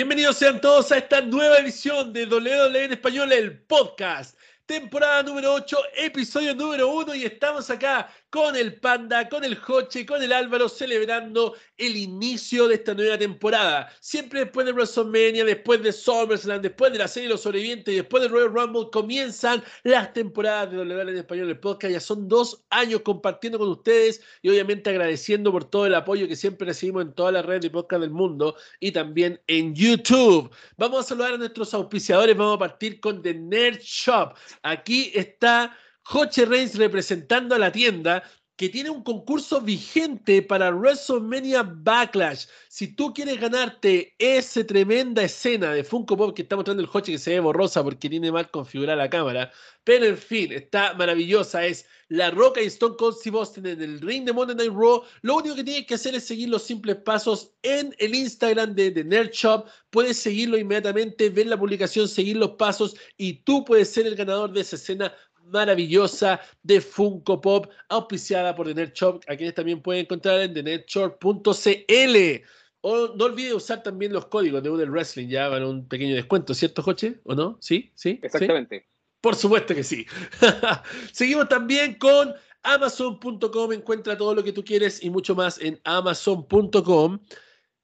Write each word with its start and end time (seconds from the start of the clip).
Bienvenidos 0.00 0.38
sean 0.38 0.62
todos 0.62 0.90
a 0.92 0.96
esta 0.96 1.20
nueva 1.20 1.58
edición 1.58 2.10
de 2.14 2.24
WWE 2.24 2.84
en 2.84 2.92
Español, 2.92 3.30
el 3.32 3.60
podcast. 3.64 4.34
Temporada 4.64 5.22
número 5.22 5.52
8, 5.52 5.76
episodio 5.94 6.54
número 6.54 6.88
1 6.88 7.16
y 7.16 7.24
estamos 7.24 7.68
acá 7.68 8.10
con 8.30 8.56
el 8.56 8.80
Panda, 8.80 9.28
con 9.28 9.44
el 9.44 9.56
Joche, 9.56 10.06
con 10.06 10.22
el 10.22 10.32
Álvaro, 10.32 10.70
celebrando 10.70 11.54
el 11.80 11.96
inicio 11.96 12.68
de 12.68 12.76
esta 12.76 12.94
nueva 12.94 13.18
temporada. 13.18 13.92
Siempre 14.00 14.40
después 14.40 14.66
de 14.66 14.72
WrestleMania, 14.72 15.44
después 15.44 15.82
de 15.82 15.92
SummerSlam, 15.92 16.62
después 16.62 16.92
de 16.92 16.98
la 16.98 17.08
serie 17.08 17.28
Los 17.28 17.40
Sobrevivientes 17.42 17.92
y 17.92 17.96
después 17.96 18.22
de 18.22 18.28
Royal 18.28 18.52
Rumble, 18.52 18.88
comienzan 18.92 19.62
las 19.82 20.12
temporadas 20.12 20.70
de 20.70 20.78
WWE 20.78 21.02
en 21.02 21.16
español, 21.16 21.48
el 21.48 21.58
podcast. 21.58 21.92
Ya 21.92 22.00
son 22.00 22.28
dos 22.28 22.62
años 22.70 23.00
compartiendo 23.00 23.58
con 23.58 23.68
ustedes 23.68 24.22
y 24.42 24.50
obviamente 24.50 24.90
agradeciendo 24.90 25.50
por 25.50 25.64
todo 25.64 25.86
el 25.86 25.94
apoyo 25.94 26.28
que 26.28 26.36
siempre 26.36 26.66
recibimos 26.66 27.02
en 27.02 27.14
todas 27.14 27.32
las 27.32 27.44
redes 27.44 27.62
de 27.62 27.70
podcast 27.70 28.02
del 28.02 28.10
mundo 28.10 28.56
y 28.78 28.92
también 28.92 29.40
en 29.46 29.74
YouTube. 29.74 30.50
Vamos 30.76 31.06
a 31.06 31.08
saludar 31.08 31.34
a 31.34 31.38
nuestros 31.38 31.72
auspiciadores. 31.74 32.36
Vamos 32.36 32.56
a 32.56 32.58
partir 32.58 33.00
con 33.00 33.22
The 33.22 33.34
Nerd 33.34 33.80
Shop. 33.80 34.34
Aquí 34.62 35.10
está 35.14 35.76
Joche 36.02 36.44
Reigns 36.44 36.76
representando 36.76 37.54
a 37.54 37.58
la 37.58 37.70
tienda 37.70 38.22
que 38.60 38.68
tiene 38.68 38.90
un 38.90 39.02
concurso 39.02 39.62
vigente 39.62 40.42
para 40.42 40.70
WrestleMania 40.70 41.62
Backlash. 41.62 42.44
Si 42.68 42.94
tú 42.94 43.14
quieres 43.14 43.40
ganarte 43.40 44.14
esa 44.18 44.62
tremenda 44.66 45.22
escena 45.22 45.72
de 45.72 45.82
Funko 45.82 46.14
Pop 46.14 46.36
que 46.36 46.42
está 46.42 46.56
mostrando 46.56 46.82
el 46.82 46.86
Joche 46.86 47.12
que 47.12 47.18
se 47.18 47.30
ve 47.30 47.40
borrosa 47.40 47.82
porque 47.82 48.10
tiene 48.10 48.30
mal 48.30 48.50
configurada 48.50 48.98
la 48.98 49.08
cámara, 49.08 49.50
pero 49.82 50.04
en 50.04 50.18
fin, 50.18 50.52
está 50.52 50.92
maravillosa, 50.92 51.64
es 51.64 51.86
La 52.08 52.30
Roca 52.30 52.60
y 52.60 52.66
Stone 52.66 52.96
Cold 52.98 53.16
Steve 53.16 53.38
Austin 53.38 53.64
en 53.64 53.80
el 53.80 53.98
ring 53.98 54.26
de 54.26 54.34
Monday 54.34 54.54
Night 54.54 54.72
Raw. 54.76 55.04
Lo 55.22 55.36
único 55.36 55.54
que 55.54 55.64
tienes 55.64 55.86
que 55.86 55.94
hacer 55.94 56.14
es 56.14 56.26
seguir 56.26 56.50
los 56.50 56.62
simples 56.62 56.96
pasos 56.96 57.52
en 57.62 57.94
el 57.98 58.14
Instagram 58.14 58.74
de 58.74 58.90
The 58.90 59.04
Nerd 59.04 59.30
Shop. 59.30 59.68
Puedes 59.88 60.18
seguirlo 60.18 60.58
inmediatamente, 60.58 61.30
ver 61.30 61.46
la 61.46 61.58
publicación, 61.58 62.06
seguir 62.06 62.36
los 62.36 62.50
pasos 62.50 62.94
y 63.16 63.42
tú 63.42 63.64
puedes 63.64 63.90
ser 63.90 64.06
el 64.06 64.16
ganador 64.16 64.52
de 64.52 64.60
esa 64.60 64.76
escena 64.76 65.14
maravillosa 65.50 66.40
de 66.62 66.80
Funko 66.80 67.40
Pop, 67.40 67.66
auspiciada 67.88 68.54
por 68.54 68.66
The 68.66 68.74
Nerd 68.74 68.92
Shop, 68.94 69.22
a 69.28 69.36
quienes 69.36 69.54
también 69.54 69.82
pueden 69.82 70.02
encontrar 70.02 70.40
en 70.40 70.54
thenerdshop.cl. 70.54 72.44
O 72.82 73.08
no 73.14 73.24
olvide 73.26 73.52
usar 73.52 73.82
también 73.82 74.12
los 74.12 74.26
códigos 74.26 74.62
de 74.62 74.70
Udel 74.70 74.90
Wrestling, 74.90 75.28
ya 75.28 75.48
van 75.48 75.64
un 75.64 75.86
pequeño 75.86 76.14
descuento, 76.14 76.54
¿cierto, 76.54 76.82
Joche? 76.82 77.20
¿O 77.24 77.34
no? 77.34 77.58
¿Sí? 77.60 77.92
¿Sí? 77.94 78.18
Exactamente. 78.22 78.86
Por 79.20 79.36
supuesto 79.36 79.74
que 79.74 79.84
sí. 79.84 80.06
Seguimos 81.12 81.48
también 81.48 81.96
con 81.96 82.34
Amazon.com. 82.62 83.72
Encuentra 83.72 84.16
todo 84.16 84.34
lo 84.34 84.42
que 84.42 84.52
tú 84.52 84.64
quieres 84.64 85.02
y 85.02 85.10
mucho 85.10 85.34
más 85.34 85.60
en 85.60 85.78
Amazon.com. 85.84 87.18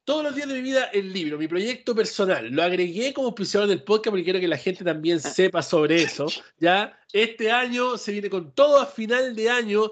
Todos 0.06 0.22
los 0.22 0.36
días 0.36 0.46
de 0.46 0.54
mi 0.54 0.60
vida, 0.60 0.84
el 0.92 1.12
libro, 1.12 1.36
mi 1.36 1.48
proyecto 1.48 1.92
personal. 1.92 2.48
Lo 2.48 2.62
agregué 2.62 3.12
como 3.12 3.26
auspiciador 3.26 3.68
del 3.68 3.82
podcast 3.82 4.10
porque 4.10 4.22
quiero 4.22 4.38
que 4.38 4.46
la 4.46 4.56
gente 4.56 4.84
también 4.84 5.18
sepa 5.18 5.62
sobre 5.62 6.00
eso. 6.00 6.26
¿ya? 6.60 6.96
Este 7.12 7.50
año 7.50 7.98
se 7.98 8.12
viene 8.12 8.30
con 8.30 8.52
todo 8.52 8.78
a 8.78 8.86
final 8.86 9.34
de 9.34 9.50
año. 9.50 9.90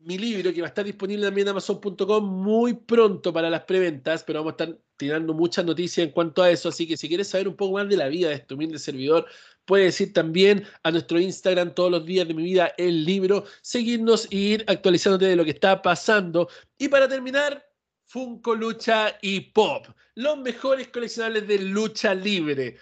Mi 0.00 0.18
libro, 0.18 0.52
que 0.52 0.60
va 0.60 0.66
a 0.66 0.70
estar 0.70 0.84
disponible 0.84 1.26
también 1.26 1.46
en 1.46 1.52
Amazon.com 1.52 2.24
muy 2.24 2.74
pronto 2.74 3.32
para 3.32 3.48
las 3.48 3.62
preventas, 3.62 4.24
pero 4.24 4.40
vamos 4.40 4.54
a 4.58 4.64
estar 4.64 4.78
tirando 4.96 5.32
muchas 5.32 5.64
noticias 5.64 6.08
en 6.08 6.12
cuanto 6.12 6.42
a 6.42 6.50
eso. 6.50 6.70
Así 6.70 6.88
que 6.88 6.96
si 6.96 7.06
quieres 7.06 7.28
saber 7.28 7.46
un 7.46 7.54
poco 7.54 7.74
más 7.74 7.88
de 7.88 7.96
la 7.96 8.08
vida 8.08 8.30
de 8.30 8.34
este 8.34 8.54
humilde 8.54 8.80
servidor, 8.80 9.26
puedes 9.64 10.00
ir 10.00 10.12
también 10.12 10.64
a 10.82 10.90
nuestro 10.90 11.20
Instagram 11.20 11.72
todos 11.72 11.92
los 11.92 12.04
días 12.04 12.26
de 12.26 12.34
mi 12.34 12.42
vida, 12.42 12.74
el 12.78 13.04
libro, 13.04 13.44
seguirnos 13.60 14.26
e 14.32 14.36
ir 14.36 14.64
actualizándote 14.66 15.26
de 15.26 15.36
lo 15.36 15.44
que 15.44 15.52
está 15.52 15.80
pasando. 15.80 16.48
Y 16.78 16.88
para 16.88 17.06
terminar, 17.06 17.71
Funko 18.12 18.54
Lucha 18.54 19.16
y 19.22 19.40
Pop, 19.40 19.86
los 20.16 20.36
mejores 20.36 20.88
coleccionables 20.88 21.48
de 21.48 21.58
lucha 21.60 22.14
libre. 22.14 22.76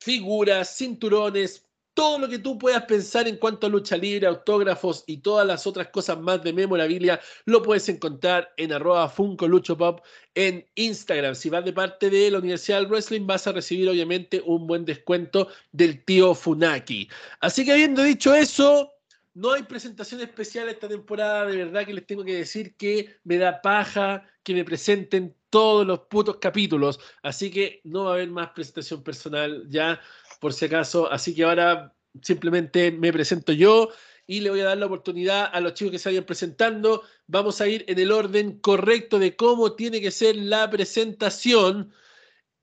Figuras, 0.00 0.74
cinturones, 0.74 1.66
todo 1.92 2.18
lo 2.18 2.30
que 2.30 2.38
tú 2.38 2.56
puedas 2.56 2.84
pensar 2.86 3.28
en 3.28 3.36
cuanto 3.36 3.66
a 3.66 3.70
lucha 3.70 3.98
libre, 3.98 4.26
autógrafos 4.26 5.04
y 5.06 5.18
todas 5.18 5.46
las 5.46 5.66
otras 5.66 5.88
cosas 5.88 6.18
más 6.18 6.42
de 6.42 6.54
memorabilia, 6.54 7.20
lo 7.44 7.62
puedes 7.62 7.90
encontrar 7.90 8.54
en 8.56 8.72
arroba 8.72 9.10
Funko 9.10 9.46
Lucho 9.46 9.76
Pop 9.76 10.00
en 10.34 10.66
Instagram. 10.76 11.34
Si 11.34 11.50
vas 11.50 11.66
de 11.66 11.74
parte 11.74 12.08
de 12.08 12.30
la 12.30 12.38
Universidad 12.38 12.78
del 12.78 12.88
Wrestling, 12.88 13.26
vas 13.26 13.46
a 13.46 13.52
recibir 13.52 13.86
obviamente 13.86 14.42
un 14.46 14.66
buen 14.66 14.86
descuento 14.86 15.48
del 15.72 16.02
tío 16.06 16.34
Funaki. 16.34 17.06
Así 17.40 17.66
que 17.66 17.72
habiendo 17.72 18.02
dicho 18.02 18.34
eso, 18.34 18.97
no 19.38 19.52
hay 19.52 19.62
presentación 19.62 20.20
especial 20.20 20.68
esta 20.68 20.88
temporada, 20.88 21.46
de 21.46 21.58
verdad 21.58 21.86
que 21.86 21.94
les 21.94 22.04
tengo 22.04 22.24
que 22.24 22.34
decir 22.34 22.74
que 22.74 23.20
me 23.22 23.38
da 23.38 23.62
paja 23.62 24.26
que 24.42 24.52
me 24.52 24.64
presenten 24.64 25.36
todos 25.48 25.86
los 25.86 26.00
putos 26.10 26.38
capítulos, 26.40 26.98
así 27.22 27.48
que 27.48 27.80
no 27.84 28.04
va 28.04 28.10
a 28.10 28.14
haber 28.14 28.30
más 28.30 28.50
presentación 28.50 29.04
personal 29.04 29.64
ya, 29.68 30.00
por 30.40 30.52
si 30.52 30.64
acaso, 30.64 31.10
así 31.10 31.36
que 31.36 31.44
ahora 31.44 31.94
simplemente 32.20 32.90
me 32.90 33.12
presento 33.12 33.52
yo 33.52 33.90
y 34.26 34.40
le 34.40 34.50
voy 34.50 34.60
a 34.60 34.64
dar 34.64 34.78
la 34.78 34.86
oportunidad 34.86 35.48
a 35.52 35.60
los 35.60 35.74
chicos 35.74 35.92
que 35.92 35.98
se 36.00 36.08
vayan 36.08 36.24
presentando. 36.24 37.04
Vamos 37.28 37.60
a 37.60 37.68
ir 37.68 37.84
en 37.86 37.98
el 38.00 38.10
orden 38.10 38.58
correcto 38.58 39.20
de 39.20 39.36
cómo 39.36 39.74
tiene 39.74 40.00
que 40.00 40.10
ser 40.10 40.34
la 40.34 40.68
presentación. 40.68 41.92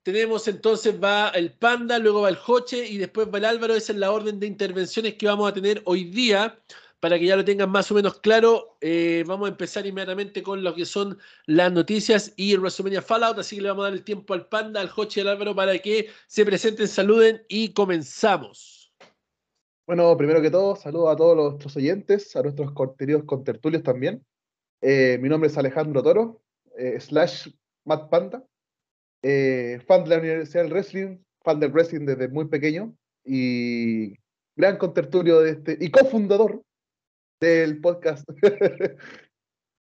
Tenemos 0.05 0.47
entonces 0.47 1.03
va 1.03 1.29
el 1.29 1.51
Panda, 1.51 1.97
luego 1.97 2.21
va 2.21 2.29
el 2.29 2.35
Joche 2.35 2.87
y 2.87 2.99
después 2.99 3.27
va 3.33 3.39
el 3.39 3.45
Álvaro. 3.45 3.73
Esa 3.73 3.91
es 3.91 3.97
la 3.97 4.11
orden 4.11 4.39
de 4.39 4.45
intervenciones 4.45 5.15
que 5.15 5.25
vamos 5.25 5.49
a 5.49 5.53
tener 5.55 5.81
hoy 5.85 6.03
día. 6.03 6.59
Para 6.99 7.17
que 7.17 7.25
ya 7.25 7.35
lo 7.35 7.43
tengan 7.43 7.71
más 7.71 7.89
o 7.89 7.95
menos 7.95 8.19
claro, 8.19 8.77
eh, 8.81 9.23
vamos 9.25 9.47
a 9.47 9.49
empezar 9.49 9.83
inmediatamente 9.87 10.43
con 10.43 10.63
lo 10.63 10.75
que 10.75 10.85
son 10.85 11.17
las 11.47 11.71
noticias 11.71 12.33
y 12.35 12.53
el 12.53 12.59
WrestleMania 12.59 13.01
Fallout. 13.01 13.39
Así 13.39 13.55
que 13.55 13.63
le 13.63 13.69
vamos 13.69 13.81
a 13.81 13.87
dar 13.87 13.97
el 13.97 14.03
tiempo 14.03 14.35
al 14.35 14.47
Panda, 14.47 14.79
al 14.79 14.89
Joche 14.89 15.21
y 15.21 15.23
al 15.23 15.29
Álvaro 15.29 15.55
para 15.55 15.75
que 15.79 16.09
se 16.27 16.45
presenten, 16.45 16.87
saluden 16.87 17.43
y 17.47 17.73
comenzamos. 17.73 18.93
Bueno, 19.87 20.15
primero 20.15 20.39
que 20.39 20.51
todo, 20.51 20.75
saludo 20.75 21.09
a 21.09 21.15
todos 21.15 21.35
nuestros 21.35 21.75
oyentes, 21.77 22.35
a 22.35 22.43
nuestros 22.43 22.71
contenidos 22.73 23.23
contertulios 23.23 23.81
también. 23.81 24.23
Eh, 24.81 25.17
mi 25.19 25.29
nombre 25.29 25.49
es 25.49 25.57
Alejandro 25.57 26.03
Toro, 26.03 26.43
eh, 26.77 26.99
slash 26.99 27.49
Matt 27.85 28.07
Panda. 28.11 28.45
Eh, 29.27 29.79
fan 29.87 30.03
de 30.03 30.11
la 30.11 30.19
Universidad 30.19 30.61
del 30.61 30.71
Wrestling, 30.71 31.17
fan 31.43 31.59
del 31.59 31.71
wrestling 31.71 32.05
desde 32.05 32.27
muy 32.27 32.45
pequeño 32.45 32.95
y 33.23 34.13
gran 34.55 34.77
contertulio 34.77 35.39
de 35.39 35.49
este 35.49 35.77
y 35.81 35.89
cofundador 35.89 36.63
del 37.41 37.81
podcast. 37.81 38.23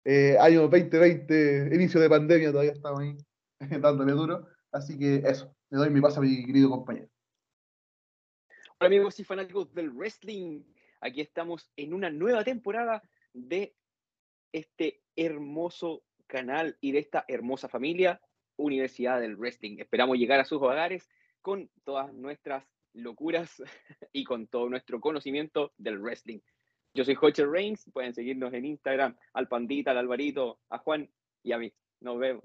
eh, 0.03 0.35
año 0.41 0.63
2020, 0.63 1.69
inicio 1.73 2.01
de 2.01 2.09
pandemia, 2.09 2.51
todavía 2.51 2.73
estamos 2.73 2.99
ahí 2.99 3.15
dándole 3.79 4.11
duro. 4.11 4.45
Así 4.73 4.99
que 4.99 5.23
eso, 5.25 5.55
le 5.69 5.77
doy 5.77 5.89
mi 5.89 6.01
paso 6.01 6.19
a 6.19 6.23
mi 6.23 6.45
querido 6.45 6.69
compañero. 6.69 7.07
Hola 8.77 8.87
amigos 8.87 9.21
y 9.21 9.23
fanáticos 9.23 9.73
del 9.73 9.91
wrestling. 9.91 10.63
Aquí 10.99 11.21
estamos 11.21 11.71
en 11.77 11.93
una 11.93 12.09
nueva 12.09 12.43
temporada 12.43 13.01
de 13.31 13.73
este 14.51 15.01
hermoso 15.15 16.03
canal 16.27 16.77
y 16.81 16.91
de 16.91 16.99
esta 16.99 17.23
hermosa 17.29 17.69
familia 17.69 18.19
Universidad 18.59 19.19
del 19.21 19.37
Wrestling. 19.37 19.77
Esperamos 19.79 20.17
llegar 20.17 20.39
a 20.39 20.45
sus 20.45 20.61
hogares 20.61 21.09
con 21.41 21.69
todas 21.85 22.13
nuestras 22.13 22.65
locuras 22.93 23.63
y 24.13 24.23
con 24.23 24.47
todo 24.47 24.69
nuestro 24.69 24.99
conocimiento 24.99 25.73
del 25.77 25.99
wrestling. 25.99 26.39
Yo 26.93 27.05
soy 27.05 27.15
Joche 27.15 27.45
Reigns, 27.45 27.89
pueden 27.93 28.13
seguirnos 28.13 28.53
en 28.53 28.65
Instagram, 28.65 29.15
al 29.33 29.47
Pandita, 29.47 29.91
al 29.91 29.99
Alvarito, 29.99 30.59
a 30.69 30.79
Juan 30.79 31.09
y 31.43 31.51
a 31.53 31.57
mí. 31.57 31.71
Nos 32.01 32.19
vemos. 32.19 32.43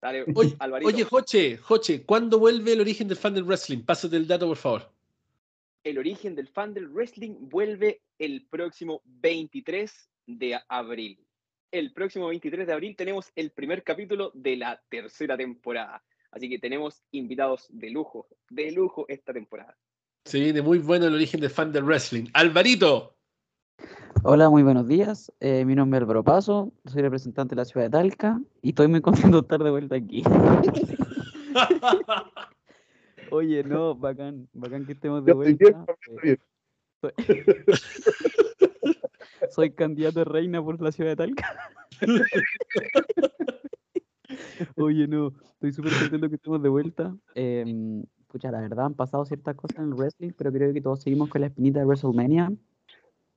Dale, 0.00 0.24
Oye, 0.34 0.56
Alvarito. 0.58 0.88
oye, 0.88 1.04
Joche, 1.04 1.56
Joche, 1.58 2.04
¿cuándo 2.04 2.38
vuelve 2.38 2.72
el 2.72 2.80
origen 2.80 3.08
del 3.08 3.18
fan 3.18 3.34
del 3.34 3.44
wrestling? 3.44 3.84
Pásate 3.84 4.16
el 4.16 4.26
dato, 4.26 4.46
por 4.46 4.56
favor. 4.56 4.92
El 5.84 5.98
origen 5.98 6.34
del 6.34 6.48
fan 6.48 6.72
del 6.72 6.88
wrestling 6.88 7.36
vuelve 7.40 8.00
el 8.18 8.46
próximo 8.46 9.02
23 9.04 10.10
de 10.26 10.58
abril. 10.68 11.18
El 11.72 11.92
próximo 11.92 12.26
23 12.26 12.66
de 12.66 12.72
abril 12.72 12.96
tenemos 12.96 13.30
el 13.36 13.52
primer 13.52 13.84
capítulo 13.84 14.32
de 14.34 14.56
la 14.56 14.82
tercera 14.88 15.36
temporada. 15.36 16.02
Así 16.32 16.48
que 16.48 16.58
tenemos 16.58 17.04
invitados 17.12 17.68
de 17.70 17.90
lujo, 17.90 18.26
de 18.48 18.72
lujo 18.72 19.04
esta 19.08 19.32
temporada. 19.32 19.76
Se 20.24 20.40
viene 20.40 20.62
muy 20.62 20.80
bueno 20.80 21.06
el 21.06 21.14
origen 21.14 21.40
del 21.40 21.50
fan 21.50 21.70
del 21.70 21.84
wrestling. 21.84 22.24
Alvarito. 22.32 23.14
Hola, 24.24 24.50
muy 24.50 24.64
buenos 24.64 24.88
días. 24.88 25.32
Eh, 25.38 25.64
mi 25.64 25.76
nombre 25.76 25.98
es 25.98 26.02
Álvaro 26.02 26.24
Paso, 26.24 26.72
soy 26.86 27.02
representante 27.02 27.54
de 27.54 27.60
la 27.60 27.64
ciudad 27.64 27.86
de 27.86 27.90
Talca 27.90 28.40
y 28.62 28.70
estoy 28.70 28.88
muy 28.88 29.00
contento 29.00 29.36
de 29.36 29.42
estar 29.42 29.62
de 29.62 29.70
vuelta 29.70 29.94
aquí. 29.94 30.24
Oye, 33.30 33.62
no, 33.62 33.94
bacán, 33.94 34.48
bacán 34.52 34.84
que 34.86 34.92
estemos 34.92 35.24
de 35.24 35.32
vuelta. 35.32 35.64
bien, 35.64 35.76
Eh, 35.86 35.94
estoy 36.02 36.18
bien. 36.22 36.40
Soy, 39.50 39.72
candidato 39.72 40.20
a 40.20 40.24
reina 40.24 40.62
por 40.62 40.80
la 40.80 40.92
ciudad 40.92 41.10
de 41.10 41.16
Talca. 41.16 41.56
Oye, 44.76 45.08
no, 45.08 45.32
estoy 45.54 45.72
súper 45.72 45.92
contento 45.98 46.28
que 46.28 46.36
estemos 46.36 46.62
de 46.62 46.68
vuelta. 46.68 47.16
Em, 47.34 48.04
pucha, 48.28 48.50
la 48.50 48.60
verdad 48.60 48.86
han 48.86 48.94
pasado 48.94 49.24
ciertas 49.24 49.56
cosas 49.56 49.78
en 49.78 49.84
el 49.84 49.94
wrestling, 49.94 50.32
pero 50.36 50.52
creo 50.52 50.72
que 50.72 50.80
todos 50.80 51.00
seguimos 51.00 51.28
con 51.28 51.40
la 51.40 51.48
espinita 51.48 51.80
de 51.80 51.86
WrestleMania, 51.86 52.52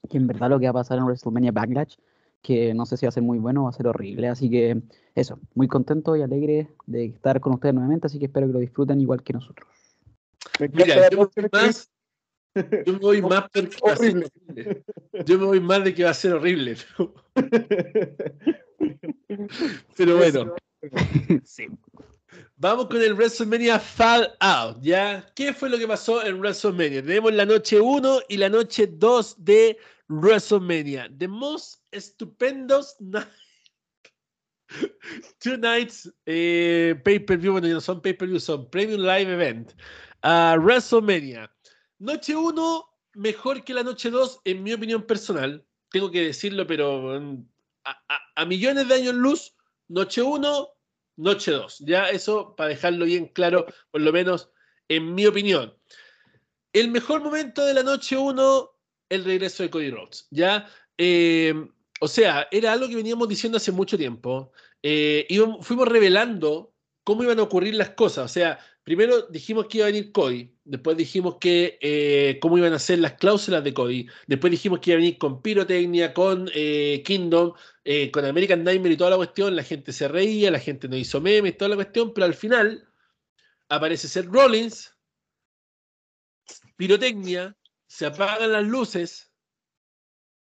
que 0.10 0.18
en 0.18 0.27
verdad 0.27 0.50
lo 0.50 0.60
que 0.60 0.65
va 0.65 0.71
a 0.71 0.74
pasar 0.74 0.98
en 0.98 1.06
WrestleMania 1.06 1.51
Backlash 1.51 1.95
que 2.44 2.74
no 2.74 2.86
sé 2.86 2.98
si 2.98 3.06
va 3.06 3.10
a 3.10 3.13
ser 3.13 3.24
muy 3.24 3.39
bueno 3.39 3.62
o 3.62 3.63
va 3.63 3.69
a 3.69 3.74
ser 3.74 3.88
horrible. 3.88 4.27
Así 4.27 4.50
que 4.50 4.83
eso, 5.15 5.39
muy 5.56 5.68
contento 5.68 6.15
y 6.15 6.21
alegre 6.21 6.69
de 6.86 7.06
estar 7.06 7.39
con 7.39 7.54
ustedes 7.54 7.74
nuevamente, 7.74 8.06
así 8.06 8.19
que 8.19 8.25
espero 8.25 8.45
que 8.45 8.54
lo 8.54 8.60
disfruten 8.60 9.01
igual 9.01 9.24
que 9.24 9.33
nosotros. 9.33 9.68
Me 10.60 10.68
Mira, 10.68 11.10
yo 11.10 11.31
más, 11.51 11.89
yo 12.55 12.94
me 12.94 13.00
voy 13.00 13.21
más 13.21 13.44
porque 13.51 13.77
va 13.85 13.94
a 13.94 13.97
ser 13.97 14.15
horrible. 14.15 14.29
horrible. 14.47 14.83
Yo 15.25 15.39
me 15.39 15.45
voy 15.45 15.59
más 15.59 15.83
de 15.83 15.94
que 15.94 16.03
va 16.03 16.11
a 16.11 16.13
ser 16.13 16.33
horrible. 16.33 16.77
Pero 19.97 20.17
bueno, 20.17 20.55
sí. 21.44 21.67
vamos 22.57 22.88
con 22.88 23.01
el 23.01 23.13
WrestleMania 23.13 23.79
Fallout, 23.79 24.81
¿ya? 24.81 25.25
¿Qué 25.35 25.53
fue 25.53 25.69
lo 25.69 25.77
que 25.77 25.88
pasó 25.88 26.23
en 26.25 26.39
WrestleMania? 26.39 27.01
Tenemos 27.03 27.33
la 27.33 27.45
noche 27.45 27.79
1 27.79 28.21
y 28.29 28.38
la 28.38 28.50
noche 28.50 28.88
2 28.88 29.44
de 29.44 29.77
WrestleMania. 30.09 31.09
The 31.17 31.27
most 31.27 31.81
estupendos 31.91 32.95
night. 33.00 33.27
Two 35.39 35.57
nights 35.57 36.11
eh, 36.25 36.95
pay-per-view, 37.03 37.51
bueno, 37.51 37.67
ya 37.67 37.75
no 37.75 37.81
son 37.81 38.01
pay-per-view, 38.01 38.39
son 38.39 38.67
Premium 38.71 39.01
Live 39.01 39.31
Event. 39.31 39.73
a 40.23 40.55
WrestleMania. 40.57 41.50
Noche 42.03 42.35
1, 42.35 42.85
mejor 43.13 43.63
que 43.63 43.73
la 43.73 43.81
noche 43.81 44.09
2, 44.09 44.41
en 44.44 44.61
mi 44.61 44.73
opinión 44.73 45.03
personal. 45.03 45.65
Tengo 45.89 46.11
que 46.11 46.19
decirlo, 46.21 46.67
pero 46.67 47.17
mm, 47.21 47.45
a, 48.35 48.45
millones 48.45 48.89
de 48.89 48.95
años 48.95 49.15
luz, 49.15 49.55
noche 49.88 50.21
1, 50.21 50.67
noche 51.15 51.51
2. 51.51 51.79
Ya 51.79 52.09
eso 52.09 52.55
para 52.57 52.69
dejarlo 52.71 53.05
bien 53.05 53.27
claro, 53.27 53.65
por 53.89 54.01
lo 54.01 54.11
menos 54.11 54.50
en 54.89 55.15
mi 55.15 55.25
opinión. 55.25 55.73
El 56.73 56.91
mejor 56.91 57.21
momento 57.21 57.63
de 57.63 57.73
la 57.73 57.83
noche 57.83 58.17
1, 58.17 58.69
el 59.07 59.23
regreso 59.23 59.63
de 59.63 59.69
Cody 59.69 59.89
Rhodes. 59.89 60.27
Ya, 60.29 60.69
Eh, 60.97 61.53
o 62.01 62.07
sea, 62.07 62.47
era 62.51 62.73
algo 62.73 62.88
que 62.88 62.95
veníamos 62.95 63.27
diciendo 63.27 63.57
hace 63.57 63.71
mucho 63.71 63.97
tiempo. 63.97 64.51
Eh, 64.83 65.25
íbamos- 65.29 65.65
fuimos 65.65 65.88
revelando 65.88 66.71
cómo 67.03 67.23
iban 67.23 67.39
a 67.39 67.44
ocurrir 67.44 67.73
las 67.75 67.91
cosas. 67.91 68.25
O 68.25 68.27
sea, 68.33 68.59
primero 68.83 69.27
dijimos 69.27 69.68
que 69.68 69.80
iba 69.80 69.88
a 69.88 69.91
venir 69.91 70.12
Cody, 70.12 70.53
después 70.63 70.97
dijimos 70.97 71.38
que 71.39 71.77
eh, 71.81 72.39
cómo 72.41 72.57
iban 72.57 72.74
a 72.74 72.80
ser 72.80 73.00
las 73.00 73.13
cláusulas 73.13 73.63
de 73.63 73.74
Cody, 73.74 74.07
después 74.27 74.51
dijimos 74.51 74.80
que 74.80 74.91
iba 74.91 74.97
a 74.97 75.01
venir 75.01 75.18
con 75.18 75.41
pirotecnia, 75.41 76.13
con 76.13 76.50
eh, 76.53 77.01
Kingdom, 77.06 77.53
eh, 77.85 78.12
con 78.12 78.25
American 78.25 78.63
Nightmare 78.63 78.94
y 78.94 78.97
toda 78.97 79.12
la 79.12 79.18
cuestión. 79.18 79.56
La 79.56 79.63
gente 79.63 79.91
se 79.91 80.07
reía, 80.07 80.51
la 80.51 80.59
gente 80.59 80.88
no 80.88 80.97
hizo 80.97 81.21
memes, 81.21 81.57
toda 81.57 81.69
la 81.69 81.75
cuestión, 81.75 82.13
pero 82.13 82.25
al 82.25 82.33
final 82.33 82.88
aparece 83.69 84.07
Seth 84.07 84.27
Rollins, 84.27 84.95
pirotecnia, 86.75 87.57
se 87.88 88.06
apagan 88.06 88.51
las 88.51 88.65
luces 88.65 89.31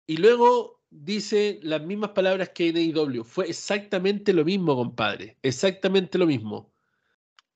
y 0.06 0.16
luego 0.16 0.82
dice 0.90 1.60
las 1.62 1.82
mismas 1.82 2.10
palabras 2.10 2.50
que 2.50 2.68
en 2.68 2.76
AEW. 2.76 3.24
Fue 3.24 3.48
exactamente 3.48 4.32
lo 4.32 4.44
mismo, 4.44 4.76
compadre. 4.76 5.38
Exactamente 5.42 6.18
lo 6.18 6.26
mismo. 6.26 6.69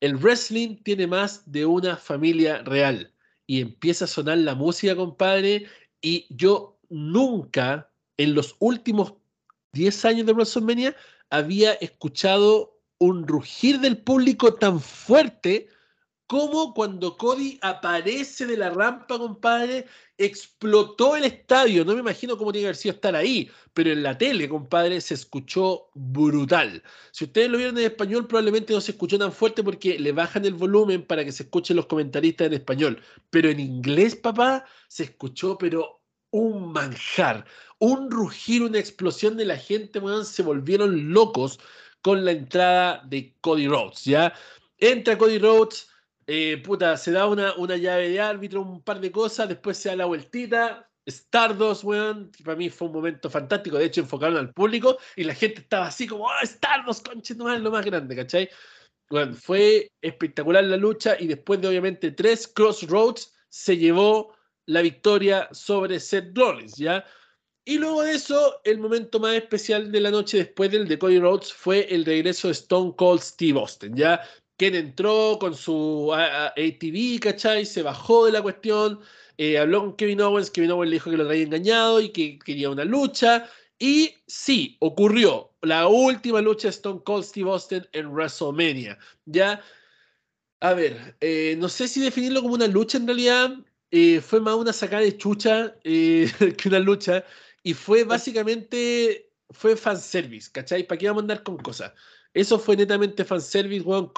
El 0.04 0.18
wrestling 0.18 0.76
tiene 0.82 1.06
más 1.06 1.50
de 1.50 1.64
una 1.64 1.96
familia 1.96 2.58
real. 2.62 3.10
Y 3.46 3.62
empieza 3.62 4.04
a 4.04 4.08
sonar 4.08 4.36
la 4.36 4.54
música, 4.54 4.94
compadre. 4.94 5.64
Y 6.02 6.26
yo 6.28 6.78
nunca, 6.90 7.90
en 8.18 8.34
los 8.34 8.54
últimos 8.58 9.14
10 9.72 10.04
años 10.04 10.26
de 10.26 10.34
WrestleMania, 10.34 10.94
había 11.30 11.72
escuchado 11.72 12.78
un 12.98 13.26
rugir 13.26 13.80
del 13.80 13.96
público 13.96 14.52
tan 14.52 14.78
fuerte 14.78 15.68
como 16.26 16.72
cuando 16.72 17.16
Cody 17.16 17.58
aparece 17.62 18.46
de 18.46 18.56
la 18.56 18.70
rampa, 18.70 19.18
compadre, 19.18 19.86
explotó 20.16 21.16
el 21.16 21.24
estadio. 21.24 21.84
No 21.84 21.94
me 21.94 22.00
imagino 22.00 22.36
cómo 22.36 22.52
tiene 22.52 22.64
que 22.64 22.68
haber 22.68 22.76
sido 22.76 22.94
estar 22.94 23.14
ahí, 23.14 23.50
pero 23.74 23.90
en 23.90 24.02
la 24.02 24.16
tele, 24.16 24.48
compadre, 24.48 25.00
se 25.00 25.14
escuchó 25.14 25.90
brutal. 25.94 26.82
Si 27.12 27.24
ustedes 27.24 27.50
lo 27.50 27.58
vieron 27.58 27.76
en 27.78 27.84
español, 27.84 28.26
probablemente 28.26 28.72
no 28.72 28.80
se 28.80 28.92
escuchó 28.92 29.18
tan 29.18 29.32
fuerte 29.32 29.62
porque 29.62 29.98
le 29.98 30.12
bajan 30.12 30.44
el 30.44 30.54
volumen 30.54 31.06
para 31.06 31.24
que 31.24 31.32
se 31.32 31.42
escuchen 31.44 31.76
los 31.76 31.86
comentaristas 31.86 32.46
en 32.46 32.54
español. 32.54 33.02
Pero 33.30 33.50
en 33.50 33.60
inglés, 33.60 34.16
papá, 34.16 34.64
se 34.88 35.04
escuchó, 35.04 35.58
pero 35.58 36.00
un 36.30 36.72
manjar, 36.72 37.44
un 37.78 38.10
rugir, 38.10 38.62
una 38.62 38.78
explosión 38.78 39.36
de 39.36 39.44
la 39.44 39.56
gente, 39.56 40.00
weón, 40.00 40.24
se 40.24 40.42
volvieron 40.42 41.12
locos 41.12 41.60
con 42.02 42.24
la 42.24 42.32
entrada 42.32 43.02
de 43.06 43.34
Cody 43.40 43.68
Rhodes, 43.68 44.04
¿ya? 44.04 44.34
Entra 44.78 45.16
Cody 45.16 45.38
Rhodes, 45.38 45.88
eh, 46.26 46.60
puta, 46.64 46.96
se 46.96 47.12
da 47.12 47.26
una, 47.26 47.54
una 47.54 47.76
llave 47.76 48.08
de 48.08 48.20
árbitro, 48.20 48.62
un 48.62 48.82
par 48.82 49.00
de 49.00 49.10
cosas, 49.10 49.48
después 49.48 49.76
se 49.76 49.90
da 49.90 49.96
la 49.96 50.06
vueltita. 50.06 50.88
Stardust, 51.06 51.84
weón, 51.84 52.30
para 52.42 52.56
mí 52.56 52.70
fue 52.70 52.88
un 52.88 52.94
momento 52.94 53.28
fantástico. 53.28 53.76
De 53.76 53.84
hecho, 53.84 54.00
enfocaron 54.00 54.38
al 54.38 54.52
público 54.54 54.96
y 55.16 55.24
la 55.24 55.34
gente 55.34 55.60
estaba 55.60 55.86
así 55.86 56.06
como, 56.06 56.30
¡ah, 56.30 56.40
Stardust, 56.42 57.06
conche, 57.06 57.34
no 57.34 57.52
es 57.52 57.60
lo 57.60 57.70
más 57.70 57.84
grande, 57.84 58.16
¿cachai? 58.16 58.48
Fue 59.34 59.92
espectacular 60.00 60.64
la 60.64 60.78
lucha 60.78 61.16
y 61.18 61.26
después 61.26 61.60
de 61.60 61.68
obviamente 61.68 62.10
tres 62.10 62.48
Crossroads 62.48 63.32
se 63.48 63.76
llevó 63.76 64.34
la 64.66 64.80
victoria 64.80 65.48
sobre 65.52 66.00
Seth 66.00 66.36
Rollins, 66.36 66.76
¿ya? 66.76 67.04
Y 67.66 67.78
luego 67.78 68.02
de 68.02 68.12
eso, 68.12 68.60
el 68.64 68.78
momento 68.78 69.20
más 69.20 69.34
especial 69.34 69.92
de 69.92 70.00
la 70.00 70.10
noche 70.10 70.38
después 70.38 70.70
del 70.70 70.88
de 70.88 70.98
Cody 70.98 71.18
Rhodes 71.18 71.52
fue 71.52 71.86
el 71.94 72.04
regreso 72.04 72.48
de 72.48 72.52
Stone 72.52 72.94
Cold 72.96 73.20
Steve 73.20 73.58
Austin, 73.58 73.94
¿ya? 73.94 74.22
Quien 74.56 74.74
entró 74.76 75.38
con 75.40 75.54
su 75.54 76.12
ATV, 76.14 77.20
¿cachai? 77.20 77.66
Se 77.66 77.82
bajó 77.82 78.26
de 78.26 78.32
la 78.32 78.42
cuestión, 78.42 79.00
eh, 79.36 79.58
habló 79.58 79.80
con 79.80 79.96
Kevin 79.96 80.20
Owens, 80.20 80.50
Kevin 80.50 80.70
Owens 80.72 80.90
le 80.90 80.94
dijo 80.96 81.10
que 81.10 81.16
lo 81.16 81.26
traía 81.26 81.42
engañado 81.44 82.00
y 82.00 82.10
que 82.12 82.38
quería 82.38 82.70
una 82.70 82.84
lucha. 82.84 83.48
Y 83.78 84.14
sí, 84.26 84.76
ocurrió 84.80 85.52
la 85.62 85.88
última 85.88 86.40
lucha 86.40 86.68
de 86.68 86.70
Stone 86.70 87.00
Cold 87.04 87.24
Steve 87.24 87.50
Austin 87.50 87.86
en 87.92 88.06
WrestleMania, 88.12 88.98
¿ya? 89.26 89.60
A 90.60 90.72
ver, 90.74 91.16
eh, 91.20 91.56
no 91.58 91.68
sé 91.68 91.88
si 91.88 92.00
definirlo 92.00 92.40
como 92.42 92.54
una 92.54 92.66
lucha 92.66 92.98
en 92.98 93.06
realidad. 93.06 93.50
eh, 93.90 94.20
fue 94.20 94.40
más 94.40 94.54
una 94.56 94.72
sacada 94.72 95.02
de 95.02 95.16
chucha 95.16 95.76
eh, 95.84 96.30
que 96.58 96.68
una 96.68 96.78
lucha. 96.80 97.24
Y 97.62 97.74
fue 97.74 98.04
básicamente, 98.04 99.30
fue 99.50 99.76
fanservice, 99.76 100.50
¿cachai? 100.52 100.86
¿Para 100.86 100.98
qué 100.98 101.06
vamos 101.08 101.22
a 101.22 101.24
andar 101.24 101.42
con 101.42 101.58
cosas? 101.58 101.92
Eso 102.34 102.58
fue 102.58 102.76
netamente 102.76 103.24
fanservice, 103.24 103.84
weón. 103.84 104.12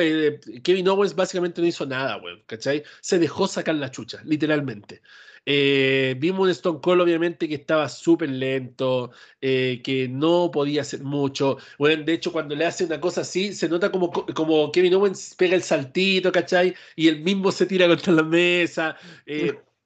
Eh, 0.00 0.40
Kevin 0.62 0.88
Owens 0.88 1.14
básicamente 1.14 1.60
no 1.60 1.66
hizo 1.66 1.84
nada, 1.84 2.16
weón, 2.18 2.42
¿cachai? 2.46 2.84
Se 3.00 3.18
dejó 3.18 3.48
sacar 3.48 3.74
la 3.74 3.90
chucha, 3.90 4.22
literalmente. 4.24 5.02
Eh, 5.44 6.16
vimos 6.18 6.44
un 6.44 6.50
Stone 6.50 6.80
Cold, 6.80 7.02
obviamente, 7.02 7.48
que 7.48 7.56
estaba 7.56 7.88
súper 7.88 8.30
lento, 8.30 9.10
eh, 9.40 9.80
que 9.84 10.08
no 10.08 10.50
podía 10.52 10.82
hacer 10.82 11.02
mucho. 11.02 11.58
Bueno, 11.78 12.04
de 12.04 12.14
hecho, 12.14 12.32
cuando 12.32 12.54
le 12.54 12.66
hace 12.66 12.84
una 12.84 13.00
cosa 13.00 13.20
así, 13.22 13.52
se 13.52 13.68
nota 13.68 13.90
como, 13.92 14.10
como 14.12 14.72
Kevin 14.72 14.94
Owens 14.94 15.34
pega 15.36 15.54
el 15.54 15.62
saltito, 15.62 16.32
¿cachai? 16.32 16.74
Y 16.96 17.08
él 17.08 17.20
mismo 17.22 17.52
se 17.52 17.66
tira 17.66 17.86
contra 17.88 18.12
la 18.12 18.22
mesa. 18.22 18.96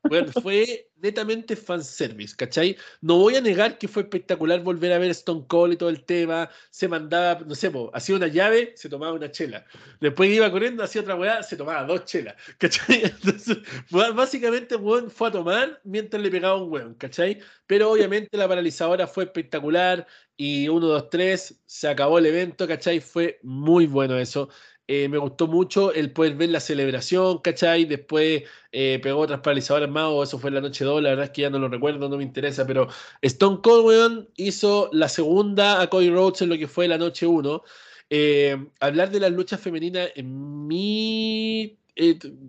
Bueno, 0.02 0.32
fue 0.42 0.89
netamente 1.02 1.56
fanservice, 1.56 2.34
¿cachai? 2.36 2.76
No 3.00 3.18
voy 3.18 3.36
a 3.36 3.40
negar 3.40 3.78
que 3.78 3.88
fue 3.88 4.02
espectacular 4.02 4.62
volver 4.62 4.92
a 4.92 4.98
ver 4.98 5.10
Stone 5.10 5.44
Cold 5.48 5.74
y 5.74 5.76
todo 5.76 5.88
el 5.88 6.04
tema. 6.04 6.50
Se 6.70 6.88
mandaba, 6.88 7.40
no 7.40 7.54
sé, 7.54 7.70
po, 7.70 7.90
hacía 7.94 8.16
una 8.16 8.28
llave, 8.28 8.72
se 8.76 8.88
tomaba 8.88 9.12
una 9.12 9.30
chela. 9.30 9.64
Después 10.00 10.30
iba 10.30 10.50
corriendo, 10.50 10.82
hacía 10.82 11.02
otra 11.02 11.16
weá, 11.16 11.42
se 11.42 11.56
tomaba 11.56 11.84
dos 11.84 12.04
chelas, 12.04 12.34
¿cachai? 12.58 13.02
Entonces, 13.04 13.58
básicamente, 13.90 14.76
weón 14.76 15.10
fue 15.10 15.28
a 15.28 15.32
tomar 15.32 15.80
mientras 15.84 16.22
le 16.22 16.30
pegaba 16.30 16.62
un 16.62 16.70
weón, 16.72 16.94
¿cachai? 16.94 17.40
Pero 17.66 17.90
obviamente 17.90 18.36
la 18.36 18.48
paralizadora 18.48 19.06
fue 19.06 19.24
espectacular 19.24 20.06
y 20.36 20.68
1, 20.68 20.86
2, 20.86 21.10
3, 21.10 21.62
se 21.66 21.88
acabó 21.88 22.18
el 22.18 22.26
evento, 22.26 22.66
¿cachai? 22.66 23.00
Fue 23.00 23.38
muy 23.42 23.86
bueno 23.86 24.18
eso. 24.18 24.48
Eh, 24.92 25.08
me 25.08 25.18
gustó 25.18 25.46
mucho 25.46 25.92
el 25.94 26.12
poder 26.12 26.34
ver 26.34 26.48
la 26.48 26.58
celebración, 26.58 27.38
¿cachai? 27.38 27.84
Después 27.84 28.42
eh, 28.72 28.98
pegó 29.00 29.20
otras 29.20 29.38
paralizadoras 29.38 29.88
más, 29.88 30.06
o 30.06 30.24
eso 30.24 30.36
fue 30.36 30.50
la 30.50 30.60
noche 30.60 30.84
2, 30.84 31.00
la 31.00 31.10
verdad 31.10 31.26
es 31.26 31.30
que 31.30 31.42
ya 31.42 31.50
no 31.50 31.60
lo 31.60 31.68
recuerdo, 31.68 32.08
no 32.08 32.16
me 32.16 32.24
interesa, 32.24 32.66
pero 32.66 32.88
Stone 33.22 33.60
Cold, 33.62 34.26
hizo 34.34 34.90
la 34.92 35.08
segunda 35.08 35.80
a 35.80 35.88
Cody 35.88 36.10
Rhodes 36.10 36.42
en 36.42 36.48
lo 36.48 36.58
que 36.58 36.66
fue 36.66 36.88
la 36.88 36.98
noche 36.98 37.24
1. 37.24 37.62
Eh, 38.10 38.66
hablar 38.80 39.12
de 39.12 39.20
las 39.20 39.30
luchas 39.30 39.60
femeninas, 39.60 40.10
en 40.16 40.66
mi, 40.66 41.78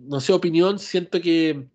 no 0.08 0.20
sé, 0.20 0.32
opinión, 0.32 0.80
siento 0.80 1.20
que, 1.20 1.68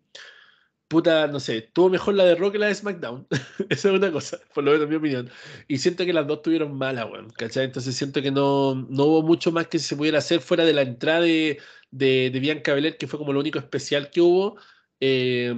puta, 0.87 1.27
no 1.27 1.39
sé, 1.39 1.61
tuvo 1.73 1.89
mejor 1.89 2.15
la 2.15 2.23
de 2.25 2.35
Rock 2.35 2.53
que 2.53 2.59
la 2.59 2.67
de 2.67 2.75
SmackDown. 2.75 3.27
Esa 3.69 3.89
es 3.89 3.95
una 3.95 4.11
cosa, 4.11 4.39
por 4.53 4.63
lo 4.63 4.71
menos 4.71 4.83
en 4.85 4.89
mi 4.89 4.95
opinión. 4.95 5.29
Y 5.67 5.77
siento 5.79 6.05
que 6.05 6.13
las 6.13 6.27
dos 6.27 6.41
tuvieron 6.41 6.77
mala, 6.77 7.05
weón, 7.05 7.29
¿cachai? 7.31 7.65
Entonces 7.65 7.95
siento 7.95 8.21
que 8.21 8.31
no, 8.31 8.75
no 8.89 9.03
hubo 9.05 9.23
mucho 9.23 9.51
más 9.51 9.67
que 9.67 9.79
se 9.79 9.95
pudiera 9.95 10.19
hacer 10.19 10.39
fuera 10.41 10.65
de 10.65 10.73
la 10.73 10.81
entrada 10.83 11.21
de, 11.21 11.59
de, 11.91 12.29
de 12.31 12.39
Bianca 12.39 12.73
Belair, 12.73 12.97
que 12.97 13.07
fue 13.07 13.19
como 13.19 13.33
lo 13.33 13.39
único 13.39 13.59
especial 13.59 14.09
que 14.11 14.21
hubo. 14.21 14.57
Eh, 14.99 15.53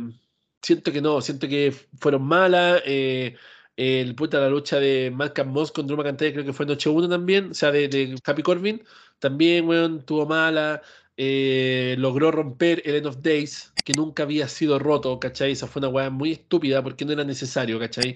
siento 0.62 0.92
que 0.92 1.02
no, 1.02 1.22
siento 1.22 1.48
que 1.48 1.72
fueron 2.00 2.24
malas. 2.24 2.82
eh, 2.86 3.36
el 3.76 4.14
puta 4.16 4.40
la 4.42 4.50
lucha 4.50 4.80
de 4.80 5.10
Malcolm 5.14 5.52
Moss 5.52 5.72
con 5.72 5.88
Drew 5.88 5.98
McIntyre 5.98 6.34
creo 6.34 6.46
que 6.46 6.52
fue 6.54 6.66
noche 6.66 6.90
1 6.90 7.08
también, 7.08 7.52
o 7.52 7.54
sea, 7.54 7.72
de, 7.72 7.88
de 7.88 8.20
Happy 8.26 8.44
Corbin, 8.44 8.84
también, 9.20 9.68
weón, 9.68 10.06
tuvo 10.06 10.26
mala. 10.26 10.82
eh, 11.18 11.96
logró 11.98 12.32
romper 12.32 12.82
el 12.86 12.96
End 12.96 13.08
of 13.08 13.22
Days, 13.22 13.74
que 13.84 13.94
nunca 13.94 14.24
había 14.24 14.48
sido 14.48 14.80
roto, 14.80 15.20
¿cachai? 15.20 15.52
Esa 15.52 15.68
fue 15.68 15.80
una 15.82 15.90
weá 15.90 16.10
muy 16.10 16.32
estúpida 16.34 16.84
porque 16.84 17.06
no 17.06 17.14
era 17.14 17.24
necesario, 17.24 17.80
¿cachai? 17.80 18.16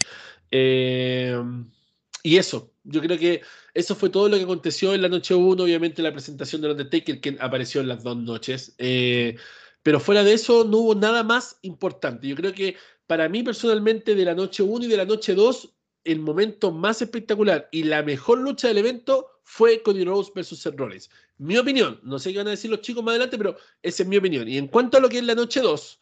Eh, 0.52 1.36
Y 2.24 2.38
eso, 2.38 2.74
yo 2.84 3.02
creo 3.02 3.18
que 3.18 3.42
eso 3.74 3.96
fue 3.96 4.10
todo 4.10 4.30
lo 4.30 4.38
que 4.38 4.44
aconteció 4.44 4.94
en 4.94 5.02
la 5.02 5.10
noche 5.10 5.34
1, 5.36 5.62
obviamente 5.64 6.02
la 6.02 6.14
presentación 6.14 6.62
de 6.62 6.72
Undertaker, 6.72 7.20
que 7.20 7.38
apareció 7.40 7.82
en 7.82 7.90
las 7.90 8.04
dos 8.04 8.16
noches. 8.18 8.76
Eh, 8.78 9.36
pero 9.82 10.00
fuera 10.00 10.24
de 10.24 10.34
eso, 10.34 10.64
no 10.64 10.78
hubo 10.80 10.96
nada 10.96 11.24
más 11.24 11.60
importante. 11.64 12.28
Yo 12.28 12.36
creo 12.36 12.54
que 12.54 12.78
para 13.08 13.28
mí 13.28 13.44
personalmente, 13.44 14.16
de 14.16 14.26
la 14.26 14.36
noche 14.36 14.64
1 14.64 14.86
y 14.86 14.88
de 14.88 14.98
la 14.98 15.06
noche 15.06 15.36
2, 15.36 15.76
el 16.06 16.20
momento 16.20 16.72
más 16.72 17.02
espectacular 17.02 17.68
y 17.72 17.84
la 17.84 18.04
mejor 18.04 18.40
lucha 18.40 18.68
del 18.70 18.78
evento 18.80 19.28
fue 19.44 19.82
Cody 19.84 20.06
Rose 20.06 20.32
versus 20.34 20.60
Seth 20.62 20.78
Rollins. 20.78 21.10
Mi 21.38 21.58
opinión, 21.58 22.00
no 22.04 22.20
sé 22.20 22.32
qué 22.32 22.38
van 22.38 22.48
a 22.48 22.52
decir 22.52 22.70
los 22.70 22.82
chicos 22.82 23.04
más 23.04 23.14
adelante, 23.14 23.38
pero 23.38 23.58
esa 23.82 24.04
es 24.04 24.10
mi 24.10 24.18
opinión. 24.18 24.48
Y 24.48 24.58
en 24.58 24.68
cuanto 24.68 24.98
a 24.98 25.02
lo 25.02 25.10
que 25.10 25.18
es 25.18 25.24
la 25.24 25.36
noche 25.36 25.62
2, 25.62 26.00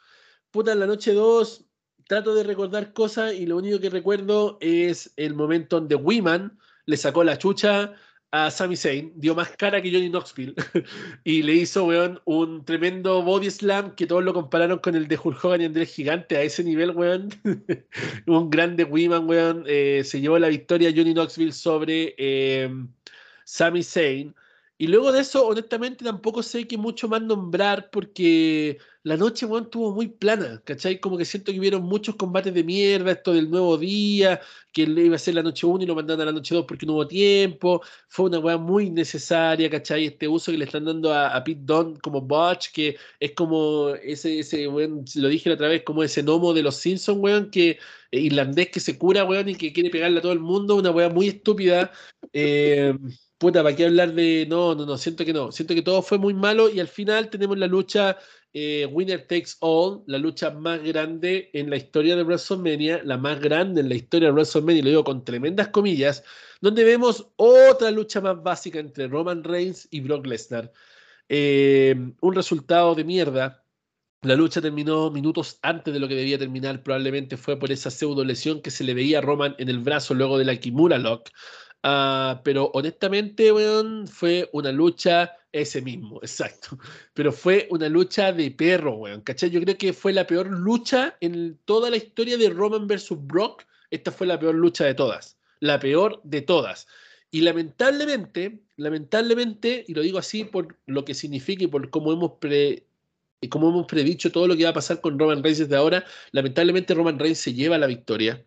puta, 0.52 0.74
en 0.74 0.80
la 0.80 0.88
noche 0.88 1.14
2 1.14 1.66
trato 2.08 2.36
de 2.36 2.44
recordar 2.44 2.92
cosas 2.92 3.34
y 3.34 3.46
lo 3.46 3.56
único 3.56 3.80
que 3.80 3.90
recuerdo 3.90 4.58
es 4.60 5.14
el 5.16 5.34
momento 5.34 5.80
donde 5.80 5.96
Wiman 5.96 6.60
le 6.86 6.98
sacó 6.98 7.24
la 7.24 7.38
chucha 7.38 7.96
a 8.32 8.50
Sami 8.50 8.78
Zayn, 8.78 9.14
dio 9.16 9.36
más 9.36 9.50
cara 9.58 9.82
que 9.82 9.92
Johnny 9.92 10.10
Knoxville 10.10 10.56
y 11.24 11.42
le 11.44 11.54
hizo, 11.54 11.86
weón, 11.86 12.20
un 12.26 12.64
tremendo 12.64 13.22
body 13.24 13.50
slam 13.50 13.96
que 13.96 14.08
todos 14.08 14.24
lo 14.24 14.34
compararon 14.34 14.80
con 14.80 14.96
el 14.96 15.08
de 15.08 15.20
Hulk 15.22 15.44
Hogan 15.44 15.62
y 15.62 15.66
Andrés 15.66 15.94
Gigante 15.94 16.38
a 16.38 16.42
ese 16.42 16.64
nivel, 16.64 16.92
weón. 16.92 17.30
un 18.28 18.50
grande 18.50 18.86
Wiman, 18.86 19.28
weón. 19.28 19.66
Eh, 19.68 20.04
se 20.06 20.22
llevó 20.22 20.40
la 20.40 20.48
victoria 20.48 20.94
Johnny 20.96 21.14
Knoxville 21.14 21.52
sobre 21.52 22.16
eh, 22.18 22.70
Sami 23.44 23.84
Zayn. 23.84 24.34
Y 24.82 24.88
luego 24.88 25.12
de 25.12 25.22
eso, 25.22 25.46
honestamente, 25.46 26.04
tampoco 26.04 26.42
sé 26.42 26.68
qué 26.68 26.76
mucho 26.76 27.08
más 27.08 27.22
nombrar 27.22 27.92
porque 27.92 28.80
la 29.04 29.16
noche, 29.16 29.46
weón, 29.46 29.66
estuvo 29.66 29.94
muy 29.94 30.08
plana, 30.08 30.60
¿cachai? 30.66 31.00
Como 31.00 31.20
que 31.20 31.26
siento 31.26 31.52
que 31.52 31.60
hubieron 31.60 31.84
muchos 31.84 32.16
combates 32.16 32.52
de 32.52 32.64
mierda, 32.64 33.12
esto 33.12 33.32
del 33.32 33.52
nuevo 33.52 33.78
día, 33.78 34.42
que 34.74 34.82
iba 34.82 35.16
a 35.16 35.20
ser 35.20 35.36
la 35.36 35.44
noche 35.44 35.68
1 35.68 35.84
y 35.84 35.86
lo 35.86 35.94
mandaron 35.94 36.22
a 36.24 36.26
la 36.26 36.32
noche 36.32 36.56
2 36.56 36.66
porque 36.68 36.88
no 36.88 36.94
hubo 36.94 37.08
tiempo. 37.08 37.82
Fue 38.08 38.26
una 38.26 38.40
weá 38.40 38.58
muy 38.58 38.90
necesaria, 38.90 39.70
¿cachai? 39.70 40.08
Este 40.08 40.28
uso 40.28 40.52
que 40.52 40.58
le 40.58 40.66
están 40.66 40.86
dando 40.86 41.14
a, 41.14 41.28
a 41.36 41.44
Pete 41.44 41.62
Dunne 41.64 42.00
como 42.02 42.20
Botch, 42.22 42.72
que 42.72 42.98
es 43.20 43.34
como 43.34 43.90
ese, 43.90 44.40
ese 44.40 44.68
weón, 44.68 45.06
lo 45.16 45.28
dije 45.28 45.50
la 45.50 45.56
otra 45.56 45.68
vez, 45.68 45.84
como 45.84 46.02
ese 46.02 46.24
gnomo 46.24 46.54
de 46.56 46.64
los 46.64 46.76
Simpsons, 46.78 47.20
weón, 47.20 47.52
que 47.52 47.78
eh, 48.10 48.20
irlandés 48.20 48.70
que 48.72 48.80
se 48.80 48.98
cura, 48.98 49.26
weón, 49.26 49.48
y 49.50 49.56
que 49.56 49.74
quiere 49.74 49.92
pegarle 49.92 50.18
a 50.20 50.22
todo 50.24 50.34
el 50.34 50.40
mundo, 50.40 50.76
una 50.76 50.90
weá 50.90 51.08
muy 51.10 51.28
estúpida. 51.28 51.92
Eh, 52.34 52.96
puta, 53.41 53.63
¿para 53.63 53.75
qué 53.75 53.86
hablar 53.86 54.13
de.? 54.13 54.45
No, 54.48 54.75
no, 54.75 54.86
no, 54.86 54.98
siento 54.98 55.25
que 55.25 55.33
no. 55.33 55.51
Siento 55.51 55.74
que 55.74 55.81
todo 55.81 56.03
fue 56.03 56.19
muy 56.19 56.33
malo 56.33 56.69
y 56.69 56.79
al 56.79 56.88
final 56.88 57.29
tenemos 57.31 57.57
la 57.57 57.65
lucha 57.65 58.17
eh, 58.53 58.86
Winner 58.86 59.25
Takes 59.25 59.53
All, 59.62 60.03
la 60.05 60.19
lucha 60.19 60.51
más 60.51 60.83
grande 60.83 61.50
en 61.53 61.71
la 61.71 61.77
historia 61.77 62.15
de 62.15 62.24
WrestleMania, 62.24 63.01
la 63.03 63.17
más 63.17 63.39
grande 63.39 63.81
en 63.81 63.89
la 63.89 63.95
historia 63.95 64.27
de 64.27 64.33
WrestleMania, 64.33 64.83
lo 64.83 64.89
digo 64.89 65.03
con 65.03 65.25
tremendas 65.25 65.69
comillas, 65.69 66.24
donde 66.62 66.83
vemos 66.83 67.31
otra 67.36 67.89
lucha 67.89 68.21
más 68.21 68.41
básica 68.43 68.77
entre 68.77 69.07
Roman 69.07 69.43
Reigns 69.43 69.88
y 69.89 70.01
Brock 70.01 70.27
Lesnar. 70.27 70.71
Eh, 71.27 71.95
un 72.21 72.36
resultado 72.36 72.93
de 72.93 73.03
mierda. 73.03 73.65
La 74.21 74.36
lucha 74.36 74.62
terminó 74.62 75.10
minutos 75.10 75.57
antes 75.63 75.91
de 75.91 76.00
lo 76.00 76.07
que 76.07 76.13
debía 76.13 76.38
terminar, 76.38 76.83
probablemente 76.83 77.38
fue 77.38 77.57
por 77.57 77.71
esa 77.71 77.89
pseudo 77.89 78.24
lesión 78.24 78.62
que 78.62 78.69
se 78.69 78.83
le 78.83 78.93
veía 78.93 79.17
a 79.17 79.21
Roman 79.21 79.55
en 79.57 79.67
el 79.67 79.79
brazo 79.79 80.13
luego 80.13 80.38
de 80.38 80.45
la 80.45 80.55
Kimura 80.57 81.00
Lock. 81.00 81.29
Ah, 81.84 82.42
pero 82.44 82.70
honestamente, 82.74 83.52
fue 84.08 84.50
una 84.54 84.72
lucha, 84.72 85.38
ese 85.52 85.82
mismo, 85.82 86.20
exacto. 86.22 86.78
Pero 87.14 87.32
fue 87.32 87.68
una 87.72 87.90
lucha 87.90 88.32
de 88.32 88.52
perro, 88.52 88.96
weón, 88.96 89.22
¿cachai? 89.22 89.50
Yo 89.50 89.62
creo 89.62 89.78
que 89.78 89.94
fue 89.94 90.14
la 90.14 90.28
peor 90.28 90.48
lucha 90.48 91.18
en 91.22 91.58
toda 91.66 91.90
la 91.90 91.98
historia 91.98 92.38
de 92.38 92.50
Roman 92.50 92.88
versus 92.88 93.18
Brock. 93.22 93.64
Esta 93.90 94.12
fue 94.12 94.28
la 94.28 94.40
peor 94.40 94.56
lucha 94.56 94.86
de 94.86 94.94
todas. 94.94 95.38
La 95.60 95.80
peor 95.80 96.22
de 96.24 96.42
todas. 96.42 96.88
Y 97.32 97.42
lamentablemente, 97.42 98.62
lamentablemente, 98.76 99.86
y 99.88 99.94
lo 99.94 100.02
digo 100.02 100.20
así 100.20 100.44
por 100.44 100.78
lo 100.86 101.06
que 101.06 101.14
significa 101.14 101.64
y 101.64 101.68
por 101.68 101.90
cómo 101.90 102.12
hemos 102.12 102.34
pre, 102.40 102.86
como 103.50 103.70
hemos 103.70 103.88
predicho 103.88 104.32
todo 104.32 104.48
lo 104.48 104.56
que 104.56 104.66
va 104.66 104.72
a 104.72 104.74
pasar 104.74 105.02
con 105.02 105.18
Roman 105.18 105.42
Reigns 105.42 105.60
desde 105.60 105.76
ahora, 105.76 106.06
lamentablemente 106.32 106.94
Roman 106.94 107.18
Reigns 107.18 107.40
se 107.40 107.54
lleva 107.54 107.78
la 107.78 107.88
victoria, 107.88 108.46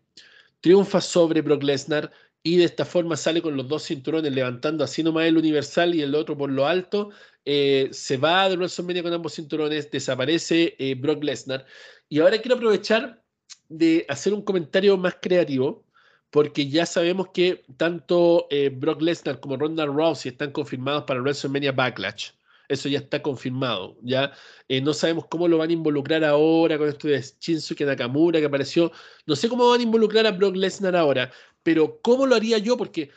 triunfa 0.61 1.01
sobre 1.01 1.41
Brock 1.41 1.63
Lesnar, 1.63 2.11
y 2.47 2.59
de 2.59 2.65
esta 2.65 2.85
forma 2.85 3.17
sale 3.17 3.41
con 3.41 3.57
los 3.57 3.67
dos 3.67 3.85
cinturones 3.85 4.31
levantando 4.31 4.85
así 4.85 5.03
nomás 5.03 5.25
el 5.25 5.39
universal 5.39 5.95
y 5.95 6.03
el 6.03 6.15
otro 6.15 6.37
por 6.37 6.51
lo 6.51 6.67
alto. 6.67 7.09
Eh, 7.47 7.89
se 7.91 8.19
va 8.19 8.51
de 8.51 8.57
WrestleMania 8.57 9.03
con 9.03 9.15
ambos 9.15 9.35
cinturones, 9.35 9.91
desaparece 9.91 10.77
eh, 10.79 10.95
Brock 10.95 11.25
Lesnar. 11.25 11.65
Y 12.11 12.21
ahora 12.21 12.37
quiero 12.39 12.57
aprovechar 12.57 13.23
de 13.71 14.05
hacer 14.11 14.35
un 14.35 14.43
comentario 14.43 14.97
más 14.99 15.17
creativo, 15.23 15.87
porque 16.31 16.69
ya 16.69 16.85
sabemos 16.85 17.29
que 17.33 17.65
tanto 17.79 18.47
eh, 18.51 18.69
Brock 18.69 19.01
Lesnar 19.01 19.41
como 19.41 19.57
Ronda 19.57 19.87
Rousey 19.87 20.33
están 20.33 20.53
confirmados 20.53 21.05
para 21.05 21.23
WrestleMania 21.23 21.73
Backlash. 21.73 22.33
Eso 22.69 22.91
ya 22.91 22.99
está 22.99 23.23
confirmado. 23.23 23.97
Ya 24.03 24.33
no 24.83 24.93
sabemos 24.95 25.27
cómo 25.27 25.49
lo 25.49 25.59
van 25.59 25.71
a 25.71 25.75
involucrar 25.75 26.25
ahora 26.25 26.79
con 26.79 26.89
esto 26.89 27.09
de 27.09 27.23
Shinsuke 27.41 27.85
Nakamura 27.85 28.41
que 28.41 28.47
apareció. 28.47 28.91
No 29.27 29.37
sé 29.37 29.49
cómo 29.51 29.69
van 29.69 29.81
a 29.81 29.83
involucrar 29.83 30.27
a 30.27 30.31
Brock 30.31 30.57
Lesnar 30.57 30.97
ahora, 30.97 31.31
pero 31.65 32.01
¿cómo 32.03 32.27
lo 32.27 32.37
haría 32.37 32.59
yo? 32.59 32.77
Porque, 32.77 33.11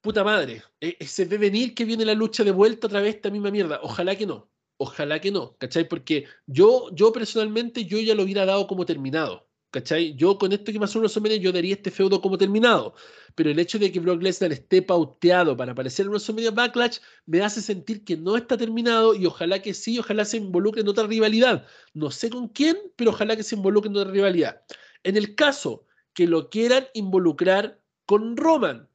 puta 0.00 0.24
madre, 0.24 0.64
e, 0.80 0.96
e, 0.98 1.06
se 1.06 1.26
ve 1.26 1.38
venir 1.38 1.74
que 1.74 1.84
viene 1.84 2.04
la 2.04 2.14
lucha 2.14 2.42
de 2.42 2.50
vuelta 2.50 2.88
otra 2.88 3.00
vez 3.00 3.16
esta 3.16 3.30
misma 3.30 3.52
mierda. 3.52 3.78
Ojalá 3.82 4.16
que 4.16 4.26
no, 4.26 4.50
ojalá 4.78 5.20
que 5.20 5.30
no, 5.30 5.56
¿cachai? 5.58 5.88
Porque 5.88 6.26
yo, 6.46 6.90
yo 6.92 7.12
personalmente, 7.12 7.84
yo 7.84 7.98
ya 8.00 8.14
lo 8.14 8.24
hubiera 8.24 8.44
dado 8.46 8.66
como 8.66 8.84
terminado. 8.86 9.48
¿Cachai? 9.70 10.14
Yo 10.14 10.38
con 10.38 10.52
esto 10.52 10.72
que 10.72 10.78
pasó 10.78 10.98
en 10.98 11.02
WrestleMania, 11.02 11.38
yo 11.38 11.50
daría 11.50 11.74
este 11.74 11.90
feudo 11.90 12.20
como 12.20 12.38
terminado. 12.38 12.94
Pero 13.34 13.50
el 13.50 13.58
hecho 13.58 13.76
de 13.76 13.90
que 13.90 13.98
Brock 13.98 14.22
Lesnar 14.22 14.52
esté 14.52 14.82
pauteado 14.82 15.56
para 15.56 15.72
aparecer 15.72 16.06
en 16.06 16.10
WrestleMania 16.10 16.52
Backlash 16.52 16.98
me 17.26 17.42
hace 17.42 17.60
sentir 17.60 18.04
que 18.04 18.16
no 18.16 18.36
está 18.36 18.56
terminado 18.56 19.16
y 19.16 19.26
ojalá 19.26 19.60
que 19.60 19.74
sí, 19.74 19.98
ojalá 19.98 20.24
se 20.24 20.36
involucre 20.36 20.82
en 20.82 20.88
otra 20.88 21.08
rivalidad. 21.08 21.66
No 21.92 22.12
sé 22.12 22.30
con 22.30 22.48
quién, 22.48 22.76
pero 22.94 23.10
ojalá 23.10 23.36
que 23.36 23.42
se 23.42 23.56
involucre 23.56 23.90
en 23.90 23.96
otra 23.96 24.12
rivalidad. 24.12 24.62
En 25.02 25.16
el 25.16 25.34
caso 25.34 25.83
que 26.14 26.26
lo 26.26 26.48
quieran 26.48 26.86
involucrar 26.94 27.80
con 28.06 28.36
Roman. 28.36 28.88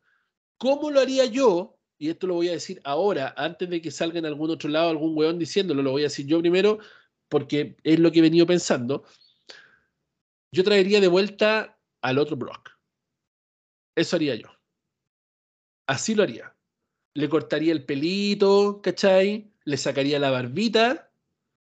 ¿Cómo 0.58 0.90
lo 0.90 1.00
haría 1.00 1.26
yo? 1.26 1.78
Y 1.98 2.10
esto 2.10 2.28
lo 2.28 2.36
voy 2.36 2.48
a 2.48 2.54
decir 2.54 2.82
ahora, 2.86 3.34
antes 3.38 3.70
de 3.70 3.82
que 3.82 3.92
salga 3.92 4.20
en 4.20 4.26
algún 4.26 4.50
otro 4.50 4.70
lado 4.70 4.90
algún 4.90 5.18
weón 5.18 5.38
diciéndolo, 5.38 5.84
lo 5.84 5.92
voy 5.92 6.04
a 6.04 6.06
decir 6.06 6.26
yo 6.26 6.40
primero, 6.40 6.80
porque 7.28 7.76
es 7.84 8.00
lo 8.00 8.12
que 8.12 8.20
he 8.20 8.22
venido 8.22 8.48
pensando. 8.48 9.04
Yo 10.52 10.64
traería 10.64 11.02
de 11.02 11.10
vuelta 11.10 11.78
al 12.02 12.18
otro 12.18 12.38
Brock. 12.38 12.72
Eso 13.96 14.16
haría 14.16 14.36
yo. 14.36 14.48
Así 15.88 16.16
lo 16.16 16.24
haría. 16.24 16.56
Le 17.16 17.28
cortaría 17.28 17.74
el 17.74 17.84
pelito, 17.84 18.82
¿cachai? 18.82 19.52
Le 19.66 19.76
sacaría 19.76 20.20
la 20.20 20.32
barbita, 20.32 21.12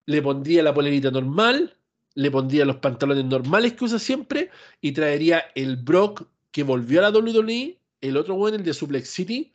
le 0.05 0.21
pondría 0.21 0.61
la 0.61 0.73
polerita 0.73 1.09
normal 1.09 1.76
le 2.17 2.31
pondría 2.31 2.65
los 2.65 2.77
pantalones 2.77 3.25
normales 3.25 3.73
que 3.73 3.85
usa 3.85 3.99
siempre 3.99 4.49
y 4.81 4.91
traería 4.91 5.45
el 5.53 5.75
Brock 5.75 6.27
que 6.49 6.63
volvió 6.63 6.99
a 6.99 7.11
la 7.11 7.15
WWE, 7.15 7.77
el 8.01 8.17
otro 8.17 8.33
bueno, 8.33 8.57
el 8.57 8.63
de 8.63 8.73
Suplex 8.73 9.07
City, 9.07 9.53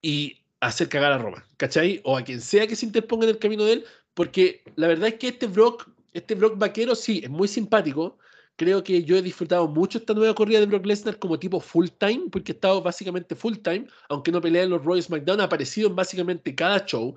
y 0.00 0.38
hacer 0.60 0.88
cagar 0.88 1.12
a 1.12 1.18
Roma, 1.18 1.44
¿cachai? 1.58 2.00
O 2.04 2.16
a 2.16 2.24
quien 2.24 2.40
sea 2.40 2.66
que 2.66 2.74
se 2.74 2.86
interponga 2.86 3.24
en 3.24 3.32
el 3.32 3.38
camino 3.38 3.64
de 3.64 3.74
él, 3.74 3.84
porque 4.14 4.62
la 4.76 4.88
verdad 4.88 5.08
es 5.08 5.16
que 5.16 5.28
este 5.28 5.46
Brock, 5.46 5.90
este 6.14 6.34
Brock 6.34 6.56
vaquero, 6.56 6.94
sí, 6.94 7.20
es 7.22 7.28
muy 7.28 7.48
simpático. 7.48 8.16
Creo 8.56 8.82
que 8.82 9.04
yo 9.04 9.18
he 9.18 9.22
disfrutado 9.22 9.68
mucho 9.68 9.98
esta 9.98 10.14
nueva 10.14 10.34
corrida 10.34 10.60
de 10.60 10.66
Brock 10.66 10.86
Lesnar 10.86 11.18
como 11.18 11.38
tipo 11.38 11.60
full 11.60 11.88
time, 11.98 12.30
porque 12.32 12.52
ha 12.52 12.54
estado 12.54 12.80
básicamente 12.80 13.34
full 13.34 13.56
time, 13.56 13.86
aunque 14.08 14.32
no 14.32 14.40
pelea 14.40 14.62
en 14.62 14.70
los 14.70 14.82
Royals 14.82 15.04
SmackDown, 15.04 15.42
ha 15.42 15.44
aparecido 15.44 15.90
en 15.90 15.96
básicamente 15.96 16.54
cada 16.54 16.86
show. 16.86 17.14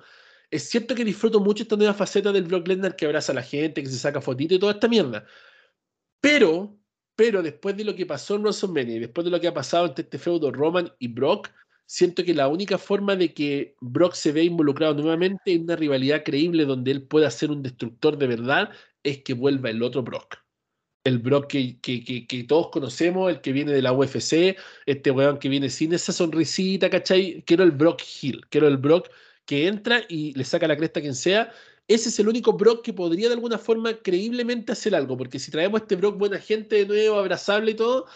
Es 0.50 0.68
cierto 0.68 0.94
que 0.94 1.04
disfruto 1.04 1.38
mucho 1.40 1.62
esta 1.62 1.76
nueva 1.76 1.94
faceta 1.94 2.32
del 2.32 2.44
Brock 2.44 2.66
Lesnar 2.66 2.96
que 2.96 3.06
abraza 3.06 3.32
a 3.32 3.36
la 3.36 3.42
gente, 3.42 3.82
que 3.82 3.88
se 3.88 3.98
saca 3.98 4.20
fotito 4.20 4.54
y 4.54 4.58
toda 4.58 4.72
esta 4.72 4.88
mierda. 4.88 5.24
Pero, 6.20 6.76
pero 7.14 7.42
después 7.42 7.76
de 7.76 7.84
lo 7.84 7.94
que 7.94 8.06
pasó 8.06 8.34
en 8.34 8.42
WrestleMania 8.42 8.96
y 8.96 9.00
después 9.00 9.24
de 9.24 9.30
lo 9.30 9.40
que 9.40 9.48
ha 9.48 9.54
pasado 9.54 9.86
entre 9.86 10.02
este 10.04 10.18
feudo 10.18 10.50
Roman 10.50 10.92
y 10.98 11.08
Brock, 11.08 11.50
siento 11.86 12.24
que 12.24 12.34
la 12.34 12.48
única 12.48 12.78
forma 12.78 13.16
de 13.16 13.32
que 13.32 13.76
Brock 13.80 14.14
se 14.14 14.32
vea 14.32 14.44
involucrado 14.44 14.94
nuevamente 14.94 15.52
en 15.52 15.62
una 15.62 15.76
rivalidad 15.76 16.24
creíble 16.24 16.64
donde 16.64 16.90
él 16.90 17.02
pueda 17.02 17.30
ser 17.30 17.50
un 17.50 17.62
destructor 17.62 18.18
de 18.18 18.26
verdad 18.26 18.70
es 19.02 19.22
que 19.22 19.34
vuelva 19.34 19.70
el 19.70 19.82
otro 19.82 20.02
Brock. 20.02 20.36
El 21.04 21.18
Brock 21.18 21.46
que, 21.46 21.80
que, 21.80 22.26
que, 22.26 22.44
todos 22.44 22.68
conocemos, 22.70 23.30
el 23.30 23.40
que 23.40 23.52
viene 23.52 23.72
de 23.72 23.82
la 23.82 23.92
UFC, 23.92 24.56
este 24.84 25.10
weón 25.10 25.38
que 25.38 25.48
viene 25.48 25.70
sin 25.70 25.92
esa 25.94 26.12
sonrisita, 26.12 26.90
¿cachai? 26.90 27.42
Quiero 27.46 27.64
el 27.64 27.70
Brock 27.70 28.02
Hill, 28.20 28.46
quiero 28.50 28.68
el 28.68 28.76
Brock 28.76 29.08
que 29.50 29.66
entra 29.66 30.02
y 30.08 30.32
le 30.34 30.44
saca 30.44 30.68
la 30.68 30.76
cresta 30.76 31.00
a 31.00 31.02
quien 31.02 31.16
sea, 31.16 31.52
ese 31.88 32.08
es 32.08 32.20
el 32.20 32.28
único 32.28 32.52
Brock 32.52 32.84
que 32.84 32.92
podría 32.92 33.26
de 33.26 33.34
alguna 33.34 33.58
forma 33.58 33.94
creíblemente 33.94 34.70
hacer 34.70 34.94
algo, 34.94 35.16
porque 35.16 35.40
si 35.40 35.50
traemos 35.50 35.80
a 35.80 35.82
este 35.82 35.96
Brock 35.96 36.16
buena 36.16 36.38
gente 36.38 36.76
de 36.76 36.86
nuevo, 36.86 37.18
abrazable 37.18 37.72
y 37.72 37.74
todo, 37.74 38.06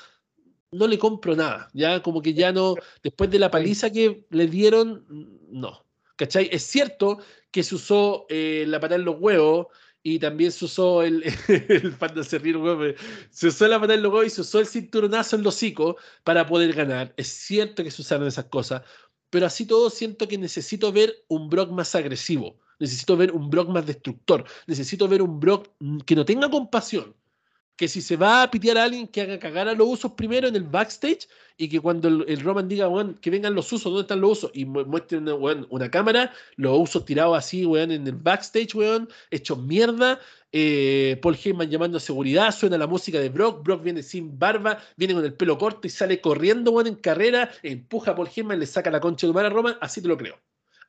no 0.71 0.87
le 0.87 0.97
compro 0.97 1.35
nada, 1.35 1.69
ya 1.75 2.01
como 2.05 2.23
que 2.23 2.35
ya 2.35 2.53
no, 2.53 2.77
después 3.03 3.33
de 3.33 3.41
la 3.41 3.51
paliza 3.51 3.91
que 3.91 4.25
le 4.31 4.47
dieron, 4.47 5.05
no, 5.51 5.85
¿cachai? 6.15 6.49
Es 6.53 6.63
cierto 6.63 7.19
que 7.51 7.65
se 7.65 7.75
usó 7.75 8.27
eh, 8.29 8.65
la 8.69 8.79
patada 8.79 9.01
en 9.01 9.05
los 9.05 9.17
huevos 9.19 9.67
y 10.05 10.21
también 10.21 10.53
se 10.53 10.67
usó 10.67 11.03
el, 11.03 11.25
el 11.49 11.93
fan 11.95 12.15
de 12.15 12.23
Serrino, 12.23 12.63
weón, 12.63 12.95
se 13.31 13.49
usó 13.49 13.67
la 13.67 13.81
patada 13.81 13.95
en 13.95 14.03
los 14.03 14.25
y 14.25 14.31
se 14.31 14.43
usó 14.43 14.61
el 14.61 14.69
cinturonazo 14.69 15.35
en 15.35 15.43
los 15.43 15.57
hocico 15.57 15.97
para 16.23 16.47
poder 16.47 16.75
ganar. 16.75 17.13
Es 17.17 17.27
cierto 17.27 17.83
que 17.83 17.91
se 17.91 18.03
usaron 18.03 18.29
esas 18.29 18.45
cosas, 18.45 18.83
pero 19.35 19.47
así 19.47 19.67
todo 19.67 19.91
siento 19.91 20.29
que 20.29 20.39
necesito 20.39 20.93
ver 20.93 21.13
un 21.27 21.49
Brock 21.49 21.69
más 21.73 21.93
agresivo, 21.97 22.61
necesito 22.79 23.17
ver 23.17 23.33
un 23.33 23.51
Brock 23.51 23.69
más 23.69 23.85
destructor, 23.85 24.45
necesito 24.69 25.09
ver 25.09 25.23
un 25.23 25.41
Brock 25.41 25.71
que 26.07 26.15
no 26.15 26.25
tenga 26.25 26.49
compasión, 26.49 27.17
que 27.77 27.89
si 27.89 28.01
se 28.01 28.17
va 28.17 28.43
a 28.43 28.51
pitear 28.51 28.79
a 28.79 28.85
alguien 28.85 29.09
que 29.09 29.21
haga 29.23 29.39
cagar 29.39 29.69
a 29.69 29.75
los 29.75 29.89
usos 29.89 30.13
primero 30.13 30.47
en 30.47 30.55
el 30.55 30.63
backstage 30.63 31.29
y 31.57 31.69
que 31.69 31.81
cuando 31.81 32.09
el, 32.09 32.41
Roman 32.41 32.69
diga, 32.69 32.89
weón, 32.89 33.15
que 33.15 33.31
vengan 33.31 33.55
los 33.55 33.73
usos, 33.73 33.85
¿dónde 33.85 34.03
están 34.03 34.21
los 34.21 34.39
usos? 34.39 34.51
Y 34.55 34.65
muestren 34.65 35.29
una, 35.29 35.67
una 35.69 35.91
cámara, 35.91 36.33
los 36.57 36.79
usos 36.79 37.05
tirados 37.05 37.37
así, 37.37 37.67
weón, 37.67 37.91
en 37.91 38.07
el 38.07 38.15
backstage, 38.15 38.75
weón, 38.75 39.09
hechos 39.31 39.59
mierda. 39.59 40.21
Eh, 40.53 41.19
Paul 41.21 41.37
Heyman 41.43 41.69
llamando 41.69 41.99
a 41.99 42.01
seguridad, 42.01 42.55
suena 42.55 42.79
la 42.79 42.87
música 42.87 43.19
de 43.19 43.29
Brock, 43.29 43.65
Brock 43.65 43.83
viene 43.83 44.05
sin 44.05 44.39
barba, 44.39 44.79
viene 44.97 45.15
con 45.15 45.25
el 45.25 45.35
pelo 45.35 45.59
corto 45.59 45.89
y 45.89 45.91
sale 45.91 46.21
corriendo, 46.21 46.71
weón, 46.71 46.87
en 46.87 46.95
carrera, 46.95 47.51
empuja 47.63 48.13
a 48.13 48.15
Paul 48.15 48.29
Heyman, 48.35 48.61
le 48.61 48.67
saca 48.67 48.91
la 48.91 49.01
concha 49.01 49.27
de 49.27 49.33
humana 49.33 49.49
a 49.49 49.51
Roman, 49.51 49.77
así 49.81 50.01
te 50.01 50.07
lo 50.07 50.17
creo. 50.17 50.39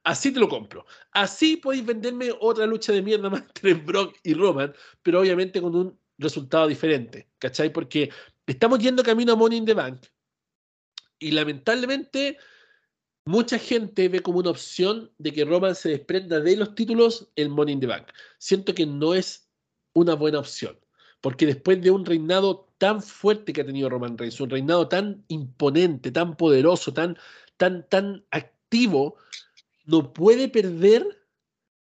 Así 0.04 0.32
te 0.32 0.40
lo 0.40 0.48
compro. 0.48 0.86
Así 1.12 1.58
podéis 1.58 1.84
venderme 1.84 2.30
otra 2.40 2.68
lucha 2.68 2.94
de 2.94 3.02
mierda 3.02 3.28
más 3.32 3.42
entre 3.42 3.74
Brock 3.74 4.16
y 4.22 4.36
Roman, 4.36 4.72
pero 5.02 5.22
obviamente 5.22 5.60
con 5.60 5.76
un 5.76 6.00
resultado 6.18 6.68
diferente, 6.68 7.30
¿cachai? 7.40 7.72
Porque 7.72 8.10
estamos 8.48 8.80
yendo 8.80 9.04
camino 9.04 9.34
a 9.34 9.36
Money 9.36 9.60
in 9.60 9.66
the 9.66 9.74
Bank 9.74 10.06
y 11.20 11.32
lamentablemente 11.32 12.38
mucha 13.26 13.58
gente 13.58 14.08
ve 14.08 14.22
como 14.22 14.40
una 14.40 14.52
opción 14.52 15.12
de 15.18 15.34
que 15.34 15.46
Roman 15.46 15.76
se 15.76 15.90
desprenda 15.90 16.40
de 16.40 16.56
los 16.56 16.76
títulos 16.76 17.30
el 17.36 17.50
Money 17.50 17.74
in 17.74 17.80
the 17.80 17.88
Bank. 17.88 18.08
Siento 18.38 18.74
que 18.74 18.86
no 18.86 19.14
es 19.14 19.50
una 19.94 20.14
buena 20.14 20.40
opción, 20.40 20.80
porque 21.22 21.46
después 21.46 21.82
de 21.82 21.92
un 21.92 22.06
reinado 22.06 22.72
tan 22.78 23.02
fuerte 23.02 23.54
que 23.54 23.62
ha 23.62 23.66
tenido 23.66 23.90
Roman 23.90 24.18
Reigns, 24.18 24.40
un 24.42 24.50
reinado 24.50 24.88
tan 24.88 25.24
imponente, 25.28 26.12
tan 26.12 26.36
poderoso, 26.38 26.94
tan, 26.94 27.18
tan, 27.58 27.88
tan 27.90 28.26
activo, 28.32 29.18
no 29.86 30.14
puede 30.14 30.50
perder 30.50 31.26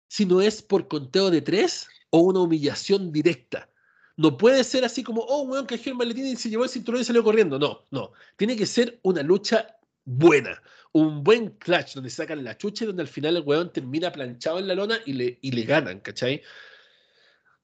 si 0.07 0.25
no 0.25 0.41
es 0.41 0.61
por 0.61 0.87
conteo 0.87 1.29
de 1.29 1.41
tres 1.41 1.87
o 2.09 2.19
una 2.21 2.39
humillación 2.39 3.11
directa. 3.11 3.69
No 4.17 4.35
puede 4.35 4.63
ser 4.63 4.83
así 4.83 5.03
como, 5.03 5.21
oh, 5.21 5.43
weón, 5.43 5.67
que 5.67 5.75
el 5.75 5.95
maletín 5.95 6.25
y 6.25 6.35
se 6.35 6.49
llevó 6.49 6.63
el 6.63 6.69
cinturón 6.69 7.01
y 7.01 7.05
salió 7.05 7.23
corriendo. 7.23 7.59
No, 7.59 7.85
no. 7.91 8.11
Tiene 8.35 8.55
que 8.55 8.65
ser 8.65 8.99
una 9.03 9.21
lucha 9.21 9.77
buena. 10.05 10.61
Un 10.91 11.23
buen 11.23 11.51
clutch 11.51 11.93
donde 11.93 12.09
sacan 12.09 12.43
la 12.43 12.57
chucha 12.57 12.83
y 12.83 12.87
donde 12.87 13.03
al 13.03 13.07
final 13.07 13.37
el 13.37 13.43
weón 13.43 13.71
termina 13.71 14.11
planchado 14.11 14.57
en 14.57 14.67
la 14.67 14.73
lona 14.73 14.97
y 15.05 15.13
le, 15.13 15.37
y 15.41 15.51
le 15.51 15.61
ganan, 15.63 15.99
¿cachai? 15.99 16.41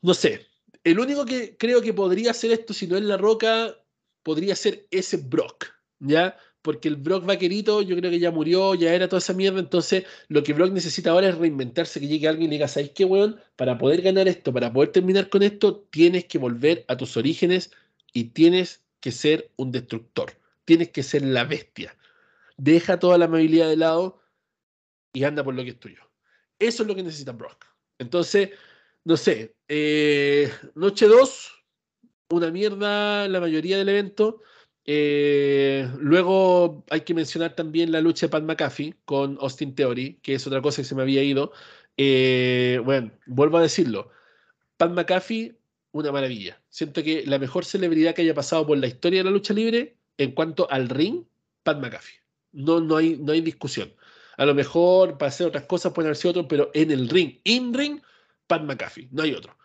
No 0.02 0.14
sé. 0.14 0.48
El 0.84 1.00
único 1.00 1.26
que 1.26 1.58
creo 1.58 1.82
que 1.82 1.94
podría 1.94 2.32
hacer 2.32 2.52
esto, 2.52 2.74
si 2.74 2.86
no 2.86 2.98
es 2.98 3.04
La 3.04 3.18
Roca, 3.18 3.76
podría 4.22 4.56
ser 4.56 4.86
ese 4.92 5.18
Brock, 5.18 5.66
¿ya? 6.00 6.38
Porque 6.64 6.88
el 6.88 6.96
Brock 6.96 7.26
vaquerito 7.26 7.82
yo 7.82 7.96
creo 7.98 8.10
que 8.10 8.20
ya 8.20 8.32
murió, 8.32 8.74
ya 8.74 8.94
era 8.94 9.08
toda 9.08 9.20
esa 9.20 9.34
mierda, 9.34 9.60
entonces 9.60 10.06
lo 10.30 10.44
que 10.44 10.54
Brock 10.54 10.72
necesita 10.72 11.12
ahora 11.12 11.28
es 11.30 11.38
reinventarse, 11.38 12.00
que 12.00 12.08
llegue 12.08 12.28
alguien 12.28 12.48
y 12.48 12.52
le 12.52 12.56
diga, 12.56 12.68
¿sabes 12.68 12.92
qué, 12.92 13.06
weón? 13.06 13.40
Para 13.56 13.78
poder 13.78 14.02
ganar 14.02 14.28
esto, 14.28 14.52
para 14.52 14.72
poder 14.74 14.92
terminar 14.92 15.30
con 15.30 15.44
esto, 15.44 15.86
tienes 15.92 16.26
que 16.26 16.38
volver 16.40 16.86
a 16.88 16.98
tus 16.98 17.18
orígenes 17.18 17.72
y 18.14 18.30
tienes 18.30 18.84
que 19.02 19.12
ser 19.12 19.52
un 19.58 19.72
destructor, 19.72 20.32
tienes 20.64 20.90
que 20.90 21.04
ser 21.04 21.24
la 21.24 21.44
bestia. 21.44 21.96
Deja 22.58 22.98
toda 22.98 23.18
la 23.18 23.26
amabilidad 23.26 23.68
de 23.68 23.78
lado 23.78 24.22
y 25.12 25.26
anda 25.26 25.44
por 25.44 25.54
lo 25.54 25.64
que 25.64 25.72
es 25.72 25.80
tuyo. 25.80 26.02
Eso 26.60 26.84
es 26.84 26.88
lo 26.88 26.96
que 26.96 27.04
necesita 27.04 27.34
Brock. 27.34 27.66
Entonces, 28.00 28.52
no 29.04 29.18
sé, 29.18 29.56
eh, 29.68 30.50
noche 30.76 31.08
2, 31.08 31.66
una 32.30 32.52
mierda 32.52 33.28
la 33.28 33.42
mayoría 33.42 33.78
del 33.78 33.90
evento. 33.90 34.42
Eh, 34.86 35.90
luego 36.00 36.84
hay 36.90 37.02
que 37.02 37.14
mencionar 37.14 37.56
también 37.56 37.92
la 37.92 38.02
lucha 38.02 38.26
de 38.28 38.32
Pat 38.32 38.44
McAfee 38.44 38.96
con 39.06 39.38
Austin 39.40 39.76
Theory, 39.76 40.20
que 40.22 40.36
es 40.36 40.46
otra 40.46 40.62
cosa 40.62 40.82
que 40.82 40.88
se 40.88 40.96
me 40.96 41.04
había 41.04 41.24
ido. 41.24 41.52
Eh, 41.98 42.82
bueno, 42.84 43.12
vuelvo 43.26 43.58
a 43.58 43.62
decirlo. 43.62 44.10
Pat 44.78 44.92
McAfee, 44.92 45.56
una 45.92 46.12
maravilla. 46.12 46.62
Siento 46.70 47.04
que 47.04 47.26
la 47.26 47.40
mejor 47.40 47.66
celebridad 47.66 48.14
que 48.16 48.24
haya 48.24 48.34
pasado 48.34 48.68
por 48.68 48.78
la 48.78 48.88
historia 48.88 49.20
de 49.20 49.26
la 49.26 49.32
lucha 49.32 49.54
libre 49.54 49.96
en 50.18 50.32
cuanto 50.34 50.70
al 50.70 50.90
ring, 50.90 51.24
Pat 51.64 51.80
McAfee. 51.80 52.20
No, 52.52 52.80
no, 52.82 52.98
hay, 52.98 53.18
no 53.18 53.32
hay 53.32 53.42
discusión. 53.42 53.94
A 54.38 54.46
lo 54.46 54.54
mejor 54.56 55.18
para 55.18 55.30
hacer 55.30 55.48
otras 55.48 55.66
cosas 55.66 55.94
pueden 55.94 56.08
haber 56.08 56.18
sido 56.18 56.32
otro, 56.32 56.48
pero 56.48 56.72
en 56.74 56.92
el 56.92 57.10
ring, 57.10 57.40
in 57.44 57.74
ring, 57.74 58.02
Pat 58.48 58.64
McAfee, 58.64 59.10
no 59.12 59.24
hay 59.24 59.34
otro 59.34 59.56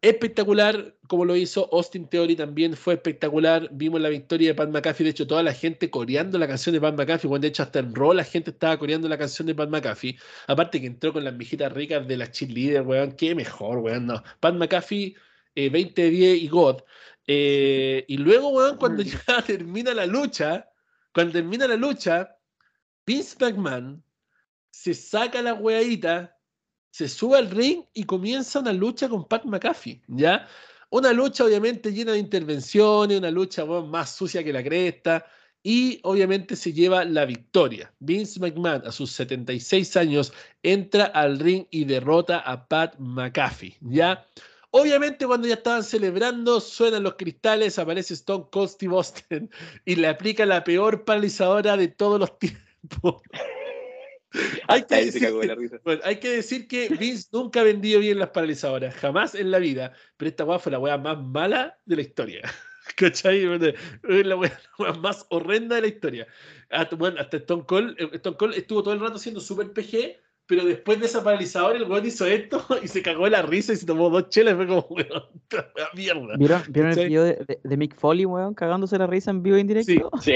espectacular 0.00 0.96
como 1.08 1.24
lo 1.24 1.34
hizo 1.36 1.68
Austin 1.72 2.06
Theory 2.08 2.36
también 2.36 2.76
fue 2.76 2.94
espectacular. 2.94 3.68
Vimos 3.72 4.00
la 4.00 4.08
victoria 4.08 4.48
de 4.48 4.54
Pat 4.54 4.68
McAfee 4.68 5.04
de 5.04 5.10
hecho 5.10 5.26
toda 5.26 5.42
la 5.42 5.52
gente 5.52 5.90
coreando 5.90 6.38
la 6.38 6.46
canción 6.46 6.74
de 6.74 6.80
Pat 6.80 6.94
McAfee 6.94 7.28
cuando 7.28 7.46
de 7.46 7.48
hecho 7.48 7.62
hasta 7.62 7.80
en 7.80 7.94
Raw 7.94 8.12
la 8.12 8.24
gente 8.24 8.50
estaba 8.50 8.78
coreando 8.78 9.08
la 9.08 9.18
canción 9.18 9.46
de 9.46 9.54
Pat 9.54 9.68
McAfee. 9.68 10.18
Aparte 10.46 10.80
que 10.80 10.86
entró 10.86 11.12
con 11.12 11.24
las 11.24 11.34
mijitas 11.34 11.72
ricas 11.72 12.06
de 12.06 12.16
las 12.16 12.30
cheerleaders 12.32 12.86
weón 12.86 13.12
qué 13.12 13.34
mejor 13.34 13.78
weón 13.78 14.06
no. 14.06 14.22
Pat 14.40 14.54
McAfee 14.54 15.16
20 15.56 16.02
de 16.02 16.10
10 16.10 16.42
y 16.42 16.48
God. 16.48 16.82
Eh, 17.26 18.04
y 18.06 18.16
luego 18.18 18.50
weón 18.50 18.76
cuando 18.76 19.02
ya 19.02 19.42
termina 19.46 19.94
la 19.94 20.06
lucha 20.06 20.68
cuando 21.12 21.32
termina 21.32 21.66
la 21.66 21.76
lucha 21.76 22.36
Vince 23.04 23.36
McMahon 23.40 24.02
se 24.70 24.94
saca 24.94 25.42
la 25.42 25.54
weadita 25.54 26.37
se 26.90 27.08
sube 27.08 27.38
al 27.38 27.50
ring 27.50 27.82
y 27.94 28.04
comienza 28.04 28.60
una 28.60 28.72
lucha 28.72 29.08
con 29.08 29.26
Pat 29.26 29.44
McAfee, 29.44 30.02
¿ya? 30.08 30.46
Una 30.90 31.12
lucha 31.12 31.44
obviamente 31.44 31.92
llena 31.92 32.12
de 32.12 32.18
intervenciones, 32.18 33.18
una 33.18 33.30
lucha 33.30 33.64
más 33.64 34.14
sucia 34.14 34.42
que 34.42 34.52
la 34.52 34.62
cresta, 34.62 35.26
y 35.62 36.00
obviamente 36.02 36.56
se 36.56 36.72
lleva 36.72 37.04
la 37.04 37.24
victoria. 37.24 37.92
Vince 37.98 38.40
McMahon, 38.40 38.86
a 38.86 38.92
sus 38.92 39.10
76 39.12 39.96
años, 39.96 40.32
entra 40.62 41.04
al 41.06 41.38
ring 41.38 41.66
y 41.70 41.84
derrota 41.84 42.38
a 42.38 42.66
Pat 42.66 42.96
McAfee, 42.98 43.76
¿ya? 43.80 44.26
Obviamente 44.70 45.26
cuando 45.26 45.48
ya 45.48 45.54
estaban 45.54 45.82
celebrando, 45.82 46.60
suenan 46.60 47.02
los 47.02 47.14
cristales, 47.14 47.78
aparece 47.78 48.14
Stone 48.14 48.46
Cold 48.50 48.68
Steve 48.70 48.94
Austin 48.94 49.50
y 49.84 49.96
le 49.96 50.08
aplica 50.08 50.44
la 50.46 50.62
peor 50.62 51.04
paralizadora 51.04 51.76
de 51.76 51.88
todos 51.88 52.20
los 52.20 52.38
tiempos. 52.38 53.22
Hay, 54.68 54.82
que 54.84 55.04
decir, 55.04 55.28
hay 56.04 56.16
que 56.16 56.30
decir 56.30 56.68
que 56.68 56.88
Vince 56.90 57.28
nunca 57.32 57.60
ha 57.60 57.64
vendido 57.64 58.00
bien 58.00 58.18
las 58.18 58.30
paralizadoras, 58.30 58.94
jamás 58.94 59.34
en 59.34 59.50
la 59.50 59.58
vida, 59.58 59.92
pero 60.16 60.28
esta 60.28 60.44
weá 60.44 60.58
fue 60.58 60.72
la 60.72 60.78
weá 60.78 60.98
más 60.98 61.18
mala 61.18 61.78
de 61.84 61.96
la 61.96 62.02
historia. 62.02 62.42
¿Cachai? 62.96 63.44
La 64.02 64.36
weá, 64.36 64.52
más 65.00 65.26
horrenda 65.30 65.76
de 65.76 65.82
la 65.82 65.88
historia. 65.88 66.26
Hasta, 66.70 66.96
bueno, 66.96 67.20
hasta 67.20 67.38
Stone 67.38 67.64
Cold, 67.66 67.96
eh, 67.98 68.10
Stone 68.14 68.36
Cold 68.36 68.54
estuvo 68.54 68.82
todo 68.82 68.94
el 68.94 69.00
rato 69.00 69.18
siendo 69.18 69.40
super 69.40 69.72
PG 69.72 70.16
pero 70.48 70.64
después 70.64 70.98
de 70.98 71.04
esa 71.04 71.22
paralizadora, 71.22 71.76
el 71.76 71.84
weón 71.84 72.06
hizo 72.06 72.24
esto 72.24 72.64
y 72.82 72.88
se 72.88 73.02
cagó 73.02 73.24
de 73.24 73.30
la 73.30 73.42
risa 73.42 73.74
y 73.74 73.76
se 73.76 73.86
tomó 73.86 74.08
dos 74.08 74.30
chelas. 74.30 74.56
Fue 74.56 74.66
como, 74.66 74.86
weón, 74.90 75.22
mierda. 75.94 76.36
¿Vieron, 76.38 76.62
¿vieron 76.70 76.98
el 76.98 77.08
video 77.08 77.24
de, 77.24 77.58
de, 77.62 77.76
Mick 77.76 77.94
Foley, 77.94 78.24
weón, 78.24 78.54
cagándose 78.54 78.98
la 78.98 79.06
risa 79.06 79.30
en 79.30 79.42
vivo 79.42 79.56
e 79.56 79.60
en 79.60 79.66
directo? 79.66 80.10
Sí, 80.22 80.32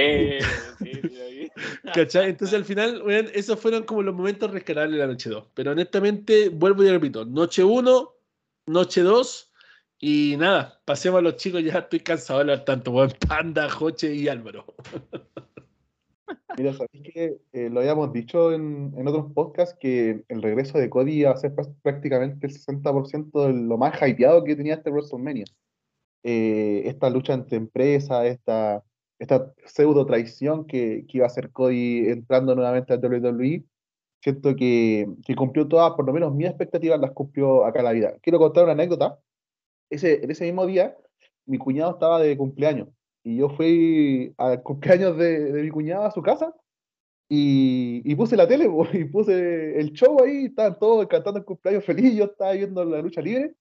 sí, 0.79 1.01
sí, 1.03 1.51
¿Cachai? 1.95 2.29
Entonces 2.29 2.55
al 2.55 2.67
final, 2.67 3.03
weón, 3.03 3.29
esos 3.33 3.59
fueron 3.59 3.85
como 3.85 4.03
los 4.03 4.15
momentos 4.15 4.51
rescatables 4.51 4.93
de 4.93 4.99
la 4.99 5.07
noche 5.07 5.31
2. 5.31 5.45
Pero 5.55 5.73
honestamente, 5.73 6.51
vuelvo 6.51 6.85
y 6.85 6.91
repito, 6.91 7.25
noche 7.25 7.65
1, 7.65 8.15
noche 8.67 9.01
2. 9.01 9.49
Y 9.99 10.37
nada, 10.37 10.79
pasemos 10.85 11.21
a 11.21 11.23
los 11.23 11.37
chicos, 11.37 11.65
ya 11.65 11.79
estoy 11.79 12.01
cansado 12.01 12.41
de 12.41 12.43
hablar 12.43 12.65
tanto, 12.67 12.91
weón. 12.91 13.15
Panda, 13.27 13.71
Joche 13.71 14.15
y 14.15 14.29
Álvaro. 14.29 14.67
Mira, 16.59 16.73
sabéis 16.73 17.03
que 17.13 17.39
eh, 17.53 17.71
lo 17.71 17.81
habíamos 17.81 18.13
dicho 18.13 18.53
en, 18.53 18.93
en, 18.97 19.09
otros 19.09 19.33
podcasts 19.33 19.77
que 19.81 20.25
el 20.29 20.43
regreso 20.43 20.79
de 20.79 20.91
Cody 20.91 21.21
iba 21.21 21.31
a 21.31 21.37
ser 21.37 21.55
prácticamente 21.83 22.47
el 22.47 22.53
60% 22.53 23.47
de 23.47 23.53
lo 23.53 23.79
más 23.79 24.01
hypeado 24.01 24.45
que 24.45 24.57
tenía 24.57 24.75
este 24.75 24.91
WrestleMania. 24.91 25.45
Eh, 26.25 26.83
esta 26.87 27.11
lucha 27.11 27.35
entre 27.35 27.57
empresas, 27.57 28.27
esta, 28.27 28.85
esta 29.19 29.53
pseudo 29.67 30.07
traición 30.07 30.67
que, 30.67 31.05
que, 31.09 31.19
iba 31.19 31.27
a 31.27 31.31
ser 31.31 31.51
Cody 31.51 32.09
entrando 32.09 32.55
nuevamente 32.55 32.93
al 32.93 33.01
WWE, 33.01 33.65
siento 34.21 34.55
que, 34.55 35.07
que, 35.25 35.35
cumplió 35.35 35.67
todas, 35.67 35.93
por 35.95 36.07
lo 36.07 36.13
menos 36.13 36.35
mis 36.35 36.47
expectativas 36.49 37.01
las 37.01 37.13
cumplió 37.13 37.65
acá 37.65 37.83
la 37.83 37.93
vida. 37.93 38.15
Quiero 38.23 38.39
contar 38.39 38.65
una 38.65 38.73
anécdota. 38.73 39.19
Ese, 39.91 40.25
en 40.25 40.31
ese 40.31 40.45
mismo 40.45 40.67
día, 40.67 40.97
mi 41.47 41.59
cuñado 41.59 41.93
estaba 41.93 42.21
de 42.21 42.37
cumpleaños 42.37 42.89
y 43.25 43.37
yo 43.39 43.51
fui 43.51 44.35
al 44.37 44.63
cumpleaños 44.63 45.17
de, 45.17 45.53
de 45.53 45.63
mi 45.63 45.71
cuñada 45.71 46.07
a 46.07 46.11
su 46.11 46.23
casa 46.23 46.55
y, 47.29 48.03
y, 48.05 48.15
puse 48.15 48.37
la 48.37 48.47
tele 48.47 48.69
y 48.93 49.05
puse 49.05 49.79
el 49.81 49.93
show 49.93 50.23
ahí, 50.23 50.47
estaban 50.47 50.79
todos 50.79 51.07
cantando 51.07 51.39
el 51.39 51.45
cumpleaños 51.45 51.85
feliz, 51.85 52.15
yo 52.15 52.25
estaba 52.25 52.53
viendo 52.53 52.85
la 52.85 53.01
lucha 53.01 53.23
libre 53.23 53.55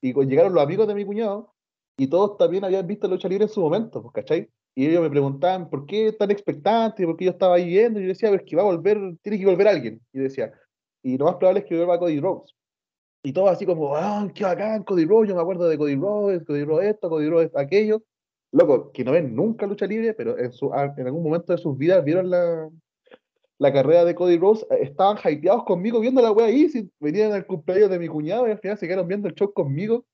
y 0.00 0.12
llegaron 0.12 0.54
los 0.54 0.62
amigos 0.62 0.86
de 0.86 0.94
mi 0.94 1.04
cuñado 1.04 1.54
y 1.96 2.08
todos 2.08 2.36
también 2.36 2.64
habían 2.64 2.86
visto 2.86 3.06
la 3.08 3.14
lucha 3.14 3.28
libre 3.28 3.44
en 3.44 3.50
su 3.50 3.60
momento, 3.60 4.02
pues, 4.02 4.12
¿cachai? 4.14 4.50
Y 4.74 4.86
ellos 4.86 5.02
me 5.02 5.10
preguntaban 5.10 5.70
por 5.70 5.86
qué 5.86 6.12
tan 6.12 6.30
expectante, 6.30 7.06
por 7.06 7.16
qué 7.16 7.24
yo 7.24 7.30
estaba 7.30 7.54
ahí 7.54 7.66
viendo, 7.66 7.98
y 7.98 8.02
yo 8.02 8.08
decía, 8.10 8.28
es 8.30 8.42
que 8.42 8.56
va 8.56 8.62
a 8.62 8.66
volver, 8.66 8.98
tiene 9.22 9.38
que 9.38 9.46
volver 9.46 9.68
alguien. 9.68 10.02
Y 10.12 10.18
decía, 10.18 10.52
y 11.02 11.16
lo 11.16 11.24
más 11.24 11.36
probable 11.36 11.60
es 11.60 11.66
que 11.66 11.76
vuelva 11.76 11.98
Cody 11.98 12.20
Rhodes. 12.20 12.54
y 13.22 13.32
todo 13.32 13.48
así 13.48 13.66
como, 13.66 13.96
ah, 13.96 14.28
qué 14.34 14.44
bacán, 14.44 14.84
Cody 14.84 15.06
Rhodes, 15.06 15.30
yo 15.30 15.36
me 15.36 15.42
acuerdo 15.42 15.68
de 15.68 15.78
Cody 15.78 15.96
Rhodes, 15.96 16.44
Cody 16.44 16.64
Rhodes 16.64 16.94
esto, 16.94 17.08
Cody 17.08 17.28
Rhodes 17.28 17.56
aquello. 17.56 18.02
Loco, 18.56 18.90
que 18.90 19.04
no 19.04 19.12
ven 19.12 19.36
nunca 19.36 19.66
lucha 19.66 19.86
libre, 19.86 20.14
pero 20.14 20.38
en, 20.38 20.50
su, 20.50 20.72
en 20.72 21.06
algún 21.06 21.22
momento 21.22 21.52
de 21.52 21.58
sus 21.58 21.76
vidas 21.76 22.02
vieron 22.02 22.30
la, 22.30 22.70
la 23.58 23.72
carrera 23.72 24.06
de 24.06 24.14
Cody 24.14 24.38
Rhodes, 24.38 24.66
eh, 24.70 24.78
estaban 24.80 25.18
hypeados 25.22 25.64
conmigo 25.64 26.00
viendo 26.00 26.22
la 26.22 26.32
wea 26.32 26.46
ahí, 26.46 26.90
venían 26.98 27.32
al 27.32 27.46
cumpleaños 27.46 27.90
de 27.90 27.98
mi 27.98 28.08
cuñado 28.08 28.48
y 28.48 28.52
al 28.52 28.58
final 28.58 28.78
se 28.78 28.86
quedaron 28.86 29.08
viendo 29.08 29.28
el 29.28 29.34
show 29.34 29.52
conmigo. 29.52 30.06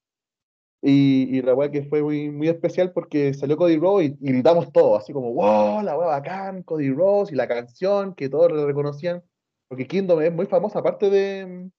Y, 0.84 1.38
y 1.38 1.42
la 1.42 1.54
wea 1.54 1.70
que 1.70 1.84
fue 1.84 2.02
muy, 2.02 2.30
muy 2.32 2.48
especial 2.48 2.92
porque 2.92 3.32
salió 3.34 3.56
Cody 3.56 3.76
Rhodes 3.76 4.14
y, 4.20 4.32
gritamos 4.32 4.72
todo, 4.72 4.96
así 4.96 5.12
como, 5.12 5.32
wow, 5.32 5.80
la 5.82 5.96
wea 5.96 6.08
bacán, 6.08 6.64
Cody 6.64 6.90
Rhodes 6.90 7.30
y 7.30 7.36
la 7.36 7.46
canción 7.46 8.16
que 8.16 8.28
todos 8.28 8.50
le 8.50 8.66
reconocían, 8.66 9.22
porque 9.68 9.86
Kingdom 9.86 10.20
es 10.20 10.32
muy 10.32 10.46
famosa, 10.46 10.80
aparte 10.80 11.08
de, 11.08 11.70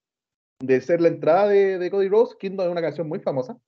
de 0.60 0.80
ser 0.80 1.02
la 1.02 1.08
entrada 1.08 1.48
de, 1.48 1.78
de 1.78 1.90
Cody 1.90 2.08
Rhodes, 2.08 2.34
Kingdom 2.36 2.64
es 2.64 2.72
una 2.72 2.80
canción 2.80 3.06
muy 3.06 3.20
famosa, 3.20 3.58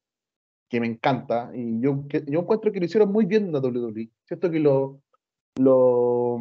que 0.69 0.81
me 0.81 0.87
encanta, 0.87 1.51
y 1.55 1.81
yo, 1.81 2.05
que, 2.09 2.25
yo 2.27 2.41
encuentro 2.41 2.73
que 2.73 2.81
lo 2.81 2.87
hicieron 2.87 3.13
muy 3.13 3.25
bien 3.25 3.47
en 3.47 3.53
la 3.53 3.61
WWE. 3.61 4.11
Siento 4.25 4.51
que 4.51 4.59
lo, 4.59 5.01
lo, 5.57 6.41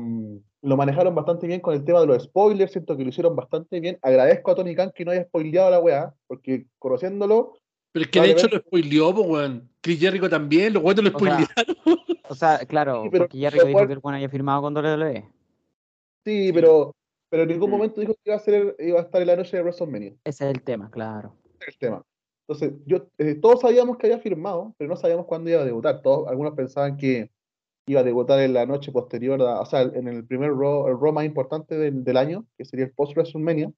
lo 0.61 0.77
manejaron 0.77 1.13
bastante 1.13 1.47
bien 1.47 1.59
con 1.59 1.73
el 1.73 1.83
tema 1.83 2.01
de 2.01 2.07
los 2.07 2.23
spoilers, 2.23 2.71
siento 2.71 2.97
que 2.97 3.03
lo 3.03 3.09
hicieron 3.09 3.35
bastante 3.35 3.79
bien. 3.79 3.99
Agradezco 4.01 4.51
a 4.51 4.55
Tony 4.55 4.75
Khan 4.75 4.91
que 4.95 5.05
no 5.05 5.11
haya 5.11 5.25
spoileado 5.25 5.69
la 5.69 5.79
weá, 5.79 6.13
porque 6.27 6.65
conociéndolo. 6.79 7.53
Pero 7.91 8.05
es 8.05 8.11
que 8.11 8.21
de 8.21 8.31
hecho 8.31 8.47
lo 8.47 8.57
spoileó, 8.57 9.13
pues, 9.13 9.27
weón. 9.27 9.69
Chris 9.81 9.99
Jericho 9.99 10.29
también, 10.29 10.73
los 10.73 10.83
weones 10.83 11.03
lo 11.03 11.09
spoilearon. 11.11 11.47
O 12.27 12.33
sea, 12.33 12.57
claro, 12.65 13.03
sí, 13.03 13.09
pero, 13.11 13.25
porque 13.25 13.37
Jericho 13.37 13.65
dijo 13.65 13.85
que 13.85 13.93
el 13.93 13.99
weón 14.01 14.15
había 14.15 14.29
firmado 14.29 14.63
con 14.63 14.75
WWE. 14.75 15.29
Sí, 16.25 16.51
pero 16.51 16.95
pero 17.29 17.43
en 17.43 17.49
ningún 17.49 17.69
momento 17.69 17.99
dijo 17.99 18.13
que 18.13 18.21
iba 18.29 18.35
a, 18.35 18.39
ser, 18.39 18.75
iba 18.79 18.99
a 18.99 19.03
estar 19.03 19.21
en 19.21 19.27
la 19.27 19.35
noche 19.35 19.57
de 19.57 19.63
WrestleMania. 19.63 20.13
Ese 20.23 20.49
es 20.49 20.55
el 20.55 20.61
tema, 20.61 20.89
claro. 20.89 21.35
Ese 21.43 21.57
es 21.59 21.67
el 21.67 21.77
tema. 21.77 22.05
Entonces, 22.47 22.79
yo, 22.85 23.07
eh, 23.17 23.35
todos 23.35 23.61
sabíamos 23.61 23.97
que 23.97 24.07
había 24.07 24.19
firmado, 24.19 24.75
pero 24.77 24.89
no 24.89 24.95
sabíamos 24.95 25.25
cuándo 25.25 25.49
iba 25.49 25.61
a 25.61 25.65
debutar. 25.65 26.01
Todos, 26.01 26.27
algunos 26.27 26.53
pensaban 26.53 26.97
que 26.97 27.31
iba 27.87 28.01
a 28.01 28.03
debutar 28.03 28.39
en 28.39 28.53
la 28.53 28.65
noche 28.65 28.91
posterior, 28.91 29.41
o 29.41 29.65
sea, 29.65 29.81
en 29.81 30.07
el 30.07 30.25
primer 30.25 30.51
Raw, 30.53 30.87
el 30.87 30.99
Raw 30.99 31.13
más 31.13 31.25
importante 31.25 31.75
del, 31.77 32.03
del 32.03 32.17
año, 32.17 32.45
que 32.57 32.65
sería 32.65 32.85
el 32.85 32.91
post-WrestleMania. 32.91 33.71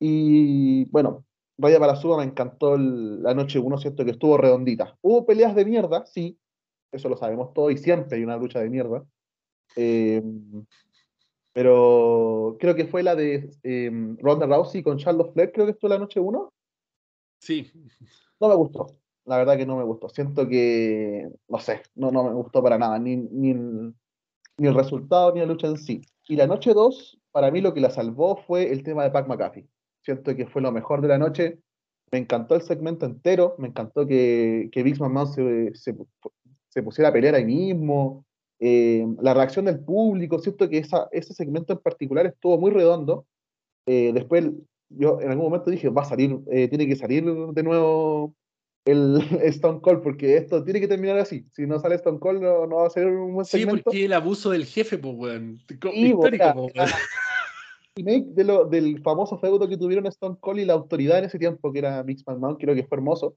Y 0.00 0.84
bueno, 0.86 1.24
vaya 1.56 1.78
para 1.78 1.96
suba, 1.96 2.18
me 2.18 2.24
encantó 2.24 2.76
la 2.76 3.34
noche 3.34 3.58
1, 3.58 3.78
¿cierto? 3.78 4.04
Que 4.04 4.12
estuvo 4.12 4.36
redondita. 4.36 4.96
Hubo 5.00 5.26
peleas 5.26 5.54
de 5.54 5.64
mierda, 5.64 6.06
sí, 6.06 6.38
eso 6.92 7.08
lo 7.08 7.16
sabemos 7.16 7.52
todos, 7.54 7.72
y 7.72 7.78
siempre 7.78 8.18
hay 8.18 8.24
una 8.24 8.36
lucha 8.36 8.60
de 8.60 8.70
mierda. 8.70 9.04
Eh, 9.76 10.22
pero 11.52 12.56
creo 12.58 12.74
que 12.74 12.86
fue 12.86 13.02
la 13.02 13.14
de 13.14 13.50
eh, 13.62 13.90
Ronda 14.18 14.46
Rousey 14.46 14.82
con 14.82 14.98
Charlotte 14.98 15.32
Flair, 15.32 15.52
creo 15.52 15.66
que 15.66 15.72
estuvo 15.72 15.88
la 15.88 15.98
noche 15.98 16.18
1. 16.20 16.52
Sí. 17.44 17.70
No 18.40 18.48
me 18.48 18.54
gustó. 18.54 18.86
La 19.26 19.36
verdad 19.36 19.56
que 19.56 19.66
no 19.66 19.76
me 19.76 19.84
gustó. 19.84 20.08
Siento 20.08 20.48
que, 20.48 21.28
no 21.48 21.58
sé, 21.58 21.82
no, 21.94 22.10
no 22.10 22.24
me 22.24 22.32
gustó 22.32 22.62
para 22.62 22.78
nada. 22.78 22.98
Ni, 22.98 23.16
ni, 23.16 23.50
el, 23.50 23.94
ni 24.56 24.68
el 24.68 24.74
resultado 24.74 25.32
ni 25.32 25.40
la 25.40 25.46
lucha 25.46 25.66
en 25.66 25.76
sí. 25.76 26.00
Y 26.26 26.36
la 26.36 26.46
noche 26.46 26.72
2, 26.72 27.20
para 27.32 27.50
mí 27.50 27.60
lo 27.60 27.74
que 27.74 27.80
la 27.80 27.90
salvó 27.90 28.36
fue 28.36 28.72
el 28.72 28.82
tema 28.82 29.04
de 29.04 29.10
Pac 29.10 29.28
McAfee. 29.28 29.68
Siento 30.02 30.34
que 30.34 30.46
fue 30.46 30.62
lo 30.62 30.72
mejor 30.72 31.02
de 31.02 31.08
la 31.08 31.18
noche. 31.18 31.60
Me 32.10 32.18
encantó 32.18 32.54
el 32.54 32.62
segmento 32.62 33.04
entero. 33.04 33.56
Me 33.58 33.68
encantó 33.68 34.06
que, 34.06 34.70
que 34.72 34.82
Big 34.82 34.98
Man 34.98 35.26
se, 35.26 35.74
se, 35.74 35.94
se 36.68 36.82
pusiera 36.82 37.10
a 37.10 37.12
pelear 37.12 37.34
ahí 37.34 37.44
mismo. 37.44 38.24
Eh, 38.58 39.06
la 39.20 39.34
reacción 39.34 39.66
del 39.66 39.80
público, 39.80 40.38
siento 40.38 40.68
que 40.70 40.78
esa, 40.78 41.08
ese 41.12 41.34
segmento 41.34 41.74
en 41.74 41.80
particular 41.80 42.24
estuvo 42.24 42.58
muy 42.58 42.70
redondo. 42.70 43.26
Eh, 43.86 44.12
después 44.14 44.50
yo 44.88 45.20
en 45.20 45.30
algún 45.30 45.46
momento 45.46 45.70
dije, 45.70 45.88
va 45.88 46.02
a 46.02 46.06
salir, 46.06 46.38
eh, 46.50 46.68
tiene 46.68 46.86
que 46.86 46.96
salir 46.96 47.24
de 47.24 47.62
nuevo 47.62 48.34
el 48.84 49.16
Stone 49.44 49.80
Cold, 49.80 50.02
porque 50.02 50.36
esto 50.36 50.62
tiene 50.64 50.80
que 50.80 50.88
terminar 50.88 51.18
así. 51.18 51.46
Si 51.52 51.66
no 51.66 51.78
sale 51.78 51.96
Stone 51.96 52.18
Cold, 52.18 52.42
no, 52.42 52.66
no 52.66 52.76
va 52.76 52.86
a 52.86 52.90
ser 52.90 53.06
un 53.06 53.34
buen 53.34 53.46
segmento. 53.46 53.76
Sí, 53.76 53.82
porque 53.84 54.04
el 54.04 54.12
abuso 54.12 54.50
del 54.50 54.66
jefe, 54.66 54.98
pues, 54.98 55.14
weón. 55.16 55.58
Histórico, 55.92 56.68
remake 57.96 58.26
de 58.34 58.44
lo, 58.44 58.64
del 58.64 59.00
famoso 59.02 59.38
feudo 59.38 59.68
que 59.68 59.76
tuvieron 59.76 60.06
Stone 60.06 60.36
Cold 60.40 60.60
y 60.60 60.64
la 60.64 60.72
autoridad 60.72 61.18
en 61.18 61.26
ese 61.26 61.38
tiempo, 61.38 61.72
que 61.72 61.78
era 61.78 62.02
Mix 62.02 62.24
McMahon, 62.26 62.56
creo 62.56 62.74
que 62.74 62.84
fue 62.84 62.96
hermoso. 62.96 63.36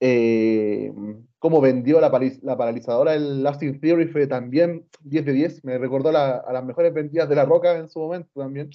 Eh, 0.00 0.92
cómo 1.38 1.60
vendió 1.60 2.00
la, 2.00 2.10
la 2.42 2.56
paralizadora 2.58 3.14
el 3.14 3.42
Lasting 3.42 3.80
Theory 3.80 4.08
fue 4.08 4.26
también 4.26 4.86
10 5.00 5.24
de 5.24 5.32
10. 5.32 5.64
Me 5.64 5.78
recordó 5.78 6.10
la, 6.10 6.38
a 6.38 6.52
las 6.52 6.64
mejores 6.64 6.92
vendidas 6.92 7.28
de 7.28 7.36
la 7.36 7.44
Roca 7.44 7.78
en 7.78 7.88
su 7.88 8.00
momento 8.00 8.28
también. 8.34 8.70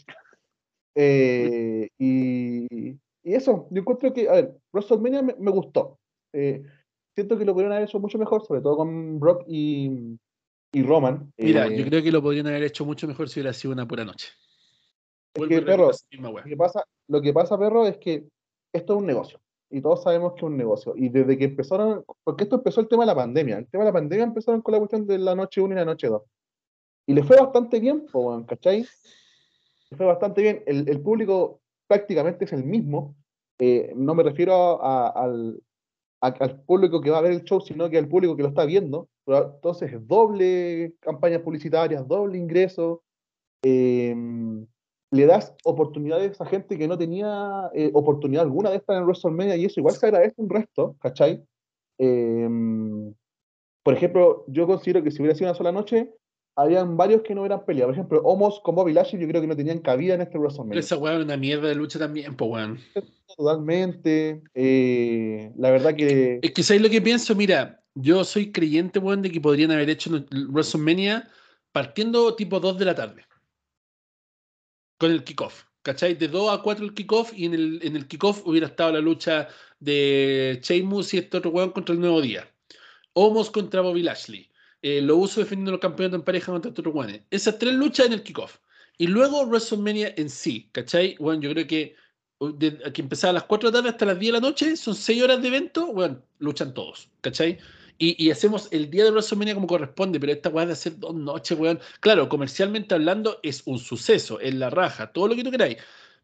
Eh, 0.95 1.89
y, 1.97 2.67
y, 3.23 3.33
eso, 3.33 3.67
yo 3.71 3.81
encuentro 3.81 4.13
que, 4.13 4.27
a 4.27 4.33
ver, 4.33 4.57
WrestleMania 4.73 5.21
me, 5.21 5.35
me 5.39 5.51
gustó. 5.51 5.99
Eh, 6.33 6.63
siento 7.15 7.37
que 7.37 7.45
lo 7.45 7.53
pudieron 7.53 7.73
haber 7.73 7.87
hecho 7.87 7.99
mucho 7.99 8.17
mejor, 8.17 8.45
sobre 8.45 8.61
todo 8.61 8.77
con 8.77 9.19
Brock 9.19 9.43
y, 9.47 10.17
y 10.71 10.83
Roman. 10.83 11.31
Mira, 11.37 11.67
yo 11.67 11.85
creo 11.85 12.03
que 12.03 12.11
lo 12.11 12.21
podrían 12.21 12.47
haber 12.47 12.63
hecho 12.63 12.85
mucho 12.85 13.07
mejor 13.07 13.29
si 13.29 13.39
hubiera 13.39 13.53
sido 13.53 13.73
una 13.73 13.87
pura 13.87 14.05
noche. 14.05 14.29
Es 15.33 15.47
que, 15.47 15.61
perro, 15.61 15.91
lo 16.11 16.43
que, 16.43 16.57
pasa, 16.57 16.83
lo 17.07 17.21
que 17.21 17.33
pasa, 17.33 17.57
perro, 17.57 17.85
es 17.85 17.97
que 17.97 18.27
esto 18.73 18.93
es 18.93 18.99
un 18.99 19.05
negocio 19.05 19.39
y 19.69 19.81
todos 19.81 20.03
sabemos 20.03 20.33
que 20.33 20.39
es 20.39 20.43
un 20.43 20.57
negocio. 20.57 20.93
Y 20.95 21.09
desde 21.09 21.37
que 21.37 21.45
empezaron, 21.45 22.03
porque 22.23 22.43
esto 22.43 22.57
empezó 22.57 22.81
el 22.81 22.87
tema 22.87 23.03
de 23.03 23.07
la 23.07 23.15
pandemia, 23.15 23.57
el 23.57 23.67
tema 23.67 23.83
de 23.83 23.89
la 23.89 23.93
pandemia 23.93 24.25
empezaron 24.25 24.61
con 24.61 24.71
la 24.73 24.79
cuestión 24.79 25.05
de 25.05 25.17
la 25.17 25.35
noche 25.35 25.61
1 25.61 25.73
y 25.73 25.77
la 25.77 25.85
noche 25.85 26.07
2. 26.07 26.21
Y 27.07 27.13
le 27.13 27.23
fue 27.23 27.37
bastante 27.37 27.79
bien, 27.79 28.05
¿cachai? 28.47 28.85
Fue 29.95 30.05
bastante 30.05 30.41
bien. 30.41 30.63
El, 30.65 30.87
el 30.87 31.01
público 31.01 31.61
prácticamente 31.87 32.45
es 32.45 32.53
el 32.53 32.63
mismo. 32.63 33.15
Eh, 33.59 33.91
no 33.95 34.15
me 34.15 34.23
refiero 34.23 34.83
al, 34.83 35.61
al 36.21 36.61
público 36.61 37.01
que 37.01 37.09
va 37.09 37.17
a 37.17 37.21
ver 37.21 37.31
el 37.31 37.43
show, 37.43 37.59
sino 37.59 37.89
que 37.89 37.97
al 37.97 38.07
público 38.07 38.35
que 38.35 38.43
lo 38.43 38.49
está 38.49 38.65
viendo. 38.65 39.09
Entonces, 39.25 39.91
doble 40.07 40.93
campañas 40.99 41.41
publicitarias, 41.41 42.07
doble 42.07 42.37
ingreso. 42.37 43.03
Eh, 43.63 44.15
le 45.11 45.25
das 45.25 45.55
oportunidades 45.63 46.39
a 46.39 46.45
gente 46.45 46.77
que 46.77 46.87
no 46.87 46.97
tenía 46.97 47.69
eh, 47.73 47.89
oportunidad 47.93 48.43
alguna 48.43 48.69
de 48.69 48.77
estar 48.77 48.95
en 48.95 49.03
WrestleMania 49.03 49.55
y 49.55 49.65
eso 49.65 49.79
igual 49.79 49.95
se 49.95 50.05
agradece 50.05 50.35
un 50.37 50.49
resto, 50.49 50.95
¿cachai? 50.99 51.43
Eh, 51.97 52.47
por 53.83 53.93
ejemplo, 53.93 54.45
yo 54.47 54.67
considero 54.67 55.03
que 55.03 55.09
si 55.11 55.21
hubiera 55.21 55.35
sido 55.35 55.49
una 55.49 55.57
sola 55.57 55.71
noche, 55.71 56.13
habían 56.61 56.97
varios 56.97 57.21
que 57.21 57.33
no 57.33 57.41
hubieran 57.41 57.65
peleado. 57.65 57.87
Por 57.87 57.95
ejemplo, 57.95 58.21
Homos 58.23 58.59
con 58.61 58.75
Bobby 58.75 58.93
Lashley 58.93 59.21
yo 59.21 59.27
creo 59.27 59.41
que 59.41 59.47
no 59.47 59.55
tenían 59.55 59.79
cabida 59.79 60.15
en 60.15 60.21
este 60.21 60.37
WrestleMania. 60.37 60.71
Pero 60.71 60.79
esa 60.79 60.97
weá 60.97 61.17
es 61.17 61.23
una 61.23 61.37
mierda 61.37 61.67
de 61.67 61.75
lucha 61.75 61.99
también, 61.99 62.35
pues 62.35 62.51
weón. 62.51 62.79
Totalmente. 63.37 64.41
Eh, 64.53 65.51
la 65.57 65.71
verdad 65.71 65.95
que... 65.95 66.39
Es 66.41 66.51
que 66.51 66.63
¿sabes 66.63 66.81
lo 66.81 66.89
que 66.89 67.01
pienso? 67.01 67.35
Mira, 67.35 67.81
yo 67.95 68.23
soy 68.23 68.51
creyente, 68.51 68.99
weón, 68.99 69.21
de 69.21 69.31
que 69.31 69.39
podrían 69.39 69.71
haber 69.71 69.89
hecho 69.89 70.11
WrestleMania 70.49 71.29
partiendo 71.71 72.35
tipo 72.35 72.59
2 72.59 72.77
de 72.77 72.85
la 72.85 72.95
tarde 72.95 73.25
con 74.97 75.11
el 75.11 75.23
kickoff. 75.23 75.63
¿Cachai? 75.81 76.15
De 76.15 76.27
2 76.27 76.51
a 76.51 76.61
4 76.61 76.85
el 76.85 76.93
kickoff 76.93 77.31
y 77.33 77.45
en 77.45 77.53
el, 77.53 77.79
en 77.81 77.95
el 77.95 78.05
kickoff 78.07 78.45
hubiera 78.45 78.67
estado 78.67 78.91
la 78.91 78.99
lucha 78.99 79.47
de 79.79 80.59
Sheamus 80.61 81.13
y 81.13 81.19
este 81.19 81.37
otro 81.37 81.51
weón 81.51 81.71
contra 81.71 81.95
el 81.95 82.01
Nuevo 82.01 82.21
Día. 82.21 82.47
Homos 83.13 83.49
contra 83.49 83.81
Bobby 83.81 84.03
Lashley. 84.03 84.49
Eh, 84.81 85.01
lo 85.01 85.17
uso 85.17 85.41
defendiendo 85.41 85.71
los 85.71 85.81
campeonatos 85.81 86.19
en 86.19 86.25
pareja 86.25 86.51
contra 86.51 86.71
otros 86.71 86.93
weones. 86.93 87.21
Esas 87.29 87.59
tres 87.59 87.73
luchas 87.73 88.07
en 88.07 88.13
el 88.13 88.23
kickoff. 88.23 88.57
Y 88.97 89.07
luego 89.07 89.45
WrestleMania 89.45 90.13
en 90.17 90.29
sí, 90.29 90.69
¿cachai? 90.71 91.15
Bueno, 91.19 91.41
yo 91.41 91.51
creo 91.51 91.67
que 91.67 91.95
de, 92.39 92.77
que 92.93 93.01
empezaba 93.01 93.31
a 93.31 93.33
las 93.33 93.43
4 93.43 93.69
de 93.69 93.73
la 93.73 93.79
tarde 93.79 93.89
hasta 93.89 94.05
las 94.05 94.19
10 94.19 94.33
de 94.33 94.39
la 94.39 94.47
noche, 94.47 94.77
son 94.77 94.95
6 94.95 95.23
horas 95.23 95.41
de 95.41 95.47
evento, 95.49 95.93
bueno, 95.93 96.21
luchan 96.39 96.73
todos, 96.73 97.09
¿cachai? 97.21 97.59
Y, 97.97 98.23
y, 98.23 98.31
hacemos 98.31 98.69
el 98.71 98.89
día 98.89 99.03
de 99.03 99.11
WrestleMania 99.11 99.55
como 99.55 99.67
corresponde, 99.67 100.19
pero 100.21 100.31
esta 100.31 100.49
weá 100.49 100.65
de 100.65 100.71
hacer 100.71 100.97
dos 100.99 101.13
noches, 101.13 101.57
weón. 101.59 101.79
Claro, 101.99 102.29
comercialmente 102.29 102.95
hablando, 102.95 103.39
es 103.43 103.63
un 103.65 103.77
suceso, 103.77 104.39
es 104.39 104.55
la 104.55 104.69
raja, 104.69 105.11
todo 105.11 105.27
lo 105.27 105.35
que 105.35 105.43
tú 105.43 105.51
queráis. 105.51 105.77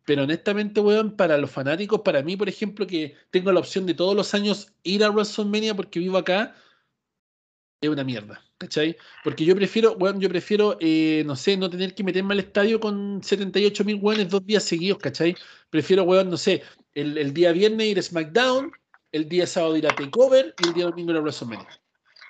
Pero 0.05 0.23
honestamente, 0.23 0.79
weón, 0.79 1.17
para 1.17 1.37
los 1.37 1.51
fanáticos, 1.51 2.01
para 2.01 2.21
mí, 2.23 2.37
por 2.37 2.47
ejemplo, 2.47 2.87
que 2.87 3.15
tengo 3.31 3.51
la 3.51 3.59
opción 3.59 3.85
de 3.85 3.93
todos 3.93 4.15
los 4.15 4.33
años 4.33 4.73
ir 4.83 5.03
a 5.03 5.09
WrestleMania 5.09 5.75
porque 5.75 5.99
vivo 5.99 6.17
acá, 6.17 6.55
es 7.81 7.89
una 7.89 8.03
mierda, 8.05 8.41
¿cachai? 8.57 8.95
Porque 9.23 9.45
yo 9.45 9.55
prefiero, 9.55 9.93
weón, 9.93 10.19
yo 10.19 10.29
prefiero, 10.29 10.77
eh, 10.79 11.23
no 11.25 11.35
sé, 11.35 11.57
no 11.57 11.69
tener 11.69 11.93
que 11.93 12.03
meterme 12.03 12.33
al 12.33 12.39
estadio 12.39 12.79
con 12.79 13.21
78 13.23 13.83
mil 13.83 13.99
weones 14.01 14.29
dos 14.29 14.45
días 14.45 14.63
seguidos, 14.63 14.99
¿cachai? 14.99 15.35
Prefiero, 15.69 16.03
weón, 16.03 16.29
no 16.29 16.37
sé, 16.37 16.63
el, 16.93 17.17
el 17.17 17.33
día 17.33 17.51
viernes 17.51 17.87
ir 17.87 17.99
a 17.99 18.01
SmackDown, 18.01 18.71
el 19.11 19.29
día 19.29 19.47
sábado 19.47 19.77
ir 19.77 19.87
a 19.87 19.95
Takeover 19.95 20.53
y 20.63 20.67
el 20.67 20.73
día 20.73 20.85
domingo 20.85 21.11
ir 21.11 21.17
a 21.17 21.21
WrestleMania. 21.21 21.67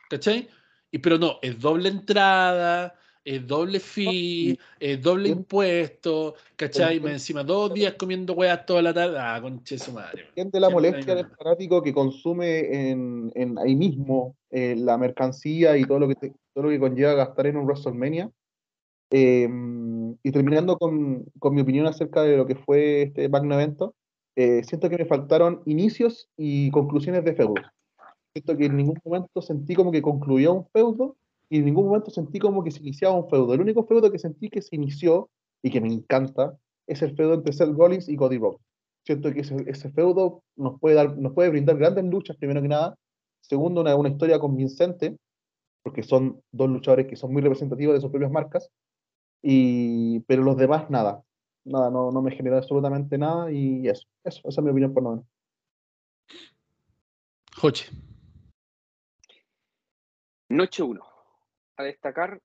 ¿Cachai? 0.10 0.50
Y, 0.92 1.00
pero 1.00 1.18
no, 1.18 1.40
es 1.42 1.60
doble 1.60 1.90
entrada, 1.90 2.96
es 3.26 3.48
doble 3.48 3.80
fee, 3.80 4.58
es 4.80 5.02
doble 5.02 5.30
impuesto, 5.30 6.36
¿cachai? 6.56 7.00
Me 7.00 7.12
encima 7.12 7.44
dos 7.44 7.74
días 7.74 7.96
comiendo 7.98 8.34
weas 8.34 8.64
toda 8.68 8.84
la 8.84 8.94
tarde. 8.94 9.18
Ah, 9.20 9.40
conche 9.42 9.80
su 9.80 9.92
madre. 9.92 10.28
Siente 10.36 10.60
la 10.60 10.70
molestia 10.70 11.16
del 11.16 11.28
fanático 11.36 11.82
que 11.82 11.92
consume 11.92 12.92
en, 12.92 13.32
en 13.34 13.58
ahí 13.58 13.76
mismo 13.76 14.36
eh, 14.52 14.76
la 14.78 15.00
mercancía 15.00 15.76
y 15.76 15.86
todo 15.86 16.00
lo 16.00 16.08
que 16.08 16.16
te, 16.16 16.34
todo 16.54 16.66
lo 16.66 16.70
que 16.70 16.80
conlleva 16.80 17.14
gastar 17.16 17.48
en 17.48 17.58
un 17.58 17.66
WrestleMania. 17.66 18.30
Eh, 19.10 19.50
y 20.24 20.32
terminando 20.32 20.78
con, 20.78 21.26
con, 21.40 21.56
mi 21.56 21.62
opinión 21.62 21.88
acerca 21.88 22.22
de 22.22 22.38
lo 22.38 22.46
que 22.46 22.56
fue 22.56 23.04
este 23.04 23.28
magno 23.28 23.56
evento, 23.56 23.96
eh, 24.36 24.64
siento 24.64 24.90
que 24.90 24.98
me 24.98 25.06
faltaron 25.06 25.64
inicios 25.66 26.30
y 26.38 26.70
conclusiones 26.70 27.24
de 27.24 27.34
feudo. 27.34 27.56
Siento 28.34 28.56
que 28.56 28.66
en 28.66 28.78
ningún 28.78 29.00
momento 29.04 29.42
sentí 29.42 29.74
como 29.74 29.92
que 29.92 30.02
concluyó 30.02 30.54
un 30.54 30.68
feudo 30.68 31.16
y 31.50 31.60
en 31.60 31.66
ningún 31.66 31.86
momento 31.86 32.12
sentí 32.12 32.40
como 32.40 32.64
que 32.64 32.72
se 32.72 32.80
iniciaba 32.80 33.16
un 33.16 33.30
feudo. 33.30 33.54
El 33.54 33.62
único 33.62 33.86
feudo 33.86 34.12
que 34.12 34.20
sentí 34.20 34.50
que 34.50 34.62
se 34.62 34.76
inició 34.76 35.30
y 35.62 35.72
que 35.72 35.82
me 35.82 35.88
encanta 35.88 36.58
es 36.88 37.02
el 37.02 37.16
feudo 37.16 37.36
entre 37.36 37.54
Seth 37.54 37.76
Rollins 37.76 38.10
y 38.10 38.16
Cody 38.16 38.38
Rhodes. 38.38 38.62
Siento 39.06 39.32
que 39.34 39.42
ese, 39.42 39.56
ese 39.68 39.92
feudo 39.92 40.44
nos 40.56 40.80
puede, 40.80 40.96
dar, 40.96 41.18
nos 41.18 41.34
puede 41.34 41.50
brindar 41.50 41.78
grandes 41.78 42.06
luchas, 42.06 42.38
primero 42.38 42.62
que 42.62 42.68
nada. 42.68 42.96
Segundo, 43.42 43.82
una, 43.82 43.96
una 43.96 44.10
historia 44.10 44.40
convincente, 44.40 45.18
porque 45.84 46.02
son 46.02 46.42
dos 46.52 46.70
luchadores 46.70 47.06
que 47.08 47.16
son 47.16 47.32
muy 47.32 47.42
representativos 47.44 47.94
de 47.94 48.02
sus 48.02 48.10
propias 48.10 48.32
marcas. 48.32 48.70
Y, 49.44 50.22
pero 50.22 50.44
los 50.44 50.58
demás, 50.58 50.90
nada. 50.90 51.24
Nada, 51.66 51.92
no, 51.92 52.12
no 52.12 52.22
me 52.22 52.32
generó 52.32 52.58
absolutamente 52.58 53.18
nada 53.18 53.52
y 53.52 53.88
eso, 53.88 54.08
eso, 54.24 54.42
esa 54.48 54.62
es 54.62 54.66
mi 54.66 54.72
opinión 54.72 54.94
por 54.94 55.04
lo 55.04 55.10
menos. 55.12 55.26
Joche. 57.56 57.90
Noche 60.50 60.84
1. 60.84 61.15
A 61.78 61.84
destacar 61.84 62.42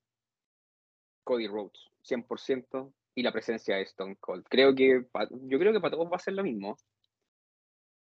Cody 1.24 1.46
Rhodes, 1.46 1.80
100%, 2.02 2.92
y 3.14 3.22
la 3.22 3.32
presencia 3.32 3.76
de 3.76 3.82
Stone 3.82 4.16
Cold. 4.16 4.44
Creo 4.48 4.74
que, 4.74 5.04
yo 5.42 5.58
creo 5.58 5.72
que 5.72 5.80
para 5.80 5.92
todos 5.96 6.10
va 6.10 6.16
a 6.16 6.20
ser 6.20 6.34
lo 6.34 6.42
mismo. 6.42 6.76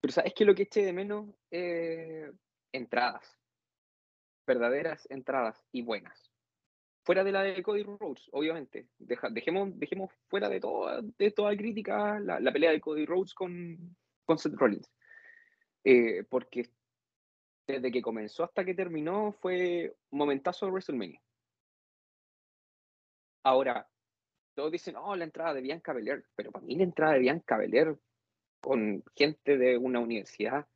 Pero 0.01 0.13
sabes 0.13 0.35
que 0.35 0.45
lo 0.45 0.55
que 0.55 0.63
eché 0.65 0.85
de 0.85 0.93
menos, 0.93 1.29
eh, 1.51 2.31
entradas. 2.73 3.37
Verdaderas 4.47 5.07
entradas 5.11 5.63
y 5.73 5.83
buenas. 5.83 6.31
Fuera 7.05 7.25
de 7.25 7.33
la 7.33 7.43
de 7.43 7.63
Cody 7.63 7.83
Rhodes, 7.83 8.29
obviamente. 8.33 8.89
Deja- 8.99 9.31
dejemos, 9.31 9.79
dejemos 9.79 10.13
fuera 10.29 10.49
de 10.49 10.61
toda, 10.61 11.01
de 11.03 11.31
toda 11.31 11.57
crítica 11.57 12.21
la, 12.21 12.39
la 12.39 12.53
pelea 12.53 12.71
de 12.71 12.81
Cody 12.81 13.07
Rhodes 13.07 13.35
con, 13.35 13.97
con 14.25 14.39
Seth 14.39 14.55
Rollins. 14.55 14.91
Eh, 15.85 16.25
porque 16.29 16.71
desde 17.69 17.93
que 17.93 18.03
comenzó 18.03 18.45
hasta 18.45 18.65
que 18.65 18.75
terminó 18.75 19.33
fue 19.33 19.95
un 20.11 20.19
momentazo 20.19 20.67
de 20.67 20.73
WrestleMania. 20.73 21.21
Ahora, 23.45 23.87
todos 24.55 24.73
dicen, 24.73 24.97
oh, 24.97 25.15
la 25.15 25.25
entrada 25.25 25.55
de 25.55 25.61
Bianca 25.61 25.93
Belair, 25.93 26.25
pero 26.35 26.51
para 26.51 26.65
mí 26.65 26.77
la 26.77 26.85
entrada 26.85 27.13
de 27.13 27.21
Bianca 27.21 27.57
Belair 27.57 27.97
con 28.61 29.05
gente 29.15 29.57
de 29.57 29.77
una 29.77 30.01
universidad, 30.01 30.67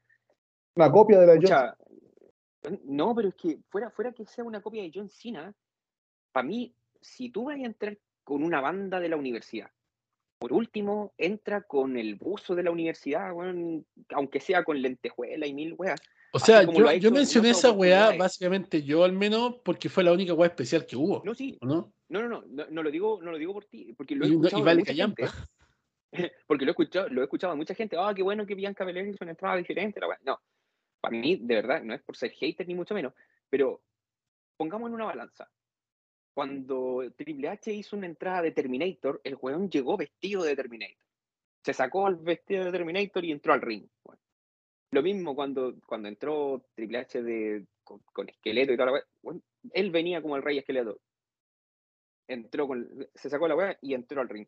Una 0.77 0.91
copia 0.91 1.19
de 1.19 1.27
la 1.27 1.35
Johnson. 1.35 1.77
pucha, 2.61 2.79
no, 2.85 3.15
pero 3.15 3.29
es 3.29 3.35
que 3.35 3.59
fuera, 3.69 3.91
fuera 3.91 4.13
que 4.13 4.25
sea 4.25 4.45
una 4.45 4.61
copia 4.61 4.83
de 4.83 4.93
John 4.95 5.09
Cena, 5.09 5.53
para 6.31 6.47
mí, 6.47 6.75
si 7.01 7.31
tú 7.31 7.45
vas 7.45 7.57
a 7.57 7.65
entrar 7.65 7.99
con 8.23 8.45
una 8.45 8.61
banda 8.61 9.01
de 9.01 9.09
la 9.09 9.17
universidad, 9.17 9.71
por 10.39 10.53
último, 10.53 11.13
entra 11.19 11.63
con 11.63 11.97
el 11.97 12.17
buzo 12.17 12.55
de 12.55 12.65
la 12.65 12.71
universidad, 12.71 13.31
aunque 14.11 14.41
sea 14.41 14.65
con 14.65 14.81
lentejuela 14.81 15.47
y 15.47 15.55
mil 15.55 15.75
weas. 15.75 16.01
O 16.35 16.39
sea, 16.39 16.63
yo, 16.63 17.11
mencioné 17.11 17.51
esa 17.51 17.73
weá, 17.73 18.17
básicamente 18.17 18.83
yo 18.83 19.05
al 19.05 19.13
menos, 19.13 19.57
porque 19.63 19.91
fue 19.91 20.03
la 20.03 20.13
única 20.13 20.33
weá 20.33 20.49
especial 20.49 20.87
que 20.87 20.97
hubo. 20.97 21.23
No, 21.25 21.35
sí, 21.35 21.59
¿o 21.61 21.67
¿No? 21.67 21.93
no, 22.09 22.27
no, 22.27 22.43
no, 22.47 22.83
lo 22.83 22.91
digo, 22.91 23.21
no 23.23 23.31
lo 23.31 23.39
digo 23.39 23.53
por 23.53 23.67
ti, 23.67 23.93
porque 23.93 24.15
lo 24.15 24.25
he 24.25 24.29
escuchado 24.29 24.65
vale 24.65 24.83
porque 26.47 26.65
lo 26.67 26.71
he 26.71 26.73
escuchado, 26.73 27.09
lo 27.09 27.21
he 27.23 27.25
escuchado 27.25 27.53
de 27.53 27.57
mucha 27.57 27.75
gente, 27.75 27.97
ah, 27.99 28.13
qué 28.15 28.23
bueno 28.23 28.47
que 28.47 28.55
Bianca 28.55 28.85
Belair 28.85 29.09
hizo 29.09 29.25
una 29.25 29.31
entrada 29.31 29.57
diferente, 29.57 29.99
la 30.01 30.09
wea". 30.09 30.19
No, 30.25 30.41
para 31.01 31.17
mí, 31.17 31.37
de 31.37 31.55
verdad, 31.55 31.83
no 31.83 31.95
es 31.95 32.03
por 32.03 32.17
ser 32.17 32.33
hater 32.33 32.67
ni 32.67 32.75
mucho 32.75 32.95
menos, 32.95 33.15
pero 33.49 33.83
pongamos 34.57 34.89
en 34.89 34.95
una 34.95 35.07
balanza. 35.07 35.51
Cuando 36.35 37.03
Triple 37.17 37.49
H 37.49 37.73
hizo 37.73 37.97
una 37.97 38.07
entrada 38.07 38.43
de 38.43 38.53
Terminator, 38.53 39.21
el 39.25 39.37
weón 39.41 39.69
llegó 39.69 39.97
vestido 39.97 40.45
de 40.45 40.57
Terminator. 40.57 41.05
Se 41.63 41.75
sacó 41.75 42.09
el 42.09 42.17
vestido 42.17 42.65
de 42.65 42.73
Terminator 42.73 43.25
y 43.25 43.33
entró 43.33 43.53
al 43.53 43.61
ring. 43.61 43.87
Bueno, 44.03 44.21
lo 44.93 45.03
mismo 45.03 45.35
cuando, 45.35 45.75
cuando 45.87 46.09
entró 46.09 46.65
Triple 46.75 46.99
H 46.99 47.23
de, 47.23 47.67
con, 47.83 48.01
con 48.13 48.29
esqueleto 48.29 48.73
y 48.73 48.77
toda 48.77 48.93
la 48.93 49.03
bueno, 49.23 49.41
él 49.73 49.91
venía 49.91 50.23
como 50.23 50.37
el 50.37 50.43
rey 50.43 50.59
esqueleto. 50.59 51.01
Entró 52.29 52.69
con, 52.69 52.89
se 53.15 53.29
sacó 53.29 53.49
la 53.49 53.57
weá 53.57 53.79
y 53.81 53.95
entró 53.95 54.21
al 54.21 54.29
ring. 54.29 54.47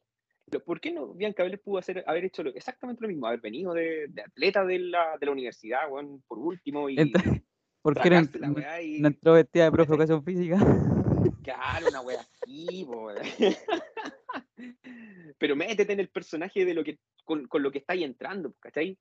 ¿Por 0.64 0.80
qué 0.80 0.92
no 0.92 1.14
Bianca 1.14 1.42
Belair 1.42 1.60
pudo 1.62 1.78
hacer, 1.78 2.04
haber 2.06 2.26
hecho 2.26 2.42
lo- 2.42 2.54
exactamente 2.54 3.00
lo 3.02 3.08
mismo? 3.08 3.26
Haber 3.26 3.40
venido 3.40 3.72
de, 3.72 4.06
de 4.08 4.22
atleta 4.22 4.64
de 4.64 4.78
la, 4.78 5.16
de 5.18 5.26
la 5.26 5.32
universidad, 5.32 5.90
weón, 5.90 6.22
por 6.28 6.38
último, 6.38 6.88
y 6.90 6.96
Entra- 6.96 7.22
¿Por 7.82 8.00
qué 8.00 8.10
no, 8.10 8.54
weá 8.54 8.80
y 8.82 9.00
no 9.00 9.08
entró 9.08 9.32
vestida 9.34 9.70
de 9.70 9.82
educación 9.82 10.24
física? 10.24 10.58
Claro, 11.42 11.88
una 11.88 12.00
wea 12.00 12.20
así. 12.20 12.86
Pero 15.38 15.56
métete 15.56 15.92
en 15.92 16.00
el 16.00 16.08
personaje 16.08 16.64
de 16.64 16.74
lo 16.74 16.84
que, 16.84 16.98
con, 17.24 17.46
con 17.48 17.62
lo 17.62 17.70
que 17.70 17.78
estáis 17.78 18.02
entrando, 18.02 18.54
¿cachai? 18.60 18.98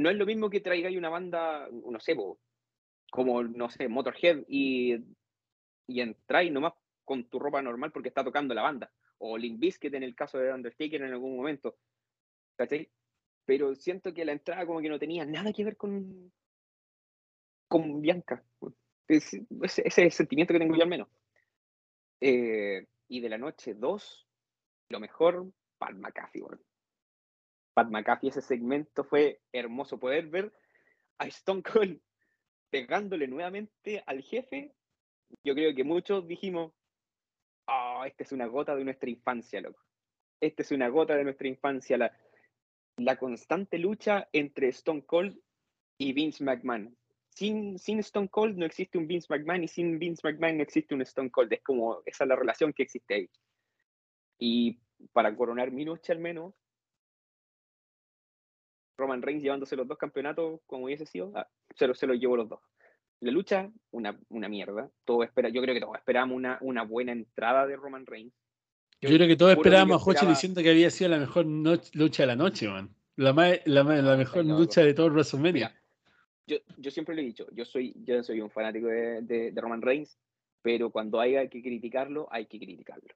No 0.00 0.08
es 0.10 0.16
lo 0.16 0.24
mismo 0.26 0.48
que 0.48 0.60
traigáis 0.60 0.96
una 0.96 1.10
banda, 1.10 1.68
no 1.70 2.00
sé, 2.00 2.16
como, 3.10 3.42
no 3.42 3.68
sé, 3.70 3.86
Motorhead 3.88 4.44
y, 4.48 4.94
y 5.86 6.00
entráis 6.00 6.50
nomás 6.50 6.72
con 7.04 7.24
tu 7.28 7.38
ropa 7.38 7.60
normal 7.60 7.92
porque 7.92 8.08
está 8.08 8.24
tocando 8.24 8.54
la 8.54 8.62
banda. 8.62 8.90
O 9.18 9.36
Limp 9.36 9.60
Bizkit 9.60 9.92
en 9.94 10.02
el 10.02 10.14
caso 10.14 10.38
de 10.38 10.52
Undertaker 10.52 11.02
en 11.02 11.12
algún 11.12 11.36
momento, 11.36 11.76
¿cachai? 12.56 12.90
Pero 13.44 13.74
siento 13.74 14.14
que 14.14 14.24
la 14.24 14.32
entrada 14.32 14.64
como 14.64 14.80
que 14.80 14.88
no 14.88 14.98
tenía 14.98 15.26
nada 15.26 15.52
que 15.52 15.64
ver 15.64 15.76
con, 15.76 16.32
con 17.68 18.00
Bianca. 18.00 18.42
Es- 19.06 19.34
ese, 19.62 19.82
es 19.86 19.98
el 19.98 20.12
sentimiento 20.12 20.54
que 20.54 20.60
tengo 20.60 20.76
yo 20.76 20.82
al 20.84 20.88
menos. 20.88 21.08
Eh, 22.20 22.86
y 23.08 23.20
de 23.20 23.28
la 23.28 23.38
noche 23.38 23.74
2, 23.74 24.26
lo 24.88 25.00
mejor, 25.00 25.50
Pat 25.78 25.94
McAfee. 25.94 26.42
weón. 26.42 26.60
Pat 27.80 27.88
McAfee, 27.88 28.28
ese 28.28 28.42
segmento 28.42 29.04
fue 29.04 29.40
hermoso 29.52 29.98
poder 29.98 30.26
ver 30.26 30.52
a 31.16 31.26
Stone 31.28 31.62
Cold 31.62 31.98
pegándole 32.68 33.26
nuevamente 33.26 34.02
al 34.04 34.20
jefe. 34.20 34.74
Yo 35.42 35.54
creo 35.54 35.74
que 35.74 35.82
muchos 35.82 36.28
dijimos, 36.28 36.74
oh, 37.68 38.04
esta 38.04 38.22
es 38.22 38.32
una 38.32 38.44
gota 38.48 38.76
de 38.76 38.84
nuestra 38.84 39.08
infancia, 39.08 39.62
loco. 39.62 39.80
Esta 40.42 40.60
es 40.60 40.72
una 40.72 40.88
gota 40.88 41.16
de 41.16 41.24
nuestra 41.24 41.48
infancia. 41.48 41.96
La, 41.96 42.14
la 42.98 43.16
constante 43.16 43.78
lucha 43.78 44.28
entre 44.30 44.68
Stone 44.68 45.06
Cold 45.06 45.40
y 45.96 46.12
Vince 46.12 46.44
McMahon. 46.44 46.94
Sin, 47.30 47.78
sin 47.78 48.00
Stone 48.00 48.28
Cold 48.28 48.58
no 48.58 48.66
existe 48.66 48.98
un 48.98 49.06
Vince 49.06 49.28
McMahon 49.30 49.64
y 49.64 49.68
sin 49.68 49.98
Vince 49.98 50.20
McMahon 50.22 50.58
no 50.58 50.62
existe 50.62 50.94
un 50.94 51.00
Stone 51.00 51.30
Cold. 51.30 51.50
Es 51.54 51.62
como 51.62 52.02
esa 52.04 52.24
es 52.24 52.28
la 52.28 52.36
relación 52.36 52.74
que 52.74 52.82
existe 52.82 53.14
ahí. 53.14 53.30
Y 54.38 54.78
para 55.14 55.34
coronar 55.34 55.70
mi 55.70 55.86
noche 55.86 56.12
al 56.12 56.18
menos, 56.18 56.52
Roman 59.00 59.22
Reigns 59.22 59.42
llevándose 59.42 59.74
los 59.76 59.88
dos 59.88 59.98
campeonatos 59.98 60.60
como 60.66 60.84
hubiese 60.84 61.06
sido, 61.06 61.32
ah, 61.34 61.48
se 61.74 61.86
los 61.86 62.00
los 62.02 62.18
llevó 62.20 62.36
los 62.36 62.48
dos. 62.48 62.60
La 63.20 63.32
lucha, 63.32 63.70
una, 63.90 64.18
una 64.30 64.48
mierda. 64.48 64.88
Todo 65.04 65.24
espera, 65.24 65.48
yo 65.48 65.60
creo 65.60 65.74
que 65.74 65.80
todos 65.80 65.96
esperamos 65.96 66.36
una, 66.36 66.58
una 66.60 66.84
buena 66.84 67.12
entrada 67.12 67.66
de 67.66 67.76
Roman 67.76 68.06
Reigns. 68.06 68.32
Yo 69.02 69.08
creo 69.10 69.26
que 69.26 69.36
todos 69.36 69.52
esperábamos 69.52 69.94
a 70.00 70.04
Hochi 70.04 70.10
esperaba- 70.10 70.30
diciendo 70.34 70.62
que 70.62 70.70
había 70.70 70.90
sido 70.90 71.10
la 71.10 71.18
mejor 71.18 71.46
noche- 71.46 71.90
lucha 71.94 72.22
de 72.22 72.26
la 72.28 72.36
noche, 72.36 72.68
man. 72.68 72.94
La, 73.16 73.32
ma- 73.32 73.48
la, 73.64 73.84
ma- 73.84 73.96
la 73.96 74.16
mejor 74.16 74.44
lucha 74.44 74.82
de 74.82 74.94
todo 74.94 75.06
el 75.06 75.12
WrestleMania. 75.12 75.74
Yo, 76.46 76.56
yo 76.78 76.90
siempre 76.90 77.14
lo 77.14 77.20
he 77.20 77.24
dicho, 77.24 77.46
yo 77.52 77.64
soy, 77.64 77.92
yo 78.04 78.22
soy 78.22 78.40
un 78.40 78.50
fanático 78.50 78.86
de, 78.88 79.20
de- 79.22 79.52
de 79.52 79.60
Roman 79.60 79.82
Reigns, 79.82 80.18
pero 80.62 80.90
cuando 80.90 81.20
haya 81.20 81.46
que 81.48 81.62
criticarlo, 81.62 82.26
hay 82.30 82.46
que 82.46 82.58
criticarlo. 82.58 83.14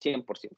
100%. 0.00 0.50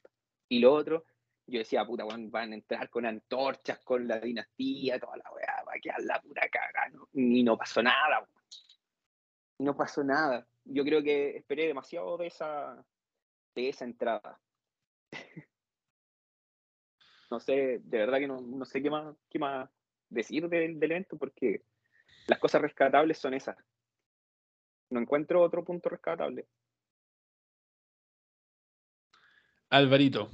Y 0.48 0.58
lo 0.60 0.72
otro, 0.72 1.04
yo 1.46 1.58
decía, 1.58 1.84
puta, 1.84 2.04
weón, 2.04 2.30
van 2.30 2.52
a 2.52 2.54
entrar 2.54 2.88
con 2.88 3.06
antorchas, 3.06 3.78
con 3.80 4.08
la 4.08 4.18
dinastía, 4.18 4.98
toda 4.98 5.16
la 5.16 5.30
weá, 5.32 5.64
va 5.66 5.72
a 5.74 5.80
quedar 5.80 6.02
la 6.02 6.20
pura 6.20 6.48
caga, 6.48 6.88
¿no? 6.90 7.08
Y 7.12 7.42
no 7.42 7.56
pasó 7.56 7.82
nada, 7.82 8.20
weón. 8.20 8.30
No 9.58 9.76
pasó 9.76 10.02
nada. 10.02 10.46
Yo 10.64 10.84
creo 10.84 11.02
que 11.02 11.36
esperé 11.36 11.66
demasiado 11.66 12.16
de 12.16 12.26
esa, 12.26 12.84
de 13.54 13.68
esa 13.68 13.84
entrada. 13.84 14.40
no 17.30 17.40
sé, 17.40 17.80
de 17.82 17.98
verdad 17.98 18.18
que 18.18 18.26
no, 18.26 18.40
no 18.40 18.64
sé 18.64 18.82
qué 18.82 18.90
más, 18.90 19.14
qué 19.28 19.38
más 19.38 19.68
decir 20.08 20.48
del, 20.48 20.78
del 20.80 20.90
evento 20.92 21.16
porque 21.16 21.62
las 22.26 22.38
cosas 22.38 22.62
rescatables 22.62 23.18
son 23.18 23.34
esas. 23.34 23.56
No 24.90 25.00
encuentro 25.00 25.42
otro 25.42 25.64
punto 25.64 25.88
rescatable. 25.88 26.46
Alvarito. 29.70 30.30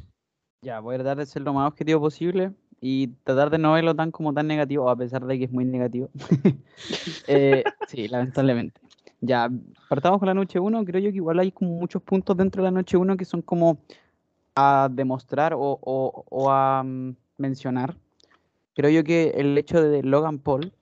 Ya, 0.63 0.81
voy 0.81 0.95
a 0.95 0.99
tratar 0.99 1.17
de 1.19 1.27
ser 1.27 1.43
lo 1.43 1.55
más 1.55 1.69
objetivo 1.71 2.01
posible 2.01 2.53
y 2.83 3.09
tratar 3.25 3.51
de 3.51 3.59
no 3.59 3.73
verlo 3.73 3.95
tan 3.95 4.11
como 4.11 4.35
tan 4.35 4.47
negativo, 4.47 4.91
a 4.91 4.97
pesar 4.97 5.25
de 5.27 5.39
que 5.39 5.45
es 5.45 5.51
muy 5.53 5.65
negativo. 5.65 6.11
Eh, 7.27 7.65
sí, 7.87 8.09
lamentablemente. 8.09 8.81
Ya, 9.21 9.49
partamos 9.89 10.19
con 10.19 10.27
la 10.27 10.35
noche 10.35 10.59
1. 10.59 10.85
Creo 10.85 11.01
yo 11.01 11.11
que 11.11 11.17
igual 11.17 11.39
hay 11.39 11.53
como 11.53 11.71
muchos 11.73 12.03
puntos 12.03 12.37
dentro 12.37 12.63
de 12.63 12.67
la 12.69 12.73
noche 12.73 12.97
1 12.97 13.17
que 13.17 13.25
son 13.25 13.43
como 13.43 13.79
a 14.57 14.89
demostrar 14.91 15.55
o, 15.55 15.61
o- 15.61 16.25
o 16.29 16.51
a 16.51 16.83
mm, 16.83 17.17
mencionar. 17.39 17.97
Creo 18.75 18.91
yo 18.91 19.05
que 19.05 19.31
el 19.37 19.57
hecho 19.59 19.83
de 19.83 20.03
Logan 20.03 20.39
Paul, 20.39 20.73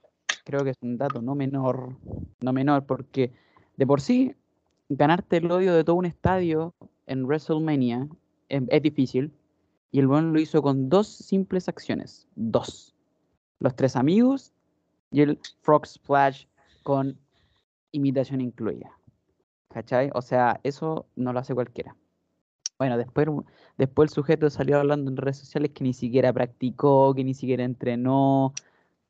creo 0.43 0.63
que 0.63 0.71
es 0.71 0.77
un 0.81 0.97
dato 0.97 1.21
no 1.21 1.35
menor, 1.35 1.95
no 2.41 2.53
menor, 2.53 2.85
porque 2.85 3.31
de 3.77 3.87
por 3.87 4.01
sí 4.01 4.35
ganarte 4.89 5.37
el 5.37 5.51
odio 5.51 5.73
de 5.73 5.83
todo 5.83 5.95
un 5.97 6.05
estadio 6.05 6.73
en 7.07 7.25
WrestleMania 7.25 8.07
em, 8.49 8.67
es 8.69 8.81
difícil. 8.81 9.31
Y 9.91 9.99
el 9.99 10.07
buen 10.07 10.33
lo 10.33 10.39
hizo 10.39 10.61
con 10.61 10.89
dos 10.89 11.07
simples 11.07 11.67
acciones. 11.67 12.27
Dos. 12.35 12.95
los 13.59 13.75
tres 13.75 13.95
amigos 13.95 14.53
y 15.11 15.21
el 15.21 15.39
Frog 15.61 15.85
Splash 15.85 16.45
con 16.83 17.17
imitación 17.91 18.41
incluida. 18.41 18.91
¿Cachai? 19.69 20.09
O 20.13 20.21
sea, 20.21 20.59
eso 20.63 21.07
no 21.15 21.33
lo 21.33 21.39
hace 21.39 21.53
cualquiera. 21.53 21.95
Bueno, 22.77 22.97
después, 22.97 23.27
después 23.77 24.09
el 24.09 24.13
sujeto 24.13 24.49
salió 24.49 24.79
hablando 24.79 25.11
en 25.11 25.17
redes 25.17 25.37
sociales 25.37 25.71
que 25.73 25.83
ni 25.83 25.93
siquiera 25.93 26.31
practicó, 26.31 27.13
que 27.13 27.25
ni 27.25 27.33
siquiera 27.33 27.65
entrenó. 27.65 28.53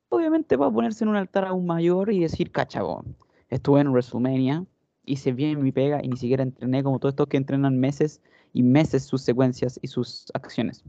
Obviamente 0.09 0.55
va 0.55 0.67
a 0.67 0.71
ponerse 0.71 1.03
en 1.03 1.09
un 1.09 1.15
altar 1.17 1.45
aún 1.45 1.67
mayor 1.67 2.11
y 2.11 2.19
decir, 2.19 2.51
cachabón, 2.51 3.15
estuve 3.49 3.81
en 3.81 3.89
WrestleMania, 3.89 4.65
hice 5.05 5.33
bien 5.33 5.61
mi 5.61 5.71
pega 5.71 6.03
y 6.03 6.07
ni 6.07 6.17
siquiera 6.17 6.43
entrené 6.43 6.83
como 6.83 6.99
todos 6.99 7.13
estos 7.13 7.27
que 7.27 7.37
entrenan 7.37 7.79
meses 7.79 8.21
y 8.53 8.63
meses 8.63 9.03
sus 9.03 9.21
secuencias 9.21 9.79
y 9.81 9.87
sus 9.87 10.25
acciones. 10.33 10.83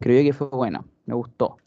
Creo 0.00 0.20
yo 0.20 0.28
que 0.28 0.32
fue 0.32 0.48
bueno, 0.48 0.84
me 1.06 1.14
gustó. 1.14 1.58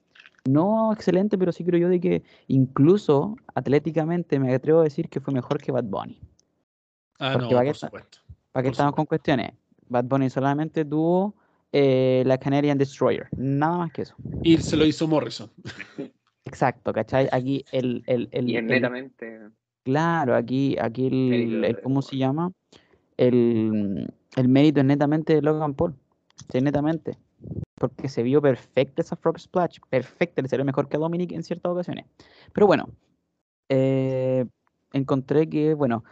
No 0.45 0.91
excelente, 0.93 1.37
pero 1.37 1.51
sí 1.51 1.63
creo 1.63 1.79
yo 1.79 1.89
de 1.89 1.99
que 1.99 2.23
incluso 2.47 3.37
atléticamente 3.53 4.39
me 4.39 4.53
atrevo 4.53 4.79
a 4.79 4.83
decir 4.83 5.07
que 5.09 5.19
fue 5.19 5.33
mejor 5.33 5.59
que 5.59 5.71
Bad 5.71 5.83
Bunny. 5.85 6.19
Ah, 7.19 7.33
Porque 7.33 7.53
no, 7.53 7.59
que 7.61 7.65
por 7.67 7.75
está- 7.75 7.87
supuesto. 7.87 8.17
¿Para 8.51 8.63
qué 8.63 8.67
Por 8.69 8.73
estamos 8.73 8.95
con 8.95 9.05
cuestiones? 9.05 9.51
Bad 9.87 10.05
Bunny 10.05 10.29
solamente 10.29 10.83
tuvo 10.85 11.35
eh, 11.71 12.23
la 12.25 12.37
Canadian 12.37 12.77
Destroyer, 12.77 13.27
nada 13.37 13.77
más 13.77 13.91
que 13.91 14.01
eso. 14.03 14.15
Y 14.41 14.57
se 14.57 14.75
lo 14.75 14.85
hizo 14.85 15.07
Morrison. 15.07 15.49
Exacto, 16.45 16.91
¿cachai? 16.91 17.29
Aquí 17.31 17.63
el, 17.71 18.03
el, 18.07 18.27
el, 18.31 18.49
Y 18.49 18.55
el- 18.57 18.65
netamente. 18.67 19.39
claro, 19.83 20.35
aquí, 20.35 20.75
aquí 20.81 21.07
el, 21.07 21.79
¿cómo 21.83 22.01
se 22.01 22.17
llama? 22.17 22.51
El, 23.17 24.11
el 24.35 24.47
mérito 24.47 24.79
es 24.79 24.85
netamente 24.85 25.35
de 25.35 25.41
Logan 25.41 25.73
Paul, 25.73 25.95
sí, 26.51 26.61
netamente. 26.61 27.17
Porque 27.75 28.09
se 28.09 28.21
vio 28.21 28.41
perfecta 28.41 29.01
esa 29.01 29.15
Frog 29.15 29.39
Splash, 29.39 29.79
perfecta, 29.89 30.41
le 30.41 30.47
salió 30.47 30.63
mejor 30.63 30.87
que 30.87 30.97
a 30.97 30.99
Dominic 30.99 31.31
en 31.31 31.43
ciertas 31.43 31.71
ocasiones. 31.71 32.05
Pero 32.53 32.67
bueno, 32.67 32.89
eh, 33.69 34.45
encontré 34.93 35.49
que, 35.49 35.73
bueno, 35.73 36.03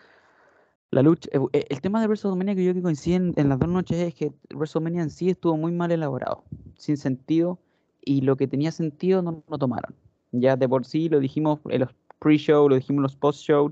la 0.91 1.03
lucha, 1.03 1.29
eh, 1.31 1.39
eh, 1.53 1.65
el 1.69 1.81
tema 1.81 2.01
de 2.01 2.07
WrestleMania 2.07 2.55
que 2.55 2.65
yo 2.65 2.73
que 2.73 2.81
coinciden 2.81 3.33
en 3.37 3.49
las 3.49 3.59
dos 3.59 3.69
noches 3.69 3.97
es 3.97 4.15
que 4.15 4.33
WrestleMania 4.53 5.03
en 5.03 5.11
sí 5.11 5.29
estuvo 5.29 5.55
muy 5.55 5.71
mal 5.71 5.91
elaborado, 5.91 6.43
sin 6.77 6.97
sentido, 6.97 7.59
y 8.03 8.21
lo 8.21 8.35
que 8.35 8.47
tenía 8.47 8.71
sentido 8.71 9.21
no 9.21 9.43
lo 9.47 9.57
tomaron. 9.59 9.95
Ya 10.31 10.55
de 10.55 10.67
por 10.67 10.85
sí 10.85 11.09
lo 11.09 11.19
dijimos 11.19 11.59
en 11.69 11.81
los 11.81 11.91
pre-show, 12.19 12.67
lo 12.67 12.75
dijimos 12.75 12.99
en 12.99 13.03
los 13.03 13.15
post-show, 13.15 13.71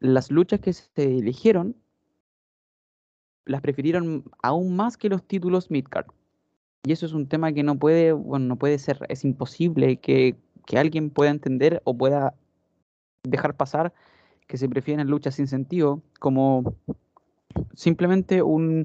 las 0.00 0.30
luchas 0.30 0.60
que 0.60 0.72
se 0.72 1.18
eligieron 1.18 1.76
las 3.46 3.60
prefirieron 3.60 4.24
aún 4.42 4.76
más 4.76 4.96
que 4.96 5.08
los 5.08 5.22
títulos 5.22 5.70
midcard. 5.70 6.06
Y 6.84 6.92
eso 6.92 7.06
es 7.06 7.12
un 7.12 7.28
tema 7.28 7.52
que 7.52 7.62
no 7.62 7.78
puede, 7.78 8.12
bueno, 8.12 8.46
no 8.46 8.56
puede 8.56 8.78
ser, 8.78 8.98
es 9.08 9.24
imposible 9.24 9.96
que, 9.96 10.36
que 10.66 10.78
alguien 10.78 11.10
pueda 11.10 11.30
entender 11.30 11.80
o 11.84 11.96
pueda 11.96 12.34
dejar 13.22 13.56
pasar 13.56 13.92
que 14.46 14.58
se 14.58 14.68
prefieren 14.68 15.08
luchas 15.08 15.34
sin 15.34 15.46
sentido, 15.46 16.02
como 16.20 16.74
simplemente 17.74 18.42
un, 18.42 18.84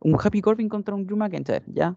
un 0.00 0.16
Happy 0.22 0.40
Corbin 0.40 0.68
contra 0.68 0.94
un 0.94 1.06
Drew 1.06 1.16
McIntyre, 1.16 1.64
¿ya? 1.66 1.96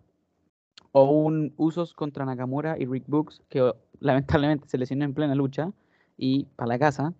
O 0.91 1.11
un 1.11 1.53
Usos 1.57 1.93
contra 1.93 2.25
Nakamura 2.25 2.77
y 2.79 2.85
Rick 2.85 3.05
Books, 3.07 3.43
que 3.49 3.71
lamentablemente 3.99 4.67
se 4.67 4.77
lesionó 4.77 5.05
en 5.05 5.13
plena 5.13 5.35
lucha 5.35 5.71
y 6.17 6.45
para 6.55 6.69
la 6.69 6.79
casa. 6.79 7.13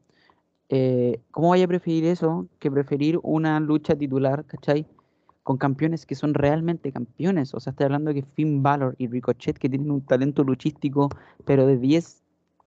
Eh, 0.69 1.21
¿Cómo 1.31 1.49
vaya 1.49 1.65
a 1.65 1.67
preferir 1.67 2.05
eso 2.05 2.47
que 2.59 2.71
preferir 2.71 3.19
una 3.23 3.59
lucha 3.59 3.95
titular, 3.95 4.45
¿cachai? 4.45 4.87
Con 5.43 5.57
campeones 5.57 6.05
que 6.05 6.15
son 6.15 6.33
realmente 6.33 6.91
campeones. 6.91 7.53
O 7.53 7.59
sea, 7.59 7.71
estoy 7.71 7.85
hablando 7.85 8.13
de 8.13 8.21
que 8.21 8.27
Finn 8.33 8.63
Balor 8.63 8.95
y 8.97 9.07
Ricochet, 9.07 9.57
que 9.57 9.69
tienen 9.69 9.91
un 9.91 10.01
talento 10.01 10.43
luchístico, 10.43 11.09
pero 11.45 11.67
de 11.67 11.77
10, 11.77 12.23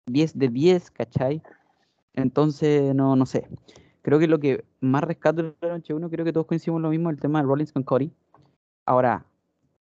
10 0.07 0.38
de 0.38 0.49
10, 0.49 0.90
¿cachai? 0.90 1.42
Entonces, 2.14 2.94
no, 2.94 3.14
no 3.14 3.27
sé. 3.27 3.46
Creo 4.03 4.18
que 4.18 4.27
lo 4.29 4.38
que 4.38 4.64
más 4.81 5.03
rescato 5.03 5.42
de 5.42 5.55
la 5.61 5.68
noche 5.68 5.94
uno, 5.94 6.09
creo 6.11 6.25
que 6.25 6.33
todos 6.33 6.46
coincidimos 6.46 6.81
lo 6.83 6.90
mismo, 6.90 7.11
el 7.11 7.20
tema 7.20 7.40
de 7.40 7.46
Rollins 7.46 7.72
con 7.72 7.83
Cody. 7.83 8.12
Ahora, 8.85 9.27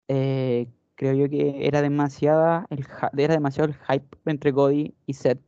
eh, 0.08 0.68
creo 0.94 1.14
yo 1.14 1.28
que 1.28 1.66
era 1.66 1.82
demasiada 1.82 2.66
el, 2.70 2.86
era 3.16 3.34
demasiado 3.34 3.70
el 3.70 3.74
hype 3.74 4.16
entre 4.26 4.52
Cody 4.52 4.94
y 5.06 5.14
Seth. 5.14 5.40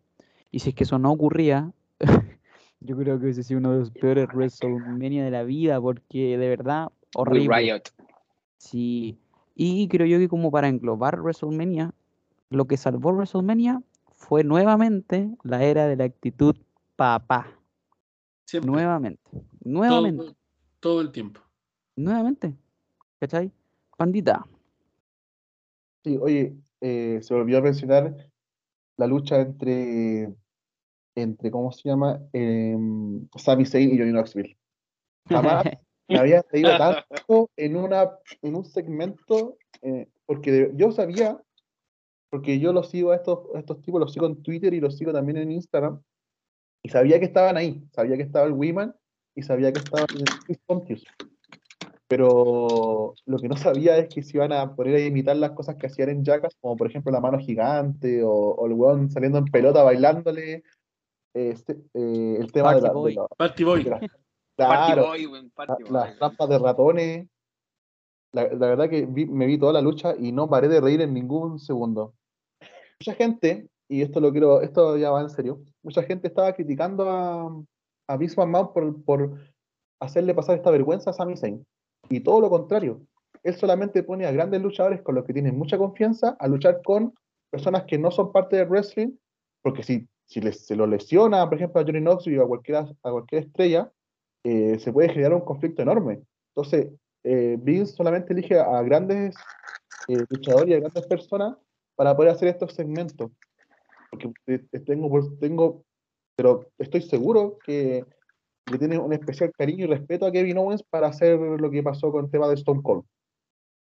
Y 0.50 0.60
si 0.60 0.70
es 0.70 0.74
que 0.74 0.84
eso 0.84 0.98
no 0.98 1.12
ocurría, 1.12 1.72
yo 2.80 2.96
creo 2.96 3.18
que 3.18 3.24
hubiese 3.24 3.42
sido 3.42 3.60
uno 3.60 3.72
de 3.72 3.78
los 3.80 3.90
peores 3.90 4.28
WrestleMania 4.34 5.24
de 5.24 5.30
la 5.30 5.42
vida, 5.42 5.80
porque 5.80 6.36
de 6.36 6.48
verdad, 6.48 6.88
Will 7.16 7.28
horrible. 7.28 7.56
Riot. 7.56 7.82
Sí. 8.58 9.18
Y 9.54 9.88
creo 9.88 10.06
yo 10.06 10.18
que 10.18 10.28
como 10.28 10.50
para 10.50 10.68
englobar 10.68 11.20
WrestleMania, 11.20 11.94
lo 12.50 12.66
que 12.66 12.76
salvó 12.76 13.12
WrestleMania 13.12 13.82
fue 14.12 14.44
nuevamente 14.44 15.30
la 15.42 15.62
era 15.64 15.86
de 15.86 15.96
la 15.96 16.04
actitud 16.04 16.56
papá. 16.96 17.48
Siempre. 18.46 18.70
Nuevamente. 18.70 19.22
Nuevamente. 19.62 20.24
Todo, 20.24 20.36
todo 20.80 21.00
el 21.00 21.12
tiempo. 21.12 21.40
Nuevamente. 21.96 22.54
¿Cachai? 23.20 23.50
Pandita. 23.96 24.44
Sí, 26.02 26.18
oye, 26.20 26.56
eh, 26.80 27.20
se 27.22 27.34
olvidó 27.34 27.62
mencionar 27.62 28.14
la 28.96 29.06
lucha 29.06 29.40
entre, 29.40 30.34
entre 31.14 31.50
¿cómo 31.50 31.70
se 31.72 31.88
llama? 31.88 32.20
Em, 32.32 33.26
Sami 33.36 33.64
Zayn 33.66 33.94
y 33.94 33.98
Johnny 33.98 34.12
Knoxville. 34.12 34.56
Jamás 35.28 35.64
me 36.08 36.18
había 36.18 36.44
reído 36.50 36.76
tanto 36.76 37.50
en, 37.56 37.76
una, 37.76 38.10
en 38.42 38.54
un 38.56 38.64
segmento, 38.64 39.56
eh, 39.82 40.08
porque 40.26 40.52
de- 40.52 40.72
yo 40.74 40.92
sabía, 40.92 41.38
porque 42.30 42.58
yo 42.58 42.72
los 42.72 42.90
sigo 42.90 43.12
a 43.12 43.16
estos, 43.16 43.40
a 43.54 43.60
estos 43.60 43.80
tipos, 43.82 44.00
los 44.00 44.12
sigo 44.12 44.26
en 44.26 44.42
Twitter 44.42 44.74
y 44.74 44.80
los 44.80 44.96
sigo 44.98 45.12
también 45.12 45.38
en 45.38 45.52
Instagram, 45.52 46.00
y 46.82 46.88
sabía 46.90 47.18
que 47.18 47.26
estaban 47.26 47.56
ahí, 47.56 47.82
sabía 47.92 48.16
que 48.16 48.22
estaba 48.24 48.46
el 48.46 48.52
Wiman 48.52 48.94
y 49.34 49.42
sabía 49.42 49.72
que 49.72 49.78
estaba 49.78 50.04
el 50.14 50.24
Chris 50.44 50.58
Pontius. 50.66 51.04
Pero 52.06 53.14
lo 53.24 53.38
que 53.38 53.48
no 53.48 53.56
sabía 53.56 53.96
es 53.96 54.08
que 54.14 54.22
se 54.22 54.36
iban 54.36 54.52
a 54.52 54.74
poner 54.74 54.96
a 54.96 55.00
imitar 55.04 55.36
las 55.36 55.52
cosas 55.52 55.76
que 55.76 55.86
hacían 55.86 56.10
en 56.10 56.24
Jackass, 56.24 56.54
como 56.60 56.76
por 56.76 56.86
ejemplo 56.88 57.10
la 57.10 57.20
mano 57.20 57.38
gigante 57.38 58.22
o, 58.22 58.30
o 58.30 58.66
el 58.66 58.74
weón 58.74 59.10
saliendo 59.10 59.38
en 59.38 59.46
pelota 59.46 59.82
bailándole. 59.82 60.62
Este, 61.34 61.72
eh, 61.94 62.36
el 62.40 62.50
tema 62.52 62.74
de, 62.74 62.80
Party 62.80 62.86
la, 62.86 62.92
Boy. 62.92 63.14
de 63.14 63.20
la- 63.20 63.28
Party 63.36 63.64
Boy. 63.64 63.84
de 63.84 63.90
las- 63.90 64.00
Party 64.56 65.00
Boy, 65.00 65.22
la- 65.26 65.50
Party 65.54 65.82
Boy. 65.82 65.92
las 65.92 66.16
trampas 66.18 66.48
de 66.48 66.58
ratones. 66.58 67.28
La, 68.32 68.42
la 68.48 68.66
verdad 68.68 68.88
que 68.88 69.06
vi- 69.06 69.26
me 69.26 69.46
vi 69.46 69.58
toda 69.58 69.72
la 69.72 69.80
lucha 69.80 70.14
y 70.18 70.32
no 70.32 70.48
paré 70.48 70.68
de 70.68 70.80
reír 70.80 71.00
en 71.00 71.14
ningún 71.14 71.58
segundo. 71.58 72.14
Mucha 73.00 73.14
gente, 73.14 73.68
y 73.88 74.02
esto 74.02 74.20
lo 74.20 74.32
quiero, 74.32 74.60
esto 74.60 74.96
ya 74.96 75.10
va 75.10 75.20
en 75.20 75.30
serio, 75.30 75.60
mucha 75.82 76.02
gente 76.02 76.28
estaba 76.28 76.52
criticando 76.52 77.08
a, 77.10 77.62
a 78.08 78.16
Vince 78.16 78.36
McMahon 78.40 78.72
por, 78.72 79.04
por 79.04 79.38
hacerle 80.00 80.34
pasar 80.34 80.56
esta 80.56 80.70
vergüenza 80.70 81.10
a 81.10 81.12
Sami 81.12 81.36
Zayn. 81.36 81.64
Y 82.08 82.20
todo 82.20 82.40
lo 82.40 82.50
contrario. 82.50 83.00
Él 83.42 83.54
solamente 83.54 84.02
pone 84.02 84.26
a 84.26 84.32
grandes 84.32 84.62
luchadores 84.62 85.02
con 85.02 85.14
los 85.14 85.24
que 85.24 85.32
tienen 85.32 85.56
mucha 85.58 85.76
confianza 85.78 86.36
a 86.38 86.48
luchar 86.48 86.80
con 86.82 87.14
personas 87.50 87.84
que 87.84 87.98
no 87.98 88.10
son 88.10 88.32
parte 88.32 88.56
del 88.56 88.68
wrestling, 88.68 89.12
porque 89.62 89.82
si, 89.82 90.08
si 90.26 90.40
les- 90.40 90.66
se 90.66 90.76
lo 90.76 90.86
lesiona, 90.86 91.46
por 91.48 91.56
ejemplo, 91.56 91.80
a 91.80 91.84
Johnny 91.84 92.00
Knoxville 92.00 92.40
o 92.40 92.44
a 92.44 92.48
cualquier, 92.48 92.76
a 92.76 93.10
cualquier 93.10 93.44
estrella, 93.44 93.92
eh, 94.44 94.78
se 94.78 94.92
puede 94.92 95.08
generar 95.08 95.34
un 95.34 95.40
conflicto 95.40 95.82
enorme. 95.82 96.22
Entonces, 96.54 96.92
eh, 97.24 97.56
Vince 97.60 97.94
solamente 97.94 98.32
elige 98.32 98.58
a, 98.58 98.82
grandes 98.82 99.36
eh, 100.08 100.24
luchadores 100.28 100.70
y 100.70 100.74
a 100.74 100.80
grandes 100.80 101.06
personas 101.06 101.56
para 101.96 102.14
poder 102.14 102.32
hacer 102.32 102.48
estos 102.48 102.74
segmentos. 102.74 103.30
Porque 104.10 104.30
eh, 104.46 104.80
tengo, 104.80 105.36
tengo, 105.40 105.84
pero 106.36 106.68
estoy 106.78 107.02
seguro 107.02 107.58
que 107.64 108.04
le 108.70 108.78
tiene 108.78 108.98
un 108.98 109.12
especial 109.12 109.52
cariño 109.56 109.84
y 109.84 109.88
respeto 109.88 110.26
a 110.26 110.32
Kevin 110.32 110.58
Owens 110.58 110.82
para 110.82 111.08
hacer 111.08 111.38
lo 111.38 111.70
que 111.70 111.82
pasó 111.82 112.10
con 112.12 112.26
el 112.26 112.30
tema 112.30 112.48
de 112.48 112.54
Stone 112.54 112.82
Cold. 112.82 113.04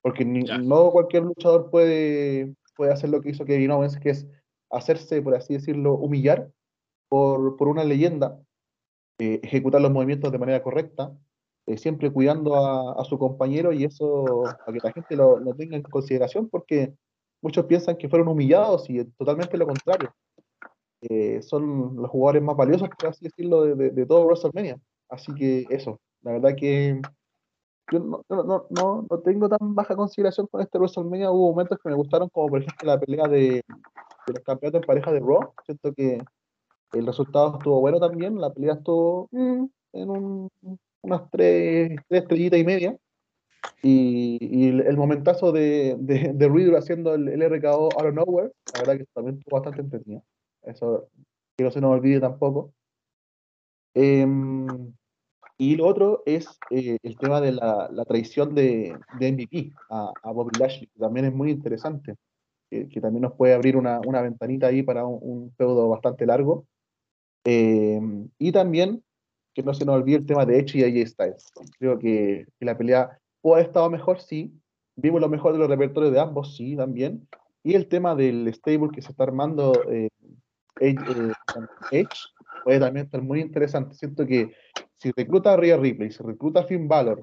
Porque 0.01 0.23
ni- 0.23 0.43
no 0.43 0.91
cualquier 0.91 1.23
luchador 1.23 1.69
puede, 1.69 2.53
puede 2.75 2.93
hacer 2.93 3.09
lo 3.09 3.21
que 3.21 3.29
hizo 3.29 3.45
Kevin 3.45 3.71
Owens, 3.71 3.97
que 3.97 4.11
es 4.11 4.27
hacerse, 4.75 5.21
por 5.21 5.35
así 5.35 5.53
decirlo, 5.53 5.93
humillar 5.95 6.49
por, 7.09 7.57
por 7.57 7.67
una 7.67 7.83
leyenda, 7.83 8.39
eh, 9.19 9.39
ejecutar 9.43 9.81
los 9.81 9.91
movimientos 9.91 10.31
de 10.31 10.39
manera 10.39 10.61
correcta, 10.61 11.11
eh, 11.67 11.77
siempre 11.77 12.11
cuidando 12.11 12.55
a, 12.55 13.03
su 13.05 13.17
compañero 13.17 13.71
y 13.73 13.85
eso 13.85 14.45
a 14.47 14.71
que 14.71 14.79
la 14.83 14.91
gente 14.91 15.15
lo, 15.15 15.39
tenga 15.55 15.77
en 15.77 15.83
consideración 15.83 16.49
porque 16.49 16.93
muchos 17.41 17.65
piensan 17.65 17.97
que 17.97 18.09
fueron 18.09 18.27
humillados 18.27 18.89
y 18.89 19.03
totalmente 19.17 19.57
lo 19.57 19.65
contrario. 19.67 20.13
Eh, 21.01 21.41
son 21.41 21.95
los 21.95 22.09
jugadores 22.09 22.43
más 22.43 22.55
valiosos, 22.55 22.89
por 22.89 23.09
así 23.09 23.25
decirlo, 23.25 23.63
de, 23.63 23.75
de- 23.75 23.89
de 23.91 24.05
todo 24.05 24.25
WrestleMania. 24.25 24.77
Así 25.09 25.33
que 25.33 25.65
eso, 25.69 25.99
la 26.21 26.33
verdad 26.33 26.55
que 26.57 26.99
yo 27.91 27.99
no, 27.99 28.23
no, 28.29 28.65
no, 28.69 29.07
no 29.09 29.19
tengo 29.19 29.47
tan 29.47 29.75
baja 29.75 29.95
consideración 29.95 30.47
con 30.47 30.61
este 30.61 30.77
WrestleMania. 30.77 31.31
Hubo 31.31 31.51
momentos 31.51 31.77
que 31.81 31.89
me 31.89 31.95
gustaron, 31.95 32.29
como 32.29 32.47
por 32.49 32.61
ejemplo 32.61 32.87
la 32.87 32.99
pelea 32.99 33.27
de, 33.27 33.61
de 34.27 34.33
los 34.33 34.43
campeonatos 34.43 34.81
en 34.81 34.87
pareja 34.87 35.11
de 35.11 35.19
Raw. 35.19 35.53
Siento 35.65 35.93
que 35.93 36.21
el 36.93 37.05
resultado 37.05 37.57
estuvo 37.57 37.79
bueno 37.81 37.99
también. 37.99 38.39
La 38.39 38.53
pelea 38.53 38.73
estuvo 38.75 39.27
mm, 39.31 39.65
en 39.93 40.09
un- 40.09 40.49
unas 41.01 41.29
tres, 41.31 41.99
tres 42.07 42.21
estrellitas 42.23 42.59
y 42.59 42.63
media. 42.63 42.97
Y, 43.81 44.37
y 44.41 44.69
el, 44.69 44.81
el 44.81 44.97
momentazo 44.97 45.51
de, 45.51 45.95
de, 45.99 46.33
de 46.33 46.49
Riddle 46.49 46.77
haciendo 46.77 47.13
el, 47.15 47.27
el 47.29 47.41
RKO 47.41 47.89
out 47.97 48.05
of 48.07 48.13
nowhere, 48.13 48.51
la 48.73 48.79
verdad 48.79 48.97
que 48.97 49.05
también 49.13 49.37
estuvo 49.37 49.55
bastante 49.57 49.81
entretenido. 49.81 50.23
Eso 50.63 51.09
que 51.57 51.63
no 51.63 51.71
se 51.71 51.81
nos 51.81 51.91
olvide 51.91 52.19
tampoco. 52.19 52.73
Em, 53.93 54.93
y 55.57 55.75
lo 55.77 55.87
otro 55.87 56.21
es 56.25 56.47
eh, 56.69 56.97
el 57.01 57.17
tema 57.17 57.39
de 57.41 57.53
la, 57.53 57.89
la 57.91 58.05
traición 58.05 58.53
de, 58.55 58.97
de 59.19 59.27
MVP 59.31 59.71
a, 59.89 60.11
a 60.21 60.31
Bobby 60.31 60.59
Lashley, 60.59 60.87
que 60.87 60.99
también 60.99 61.25
es 61.27 61.33
muy 61.33 61.51
interesante, 61.51 62.15
que, 62.69 62.87
que 62.89 63.01
también 63.01 63.21
nos 63.21 63.33
puede 63.33 63.53
abrir 63.53 63.77
una, 63.77 63.99
una 64.05 64.21
ventanita 64.21 64.67
ahí 64.67 64.83
para 64.83 65.05
un, 65.05 65.19
un 65.21 65.51
feudo 65.55 65.89
bastante 65.89 66.25
largo. 66.25 66.65
Em, 67.43 68.29
y 68.39 68.51
también 68.51 69.03
que 69.53 69.63
no 69.63 69.73
se 69.73 69.85
nos 69.85 69.95
olvide 69.95 70.17
el 70.17 70.25
tema 70.25 70.45
de 70.45 70.59
Edge 70.59 70.79
y 70.79 70.83
AJ 70.83 71.07
Styles. 71.07 71.51
Creo 71.79 71.97
que, 71.97 72.45
que 72.59 72.65
la 72.65 72.77
pelea 72.77 73.17
puede 73.41 73.55
haber 73.55 73.67
estado 73.67 73.89
mejor, 73.89 74.19
sí. 74.19 74.53
Vimos 74.97 75.21
lo 75.21 75.29
mejor 75.29 75.53
de 75.53 75.59
los 75.59 75.69
repertorios 75.69 76.11
de 76.11 76.19
ambos, 76.19 76.55
sí, 76.55 76.75
también. 76.75 77.27
Y 77.63 77.73
el 77.73 77.87
tema 77.87 78.15
del 78.15 78.53
stable 78.53 78.89
que 78.93 79.01
se 79.01 79.11
está 79.11 79.23
armando 79.23 79.73
eh, 79.89 80.09
Edge, 80.79 81.33
eh, 81.91 82.05
puede 82.63 82.79
también 82.79 83.05
estar 83.05 83.21
muy 83.21 83.39
interesante. 83.39 83.95
Siento 83.95 84.25
que 84.25 84.51
si 84.97 85.11
recluta 85.15 85.53
a 85.53 85.57
Rhea 85.57 85.77
Ripley, 85.77 86.11
si 86.11 86.21
recluta 86.21 86.61
a 86.61 86.63
Finn 86.65 86.87
Balor, 86.87 87.21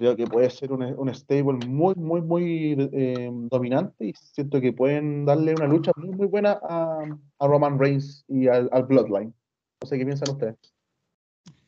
creo 0.00 0.16
que 0.16 0.26
puede 0.26 0.48
ser 0.48 0.72
un, 0.72 0.82
un 0.82 1.14
stable 1.14 1.58
muy, 1.66 1.94
muy, 1.94 2.22
muy 2.22 2.88
eh, 2.90 3.28
dominante 3.30 4.06
y 4.06 4.14
siento 4.14 4.58
que 4.58 4.72
pueden 4.72 5.26
darle 5.26 5.52
una 5.52 5.66
lucha 5.66 5.92
muy, 5.94 6.08
muy 6.08 6.26
buena 6.26 6.58
a, 6.62 7.04
a 7.38 7.46
Roman 7.46 7.78
Reigns 7.78 8.24
y 8.26 8.48
al, 8.48 8.70
Bloodline. 8.88 9.34
No 9.82 9.86
sé 9.86 9.98
qué 9.98 10.06
piensan 10.06 10.30
ustedes. 10.30 10.56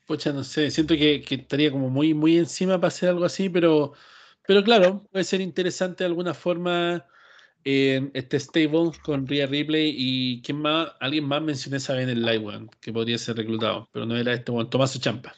Pucha, 0.06 0.32
no 0.32 0.44
sé, 0.44 0.70
siento 0.70 0.94
que, 0.94 1.20
que 1.20 1.34
estaría 1.34 1.70
como 1.70 1.90
muy, 1.90 2.14
muy 2.14 2.38
encima 2.38 2.78
para 2.78 2.88
hacer 2.88 3.10
algo 3.10 3.26
así, 3.26 3.50
pero, 3.50 3.92
pero 4.46 4.64
claro, 4.64 5.06
puede 5.12 5.24
ser 5.24 5.42
interesante 5.42 6.02
de 6.02 6.08
alguna 6.08 6.32
forma 6.32 7.04
eh, 7.64 8.10
este 8.14 8.40
stable 8.40 8.92
con 9.04 9.26
Rhea 9.26 9.46
Ripley 9.46 9.94
y 9.94 10.40
¿quién 10.40 10.56
más? 10.56 10.88
Alguien 11.00 11.26
más 11.26 11.42
mencioné 11.42 11.76
esa 11.76 11.92
vez 11.92 12.04
en 12.04 12.08
el 12.08 12.22
live, 12.22 12.38
weón, 12.38 12.70
que 12.80 12.94
podría 12.94 13.18
ser 13.18 13.36
reclutado, 13.36 13.90
pero 13.92 14.06
no 14.06 14.16
era 14.16 14.32
este, 14.32 14.50
bueno, 14.50 14.70
Tomaso 14.70 14.98
Champa. 14.98 15.34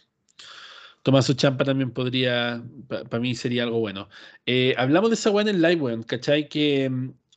Tomaso 1.04 1.34
Champa 1.34 1.66
también 1.66 1.90
podría, 1.90 2.64
para 2.88 3.20
mí 3.20 3.34
sería 3.34 3.64
algo 3.64 3.78
bueno. 3.78 4.08
Eh, 4.46 4.74
hablamos 4.78 5.10
de 5.10 5.14
esa 5.14 5.30
weá 5.30 5.42
en 5.42 5.48
el 5.48 5.60
live, 5.60 5.82
weón, 5.82 6.02
¿cachai? 6.02 6.48
Que 6.48 6.86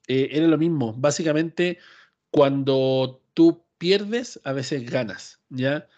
eh, 0.07 0.29
era 0.31 0.47
lo 0.47 0.57
mismo. 0.57 0.93
Básicamente, 0.93 1.77
cuando 2.31 3.21
tú 3.33 3.65
pierdes, 3.77 4.39
a 4.45 4.53
veces 4.53 4.89
ganas, 4.89 5.41
¿ya? 5.49 5.89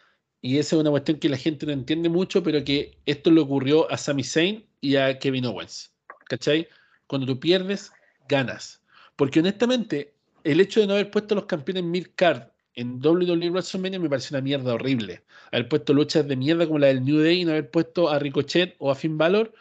Y 0.42 0.58
esa 0.58 0.76
es 0.76 0.82
una 0.82 0.90
cuestión 0.90 1.20
que 1.20 1.30
la 1.30 1.38
gente 1.38 1.68
no 1.68 1.72
entiende 1.72 2.10
mucho, 2.10 2.42
pero 2.42 2.64
que 2.64 2.98
esto 3.06 3.30
le 3.30 3.42
ocurrió 3.42 3.90
a 3.92 3.98
Sami 3.98 4.24
Zayn 4.24 4.66
y 4.82 4.96
a 4.96 5.20
Kevin 5.20 5.46
Owens. 5.46 5.94
¿Cachai? 6.28 6.68
Cuando 7.06 7.28
tú 7.28 7.40
pierdes, 7.40 7.92
ganas. 8.28 8.82
Porque 9.16 9.42
honestamente, 9.42 10.16
el 10.44 10.60
hecho 10.60 10.80
de 10.80 10.88
no 10.88 10.94
haber 10.94 11.12
puesto 11.12 11.36
los 11.36 11.46
campeones 11.46 11.84
mid-card 11.84 12.48
en 12.76 13.06
WWE 13.06 13.50
WrestleMania 13.50 14.00
me 14.00 14.10
parece 14.10 14.34
una 14.34 14.42
mierda 14.42 14.74
horrible. 14.74 15.24
Haber 15.52 15.70
puesto 15.70 15.94
luchas 15.94 16.28
de 16.28 16.36
mierda 16.36 16.66
como 16.66 16.80
la 16.80 16.88
del 16.88 17.04
New 17.04 17.20
Day 17.20 17.42
y 17.42 17.46
no 17.46 17.52
haber 17.52 17.70
puesto 17.72 18.10
a 18.10 18.20
Ricochet 18.20 18.76
o 18.80 18.92
a 18.92 18.96
Finn 18.96 19.18
Balor, 19.18 19.54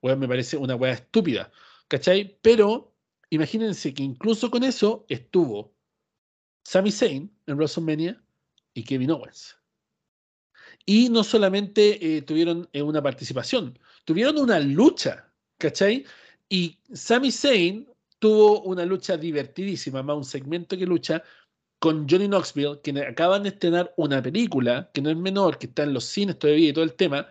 bueno, 0.00 0.18
me 0.18 0.28
parece 0.28 0.56
una 0.56 0.76
weá 0.76 0.92
estúpida. 0.92 1.50
¿Cachai? 1.88 2.38
Pero 2.42 2.94
imagínense 3.30 3.94
que 3.94 4.02
incluso 4.02 4.50
con 4.50 4.64
eso 4.64 5.06
estuvo 5.08 5.74
Sami 6.64 6.90
Zayn 6.90 7.30
en 7.46 7.56
WrestleMania 7.56 8.22
y 8.72 8.82
Kevin 8.84 9.10
Owens. 9.12 9.56
Y 10.86 11.08
no 11.08 11.24
solamente 11.24 12.16
eh, 12.16 12.22
tuvieron 12.22 12.68
eh, 12.72 12.82
una 12.82 13.02
participación, 13.02 13.78
tuvieron 14.04 14.38
una 14.38 14.60
lucha, 14.60 15.32
¿cachai? 15.58 16.04
Y 16.48 16.78
Sami 16.92 17.30
Zayn 17.30 17.88
tuvo 18.18 18.62
una 18.62 18.84
lucha 18.84 19.16
divertidísima, 19.16 20.02
más 20.02 20.16
un 20.16 20.24
segmento 20.24 20.76
que 20.76 20.86
lucha 20.86 21.22
con 21.84 22.08
Johnny 22.08 22.28
Knoxville, 22.28 22.80
que 22.82 22.98
acaban 22.98 23.42
de 23.42 23.50
estrenar 23.50 23.92
una 23.98 24.22
película, 24.22 24.90
que 24.94 25.02
no 25.02 25.10
es 25.10 25.18
menor, 25.18 25.58
que 25.58 25.66
está 25.66 25.82
en 25.82 25.92
los 25.92 26.06
cines 26.06 26.38
todavía 26.38 26.70
y 26.70 26.72
todo 26.72 26.82
el 26.82 26.94
tema, 26.94 27.28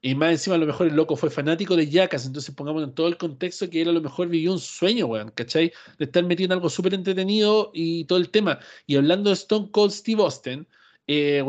y 0.00 0.14
más 0.14 0.30
encima 0.30 0.56
a 0.56 0.58
lo 0.58 0.64
mejor 0.64 0.86
el 0.86 0.96
loco 0.96 1.16
fue 1.16 1.28
fanático 1.28 1.76
de 1.76 1.86
Jackass, 1.86 2.24
entonces 2.24 2.54
pongamos 2.54 2.82
en 2.82 2.94
todo 2.94 3.08
el 3.08 3.18
contexto 3.18 3.68
que 3.68 3.82
él 3.82 3.90
a 3.90 3.92
lo 3.92 4.00
mejor 4.00 4.28
vivió 4.28 4.52
un 4.52 4.58
sueño, 4.58 5.04
weón, 5.04 5.30
¿cachai? 5.32 5.70
De 5.98 6.06
estar 6.06 6.24
metido 6.24 6.46
en 6.46 6.52
algo 6.52 6.70
súper 6.70 6.94
entretenido 6.94 7.72
y 7.74 8.06
todo 8.06 8.18
el 8.18 8.30
tema. 8.30 8.58
Y 8.86 8.96
hablando 8.96 9.28
de 9.28 9.34
Stone 9.34 9.70
Cold 9.70 9.92
Steve 9.92 10.22
Austin, 10.22 10.66
eh, 11.06 11.44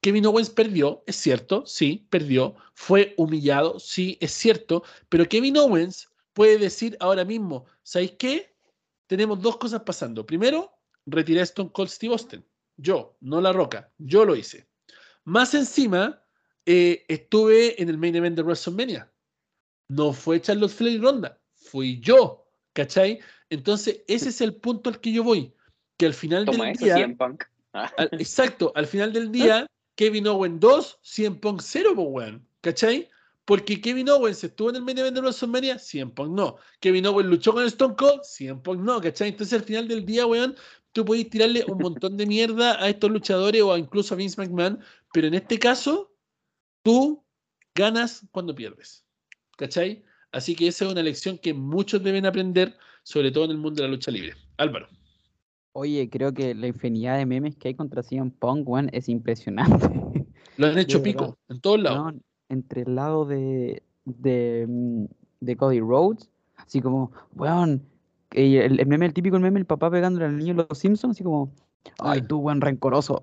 Kevin 0.00 0.24
Owens 0.24 0.48
perdió, 0.48 1.04
es 1.06 1.16
cierto, 1.16 1.66
sí, 1.66 2.06
perdió, 2.08 2.54
fue 2.72 3.12
humillado, 3.18 3.78
sí, 3.78 4.16
es 4.22 4.32
cierto, 4.32 4.84
pero 5.10 5.28
Kevin 5.28 5.58
Owens 5.58 6.08
puede 6.32 6.56
decir 6.56 6.96
ahora 6.98 7.26
mismo, 7.26 7.66
¿sabéis 7.82 8.12
qué? 8.12 8.56
Tenemos 9.06 9.42
dos 9.42 9.58
cosas 9.58 9.82
pasando. 9.82 10.24
Primero, 10.24 10.77
retiré 11.10 11.40
a 11.40 11.44
Stone 11.44 11.70
Cold 11.72 11.88
Steve 11.90 12.12
Austin. 12.12 12.44
Yo, 12.76 13.16
no 13.20 13.40
La 13.40 13.52
Roca, 13.52 13.90
yo 13.98 14.24
lo 14.24 14.36
hice. 14.36 14.68
Más 15.24 15.54
encima, 15.54 16.22
eh, 16.64 17.04
estuve 17.08 17.80
en 17.82 17.88
el 17.88 17.98
main 17.98 18.14
event 18.14 18.36
de 18.36 18.42
WrestleMania. 18.42 19.10
No 19.88 20.12
fue 20.12 20.40
Charlotte 20.40 20.70
Flair 20.70 20.96
y 20.96 20.98
Ronda, 20.98 21.40
fui 21.54 21.98
yo, 22.00 22.46
¿cachai? 22.72 23.20
Entonces, 23.50 24.02
ese 24.06 24.28
es 24.28 24.40
el 24.40 24.54
punto 24.54 24.90
al 24.90 25.00
que 25.00 25.12
yo 25.12 25.24
voy. 25.24 25.52
Que 25.96 26.06
al 26.06 26.14
final 26.14 26.44
Toma 26.44 26.66
del 26.66 26.74
eso, 26.74 26.84
día. 26.84 26.94
CM 26.96 27.16
Punk. 27.16 27.44
Ah. 27.72 27.90
Al- 27.96 28.10
exacto, 28.12 28.72
al 28.74 28.86
final 28.86 29.12
del 29.12 29.32
día, 29.32 29.66
Kevin 29.96 30.28
Owens 30.28 30.60
2, 30.60 30.98
100 31.02 31.40
Punk 31.40 31.60
0, 31.62 31.92
po, 31.94 32.02
weón. 32.02 32.46
¿Cachai? 32.60 33.08
Porque 33.44 33.80
Kevin 33.80 34.10
Owens 34.10 34.44
estuvo 34.44 34.68
en 34.70 34.76
el 34.76 34.82
main 34.82 34.98
event 34.98 35.14
de 35.14 35.22
WrestleMania, 35.22 35.78
100 35.78 36.10
Punk 36.10 36.30
no. 36.30 36.56
Kevin 36.80 37.06
Owens 37.06 37.30
luchó 37.30 37.54
con 37.54 37.64
Stone 37.64 37.96
Cold, 37.96 38.22
100 38.22 38.62
Punk 38.62 38.80
no, 38.80 39.00
¿cachai? 39.00 39.28
Entonces 39.30 39.58
al 39.58 39.64
final 39.64 39.88
del 39.88 40.04
día, 40.04 40.26
weón, 40.26 40.54
tú 41.04 41.24
tirarle 41.30 41.64
un 41.68 41.78
montón 41.78 42.16
de 42.16 42.26
mierda 42.26 42.82
a 42.82 42.88
estos 42.88 43.10
luchadores 43.10 43.62
o 43.62 43.72
a 43.72 43.78
incluso 43.78 44.14
a 44.14 44.16
Vince 44.16 44.40
McMahon, 44.40 44.80
pero 45.12 45.28
en 45.28 45.34
este 45.34 45.58
caso, 45.58 46.12
tú 46.82 47.24
ganas 47.74 48.26
cuando 48.32 48.54
pierdes. 48.54 49.04
¿Cachai? 49.56 50.04
Así 50.32 50.54
que 50.54 50.68
esa 50.68 50.84
es 50.84 50.92
una 50.92 51.02
lección 51.02 51.38
que 51.38 51.54
muchos 51.54 52.02
deben 52.02 52.26
aprender, 52.26 52.76
sobre 53.02 53.30
todo 53.30 53.44
en 53.44 53.52
el 53.52 53.58
mundo 53.58 53.82
de 53.82 53.88
la 53.88 53.94
lucha 53.94 54.10
libre. 54.10 54.34
Álvaro. 54.56 54.88
Oye, 55.72 56.08
creo 56.10 56.34
que 56.34 56.54
la 56.54 56.66
infinidad 56.66 57.16
de 57.16 57.26
memes 57.26 57.56
que 57.56 57.68
hay 57.68 57.74
contra 57.74 58.02
CM 58.02 58.32
Punk, 58.32 58.68
es 58.92 59.08
impresionante. 59.08 60.26
Lo 60.56 60.66
han 60.66 60.78
hecho 60.78 61.02
pico 61.02 61.38
en 61.48 61.60
todos 61.60 61.80
lados. 61.80 62.14
No, 62.14 62.20
entre 62.48 62.82
el 62.82 62.96
lado 62.96 63.24
de, 63.24 63.82
de, 64.04 64.66
mm, 64.68 65.04
de 65.40 65.56
Cody 65.56 65.80
Rhodes, 65.80 66.28
así 66.56 66.80
como, 66.80 67.12
weón, 67.34 67.78
que 67.78 67.97
el, 68.30 68.80
el 68.80 68.86
meme, 68.86 69.06
el 69.06 69.14
típico 69.14 69.38
meme, 69.38 69.58
el 69.60 69.66
papá 69.66 69.90
pegándole 69.90 70.26
al 70.26 70.36
niño 70.36 70.50
en 70.52 70.66
los 70.68 70.78
Simpsons, 70.78 71.16
así 71.16 71.24
como, 71.24 71.50
ay, 71.98 72.20
Ah. 72.22 72.26
tú, 72.28 72.38
weón, 72.40 72.60
rencoroso. 72.60 73.20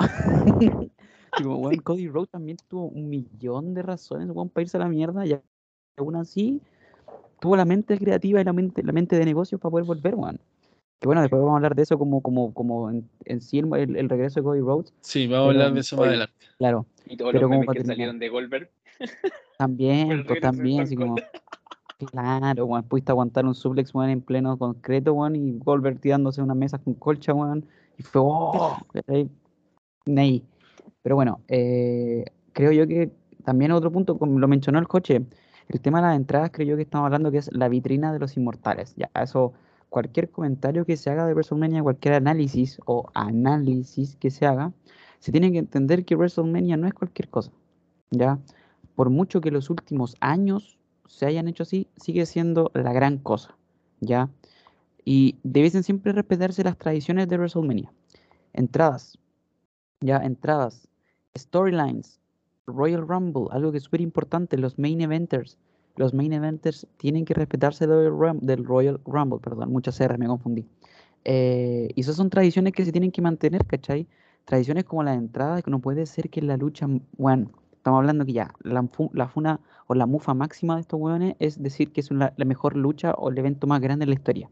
Como, 1.37 1.57
weón, 1.57 1.77
Cody 1.81 2.07
Rhodes 2.07 2.29
también 2.29 2.57
tuvo 2.67 2.85
un 2.87 3.09
millón 3.09 3.73
de 3.73 3.81
razones, 3.81 4.29
weón, 4.29 4.49
para 4.49 4.63
irse 4.63 4.77
a 4.77 4.79
la 4.81 4.87
mierda, 4.89 5.25
y 5.25 5.37
aún 5.97 6.15
así 6.15 6.61
tuvo 7.39 7.55
la 7.57 7.65
mente 7.65 7.97
creativa 7.97 8.39
y 8.41 8.43
la 8.43 8.53
mente, 8.53 8.81
la 8.83 8.91
mente 8.93 9.17
de 9.17 9.25
negocios 9.25 9.59
para 9.59 9.71
poder 9.71 9.85
volver, 9.85 10.15
weón. 10.15 10.39
Que 10.99 11.07
bueno, 11.07 11.21
después 11.21 11.39
vamos 11.41 11.53
a 11.53 11.57
hablar 11.57 11.75
de 11.75 11.83
eso 11.83 11.97
como, 11.99 12.21
como, 12.21 12.53
como 12.53 12.89
en, 12.89 13.07
en 13.25 13.41
sí 13.41 13.59
el, 13.59 13.71
el- 13.75 13.95
el 13.97 14.09
regreso 14.09 14.39
de 14.39 14.43
Cody 14.45 14.61
Rhodes, 14.61 14.93
Sí, 15.01 15.27
vamos 15.27 15.47
a 15.47 15.51
hablar 15.51 15.73
de 15.73 15.79
eso 15.81 15.97
más 15.97 16.07
adelante. 16.07 16.33
claro. 16.57 16.85
Y 17.05 17.17
todos 17.17 17.33
Pero 17.33 17.41
los 17.41 17.49
como 17.49 17.59
memes 17.59 17.67
que 17.67 17.73
terminar. 17.79 17.95
salieron 17.95 18.19
de 18.19 18.29
Goldberg. 18.29 18.69
También, 19.57 20.23
pues 20.25 20.39
también, 20.41 20.81
así 20.81 20.95
como. 20.95 21.15
Claro, 21.97 22.65
weón, 22.65 22.83
pudiste 22.83 23.11
aguantar 23.11 23.45
un 23.45 23.55
suplex, 23.55 23.93
weón, 23.93 24.09
en 24.09 24.21
pleno 24.21 24.57
concreto, 24.57 25.13
weón, 25.13 25.35
y 25.35 25.57
Goldberg 25.59 25.99
tirándose 25.99 26.41
una 26.41 26.55
mesa 26.55 26.77
con 26.79 26.93
colcha, 26.95 27.33
weón, 27.33 27.65
y 27.97 28.03
fue, 28.03 28.21
oh. 28.23 28.77
Pero 31.01 31.15
bueno, 31.15 31.41
eh, 31.47 32.25
creo 32.53 32.71
yo 32.71 32.87
que 32.87 33.11
también 33.43 33.71
otro 33.71 33.91
punto, 33.91 34.17
como 34.17 34.39
lo 34.39 34.47
mencionó 34.47 34.79
el 34.79 34.87
coche, 34.87 35.25
el 35.67 35.81
tema 35.81 35.99
de 36.01 36.07
las 36.07 36.15
entradas, 36.17 36.51
creo 36.51 36.67
yo 36.67 36.75
que 36.75 36.83
estamos 36.83 37.05
hablando 37.05 37.31
que 37.31 37.37
es 37.39 37.49
la 37.53 37.69
vitrina 37.69 38.11
de 38.13 38.19
los 38.19 38.37
inmortales, 38.37 38.95
ya, 38.95 39.09
eso, 39.15 39.53
cualquier 39.89 40.29
comentario 40.29 40.85
que 40.85 40.97
se 40.97 41.09
haga 41.09 41.25
de 41.25 41.33
WrestleMania, 41.33 41.83
cualquier 41.83 42.15
análisis 42.15 42.79
o 42.85 43.09
análisis 43.13 44.15
que 44.17 44.31
se 44.31 44.45
haga, 44.45 44.73
se 45.19 45.31
tiene 45.31 45.51
que 45.51 45.59
entender 45.59 46.05
que 46.05 46.15
WrestleMania 46.15 46.77
no 46.77 46.87
es 46.87 46.93
cualquier 46.93 47.29
cosa, 47.29 47.51
¿ya? 48.11 48.39
por 48.95 49.09
mucho 49.09 49.41
que 49.41 49.51
los 49.51 49.69
últimos 49.69 50.15
años 50.21 50.77
se 51.07 51.25
hayan 51.25 51.47
hecho 51.47 51.63
así, 51.63 51.87
sigue 51.97 52.25
siendo 52.25 52.71
la 52.73 52.93
gran 52.93 53.17
cosa, 53.17 53.55
¿ya? 53.99 54.29
Y 55.03 55.37
debiesen 55.43 55.83
siempre 55.83 56.11
respetarse 56.11 56.63
las 56.63 56.77
tradiciones 56.77 57.27
de 57.27 57.37
WrestleMania. 57.37 57.91
Entradas, 58.53 59.17
ya, 60.01 60.17
entradas, 60.17 60.87
storylines, 61.37 62.19
Royal 62.67 63.07
Rumble, 63.07 63.47
algo 63.51 63.71
que 63.71 63.77
es 63.77 63.83
súper 63.83 64.01
importante, 64.01 64.57
los 64.57 64.79
main 64.79 65.01
eventers. 65.01 65.57
Los 65.97 66.13
main 66.13 66.33
eventers 66.33 66.87
tienen 66.97 67.23
que 67.23 67.33
respetarse 67.33 67.87
del, 67.87 68.65
Royal 68.65 68.99
Rumble, 69.05 69.39
perdón, 69.39 69.71
muchas 69.71 69.99
R, 70.01 70.17
me 70.17 70.27
confundí. 70.27 70.67
Eh, 71.23 71.89
y 71.95 72.01
esas 72.01 72.15
son 72.17 72.29
tradiciones 72.29 72.73
que 72.73 72.83
se 72.83 72.91
tienen 72.91 73.11
que 73.11 73.21
mantener, 73.21 73.65
¿cachai? 73.65 74.07
Tradiciones 74.43 74.83
como 74.83 75.03
la 75.03 75.13
entrada, 75.13 75.61
que 75.61 75.71
no 75.71 75.79
puede 75.79 76.05
ser 76.05 76.29
que 76.29 76.41
la 76.41 76.57
lucha, 76.57 76.87
Estamos 77.85 77.99
hablando 77.99 78.25
que 78.25 78.33
ya, 78.33 78.51
la, 78.63 78.83
la 79.13 79.27
funa 79.27 79.59
o 79.85 79.93
la 79.93 80.07
mufa 80.07 80.33
máxima 80.33 80.73
de 80.73 80.81
estos 80.81 80.99
hueones 80.99 81.35
es 81.37 81.61
decir 81.61 81.91
que 81.91 82.01
es 82.01 82.09
una- 82.09 82.33
la 82.35 82.43
mejor 82.43 82.75
lucha 82.75 83.13
o 83.13 83.29
el 83.29 83.37
evento 83.37 83.67
más 83.67 83.79
grande 83.79 84.07
de 84.07 84.09
la 84.09 84.15
historia. 84.15 84.49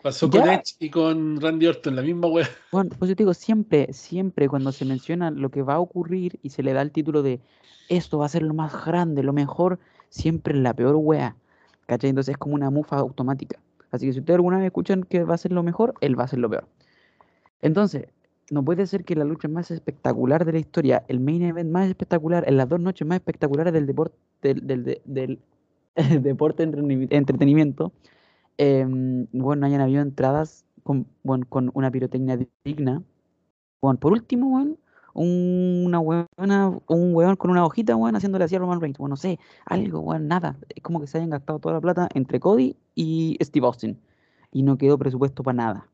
Pasó 0.00 0.30
con 0.30 0.46
Edge 0.46 0.76
y 0.78 0.88
con 0.88 1.40
Randy 1.40 1.66
Orton, 1.66 1.96
la 1.96 2.02
misma 2.02 2.28
wea. 2.28 2.46
Bueno, 2.70 2.90
pues 2.96 3.08
yo 3.08 3.16
te 3.16 3.24
digo, 3.24 3.34
siempre, 3.34 3.92
siempre 3.92 4.48
cuando 4.48 4.70
se 4.70 4.84
menciona 4.84 5.32
lo 5.32 5.50
que 5.50 5.62
va 5.62 5.74
a 5.74 5.80
ocurrir 5.80 6.38
y 6.40 6.50
se 6.50 6.62
le 6.62 6.72
da 6.72 6.82
el 6.82 6.92
título 6.92 7.24
de 7.24 7.40
esto 7.88 8.18
va 8.18 8.26
a 8.26 8.28
ser 8.28 8.44
lo 8.44 8.54
más 8.54 8.84
grande, 8.84 9.24
lo 9.24 9.32
mejor, 9.32 9.80
siempre 10.08 10.54
es 10.54 10.60
la 10.60 10.72
peor 10.72 10.94
wea. 10.94 11.34
¿Cachai? 11.86 12.10
Entonces 12.10 12.34
es 12.34 12.38
como 12.38 12.54
una 12.54 12.70
mufa 12.70 12.98
automática. 12.98 13.58
Así 13.90 14.06
que 14.06 14.12
si 14.12 14.20
ustedes 14.20 14.36
alguna 14.36 14.58
vez 14.58 14.66
escuchan 14.66 15.02
que 15.02 15.24
va 15.24 15.34
a 15.34 15.38
ser 15.38 15.50
lo 15.50 15.64
mejor, 15.64 15.94
él 16.00 16.16
va 16.16 16.22
a 16.22 16.28
ser 16.28 16.38
lo 16.38 16.48
peor. 16.48 16.68
Entonces, 17.60 18.06
no 18.50 18.64
puede 18.64 18.86
ser 18.86 19.04
que 19.04 19.14
la 19.16 19.24
lucha 19.24 19.48
más 19.48 19.70
espectacular 19.70 20.44
de 20.44 20.52
la 20.52 20.58
historia, 20.58 21.04
el 21.08 21.20
main 21.20 21.42
event 21.42 21.70
más 21.70 21.88
espectacular, 21.88 22.44
en 22.48 22.56
las 22.56 22.68
dos 22.68 22.80
noches 22.80 23.06
más 23.06 23.16
espectaculares 23.16 23.72
del 23.72 23.86
deporte, 23.86 24.16
del, 24.42 24.66
del, 24.66 24.84
de- 24.84 25.02
del 25.04 25.40
deporte 26.22 26.66
entretenimi- 26.68 27.08
entretenimiento, 27.10 27.92
em, 28.58 29.26
bueno, 29.32 29.66
hayan 29.66 29.80
habido 29.82 30.02
entradas 30.02 30.64
con, 30.82 31.06
bueno, 31.22 31.46
una 31.74 31.90
pirotecnia 31.90 32.38
digna. 32.64 33.02
Bueno, 33.80 33.98
por 34.00 34.12
último, 34.12 34.48
un- 35.14 35.84
una 35.86 36.00
weona, 36.00 36.68
un 36.88 37.14
weón 37.14 37.36
con 37.36 37.50
una 37.50 37.64
hojita, 37.64 37.96
weón, 37.96 38.16
haciéndole 38.16 38.44
así 38.44 38.56
a 38.56 38.58
Roman 38.60 38.80
Reigns. 38.80 38.98
Bueno, 38.98 39.12
no 39.14 39.16
sé, 39.16 39.38
algo, 39.66 40.18
nada. 40.18 40.56
Es 40.74 40.82
como 40.82 41.00
que 41.00 41.06
se 41.06 41.18
hayan 41.18 41.30
gastado 41.30 41.58
toda 41.58 41.74
la 41.74 41.80
plata 41.80 42.08
entre 42.14 42.40
Cody 42.40 42.76
y 42.94 43.38
Steve 43.42 43.66
Austin. 43.66 43.98
Y 44.52 44.62
no 44.62 44.78
quedó 44.78 44.98
presupuesto 44.98 45.42
para 45.42 45.56
nada. 45.56 45.88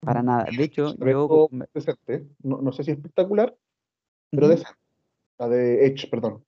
Para 0.00 0.22
nada. 0.22 0.46
De 0.56 0.64
hecho, 0.64 0.94
yo... 0.96 1.48
Decente. 1.74 2.26
No, 2.42 2.60
no 2.62 2.72
sé 2.72 2.84
si 2.84 2.92
espectacular, 2.92 3.56
pero 4.30 4.46
Ujú. 4.46 4.56
decente. 4.56 4.78
La 5.38 5.48
de 5.48 5.86
Edge, 5.86 6.08
perdón. 6.10 6.44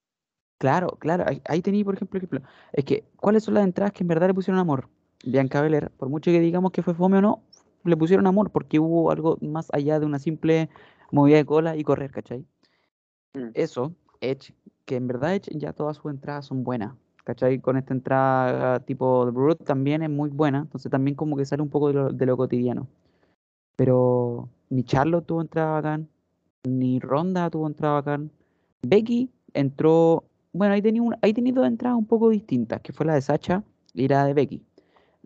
Claro, 0.58 0.88
claro. 0.98 1.24
Ahí, 1.46 1.62
tenía, 1.62 1.84
por 1.84 1.94
ejemplo, 1.94 2.18
ejemplo. 2.18 2.42
Es 2.72 2.84
que, 2.84 3.04
¿cuáles 3.16 3.44
son 3.44 3.54
las 3.54 3.64
entradas 3.64 3.92
que 3.92 4.04
en 4.04 4.08
verdad 4.08 4.26
le 4.26 4.34
pusieron 4.34 4.60
amor? 4.60 4.88
Bianca 5.24 5.62
Belair, 5.62 5.90
por 5.90 6.08
mucho 6.08 6.30
que 6.30 6.40
digamos 6.40 6.72
que 6.72 6.82
fue 6.82 6.94
fome 6.94 7.18
o 7.18 7.22
no, 7.22 7.42
le 7.84 7.96
pusieron 7.96 8.26
amor 8.26 8.50
porque 8.50 8.78
hubo 8.78 9.10
algo 9.10 9.38
más 9.40 9.68
allá 9.72 9.98
de 9.98 10.06
una 10.06 10.18
simple 10.18 10.68
movida 11.10 11.36
de 11.36 11.46
cola 11.46 11.76
y 11.76 11.84
correr, 11.84 12.10
¿cachai? 12.10 12.44
Mm. 13.34 13.50
Eso, 13.54 13.94
Edge, 14.20 14.54
que 14.84 14.96
en 14.96 15.06
verdad 15.06 15.34
Edge 15.34 15.50
ya 15.56 15.72
todas 15.72 15.96
sus 15.96 16.10
entradas 16.10 16.46
son 16.46 16.62
buenas, 16.62 16.94
¿cachai? 17.24 17.58
Con 17.60 17.76
esta 17.76 17.94
entrada 17.94 18.80
tipo 18.80 19.24
The 19.24 19.30
Brute 19.30 19.64
también 19.64 20.02
es 20.02 20.10
muy 20.10 20.30
buena, 20.30 20.58
entonces 20.58 20.90
también 20.90 21.14
como 21.14 21.36
que 21.36 21.44
sale 21.44 21.62
un 21.62 21.70
poco 21.70 21.88
de 21.88 21.94
lo, 21.94 22.12
de 22.12 22.26
lo 22.26 22.36
cotidiano. 22.36 22.86
Pero 23.80 24.46
ni 24.68 24.84
Charlotte 24.84 25.24
tuvo 25.24 25.40
entrada 25.40 25.72
bacán, 25.72 26.06
ni 26.64 26.98
Ronda 27.00 27.48
tuvo 27.48 27.66
entrada 27.66 27.94
bacán. 27.94 28.30
Becky 28.82 29.30
entró, 29.54 30.24
bueno, 30.52 30.74
ahí 30.74 30.82
tenía, 30.82 31.00
un- 31.00 31.16
ahí 31.22 31.32
tenía 31.32 31.54
dos 31.54 31.66
entradas 31.66 31.96
un 31.96 32.04
poco 32.04 32.28
distintas, 32.28 32.82
que 32.82 32.92
fue 32.92 33.06
la 33.06 33.14
de 33.14 33.22
Sacha 33.22 33.64
y 33.94 34.06
la 34.06 34.26
de 34.26 34.34
Becky. 34.34 34.62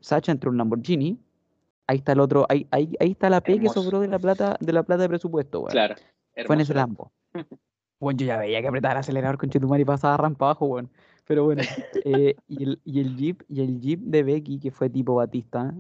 Sacha 0.01 0.31
entró 0.31 0.51
en 0.51 0.53
un 0.53 0.59
Lamborghini, 0.59 1.19
ahí 1.89 1.97
está 1.97 2.13
el 2.13 2.21
otro, 2.21 2.47
ahí, 2.49 2.65
ahí, 2.71 2.95
ahí 3.01 3.11
está 3.11 3.29
la 3.29 3.41
P 3.41 3.59
que 3.59 3.69
sobró 3.71 3.99
de 3.99 4.07
la 4.07 4.21
plata, 4.21 4.57
de 4.61 4.73
la 4.73 4.85
plata 4.85 5.03
de 5.03 5.09
presupuesto, 5.09 5.59
weón. 5.59 5.73
Claro. 5.73 5.97
Fue 6.47 6.55
en 6.55 6.61
ese. 6.61 6.75
Lambo. 6.75 7.11
Bueno, 7.99 8.17
yo 8.21 8.27
ya 8.27 8.37
veía 8.39 8.63
que 8.63 8.69
apretaba 8.69 8.93
el 8.93 8.99
acelerador 9.01 9.37
con 9.37 9.51
Chetumar 9.51 9.81
y 9.81 9.85
pasaba 9.85 10.17
rampa 10.17 10.45
abajo, 10.45 10.67
weón. 10.67 10.89
Pero 11.27 11.43
bueno, 11.43 11.63
eh, 12.05 12.37
y, 12.47 12.63
el, 12.63 12.81
y 12.85 13.01
el 13.01 13.17
Jeep, 13.17 13.43
y 13.49 13.63
el 13.63 13.81
Jeep 13.81 13.99
de 13.99 14.23
Becky, 14.23 14.61
que 14.61 14.71
fue 14.71 14.89
tipo 14.91 15.17
Batista, 15.17 15.75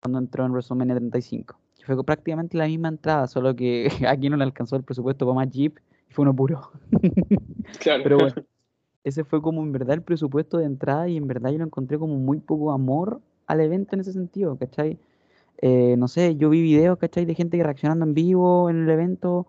cuando 0.00 0.20
entró 0.20 0.44
en 0.46 0.52
WrestleMania 0.52 0.94
35. 0.94 1.56
Que 1.80 1.86
fue 1.86 2.04
prácticamente 2.04 2.58
la 2.58 2.66
misma 2.66 2.88
entrada, 2.88 3.26
solo 3.26 3.56
que 3.56 3.88
aquí 4.08 4.28
no 4.28 4.36
le 4.36 4.44
alcanzó 4.44 4.76
el 4.76 4.82
presupuesto 4.82 5.26
para 5.26 5.34
más 5.34 5.50
Jeep 5.50 5.78
y 6.08 6.12
fue 6.12 6.22
uno 6.22 6.34
puro. 6.34 6.70
Claro. 7.78 8.02
Pero 8.02 8.18
bueno, 8.18 8.34
ese 9.04 9.22
fue 9.22 9.40
como 9.40 9.62
en 9.62 9.70
verdad 9.70 9.94
el 9.94 10.02
presupuesto 10.02 10.58
de 10.58 10.64
entrada 10.64 11.08
y 11.08 11.16
en 11.16 11.28
verdad 11.28 11.50
yo 11.50 11.58
lo 11.58 11.64
encontré 11.64 11.98
como 11.98 12.16
muy 12.16 12.40
poco 12.40 12.72
amor 12.72 13.20
al 13.46 13.60
evento 13.60 13.94
en 13.94 14.00
ese 14.00 14.12
sentido, 14.12 14.56
¿cachai? 14.56 14.98
Eh, 15.62 15.94
no 15.96 16.08
sé, 16.08 16.36
yo 16.36 16.50
vi 16.50 16.62
videos, 16.62 16.98
¿cachai? 16.98 17.24
De 17.24 17.34
gente 17.34 17.62
reaccionando 17.62 18.04
en 18.04 18.14
vivo 18.14 18.70
en 18.70 18.84
el 18.84 18.90
evento 18.90 19.46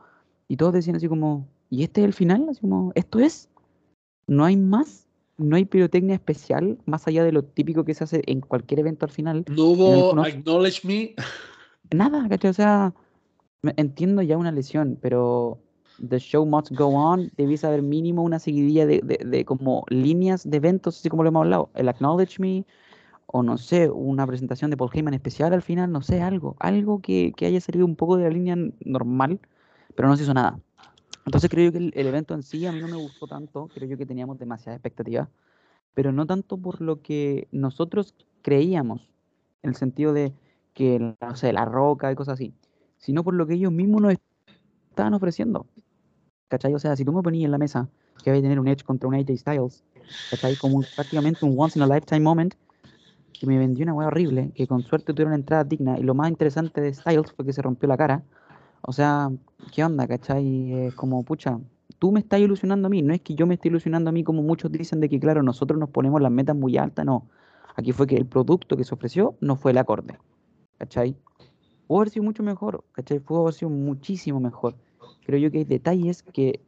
y 0.48 0.58
todos 0.58 0.74
decían 0.74 0.98
así 0.98 1.08
como, 1.08 1.48
¿y 1.70 1.84
este 1.84 2.02
es 2.02 2.06
el 2.06 2.14
final? 2.14 2.48
Así 2.50 2.62
como, 2.62 2.92
¿esto 2.96 3.20
es? 3.20 3.50
¿No 4.28 4.46
hay 4.46 4.56
más? 4.56 5.08
¿No 5.38 5.56
hay 5.56 5.66
pirotecnia 5.66 6.16
especial 6.16 6.78
más 6.86 7.08
allá 7.08 7.24
de 7.24 7.32
lo 7.32 7.44
típico 7.44 7.84
que 7.84 7.94
se 7.94 8.04
hace 8.04 8.22
en 8.28 8.42
cualquier 8.42 8.82
evento 8.82 9.06
al 9.06 9.12
final? 9.12 9.46
No 9.50 9.66
hubo 9.66 10.22
Acknowledge 10.22 10.86
Me. 10.86 11.16
Nada, 11.94 12.28
¿cachai? 12.30 12.52
O 12.52 12.54
sea, 12.54 12.94
entiendo 13.64 14.22
ya 14.22 14.38
una 14.38 14.52
lesión, 14.52 14.98
pero 15.02 15.60
the 16.08 16.20
show 16.20 16.46
must 16.46 16.72
go 16.72 16.88
on. 16.88 17.32
Debís 17.36 17.64
haber 17.64 17.82
mínimo 17.82 18.24
una 18.24 18.40
seguidilla 18.40 18.86
de, 18.86 19.02
de, 19.04 19.18
de 19.26 19.46
como 19.46 19.84
líneas 19.90 20.50
de 20.50 20.58
eventos, 20.58 21.00
así 21.00 21.10
como 21.10 21.24
lo 21.24 21.30
hemos 21.30 21.42
hablado. 21.42 21.70
El 21.76 21.90
Acknowledge 21.90 22.40
Me, 22.40 22.66
o 23.28 23.44
no 23.44 23.58
sé, 23.58 23.90
una 23.90 24.26
presentación 24.26 24.72
de 24.72 24.78
Paul 24.78 24.92
Heyman 24.94 25.14
especial 25.14 25.54
al 25.54 25.62
final, 25.62 25.92
no 25.92 26.02
sé, 26.02 26.22
algo. 26.22 26.56
Algo 26.60 27.02
que, 27.02 27.34
que 27.36 27.46
haya 27.46 27.60
salido 27.62 27.86
un 27.86 27.96
poco 27.96 28.18
de 28.18 28.24
la 28.24 28.30
línea 28.30 28.56
normal, 28.86 29.40
pero 29.96 30.08
no 30.08 30.16
se 30.16 30.24
hizo 30.24 30.34
nada. 30.34 30.60
Entonces 31.26 31.50
creo 31.50 31.66
yo 31.66 31.72
que 31.72 31.78
el, 31.78 31.92
el 31.96 32.08
evento 32.08 32.34
en 32.34 32.44
sí 32.44 32.66
a 32.66 32.72
mí 32.72 32.80
no 32.80 32.88
me 32.88 32.96
gustó 32.96 33.28
tanto, 33.28 33.68
creo 33.74 33.88
yo 33.88 33.98
que 33.98 34.06
teníamos 34.06 34.40
demasiadas 34.40 34.78
expectativas, 34.78 35.28
pero 35.94 36.12
no 36.12 36.26
tanto 36.26 36.58
por 36.58 36.82
lo 36.82 37.02
que 37.02 37.48
nosotros 37.52 38.16
creíamos, 38.42 39.10
en 39.62 39.70
el 39.70 39.76
sentido 39.76 40.14
de 40.14 40.34
que, 40.74 41.00
no 41.00 41.36
sé, 41.36 41.54
la 41.54 41.66
roca 41.66 42.12
y 42.12 42.16
cosas 42.16 42.34
así, 42.34 42.54
sino 42.98 43.24
por 43.24 43.34
lo 43.34 43.46
que 43.48 43.56
ellos 43.56 43.72
mismos 43.72 44.02
nos 44.02 44.16
estaban 44.90 45.14
ofreciendo. 45.14 45.66
¿Cachai? 46.48 46.74
O 46.74 46.80
sea, 46.80 46.96
si 46.96 47.06
tú 47.06 47.14
me 47.14 47.22
ponías 47.22 47.46
en 47.46 47.52
la 47.52 47.58
mesa 47.58 47.88
que 48.24 48.30
iba 48.30 48.38
a 48.38 48.42
tener 48.42 48.60
un 48.60 48.68
Edge 48.68 48.84
contra 48.84 49.08
un 49.08 49.16
AJ 49.16 49.38
Styles, 49.38 49.84
¿cachai? 50.30 50.56
Como 50.58 50.82
prácticamente 50.96 51.46
un 51.46 51.56
once 51.58 51.80
in 51.80 51.84
a 51.84 51.88
lifetime 51.88 52.20
moment, 52.20 52.54
que 53.32 53.48
me 53.48 53.58
vendió 53.58 53.84
una 53.84 53.94
hueá 53.94 54.08
horrible, 54.08 54.52
que 54.54 54.68
con 54.68 54.84
suerte 54.84 55.14
tuvieron 55.14 55.34
entrada 55.34 55.64
digna, 55.64 55.98
y 55.98 56.04
lo 56.04 56.14
más 56.14 56.30
interesante 56.30 56.82
de 56.82 56.94
Styles 56.94 57.32
fue 57.32 57.46
que 57.46 57.54
se 57.54 57.62
rompió 57.62 57.88
la 57.88 57.98
cara. 57.98 58.24
O 58.82 58.92
sea, 58.92 59.32
¿qué 59.74 59.84
onda, 59.84 60.08
cachai? 60.08 60.88
Es 60.88 60.96
como, 60.96 61.24
pucha, 61.24 61.60
tú 62.00 62.12
me 62.12 62.20
estás 62.20 62.40
ilusionando 62.40 62.88
a 62.88 62.90
mí, 62.90 63.02
no 63.02 63.14
es 63.14 63.22
que 63.22 63.34
yo 63.36 63.48
me 63.48 63.56
esté 63.56 63.70
ilusionando 63.70 64.10
a 64.10 64.14
mí 64.14 64.24
como 64.24 64.44
muchos 64.44 64.72
dicen 64.72 65.00
de 65.00 65.10
que, 65.10 65.20
claro, 65.20 65.42
nosotros 65.42 65.80
nos 65.80 65.90
ponemos 65.90 66.22
las 66.22 66.32
metas 66.32 66.56
muy 66.56 66.78
altas, 66.78 67.06
no. 67.06 67.28
Aquí 67.76 67.94
fue 67.94 68.08
que 68.08 68.18
el 68.18 68.26
producto 68.26 68.76
que 68.76 68.84
se 68.84 68.94
ofreció 68.94 69.36
no 69.40 69.56
fue 69.56 69.72
el 69.72 69.78
acorde, 69.78 70.18
¿cachai? 70.82 71.16
Pudo 71.86 72.00
haber 72.00 72.10
sido 72.10 72.24
mucho 72.24 72.42
mejor, 72.42 72.84
¿cachai? 72.94 73.20
Pudo 73.20 73.42
haber 73.42 73.54
sido 73.54 73.70
muchísimo 73.70 74.40
mejor. 74.40 74.74
Creo 75.24 75.38
yo 75.38 75.52
que 75.52 75.60
hay 75.60 75.64
detalles 75.64 76.24
que, 76.24 76.60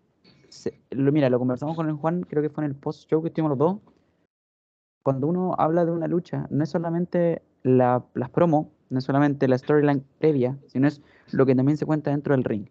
mira, 0.91 1.31
lo 1.31 1.39
conversamos 1.39 1.75
con 1.75 1.89
el 1.89 1.95
Juan, 1.95 2.21
creo 2.21 2.43
que 2.43 2.51
fue 2.51 2.63
en 2.63 2.69
el 2.69 2.75
post-show 2.75 3.23
que 3.23 3.29
estuvimos 3.29 3.49
los 3.49 3.57
dos. 3.57 3.77
Cuando 5.01 5.25
uno 5.25 5.55
habla 5.57 5.83
de 5.83 5.91
una 5.91 6.07
lucha, 6.07 6.45
no 6.51 6.63
es 6.63 6.69
solamente 6.69 7.41
la, 7.63 8.05
las 8.13 8.29
promos, 8.29 8.67
no 8.91 8.99
es 8.99 9.03
solamente 9.03 9.47
la 9.47 9.57
storyline 9.57 10.05
previa, 10.19 10.59
sino 10.67 10.87
es 10.87 11.01
lo 11.31 11.47
que 11.47 11.55
también 11.55 11.77
se 11.77 11.87
cuenta 11.87 12.11
dentro 12.11 12.35
del 12.35 12.43
ring. 12.43 12.67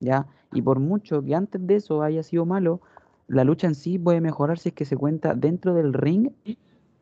¿ya? 0.00 0.26
Y 0.54 0.62
por 0.62 0.80
mucho 0.80 1.22
que 1.22 1.34
antes 1.34 1.66
de 1.66 1.74
eso 1.74 2.02
haya 2.02 2.22
sido 2.22 2.46
malo, 2.46 2.80
la 3.26 3.44
lucha 3.44 3.66
en 3.66 3.74
sí 3.74 3.98
puede 3.98 4.22
mejorar 4.22 4.58
si 4.58 4.70
es 4.70 4.74
que 4.74 4.86
se 4.86 4.96
cuenta 4.96 5.34
dentro 5.34 5.74
del 5.74 5.92
ring 5.92 6.30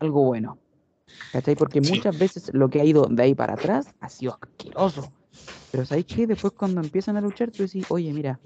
algo 0.01 0.25
bueno. 0.25 0.59
¿Cachai? 1.31 1.57
Porque 1.57 1.81
Sí. 1.81 1.87
muchas 1.87 2.17
veces 2.17 2.51
lo 2.55 2.71
que 2.71 2.81
ha 2.81 2.85
ido 2.85 3.07
de 3.11 3.23
ahí 3.23 3.35
para 3.35 3.55
atrás 3.55 3.95
ha 4.01 4.09
sido 4.09 4.39
asqueroso. 4.41 5.13
Pero 5.71 5.85
¿sabéis 5.85 6.07
qué? 6.07 6.27
Después 6.27 6.55
cuando 6.55 6.81
empiezan 6.81 7.17
a 7.17 7.21
luchar, 7.21 7.51
tú 7.53 7.63
decís, 7.65 7.85
oye, 7.89 8.13
mira, 8.15 8.41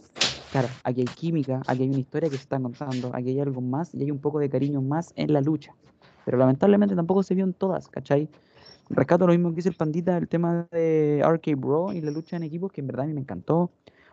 claro, 0.50 0.80
aquí 0.84 1.02
hay 1.02 1.10
química, 1.10 1.62
aquí 1.66 1.82
hay 1.84 1.90
una 1.90 2.00
historia 2.00 2.30
que 2.30 2.38
se 2.38 2.44
está 2.44 2.60
contando, 2.60 3.14
aquí 3.14 3.30
hay 3.30 3.40
algo 3.40 3.60
más 3.60 3.94
y 3.94 4.02
hay 4.02 4.10
un 4.10 4.20
poco 4.20 4.38
de 4.40 4.50
cariño 4.50 4.82
más 4.82 5.12
en 5.16 5.32
la 5.32 5.40
lucha. 5.40 5.76
Pero 6.24 6.38
lamentablemente 6.38 6.94
tampoco 6.96 7.22
se 7.22 7.34
vio 7.34 7.44
en 7.44 7.54
todas, 7.54 7.88
¿cachai? 7.88 8.30
Rescato 8.88 9.26
lo 9.26 9.32
mismo 9.32 9.50
que 9.50 9.56
dice 9.56 9.68
el 9.68 9.76
Pandita, 9.76 10.16
el 10.16 10.28
tema 10.28 10.68
de 10.72 11.20
RK 11.20 11.54
Bro 11.56 11.92
y 11.92 12.00
la 12.00 12.10
lucha 12.10 12.36
en 12.36 12.42
equipos, 12.42 12.72
que 12.72 12.80
en 12.80 12.88
verdad 12.88 13.04
a 13.04 13.08
mí 13.08 13.14
me 13.14 13.20
encantó. 13.20 13.72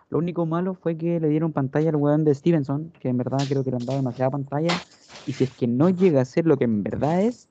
Lo 0.10 0.20
único 0.20 0.46
malo 0.46 0.74
fue 0.76 0.98
que 0.98 1.20
le 1.20 1.30
dieron 1.30 1.52
pantalla 1.54 1.90
al 1.90 1.96
weón 1.98 2.24
de 2.24 2.34
Stevenson, 2.36 2.92
que 3.00 3.10
en 3.10 3.18
verdad 3.18 3.48
creo 3.48 3.64
que 3.64 3.72
le 3.72 3.78
han 3.78 3.86
dado 3.86 3.98
demasiada 3.98 4.32
pantalla. 4.32 4.82
Y 5.26 5.34
si 5.34 5.44
es 5.44 5.52
que 5.52 5.68
no 5.68 5.90
llega 5.90 6.22
a 6.22 6.26
ser 6.26 6.46
lo 6.46 6.58
que 6.58 6.64
en 6.66 6.84
verdad 6.84 7.22
es, 7.24 7.50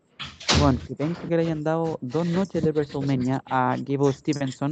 bueno, 0.57 0.81
que 0.85 0.97
penso 0.97 1.29
que 1.29 1.37
le 1.37 1.43
hayan 1.43 1.63
dado 1.65 1.99
dos 2.03 2.27
noches 2.27 2.63
de 2.63 2.73
WrestleMania 2.73 3.43
a 3.47 3.77
Gable 3.79 4.13
Stevenson 4.13 4.71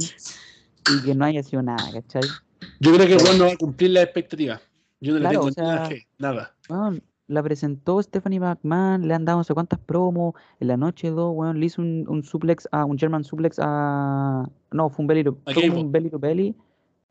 y 0.85 1.01
que 1.03 1.15
no 1.15 1.25
haya 1.25 1.43
sido 1.43 1.61
nada, 1.61 1.91
¿cachai? 1.91 2.35
Yo 2.79 2.93
creo 2.95 3.07
que 3.07 3.17
weón 3.17 3.37
no 3.37 3.45
va 3.47 3.53
a 3.53 3.57
cumplir 3.57 3.91
las 3.91 4.03
expectativas. 4.03 4.61
Yo 4.99 5.13
no 5.13 5.19
Claro, 5.19 5.39
le 5.41 5.45
o 5.45 5.51
tengo 5.51 5.67
nada 5.67 5.79
sea, 5.79 5.87
fe, 5.87 6.07
nada. 6.17 6.55
Weón, 6.69 7.03
la 7.27 7.43
presentó 7.43 8.01
Stephanie 8.01 8.39
McMahon, 8.39 9.07
le 9.07 9.13
han 9.13 9.25
dado 9.25 9.39
no 9.39 9.43
sé 9.43 9.53
cuántas 9.53 9.79
promos, 9.79 10.33
en 10.59 10.67
la 10.69 10.77
noche 10.77 11.09
dos, 11.11 11.33
weón, 11.35 11.59
le 11.59 11.65
hizo 11.67 11.81
un, 11.81 12.05
un 12.09 12.23
suplex 12.23 12.67
a 12.71 12.85
un 12.85 12.97
German 12.97 13.23
suplex 13.23 13.57
a 13.61 14.49
no, 14.71 14.89
fue 14.89 15.03
un 15.03 15.07
belly 15.07 15.23
to, 15.23 15.37
un 15.55 15.91
belly 15.91 16.09
to 16.09 16.19
belly 16.19 16.55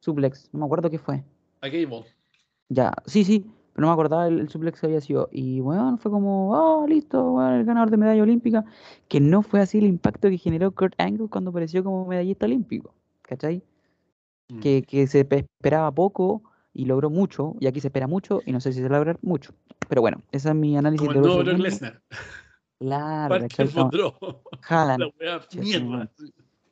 suplex, 0.01 0.49
no 0.53 0.61
me 0.61 0.67
acuerdo 0.67 0.91
qué 0.91 0.99
fue. 0.99 1.25
A 1.63 1.69
Gable. 1.69 2.05
Ya, 2.69 2.93
sí, 3.07 3.25
sí, 3.25 3.47
pero 3.75 3.83
no 3.83 3.89
me 3.89 3.93
acordaba 3.93 4.27
el, 4.29 4.39
el 4.41 4.49
suplex 4.49 4.81
que 4.81 4.87
había 4.87 5.01
sido. 5.01 5.29
Y 5.33 5.61
weón, 5.61 5.99
fue 5.99 6.11
como, 6.11 6.53
oh, 6.53 6.87
listo, 6.87 7.33
weón, 7.33 7.55
el 7.55 7.65
ganador 7.65 7.91
de 7.91 7.97
medalla 7.97 8.23
olímpica, 8.23 8.65
que 9.09 9.21
no 9.21 9.43
fue 9.43 9.61
así 9.61 9.79
el 9.79 9.85
impacto 9.87 10.31
que 10.31 10.39
generó 10.39 10.71
Kurt 10.71 10.95
Angle 10.99 11.29
cuando 11.29 11.51
apareció 11.51 11.85
como 11.85 12.07
medallista 12.07 12.47
olímpico, 12.47 12.95
¿cachai? 13.23 13.63
Mm. 14.49 14.61
que, 14.61 14.83
que 14.83 15.07
se 15.07 15.25
pe- 15.25 15.47
esperaba 15.59 15.91
poco, 15.91 16.43
y 16.73 16.87
logró 16.87 17.09
mucho, 17.09 17.55
y 17.61 17.67
aquí 17.67 17.81
se 17.81 17.89
espera 17.89 18.07
mucho, 18.07 18.41
y 18.47 18.53
no 18.53 18.61
sé 18.61 18.73
si 18.73 18.81
se 18.81 18.89
va 18.89 18.97
a 18.97 18.99
lograr 18.99 19.19
mucho. 19.23 19.53
Pero 19.89 20.01
bueno, 20.01 20.23
ese 20.33 20.49
es 20.49 20.55
mi 20.55 20.77
análisis 20.77 21.07
Como 21.07 21.21
de 21.21 21.29
el. 21.29 21.45
Brock 21.45 21.59
Lesnar. 21.59 22.03
Claro, 22.79 23.35
¿cachai? 23.41 23.67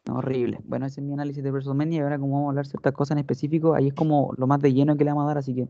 No, 0.06 0.16
horrible. 0.16 0.58
Bueno, 0.64 0.86
ese 0.86 1.00
es 1.00 1.06
mi 1.06 1.12
análisis 1.12 1.42
de 1.44 1.50
WrestleMania 1.52 1.98
y 1.98 2.02
ahora 2.02 2.18
como 2.18 2.34
vamos 2.34 2.48
a 2.48 2.50
hablar 2.50 2.66
ciertas 2.66 2.92
cosas 2.92 3.12
en 3.12 3.18
específico, 3.20 3.74
ahí 3.74 3.88
es 3.88 3.94
como 3.94 4.32
lo 4.36 4.46
más 4.48 4.60
de 4.60 4.72
lleno 4.72 4.96
que 4.96 5.04
le 5.04 5.10
vamos 5.12 5.24
a 5.24 5.28
dar, 5.28 5.38
así 5.38 5.54
que 5.54 5.68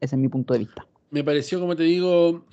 ese 0.00 0.16
es 0.16 0.20
mi 0.20 0.28
punto 0.28 0.54
de 0.54 0.60
vista. 0.60 0.86
Me 1.10 1.24
pareció, 1.24 1.60
como 1.60 1.74
te 1.74 1.84
digo, 1.84 2.44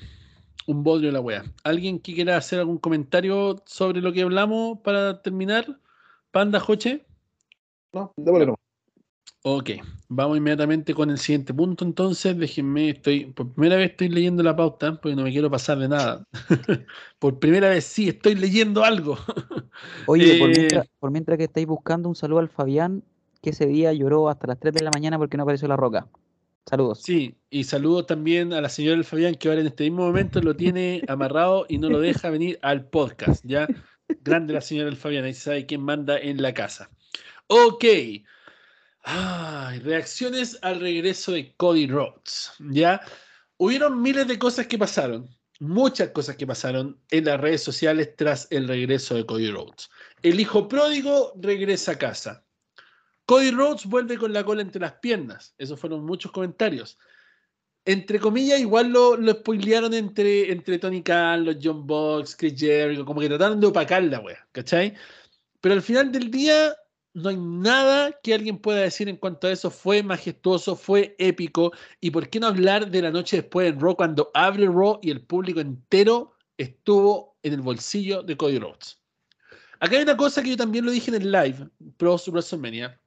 un 0.68 0.84
bodrio 0.84 1.12
la 1.12 1.20
wea. 1.20 1.43
¿Alguien 1.64 2.00
que 2.00 2.14
quiera 2.14 2.38
hacer 2.38 2.60
algún 2.60 2.78
comentario 2.78 3.62
sobre 3.66 4.02
lo 4.02 4.14
que 4.14 4.22
hablamos 4.22 4.80
para 4.80 5.22
terminar? 5.22 5.80
Panda 6.32 6.60
Joche. 6.60 7.06
No, 7.93 8.14
démosle 8.18 8.46
nomás. 8.46 8.66
Ok, 9.48 9.70
vamos 10.10 10.38
inmediatamente 10.38 10.96
con 10.96 11.12
el 11.12 11.20
siguiente 11.20 11.54
punto. 11.54 11.86
Entonces, 11.86 12.36
déjenme, 12.36 12.89
estoy 12.89 13.26
por 13.26 13.54
primera 13.54 13.76
vez 13.76 13.91
estoy 13.91 14.10
leyendo 14.10 14.41
la 14.41 14.56
pauta 14.56 15.00
porque 15.00 15.16
no 15.16 15.22
me 15.22 15.32
quiero 15.32 15.52
pasar 15.52 15.78
de 15.78 15.88
nada. 15.88 16.26
por 17.20 17.38
primera 17.38 17.70
vez 17.70 17.86
sí 17.86 18.10
estoy 18.10 18.34
leyendo 18.34 18.84
algo. 18.84 19.18
Oye, 20.08 20.39
por 20.39 20.50
Eh, 20.50 20.54
mientras, 20.58 20.88
por 21.00 21.12
mientras 21.12 21.38
que 21.38 21.43
estáis 21.43 21.68
buscando, 21.68 22.10
un 22.10 22.16
saludo 22.16 22.39
al 22.39 22.50
Fabián, 22.50 23.04
que 23.43 23.52
ese 23.52 23.68
día 23.68 23.93
lloró 23.93 24.30
hasta 24.30 24.48
las 24.48 24.60
3 24.60 24.74
de 24.74 24.84
la 24.84 24.89
mañana 24.91 25.20
porque 25.20 25.38
no 25.38 25.43
apareció 25.43 25.68
la 25.68 25.78
roca. 25.78 26.08
Saludos. 26.68 27.03
Sí, 27.03 27.38
y 27.51 27.63
saludo 27.63 28.05
también 28.05 28.51
a 28.51 28.59
la 28.59 28.70
señora 28.70 28.95
del 28.95 29.05
Fabián 29.05 29.36
que 29.36 29.49
ahora 29.49 29.61
en 29.61 29.68
este 29.68 29.84
mismo 29.84 30.07
momento 30.07 30.41
lo 30.41 30.55
tiene 30.55 31.03
amarrado 31.07 31.66
y 31.70 31.78
no 31.78 31.89
lo 31.89 31.99
deja 31.99 32.30
venir 32.32 32.57
al 32.63 32.89
podcast. 32.89 33.43
Ya, 33.45 33.68
grande 34.22 34.53
la 34.53 34.61
señora 34.61 34.89
del 34.89 34.97
Fabián, 34.97 35.26
ahí 35.26 35.34
se 35.34 35.41
sabe 35.41 35.66
quién 35.68 35.82
manda 35.82 36.18
en 36.18 36.41
la 36.41 36.53
casa. 36.53 36.89
Ok. 37.47 37.86
Ay, 39.03 39.80
reacciones 39.82 40.57
al 40.63 40.80
regreso 40.80 41.34
de 41.34 41.53
Cody 41.55 41.86
Rhodes. 41.86 42.53
Ya, 42.72 42.99
hubieron 43.57 44.01
miles 44.01 44.28
de 44.28 44.39
cosas 44.39 44.66
que 44.66 44.80
pasaron, 44.80 45.30
muchas 45.59 46.09
cosas 46.09 46.36
que 46.36 46.47
pasaron 46.47 46.99
en 47.11 47.26
las 47.26 47.39
redes 47.39 47.61
sociales 47.61 48.16
tras 48.16 48.47
el 48.49 48.68
regreso 48.68 49.13
de 49.13 49.26
Cody 49.28 49.51
Rhodes. 49.51 49.91
El 50.24 50.39
hijo 50.39 50.68
pródigo 50.68 51.34
regresa 51.36 51.91
a 51.91 51.99
casa. 51.99 52.45
Cody 53.26 53.52
Rhodes 53.52 53.86
vuelve 53.86 54.18
con 54.18 54.34
la 54.34 54.44
cola 54.44 54.62
entre 54.62 54.82
las 54.82 54.94
piernas. 54.94 55.56
Esos 55.58 55.80
fueron 55.80 56.06
muchos 56.06 56.32
comentarios. 56.32 56.98
Entre 57.86 58.20
comillas, 58.20 58.60
igual 58.60 58.90
lo, 58.90 59.16
lo 59.16 59.32
spoilearon 59.32 59.94
entre, 59.94 60.52
entre 60.52 60.80
Tony 60.80 61.04
Khan, 61.04 61.46
los 61.46 61.58
John 61.62 61.86
Box, 61.86 62.36
Chris 62.36 62.60
Jericho, 62.60 63.06
como 63.06 63.22
que 63.22 63.28
trataron 63.28 63.60
de 63.60 63.68
opacar 63.68 64.04
la 64.04 64.20
wea, 64.20 64.48
¿cachai? 64.52 64.96
Pero 65.62 65.76
al 65.76 65.82
final 65.82 66.12
del 66.12 66.32
día, 66.32 66.76
no 67.16 67.30
hay 67.30 67.38
nada 67.38 68.12
que 68.22 68.34
alguien 68.34 68.58
pueda 68.58 68.82
decir 68.82 69.08
en 69.08 69.18
cuanto 69.18 69.48
a 69.48 69.52
eso. 69.52 69.72
Fue 69.72 70.04
majestuoso, 70.04 70.76
fue 70.76 71.16
épico. 71.18 71.72
¿Y 72.02 72.12
por 72.12 72.30
qué 72.30 72.40
no 72.40 72.48
hablar 72.48 72.92
de 72.92 73.02
la 73.02 73.10
noche 73.10 73.38
después 73.38 73.72
en 73.72 73.80
Raw 73.80 73.96
cuando 73.96 74.32
abre 74.34 74.66
Raw 74.66 75.00
y 75.02 75.12
el 75.12 75.22
público 75.22 75.62
entero 75.62 76.36
estuvo 76.58 77.38
en 77.42 77.54
el 77.54 77.62
bolsillo 77.62 78.22
de 78.22 78.36
Cody 78.36 78.60
Rhodes? 78.60 79.02
Acá 79.80 79.96
hay 79.96 80.04
una 80.04 80.18
cosa 80.18 80.44
que 80.44 80.50
yo 80.50 80.58
también 80.58 80.86
lo 80.86 80.92
dije 80.92 81.10
en 81.10 81.22
el 81.22 81.32
live, 81.32 81.70
Pro 81.98 82.18
WrestleMania, 82.28 83.00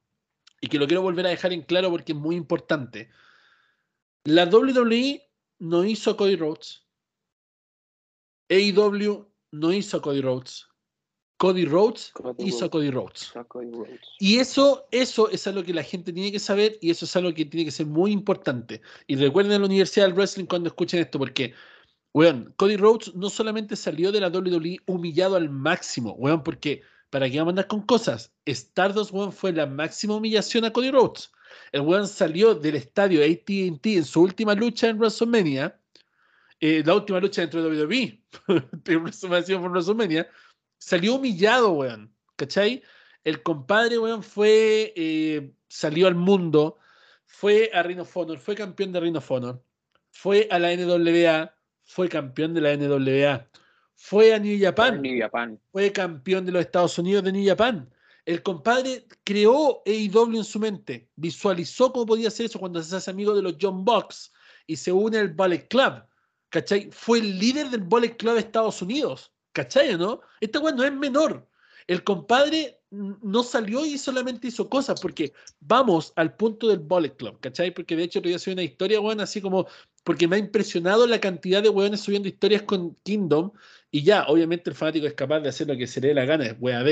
y 0.60 0.68
que 0.68 0.78
lo 0.78 0.86
quiero 0.86 1.02
volver 1.02 1.26
a 1.26 1.30
dejar 1.30 1.52
en 1.52 1.62
claro 1.62 1.90
porque 1.90 2.12
es 2.12 2.18
muy 2.18 2.36
importante. 2.36 3.10
La 4.24 4.44
WWE 4.44 5.22
no 5.58 5.84
hizo 5.84 6.10
a 6.10 6.16
Cody 6.16 6.36
Rhodes. 6.36 6.84
AEW 8.50 9.26
no 9.52 9.72
hizo 9.72 9.96
a 9.96 10.02
Cody 10.02 10.20
Rhodes. 10.20 10.68
Cody 11.38 11.66
Rhodes 11.66 12.10
Cody 12.12 12.48
hizo 12.48 12.64
a 12.64 12.68
Rhodes. 12.68 12.70
Cody 12.70 12.90
Rhodes. 12.90 13.32
Cody 13.48 13.70
Rhodes. 13.70 14.00
Y 14.18 14.38
eso, 14.38 14.88
eso 14.90 15.30
es 15.30 15.46
algo 15.46 15.62
que 15.62 15.72
la 15.72 15.84
gente 15.84 16.12
tiene 16.12 16.32
que 16.32 16.40
saber 16.40 16.76
y 16.80 16.90
eso 16.90 17.04
es 17.04 17.14
algo 17.14 17.32
que 17.32 17.44
tiene 17.44 17.64
que 17.64 17.70
ser 17.70 17.86
muy 17.86 18.10
importante. 18.10 18.80
Y 19.06 19.16
recuerden 19.16 19.60
la 19.60 19.66
Universidad 19.66 20.06
del 20.06 20.14
Wrestling 20.14 20.46
cuando 20.46 20.68
escuchen 20.68 21.00
esto, 21.00 21.18
porque, 21.18 21.54
weón, 22.12 22.52
Cody 22.56 22.76
Rhodes 22.76 23.14
no 23.14 23.30
solamente 23.30 23.76
salió 23.76 24.10
de 24.10 24.20
la 24.20 24.28
WWE 24.28 24.78
humillado 24.86 25.36
al 25.36 25.48
máximo, 25.48 26.14
weón, 26.14 26.42
porque, 26.42 26.82
para 27.10 27.28
que 27.30 27.38
vamos 27.38 27.50
a 27.50 27.52
andar 27.52 27.66
con 27.66 27.82
cosas, 27.82 28.32
Stardust, 28.44 29.12
weón, 29.12 29.32
fue 29.32 29.52
la 29.52 29.66
máxima 29.66 30.16
humillación 30.16 30.64
a 30.64 30.72
Cody 30.72 30.90
Rhodes. 30.90 31.30
El 31.72 31.82
weón 31.82 32.06
salió 32.06 32.54
del 32.54 32.76
estadio 32.76 33.22
ATT 33.24 33.86
en 33.86 34.04
su 34.04 34.22
última 34.22 34.54
lucha 34.54 34.88
en 34.88 34.98
WrestleMania, 34.98 35.80
eh, 36.60 36.82
la 36.84 36.94
última 36.94 37.20
lucha 37.20 37.42
dentro 37.42 37.62
de 37.62 37.84
WWE, 37.84 38.22
por 38.84 39.70
WrestleMania, 39.70 40.28
salió 40.78 41.14
humillado, 41.14 41.72
weón, 41.72 42.12
¿cachai? 42.36 42.82
El 43.24 43.42
compadre, 43.42 43.98
weón, 43.98 44.22
fue, 44.22 44.92
eh, 44.96 45.52
salió 45.68 46.08
al 46.08 46.14
mundo, 46.14 46.78
fue 47.26 47.70
a 47.72 47.82
Ring 47.82 48.00
of 48.00 48.16
Honor, 48.16 48.38
fue 48.38 48.54
campeón 48.54 48.92
de 48.92 49.00
Ring 49.00 49.16
of 49.16 49.30
Honor, 49.30 49.62
fue 50.10 50.48
a 50.50 50.58
la 50.58 50.74
NWA, 50.74 51.54
fue 51.84 52.08
campeón 52.08 52.54
de 52.54 52.60
la 52.60 52.76
NWA, 52.76 53.48
fue 54.00 54.32
a 54.32 54.38
New 54.38 54.56
Japan, 54.60 55.02
New 55.02 55.20
Japan. 55.20 55.60
fue 55.72 55.90
campeón 55.90 56.46
de 56.46 56.52
los 56.52 56.62
Estados 56.62 56.96
Unidos 56.98 57.24
de 57.24 57.32
New 57.32 57.46
Japan. 57.46 57.90
El 58.24 58.42
compadre 58.44 59.06
creó 59.24 59.82
AEW 59.86 60.36
en 60.36 60.44
su 60.44 60.60
mente, 60.60 61.08
visualizó 61.16 61.92
cómo 61.92 62.06
podía 62.06 62.28
hacer 62.28 62.46
eso 62.46 62.60
cuando 62.60 62.80
se 62.80 62.94
hace 62.94 63.10
amigo 63.10 63.34
de 63.34 63.42
los 63.42 63.56
John 63.60 63.84
Box 63.84 64.32
y 64.68 64.76
se 64.76 64.92
une 64.92 65.18
al 65.18 65.30
Ballet 65.30 65.66
Club. 65.68 66.04
¿Cachai? 66.48 66.90
Fue 66.92 67.18
el 67.18 67.38
líder 67.38 67.70
del 67.70 67.82
Ballet 67.82 68.16
Club 68.16 68.34
de 68.34 68.40
Estados 68.40 68.80
Unidos. 68.80 69.32
¿Cachai 69.52 69.98
no? 69.98 70.20
Este 70.40 70.58
weón 70.58 70.76
no 70.76 70.84
es 70.84 70.92
menor. 70.92 71.48
El 71.88 72.04
compadre 72.04 72.78
no 72.90 73.42
salió 73.42 73.84
y 73.84 73.98
solamente 73.98 74.48
hizo 74.48 74.68
cosas, 74.68 75.00
porque 75.00 75.32
vamos 75.60 76.12
al 76.16 76.36
punto 76.36 76.68
del 76.68 76.78
Bullet 76.78 77.16
Club, 77.16 77.38
¿cachai? 77.40 77.72
Porque 77.72 77.96
de 77.96 78.04
hecho, 78.04 78.20
yo 78.20 78.34
hacer 78.36 78.52
una 78.52 78.62
historia, 78.62 79.00
weón, 79.00 79.20
así 79.20 79.40
como, 79.40 79.66
porque 80.04 80.28
me 80.28 80.36
ha 80.36 80.38
impresionado 80.38 81.06
la 81.06 81.20
cantidad 81.20 81.62
de 81.62 81.68
weones 81.68 82.00
subiendo 82.00 82.28
historias 82.28 82.62
con 82.62 82.94
Kingdom, 83.04 83.52
y 83.90 84.02
ya, 84.02 84.24
obviamente 84.28 84.70
el 84.70 84.76
fanático 84.76 85.06
es 85.06 85.14
capaz 85.14 85.40
de 85.40 85.48
hacer 85.48 85.66
lo 85.68 85.76
que 85.76 85.86
se 85.86 86.00
le 86.00 86.08
dé 86.08 86.14
la 86.14 86.24
gana, 86.24 86.46
es 86.46 86.56
wea. 86.60 86.84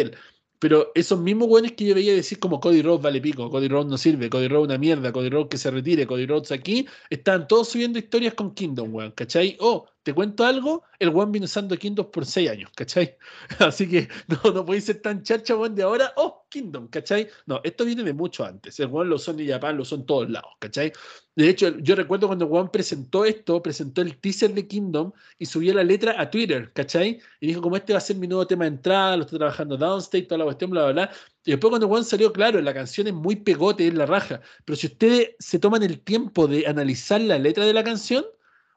Pero 0.58 0.90
esos 0.94 1.18
mismos 1.20 1.48
weones 1.48 1.72
que 1.72 1.84
yo 1.84 1.94
veía 1.94 2.14
decir 2.14 2.38
como 2.38 2.60
Cody 2.60 2.80
Rhodes 2.82 3.02
vale 3.02 3.20
pico, 3.20 3.50
Cody 3.50 3.68
Rhodes 3.68 3.88
no 3.90 3.98
sirve, 3.98 4.30
Cody 4.30 4.48
Rhodes 4.48 4.66
una 4.66 4.78
mierda, 4.78 5.12
Cody 5.12 5.28
Rhodes 5.28 5.48
que 5.50 5.58
se 5.58 5.70
retire, 5.70 6.06
Cody 6.06 6.26
Rhodes 6.26 6.52
aquí, 6.52 6.86
están 7.10 7.46
todos 7.46 7.68
subiendo 7.68 7.98
historias 7.98 8.34
con 8.34 8.54
Kingdom, 8.54 8.94
weón, 8.94 9.12
¿cachai? 9.12 9.56
Oh, 9.60 9.86
te 10.06 10.14
cuento 10.14 10.44
algo, 10.44 10.84
el 11.00 11.08
weón 11.08 11.32
viene 11.32 11.46
usando 11.46 11.76
Kingdom 11.76 12.12
por 12.12 12.24
6 12.24 12.48
años, 12.48 12.70
¿cachai? 12.76 13.16
Así 13.58 13.88
que 13.88 14.08
no, 14.28 14.52
no 14.52 14.64
podéis 14.64 14.84
ser 14.84 15.02
tan 15.02 15.24
chacha, 15.24 15.56
weón, 15.56 15.74
de 15.74 15.82
ahora, 15.82 16.12
oh, 16.14 16.46
Kingdom, 16.48 16.86
¿cachai? 16.86 17.28
No, 17.46 17.60
esto 17.64 17.84
viene 17.84 18.04
de 18.04 18.12
mucho 18.12 18.44
antes, 18.44 18.78
el 18.78 18.86
weón 18.86 19.08
lo 19.08 19.18
son 19.18 19.40
en 19.40 19.48
Japón, 19.48 19.78
lo 19.78 19.84
son 19.84 20.06
todos 20.06 20.30
lados, 20.30 20.52
¿cachai? 20.60 20.92
De 21.34 21.48
hecho, 21.48 21.76
yo 21.80 21.96
recuerdo 21.96 22.28
cuando 22.28 22.46
Juan 22.46 22.70
presentó 22.70 23.24
esto, 23.24 23.60
presentó 23.60 24.00
el 24.00 24.16
teaser 24.18 24.54
de 24.54 24.68
Kingdom 24.68 25.10
y 25.40 25.46
subió 25.46 25.74
la 25.74 25.82
letra 25.82 26.14
a 26.20 26.30
Twitter, 26.30 26.72
¿cachai? 26.72 27.20
Y 27.40 27.48
dijo, 27.48 27.60
como 27.60 27.74
este 27.74 27.92
va 27.92 27.98
a 27.98 28.00
ser 28.00 28.14
mi 28.14 28.28
nuevo 28.28 28.46
tema 28.46 28.62
de 28.62 28.68
entrada, 28.68 29.16
lo 29.16 29.24
estoy 29.24 29.40
trabajando 29.40 29.76
downstate, 29.76 30.22
toda 30.22 30.38
la 30.38 30.44
cuestión, 30.44 30.70
bla, 30.70 30.84
bla, 30.84 30.92
bla. 30.92 31.10
Y 31.44 31.50
después 31.50 31.70
cuando 31.70 31.88
Juan 31.88 32.04
salió, 32.04 32.32
claro, 32.32 32.60
la 32.60 32.72
canción 32.72 33.08
es 33.08 33.12
muy 33.12 33.34
pegote, 33.34 33.88
es 33.88 33.94
la 33.94 34.06
raja. 34.06 34.40
Pero 34.64 34.76
si 34.76 34.86
ustedes 34.86 35.30
se 35.40 35.58
toman 35.58 35.82
el 35.82 35.98
tiempo 36.00 36.46
de 36.46 36.64
analizar 36.68 37.20
la 37.20 37.38
letra 37.40 37.66
de 37.66 37.72
la 37.74 37.82
canción, 37.82 38.24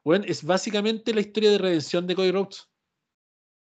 bueno, 0.04 0.24
es 0.28 0.42
básicamente 0.44 1.12
la 1.14 1.20
historia 1.20 1.50
de 1.52 1.58
redención 1.58 2.06
de 2.06 2.14
Cody 2.14 2.30
Rhodes. 2.32 2.66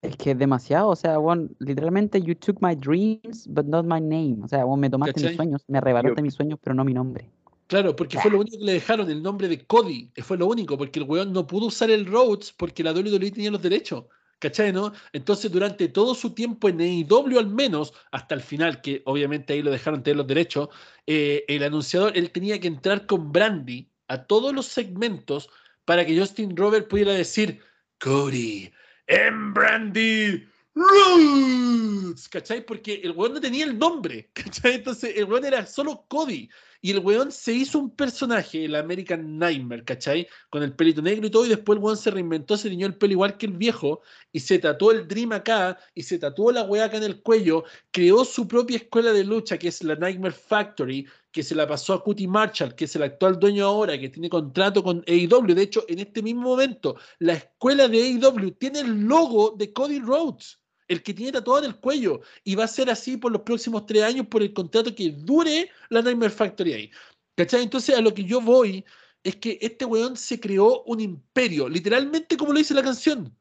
Es 0.03 0.17
que 0.17 0.33
es 0.33 0.39
demasiado, 0.39 0.89
o 0.89 0.97
sea, 0.97 1.19
bueno, 1.19 1.49
literalmente 1.61 2.21
you 2.21 2.35
took 2.35 2.61
my 2.61 2.75
dreams, 2.75 3.47
but 3.47 3.67
not 3.67 3.85
my 3.85 4.01
name. 4.01 4.39
O 4.43 4.49
sea, 4.49 4.65
vos 4.65 4.77
me 4.79 4.91
tomaste 4.91 5.15
¿Cachai? 5.15 5.29
mis 5.31 5.37
sueños, 5.37 5.65
me 5.69 5.79
arrebataste 5.79 6.21
Yo- 6.21 6.23
mis 6.25 6.35
sueños, 6.35 6.59
pero 6.63 6.75
no 6.75 6.85
mi 6.85 6.93
nombre. 6.93 7.31
Claro, 7.69 7.95
porque 7.97 8.19
fue 8.19 8.31
lo 8.31 8.41
único 8.41 8.59
que 8.59 8.65
le 8.65 8.73
dejaron 8.75 9.09
el 9.11 9.23
nombre 9.23 9.49
de 9.49 9.65
Cody. 9.65 10.11
eh, 10.15 10.23
Fue 10.23 10.37
lo 10.37 10.47
único, 10.47 10.77
porque 10.77 10.99
el 10.99 11.07
weón 11.09 11.33
no 11.33 11.47
pudo 11.47 11.67
usar 11.67 11.91
el 11.91 12.05
Rhodes 12.05 12.53
porque 12.53 12.83
la 12.83 12.93
WWE 12.93 13.31
tenía 13.31 13.51
los 13.51 13.63
derechos. 13.63 14.05
¿Cachai, 14.41 14.73
no? 14.73 14.93
Entonces, 15.13 15.51
durante 15.53 15.89
todo 15.89 16.15
su 16.17 16.35
tiempo 16.35 16.69
en 16.69 16.81
AEW, 16.81 17.39
al 17.39 17.47
menos, 17.47 17.95
hasta 18.11 18.35
el 18.35 18.41
final, 18.43 18.81
que 18.83 19.01
obviamente 19.07 19.53
ahí 19.53 19.63
lo 19.63 19.71
dejaron 19.71 20.03
tener 20.03 20.17
los 20.17 20.27
derechos, 20.27 20.69
eh, 21.07 21.45
el 21.47 21.63
anunciador, 21.63 22.13
él 22.19 22.31
tenía 22.33 22.59
que 22.59 22.67
entrar 22.67 23.07
con 23.07 23.31
Brandy 23.31 23.89
a 24.09 24.25
todos 24.25 24.53
los 24.53 24.67
segmentos 24.67 25.49
para 25.85 26.05
que 26.07 26.19
Justin 26.19 26.57
Robert 26.57 26.89
pudiera 26.89 27.13
decir, 27.13 27.61
Cody, 27.99 28.73
en 29.07 29.55
Brandy 29.55 30.47
Rhodes, 30.75 32.29
¿cachai? 32.29 32.65
Porque 32.65 33.01
el 33.03 33.13
weón 33.13 33.35
no 33.35 33.41
tenía 33.41 33.65
el 33.65 33.79
nombre, 33.79 34.31
¿cachai? 34.35 34.77
Entonces, 34.77 35.15
el 35.17 35.25
weón 35.25 35.45
era 35.45 35.67
solo 35.67 36.05
Cody. 36.09 36.49
Y 36.85 36.91
el 36.91 36.99
weón 36.99 37.31
se 37.31 37.53
hizo 37.53 37.79
un 37.79 37.95
personaje, 37.95 38.65
el 38.65 38.75
American 38.75 39.39
Nightmare, 39.39 39.85
¿cachai? 39.85 40.27
Con 40.51 40.65
el 40.65 40.75
pelito 40.75 41.01
negro 41.01 41.27
y 41.29 41.31
todo, 41.31 41.47
y 41.47 41.51
después 41.51 41.79
el 41.79 41.85
weón 41.85 41.97
se 41.97 42.11
reinventó, 42.11 42.57
se 42.57 42.69
tiñó 42.69 42.89
el 42.89 42.97
pelo 42.97 43.13
igual 43.13 43.37
que 43.39 43.47
el 43.47 43.53
viejo, 43.53 44.03
y 44.33 44.41
se 44.41 44.59
tatuó 44.59 44.91
el 44.91 45.07
Dream 45.07 45.31
acá, 45.31 45.79
y 45.95 46.03
se 46.03 46.19
tatuó 46.19 46.51
la 46.51 46.65
weá 46.65 46.87
acá 46.87 46.97
en 46.97 47.05
el 47.05 47.23
cuello, 47.23 47.63
creó 47.93 48.25
su 48.25 48.49
propia 48.49 48.79
escuela 48.79 49.13
de 49.13 49.23
lucha, 49.23 49.59
que 49.59 49.69
es 49.69 49.85
la 49.85 49.95
Nightmare 49.95 50.35
Factory, 50.35 51.07
que 51.31 51.45
se 51.45 51.55
la 51.55 51.69
pasó 51.69 51.95
a 51.95 52.03
Cutie 52.03 52.27
Marshall, 52.27 52.75
que 52.75 52.87
es 52.87 52.97
el 52.97 53.05
actual 53.05 53.39
dueño 53.39 53.65
ahora, 53.65 53.99
que 53.99 54.09
tiene 54.09 54.29
contrato 54.29 54.83
con 54.83 55.05
AEW. 55.07 55.55
De 55.55 55.63
hecho, 55.63 55.85
en 55.87 56.01
este 56.01 56.21
mismo 56.21 56.43
momento, 56.43 56.97
la 57.21 57.35
escuela 57.35 57.87
de 57.87 58.03
AEW 58.03 58.51
tiene 58.59 58.81
el 58.81 59.03
logo 59.03 59.55
de 59.57 59.73
Cody 59.73 60.01
Rhodes, 60.01 60.59
el 60.93 61.03
que 61.03 61.15
tiene 61.15 61.33
tatuado 61.33 61.65
en 61.65 61.71
el 61.71 61.77
cuello, 61.77 62.21
y 62.45 62.55
va 62.55 62.65
a 62.65 62.69
ser 62.69 62.91
así 62.91 63.17
por 63.17 63.33
los 63.33 63.43
próximos 63.43 63.87
tres 63.87 64.03
años 64.03 64.27
por 64.27 64.43
el 64.43 64.53
contrato 64.53 64.95
que 64.95 65.11
dure 65.11 65.71
la 65.91 66.03
Nightmare 66.03 66.31
Factory 66.31 66.73
ahí. 66.73 66.91
¿Cachai? 67.37 67.63
Entonces 67.63 67.97
a 67.97 68.01
lo 68.01 68.13
que 68.13 68.25
yo 68.25 68.41
voy 68.41 68.85
es 69.25 69.37
que 69.37 69.59
este 69.61 69.85
weón 69.85 70.17
se 70.17 70.39
creó 70.39 70.83
un 70.85 71.01
imperio, 71.01 71.69
literalmente 71.69 72.37
como 72.37 72.53
lo 72.53 72.59
dice 72.59 72.75
la 72.75 72.83
canción. 72.83 73.37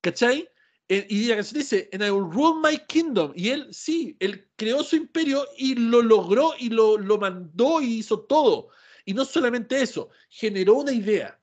¿Cachai? 0.00 0.48
Eh, 0.88 1.06
y 1.08 1.26
la 1.26 1.36
canción 1.36 1.60
dice, 1.60 1.88
And 1.92 2.02
I 2.02 2.10
will 2.10 2.30
rule 2.30 2.60
my 2.60 2.76
kingdom. 2.88 3.32
Y 3.34 3.48
él, 3.48 3.68
sí, 3.72 4.16
él 4.20 4.48
creó 4.56 4.82
su 4.82 4.96
imperio 4.96 5.46
y 5.56 5.74
lo 5.74 6.02
logró 6.02 6.52
y 6.58 6.68
lo, 6.68 6.98
lo 6.98 7.18
mandó 7.18 7.80
y 7.80 7.98
hizo 7.98 8.20
todo. 8.20 8.68
Y 9.04 9.14
no 9.14 9.24
solamente 9.24 9.80
eso, 9.80 10.10
generó 10.28 10.74
una 10.74 10.92
idea. 10.92 11.40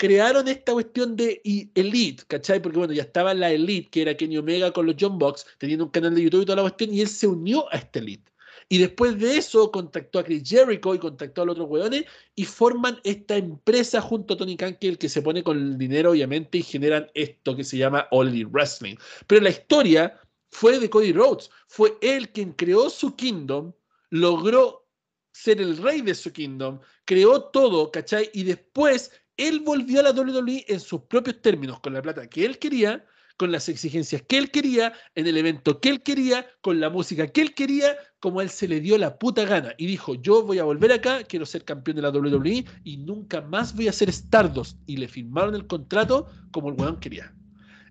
Crearon 0.00 0.48
esta 0.48 0.72
cuestión 0.72 1.14
de 1.14 1.42
Elite, 1.74 2.24
¿cachai? 2.26 2.62
Porque 2.62 2.78
bueno, 2.78 2.94
ya 2.94 3.02
estaba 3.02 3.34
la 3.34 3.50
Elite, 3.50 3.90
que 3.90 4.00
era 4.00 4.16
Kenny 4.16 4.38
Omega 4.38 4.72
con 4.72 4.86
los 4.86 4.94
John 4.98 5.18
Box, 5.18 5.44
teniendo 5.58 5.84
un 5.84 5.90
canal 5.90 6.14
de 6.14 6.22
YouTube 6.22 6.40
y 6.40 6.46
toda 6.46 6.56
la 6.56 6.62
cuestión, 6.62 6.94
y 6.94 7.02
él 7.02 7.08
se 7.08 7.26
unió 7.26 7.70
a 7.70 7.76
esta 7.76 7.98
Elite. 7.98 8.32
Y 8.70 8.78
después 8.78 9.18
de 9.18 9.36
eso 9.36 9.70
contactó 9.70 10.18
a 10.18 10.24
Chris 10.24 10.48
Jericho 10.48 10.94
y 10.94 10.98
contactó 10.98 11.42
a 11.42 11.44
los 11.44 11.52
otros 11.52 11.68
weones 11.68 12.04
y 12.34 12.46
forman 12.46 12.98
esta 13.04 13.36
empresa 13.36 14.00
junto 14.00 14.32
a 14.32 14.36
Tony 14.38 14.56
Khan, 14.56 14.78
que 14.80 14.88
el 14.88 14.96
que 14.96 15.10
se 15.10 15.20
pone 15.20 15.42
con 15.42 15.58
el 15.58 15.76
dinero, 15.76 16.12
obviamente, 16.12 16.56
y 16.56 16.62
generan 16.62 17.10
esto 17.12 17.54
que 17.54 17.64
se 17.64 17.76
llama 17.76 18.08
Only 18.10 18.44
Wrestling. 18.44 18.96
Pero 19.26 19.42
la 19.42 19.50
historia 19.50 20.18
fue 20.50 20.78
de 20.78 20.88
Cody 20.88 21.12
Rhodes. 21.12 21.50
Fue 21.66 21.98
él 22.00 22.30
quien 22.30 22.54
creó 22.54 22.88
su 22.88 23.14
kingdom, 23.16 23.74
logró 24.08 24.88
ser 25.30 25.60
el 25.60 25.76
rey 25.76 26.00
de 26.00 26.14
su 26.14 26.32
kingdom, 26.32 26.80
creó 27.04 27.42
todo, 27.42 27.90
¿cachai? 27.90 28.30
Y 28.32 28.44
después 28.44 29.10
él 29.40 29.60
volvió 29.60 30.00
a 30.00 30.02
la 30.02 30.12
WWE 30.12 30.66
en 30.68 30.80
sus 30.80 31.02
propios 31.02 31.40
términos, 31.40 31.80
con 31.80 31.94
la 31.94 32.02
plata 32.02 32.28
que 32.28 32.44
él 32.44 32.58
quería, 32.58 33.06
con 33.38 33.50
las 33.50 33.70
exigencias 33.70 34.22
que 34.28 34.36
él 34.36 34.50
quería, 34.50 34.92
en 35.14 35.26
el 35.26 35.38
evento 35.38 35.80
que 35.80 35.88
él 35.88 36.02
quería, 36.02 36.46
con 36.60 36.78
la 36.78 36.90
música 36.90 37.26
que 37.26 37.40
él 37.40 37.54
quería, 37.54 37.96
como 38.18 38.42
él 38.42 38.50
se 38.50 38.68
le 38.68 38.80
dio 38.80 38.98
la 38.98 39.18
puta 39.18 39.46
gana. 39.46 39.72
Y 39.78 39.86
dijo, 39.86 40.14
yo 40.16 40.42
voy 40.42 40.58
a 40.58 40.64
volver 40.64 40.92
acá, 40.92 41.24
quiero 41.24 41.46
ser 41.46 41.64
campeón 41.64 41.96
de 41.96 42.02
la 42.02 42.10
WWE 42.10 42.66
y 42.84 42.98
nunca 42.98 43.40
más 43.40 43.74
voy 43.74 43.88
a 43.88 43.92
ser 43.92 44.10
Stardust. 44.10 44.78
Y 44.86 44.98
le 44.98 45.08
firmaron 45.08 45.54
el 45.54 45.66
contrato 45.66 46.28
como 46.52 46.68
el 46.68 46.78
weón 46.78 47.00
quería. 47.00 47.34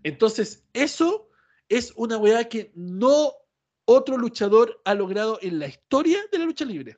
Entonces, 0.03 0.67
eso 0.73 1.29
es 1.67 1.93
una 1.95 2.17
weá 2.17 2.47
que 2.47 2.71
no 2.75 3.33
otro 3.85 4.17
luchador 4.17 4.79
ha 4.85 4.93
logrado 4.93 5.39
en 5.41 5.57
la 5.57 5.65
historia 5.65 6.19
de 6.31 6.37
la 6.37 6.45
lucha 6.45 6.63
libre. 6.63 6.97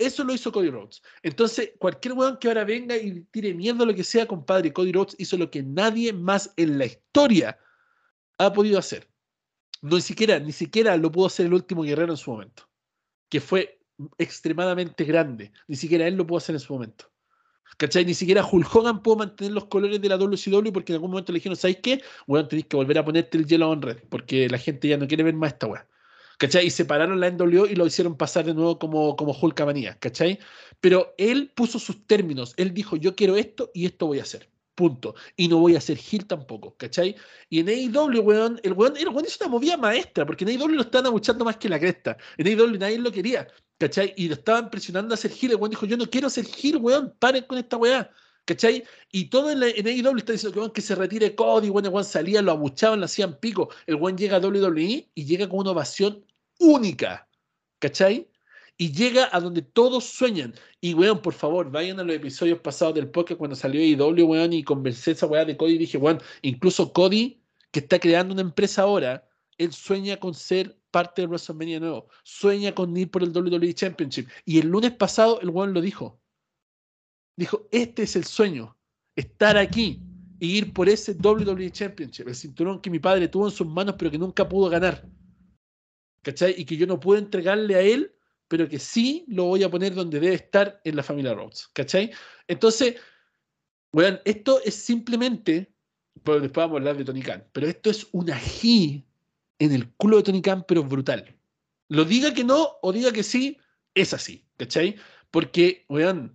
Eso 0.00 0.24
lo 0.24 0.32
hizo 0.32 0.50
Cody 0.50 0.70
Rhodes. 0.70 1.02
Entonces, 1.22 1.72
cualquier 1.78 2.14
weón 2.14 2.38
que 2.38 2.48
ahora 2.48 2.64
venga 2.64 2.96
y 2.96 3.20
tire 3.30 3.52
mierda 3.52 3.84
lo 3.84 3.94
que 3.94 4.02
sea, 4.02 4.24
compadre, 4.24 4.72
Cody 4.72 4.92
Rhodes 4.92 5.14
hizo 5.18 5.36
lo 5.36 5.50
que 5.50 5.62
nadie 5.62 6.10
más 6.14 6.54
en 6.56 6.78
la 6.78 6.86
historia 6.86 7.58
ha 8.38 8.50
podido 8.50 8.78
hacer. 8.78 9.06
Ni 9.82 10.00
siquiera, 10.00 10.38
ni 10.38 10.52
siquiera 10.52 10.96
lo 10.96 11.12
pudo 11.12 11.26
hacer 11.26 11.44
el 11.44 11.52
último 11.52 11.82
guerrero 11.82 12.14
en 12.14 12.16
su 12.16 12.30
momento, 12.30 12.66
que 13.28 13.42
fue 13.42 13.78
extremadamente 14.16 15.04
grande. 15.04 15.52
Ni 15.68 15.76
siquiera 15.76 16.06
él 16.08 16.14
lo 16.14 16.26
pudo 16.26 16.38
hacer 16.38 16.54
en 16.54 16.60
su 16.60 16.72
momento. 16.72 17.12
¿Cachai? 17.76 18.06
Ni 18.06 18.14
siquiera 18.14 18.42
Hulk 18.42 18.74
Hogan 18.74 19.02
pudo 19.02 19.16
mantener 19.16 19.52
los 19.52 19.66
colores 19.66 20.00
de 20.00 20.08
la 20.08 20.16
WCW 20.16 20.72
porque 20.72 20.92
en 20.92 20.94
algún 20.94 21.10
momento 21.10 21.30
le 21.30 21.40
dijeron, 21.40 21.56
¿sabes 21.56 21.76
qué? 21.82 22.02
Bueno, 22.26 22.48
tenéis 22.48 22.68
que 22.68 22.76
volver 22.76 22.96
a 22.96 23.04
ponerte 23.04 23.36
el 23.36 23.44
Yellow 23.44 23.70
on 23.70 23.82
Red 23.82 23.98
porque 24.08 24.48
la 24.48 24.56
gente 24.56 24.88
ya 24.88 24.96
no 24.96 25.06
quiere 25.06 25.24
ver 25.24 25.34
más 25.34 25.52
esta 25.52 25.66
weá. 25.66 25.86
¿Cachai? 26.40 26.66
Y 26.68 26.70
separaron 26.70 27.20
la 27.20 27.30
NWO 27.30 27.66
y 27.66 27.74
lo 27.74 27.86
hicieron 27.86 28.16
pasar 28.16 28.46
de 28.46 28.54
nuevo 28.54 28.78
como, 28.78 29.14
como 29.14 29.36
Hulkamanía, 29.38 29.98
¿cachai? 29.98 30.38
Pero 30.80 31.14
él 31.18 31.52
puso 31.54 31.78
sus 31.78 32.06
términos. 32.06 32.54
Él 32.56 32.72
dijo, 32.72 32.96
yo 32.96 33.14
quiero 33.14 33.36
esto 33.36 33.70
y 33.74 33.84
esto 33.84 34.06
voy 34.06 34.20
a 34.20 34.22
hacer. 34.22 34.48
Punto. 34.74 35.14
Y 35.36 35.48
no 35.48 35.58
voy 35.58 35.74
a 35.74 35.78
hacer 35.78 35.98
Gil 35.98 36.26
tampoco, 36.26 36.74
¿cachai? 36.78 37.14
Y 37.50 37.58
en 37.60 37.68
AEW, 37.68 38.22
weón, 38.22 38.58
el 38.62 38.72
weón, 38.72 38.96
el 38.96 39.08
weón 39.10 39.26
hizo 39.26 39.36
una 39.44 39.50
movida 39.50 39.76
maestra, 39.76 40.24
porque 40.24 40.44
en 40.44 40.58
AEW 40.58 40.68
lo 40.68 40.80
estaban 40.80 41.08
abuchando 41.08 41.44
más 41.44 41.58
que 41.58 41.68
la 41.68 41.78
cresta. 41.78 42.16
En 42.38 42.46
AEW 42.46 42.78
nadie 42.78 42.98
lo 42.98 43.12
quería, 43.12 43.46
¿cachai? 43.76 44.14
Y 44.16 44.28
lo 44.28 44.34
estaban 44.34 44.70
presionando 44.70 45.12
a 45.12 45.16
hacer 45.16 45.32
Gil. 45.32 45.50
El 45.50 45.56
weón 45.58 45.72
dijo, 45.72 45.84
yo 45.84 45.98
no 45.98 46.08
quiero 46.08 46.28
hacer 46.28 46.46
Gil, 46.46 46.78
weón, 46.78 47.14
paren 47.18 47.44
con 47.44 47.58
esta 47.58 47.76
weá. 47.76 48.10
¿Cachai? 48.46 48.82
Y 49.12 49.26
todo 49.26 49.50
en, 49.50 49.62
AEW 49.62 50.16
está 50.16 50.32
diciendo 50.32 50.64
que, 50.68 50.72
que 50.72 50.80
se 50.80 50.94
retire 50.94 51.34
Cody, 51.34 51.68
weón, 51.68 51.84
el 51.84 51.92
weón 51.92 52.04
salía, 52.06 52.40
lo 52.40 52.52
abuchaban, 52.52 52.98
lo 52.98 53.04
hacían 53.04 53.38
pico. 53.38 53.68
El 53.86 53.96
weón 53.96 54.16
llega 54.16 54.38
a 54.38 54.40
WWE 54.40 55.10
y 55.14 55.24
llega 55.26 55.46
con 55.46 55.58
una 55.60 55.72
ovación 55.72 56.24
única, 56.60 57.28
¿cachai? 57.80 58.30
y 58.80 58.92
llega 58.92 59.28
a 59.30 59.40
donde 59.40 59.60
todos 59.60 60.04
sueñan. 60.04 60.54
Y, 60.80 60.94
weón, 60.94 61.20
por 61.20 61.34
favor, 61.34 61.70
vayan 61.70 62.00
a 62.00 62.02
los 62.02 62.16
episodios 62.16 62.60
pasados 62.60 62.94
del 62.94 63.10
podcast 63.10 63.36
cuando 63.36 63.54
salió 63.54 63.78
IW, 63.78 64.24
weón, 64.24 64.54
y 64.54 64.62
conversé 64.62 65.10
esa 65.10 65.26
weá 65.26 65.44
de 65.44 65.54
Cody 65.54 65.74
y 65.74 65.78
dije, 65.78 65.98
weón, 65.98 66.18
incluso 66.40 66.90
Cody, 66.94 67.42
que 67.72 67.80
está 67.80 67.98
creando 67.98 68.32
una 68.32 68.40
empresa 68.40 68.80
ahora, 68.80 69.28
él 69.58 69.70
sueña 69.74 70.16
con 70.16 70.32
ser 70.32 70.80
parte 70.90 71.20
de 71.20 71.28
WrestleMania 71.28 71.78
nuevo, 71.78 72.08
sueña 72.22 72.74
con 72.74 72.96
ir 72.96 73.10
por 73.10 73.22
el 73.22 73.36
WWE 73.36 73.74
Championship. 73.74 74.28
Y 74.46 74.60
el 74.60 74.68
lunes 74.68 74.92
pasado 74.92 75.42
el 75.42 75.50
weón 75.50 75.74
lo 75.74 75.82
dijo. 75.82 76.18
Dijo, 77.36 77.68
este 77.70 78.04
es 78.04 78.16
el 78.16 78.24
sueño, 78.24 78.78
estar 79.14 79.58
aquí 79.58 80.00
y 80.38 80.56
ir 80.56 80.72
por 80.72 80.88
ese 80.88 81.12
WWE 81.12 81.70
Championship, 81.70 82.28
el 82.28 82.34
cinturón 82.34 82.80
que 82.80 82.88
mi 82.88 82.98
padre 82.98 83.28
tuvo 83.28 83.44
en 83.44 83.52
sus 83.52 83.66
manos 83.66 83.96
pero 83.98 84.10
que 84.10 84.16
nunca 84.16 84.48
pudo 84.48 84.70
ganar. 84.70 85.06
Y 86.56 86.64
que 86.64 86.76
yo 86.76 86.86
no 86.86 87.00
puedo 87.00 87.18
entregarle 87.18 87.74
a 87.74 87.80
él 87.80 88.14
pero 88.50 88.68
que 88.68 88.80
sí 88.80 89.24
lo 89.28 89.44
voy 89.44 89.62
a 89.62 89.70
poner 89.70 89.94
donde 89.94 90.18
debe 90.18 90.34
estar 90.34 90.80
en 90.82 90.96
la 90.96 91.04
familia 91.04 91.34
Rhodes, 91.34 91.70
¿cachai? 91.72 92.10
Entonces, 92.48 92.96
bueno, 93.92 94.18
esto 94.24 94.60
es 94.64 94.74
simplemente, 94.74 95.72
después 96.16 96.50
vamos 96.52 96.74
a 96.74 96.78
hablar 96.78 96.96
de 96.96 97.04
Tony 97.04 97.22
Khan, 97.22 97.46
pero 97.52 97.68
esto 97.68 97.90
es 97.90 98.08
un 98.10 98.28
ají 98.28 99.06
en 99.60 99.70
el 99.70 99.92
culo 99.92 100.16
de 100.16 100.24
Tony 100.24 100.42
Khan, 100.42 100.64
pero 100.66 100.82
brutal. 100.82 101.32
Lo 101.86 102.04
diga 102.04 102.34
que 102.34 102.42
no 102.42 102.78
o 102.82 102.92
diga 102.92 103.12
que 103.12 103.22
sí, 103.22 103.56
es 103.94 104.12
así, 104.14 104.44
¿cachai? 104.56 104.96
Porque, 105.30 105.84
weón, 105.88 106.34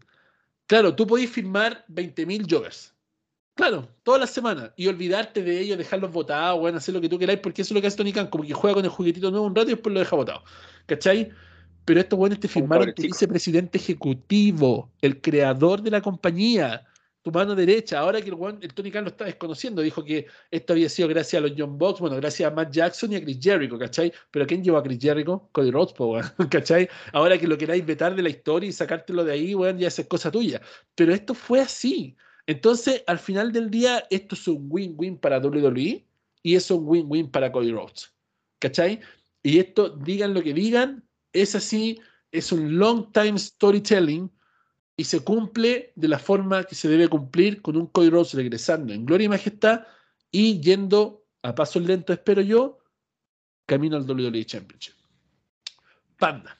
claro, 0.67 0.95
tú 0.95 1.05
podés 1.05 1.29
firmar 1.29 1.83
20.000 1.89 2.49
joggers. 2.49 2.94
Claro, 3.55 3.87
todas 4.03 4.19
las 4.19 4.31
semanas. 4.31 4.71
Y 4.75 4.87
olvidarte 4.87 5.41
de 5.41 5.61
ellos, 5.61 5.77
dejarlos 5.77 6.11
votados, 6.11 6.61
weón, 6.61 6.75
hacer 6.75 6.93
lo 6.93 6.99
que 6.99 7.07
tú 7.07 7.17
queráis, 7.17 7.39
porque 7.39 7.61
eso 7.61 7.73
es 7.73 7.75
lo 7.75 7.81
que 7.81 7.87
hace 7.87 7.95
Tony 7.97 8.11
Khan, 8.11 8.27
como 8.27 8.43
que 8.43 8.53
juega 8.53 8.75
con 8.75 8.85
el 8.85 8.91
juguetito 8.91 9.31
nuevo 9.31 9.45
un 9.45 9.55
rato 9.55 9.69
y 9.69 9.75
después 9.75 9.93
lo 9.93 9.99
deja 9.99 10.15
votado. 10.15 10.43
¿Cachai? 10.85 11.31
Pero 11.85 11.99
estos 12.01 12.19
buenos 12.19 12.39
te 12.39 12.49
firmaron 12.49 12.93
tu 12.93 13.03
vicepresidente 13.03 13.77
ejecutivo, 13.77 14.91
el 15.01 15.21
creador 15.21 15.81
de 15.81 15.91
la 15.91 16.01
compañía, 16.01 16.83
tu 17.21 17.31
mano 17.31 17.55
derecha. 17.55 17.99
Ahora 17.99 18.21
que 18.21 18.29
el, 18.29 18.37
el 18.59 18.73
Tony 18.73 18.91
Khan 18.91 19.05
lo 19.05 19.11
está 19.11 19.23
desconociendo, 19.23 19.81
dijo 19.81 20.03
que 20.03 20.27
esto 20.51 20.73
había 20.73 20.89
sido 20.89 21.07
gracias 21.07 21.41
a 21.41 21.47
los 21.47 21.53
John 21.57 21.77
Box, 21.77 22.01
bueno, 22.01 22.17
gracias 22.17 22.51
a 22.51 22.53
Matt 22.53 22.73
Jackson 22.73 23.13
y 23.13 23.15
a 23.15 23.23
Chris 23.23 23.39
Jericho, 23.41 23.79
¿cachai? 23.79 24.11
Pero 24.31 24.45
¿quién 24.45 24.63
llevó 24.63 24.79
a 24.79 24.83
Chris 24.83 24.99
Jericho? 24.99 25.47
Cody 25.53 25.71
Rhodes, 25.71 25.93
¿cachai? 26.49 26.89
Ahora 27.13 27.37
que 27.37 27.47
lo 27.47 27.57
queráis 27.57 27.85
vetar 27.85 28.15
de 28.15 28.21
la 28.21 28.29
historia 28.29 28.67
y 28.67 28.73
sacártelo 28.73 29.23
de 29.23 29.31
ahí, 29.31 29.53
bueno, 29.53 29.79
ya 29.79 29.87
es 29.87 30.05
cosa 30.09 30.29
tuya. 30.29 30.59
Pero 30.93 31.13
esto 31.13 31.33
fue 31.33 31.61
así. 31.61 32.17
Entonces, 32.47 33.03
al 33.07 33.19
final 33.19 33.51
del 33.51 33.69
día, 33.69 34.05
esto 34.09 34.35
es 34.35 34.47
un 34.47 34.67
win-win 34.69 35.17
para 35.17 35.39
WWE 35.39 36.05
y 36.43 36.55
es 36.55 36.69
un 36.69 36.87
win-win 36.87 37.29
para 37.31 37.51
Cody 37.51 37.71
Rhodes. 37.71 38.13
¿Cachai? 38.59 38.99
Y 39.41 39.59
esto, 39.59 39.89
digan 39.89 40.33
lo 40.33 40.41
que 40.41 40.53
digan, 40.53 41.03
es 41.33 41.55
así, 41.55 41.99
es 42.31 42.51
un 42.51 42.77
long 42.77 43.11
time 43.11 43.37
storytelling 43.37 44.31
y 44.97 45.03
se 45.03 45.19
cumple 45.21 45.91
de 45.95 46.07
la 46.07 46.19
forma 46.19 46.63
que 46.63 46.75
se 46.75 46.87
debe 46.87 47.07
cumplir 47.07 47.61
con 47.61 47.75
un 47.75 47.87
Cody 47.87 48.09
Rhodes 48.09 48.33
regresando 48.33 48.93
en 48.93 49.05
gloria 49.05 49.25
y 49.25 49.29
majestad 49.29 49.81
y 50.31 50.59
yendo 50.61 51.25
a 51.41 51.53
paso 51.53 51.79
lento, 51.79 52.13
espero 52.13 52.41
yo, 52.41 52.79
camino 53.65 53.97
al 53.97 54.09
WWE 54.09 54.45
Championship. 54.45 54.95
Panda. 56.17 56.57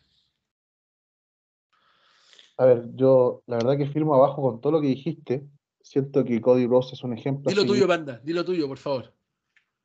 A 2.58 2.66
ver, 2.66 2.96
yo 2.96 3.44
la 3.48 3.58
verdad 3.58 3.78
que 3.78 3.88
firmo 3.88 4.16
abajo 4.16 4.42
con 4.42 4.62
todo 4.62 4.74
lo 4.74 4.82
que 4.82 4.88
dijiste. 4.88 5.48
Siento 5.86 6.26
que 6.26 6.42
Cody 6.42 6.66
Rhodes 6.66 6.94
es 6.94 7.04
un 7.04 7.14
ejemplo. 7.14 7.48
Dilo 7.48 7.64
tuyo, 7.64 7.88
Panda, 7.88 8.20
dilo 8.24 8.44
tuyo, 8.44 8.68
por 8.68 8.80
favor. 8.80 9.14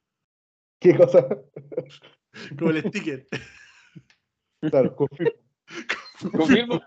¿Qué 0.80 0.96
cosa? 0.96 1.28
Como 2.58 2.70
el 2.70 2.82
sticker. 2.88 3.26
Claro, 4.62 4.94
confirmo. 4.94 5.32
Confirmo. 6.36 6.82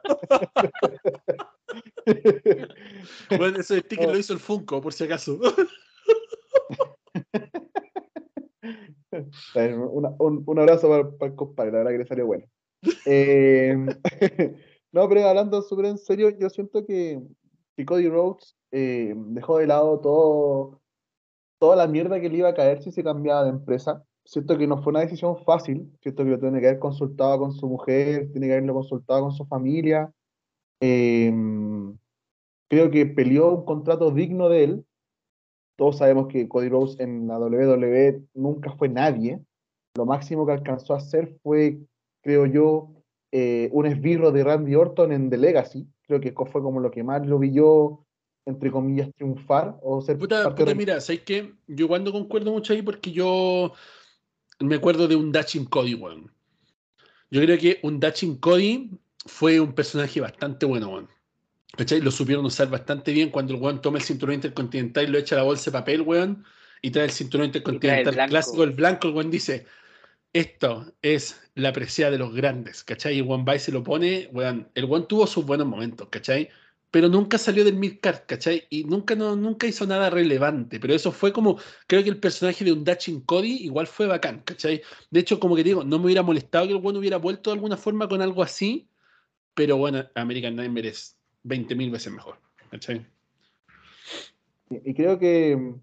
bueno, 3.36 3.60
ese 3.60 3.80
sticker 3.80 4.10
lo 4.10 4.18
hizo 4.20 4.34
el 4.34 4.40
Funko, 4.40 4.80
por 4.80 4.94
si 4.94 5.06
acaso. 5.06 5.40
un, 9.56 10.44
un, 10.46 10.60
abrazo 10.60 10.88
para, 11.18 11.32
el 11.32 11.36
compadre, 11.36 11.72
la 11.72 11.78
verdad 11.80 11.92
que 11.94 11.98
le 11.98 12.06
salió 12.06 12.28
bueno. 12.28 12.46
Eh, 13.08 13.76
no, 14.92 15.10
pero 15.10 15.28
hablando 15.28 15.64
súper 15.64 15.86
en 15.86 15.98
serio, 15.98 16.30
yo 16.30 16.48
siento 16.52 16.86
que, 16.86 17.20
Cody 17.86 18.08
Rhodes 18.10 18.56
eh, 18.72 19.14
dejó 19.16 19.58
de 19.58 19.68
lado 19.68 20.00
todo, 20.00 20.82
toda 21.60 21.76
la 21.76 21.88
mierda 21.88 22.20
que 22.22 22.30
le 22.30 22.38
iba 22.38 22.50
a 22.50 22.54
caer 22.54 22.82
si 22.84 22.92
se 22.92 23.04
cambiaba 23.04 23.44
de 23.44 23.50
empresa 23.50 24.04
siento 24.26 24.58
que 24.58 24.68
no 24.68 24.82
fue 24.82 24.92
una 24.92 25.02
decisión 25.02 25.38
fácil, 25.44 25.92
siento 26.02 26.24
que 26.24 26.38
tiene 26.38 26.60
que 26.60 26.68
haber 26.68 26.80
consultado 26.80 27.40
con 27.40 27.52
su 27.54 27.68
mujer, 27.68 28.32
tiene 28.32 28.48
que 28.48 28.54
haberlo 28.54 28.74
consultado 28.74 29.22
con 29.22 29.32
su 29.34 29.46
familia. 29.46 30.12
Em, 30.80 31.98
creo 32.70 32.92
que 32.92 33.06
peleó 33.06 33.54
un 33.54 33.66
contrato 33.66 34.12
digno 34.12 34.50
de 34.50 34.64
él. 34.64 34.86
Todos 35.78 35.98
sabemos 35.98 36.28
que 36.28 36.48
Cody 36.48 36.70
Rose 36.70 37.02
en 37.02 37.28
la 37.28 37.40
WWE 37.40 38.24
nunca 38.34 38.72
fue 38.74 38.90
nadie. 38.90 39.40
Lo 39.96 40.06
máximo 40.06 40.46
que 40.46 40.54
alcanzó 40.54 40.94
a 40.94 40.98
hacer 40.98 41.38
fue, 41.44 41.80
creo 42.22 42.46
yo, 42.46 42.92
eh, 43.36 43.68
un 43.72 43.88
esbirro 43.88 44.32
de 44.32 44.44
Randy 44.44 44.76
Orton 44.76 45.12
en 45.12 45.32
The 45.32 45.38
Legacy. 45.38 45.88
Creo 46.06 46.22
que 46.22 46.32
fue 46.34 46.62
como 46.62 46.80
lo 46.80 46.92
que 46.92 47.04
más 47.04 47.26
lo 47.26 47.40
vi 47.40 47.52
yo, 47.52 48.06
entre 48.46 48.70
comillas, 48.70 49.10
triunfar 49.16 49.76
o 49.82 50.02
ser 50.02 50.20
Puta, 50.20 50.44
parte 50.44 50.62
puta, 50.62 50.70
de- 50.70 50.76
mira, 50.76 51.02
¿sabes 51.02 51.22
qué? 51.22 51.52
Yo 51.66 51.88
cuando 51.88 52.12
concuerdo 52.12 52.52
mucho 52.52 52.74
ahí 52.74 52.84
porque 52.84 53.12
yo 53.12 53.74
me 54.60 54.76
acuerdo 54.76 55.08
de 55.08 55.16
un 55.16 55.32
Dachin 55.32 55.66
Cody, 55.66 55.96
weón. 55.96 56.32
Yo 57.32 57.42
creo 57.42 57.58
que 57.58 57.80
un 57.82 58.00
Dachin 58.00 58.38
Cody 58.38 58.92
fue 59.26 59.60
un 59.60 59.74
personaje 59.74 60.22
bastante 60.22 60.68
bueno, 60.68 60.90
weón. 60.90 61.10
¿Cachai? 61.76 62.02
Lo 62.02 62.12
supieron 62.12 62.46
usar 62.46 62.70
bastante 62.70 63.12
bien 63.14 63.32
cuando 63.32 63.56
el 63.56 63.60
weón 63.60 63.82
toma 63.82 63.98
el 63.98 64.04
cinturón 64.04 64.36
intercontinental 64.36 65.06
y 65.06 65.08
lo 65.08 65.18
echa 65.18 65.34
a 65.34 65.40
la 65.40 65.44
bolsa 65.44 65.72
de 65.72 65.80
papel, 65.80 66.02
weón, 66.02 66.46
y 66.84 66.92
trae 66.92 67.06
el 67.06 67.12
cinturón 67.12 67.48
intercontinental 67.48 68.14
blanco. 68.14 68.30
clásico, 68.30 68.64
el 68.64 68.72
blanco, 68.72 69.08
el 69.08 69.16
weón 69.16 69.32
dice, 69.32 69.66
esto 70.34 70.92
es 71.02 71.40
la 71.56 71.72
preciada 71.72 72.12
de 72.12 72.18
los 72.18 72.34
grandes, 72.34 72.84
¿cachai? 72.84 73.16
Y 73.16 73.20
el 73.20 73.26
weón 73.26 73.46
va 73.48 73.56
y 73.56 73.60
se 73.60 73.72
lo 73.72 73.84
pone, 73.84 74.30
weón, 74.32 74.68
el 74.74 74.86
weón 74.86 75.08
tuvo 75.08 75.28
sus 75.28 75.46
buenos 75.46 75.68
momentos, 75.68 76.08
¿cachai? 76.10 76.50
Pero 76.90 77.08
nunca 77.08 77.38
salió 77.38 77.64
del 77.64 77.76
midcard, 77.76 78.22
¿cachai? 78.26 78.64
Y 78.70 78.84
nunca, 78.84 79.16
no, 79.16 79.36
nunca 79.36 79.68
hizo 79.68 79.86
nada 79.86 80.10
relevante, 80.10 80.80
pero 80.80 80.94
eso 80.94 81.12
fue 81.12 81.32
como, 81.32 81.60
creo 81.88 82.04
que 82.04 82.10
el 82.10 82.20
personaje 82.20 82.66
de 82.66 82.72
un 82.72 82.84
Dachin 82.84 83.22
Cody 83.22 83.64
igual 83.64 83.88
fue 83.88 84.08
bacán, 84.08 84.42
¿cachai? 84.42 84.82
De 85.12 85.20
hecho, 85.20 85.40
como 85.40 85.56
que 85.56 85.64
digo, 85.64 85.84
no 85.84 86.00
me 86.00 86.06
hubiera 86.06 86.24
molestado 86.24 86.66
que 86.68 86.74
el 86.74 86.80
weón 86.80 86.98
hubiera 86.98 87.18
vuelto 87.18 87.52
de 87.52 87.56
alguna 87.56 87.78
forma 87.78 88.08
con 88.08 88.22
algo 88.22 88.42
así, 88.44 88.88
pero 89.54 89.78
bueno, 89.78 90.04
American 90.16 90.56
Nightmare 90.56 90.90
es 90.90 91.18
20.000 91.44 91.92
veces 91.92 92.12
mejor, 92.12 92.40
¿cachai? 92.72 93.06
Y 94.70 94.94
creo 94.96 95.20
que, 95.20 95.76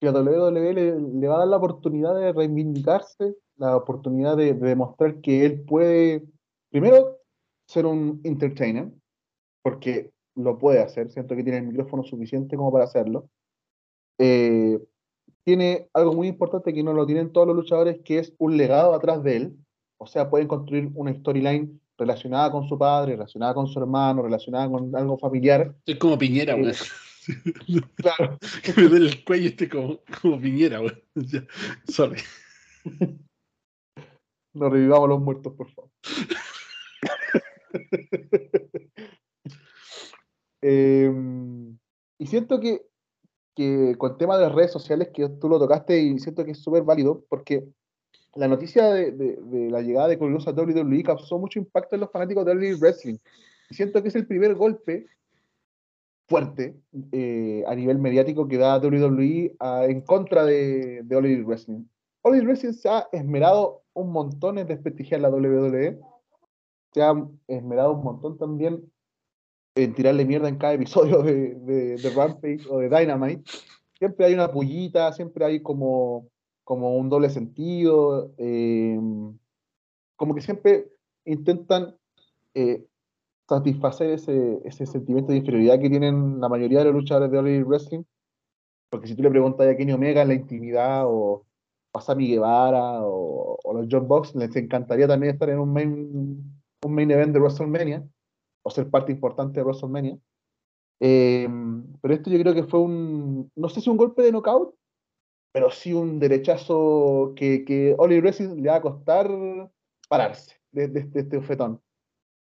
que 0.00 0.08
a 0.08 0.12
WWE 0.12 0.74
le, 0.74 1.00
le 1.00 1.28
va 1.28 1.36
a 1.36 1.38
dar 1.40 1.48
la 1.48 1.56
oportunidad 1.56 2.14
de 2.14 2.32
reivindicarse, 2.32 3.34
la 3.56 3.76
oportunidad 3.76 4.36
de, 4.36 4.54
de 4.54 4.68
demostrar 4.68 5.20
que 5.20 5.44
él 5.44 5.62
puede, 5.62 6.24
primero, 6.70 7.18
ser 7.66 7.86
un 7.86 8.20
entertainer, 8.24 8.88
porque 9.62 10.10
lo 10.34 10.58
puede 10.58 10.80
hacer, 10.80 11.10
siento 11.10 11.34
que 11.34 11.42
tiene 11.42 11.58
el 11.58 11.66
micrófono 11.66 12.04
suficiente 12.04 12.56
como 12.56 12.72
para 12.72 12.84
hacerlo. 12.84 13.28
Eh, 14.18 14.78
tiene 15.44 15.88
algo 15.94 16.12
muy 16.12 16.28
importante 16.28 16.72
que 16.72 16.82
no 16.82 16.92
lo 16.92 17.06
tienen 17.06 17.32
todos 17.32 17.46
los 17.46 17.56
luchadores, 17.56 18.00
que 18.04 18.18
es 18.18 18.34
un 18.38 18.56
legado 18.56 18.94
atrás 18.94 19.22
de 19.22 19.36
él. 19.36 19.56
O 19.98 20.06
sea, 20.06 20.30
pueden 20.30 20.46
construir 20.46 20.90
una 20.94 21.12
storyline 21.12 21.80
relacionada 21.96 22.52
con 22.52 22.68
su 22.68 22.78
padre, 22.78 23.12
relacionada 23.12 23.54
con 23.54 23.66
su 23.66 23.78
hermano, 23.80 24.22
relacionada 24.22 24.70
con 24.70 24.94
algo 24.94 25.18
familiar. 25.18 25.74
Estoy 25.78 25.98
como 25.98 26.18
Piñera, 26.18 26.54
Eh. 26.54 26.72
Claro. 27.96 28.38
que 28.62 28.72
me 28.76 28.88
duele 28.88 29.06
el 29.08 29.24
cuello 29.24 29.48
este 29.48 29.68
como, 29.68 30.00
como 30.22 30.40
Piñera. 30.40 30.80
Ya, 31.14 31.44
Sorry. 31.88 32.20
No 34.54 34.70
revivamos 34.70 35.08
los 35.08 35.20
muertos, 35.20 35.52
por 35.54 35.70
favor. 35.72 35.90
Em, 40.60 41.78
y 42.18 42.26
siento 42.26 42.60
que, 42.60 42.82
que 43.54 43.94
con 43.96 44.12
el 44.12 44.16
tema 44.18 44.36
de 44.36 44.44
las 44.46 44.54
redes 44.54 44.72
sociales, 44.72 45.08
que 45.14 45.28
tú 45.40 45.48
lo 45.48 45.58
tocaste 45.58 46.00
y 46.00 46.18
siento 46.18 46.44
que 46.44 46.52
es 46.52 46.58
súper 46.58 46.82
válido, 46.82 47.24
porque 47.28 47.64
la 48.34 48.48
noticia 48.48 48.90
de, 48.92 49.12
de- 49.12 49.36
de 49.40 49.70
la 49.70 49.82
llegada 49.82 50.08
de 50.08 50.18
Coloso 50.18 50.50
a 50.50 50.52
WWE 50.52 51.02
causó 51.02 51.38
mucho 51.38 51.58
impacto 51.58 51.94
en 51.94 52.00
los 52.00 52.10
fanáticos 52.10 52.44
de 52.44 52.52
WWE 52.54 52.74
Wrestling. 52.76 53.16
Y 53.70 53.74
siento 53.74 54.02
que 54.02 54.08
es 54.08 54.14
el 54.16 54.26
primer 54.26 54.54
golpe 54.54 55.06
fuerte 56.28 56.76
eh, 57.12 57.64
a 57.66 57.74
nivel 57.74 57.98
mediático 57.98 58.46
que 58.46 58.58
da 58.58 58.78
WWE 58.78 59.56
a- 59.58 59.86
en 59.86 60.02
contra 60.02 60.44
de, 60.44 61.02
de 61.04 61.42
Wrestling. 61.42 61.84
All 62.22 62.40
Wrestling 62.44 62.72
se 62.74 62.88
ha 62.88 63.08
esmerado 63.12 63.82
un 63.94 64.12
montón 64.12 64.58
en 64.58 64.66
desprestigiar 64.66 65.20
la 65.20 65.30
WWE, 65.30 65.98
se 66.92 67.02
ha 67.02 67.14
esmerado 67.46 67.94
un 67.94 68.04
montón 68.04 68.36
también 68.38 68.90
en 69.74 69.94
tirarle 69.94 70.24
mierda 70.24 70.48
en 70.48 70.58
cada 70.58 70.74
episodio 70.74 71.22
de 71.22 72.10
Rampage 72.14 72.60
o 72.68 72.78
de 72.78 72.88
Dynamite. 72.88 73.50
Siempre 73.98 74.26
hay 74.26 74.34
una 74.34 74.52
pullita, 74.52 75.12
siempre 75.12 75.44
hay 75.44 75.60
como, 75.60 76.28
como 76.64 76.96
un 76.96 77.08
doble 77.08 77.30
sentido, 77.30 78.32
eh, 78.36 78.98
como 80.16 80.34
que 80.34 80.40
siempre 80.40 80.88
intentan 81.24 81.96
eh, 82.54 82.84
satisfacer 83.48 84.10
ese, 84.10 84.60
ese 84.64 84.86
sentimiento 84.86 85.32
de 85.32 85.38
inferioridad 85.38 85.80
que 85.80 85.88
tienen 85.90 86.40
la 86.40 86.48
mayoría 86.48 86.80
de 86.80 86.86
los 86.86 86.94
luchadores 86.94 87.30
de 87.30 87.38
All 87.38 87.64
Wrestling. 87.64 88.02
Porque 88.90 89.06
si 89.08 89.14
tú 89.16 89.22
le 89.22 89.30
preguntas 89.30 89.66
a 89.66 89.76
Kenny 89.76 89.92
Omega 89.92 90.22
en 90.22 90.28
la 90.28 90.34
intimidad 90.34 91.04
o 91.06 91.44
a 91.94 92.00
Sammy 92.00 92.28
Guevara 92.28 93.02
o, 93.02 93.58
o 93.62 93.72
los 93.74 93.86
John 93.90 94.06
Box, 94.08 94.34
les 94.34 94.54
encantaría 94.56 95.06
también 95.08 95.32
estar 95.32 95.48
en 95.50 95.58
un 95.58 95.72
main, 95.72 96.60
un 96.84 96.94
main 96.94 97.10
event 97.10 97.32
de 97.32 97.40
WrestleMania 97.40 98.06
o 98.62 98.70
ser 98.70 98.88
parte 98.90 99.12
importante 99.12 99.60
de 99.60 99.64
WrestleMania. 99.64 100.18
Eh, 101.00 101.48
pero 102.02 102.14
esto 102.14 102.30
yo 102.30 102.40
creo 102.40 102.54
que 102.54 102.64
fue 102.64 102.80
un, 102.80 103.50
no 103.56 103.68
sé 103.68 103.80
si 103.80 103.88
un 103.88 103.96
golpe 103.96 104.22
de 104.22 104.32
knockout, 104.32 104.74
pero 105.52 105.70
sí 105.70 105.92
un 105.92 106.18
derechazo 106.18 107.32
que, 107.36 107.64
que 107.64 107.96
Elite 107.98 108.20
Wrestling 108.20 108.62
le 108.62 108.68
va 108.68 108.76
a 108.76 108.82
costar 108.82 109.30
pararse 110.08 110.56
de, 110.72 110.88
de- 110.88 111.04
de 111.04 111.20
este 111.20 111.40
fetón. 111.40 111.80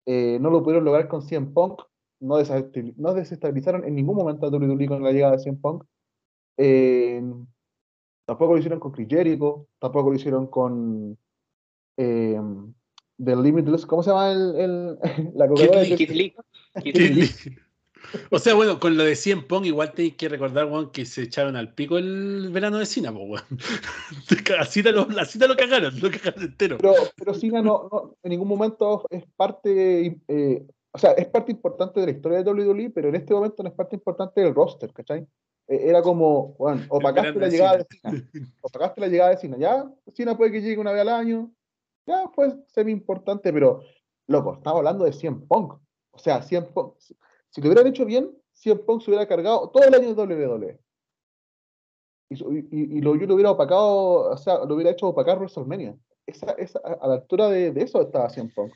Eh, 0.09 0.37
no 0.39 0.49
lo 0.49 0.63
pudieron 0.63 0.85
lograr 0.85 1.07
con 1.09 1.21
CM 1.21 1.47
Punk, 1.53 1.81
no, 2.21 2.39
desestabil- 2.39 2.93
no 2.97 3.13
desestabilizaron 3.13 3.83
en 3.83 3.93
ningún 3.95 4.15
momento 4.15 4.45
a 4.45 4.49
WWE 4.49 4.87
con 4.87 5.03
la 5.03 5.11
llegada 5.11 5.33
de 5.35 5.39
CM 5.43 5.57
Punk. 5.61 5.83
Eh, 6.57 7.21
tampoco 8.25 8.53
lo 8.53 8.57
hicieron 8.59 8.79
con 8.79 8.91
Chris 8.93 9.07
Jericho, 9.09 9.67
tampoco 9.79 10.09
lo 10.09 10.15
hicieron 10.15 10.47
con 10.47 11.17
eh, 11.97 12.39
The 13.23 13.35
Limitless, 13.35 13.85
¿cómo 13.85 14.01
se 14.01 14.11
llama 14.11 14.31
el, 14.31 14.55
el- 14.55 14.99
la? 15.35 15.47
Lee. 15.47 15.95
Keith 15.97 16.09
Lee. 16.11 16.35
Keith 16.81 16.95
Keith 16.95 17.11
Lee. 17.11 17.57
O 18.31 18.39
sea, 18.39 18.53
bueno, 18.53 18.79
con 18.79 18.97
lo 18.97 19.03
de 19.03 19.15
Cien 19.15 19.47
Pong, 19.47 19.65
igual 19.65 19.93
tenéis 19.93 20.15
que 20.15 20.29
recordar, 20.29 20.65
weón, 20.65 20.91
que 20.91 21.05
se 21.05 21.23
echaron 21.23 21.55
al 21.55 21.73
pico 21.73 21.97
el 21.97 22.49
verano 22.51 22.77
de 22.77 22.85
Cina, 22.85 23.11
weón. 23.11 23.41
Así 24.59 24.83
te 24.83 24.91
lo, 24.91 25.07
así 25.19 25.37
te 25.39 25.47
lo 25.47 25.55
cagaron, 25.55 25.99
lo 25.99 26.09
cagaron 26.09 26.43
entero. 26.43 26.77
Pero, 26.77 26.93
pero 27.15 27.33
Cena 27.33 27.61
no, 27.61 27.89
no- 27.91 28.15
en 28.23 28.29
ningún 28.29 28.47
momento 28.47 29.05
es 29.09 29.23
parte, 29.35 30.19
eh, 30.27 30.65
o 30.91 30.97
sea, 30.97 31.11
es 31.11 31.27
parte 31.27 31.51
importante 31.51 31.99
de 31.99 32.05
la 32.07 32.11
historia 32.11 32.43
de 32.43 32.51
WWE, 32.51 32.89
pero 32.91 33.09
en 33.09 33.15
este 33.15 33.33
momento 33.33 33.61
no 33.63 33.69
es 33.69 33.75
parte 33.75 33.95
importante 33.95 34.41
del 34.41 34.55
roster, 34.55 34.91
¿cachai? 34.93 35.27
Eh, 35.67 35.89
era 35.89 36.01
como, 36.01 36.55
opacaste 36.89 37.31
verano 37.33 37.39
la 37.39 37.47
llegada 37.49 37.77
de. 37.77 37.85
Cena, 37.89 38.29
opacaste 38.61 39.01
la 39.01 39.07
llegada 39.07 39.29
de 39.31 39.37
Cena, 39.37 39.57
ya, 39.57 39.91
Cena 40.13 40.37
puede 40.37 40.51
que 40.51 40.61
llegue 40.61 40.79
una 40.79 40.91
vez 40.91 41.01
al 41.01 41.09
año, 41.09 41.51
ya, 42.05 42.31
pues, 42.33 42.55
semi 42.67 42.91
importante, 42.91 43.51
pero, 43.51 43.81
loco, 44.27 44.55
estamos 44.55 44.77
hablando 44.79 45.03
de 45.05 45.13
100 45.13 45.47
Punk, 45.47 45.73
o 46.11 46.19
sea, 46.19 46.41
100 46.41 46.67
Punk, 46.73 46.93
si, 47.49 47.61
lo 47.61 47.67
hubieran 47.67 47.87
hecho 47.87 48.05
bien, 48.05 48.31
100 48.53 48.85
Punk 48.85 49.01
se 49.01 49.11
hubiera 49.11 49.27
cargado 49.27 49.69
todo 49.69 49.83
el 49.83 49.93
año 49.93 50.13
de 50.13 50.35
WWE. 50.35 50.79
Y, 52.29 53.01
lo, 53.01 53.15
yo 53.15 53.25
lo 53.25 53.35
hubiera 53.35 53.51
opacado, 53.51 54.31
o 54.31 54.37
sea, 54.37 54.65
lo 54.65 54.75
hubiera 54.75 54.91
hecho 54.91 55.07
opacar 55.07 55.37
WrestleMania. 55.37 55.97
Esa, 56.25 56.51
esa, 56.51 56.79
a 56.79 57.07
la 57.07 57.13
altura 57.15 57.47
de, 57.49 57.71
de 57.71 57.83
eso 57.83 58.01
estaba 58.01 58.29
CM 58.29 58.51
Punk. 58.53 58.73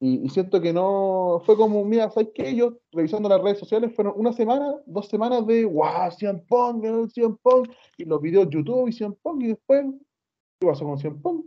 Y, 0.00 0.26
y 0.26 0.28
siento 0.30 0.60
que 0.60 0.72
no, 0.72 1.40
fue 1.46 1.56
como, 1.56 1.84
mira, 1.84 2.10
¿sabes 2.10 2.30
qué? 2.34 2.56
Yo, 2.56 2.78
revisando 2.90 3.28
las 3.28 3.40
redes 3.40 3.60
sociales, 3.60 3.94
fueron 3.94 4.14
una 4.16 4.32
semana, 4.32 4.74
dos 4.84 5.06
semanas 5.06 5.46
de, 5.46 5.64
wow, 5.64 6.10
CM 6.18 6.40
Punk, 6.48 6.84
CM 7.12 7.36
Punk, 7.40 7.72
y 7.96 8.04
los 8.04 8.20
videos 8.20 8.48
YouTube 8.50 8.88
y 8.88 8.92
CM 8.92 9.14
Punk, 9.22 9.44
y 9.44 9.48
después, 9.48 9.86
¿qué 10.58 10.66
pasó 10.66 10.84
con 10.84 10.98
CM 10.98 11.20
Punk? 11.20 11.46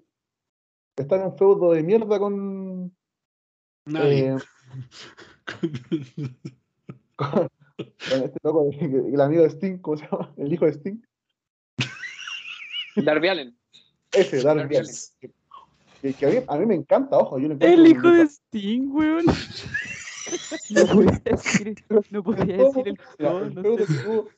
Está 0.95 1.17
en 1.17 1.23
un 1.23 1.37
feudo 1.37 1.73
de 1.73 1.83
mierda 1.83 2.17
con, 2.17 2.95
Nadie. 3.87 4.29
eh, 4.29 4.37
con, 5.45 6.35
con 7.15 7.49
este 8.23 8.39
loco, 8.43 8.69
de- 8.69 9.09
el 9.13 9.21
amigo 9.21 9.43
de 9.43 9.49
Sting, 9.49 9.77
¿cómo 9.79 9.97
se 9.97 10.05
llama? 10.09 10.33
El 10.37 10.51
hijo 10.53 10.65
de 10.65 10.71
Sting. 10.71 10.97
Darby 12.97 13.27
Allen. 13.27 13.57
Ese, 14.11 14.41
Darby 14.41 14.61
Darby 14.61 14.75
Allin. 14.77 14.91
Allin. 15.21 15.33
Que, 16.01 16.13
que 16.13 16.25
a, 16.25 16.29
mí, 16.29 16.37
a 16.47 16.57
mí 16.57 16.65
me 16.65 16.75
encanta, 16.75 17.17
ojo, 17.17 17.39
yo 17.39 17.47
lo 17.47 17.57
El 17.59 17.87
hijo 17.87 18.09
de 18.11 18.23
Sting, 18.27 18.89
weón. 18.91 19.25
No 20.71 20.87
podía 20.87 21.21
decir, 21.23 21.75
no 22.09 22.23
podía 22.23 22.57
decir 22.57 22.87
el 22.87 22.97
todo, 23.19 23.43
el, 23.43 23.53
no 23.53 23.61
feudo 23.61 23.85
sé. 23.85 23.93
que 23.93 24.03
tuvo, 24.03 24.29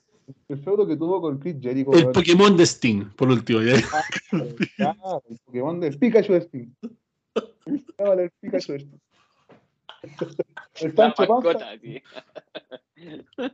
el 0.49 0.57
feudo 0.59 0.85
que 0.87 0.97
tuvo 0.97 1.21
con 1.21 1.39
Chris 1.39 1.55
Jericho. 1.61 1.93
el 1.93 1.99
weón. 2.01 2.11
Pokémon 2.11 2.57
de 2.57 2.63
Sting, 2.65 3.05
por 3.15 3.29
último. 3.29 3.61
¿ya? 3.61 3.75
Claro, 4.75 5.23
el 5.29 5.37
Pokémon 5.45 5.79
del 5.79 5.97
Pikachu 5.97 6.33
de 6.33 6.41
Steam. 6.41 6.75
Llámale 7.97 8.23
el 8.25 8.31
Pikachu 8.41 8.73
de 8.73 8.79
Steam. 8.81 8.99
El 10.81 10.89
La 10.89 10.95
Panza, 11.15 11.25
mascota, 11.27 11.79
sí. 11.81 12.01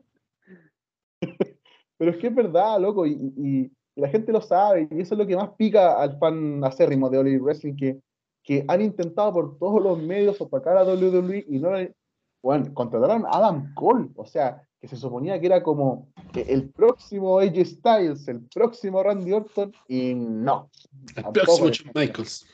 pero 1.98 2.12
es 2.12 2.18
que 2.18 2.28
es 2.28 2.36
verdad, 2.36 2.80
loco, 2.80 3.06
y, 3.06 3.12
y- 3.14 3.72
y 3.96 4.02
la 4.02 4.10
gente 4.10 4.32
lo 4.32 4.42
sabe, 4.42 4.88
y 4.92 5.02
eso 5.02 5.14
es 5.14 5.20
lo 5.20 5.28
que 5.28 5.36
más 5.36 5.52
pica 5.52 6.02
al 6.02 6.18
fan 6.18 6.64
acérrimo 6.64 7.10
de 7.10 7.18
All 7.20 7.28
Elite 7.28 7.44
Wrestling, 7.44 7.76
que, 7.76 8.00
que 8.44 8.66
han 8.68 8.82
intentado 8.82 9.32
por 9.32 9.58
todos 9.60 9.82
los 9.84 10.00
medios 10.02 10.42
opacar 10.42 10.78
a 10.78 10.84
WWE 10.84 11.46
y 11.48 11.60
no 11.60 11.72
le- 11.72 11.94
Bueno, 12.42 12.74
contrataron 12.74 13.26
a 13.26 13.30
Adam 13.38 13.74
Cole, 13.76 14.10
o 14.16 14.26
sea, 14.26 14.68
que 14.82 14.88
se 14.88 14.98
suponía 14.98 15.40
que 15.40 15.46
era 15.46 15.62
como 15.64 16.10
el 16.36 16.70
próximo 16.72 17.40
AJ 17.40 17.66
Styles, 17.66 18.28
el 18.28 18.42
próximo 18.54 19.02
Randy 19.02 19.32
Orton, 19.32 19.72
y 19.88 20.14
no. 20.16 20.70
El 21.16 21.24
próximo 21.32 21.70
Shawn 21.70 21.92
Michaels. 21.96 22.46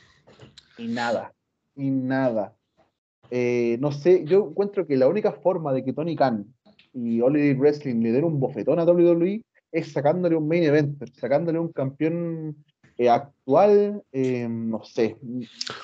y 0.78 0.86
nada. 0.88 1.32
y 1.74 1.90
nada. 1.90 2.54
Eh, 3.30 3.78
no 3.80 3.92
sé, 3.92 4.24
yo 4.24 4.48
encuentro 4.50 4.86
que 4.86 4.96
la 4.96 5.08
única 5.08 5.32
forma 5.32 5.72
de 5.72 5.84
que 5.84 5.92
Tony 5.92 6.16
Khan 6.16 6.46
y 6.92 7.20
All 7.20 7.36
Elite 7.36 7.60
Wrestling 7.60 8.02
le 8.02 8.12
den 8.12 8.24
un 8.24 8.40
bofetón 8.40 8.78
a 8.78 8.84
WWE 8.84 9.42
es 9.72 9.92
sacándole 9.92 10.36
un 10.36 10.48
main 10.48 10.64
event, 10.64 11.02
sacándole 11.14 11.58
un 11.58 11.72
campeón 11.72 12.56
eh, 12.98 13.08
actual, 13.08 14.02
eh, 14.12 14.46
no 14.48 14.82
sé. 14.84 15.16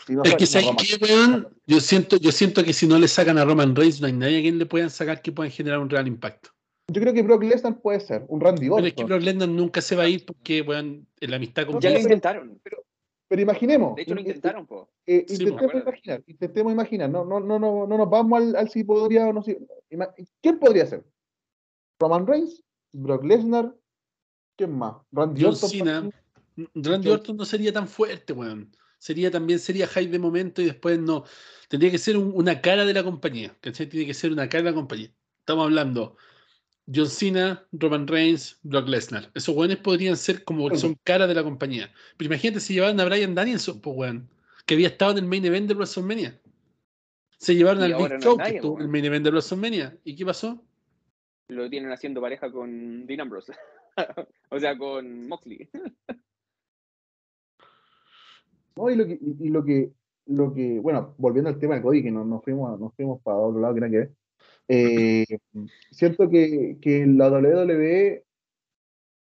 Si 0.07 0.12
no 0.12 0.22
Es 0.24 0.34
que 0.34 0.47
¿sabes 0.47 0.66
Roman- 0.68 0.84
qué, 0.84 1.05
weón? 1.05 1.49
Yo 1.66 1.80
siento, 1.80 2.16
yo 2.16 2.32
siento 2.32 2.64
que 2.64 2.72
si 2.72 2.86
no 2.86 2.99
le 2.99 3.09
sacan 3.09 3.38
a 3.38 3.44
Roman 3.44 3.74
Reigns, 3.74 4.01
no 4.01 4.07
hay 4.07 4.12
nadie 4.12 4.38
a 4.38 4.42
quien 4.42 4.59
le 4.59 4.66
puedan 4.66 4.90
sacar 4.90 5.22
que 5.22 5.32
puedan 5.32 5.51
generar 5.53 5.78
un 5.78 5.88
real 5.88 6.07
impacto. 6.09 6.51
Yo 6.92 7.01
creo 7.01 7.14
que 7.14 7.22
Brock 7.22 7.42
Lesnar 7.42 7.80
puede 7.80 8.01
ser, 8.01 8.24
un 8.28 8.40
Randy 8.40 8.68
Pero 8.68 8.78
es 8.86 8.92
que 8.94 9.03
Orton. 9.03 9.07
Brock 9.07 9.22
Lesnar 9.22 9.49
nunca 9.49 9.80
se 9.80 9.97
va 9.97 10.05
a 10.05 10.09
ir 10.09 10.24
porque, 10.24 10.62
weón, 10.62 11.07
en 11.20 11.30
la 11.30 11.36
amistad 11.36 11.66
con 11.66 11.80
Ya 11.80 11.90
lo 11.90 11.99
intentaron. 11.99 12.61
Pero 12.62 12.84
imaginemos. 13.31 13.97
De 13.97 14.03
hecho, 14.03 14.14
lo 14.14 14.20
in- 14.20 14.27
intentaron, 14.29 14.66
po. 14.66 14.89
eh, 15.07 15.24
Sí, 15.29 15.35
intentemos 15.43 15.74
imaginar, 15.74 16.22
intentemos 16.27 16.72
imaginar, 16.72 17.11
no, 17.11 17.24
no, 17.24 17.41
no, 17.41 17.59
no, 17.59 17.87
no 17.87 17.99
nos 17.99 18.09
vamos 18.11 18.41
al, 18.41 18.57
al 18.57 18.68
si 18.70 18.85
podría 18.85 19.27
o 19.29 19.33
no 19.33 19.43
si. 19.43 19.57
¿Quién 20.41 20.59
podría 20.59 20.87
ser? 20.87 21.05
¿Roman 21.99 22.27
Reigns? 22.27 22.62
¿Brock 22.93 23.24
Lesnar? 23.24 23.74
¿Quién 24.57 24.72
más? 24.79 24.97
¿Randy 25.12 25.43
John 25.43 25.55
Orton? 25.55 25.70
Cena. 25.70 26.11
Randy 26.74 27.11
Orton 27.11 27.37
no 27.37 27.45
sería 27.45 27.72
tan 27.72 27.89
fuerte, 27.89 28.33
weón. 28.33 28.74
Sería 28.99 29.31
también 29.31 29.59
sería 29.59 29.87
hype 29.87 30.11
de 30.11 30.18
momento 30.18 30.62
y 30.62 30.66
después 30.66 30.99
no. 30.99 31.24
Tendría 31.68 31.91
que 31.91 31.99
ser 31.99 32.16
un- 32.16 32.33
una 32.35 32.61
cara 32.61 32.85
de 32.85 32.95
la 32.95 33.03
compañía. 33.05 33.55
¿Cachai? 33.61 33.89
Tiene 33.89 34.07
que 34.07 34.14
ser 34.14 34.33
una 34.33 34.49
cara 34.49 34.64
de 34.64 34.70
la 34.70 34.74
compañía. 34.77 35.12
Estamos 35.41 35.64
hablando 35.64 36.16
John 36.93 37.09
Cena, 37.09 37.66
Roman 37.72 38.07
Reigns, 38.07 38.59
Brock 38.62 38.89
Lesnar. 38.89 39.30
Esos 39.34 39.55
weones 39.57 39.78
podrían 39.78 40.16
ser 40.16 40.45
como 40.45 40.66
Claro. 40.66 40.78
son 40.80 40.97
cara 41.03 41.26
de 41.26 41.34
la 41.34 41.43
compañía. 41.43 41.93
Pero 42.16 42.26
imagínate 42.32 42.61
si 42.61 42.74
llevaran 42.74 43.01
a 43.01 43.05
Brian 43.05 43.34
Danielson, 43.34 43.80
pues 43.80 43.97
weón, 43.97 44.28
que 44.66 44.74
había 44.74 44.89
estado 44.89 45.12
en 45.12 45.18
el 45.18 45.26
main 45.26 45.45
event 45.45 45.68
de 45.68 45.74
WrestleMania. 45.74 46.41
Se 47.39 47.55
llevaron 47.55 47.82
Y 47.82 47.93
al 47.93 47.99
Big 47.99 48.12
no 48.12 48.20
Show, 48.20 48.37
nadie, 48.39 48.51
que 48.53 48.57
estuvo 48.59 48.74
po, 48.74 48.78
en 48.80 48.87
el 48.87 48.93
main 48.93 49.05
event 49.05 49.24
de 49.24 49.30
WrestleMania. 49.30 49.99
¿Y 50.05 50.16
qué 50.16 50.24
pasó? 50.24 50.62
Lo 51.49 51.68
tienen 51.68 51.91
haciendo 51.93 52.20
pareja 52.20 52.51
con 52.51 53.07
Dean 53.07 53.20
Ambrose. 53.20 53.53
o 54.51 54.59
sea, 54.59 54.76
con 54.78 55.28
Moxley. 55.28 55.68
No, 58.76 58.91
y 58.91 58.97
lo 58.97 59.07
que, 59.07 59.18
y, 59.20 59.47
y 59.47 59.49
lo 59.49 59.64
que, 59.64 59.93
lo 60.26 60.53
que, 60.53 60.78
bueno, 60.80 61.14
volviendo 61.18 61.49
al 61.49 61.59
tema 61.59 61.74
del 61.74 61.82
Cody, 61.82 62.03
que 62.03 62.11
nos, 62.11 62.26
nos 62.26 62.43
fuimos, 62.45 62.78
nos 62.78 62.95
fuimos 62.95 63.22
para 63.22 63.39
otro 63.39 63.61
lado 63.61 63.74
que 63.74 63.80
nada 63.80 63.91
que 63.91 63.99
ver. 63.99 64.12
Eh, 64.69 65.25
siento 65.91 66.29
que, 66.29 66.79
que 66.81 67.07
la 67.07 67.31
WWE 67.31 68.25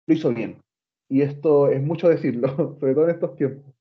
lo 0.08 0.14
hizo 0.14 0.34
bien. 0.34 0.58
Y 1.10 1.22
esto 1.22 1.68
es 1.70 1.82
mucho 1.82 2.10
decirlo, 2.10 2.48
sobre 2.80 2.94
todo 2.94 3.06
en 3.06 3.12
estos 3.12 3.36
tiempos. 3.36 3.74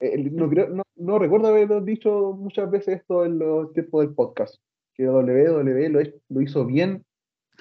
Eh, 0.00 0.16
no, 0.30 0.48
creo- 0.48 0.68
no, 0.70 0.82
no 0.96 1.18
recuerdo 1.18 1.48
haber 1.48 1.82
dicho 1.82 2.32
muchas 2.38 2.70
veces 2.70 3.00
esto 3.00 3.24
en 3.24 3.38
los 3.38 3.72
tiempos 3.72 4.04
del 4.06 4.14
podcast, 4.14 4.56
que 4.94 5.08
WWE 5.08 5.88
lo, 5.88 6.00
lo 6.28 6.40
hizo 6.40 6.64
bien 6.64 7.04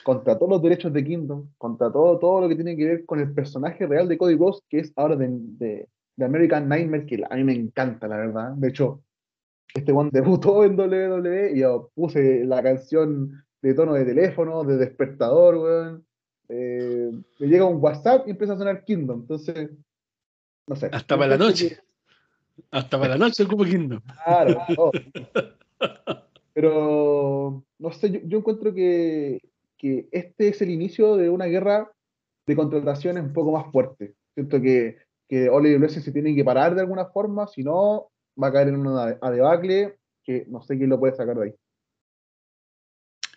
contra 0.04 0.38
todos 0.38 0.52
los 0.52 0.62
derechos 0.62 0.94
de 0.94 1.04
Kingdom, 1.04 1.50
contra 1.58 1.92
todo, 1.92 2.20
todo 2.20 2.42
lo 2.42 2.50
que 2.50 2.56
tiene 2.56 2.78
que 2.78 2.86
ver 2.86 3.06
con 3.06 3.20
el 3.20 3.34
personaje 3.34 3.88
real 3.88 4.08
de 4.08 4.18
Cody 4.18 4.36
Rhodes, 4.36 4.62
que 4.70 4.80
es 4.80 4.94
ahora 4.96 5.16
de, 5.16 5.28
de, 5.32 5.90
de 6.16 6.26
American 6.26 6.70
Nightmare, 6.70 7.06
que 7.08 7.24
a 7.28 7.36
mí 7.36 7.44
me 7.44 7.54
encanta, 7.54 8.08
la 8.08 8.18
verdad. 8.18 8.52
De 8.54 8.68
hecho, 8.70 9.02
este 9.74 9.92
one 9.92 10.12
debutó 10.14 10.64
en 10.64 10.80
WWE 10.80 11.54
y 11.56 11.62
yo 11.62 11.90
puse 11.96 12.46
la 12.46 12.62
canción 12.62 13.44
de 13.62 13.74
tono 13.74 13.94
de 13.94 14.06
teléfono, 14.06 14.64
de 14.64 14.78
despertador, 14.78 15.56
weón. 15.56 16.06
Eh, 16.50 17.12
me 17.40 17.48
llega 17.48 17.66
un 17.66 17.82
WhatsApp 17.82 18.28
y 18.28 18.32
empieza 18.32 18.54
a 18.54 18.58
sonar 18.58 18.84
Kingdom. 18.86 19.22
Entonces, 19.22 19.70
no 20.68 20.76
sé. 20.76 20.90
Hasta 20.92 21.18
para 21.18 21.30
la 21.30 21.38
noche. 21.38 21.80
Hasta 22.72 22.98
para 23.00 23.12
la 23.12 23.18
noche 23.18 23.44
el 23.44 23.50
Cupo 23.50 23.64
Kingdom. 23.64 24.02
Claro. 24.26 24.92
Pero, 26.54 27.64
no 27.78 27.92
sé, 27.92 28.10
yo, 28.10 28.20
yo 28.24 28.38
encuentro 28.40 28.74
que, 28.74 29.42
que 29.78 30.08
este 30.12 30.48
es 30.48 30.62
el 30.62 30.72
inicio 30.72 31.16
de 31.16 31.30
una 31.30 31.46
guerra 31.46 31.92
de 32.48 32.56
contrataciones 32.56 33.24
un 33.24 33.34
poco 33.34 33.52
más 33.52 33.72
fuerte. 33.72 34.16
Siento 34.34 34.60
que, 34.60 34.98
que 35.28 35.50
Ole 35.50 35.70
Iglesias 35.70 36.04
se 36.04 36.12
tiene 36.12 36.34
que 36.34 36.44
parar 36.44 36.74
de 36.74 36.82
alguna 36.82 37.06
forma, 37.06 37.48
si 37.48 37.64
no, 37.64 38.10
va 38.42 38.48
a 38.48 38.54
caer 38.54 38.70
en 38.70 38.78
una 38.78 39.18
a 39.22 39.32
debacle 39.32 39.98
que 40.24 40.46
no 40.48 40.62
sé 40.62 40.78
quién 40.78 40.90
lo 40.90 41.00
puede 41.00 41.16
sacar 41.16 41.38
de 41.38 41.46
ahí. 41.46 41.56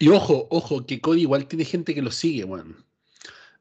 Y 0.01 0.09
ojo, 0.09 0.49
ojo, 0.51 0.87
que 0.87 1.01
Cody 1.01 1.21
igual 1.23 1.47
tiene 1.47 1.65
gente 1.65 1.95
que 1.95 2.03
lo 2.03 2.11
sigue, 2.11 2.45
weón. 2.45 2.85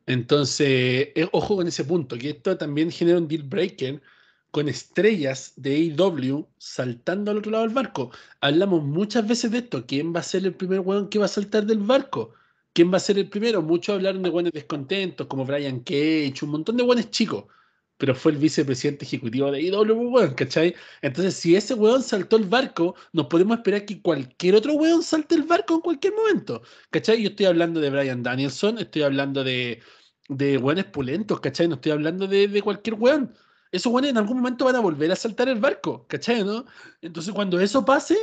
Entonces, 0.08 1.10
eh, 1.16 1.30
ojo 1.34 1.58
con 1.58 1.68
ese 1.68 1.84
punto, 1.84 2.18
que 2.18 2.30
esto 2.32 2.58
también 2.58 2.92
genera 2.92 3.18
un 3.20 3.28
deal 3.28 3.44
breaker 3.44 4.02
con 4.52 4.70
estrellas 4.70 5.54
de 5.58 5.76
AEW 5.98 6.48
saltando 6.58 7.32
al 7.32 7.40
otro 7.40 7.52
lado 7.52 7.66
del 7.66 7.74
barco. 7.74 8.12
Hablamos 8.42 8.84
muchas 8.84 9.28
veces 9.28 9.52
de 9.52 9.60
esto. 9.60 9.86
¿Quién 9.86 10.16
va 10.16 10.22
a 10.22 10.24
ser 10.24 10.46
el 10.46 10.56
primer 10.56 10.80
weón 10.80 11.10
que 11.10 11.20
va 11.20 11.26
a 11.26 11.28
saltar 11.28 11.66
del 11.66 11.80
barco? 11.80 12.34
¿Quién 12.74 12.92
va 12.94 12.98
a 12.98 13.02
ser 13.02 13.18
el 13.20 13.30
primero? 13.30 13.62
Muchos 13.62 13.96
hablaron 13.96 14.24
de 14.24 14.30
buenos 14.30 14.54
descontentos, 14.54 15.28
como 15.28 15.46
Brian 15.46 15.82
Cage, 15.82 16.40
un 16.44 16.52
montón 16.52 16.78
de 16.78 16.84
buenos 16.84 17.12
chicos. 17.12 17.46
Pero 18.00 18.16
fue 18.16 18.32
el 18.32 18.38
vicepresidente 18.38 19.04
ejecutivo 19.04 19.52
de 19.52 19.60
AEW, 19.60 20.10
weón, 20.10 20.34
¿cachai? 20.34 20.74
Entonces, 21.02 21.36
si 21.36 21.56
ese 21.56 21.74
weón 21.74 22.02
saltó 22.02 22.38
el 22.38 22.46
barco, 22.46 22.96
nos 23.14 23.28
podemos 23.28 23.58
esperar 23.58 23.84
que 23.86 24.02
cualquier 24.02 24.56
otro 24.56 24.74
weón 24.74 25.04
salte 25.04 25.36
el 25.36 25.44
barco 25.44 25.76
en 25.76 25.82
cualquier 25.82 26.14
momento. 26.14 26.62
¿Cachai? 26.92 27.22
Yo 27.22 27.30
estoy 27.30 27.46
hablando 27.48 27.82
de 27.82 27.90
Brian 27.90 28.24
Danielson, 28.24 28.78
estoy 28.80 29.02
hablando 29.02 29.44
de, 29.44 29.82
de 30.30 30.58
weones 30.58 30.86
pulentos, 30.86 31.42
¿cachai? 31.42 31.68
No 31.68 31.76
estoy 31.76 31.92
hablando 31.92 32.26
de, 32.26 32.48
de 32.48 32.62
cualquier 32.62 32.96
weón. 32.96 33.34
Esos 33.72 33.92
weones 33.92 34.12
en 34.12 34.18
algún 34.18 34.38
momento 34.38 34.64
van 34.66 34.78
a 34.78 34.80
volver 34.80 35.12
a 35.12 35.16
saltar 35.18 35.50
el 35.50 35.60
barco, 35.60 36.08
¿cachai? 36.08 36.44
¿no? 36.44 36.66
Entonces, 37.02 37.34
cuando 37.34 37.60
eso 37.60 37.84
pase, 37.84 38.18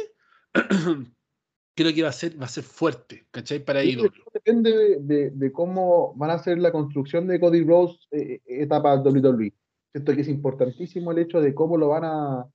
creo 1.77 1.95
que 1.95 2.03
va 2.03 2.09
a 2.09 2.13
ser, 2.13 2.41
va 2.41 2.47
a 2.47 2.49
ser 2.49 2.65
fuerte, 2.65 3.27
¿cachai? 3.31 3.63
Para 3.65 3.83
creo 3.83 4.05
IW. 4.07 4.11
Depende 4.33 4.75
de, 4.75 4.97
de- 5.01 5.31
de 5.31 5.53
cómo 5.53 6.15
van 6.17 6.31
a 6.31 6.39
ser 6.39 6.59
la 6.59 6.73
construcción 6.73 7.27
de 7.27 7.39
Cody 7.39 7.63
Rhodes 7.63 8.09
eh, 8.11 8.41
etapa 8.47 8.95
WWE. 8.97 9.53
Siento 9.93 10.15
que 10.15 10.21
es 10.21 10.29
importantísimo 10.29 11.11
el 11.13 11.19
hecho 11.19 11.41
de 11.41 11.55
cómo 11.55 11.77
lo 11.77 11.89
van 11.89 12.05
a, 12.05 12.47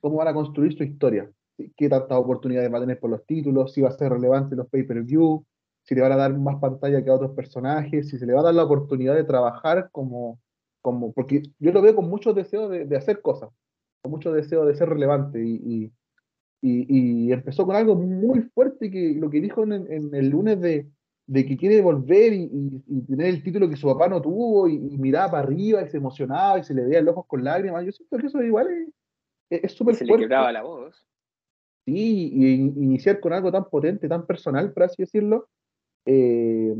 cómo 0.00 0.16
van 0.16 0.28
a 0.28 0.34
construir 0.34 0.76
su 0.76 0.84
historia. 0.84 1.30
Qué 1.76 1.88
tantas 1.88 2.18
oportunidades 2.18 2.72
va 2.72 2.78
a 2.78 2.80
tener 2.82 2.98
por 3.00 3.10
los 3.10 3.24
títulos, 3.26 3.72
si 3.72 3.80
va 3.80 3.88
a 3.88 3.92
ser 3.92 4.10
relevante 4.12 4.56
los 4.56 4.68
pay-per-view, 4.68 5.44
si 5.82 5.94
le 5.94 6.00
van 6.00 6.12
a 6.12 6.16
dar 6.16 6.36
más 6.36 6.56
pantalla 6.60 7.02
que 7.04 7.10
a 7.10 7.14
otros 7.14 7.32
personajes, 7.32 8.08
si 8.08 8.18
se 8.18 8.26
le 8.26 8.32
va 8.32 8.40
a 8.40 8.44
dar 8.44 8.54
la 8.54 8.64
oportunidad 8.64 9.14
de 9.14 9.24
trabajar 9.24 9.88
como, 9.92 10.40
como 10.82 11.12
porque 11.12 11.42
yo 11.58 11.72
lo 11.72 11.82
veo 11.82 11.94
con 11.94 12.08
mucho 12.08 12.32
deseo 12.32 12.68
de, 12.68 12.86
de 12.86 12.96
hacer 12.96 13.20
cosas, 13.22 13.50
con 14.02 14.10
mucho 14.12 14.32
deseo 14.32 14.64
de 14.64 14.74
ser 14.74 14.88
relevante 14.88 15.44
y, 15.44 15.54
y, 15.54 15.92
y- 16.62 17.26
y 17.28 17.32
empezó 17.32 17.66
con 17.66 17.76
algo 17.76 17.94
muy 17.94 18.42
fuerte 18.54 18.90
que 18.90 19.14
lo 19.14 19.30
que 19.30 19.40
dijo 19.40 19.62
en, 19.64 19.72
en 19.72 20.14
el 20.14 20.28
lunes 20.30 20.60
de, 20.60 20.88
de 21.26 21.46
que 21.46 21.56
quiere 21.56 21.80
volver 21.80 22.32
y, 22.34 22.42
y- 22.44 22.82
y 22.86 23.00
tener 23.06 23.26
el 23.28 23.42
título 23.42 23.68
que 23.68 23.76
su 23.76 23.86
papá 23.86 24.08
no 24.08 24.20
tuvo 24.20 24.68
y, 24.68 24.74
y 24.74 24.98
miraba 24.98 25.30
para 25.30 25.42
arriba 25.44 25.82
y 25.82 25.88
se 25.88 25.96
emocionaba 25.96 26.58
y 26.58 26.64
se 26.64 26.74
le 26.74 26.84
veía 26.84 27.00
los 27.00 27.12
ojos 27.12 27.26
con 27.26 27.42
lágrimas. 27.44 27.84
Yo 27.84 27.92
siento 27.92 28.18
que 28.18 28.26
eso 28.26 28.42
igual 28.42 28.68
es- 29.50 29.64
es 29.64 29.72
súper 29.72 29.94
Se 29.94 30.04
le 30.04 30.08
fuerte. 30.08 30.24
quebraba 30.24 30.52
la 30.52 30.62
voz. 30.62 31.06
Sí, 31.86 32.30
y 32.34 32.54
in- 32.54 32.74
iniciar 32.82 33.20
con 33.20 33.32
algo 33.32 33.50
tan 33.52 33.64
potente, 33.70 34.08
tan 34.08 34.26
personal, 34.26 34.72
por 34.72 34.84
así 34.84 35.02
decirlo. 35.02 35.48
eh, 36.06 36.74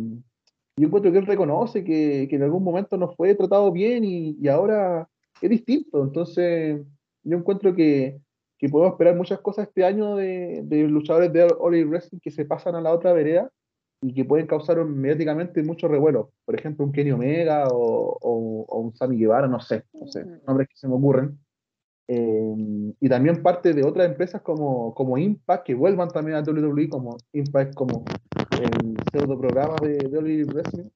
yo 0.77 0.87
encuentro 0.89 1.13
que 1.13 1.19
él 1.19 1.27
reconoce 1.27 1.85
que, 1.85 2.27
que 2.29 2.37
en 2.37 2.43
algún 2.43 2.65
momento 2.65 2.97
no 2.97 3.13
fue 3.15 3.35
tratado 3.35 3.71
bien 3.73 4.03
y, 4.05 4.37
ahora 4.49 5.09
es 5.41 5.49
distinto. 5.49 6.03
Entonces, 6.03 6.81
yo 7.23 7.37
encuentro 7.39 7.75
que, 7.75 8.19
que 8.59 8.69
podemos 8.69 8.93
esperar 8.95 9.15
muchas 9.17 9.41
cosas 9.41 9.69
este 9.69 9.85
año 9.85 10.17
de, 10.17 10.63
de 10.65 10.83
luchadores 10.89 11.33
de 11.33 11.45
All 11.45 11.87
Wrestling 11.87 12.19
que 12.21 12.31
se 12.33 12.45
pasan 12.45 12.75
a 12.75 12.81
la 12.81 12.93
otra 12.93 13.13
vereda 13.13 13.51
y 14.07 14.13
que 14.13 14.25
pueden 14.25 14.47
causar 14.47 14.85
mediáticamente 14.85 15.63
mucho 15.63 15.89
revuelo. 15.89 16.31
Por 16.45 16.59
ejemplo, 16.59 16.85
un 16.85 16.93
Kenny 16.93 17.13
Omega 17.13 17.69
o, 17.69 18.19
o- 18.21 18.65
o 18.69 18.79
un 18.81 18.95
Sammy 18.95 19.17
Guevara, 19.17 19.49
no 19.49 19.61
sé, 19.61 19.85
no 19.95 20.07
sé, 20.09 20.25
nombres 20.47 20.69
que 20.69 20.77
se 20.77 20.87
me 20.89 20.95
ocurren. 20.95 21.39
Eh, 22.07 22.55
y 23.01 23.09
también 23.09 23.43
parte 23.43 23.73
de 23.73 23.83
otras 23.83 24.07
empresas 24.11 24.43
como, 24.43 24.93
como 24.95 25.17
Impact, 25.17 25.65
que 25.65 25.75
vuelvan 25.75 26.09
también 26.09 26.37
a 26.37 26.43
WWE, 26.43 26.89
como 26.91 27.17
Impact, 27.33 27.73
como 27.75 28.05
el 28.61 28.95
pseudo 29.11 29.39
programa 29.39 29.77
de, 29.81 29.97
de 29.97 30.19
Elite 30.19 30.53
Wrestling. 30.53 30.91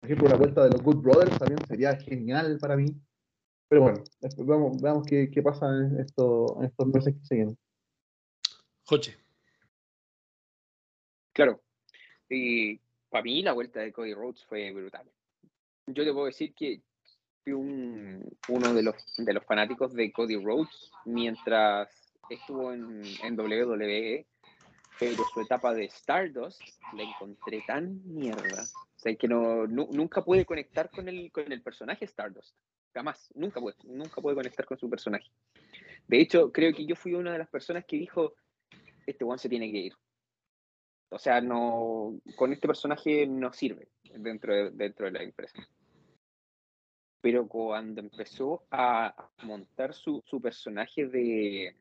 Por 0.00 0.10
ejemplo, 0.10 0.28
la 0.28 0.36
vuelta 0.36 0.64
de 0.64 0.70
los 0.70 0.82
Good 0.82 0.96
Brothers 1.02 1.38
también 1.38 1.60
sería 1.68 1.94
genial 1.96 2.58
para 2.60 2.76
mí. 2.76 2.86
Pero 3.68 3.82
bueno, 3.82 4.02
veamos, 4.44 4.82
veamos 4.82 5.06
qué, 5.06 5.30
qué 5.30 5.42
pasa 5.42 5.66
en, 5.68 6.00
esto, 6.00 6.56
en 6.58 6.64
estos 6.64 6.86
meses 6.88 7.14
que 7.14 7.24
siguen. 7.24 7.56
Joche. 8.84 9.14
Claro. 11.32 11.60
Y 12.30 12.80
para 13.10 13.24
mí 13.24 13.42
la 13.42 13.52
vuelta 13.52 13.80
de 13.80 13.92
Cody 13.92 14.14
Rhodes 14.14 14.44
fue 14.44 14.70
brutal. 14.72 15.06
Yo 15.86 16.04
te 16.04 16.12
puedo 16.12 16.26
decir 16.26 16.54
que 16.54 16.80
fui 17.42 17.52
un- 17.52 18.24
uno 18.48 18.72
de 18.74 18.82
los, 18.82 18.94
de 19.16 19.32
los 19.32 19.44
fanáticos 19.44 19.92
de 19.94 20.12
Cody 20.12 20.36
Rhodes 20.36 20.90
mientras 21.04 21.88
estuvo 22.28 22.72
en, 22.72 23.02
en 23.22 23.38
WWE, 23.38 24.26
pero 24.98 25.24
su 25.34 25.40
etapa 25.40 25.74
de 25.74 25.86
Stardust 25.86 26.60
la 26.92 27.02
encontré 27.02 27.62
tan 27.66 28.00
mierda. 28.06 28.62
O 28.62 28.98
sea, 29.02 29.14
que 29.16 29.26
no, 29.26 29.66
nu- 29.66 29.88
nunca 29.90 30.22
pude 30.22 30.44
conectar 30.44 30.90
con 30.90 31.08
el, 31.08 31.32
con 31.32 31.50
el 31.50 31.62
personaje 31.62 32.04
Stardust. 32.04 32.54
jamás, 32.94 33.30
nunca 33.34 33.60
puede, 33.60 33.76
nunca 33.84 34.20
puede 34.20 34.36
conectar 34.36 34.66
con 34.66 34.78
su 34.78 34.88
personaje. 34.90 35.28
De 36.06 36.20
hecho, 36.20 36.52
creo 36.52 36.72
que 36.74 36.84
yo 36.84 36.94
fui 36.96 37.14
una 37.14 37.32
de 37.32 37.38
las 37.38 37.48
personas 37.48 37.84
que 37.84 37.96
dijo, 37.96 38.34
este 39.06 39.24
one 39.24 39.38
se 39.38 39.48
tiene 39.48 39.70
que 39.72 39.78
ir. 39.78 39.94
O 41.10 41.18
sea, 41.18 41.40
no, 41.40 42.20
con 42.36 42.52
este 42.52 42.68
personaje 42.68 43.26
no 43.26 43.52
sirve 43.52 43.88
dentro 44.14 44.54
de, 44.54 44.70
dentro 44.70 45.06
de 45.06 45.12
la 45.12 45.22
empresa. 45.22 45.68
Pero 47.20 47.46
cuando 47.48 48.00
empezó 48.00 48.64
a 48.70 49.28
montar 49.42 49.92
su, 49.92 50.22
su 50.24 50.40
personaje 50.40 51.06
de, 51.06 51.76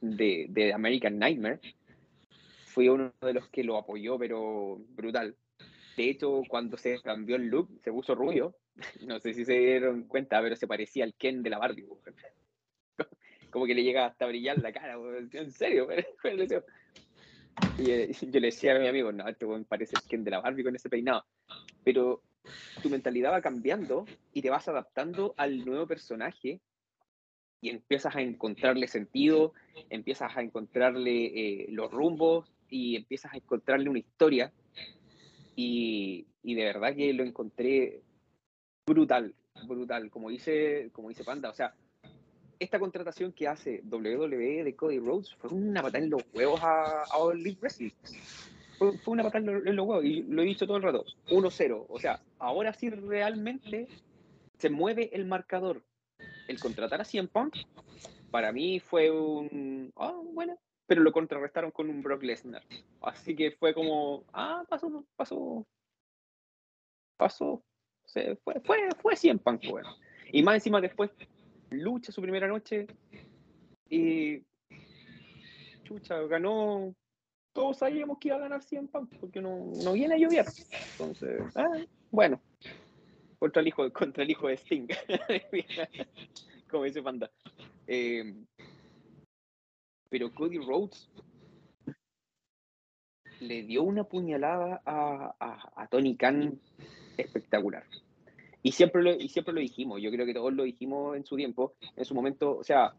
de, 0.00 0.46
de 0.48 0.72
American 0.72 1.18
Nightmare, 1.18 1.60
fui 2.66 2.88
uno 2.88 3.12
de 3.20 3.32
los 3.34 3.48
que 3.48 3.64
lo 3.64 3.76
apoyó, 3.76 4.18
pero 4.18 4.78
brutal. 4.90 5.36
De 5.96 6.10
hecho, 6.10 6.42
cuando 6.48 6.76
se 6.76 7.00
cambió 7.00 7.36
el 7.36 7.48
look, 7.48 7.68
se 7.82 7.90
puso 7.90 8.14
rubio. 8.14 8.54
No 9.06 9.18
sé 9.18 9.32
si 9.32 9.46
se 9.46 9.54
dieron 9.54 10.04
cuenta, 10.04 10.40
pero 10.42 10.54
se 10.54 10.66
parecía 10.66 11.04
al 11.04 11.14
Ken 11.14 11.42
de 11.42 11.48
la 11.48 11.58
Barbie. 11.58 11.86
Como 13.50 13.64
que 13.64 13.74
le 13.74 13.82
llega 13.82 14.04
hasta 14.04 14.26
brillar 14.26 14.58
la 14.58 14.72
cara. 14.72 14.96
En 15.32 15.50
serio, 15.50 15.88
y 17.78 17.90
eh, 17.90 18.12
yo 18.20 18.40
le 18.40 18.46
decía 18.46 18.74
a 18.74 18.78
mi 18.78 18.88
amigo, 18.88 19.12
no, 19.12 19.28
este 19.28 19.46
parece 19.68 19.96
el 19.96 20.08
Ken 20.08 20.24
de 20.24 20.30
la 20.30 20.40
Barbie 20.40 20.64
con 20.64 20.76
ese 20.76 20.88
peinado. 20.88 21.24
Pero 21.84 22.22
tu 22.82 22.90
mentalidad 22.90 23.32
va 23.32 23.40
cambiando 23.40 24.04
y 24.32 24.42
te 24.42 24.50
vas 24.50 24.68
adaptando 24.68 25.34
al 25.36 25.64
nuevo 25.64 25.86
personaje 25.86 26.60
y 27.60 27.70
empiezas 27.70 28.14
a 28.14 28.20
encontrarle 28.20 28.86
sentido, 28.86 29.52
empiezas 29.90 30.36
a 30.36 30.42
encontrarle 30.42 31.26
eh, 31.26 31.66
los 31.70 31.90
rumbos 31.90 32.52
y 32.68 32.96
empiezas 32.96 33.32
a 33.32 33.36
encontrarle 33.36 33.88
una 33.88 33.98
historia. 33.98 34.52
Y, 35.56 36.26
y, 36.42 36.54
de 36.54 36.64
verdad 36.64 36.94
que 36.94 37.14
lo 37.14 37.24
encontré 37.24 38.02
brutal, 38.86 39.34
brutal, 39.66 40.10
como 40.10 40.28
dice, 40.28 40.90
como 40.92 41.08
dice 41.08 41.24
Panda. 41.24 41.48
O 41.48 41.54
sea, 41.54 41.74
esta 42.58 42.78
contratación 42.78 43.32
que 43.32 43.48
hace 43.48 43.82
WWE 43.90 44.64
de 44.64 44.76
Cody 44.76 44.98
Rhodes 44.98 45.34
fue 45.34 45.50
una 45.50 45.82
patada 45.82 46.04
en 46.04 46.10
los 46.10 46.22
huevos 46.32 46.62
a, 46.62 47.02
a 47.02 47.18
All 47.18 47.38
Elite 47.38 47.60
Wrestling. 47.60 47.90
Fue, 48.78 48.92
una 49.06 49.22
patada 49.22 49.38
en 49.38 49.76
los 49.76 49.86
huevos 49.86 50.04
y 50.04 50.22
lo 50.22 50.42
he 50.42 50.46
dicho 50.46 50.66
todo 50.66 50.76
el 50.76 50.82
rato. 50.82 51.04
1-0. 51.28 51.86
O 51.88 51.98
sea, 51.98 52.22
ahora 52.38 52.72
sí 52.72 52.90
realmente 52.90 53.88
se 54.58 54.70
mueve 54.70 55.10
el 55.12 55.26
marcador. 55.26 55.82
El 56.48 56.60
contratar 56.60 57.00
a 57.00 57.04
CM 57.04 57.28
Punk, 57.28 57.56
para 58.30 58.52
mí 58.52 58.80
fue 58.80 59.10
un. 59.10 59.92
Ah, 59.96 60.14
bueno. 60.32 60.58
Pero 60.86 61.02
lo 61.02 61.10
contrarrestaron 61.10 61.72
con 61.72 61.90
un 61.90 62.00
Brock 62.00 62.22
Lesnar. 62.22 62.62
Así 63.00 63.34
que 63.34 63.50
fue 63.50 63.74
como. 63.74 64.24
Ah, 64.32 64.64
pasó, 64.68 65.04
pasó. 65.16 65.66
Pasó. 67.16 67.62
Se 68.04 68.36
fue, 68.36 68.60
fue, 68.60 68.88
fue 69.02 69.16
CM 69.16 69.40
Punk, 69.40 69.68
bueno. 69.68 69.88
Y 70.30 70.42
más 70.42 70.56
encima 70.56 70.80
después 70.80 71.10
lucha 71.70 72.12
su 72.12 72.20
primera 72.20 72.46
noche 72.46 72.86
y 73.88 74.42
chucha, 75.84 76.20
ganó. 76.22 76.94
Todos 77.52 77.78
sabíamos 77.78 78.18
que 78.18 78.28
iba 78.28 78.36
a 78.36 78.40
ganar 78.40 78.62
100 78.62 78.88
Punk 78.88 79.14
porque 79.18 79.40
no, 79.40 79.72
no 79.82 79.92
viene 79.94 80.14
a 80.14 80.18
llover. 80.18 80.44
Entonces, 80.92 81.40
ah, 81.56 81.70
bueno, 82.10 82.40
contra 83.38 83.62
el 83.62 83.68
hijo, 83.68 83.90
contra 83.92 84.24
el 84.24 84.30
hijo 84.30 84.48
de 84.48 84.54
Sting, 84.54 84.88
como 86.70 86.84
dice 86.84 87.02
Panda. 87.02 87.30
Eh, 87.86 88.34
pero 90.10 90.34
Cody 90.34 90.58
Rhodes 90.58 91.08
le 93.40 93.62
dio 93.62 93.82
una 93.82 94.04
puñalada 94.04 94.82
a, 94.84 95.72
a 95.76 95.86
Tony 95.88 96.16
Khan 96.16 96.60
espectacular. 97.16 97.84
Y 98.66 98.72
siempre, 98.72 99.00
lo, 99.00 99.12
y 99.12 99.28
siempre 99.28 99.54
lo 99.54 99.60
dijimos, 99.60 100.02
yo 100.02 100.10
creo 100.10 100.26
que 100.26 100.34
todos 100.34 100.52
lo 100.52 100.64
dijimos 100.64 101.16
en 101.16 101.24
su 101.24 101.36
tiempo, 101.36 101.76
en 101.94 102.04
su 102.04 102.16
momento, 102.16 102.56
o 102.56 102.64
sea, 102.64 102.96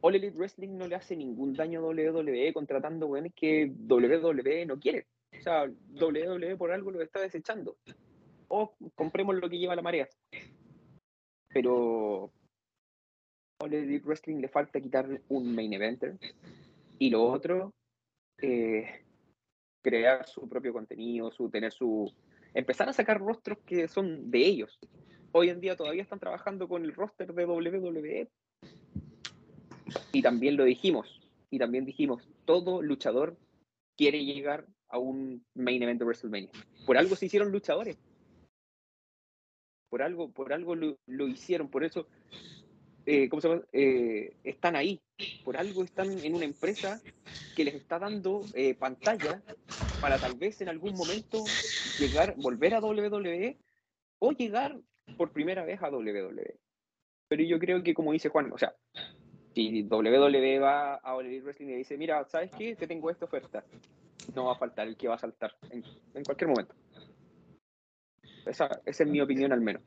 All 0.00 0.14
Elite 0.14 0.38
Wrestling 0.38 0.78
no 0.78 0.86
le 0.86 0.94
hace 0.94 1.16
ningún 1.16 1.54
daño 1.54 1.80
a 1.80 1.82
WWE 1.82 2.52
contratando 2.52 3.08
weones 3.08 3.32
que 3.34 3.66
WWE 3.66 4.64
no 4.64 4.78
quiere. 4.78 5.08
O 5.36 5.42
sea, 5.42 5.64
WWE 5.64 6.54
por 6.54 6.70
algo 6.70 6.92
lo 6.92 7.02
está 7.02 7.20
desechando. 7.20 7.76
O 8.46 8.76
compremos 8.94 9.34
lo 9.34 9.50
que 9.50 9.58
lleva 9.58 9.74
la 9.74 9.82
marea. 9.82 10.08
Pero 11.48 12.30
All 13.58 13.74
Elite 13.74 14.06
Wrestling 14.06 14.36
le 14.36 14.46
falta 14.46 14.80
quitar 14.80 15.20
un 15.30 15.52
main 15.52 15.72
eventer. 15.72 16.16
Y 17.00 17.10
lo 17.10 17.24
otro, 17.24 17.72
eh, 18.40 19.04
crear 19.82 20.28
su 20.28 20.48
propio 20.48 20.72
contenido, 20.72 21.32
su, 21.32 21.50
tener 21.50 21.72
su, 21.72 22.08
empezar 22.56 22.88
a 22.88 22.92
sacar 22.94 23.20
rostros 23.20 23.58
que 23.66 23.86
son 23.86 24.30
de 24.30 24.38
ellos. 24.38 24.78
Hoy 25.32 25.50
en 25.50 25.60
día 25.60 25.76
todavía 25.76 26.02
están 26.02 26.18
trabajando 26.18 26.66
con 26.68 26.84
el 26.84 26.94
roster 26.94 27.32
de 27.34 27.44
WWE. 27.44 28.28
Y 30.12 30.22
también 30.22 30.56
lo 30.56 30.64
dijimos, 30.64 31.20
y 31.50 31.58
también 31.58 31.84
dijimos, 31.84 32.26
todo 32.46 32.82
luchador 32.82 33.36
quiere 33.96 34.24
llegar 34.24 34.66
a 34.88 34.98
un 34.98 35.44
main 35.54 35.82
event 35.82 35.98
de 35.98 36.06
WrestleMania. 36.06 36.50
Por 36.86 36.96
algo 36.96 37.14
se 37.14 37.26
hicieron 37.26 37.52
luchadores. 37.52 37.98
Por 39.90 40.02
algo, 40.02 40.32
por 40.32 40.52
algo 40.52 40.74
lo, 40.74 40.96
lo 41.06 41.28
hicieron, 41.28 41.68
por 41.68 41.84
eso 41.84 42.06
eh, 43.06 43.28
¿cómo 43.28 43.40
se 43.40 43.48
llama? 43.48 43.62
Eh, 43.72 44.36
están 44.42 44.74
ahí. 44.76 45.00
Por 45.44 45.56
algo 45.56 45.84
están 45.84 46.10
en 46.18 46.34
una 46.34 46.44
empresa 46.44 47.00
que 47.54 47.64
les 47.64 47.74
está 47.74 47.98
dando 47.98 48.44
eh, 48.54 48.74
pantalla 48.74 49.42
para 50.00 50.18
tal 50.18 50.34
vez 50.34 50.60
en 50.60 50.68
algún 50.68 50.94
momento 50.94 51.44
llegar, 51.98 52.34
volver 52.36 52.74
a 52.74 52.80
WWE 52.80 53.56
o 54.18 54.32
llegar 54.32 54.78
por 55.16 55.32
primera 55.32 55.64
vez 55.64 55.80
a 55.82 55.88
WWE. 55.88 56.58
Pero 57.28 57.42
yo 57.44 57.58
creo 57.58 57.82
que, 57.82 57.94
como 57.94 58.12
dice 58.12 58.28
Juan, 58.28 58.52
o 58.52 58.58
sea, 58.58 58.74
si 59.54 59.84
WWE 59.84 60.58
va 60.58 60.96
a 60.96 61.14
All 61.14 61.42
Wrestling 61.42 61.68
y 61.68 61.76
dice, 61.76 61.96
mira, 61.96 62.24
¿sabes 62.26 62.50
qué? 62.58 62.76
Te 62.76 62.86
tengo 62.86 63.10
esta 63.10 63.24
oferta. 63.24 63.64
No 64.34 64.46
va 64.46 64.52
a 64.52 64.58
faltar 64.58 64.88
el 64.88 64.96
que 64.96 65.08
va 65.08 65.14
a 65.14 65.18
saltar 65.18 65.56
en, 65.70 65.82
en 66.14 66.24
cualquier 66.24 66.48
momento. 66.48 66.74
Esa, 68.44 68.80
esa 68.84 69.04
es 69.04 69.08
mi 69.08 69.20
opinión 69.20 69.52
al 69.52 69.60
menos. 69.60 69.82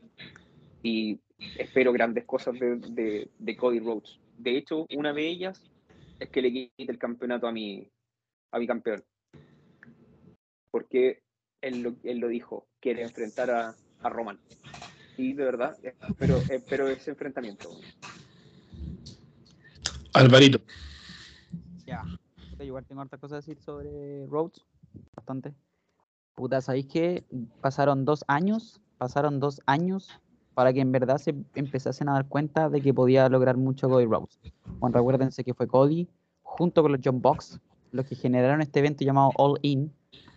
Y 0.82 1.20
espero 1.58 1.92
grandes 1.92 2.26
cosas 2.26 2.56
de, 2.60 3.30
de, 3.38 3.58
Cody 3.58 3.80
Rhodes. 3.80 4.20
De 4.38 4.58
hecho, 4.58 4.86
una 4.96 5.14
de 5.14 5.28
ellas 5.28 5.64
es 6.20 6.30
que 6.30 6.42
le 6.42 6.52
quite 6.52 6.92
el 6.92 6.98
campeonato 6.98 7.48
a 7.48 7.52
mi, 7.52 7.90
a 8.52 8.60
mi 8.60 8.68
campeón. 8.68 9.04
Porque 10.72 11.22
él 11.62 11.82
lo, 11.82 11.96
él 12.04 12.20
lo 12.20 12.28
dijo, 12.28 12.68
quiere 12.80 13.04
enfrentar 13.04 13.50
a, 13.52 13.76
a 14.02 14.10
Roman. 14.10 14.40
Y 15.18 15.34
de 15.34 15.44
verdad, 15.44 15.78
espero, 15.84 16.38
espero 16.50 16.88
ese 16.88 17.12
enfrentamiento. 17.12 17.70
Alvarito. 20.14 20.62
Ya. 21.86 22.04
Igual 22.60 22.86
tengo 22.86 23.02
harta 23.02 23.18
cosas 23.18 23.34
a 23.34 23.38
decir 23.38 23.62
sobre 23.62 24.26
Rhodes. 24.28 24.66
Bastante. 25.16 25.54
Puta, 26.36 26.62
¿sabéis 26.62 26.88
que 26.88 27.24
pasaron 27.62 28.06
dos 28.06 28.24
años? 28.28 28.82
Pasaron 28.98 29.40
dos 29.40 29.62
años 29.66 30.22
para 30.60 30.74
que 30.74 30.82
en 30.82 30.92
verdad 30.92 31.20
se 31.20 31.34
empezasen 31.56 32.10
a 32.10 32.16
dar 32.16 32.28
cuenta 32.28 32.70
de 32.70 32.82
que 32.82 32.94
podía 32.94 33.30
lograr 33.30 33.56
mucho 33.56 33.88
Cody 33.88 34.04
Rhodes. 34.04 34.38
Bueno, 34.82 34.98
recuérdense 34.98 35.42
que 35.46 35.54
fue 35.54 35.68
Cody 35.68 36.06
junto 36.42 36.82
con 36.82 36.92
los 36.92 37.00
John 37.02 37.22
Box 37.22 37.62
los 37.94 38.06
que 38.06 38.16
generaron 38.16 38.60
este 38.60 38.80
evento 38.80 39.06
llamado 39.06 39.32
All 39.38 39.58
In, 39.62 39.90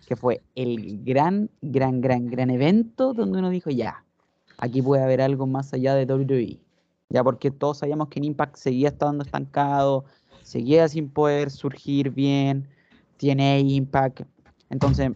que 0.06 0.14
fue 0.14 0.40
el 0.55 1.02
gran, 1.02 1.51
gran, 1.60 2.01
gran, 2.01 2.28
gran 2.28 2.51
evento 2.51 3.14
donde 3.14 3.40
uno 3.40 3.51
dijo, 3.51 3.70
ya, 3.70 4.05
aquí 4.59 4.80
puede 4.80 5.02
haber 5.02 5.22
algo 5.22 5.48
más 5.48 5.74
allá 5.74 5.97
de 5.97 6.05
WWE. 6.05 6.60
Ya 7.09 7.24
porque 7.24 7.51
todos 7.51 7.78
sabíamos 7.78 8.06
que 8.06 8.20
en 8.20 8.26
Impact 8.26 8.55
seguía 8.55 8.90
estando 8.90 9.24
estancado, 9.24 10.05
seguía 10.44 10.88
sin 10.88 11.10
poder 11.10 11.51
surgir 11.51 12.10
bien, 12.10 12.68
tiene 13.16 13.59
Impact. 13.59 14.20
Entonces, 14.70 15.10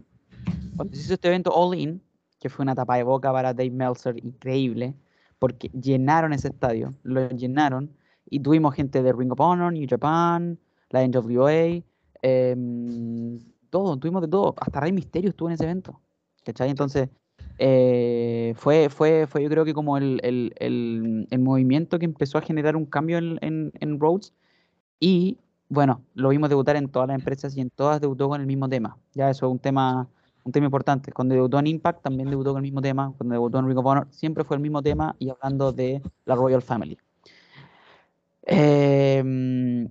cuando 0.75 0.97
se 0.97 1.03
hizo 1.03 1.15
este 1.15 1.29
evento 1.29 1.53
All 1.55 1.79
In, 1.79 2.03
que 2.39 2.49
fue 2.49 2.63
una 2.63 2.75
tapa 2.75 2.97
de 2.97 3.03
boca 3.03 3.33
para 3.33 3.55
Dave 3.55 3.71
Meltzer 3.71 4.17
increíble, 4.25 4.95
porque 5.39 5.69
llenaron 5.69 6.33
ese 6.33 6.49
estadio, 6.49 6.95
lo 7.03 7.29
llenaron, 7.31 7.91
y 8.29 8.41
tuvimos 8.41 8.75
gente 8.75 9.03
de 9.03 9.13
Ring 9.13 9.33
of 9.33 9.41
Honor, 9.41 9.73
New 9.73 9.87
Japan, 9.89 10.59
la 10.91 11.03
NWA, 11.07 11.83
em, 12.23 13.39
todo, 13.71 13.97
tuvimos 13.97 14.23
de 14.23 14.29
todo, 14.29 14.55
hasta 14.59 14.81
Rey 14.81 14.93
Mysterio 14.93 15.31
estuvo 15.31 15.49
en 15.49 15.55
ese 15.55 15.65
evento, 15.65 16.01
¿cachai? 16.45 16.71
Entonces, 16.71 17.09
eh, 17.59 18.55
fue, 18.57 18.89
fue, 18.91 19.27
fue 19.27 19.43
yo 19.43 19.49
creo 19.49 19.65
que 19.65 19.75
como 19.75 19.97
el, 19.97 20.21
el, 20.23 20.53
el, 20.59 21.27
el, 21.31 21.39
movimiento 21.41 21.99
que 21.99 22.05
empezó 22.05 22.39
a 22.39 22.43
generar 22.43 22.77
un 22.77 22.87
cambio 22.87 23.19
en, 23.19 23.39
en, 23.43 23.73
en 23.81 24.01
Rhodes, 24.01 24.35
y 25.01 25.39
bueno, 25.69 26.03
lo 26.15 26.31
vimos 26.31 26.49
debutar 26.49 26.77
en 26.77 26.89
todas 26.89 27.09
las 27.09 27.17
empresas 27.17 27.57
y 27.57 27.61
en 27.61 27.71
todas 27.71 28.01
debutó 28.01 28.29
con 28.29 28.41
el 28.41 28.47
mismo 28.47 28.69
tema, 28.69 28.99
ya 29.15 29.31
eso 29.31 29.47
es 29.47 29.53
un 29.53 29.59
tema 29.59 30.09
un 30.47 30.53
tema 30.53 30.67
importante. 30.67 31.13
Cuando 31.13 31.35
debutó 31.35 31.59
en 31.59 31.67
Impact 31.67 32.03
también 32.03 32.31
debutó 32.31 32.53
con 32.53 32.59
el 32.59 32.63
mismo 32.63 32.81
tema. 32.81 33.13
Cuando 33.19 33.35
debutó 33.35 33.59
en 33.59 33.67
Ring 33.67 33.79
of 33.79 33.87
Honor 33.87 34.07
siempre 34.11 34.45
fue 34.45 34.57
el 34.57 34.63
mismo 34.63 34.81
tema 34.81 35.17
y 35.19 35.29
hablando 35.29 35.73
de 35.73 36.01
la 36.25 36.37
Royal 36.37 36.63
Family. 36.63 36.97
Eh, 38.43 39.89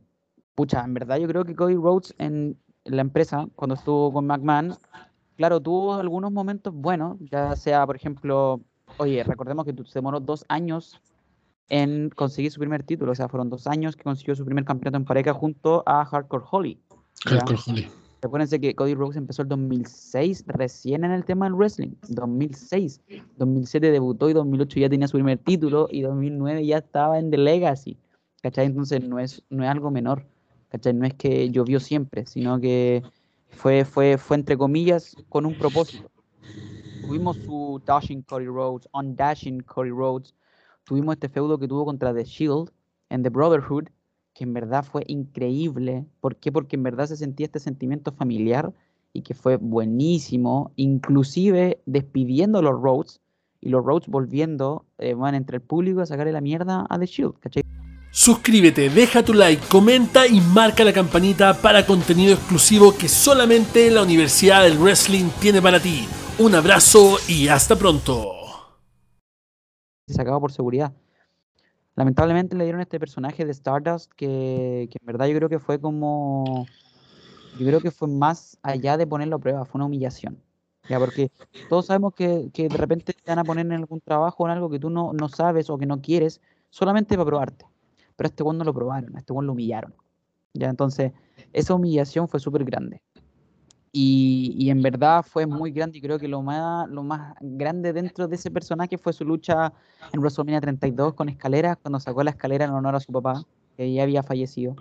pucha, 0.55 0.83
en 0.85 0.93
verdad 0.93 1.17
yo 1.17 1.27
creo 1.27 1.43
que 1.43 1.55
Cody 1.55 1.75
Rhodes 1.75 2.15
en 2.17 2.57
la 2.85 3.01
empresa, 3.01 3.47
cuando 3.55 3.75
estuvo 3.75 4.13
con 4.13 4.25
McMahon, 4.27 4.75
claro, 5.35 5.59
tuvo 5.59 5.95
algunos 5.95 6.31
momentos 6.31 6.73
buenos, 6.73 7.17
ya 7.19 7.53
sea, 7.57 7.85
por 7.85 7.97
ejemplo, 7.97 8.61
oye, 8.97 9.23
recordemos 9.25 9.65
que 9.65 9.73
se 9.83 9.99
demoró 9.99 10.21
dos 10.21 10.45
años 10.47 11.01
en 11.67 12.09
conseguir 12.11 12.51
su 12.51 12.59
primer 12.59 12.83
título, 12.83 13.11
o 13.11 13.15
sea, 13.15 13.27
fueron 13.27 13.49
dos 13.49 13.67
años 13.67 13.97
que 13.97 14.03
consiguió 14.03 14.35
su 14.35 14.45
primer 14.45 14.63
campeonato 14.63 14.97
en 14.97 15.05
pareja 15.05 15.33
junto 15.33 15.83
a 15.85 16.05
Hardcore 16.05 16.45
Holly. 16.49 16.79
Hardcore 17.25 17.59
Holly. 17.67 17.89
Recuérdense 18.25 18.59
que 18.59 18.73
Cody 18.73 18.95
Rhodes 18.95 19.17
empezó 19.17 19.43
el 19.43 19.49
2006 19.49 20.45
recién 20.47 21.03
en 21.03 21.11
el 21.11 21.23
tema 21.25 21.45
del 21.45 21.53
wrestling. 21.53 21.91
2006. 22.09 22.99
2007 23.37 23.91
debutó 23.91 24.31
y 24.31 24.33
2008 24.33 24.79
ya 24.79 24.89
tenía 24.89 25.07
su 25.07 25.17
primer 25.17 25.37
título 25.37 25.87
y 25.91 26.01
2009 26.01 26.65
ya 26.65 26.79
estaba 26.79 27.19
en 27.19 27.29
The 27.29 27.37
Legacy. 27.37 27.99
¿Cachai? 28.41 28.65
Entonces 28.65 29.07
no 29.07 29.19
es, 29.19 29.43
no 29.51 29.63
es 29.63 29.69
algo 29.69 29.91
menor. 29.91 30.25
¿Cachai? 30.69 30.95
No 30.95 31.05
es 31.05 31.13
que 31.13 31.51
llovió 31.51 31.79
siempre, 31.79 32.25
sino 32.25 32.59
que 32.59 33.03
fue, 33.49 33.85
fue, 33.85 34.17
fue 34.17 34.37
entre 34.37 34.57
comillas 34.57 35.15
con 35.29 35.45
un 35.45 35.55
propósito. 35.55 36.09
Tuvimos 37.05 37.37
su 37.37 37.79
Dashing 37.85 38.23
Cody 38.23 38.47
Rhodes, 38.47 38.89
On 38.91 39.15
Dashing 39.15 39.59
Cody 39.59 39.91
Rhodes. 39.91 40.33
Tuvimos 40.83 41.13
este 41.13 41.29
feudo 41.29 41.59
que 41.59 41.67
tuvo 41.67 41.85
contra 41.85 42.11
The 42.11 42.23
Shield 42.23 42.71
en 43.09 43.21
The 43.21 43.29
Brotherhood, 43.29 43.89
que 44.35 44.43
en 44.43 44.53
verdad 44.53 44.83
fue 44.83 45.03
increíble. 45.07 46.05
¿Por 46.19 46.35
qué? 46.35 46.51
Porque 46.51 46.75
en 46.75 46.83
verdad 46.83 47.07
se 47.07 47.15
sentía 47.15 47.45
este 47.45 47.59
sentimiento 47.59 48.11
familiar 48.11 48.73
y 49.13 49.21
que 49.21 49.33
fue 49.33 49.55
buenísimo, 49.55 50.73
inclusive 50.75 51.81
despidiendo 51.85 52.59
a 52.59 52.61
los 52.61 52.73
Rhodes 52.73 53.21
y 53.61 53.69
los 53.69 53.83
Rhodes 53.83 54.07
volviendo, 54.09 54.85
eh, 54.97 55.13
van 55.13 55.35
entre 55.35 55.55
el 55.55 55.61
público 55.61 56.01
a 56.01 56.05
sacarle 56.05 56.33
la 56.33 56.41
mierda 56.41 56.85
a 56.89 56.99
The 56.99 57.05
Shield, 57.05 57.39
¿cachai? 57.39 57.63
Suscríbete, 58.11 58.89
deja 58.89 59.23
tu 59.23 59.33
like, 59.33 59.65
comenta 59.69 60.27
y 60.27 60.41
marca 60.41 60.83
la 60.83 60.93
campanita 60.93 61.53
para 61.53 61.85
contenido 61.85 62.33
exclusivo 62.33 62.93
que 62.93 63.07
solamente 63.07 63.89
la 63.89 64.03
Universidad 64.03 64.63
del 64.63 64.77
Wrestling 64.77 65.29
tiene 65.39 65.61
para 65.61 65.79
ti. 65.79 66.07
Un 66.39 66.55
abrazo 66.55 67.17
y 67.29 67.47
hasta 67.47 67.77
pronto. 67.77 68.33
se 70.07 70.13
sacaba 70.13 70.39
por 70.41 70.51
seguridad. 70.51 70.93
Lamentablemente 71.95 72.55
le 72.55 72.65
dieron 72.65 72.81
este 72.81 72.99
personaje 72.99 73.45
de 73.45 73.51
Stardust 73.51 74.11
que, 74.13 74.89
que 74.91 74.97
en 74.99 75.05
verdad 75.05 75.27
yo 75.27 75.35
creo 75.35 75.49
que 75.49 75.59
fue 75.59 75.79
como. 75.79 76.65
Yo 77.57 77.65
creo 77.65 77.79
que 77.79 77.91
fue 77.91 78.09
más 78.09 78.57
allá 78.61 78.97
de 78.97 79.07
ponerlo 79.07 79.37
a 79.37 79.39
prueba, 79.39 79.65
fue 79.65 79.79
una 79.79 79.85
humillación. 79.85 80.37
Ya, 80.89 80.99
porque 80.99 81.31
todos 81.69 81.85
sabemos 81.87 82.13
que, 82.13 82.49
que 82.53 82.67
de 82.67 82.77
repente 82.77 83.13
te 83.13 83.31
van 83.31 83.39
a 83.39 83.43
poner 83.43 83.65
en 83.65 83.71
algún 83.71 84.01
trabajo 84.01 84.43
o 84.43 84.47
en 84.47 84.51
algo 84.51 84.69
que 84.69 84.77
tú 84.77 84.89
no, 84.89 85.13
no 85.13 85.29
sabes 85.29 85.69
o 85.69 85.77
que 85.77 85.85
no 85.85 86.01
quieres, 86.01 86.41
solamente 86.69 87.15
para 87.15 87.25
probarte. 87.25 87.65
Pero 88.15 88.27
a 88.27 88.29
este 88.29 88.43
weón 88.43 88.57
no 88.57 88.65
lo 88.65 88.73
probaron, 88.73 89.15
a 89.15 89.19
este 89.19 89.33
weón 89.33 89.47
lo 89.47 89.53
humillaron. 89.53 89.95
Ya, 90.53 90.69
entonces, 90.69 91.13
esa 91.53 91.73
humillación 91.73 92.27
fue 92.27 92.39
súper 92.39 92.65
grande. 92.65 93.01
Y, 93.97 94.53
y 94.57 94.71
en 94.71 94.81
verdad 94.81 95.23
fue 95.25 95.45
muy 95.45 95.71
grande 95.71 95.99
y 95.99 96.01
creo 96.01 96.19
que 96.19 96.27
lo 96.27 96.41
más, 96.41 96.89
lo 96.89 97.01
más 97.01 97.33
grande 97.39 97.93
dentro 97.93 98.27
de 98.27 98.35
ese 98.35 98.51
personaje 98.51 98.97
fue 98.97 99.13
su 99.13 99.23
lucha 99.23 99.71
en 100.11 100.19
WrestleMania 100.19 100.59
32 100.59 101.13
con 101.13 101.29
escaleras, 101.29 101.77
cuando 101.81 102.01
sacó 102.01 102.21
la 102.21 102.31
escalera 102.31 102.65
en 102.65 102.71
honor 102.71 102.95
a 102.95 102.99
su 102.99 103.13
papá, 103.13 103.41
que 103.77 103.93
ya 103.93 104.03
había 104.03 104.21
fallecido. 104.21 104.75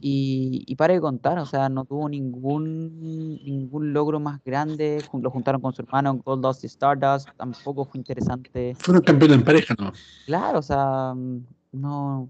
Y, 0.00 0.62
y 0.64 0.76
para 0.76 0.94
de 0.94 1.00
contar, 1.00 1.40
o 1.40 1.44
sea, 1.44 1.68
no 1.68 1.86
tuvo 1.86 2.08
ningún, 2.08 3.00
ningún 3.00 3.92
logro 3.92 4.20
más 4.20 4.40
grande. 4.44 5.02
Lo 5.20 5.32
juntaron 5.32 5.60
con 5.60 5.72
su 5.72 5.82
hermano 5.82 6.10
en 6.10 6.18
Gold 6.18 6.44
Dust 6.44 6.62
y 6.62 6.68
Stardust, 6.68 7.28
tampoco 7.36 7.84
fue 7.84 7.98
interesante. 7.98 8.76
Fueron 8.78 9.02
campeones 9.02 9.38
en 9.38 9.44
pareja, 9.44 9.74
¿no? 9.76 9.92
Claro, 10.24 10.60
o 10.60 10.62
sea, 10.62 11.14
mm, 11.16 11.46
no, 11.72 12.28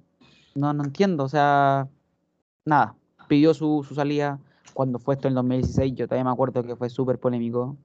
no, 0.54 0.72
no 0.72 0.82
entiendo, 0.82 1.24
o 1.24 1.28
sea, 1.28 1.86
nada, 2.64 2.94
pidió 3.28 3.52
su, 3.52 3.84
su 3.86 3.94
salida 3.94 4.40
cuando 4.76 4.98
fue 4.98 5.14
esto 5.14 5.26
en 5.28 5.32
el 5.32 5.36
2016, 5.36 5.94
yo 5.94 6.06
todavía 6.06 6.24
me 6.24 6.30
acuerdo 6.32 6.62
que 6.62 6.76
fue 6.76 6.90
súper 6.90 7.18
polémico, 7.18 7.78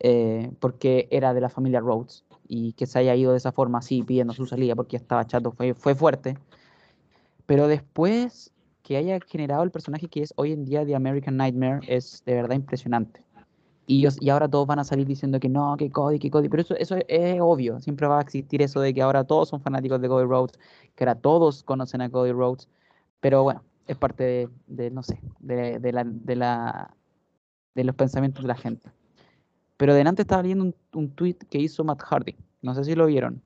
eh, 0.00 0.52
porque 0.60 1.08
era 1.10 1.34
de 1.34 1.40
la 1.40 1.48
familia 1.50 1.80
Rhodes, 1.80 2.24
y 2.48 2.72
que 2.74 2.86
se 2.86 3.00
haya 3.00 3.16
ido 3.16 3.32
de 3.32 3.38
esa 3.38 3.52
forma 3.52 3.78
así, 3.78 4.04
pidiendo 4.04 4.32
su 4.32 4.46
salida, 4.46 4.76
porque 4.76 4.96
estaba 4.96 5.26
chato, 5.26 5.52
fue, 5.52 5.74
fue 5.74 5.96
fuerte, 5.96 6.36
pero 7.46 7.66
después 7.68 8.52
que 8.82 8.96
haya 8.96 9.18
generado 9.26 9.62
el 9.64 9.70
personaje 9.72 10.08
que 10.08 10.22
es 10.22 10.32
hoy 10.36 10.52
en 10.52 10.64
día 10.64 10.86
The 10.86 10.94
American 10.94 11.36
Nightmare, 11.36 11.80
es 11.88 12.22
de 12.24 12.34
verdad 12.34 12.54
impresionante. 12.56 13.22
Y, 13.86 14.00
ellos- 14.00 14.18
y 14.20 14.30
ahora 14.30 14.48
todos 14.48 14.66
van 14.68 14.78
a 14.78 14.84
salir 14.84 15.06
diciendo 15.06 15.40
que 15.40 15.48
no, 15.48 15.76
que 15.76 15.90
Cody, 15.90 16.18
que 16.20 16.30
Cody, 16.30 16.48
pero 16.48 16.62
eso, 16.62 16.76
eso 16.76 16.96
es, 16.96 17.04
es 17.08 17.40
obvio, 17.40 17.80
siempre 17.80 18.06
va 18.06 18.18
a 18.20 18.22
existir 18.22 18.62
eso 18.62 18.80
de 18.80 18.94
que 18.94 19.02
ahora 19.02 19.24
todos 19.24 19.48
son 19.48 19.60
fanáticos 19.62 20.00
de 20.00 20.08
Cody 20.08 20.26
Rhodes, 20.26 20.58
que 20.94 21.04
ahora 21.04 21.16
todos 21.16 21.64
conocen 21.64 22.02
a 22.02 22.10
Cody 22.10 22.32
Rhodes, 22.32 22.68
pero 23.20 23.42
bueno, 23.42 23.64
es 23.90 23.96
parte 23.96 24.22
de, 24.24 24.48
de, 24.66 24.90
no 24.90 25.02
sé, 25.02 25.20
de, 25.40 25.78
de 25.80 25.92
la, 25.92 26.04
de, 26.04 26.36
la, 26.36 26.94
de 27.74 27.84
los 27.84 27.96
pensamientos 27.96 28.42
de 28.42 28.48
la 28.48 28.54
gente. 28.56 28.88
Pero 29.76 29.94
delante 29.94 30.22
estaba 30.22 30.42
leyendo 30.42 30.64
un, 30.64 30.74
un 30.94 31.10
tweet 31.10 31.36
que 31.50 31.58
hizo 31.58 31.82
Matt 31.84 32.02
Hardy, 32.02 32.36
no 32.62 32.74
sé 32.74 32.84
si 32.84 32.94
lo 32.94 33.06
vieron, 33.06 33.42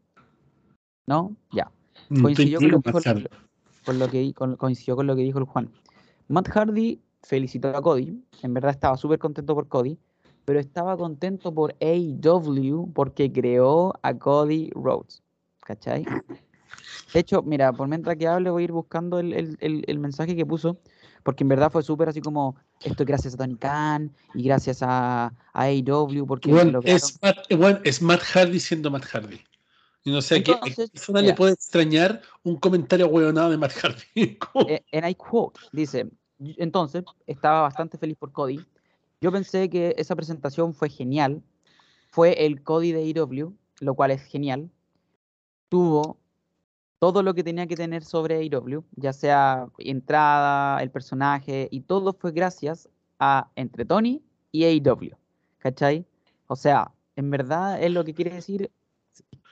¿no? 1.06 1.34
Ya, 1.52 1.70
coincidió 2.22 2.58
con, 2.60 2.70
lo 2.70 2.80
que 2.82 2.88
dijo 2.90 2.98
el- 3.10 3.30
con 3.84 3.98
lo 3.98 4.08
que 4.08 4.34
con- 4.34 4.56
coincidió 4.56 4.96
con 4.96 5.06
lo 5.06 5.16
que 5.16 5.22
dijo 5.22 5.38
el 5.38 5.44
Juan. 5.44 5.70
Matt 6.28 6.48
Hardy 6.48 7.00
felicitó 7.22 7.68
a 7.74 7.80
Cody, 7.80 8.22
en 8.42 8.54
verdad 8.54 8.70
estaba 8.72 8.96
súper 8.96 9.18
contento 9.18 9.54
por 9.54 9.68
Cody, 9.68 9.98
pero 10.44 10.60
estaba 10.60 10.96
contento 10.96 11.54
por 11.54 11.74
AEW 11.80 12.92
porque 12.92 13.32
creó 13.32 13.94
a 14.02 14.12
Cody 14.14 14.70
Rhodes, 14.74 15.22
¿cachai? 15.60 16.04
De 17.12 17.20
hecho, 17.20 17.42
mira, 17.42 17.72
por 17.72 17.88
mientras 17.88 18.16
que 18.16 18.26
hable 18.26 18.50
voy 18.50 18.62
a 18.62 18.64
ir 18.64 18.72
buscando 18.72 19.18
el, 19.18 19.32
el- 19.32 19.56
el- 19.60 19.84
el 19.86 19.98
mensaje 19.98 20.34
que 20.36 20.44
puso, 20.46 20.78
porque 21.22 21.44
en 21.44 21.48
verdad 21.48 21.70
fue 21.70 21.82
súper 21.82 22.08
así 22.08 22.20
como, 22.20 22.56
esto 22.82 23.02
es 23.02 23.06
gracias 23.06 23.34
a 23.34 23.36
Tony 23.38 23.56
Khan 23.56 24.12
y 24.34 24.42
gracias 24.44 24.82
a, 24.82 25.26
a 25.52 25.62
AEW 25.62 26.26
porque 26.26 26.52
Weón, 26.52 26.72
lograron- 26.72 26.96
es, 26.96 27.18
Matt, 27.22 27.52
weón, 27.52 27.80
es 27.84 28.02
Matt 28.02 28.20
Hardy 28.22 28.60
siendo 28.60 28.90
Matt 28.90 29.04
Hardy. 29.06 29.40
Y 30.06 30.10
no 30.10 30.20
sé 30.20 30.34
a 30.36 30.42
qué, 30.42 30.52
a 30.52 30.60
qué 30.60 30.68
Entonces, 30.68 30.90
persona 30.90 31.22
le 31.22 31.32
puede 31.34 31.52
extrañar 31.54 32.20
un 32.42 32.56
comentario 32.56 33.06
hueonado 33.06 33.50
de 33.50 33.56
Matt 33.56 33.72
Hardy. 33.72 34.36
Como- 34.38 34.68
Eh, 34.68 34.82
I 34.92 35.14
quote, 35.14 35.60
dice, 35.72 36.10
"Y- 36.38 36.56
entonces 36.62 37.04
estaba 37.26 37.62
bastante 37.62 37.96
feliz 37.96 38.16
por 38.18 38.30
Cody. 38.32 38.60
Yo 39.22 39.32
pensé 39.32 39.70
que 39.70 39.94
esa 39.96 40.14
presentación 40.14 40.74
fue 40.74 40.90
genial. 40.90 41.42
Fue 42.10 42.44
el 42.44 42.62
Cody 42.62 42.92
de 42.92 43.00
AEW, 43.00 43.54
lo 43.80 43.94
cual 43.94 44.10
es 44.10 44.22
genial. 44.24 44.70
Tuvo 45.70 46.18
todo 47.04 47.22
lo 47.22 47.34
que 47.34 47.44
tenía 47.44 47.66
que 47.66 47.76
tener 47.76 48.02
sobre 48.02 48.36
AEW, 48.36 48.82
ya 48.96 49.12
sea 49.12 49.68
entrada, 49.76 50.82
el 50.82 50.90
personaje, 50.90 51.68
y 51.70 51.80
todo 51.82 52.14
fue 52.14 52.32
gracias 52.32 52.88
a 53.18 53.50
entre 53.56 53.84
Tony 53.84 54.22
y 54.52 54.64
AEW. 54.64 55.14
¿Cachai? 55.58 56.06
O 56.46 56.56
sea, 56.56 56.92
en 57.16 57.30
verdad 57.30 57.82
es 57.82 57.90
lo 57.92 58.04
que 58.04 58.14
quiere 58.14 58.30
decir, 58.30 58.70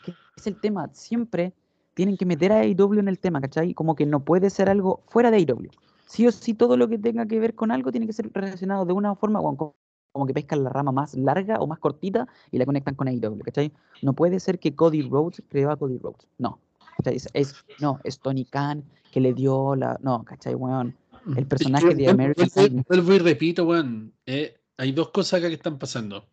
que 0.02 0.14
es 0.34 0.46
el 0.46 0.56
tema, 0.56 0.88
siempre 0.94 1.52
tienen 1.92 2.16
que 2.16 2.24
meter 2.24 2.52
a 2.52 2.60
AEW 2.60 3.00
en 3.00 3.08
el 3.08 3.18
tema, 3.18 3.38
¿cachai? 3.42 3.74
Como 3.74 3.96
que 3.96 4.06
no 4.06 4.20
puede 4.20 4.48
ser 4.48 4.70
algo 4.70 5.02
fuera 5.08 5.30
de 5.30 5.36
AEW. 5.36 5.68
Sí 6.06 6.26
o 6.26 6.32
sí, 6.32 6.54
todo 6.54 6.78
lo 6.78 6.88
que 6.88 6.96
tenga 6.96 7.26
que 7.26 7.38
ver 7.38 7.54
con 7.54 7.70
algo 7.70 7.90
tiene 7.92 8.06
que 8.06 8.14
ser 8.14 8.30
relacionado 8.32 8.86
de 8.86 8.94
una 8.94 9.14
forma, 9.14 9.40
como- 9.40 9.74
como 10.10 10.26
que 10.26 10.32
pescan 10.32 10.64
la 10.64 10.70
rama 10.70 10.90
más 10.90 11.14
larga 11.14 11.58
o 11.60 11.66
más 11.66 11.78
cortita 11.78 12.26
y 12.50 12.56
la 12.56 12.64
conectan 12.64 12.94
con 12.94 13.08
AEW, 13.08 13.40
¿cachai? 13.40 13.72
No 14.00 14.14
puede 14.14 14.40
ser 14.40 14.58
que 14.58 14.74
Cody 14.74 15.02
Rhodes 15.02 15.42
creó 15.50 15.70
a 15.70 15.76
Cody 15.76 15.98
Rhodes, 15.98 16.26
no. 16.38 16.58
Es, 17.04 17.28
es- 17.32 17.64
no, 17.80 18.00
es 18.04 18.18
Tony 18.18 18.44
Khan 18.44 18.84
que 19.10 19.20
le 19.20 19.34
dio 19.34 19.74
la... 19.76 19.98
No, 20.02 20.22
¿cachai, 20.24 20.54
weón? 20.54 20.96
el 21.36 21.46
personaje 21.46 21.94
de 21.94 22.08
American. 22.08 22.84
Vuelvo 22.88 23.12
y 23.14 23.18
repito, 23.18 23.64
weón. 23.64 24.12
eh, 24.26 24.58
hay 24.76 24.90
dos 24.92 25.10
cosas 25.10 25.38
acá 25.38 25.48
que 25.48 25.54
están 25.54 25.78
pasando. 25.78 26.26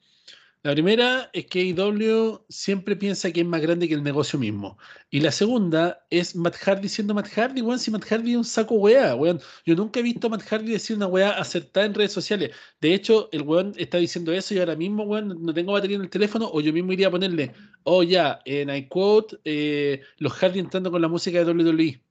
La 0.61 0.73
primera 0.73 1.29
es 1.31 1.45
que 1.45 1.61
AEW 1.61 2.45
siempre 2.49 2.95
piensa 2.97 3.31
que 3.31 3.39
es 3.41 3.45
más 3.47 3.61
grande 3.61 3.87
que 3.87 3.93
el 3.93 4.03
negocio 4.03 4.37
mismo. 4.37 4.77
Y 5.09 5.21
la 5.21 5.31
segunda 5.31 6.05
es 6.09 6.35
Matt 6.35 6.55
Hardy 6.57 6.89
siendo 6.89 7.13
Matt 7.13 7.29
Hardy, 7.29 7.61
weón. 7.61 7.79
Si 7.79 7.89
Matt 7.91 8.03
Hardy 8.03 8.31
es 8.31 8.37
un 8.37 8.43
saco 8.43 8.75
weá, 8.75 9.15
weón. 9.15 9.39
Yo 9.65 9.75
nunca 9.75 10.01
he 10.01 10.03
visto 10.03 10.27
a 10.27 10.29
Matt 10.31 10.43
Hardy 10.43 10.71
decir 10.73 10.97
una 10.97 11.07
weá 11.07 11.31
acertada 11.31 11.85
en 11.85 11.93
redes 11.93 12.11
sociales. 12.11 12.51
De 12.81 12.93
hecho, 12.93 13.29
el 13.31 13.43
weón 13.43 13.73
está 13.77 13.99
diciendo 13.99 14.33
eso 14.33 14.53
y 14.53 14.59
ahora 14.59 14.75
mismo, 14.75 15.03
weón, 15.03 15.29
no 15.45 15.53
tengo 15.53 15.71
batería 15.71 15.95
en 15.95 16.03
el 16.03 16.09
teléfono 16.09 16.49
o 16.51 16.59
yo 16.59 16.73
mismo 16.73 16.91
iría 16.91 17.07
a 17.07 17.11
ponerle, 17.11 17.53
oh 17.83 18.03
ya, 18.03 18.41
en 18.45 18.69
iQuote, 18.69 19.37
eh, 19.45 20.01
los 20.17 20.33
Hardy 20.33 20.59
entrando 20.59 20.91
con 20.91 21.01
la 21.01 21.07
música 21.07 21.43
de 21.43 21.51
WWE. 21.53 22.01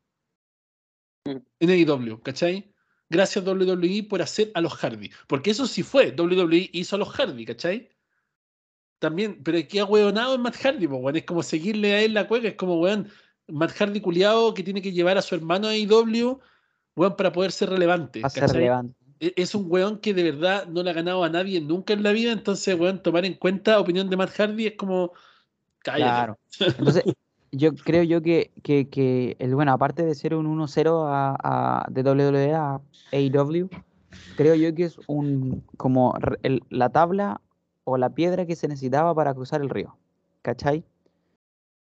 En 1.61 1.70
AEW, 1.70 2.23
¿cachai? 2.23 2.73
Gracias 3.11 3.45
WWE 3.45 4.05
por 4.09 4.23
hacer 4.23 4.51
a 4.55 4.61
los 4.62 4.75
Hardy. 4.75 5.11
Porque 5.27 5.51
eso 5.51 5.66
sí 5.66 5.83
fue, 5.83 6.15
WWE 6.16 6.70
hizo 6.73 6.97
a 6.97 6.99
los 6.99 7.11
Hardy, 7.11 7.45
¿cachai? 7.45 7.91
También, 8.99 9.41
pero 9.45 9.59
qué 9.69 9.83
hueonado 9.83 10.35
es 10.35 10.41
Matt 10.41 10.57
Hardy, 10.57 10.87
pues, 10.89 11.01
weón. 11.03 11.16
Es 11.16 11.25
como 11.25 11.43
seguirle 11.43 11.95
a 11.95 12.03
él 12.03 12.15
la 12.15 12.27
cueca, 12.27 12.49
es 12.49 12.55
como, 12.55 12.81
weón, 12.81 13.09
Matt 13.47 13.73
Hardy 13.73 14.01
culiado 14.01 14.53
que 14.55 14.62
tiene 14.62 14.83
que 14.83 14.93
llevar 14.93 15.16
a 15.19 15.23
su 15.23 15.35
hermano 15.35 15.69
a 15.69 15.70
AEW, 15.70 16.41
weón, 16.97 17.16
para 17.16 17.33
poder 17.33 17.53
ser 17.53 17.70
relevante. 17.70 18.20
Va 18.20 18.27
a 18.27 18.31
ser 18.31 18.49
relevante. 18.49 18.95
E- 19.20 19.35
Es 19.37 19.55
un 19.55 19.66
weón 19.69 19.99
que 19.99 20.15
de 20.15 20.23
verdad 20.25 20.66
no 20.66 20.83
le 20.83 20.91
ha 20.91 20.95
ganado 20.95 21.23
a 21.25 21.29
nadie 21.29 21.61
nunca 21.61 21.93
en 21.93 22.03
la 22.03 22.12
vida, 22.12 22.33
entonces, 22.33 22.79
weón, 22.79 23.03
tomar 23.03 23.25
en 23.25 23.35
cuenta 23.35 23.79
opinión 23.81 24.11
de 24.11 24.16
Matt 24.16 24.31
Hardy 24.31 24.66
es 24.66 24.75
como. 24.75 25.12
Cállate. 25.81 26.03
Claro. 26.03 26.39
Entonces, 26.79 27.05
yo 27.53 27.75
creo 27.85 28.03
yo 28.03 28.20
que, 28.20 28.51
que, 28.62 28.89
que 28.89 29.37
el 29.39 29.55
bueno, 29.55 29.73
aparte 29.73 30.05
de 30.05 30.15
ser 30.15 30.35
un 30.35 30.47
1-0 30.47 31.07
a, 31.07 31.37
a- 31.43 31.87
de 31.89 32.03
WWE 32.03 32.53
a 32.55 32.81
AEW, 33.12 33.70
creo 34.37 34.55
yo 34.57 34.75
que 34.75 34.85
es 34.85 34.99
un 35.07 35.62
como 35.77 36.15
el- 36.43 36.62
la 36.69 36.91
tabla 36.91 37.41
o 37.89 37.97
la 37.97 38.10
piedra 38.10 38.44
que 38.47 38.55
se 38.56 38.69
necesitaba 38.69 39.15
para 39.15 39.35
cruzar 39.35 39.60
el 39.62 39.70
río. 39.70 39.97
¿Cachai? 40.43 40.85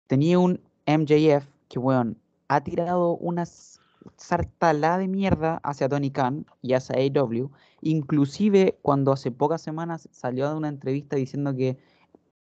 tenía 0.07 0.39
un 0.39 0.59
MJF 0.87 1.45
que, 1.67 1.77
weón, 1.79 2.17
ha 2.47 2.61
tirado 2.63 3.15
una 3.17 3.43
s- 3.43 3.79
sartalada 4.17 4.97
de 4.97 5.07
mierda 5.07 5.59
hacia 5.63 5.87
Tony 5.87 6.09
Khan 6.09 6.45
y 6.61 6.73
hacia 6.73 6.95
AEW. 6.95 7.51
Inclusive 7.81 8.79
cuando 8.81 9.11
hace 9.11 9.29
pocas 9.31 9.61
semanas 9.61 10.09
salió 10.11 10.49
de 10.49 10.55
una 10.55 10.67
entrevista 10.69 11.15
diciendo 11.15 11.55
que 11.55 11.77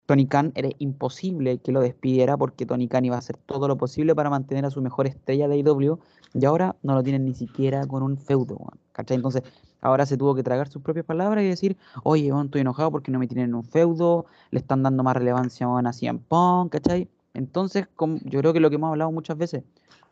Tony 0.07 0.25
Khan 0.25 0.51
era 0.55 0.69
imposible 0.79 1.59
que 1.59 1.71
lo 1.71 1.81
despidiera 1.81 2.35
porque 2.37 2.65
Tony 2.65 2.87
Khan 2.87 3.05
iba 3.05 3.15
a 3.15 3.19
hacer 3.19 3.37
todo 3.37 3.67
lo 3.67 3.77
posible 3.77 4.15
para 4.15 4.31
mantener 4.31 4.65
a 4.65 4.71
su 4.71 4.81
mejor 4.81 5.05
estrella 5.05 5.47
de 5.47 5.55
AEW 5.57 5.99
y 6.33 6.45
ahora 6.45 6.75
no 6.81 6.95
lo 6.95 7.03
tienen 7.03 7.25
ni 7.25 7.35
siquiera 7.35 7.85
con 7.85 8.01
un 8.01 8.17
feudo, 8.17 8.57
¿cachai? 8.93 9.15
Entonces 9.17 9.43
ahora 9.81 10.05
se 10.05 10.17
tuvo 10.17 10.35
que 10.35 10.43
tragar 10.43 10.67
sus 10.69 10.81
propias 10.81 11.05
palabras 11.05 11.43
y 11.43 11.47
decir, 11.47 11.77
oye, 12.03 12.31
weón, 12.31 12.45
estoy 12.47 12.61
enojado 12.61 12.91
porque 12.91 13.11
no 13.11 13.19
me 13.19 13.27
tienen 13.27 13.45
en 13.49 13.55
un 13.55 13.63
feudo, 13.63 14.25
le 14.51 14.59
están 14.59 14.83
dando 14.83 15.03
más 15.03 15.15
relevancia 15.15 15.67
a 15.67 15.93
CM 15.93 16.19
Punk, 16.27 16.71
¿cachai? 16.73 17.07
Entonces, 17.33 17.87
como- 17.95 18.19
yo 18.23 18.39
creo 18.39 18.53
que 18.53 18.59
lo 18.59 18.69
que 18.69 18.75
hemos 18.75 18.89
hablado 18.89 19.11
muchas 19.11 19.37
veces, 19.37 19.63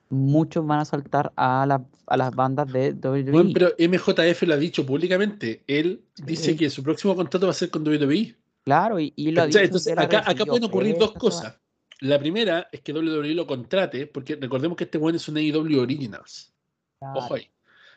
muchos 0.09 0.65
van 0.65 0.79
a 0.79 0.85
saltar 0.85 1.33
a, 1.35 1.65
la- 1.65 1.83
a 2.05 2.15
las 2.17 2.33
bandas 2.33 2.71
de 2.71 2.93
WWE. 2.93 3.31
Bueno, 3.31 3.49
pero 3.53 3.69
MJF 3.77 4.43
lo 4.43 4.53
ha 4.53 4.57
dicho 4.57 4.85
públicamente. 4.85 5.63
Él 5.67 6.01
dice 6.25 6.51
Sí. 6.51 6.55
que 6.57 6.69
su 6.69 6.81
próximo 6.83 7.15
contrato 7.15 7.45
va 7.47 7.51
a 7.51 7.55
ser 7.55 7.69
con 7.69 7.83
WWE. 7.85 8.35
Claro, 8.63 8.99
y, 8.99 9.11
y 9.15 9.31
lo 9.31 9.41
ha 9.41 9.45
dicho, 9.47 9.59
Entonces, 9.59 9.97
acá, 9.97 10.23
acá 10.25 10.45
pueden 10.45 10.63
ocurrir 10.63 10.97
dos 10.97 11.11
cosas. 11.13 11.57
La 11.99 12.19
primera 12.19 12.67
es 12.71 12.81
que 12.81 12.93
WWE 12.93 13.33
lo 13.33 13.47
contrate, 13.47 14.05
porque 14.07 14.35
recordemos 14.35 14.77
que 14.77 14.83
este 14.83 14.97
bueno 14.97 15.17
es 15.17 15.27
un 15.27 15.37
AEW 15.37 15.81
Originals. 15.81 16.53
Ojo 16.99 17.33
ahí. 17.33 17.49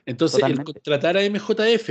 Entonces, 0.07 0.43
el 0.43 0.63
contratar 0.65 1.17
a 1.17 1.23
MJF 1.23 1.91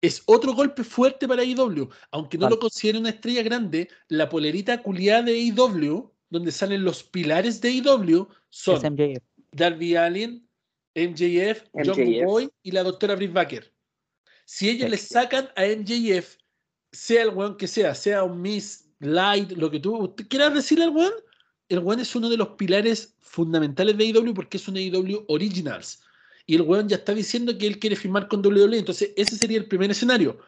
es 0.00 0.22
otro 0.26 0.54
golpe 0.54 0.84
fuerte 0.84 1.28
para 1.28 1.42
AEW. 1.42 1.88
Aunque 2.10 2.36
no 2.36 2.48
lo 2.48 2.58
considere 2.58 2.98
una 2.98 3.10
estrella 3.10 3.42
grande, 3.42 3.88
la 4.08 4.28
polerita 4.28 4.82
culiada 4.82 5.22
de 5.22 5.32
AEW, 5.32 6.12
donde 6.28 6.50
salen 6.50 6.84
los 6.84 7.02
pilares 7.02 7.60
de 7.60 7.68
AEW, 7.68 8.28
son. 8.50 8.96
Darby 9.52 9.96
Allin, 9.96 10.48
MJF, 10.94 11.64
MJF. 11.74 12.24
Boy 12.24 12.50
y 12.62 12.70
la 12.70 12.82
doctora 12.82 13.14
Britt 13.14 13.32
Baker. 13.32 13.72
Si 14.44 14.68
ellos 14.68 14.86
Sí. 14.86 14.90
le 14.90 14.96
sacan 14.96 15.48
a 15.56 15.64
MJF, 15.66 16.36
sea 16.90 17.22
el 17.22 17.30
weón 17.30 17.56
que 17.56 17.66
sea, 17.66 17.94
sea 17.94 18.24
un 18.24 18.40
Miss 18.40 18.90
Light, 18.98 19.52
lo 19.52 19.70
que 19.70 19.80
tú 19.80 20.14
quieras 20.28 20.54
decirle 20.54 20.84
al 20.84 20.90
weón, 20.90 21.12
el 21.68 21.78
weón 21.78 22.00
es 22.00 22.14
uno 22.14 22.28
de 22.28 22.36
los 22.36 22.48
pilares 22.50 23.16
fundamentales 23.20 23.96
de 23.96 24.04
AEW 24.04 24.34
porque 24.34 24.56
es 24.56 24.68
un 24.68 24.76
AEW 24.76 25.24
Originals. 25.28 26.01
Y 26.46 26.56
el 26.56 26.62
weón 26.62 26.88
ya 26.88 26.96
está 26.96 27.14
diciendo 27.14 27.56
que 27.56 27.66
él 27.66 27.78
quiere 27.78 27.96
firmar 27.96 28.28
con 28.28 28.44
WWE. 28.44 28.78
Entonces, 28.78 29.12
ese 29.16 29.36
sería 29.36 29.58
el 29.58 29.66
primer 29.66 29.90
escenario. 29.90 30.38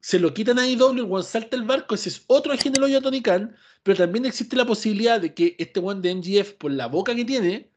Se 0.00 0.18
lo 0.18 0.34
quitan 0.34 0.58
a 0.58 0.62
AEW, 0.62 0.92
el 0.92 1.02
weón 1.02 1.24
salta 1.24 1.56
el 1.56 1.62
barco, 1.62 1.94
ese 1.94 2.08
es 2.08 2.24
otro 2.26 2.52
agente 2.52 2.80
del 2.80 2.84
hoyo 2.84 2.98
a 2.98 3.02
Tony 3.02 3.22
Khan, 3.22 3.54
pero 3.82 3.98
también 3.98 4.26
existe 4.26 4.56
la 4.56 4.66
posibilidad 4.66 5.20
de 5.20 5.32
que 5.32 5.54
este 5.58 5.78
weón 5.78 6.02
de 6.02 6.14
MGF, 6.14 6.54
por 6.54 6.72
la 6.72 6.88
boca 6.88 7.14
que 7.14 7.24
tiene, 7.24 7.70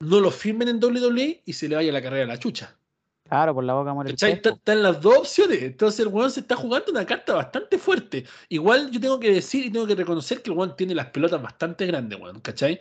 no 0.00 0.20
lo 0.20 0.30
firmen 0.30 0.68
en 0.68 0.82
WWE 0.82 1.42
y 1.44 1.52
se 1.52 1.68
le 1.68 1.76
vaya 1.76 1.92
la 1.92 2.02
carrera 2.02 2.24
a 2.24 2.28
la 2.28 2.38
chucha. 2.38 2.76
Claro, 3.28 3.54
por 3.54 3.64
la 3.64 3.74
boca 3.74 3.92
muere 3.92 4.14
el. 4.18 4.32
Están 4.32 4.82
las 4.82 5.00
dos 5.00 5.18
opciones. 5.18 5.62
Entonces 5.62 6.00
el 6.00 6.08
weón 6.08 6.30
se 6.30 6.40
está 6.40 6.54
jugando 6.54 6.92
una 6.92 7.04
carta 7.04 7.34
bastante 7.34 7.76
fuerte. 7.76 8.24
Igual 8.48 8.90
yo 8.90 9.00
tengo 9.00 9.18
que 9.18 9.32
decir 9.32 9.66
y 9.66 9.70
tengo 9.70 9.86
que 9.86 9.96
reconocer 9.96 10.42
que 10.42 10.50
el 10.50 10.56
weón 10.56 10.76
tiene 10.76 10.94
las 10.94 11.06
pelotas 11.06 11.42
bastante 11.42 11.86
grandes, 11.86 12.20
weón, 12.20 12.40
¿cachai? 12.40 12.80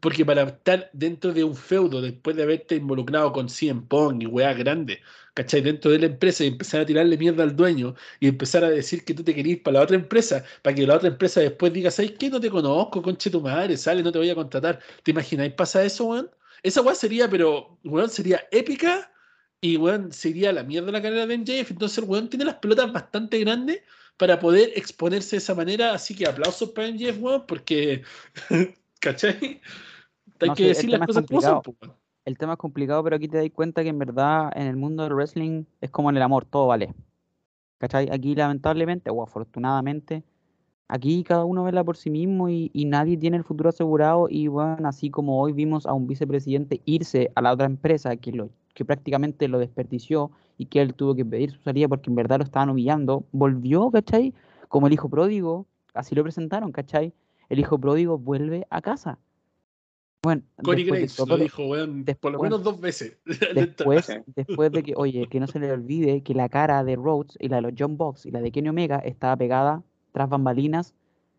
Porque 0.00 0.24
para 0.24 0.42
estar 0.42 0.90
dentro 0.92 1.32
de 1.32 1.44
un 1.44 1.54
feudo, 1.54 2.00
después 2.00 2.36
de 2.36 2.42
haberte 2.42 2.76
involucrado 2.76 3.32
con 3.32 3.48
CM 3.48 3.82
Pong 3.88 4.22
y 4.22 4.26
weá 4.26 4.54
grande, 4.54 5.00
¿cachai? 5.34 5.60
Dentro 5.60 5.90
de 5.90 5.98
la 5.98 6.06
empresa 6.06 6.44
y 6.44 6.48
empezar 6.48 6.80
a 6.82 6.86
tirarle 6.86 7.16
mierda 7.16 7.42
al 7.42 7.54
dueño 7.56 7.94
y 8.20 8.28
empezar 8.28 8.64
a 8.64 8.70
decir 8.70 9.04
que 9.04 9.14
tú 9.14 9.22
te 9.22 9.34
querías 9.34 9.60
para 9.60 9.78
la 9.78 9.84
otra 9.84 9.96
empresa, 9.96 10.44
para 10.62 10.74
que 10.74 10.86
la 10.86 10.96
otra 10.96 11.08
empresa 11.08 11.40
después 11.40 11.72
diga, 11.72 11.90
¿sabes 11.90 12.12
qué? 12.18 12.30
No 12.30 12.40
te 12.40 12.50
conozco, 12.50 13.02
conche 13.02 13.30
tu 13.30 13.40
madre, 13.40 13.76
sale, 13.76 14.02
no 14.02 14.12
te 14.12 14.18
voy 14.18 14.30
a 14.30 14.34
contratar. 14.34 14.80
¿Te 15.02 15.10
imagináis 15.10 15.52
pasa 15.54 15.84
eso, 15.84 16.06
weón? 16.06 16.30
Esa 16.62 16.82
weá 16.82 16.94
sería, 16.94 17.28
pero, 17.28 17.78
weón, 17.84 18.10
sería 18.10 18.46
épica 18.50 19.10
y, 19.60 19.76
weón, 19.76 20.12
sería 20.12 20.52
la 20.52 20.62
mierda 20.62 20.92
la 20.92 21.02
carrera 21.02 21.26
de 21.26 21.34
MJF. 21.38 21.70
Entonces, 21.70 21.98
el 21.98 22.04
weón 22.04 22.28
tiene 22.28 22.44
las 22.44 22.56
pelotas 22.56 22.92
bastante 22.92 23.38
grandes 23.40 23.82
para 24.16 24.38
poder 24.38 24.72
exponerse 24.76 25.36
de 25.36 25.38
esa 25.38 25.54
manera. 25.54 25.92
Así 25.94 26.14
que 26.14 26.26
aplausos 26.26 26.70
para 26.70 26.88
MJF, 26.88 27.18
weón, 27.20 27.46
porque, 27.46 28.02
¿cachai? 29.00 29.60
Hay 30.40 30.50
que 30.50 30.62
sí, 30.62 30.68
decir 30.68 30.90
las 30.90 31.06
cosas 31.06 31.26
como 31.26 31.40
son, 31.40 31.54
complicado. 31.54 31.76
pues. 31.78 32.10
El 32.24 32.38
tema 32.38 32.52
es 32.52 32.58
complicado, 32.58 33.02
pero 33.02 33.16
aquí 33.16 33.28
te 33.28 33.38
das 33.38 33.50
cuenta 33.52 33.82
que 33.82 33.88
en 33.88 33.98
verdad 33.98 34.52
en 34.54 34.66
el 34.66 34.76
mundo 34.76 35.02
del 35.02 35.14
wrestling 35.14 35.64
es 35.80 35.90
como 35.90 36.10
en 36.10 36.16
el 36.16 36.22
amor, 36.22 36.44
todo 36.44 36.66
vale. 36.66 36.94
¿Cachai? 37.78 38.10
Aquí 38.12 38.34
lamentablemente, 38.34 39.10
o 39.10 39.22
afortunadamente, 39.22 40.22
aquí 40.86 41.24
cada 41.24 41.44
uno 41.44 41.64
vela 41.64 41.82
por 41.82 41.96
sí 41.96 42.10
mismo 42.10 42.48
y, 42.50 42.70
y 42.74 42.84
nadie 42.84 43.16
tiene 43.16 43.38
el 43.38 43.44
futuro 43.44 43.70
asegurado 43.70 44.26
y 44.28 44.48
bueno, 44.48 44.86
así 44.86 45.08
como 45.10 45.40
hoy 45.40 45.52
vimos 45.52 45.86
a 45.86 45.94
un 45.94 46.06
vicepresidente 46.06 46.82
irse 46.84 47.32
a 47.34 47.40
la 47.42 47.52
otra 47.52 47.66
empresa 47.66 48.16
que, 48.16 48.32
lo, 48.32 48.50
que 48.74 48.84
prácticamente 48.84 49.48
lo 49.48 49.58
desperdició 49.58 50.30
y 50.58 50.66
que 50.66 50.82
él 50.82 50.94
tuvo 50.94 51.14
que 51.14 51.24
pedir 51.24 51.52
su 51.52 51.62
salida 51.62 51.88
porque 51.88 52.10
en 52.10 52.16
verdad 52.16 52.38
lo 52.38 52.44
estaban 52.44 52.68
humillando, 52.68 53.24
volvió, 53.32 53.90
¿cachai? 53.90 54.34
Como 54.68 54.88
el 54.88 54.92
hijo 54.92 55.08
pródigo, 55.08 55.66
así 55.94 56.14
lo 56.14 56.22
presentaron, 56.22 56.70
¿cachai? 56.70 57.14
El 57.48 57.60
hijo 57.60 57.78
pródigo 57.78 58.18
vuelve 58.18 58.66
a 58.68 58.82
casa. 58.82 59.18
Bueno, 60.22 60.42
Corey 60.62 60.84
después 60.84 61.00
Graves 61.00 61.16
todo 61.16 61.26
lo 61.28 61.42
dijo, 61.42 61.66
weón, 61.66 62.04
por 62.20 62.32
lo 62.32 62.38
después- 62.38 62.42
menos 62.42 62.62
dos 62.62 62.80
veces. 62.80 63.16
Después, 63.54 64.06
después 64.36 64.70
de 64.72 64.82
que, 64.82 64.92
oye, 64.96 65.26
que 65.28 65.40
no 65.40 65.46
se 65.46 65.58
le 65.58 65.72
olvide 65.72 66.22
que 66.22 66.34
la 66.34 66.48
cara 66.50 66.84
de 66.84 66.96
Rhodes 66.96 67.36
y 67.40 67.48
la 67.48 67.56
de 67.56 67.62
los 67.62 67.72
John 67.78 67.96
Box 67.96 68.26
y 68.26 68.30
la 68.30 68.40
de 68.40 68.50
Kenny 68.52 68.68
Omega 68.68 68.98
estaba 68.98 69.36
pegada 69.36 69.82
tras 70.12 70.28
bambalinas 70.28 70.94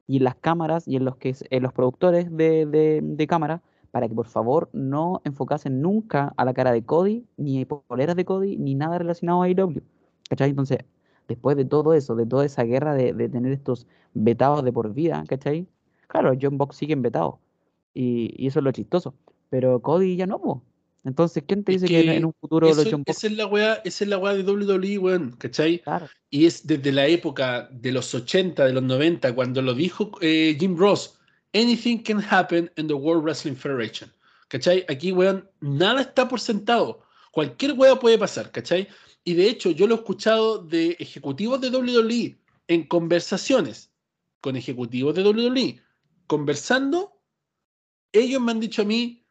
y 0.08 0.18
en 0.18 0.24
las 0.24 0.36
cámaras 0.36 0.88
y 0.88 0.96
en 0.96 1.06
los 1.06 1.16
que 1.18 1.36
en 1.50 1.64
los 1.64 1.74
productores 1.74 2.36
de, 2.36 2.66
de, 2.66 3.02
de 3.04 3.28
cámara 3.28 3.62
para 3.92 4.08
que 4.08 4.16
por 4.16 4.26
favor 4.28 4.70
no 4.74 5.22
enfocasen 5.26 5.82
nunca 5.82 6.34
a 6.38 6.46
la 6.46 6.54
cara 6.54 6.72
de 6.72 6.84
Cody, 6.84 7.26
ni 7.38 7.66
poleras 7.66 8.16
de 8.16 8.26
Cody, 8.26 8.58
ni 8.58 8.74
nada 8.74 8.98
relacionado 8.98 9.44
a 9.44 9.46
AEW. 9.46 9.82
¿Cachai? 10.30 10.50
Entonces, 10.50 10.80
después 11.28 11.56
de 11.58 11.66
todo 11.66 11.94
eso, 11.94 12.16
de 12.16 12.26
toda 12.26 12.46
esa 12.46 12.64
guerra 12.64 12.96
de, 12.96 13.14
de 13.14 13.30
tener 13.30 13.52
estos 13.52 13.86
vetados 14.14 14.64
de 14.64 14.72
por 14.74 14.94
vida, 14.94 15.24
¿cachai? 15.28 15.68
Claro, 16.08 16.30
los 16.34 16.38
John 16.42 16.58
Box 16.58 16.78
siguen 16.78 17.02
vetados. 17.02 17.36
Y, 17.94 18.34
y 18.38 18.48
eso 18.48 18.60
es 18.60 18.64
lo 18.66 18.72
chistoso. 18.72 19.16
Pero 19.50 19.82
Cody 19.82 20.16
ya 20.16 20.26
no, 20.28 20.40
po. 20.42 20.64
Entonces, 21.04 21.44
¿quién 21.48 21.64
te 21.64 21.74
Es 21.74 21.82
dice 21.82 21.92
que, 21.94 22.00
en- 22.02 22.06
que 22.06 22.16
en 22.18 22.26
un 22.26 22.34
futuro 22.40 22.68
Eso- 22.70 22.84
Box 22.98 23.04
esa 23.08 23.28
es 23.28 23.34
la 23.34 23.48
weá, 23.48 23.74
esa 23.84 24.04
es 24.04 24.10
la 24.10 24.18
weá 24.20 24.34
de 24.36 24.44
WWE, 24.44 24.98
weón, 25.00 25.32
¿cachai? 25.32 25.80
Claro, 25.80 26.08
Y 26.30 26.46
es 26.46 26.66
desde 26.68 26.92
la 26.92 27.08
época 27.08 27.68
de 27.72 27.92
los 27.92 28.14
80, 28.14 28.66
de 28.66 28.74
los 28.74 28.84
90, 28.84 29.34
cuando 29.34 29.62
lo 29.64 29.74
dijo 29.74 30.12
eh, 30.22 30.56
Jim 30.60 30.78
Ross, 30.78 31.18
anything 31.54 31.98
can 32.04 32.22
happen 32.30 32.72
in 32.78 32.88
the 32.88 32.94
World 32.94 33.24
Wrestling 33.24 33.56
Federation. 33.56 34.12
¿Cachai? 34.48 34.86
Aquí, 34.90 35.12
weón, 35.12 35.50
nada 35.60 36.02
está 36.02 36.28
por 36.28 36.40
sentado. 36.40 37.02
Cualquier 37.32 37.74
weá 37.74 37.96
puede 37.98 38.18
pasar, 38.20 38.52
¿cachai? 38.52 38.88
Y 39.24 39.34
de 39.34 39.50
hecho, 39.50 39.72
yo 39.72 39.88
lo 39.88 39.96
he 39.96 39.98
escuchado 39.98 40.60
de 40.60 40.96
ejecutivos 41.00 41.60
de 41.62 41.70
WWE 41.72 42.38
en 42.68 42.88
conversaciones 42.88 43.92
con 44.40 44.56
ejecutivos 44.56 45.16
de 45.16 45.24
WWE, 45.24 45.82
conversando, 46.28 47.14
ellos 48.14 48.42
me 48.42 48.52
han 48.52 48.60
dicho 48.60 48.82
a 48.82 48.86
mí, 48.86 49.28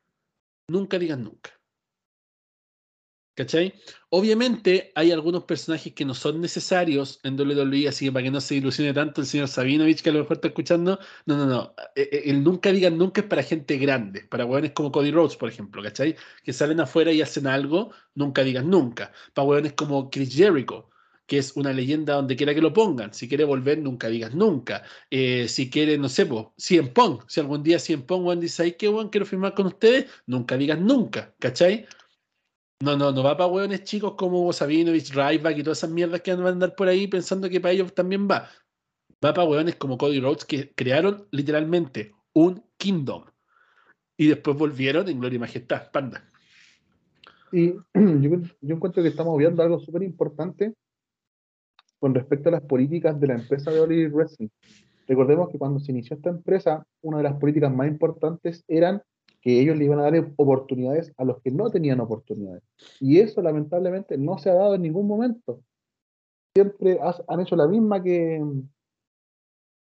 nunca 0.68 0.98
digan 0.98 1.24
nunca. 1.24 1.50
¿Cachai? 3.34 3.72
Obviamente 4.10 4.92
hay 4.94 5.12
algunos 5.12 5.44
personajes 5.44 5.94
que 5.94 6.04
no 6.04 6.14
son 6.14 6.40
necesarios 6.42 7.20
en 7.22 7.40
WWE, 7.40 7.88
así 7.88 8.04
que 8.04 8.12
para 8.12 8.24
que 8.24 8.30
no 8.30 8.40
se 8.40 8.56
ilusione 8.56 8.92
tanto 8.92 9.22
el 9.22 9.26
señor 9.26 9.48
Sabinovich, 9.48 10.02
que 10.02 10.10
a 10.10 10.12
lo 10.12 10.18
mejor 10.20 10.36
está 10.36 10.48
escuchando, 10.48 10.98
no, 11.24 11.36
no, 11.38 11.46
no. 11.46 11.74
Eh, 11.94 12.08
eh, 12.12 12.22
El 12.26 12.44
nunca 12.44 12.70
digan 12.70 12.98
nunca 12.98 13.22
es 13.22 13.26
para 13.28 13.42
gente 13.42 13.78
grande, 13.78 14.24
para 14.24 14.44
hueones 14.44 14.72
como 14.72 14.92
Cody 14.92 15.10
Rhodes, 15.10 15.36
por 15.36 15.48
ejemplo, 15.48 15.82
¿cachai? 15.82 16.16
Que 16.44 16.52
salen 16.52 16.80
afuera 16.80 17.12
y 17.12 17.22
hacen 17.22 17.46
algo, 17.46 17.92
nunca 18.14 18.42
digan 18.44 18.68
nunca. 18.68 19.12
Para 19.32 19.48
hueones 19.48 19.72
como 19.72 20.10
Chris 20.10 20.34
Jericho, 20.34 20.90
que 21.30 21.38
es 21.38 21.56
una 21.56 21.72
leyenda 21.72 22.14
donde 22.14 22.34
quiera 22.34 22.52
que 22.52 22.60
lo 22.60 22.72
pongan. 22.72 23.14
Si 23.14 23.28
quiere 23.28 23.44
volver, 23.44 23.78
nunca 23.78 24.08
digas 24.08 24.34
nunca. 24.34 24.82
Eh, 25.10 25.46
si 25.46 25.70
quiere, 25.70 25.96
no 25.96 26.08
sé, 26.08 26.26
pues, 26.26 26.46
Cien 26.56 26.92
Pong. 26.92 27.20
Si 27.28 27.38
algún 27.38 27.62
día 27.62 27.78
Cien 27.78 28.02
Pong, 28.02 28.26
weón, 28.26 28.40
dice, 28.40 28.64
ay, 28.64 28.72
qué 28.72 28.92
quiero 29.12 29.24
firmar 29.24 29.54
con 29.54 29.66
ustedes, 29.66 30.10
nunca 30.26 30.56
digas 30.56 30.80
nunca, 30.80 31.32
¿cachai? 31.38 31.86
No, 32.80 32.96
no, 32.96 33.12
no 33.12 33.22
va 33.22 33.36
para 33.36 33.46
hueones 33.46 33.84
chicos 33.84 34.14
como 34.18 34.52
Sabinovich, 34.52 35.12
Ryback 35.12 35.58
y 35.58 35.62
todas 35.62 35.78
esas 35.78 35.90
mierdas 35.90 36.20
que 36.20 36.34
van 36.34 36.46
a 36.46 36.48
andar 36.48 36.74
por 36.74 36.88
ahí 36.88 37.06
pensando 37.06 37.48
que 37.48 37.60
para 37.60 37.74
ellos 37.74 37.94
también 37.94 38.26
va. 38.28 38.50
Va 39.24 39.32
para 39.32 39.44
hueones 39.44 39.76
como 39.76 39.98
Cody 39.98 40.18
Rhodes 40.18 40.44
que 40.44 40.74
crearon 40.74 41.28
literalmente 41.30 42.12
un 42.32 42.64
kingdom. 42.76 43.22
Y 44.16 44.26
después 44.26 44.56
volvieron 44.56 45.08
en 45.08 45.20
gloria 45.20 45.36
y 45.36 45.38
majestad. 45.38 45.92
Panda. 45.92 46.28
Y 47.52 47.74
yo, 47.94 48.30
yo 48.60 48.74
encuentro 48.74 49.00
que 49.00 49.10
estamos 49.10 49.38
viendo 49.38 49.62
algo 49.62 49.78
súper 49.78 50.02
importante 50.02 50.74
con 52.00 52.14
respecto 52.14 52.48
a 52.48 52.52
las 52.52 52.62
políticas 52.62 53.20
de 53.20 53.26
la 53.28 53.34
empresa 53.34 53.70
de 53.70 53.78
Oli 53.80 54.06
Wrestling. 54.08 54.48
Recordemos 55.06 55.50
que 55.50 55.58
cuando 55.58 55.78
se 55.80 55.92
inició 55.92 56.16
esta 56.16 56.30
empresa, 56.30 56.84
una 57.02 57.18
de 57.18 57.24
las 57.24 57.34
políticas 57.34 57.72
más 57.72 57.86
importantes 57.88 58.64
eran 58.66 59.02
que 59.42 59.60
ellos 59.60 59.76
le 59.76 59.84
iban 59.84 59.98
a 60.00 60.02
dar 60.10 60.32
oportunidades 60.36 61.12
a 61.16 61.24
los 61.24 61.40
que 61.42 61.50
no 61.50 61.70
tenían 61.70 62.00
oportunidades. 62.00 62.62
Y 63.00 63.20
eso 63.20 63.40
lamentablemente 63.42 64.18
no 64.18 64.38
se 64.38 64.50
ha 64.50 64.54
dado 64.54 64.74
en 64.74 64.82
ningún 64.82 65.06
momento. 65.06 65.60
Siempre 66.54 66.98
has- 67.00 67.22
han 67.28 67.40
hecho 67.40 67.56
la 67.56 67.66
misma 67.68 68.02
que, 68.02 68.42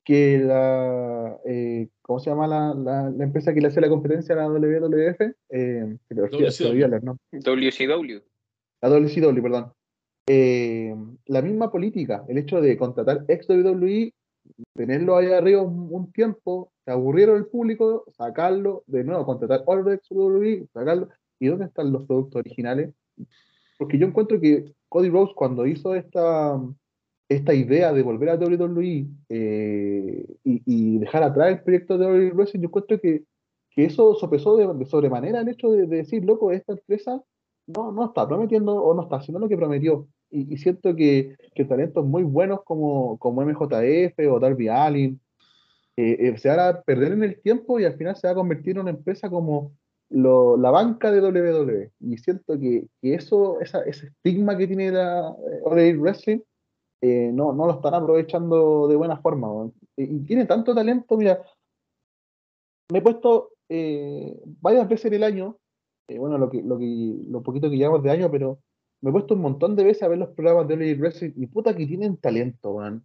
que 0.05 0.39
la, 0.39 1.39
eh, 1.45 1.89
¿cómo 2.03 2.19
se 2.21 2.31
llama 2.31 2.47
la, 2.47 2.75
la, 2.75 3.11
la 3.11 3.25
empresa 3.25 3.53
que 3.53 3.61
le 3.61 3.69
hace 3.69 3.81
la 3.81 3.89
competencia 3.89 4.35
a 4.35 4.39
la 4.39 4.49
WWF? 4.49 5.21
Eh, 5.51 5.97
WCW. 6.11 6.69
olvidas, 6.71 7.03
¿no? 7.03 7.17
WCW. 7.33 8.21
La 8.83 8.89
WCW, 8.89 9.43
perdón. 9.43 9.73
Eh, 10.31 10.95
la 11.29 11.43
misma 11.43 11.71
política, 11.71 12.25
el 12.29 12.39
hecho 12.39 12.61
de 12.61 12.77
contratar 12.77 13.25
ex 13.29 13.49
WWE, 13.49 14.13
tenerlo 14.75 15.17
ahí 15.17 15.31
arriba 15.31 15.63
un, 15.63 16.11
tiempo, 16.13 16.73
se 16.85 16.91
aburrieron 16.91 17.37
el 17.37 17.47
público, 17.47 18.05
sacarlo, 18.17 18.83
de 18.87 19.05
nuevo, 19.05 19.25
contratar 19.27 19.63
otro 19.67 19.93
ex 19.93 20.11
WWE, 20.11 20.67
sacarlo. 20.73 21.09
¿Y 21.39 21.47
dónde 21.47 21.67
están 21.67 21.93
los 21.93 22.07
productos 22.07 22.41
originales? 22.41 22.93
Porque 23.79 23.99
yo 23.99 24.07
encuentro 24.07 24.41
que 24.41 24.73
Cody 24.89 25.11
Rhodes 25.11 25.35
cuando 25.37 25.67
hizo 25.67 25.95
esta, 25.95 26.61
esta 27.29 27.55
idea 27.55 27.93
de 27.93 28.03
volver 28.03 28.31
a 28.31 28.37
WWE 28.37 29.07
eh, 29.29 30.27
y, 30.45 30.99
dejar 30.99 31.23
atrás 31.23 31.51
el 31.51 31.63
proyecto 31.63 31.99
de 31.99 32.07
WWE 32.07 32.31
Wrestling, 32.33 32.61
yo 32.61 32.69
encuentro 32.69 32.99
que, 32.99 33.25
que 33.71 33.85
eso 33.85 34.15
sopesó 34.15 34.57
de, 34.57 34.67
de 34.75 34.87
sobremanera 34.87 35.43
el 35.43 35.49
hecho 35.49 35.71
de, 35.71 35.87
de 35.87 35.97
decir, 35.99 36.25
loco, 36.25 36.51
esta 36.53 36.73
empresa 36.73 37.23
no, 37.67 37.93
no 37.93 38.07
está 38.07 38.27
prometiendo 38.27 38.83
o 38.83 38.95
no 38.95 39.03
está 39.03 39.17
haciendo 39.17 39.39
lo 39.39 39.49
que 39.49 39.57
prometió. 39.57 40.09
Y, 40.31 40.53
y 40.55 40.57
siento 40.59 40.95
que, 40.95 41.37
que 41.55 41.65
talentos 41.65 42.05
muy 42.05 42.23
buenos 42.23 42.63
como, 42.65 43.19
como 43.19 43.43
MJF 43.43 44.19
o 44.31 44.39
Darby 44.39 44.69
Allin 44.69 45.21
eh, 45.97 46.17
eh, 46.21 46.39
se 46.39 46.49
van 46.49 46.61
a 46.61 46.81
perder 46.83 47.13
en 47.13 47.25
el 47.25 47.41
tiempo 47.41 47.81
y 47.81 47.85
al 47.85 47.97
final 47.97 48.15
se 48.17 48.27
va 48.29 48.33
a 48.33 48.37
convertir 48.37 48.73
en 48.77 48.83
una 48.83 48.91
empresa 48.91 49.29
como 49.31 49.73
lo- 50.11 50.57
la 50.57 50.71
banca 50.71 51.11
de 51.11 51.21
WWE. 51.21 51.91
Y 52.01 52.19
siento 52.19 52.59
que, 52.59 52.87
que 53.01 53.15
eso, 53.15 53.61
esa, 53.61 53.81
ese 53.83 54.09
estigma 54.09 54.57
que 54.57 54.67
tiene 54.67 54.91
la 54.93 55.29
eh, 55.31 55.61
All 55.65 55.79
Elite 55.79 55.99
Wrestling 55.99 56.41
eh, 57.01 57.31
no, 57.33 57.53
no 57.53 57.67
lo 57.67 57.73
están 57.75 57.95
aprovechando 57.95 58.87
de 58.89 58.97
buena 58.97 59.17
forma. 59.19 59.51
weón. 59.53 59.73
Y, 59.97 60.05
y 60.05 60.19
tiene 60.21 60.47
tanto 60.47 60.75
talento, 60.75 61.17
mira, 61.17 61.43
me 62.93 62.99
he 62.99 63.03
puesto 63.03 63.51
eh, 63.69 64.39
varias 64.61 64.89
veces 64.89 65.07
en 65.07 65.15
el 65.15 65.25
año 65.25 65.57
eh, 66.09 66.19
bueno, 66.19 66.39
lo 66.39 66.49
que, 66.51 66.63
lo 66.63 66.79
que, 66.79 67.17
lo 67.29 67.43
poquito 67.43 67.69
que 67.69 67.77
llevamos 67.77 68.03
de 68.03 68.11
año, 68.11 68.31
pero 68.31 68.59
me 69.01 69.11
he 69.11 69.13
puesto 69.13 69.35
un 69.35 69.43
montón 69.43 69.77
de 69.77 69.85
veces 69.85 70.03
a 70.03 70.09
ver 70.09 70.19
los 70.19 70.31
programas 70.31 70.69
de 70.69 70.75
Elite 70.75 71.01
Wrestling 71.01 71.33
y 71.37 71.47
puta 71.47 71.75
que 71.75 71.87
tienen 71.87 72.17
talento, 72.17 72.75
man. 72.75 73.05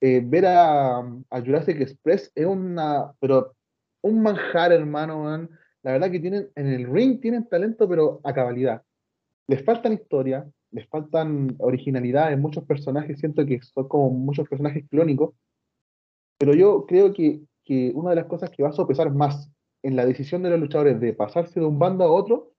Eh, 0.00 0.22
ver 0.24 0.46
a, 0.46 0.98
a 0.98 1.40
Jurassic 1.40 1.80
Express 1.80 2.30
es 2.34 2.46
una, 2.46 3.12
pero 3.20 3.54
un 4.02 4.22
manjar, 4.22 4.72
hermano, 4.72 5.24
man. 5.24 5.48
La 5.82 5.92
verdad 5.92 6.10
que 6.10 6.20
tienen, 6.20 6.48
en 6.54 6.66
el 6.66 6.90
ring 6.90 7.20
tienen 7.20 7.48
talento, 7.48 7.88
pero 7.88 8.20
a 8.22 8.32
cabalidad. 8.32 8.82
Les 9.48 9.64
faltan 9.64 9.92
historia, 9.92 10.46
les 10.70 10.88
faltan 10.88 11.54
originalidad 11.58 12.32
en 12.32 12.40
muchos 12.40 12.64
personajes, 12.64 13.18
siento 13.18 13.44
que 13.46 13.60
son 13.62 13.88
como 13.88 14.10
muchos 14.10 14.48
personajes 14.48 14.84
clónicos, 14.90 15.34
pero 16.38 16.54
yo 16.54 16.86
creo 16.86 17.12
que, 17.12 17.40
que 17.64 17.92
una 17.94 18.10
de 18.10 18.16
las 18.16 18.26
cosas 18.26 18.50
que 18.50 18.62
va 18.62 18.70
a 18.70 18.72
sopesar 18.72 19.12
más 19.12 19.50
en 19.82 19.96
la 19.96 20.06
decisión 20.06 20.42
de 20.42 20.50
los 20.50 20.60
luchadores 20.60 20.98
de 21.00 21.12
pasarse 21.12 21.60
de 21.60 21.66
un 21.66 21.78
bando 21.78 22.04
a 22.04 22.10
otro, 22.10 22.52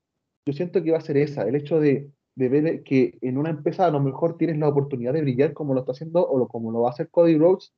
yo 0.46 0.54
siento 0.54 0.84
que 0.84 0.92
va 0.92 1.00
a 1.00 1.02
ser 1.02 1.18
esa, 1.18 1.44
el 1.44 1.56
hecho 1.56 1.80
de, 1.80 2.10
de 2.36 2.50
ver 2.50 2.84
que 2.84 3.18
en 3.22 3.38
una 3.38 3.50
empresa 3.50 3.86
a 3.86 3.92
lo 3.92 4.00
mejor 4.00 4.38
tienes 4.38 4.58
la 4.58 4.70
oportunidad 4.70 5.14
de 5.14 5.22
brillar 5.22 5.54
como 5.54 5.74
lo 5.74 5.82
está 5.82 5.94
haciendo 5.94 6.22
o 6.22 6.48
como 6.48 6.72
lo 6.72 6.82
va 6.82 6.90
a 6.90 6.92
hacer 6.92 7.10
Cody 7.10 7.38
Rhodes, 7.38 7.74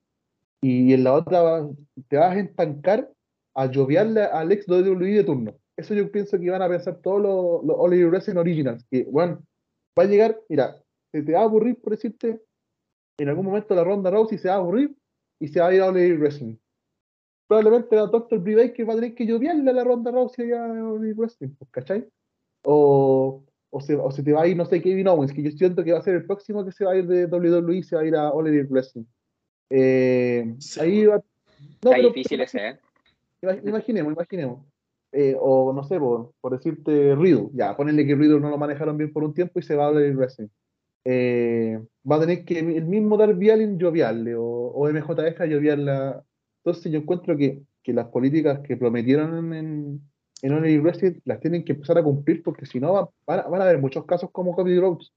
y 0.61 0.93
en 0.93 1.03
la 1.03 1.13
otra 1.13 1.67
te 2.07 2.17
vas 2.17 2.35
a 2.35 2.39
estancar 2.39 3.11
a 3.55 3.65
lloviarle 3.67 4.23
al 4.23 4.51
ex 4.51 4.67
WWE 4.67 5.13
de 5.13 5.23
turno. 5.23 5.55
Eso 5.77 5.93
yo 5.93 6.11
pienso 6.11 6.39
que 6.39 6.49
van 6.49 6.63
a 6.63 6.69
pensar 6.69 6.99
todos 7.01 7.21
los, 7.21 7.63
los 7.63 8.09
Wrestling 8.09 8.38
Originals, 8.38 8.84
que 8.89 9.03
bueno, 9.03 9.43
va 9.97 10.03
a 10.03 10.07
llegar, 10.07 10.39
mira, 10.49 10.81
se 11.11 11.21
te 11.21 11.34
va 11.34 11.41
a 11.41 11.43
aburrir 11.43 11.79
por 11.79 11.91
decirte, 11.91 12.41
en 13.19 13.29
algún 13.29 13.45
momento 13.45 13.75
la 13.75 13.84
ronda 13.84 14.09
Rousey 14.09 14.38
se 14.38 14.49
va 14.49 14.55
a 14.55 14.57
aburrir 14.57 14.95
y 15.39 15.47
se 15.47 15.59
va 15.59 15.67
a 15.67 15.73
ir 15.73 15.81
a 15.81 15.88
All 15.88 15.97
Elite 15.97 16.19
Wrestling 16.19 16.55
probablemente 17.47 17.95
la 17.95 18.07
Dr. 18.07 18.39
Brie 18.39 18.55
Baker 18.55 18.88
va 18.88 18.93
a 18.93 18.95
tener 18.97 19.15
que 19.15 19.25
lloviarle 19.25 19.69
a 19.69 19.73
la 19.73 19.84
ronda 19.84 20.11
Rousey 20.11 20.51
a 20.51 20.65
All 20.65 21.03
Elite 21.03 21.19
Wrestling, 21.19 21.55
¿cachai? 21.71 22.07
O, 22.63 23.43
o, 23.69 23.81
se, 23.81 23.95
o 23.95 24.10
se 24.11 24.23
te 24.23 24.31
va 24.34 24.44
a 24.44 24.48
ir, 24.48 24.56
no 24.57 24.65
sé, 24.65 24.81
Kevin 24.81 25.07
Owens, 25.07 25.34
que 25.34 25.44
yo 25.44 25.52
siento 25.52 25.84
que 25.84 25.91
va 25.91 25.99
a 25.99 26.03
ser 26.03 26.15
el 26.15 26.26
próximo 26.26 26.65
que 26.65 26.72
se 26.72 26.85
va 26.85 26.91
a 26.94 26.98
ir 26.98 27.06
de 27.07 27.26
WWE, 27.26 27.84
se 27.84 27.95
va 27.95 28.02
a 28.02 28.06
ir 28.06 28.15
a 28.15 28.30
All 28.31 28.48
Elite 28.48 28.68
Wrestling. 28.72 29.03
Eh, 29.69 30.56
Sí, 30.60 30.80
ahí 30.80 31.06
va. 31.06 31.15
No, 31.18 31.22
Está 31.91 31.95
pero- 31.95 32.07
difícil 32.10 32.41
ese, 32.41 32.68
¿eh? 32.69 32.80
Ima- 33.41 33.60
Imaginemos, 33.68 34.14
imaginemos. 34.14 34.65
Eh, 35.11 35.35
o 35.39 35.73
no 35.73 35.84
sé, 35.84 35.99
por, 35.99 36.31
por 36.41 36.52
decirte 36.57 37.15
Riddle, 37.15 37.49
ya, 37.53 37.76
ponerle 37.76 38.06
que 38.06 38.15
Riddle 38.15 38.39
no 38.39 38.49
lo 38.49 38.57
manejaron 38.57 38.98
bien 38.98 39.11
por 39.11 39.23
un 39.23 39.34
tiempo 39.34 39.60
y 39.60 39.64
se 39.64 39.76
va 39.76 39.85
a 39.85 39.89
All 39.89 40.15
Wrestling. 40.15 40.48
Eh, 41.06 41.80
va 42.10 42.18
a 42.18 42.19
tener 42.19 42.44
que 42.44 42.60
el 42.60 42.85
mismo 42.85 43.15
Darby 43.18 43.49
Allin 43.49 43.77
lloviarle 43.80 44.35
o, 44.35 44.44
o 44.44 44.89
MJF 44.89 45.39
lloviarla. 45.48 46.23
Entonces 46.64 46.91
yo 46.91 46.99
encuentro 46.99 47.38
que, 47.38 47.61
que 47.81 47.94
las 47.94 48.07
políticas 48.07 48.60
que 48.60 48.76
prometieron 48.76 49.53
en, 49.53 50.02
en 50.41 50.53
Elite 50.53 50.80
Wrestling 50.81 51.14
las 51.26 51.39
tienen 51.39 51.64
que 51.65 51.73
empezar 51.73 51.97
a 51.97 52.03
cumplir 52.03 52.43
porque 52.43 52.65
si 52.65 52.80
no 52.80 52.93
va- 52.93 53.09
van, 53.26 53.49
van 53.51 53.61
a 53.61 53.64
haber 53.65 53.80
muchos 53.80 54.05
casos 54.05 54.30
como 54.31 54.55
Cody 54.55 54.80
Rhodes. 54.80 55.11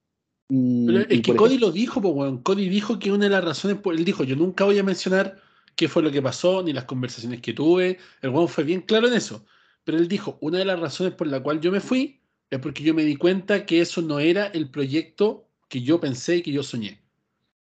Y, 0.48 0.86
Pero 0.86 0.98
y 1.00 1.02
es 1.02 1.08
que 1.08 1.22
por 1.32 1.36
Cody 1.36 1.48
ejemplo- 1.54 1.66
lo 1.68 1.72
dijo, 1.72 2.00
pues, 2.02 2.14
weón. 2.14 2.38
Cody 2.42 2.68
dijo 2.68 2.98
que 2.98 3.12
una 3.12 3.24
de 3.24 3.30
las 3.30 3.44
razones, 3.44 3.76
por, 3.78 3.94
él 3.94 4.04
dijo, 4.04 4.24
yo 4.24 4.34
nunca 4.36 4.64
voy 4.64 4.78
a 4.78 4.82
mencionar 4.82 5.36
qué 5.76 5.88
fue 5.88 6.02
lo 6.02 6.10
que 6.10 6.20
pasó, 6.22 6.62
ni 6.62 6.72
las 6.72 6.84
conversaciones 6.84 7.40
que 7.40 7.52
tuve. 7.52 7.98
El 8.22 8.30
weón 8.30 8.48
fue 8.48 8.64
bien 8.64 8.80
claro 8.80 9.06
en 9.08 9.14
eso. 9.14 9.44
Pero 9.84 9.98
él 9.98 10.08
dijo, 10.08 10.38
una 10.40 10.58
de 10.58 10.64
las 10.64 10.78
razones 10.80 11.14
por 11.14 11.26
la 11.26 11.40
cual 11.42 11.60
yo 11.60 11.70
me 11.70 11.80
fui 11.80 12.20
es 12.50 12.58
porque 12.58 12.82
yo 12.82 12.94
me 12.94 13.04
di 13.04 13.16
cuenta 13.16 13.64
que 13.64 13.80
eso 13.80 14.02
no 14.02 14.18
era 14.18 14.46
el 14.48 14.70
proyecto 14.70 15.46
que 15.68 15.82
yo 15.82 16.00
pensé 16.00 16.38
y 16.38 16.42
que 16.42 16.50
yo 16.52 16.62
soñé. 16.64 17.00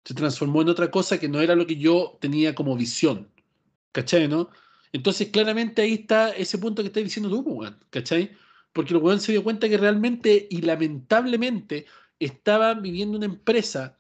Se 0.04 0.12
transformó 0.14 0.62
en 0.62 0.68
otra 0.68 0.90
cosa 0.90 1.20
que 1.20 1.28
no 1.28 1.40
era 1.40 1.54
lo 1.54 1.66
que 1.66 1.76
yo 1.76 2.18
tenía 2.20 2.54
como 2.54 2.76
visión. 2.76 3.28
¿Cachai, 3.92 4.26
no? 4.26 4.50
Entonces, 4.92 5.28
claramente 5.30 5.82
ahí 5.82 5.94
está 5.94 6.30
ese 6.30 6.58
punto 6.58 6.82
que 6.82 6.88
estás 6.88 7.04
diciendo 7.04 7.30
tú, 7.30 7.44
pues, 7.44 7.56
weón. 7.56 7.78
¿Cachai? 7.90 8.32
Porque 8.72 8.94
el 8.94 9.00
weón 9.02 9.20
se 9.20 9.32
dio 9.32 9.42
cuenta 9.44 9.68
que 9.68 9.78
realmente 9.78 10.46
y 10.50 10.62
lamentablemente 10.62 11.86
estaban 12.18 12.82
viviendo 12.82 13.16
una 13.18 13.26
empresa 13.26 13.98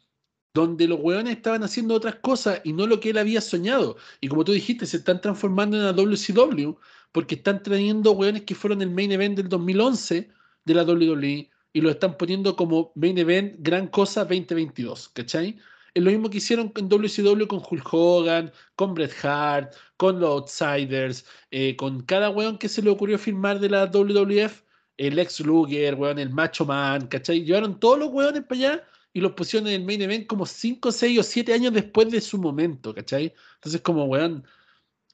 donde 0.54 0.86
los 0.86 1.00
weones 1.00 1.36
estaban 1.36 1.62
haciendo 1.62 1.94
otras 1.94 2.16
cosas 2.16 2.60
y 2.64 2.72
no 2.72 2.86
lo 2.86 3.00
que 3.00 3.10
él 3.10 3.18
había 3.18 3.40
soñado. 3.40 3.96
Y 4.20 4.28
como 4.28 4.44
tú 4.44 4.52
dijiste, 4.52 4.86
se 4.86 4.98
están 4.98 5.20
transformando 5.20 5.76
en 5.78 5.84
la 5.84 5.92
WCW 5.92 6.76
porque 7.12 7.36
están 7.36 7.62
trayendo 7.62 8.12
weones 8.12 8.42
que 8.42 8.54
fueron 8.54 8.82
el 8.82 8.90
main 8.90 9.12
event 9.12 9.36
del 9.36 9.48
2011 9.48 10.30
de 10.64 10.74
la 10.74 10.84
WWE 10.84 11.50
y 11.72 11.80
lo 11.80 11.90
están 11.90 12.16
poniendo 12.18 12.54
como 12.56 12.92
main 12.94 13.16
event 13.18 13.56
gran 13.60 13.88
cosa 13.88 14.24
2022, 14.24 15.08
¿cachai? 15.10 15.58
Es 15.94 16.02
lo 16.02 16.10
mismo 16.10 16.30
que 16.30 16.38
hicieron 16.38 16.72
en 16.76 16.88
WCW 16.88 17.46
con 17.46 17.62
Hulk 17.68 17.92
Hogan, 17.92 18.52
con 18.76 18.94
Bret 18.94 19.12
Hart, 19.24 19.74
con 19.98 20.20
los 20.20 20.30
Outsiders, 20.30 21.26
eh, 21.50 21.76
con 21.76 22.02
cada 22.02 22.30
weón 22.30 22.58
que 22.58 22.68
se 22.68 22.80
le 22.82 22.90
ocurrió 22.90 23.18
firmar 23.18 23.60
de 23.60 23.68
la 23.68 23.86
WWF, 23.86 24.62
el 24.96 25.18
ex 25.18 25.40
Luger, 25.40 25.94
weón, 25.94 26.18
el 26.18 26.30
Macho 26.30 26.64
Man, 26.64 27.08
¿cachai? 27.08 27.44
Llevaron 27.44 27.78
todos 27.78 27.98
los 27.98 28.08
weones 28.08 28.42
para 28.44 28.54
allá 28.58 28.88
y 29.12 29.20
los 29.20 29.32
pusieron 29.32 29.68
en 29.68 29.74
el 29.82 29.84
main 29.84 30.00
event 30.00 30.26
como 30.26 30.46
5, 30.46 30.90
6 30.92 31.18
o 31.18 31.22
7 31.22 31.52
años 31.52 31.72
después 31.74 32.10
de 32.10 32.20
su 32.20 32.38
momento, 32.38 32.94
¿cachai? 32.94 33.34
Entonces, 33.56 33.80
como, 33.82 34.04
weón, 34.06 34.46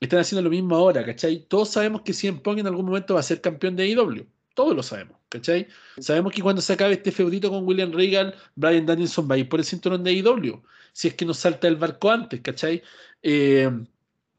están 0.00 0.20
haciendo 0.20 0.42
lo 0.42 0.50
mismo 0.50 0.76
ahora, 0.76 1.04
¿cachai? 1.04 1.46
Todos 1.48 1.70
sabemos 1.70 2.02
que 2.02 2.12
CM 2.12 2.40
Punk 2.40 2.58
en 2.58 2.66
algún 2.68 2.86
momento 2.86 3.14
va 3.14 3.20
a 3.20 3.22
ser 3.24 3.40
campeón 3.40 3.76
de 3.76 3.84
AEW. 3.84 4.26
Todos 4.58 4.74
lo 4.74 4.82
sabemos, 4.82 5.16
¿cachai? 5.28 5.68
Sabemos 5.98 6.32
que 6.32 6.42
cuando 6.42 6.60
se 6.60 6.72
acabe 6.72 6.94
este 6.94 7.12
feudito 7.12 7.48
con 7.48 7.64
William 7.64 7.92
Regal, 7.92 8.34
Brian 8.56 8.86
Danielson 8.86 9.30
va 9.30 9.36
a 9.36 9.38
ir 9.38 9.48
por 9.48 9.60
el 9.60 9.64
cinturón 9.64 10.02
de 10.02 10.10
AEW. 10.10 10.64
Si 10.92 11.06
es 11.06 11.14
que 11.14 11.24
no 11.24 11.32
salta 11.32 11.68
el 11.68 11.76
barco 11.76 12.10
antes, 12.10 12.40
¿cachai? 12.40 12.82
Eh, 13.22 13.70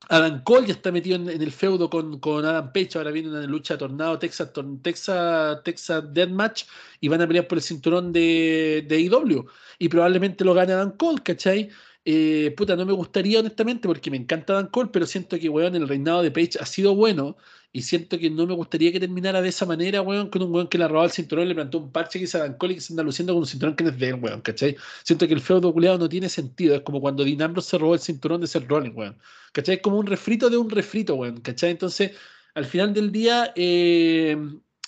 Adam 0.10 0.44
Cole 0.44 0.68
ya 0.68 0.74
está 0.74 0.92
metido 0.92 1.16
en, 1.16 1.30
el 1.30 1.52
feudo 1.54 1.90
con, 1.90 2.20
con 2.20 2.44
Adam 2.44 2.74
Page. 2.74 2.98
Ahora 2.98 3.12
viene 3.12 3.30
una 3.30 3.44
lucha 3.44 3.78
tornado 3.78 4.20
Texas, 4.20 4.52
tor- 4.52 4.82
Texas, 4.82 5.64
Texas 5.64 6.04
Deathmatch 6.14 6.66
y 7.00 7.08
van 7.08 7.22
a 7.22 7.28
pelear 7.28 7.48
por 7.48 7.58
el 7.58 7.64
cinturón 7.64 8.12
de, 8.12 8.86
de 8.90 8.96
AEW. 8.98 9.46
Y 9.78 9.88
probablemente 9.88 10.44
lo 10.44 10.54
gane 10.54 10.74
Adam 10.74 10.98
Cole, 10.98 11.22
¿cachai? 11.24 11.70
Eh, 12.04 12.54
puta, 12.58 12.76
no 12.76 12.86
me 12.86 12.92
gustaría 12.94 13.40
honestamente 13.40 13.88
porque 13.88 14.12
me 14.12 14.18
encanta 14.18 14.52
Adam 14.54 14.68
Cole, 14.70 14.90
pero 14.92 15.06
siento 15.06 15.40
que, 15.40 15.48
weón, 15.48 15.76
el 15.76 15.88
reinado 15.88 16.22
de 16.24 16.32
Page 16.32 16.58
ha 16.60 16.66
sido 16.66 16.94
bueno 16.96 17.38
y 17.72 17.84
siento 17.84 18.18
que 18.18 18.30
no 18.30 18.48
me 18.48 18.54
gustaría 18.56 18.92
que 18.92 19.00
terminara 19.00 19.42
de 19.42 19.50
esa 19.50 19.66
manera, 19.66 20.02
weón, 20.02 20.30
con 20.30 20.42
un 20.42 20.54
weón 20.54 20.68
que 20.68 20.78
le 20.78 20.88
robado 20.88 21.06
el 21.06 21.12
cinturón, 21.12 21.48
le 21.48 21.56
plantó 21.56 21.78
un 21.78 21.92
parche 21.92 22.20
que 22.20 22.38
Adam 22.38 22.58
Cole 22.58 22.74
y 22.74 22.76
que 22.78 22.82
se 22.82 22.94
anda 22.94 23.04
luciendo 23.04 23.34
con 23.34 23.42
un 23.42 23.48
cinturón 23.48 23.76
que 23.76 23.84
no 23.84 23.92
es 23.92 24.00
de 24.00 24.10
él, 24.10 24.16
weón, 24.16 24.42
¿cachai? 24.42 24.76
Siento 25.04 25.28
que 25.28 25.34
el 25.36 25.42
feudo 25.42 25.72
culeado 25.72 25.98
no 26.00 26.10
tiene 26.10 26.30
sentido, 26.30 26.76
es 26.76 26.82
como 26.82 27.00
cuando 27.02 27.24
Dean 27.24 27.42
Ambrose 27.42 27.70
se 27.70 27.78
robó 27.78 27.94
el 27.94 28.00
cinturón 28.00 28.42
de 28.42 28.48
Seth 28.48 28.68
Rollins, 28.68 28.96
weón, 28.96 29.18
¿cachai? 29.54 29.76
Es 29.76 29.82
como 29.82 30.00
un 30.00 30.08
refrito 30.08 30.50
de 30.50 30.58
un 30.58 30.70
refrito, 30.70 31.16
weón, 31.16 31.42
¿cachai? 31.42 31.72
Entonces, 31.72 32.12
al 32.56 32.66
final 32.66 32.94
del 32.94 33.12
día, 33.12 33.54
eh, 33.56 34.36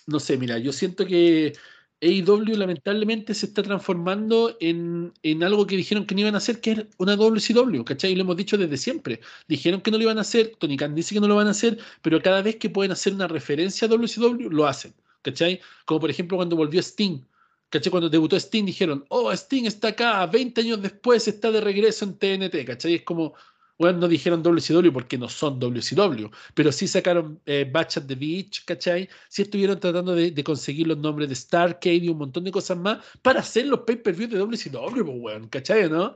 no 0.07 0.19
sé, 0.19 0.37
mira, 0.37 0.57
yo 0.57 0.73
siento 0.73 1.05
que 1.05 1.53
AEW 2.02 2.56
lamentablemente 2.57 3.34
se 3.36 3.45
está 3.45 3.61
transformando 3.61 4.57
en, 4.60 5.14
en 5.22 5.44
algo 5.44 5.68
que 5.68 5.78
dijeron 5.78 6.06
que 6.06 6.15
no 6.15 6.22
iban 6.22 6.34
a 6.34 6.40
hacer, 6.40 6.60
que 6.60 6.72
es 6.72 6.86
una 6.98 7.15
WCW, 7.15 7.84
¿cachai? 7.84 8.14
Y 8.14 8.15
lo 8.15 8.22
hemos 8.22 8.38
dicho 8.38 8.57
desde 8.57 8.78
siempre. 8.78 9.22
Dijeron 9.48 9.82
que 9.82 9.91
no 9.91 9.98
lo 9.98 10.03
iban 10.03 10.18
a 10.18 10.22
hacer, 10.22 10.56
Tony 10.57 10.78
Khan 10.78 10.95
dice 10.95 11.14
que 11.14 11.22
no 11.22 11.28
lo 11.28 11.36
van 11.36 11.48
a 11.48 11.52
hacer, 11.52 11.78
pero 12.02 12.22
cada 12.22 12.41
vez 12.41 12.56
que 12.56 12.69
pueden 12.69 12.91
hacer 12.91 13.14
una 13.14 13.28
referencia 13.28 13.88
a 13.88 13.90
WCW, 13.91 14.49
lo 14.49 14.68
hacen, 14.68 14.94
¿cachai? 15.22 15.61
Como 15.86 15.99
por 15.99 16.10
ejemplo 16.10 16.38
cuando 16.38 16.56
volvió 16.56 16.80
Sting, 16.82 17.19
¿cachai? 17.69 17.91
Cuando 17.91 18.10
debutó 18.10 18.36
Sting 18.36 18.65
dijeron, 18.65 19.06
oh, 19.10 19.32
Sting 19.32 19.65
está 19.65 19.90
acá, 19.90 20.26
20 20.26 20.61
años 20.61 20.82
después 20.82 21.28
está 21.28 21.52
de 21.52 21.61
regreso 21.61 22.06
en 22.06 22.18
TNT, 22.18 22.65
¿cachai? 22.65 22.95
Es 22.95 23.03
como, 23.03 23.36
Bueno, 23.81 23.97
no 23.97 24.07
dijeron 24.07 24.43
WCW 24.43 24.91
porque 24.93 25.17
no 25.17 25.27
son 25.27 25.59
WCW, 25.59 26.29
pero 26.53 26.71
sí 26.71 26.87
sacaron 26.87 27.41
eh, 27.47 27.67
Batch 27.69 27.97
at 27.97 28.03
the 28.05 28.13
Beach, 28.13 28.63
¿cachai? 28.63 29.09
Sí 29.27 29.41
estuvieron 29.41 29.79
tratando 29.79 30.13
de, 30.13 30.43
conseguir 30.43 30.85
los 30.85 30.99
nombres 30.99 31.29
de 31.29 31.35
Starcade 31.35 31.95
y 31.95 32.09
un 32.09 32.19
montón 32.19 32.43
de 32.43 32.51
cosas 32.51 32.77
más 32.77 32.99
para 33.23 33.39
hacer 33.39 33.65
los 33.65 33.79
pay-per-views 33.79 34.29
de 34.29 34.37
WCW, 34.37 35.03
pues, 35.03 35.17
weón, 35.19 35.47
¿cachai? 35.47 35.89
¿No? 35.89 36.15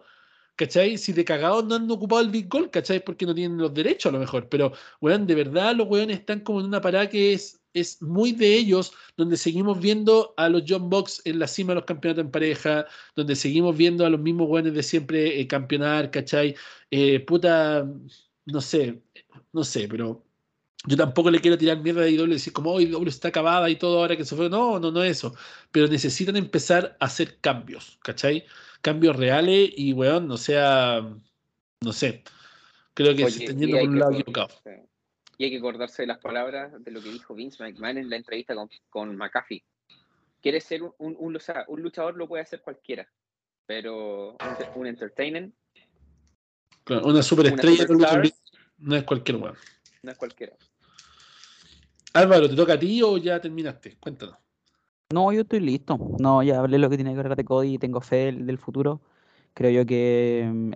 ¿Cachai? 0.55 0.97
Si 0.99 1.11
de 1.13 1.25
cagados 1.25 1.65
no 1.65 1.75
han 1.75 1.89
ocupado 1.89 2.21
el 2.21 2.29
Big 2.29 2.47
Gold, 2.47 2.69
¿cachai? 2.69 3.03
Porque 3.03 3.25
no 3.25 3.33
tienen 3.33 3.57
los 3.57 3.73
derechos 3.73 4.11
a 4.11 4.13
lo 4.13 4.19
mejor. 4.19 4.47
Pero, 4.49 4.71
weón, 5.01 5.25
de 5.25 5.35
verdad 5.35 5.75
los 5.75 5.87
weones 5.87 6.19
están 6.19 6.41
como 6.41 6.59
en 6.59 6.67
una 6.67 6.81
parada 6.81 7.09
que 7.09 7.33
es, 7.33 7.64
es 7.75 8.01
muy 8.01 8.31
de 8.31 8.55
ellos, 8.55 8.93
donde 9.17 9.37
seguimos 9.37 9.79
viendo 9.79 10.33
a 10.37 10.49
los 10.49 10.63
John 10.67 10.89
Box 10.89 11.21
en 11.25 11.39
la 11.39 11.47
cima 11.47 11.71
de 11.71 11.75
los 11.75 11.85
campeonatos 11.85 12.25
en 12.25 12.31
pareja, 12.31 12.85
donde 13.15 13.35
seguimos 13.35 13.77
viendo 13.77 14.05
a 14.05 14.09
los 14.09 14.19
mismos 14.19 14.49
weones 14.49 14.73
de 14.73 14.83
siempre 14.83 15.39
eh, 15.39 15.47
campeonar, 15.47 16.09
¿cachai? 16.09 16.55
Eh, 16.89 17.19
puta, 17.19 17.87
no 18.45 18.61
sé, 18.61 19.03
no 19.53 19.63
sé, 19.63 19.87
pero 19.87 20.25
yo 20.87 20.97
tampoco 20.97 21.31
le 21.31 21.39
quiero 21.39 21.57
tirar 21.57 21.81
mierda 21.81 22.03
a 22.03 22.09
IW 22.09 22.25
y 22.25 22.29
decir 22.33 22.53
como, 22.53 22.71
hoy 22.71 22.85
IW 22.85 23.07
está 23.07 23.27
acabada 23.27 23.69
y 23.69 23.75
todo 23.75 23.99
ahora 23.99 24.17
que 24.17 24.25
se 24.25 24.35
fue. 24.35 24.49
No, 24.49 24.79
no, 24.79 24.91
no 24.91 25.03
eso. 25.03 25.33
Pero 25.71 25.87
necesitan 25.87 26.35
empezar 26.35 26.97
a 26.99 27.05
hacer 27.05 27.39
cambios, 27.39 27.97
¿cachai? 28.03 28.45
cambios 28.85 29.15
reales 29.15 29.71
y, 29.75 29.93
weón, 29.93 30.27
no 30.27 30.37
sea, 30.37 31.01
no 31.81 31.91
sé, 31.91 32.23
creo 32.93 33.15
que 33.15 33.31
se 33.31 33.45
están 33.45 33.57
yendo 33.57 33.79
por 33.79 33.89
un 33.89 33.99
lado 33.99 34.11
equivocado. 34.11 34.49
Y 35.37 35.45
hay 35.45 35.51
que 35.51 35.57
acordarse 35.57 36.03
de 36.03 36.07
las 36.07 36.19
palabras 36.19 36.71
de 36.83 36.91
lo 36.91 37.01
que 37.01 37.11
dijo 37.11 37.35
Vince 37.35 37.63
McMahon 37.63 37.97
en 37.97 38.09
la 38.09 38.15
entrevista 38.15 38.55
con, 38.55 38.69
con 38.89 39.15
McAfee. 39.15 39.63
Quiere 40.41 40.61
ser 40.61 40.83
un, 40.83 40.93
un, 40.99 41.15
un, 41.19 41.81
luchador, 41.81 42.15
lo 42.15 42.27
puede 42.27 42.43
hacer 42.43 42.61
cualquiera, 42.61 43.07
pero 43.65 44.37
un, 44.75 44.87
entertainer. 44.87 45.51
una 47.03 47.23
superestrella 47.23 47.85
no 48.77 48.95
es 48.95 49.03
cualquier 49.03 49.37
weón. 49.37 49.55
No 50.03 50.11
es 50.11 50.17
cualquiera. 50.17 50.55
Álvaro, 52.13 52.49
¿te 52.49 52.55
toca 52.55 52.73
a 52.73 52.79
ti 52.79 53.01
o 53.01 53.17
ya 53.17 53.41
terminaste? 53.41 53.97
Cuéntanos. 53.99 54.37
No, 55.13 55.31
yo 55.31 55.41
estoy 55.41 55.59
listo. 55.59 55.97
No, 56.19 56.41
ya 56.43 56.59
hablé 56.59 56.77
lo 56.77 56.89
que 56.89 56.95
tiene 56.95 57.13
que 57.13 57.21
ver 57.21 57.35
de 57.35 57.45
Cody 57.45 57.75
y 57.75 57.77
tengo 57.77 58.01
fe 58.01 58.31
del, 58.31 58.57
futuro. 58.57 59.01
Creo 59.53 59.71
yo 59.71 59.85
que. 59.85 60.49
Mm, 60.51 60.71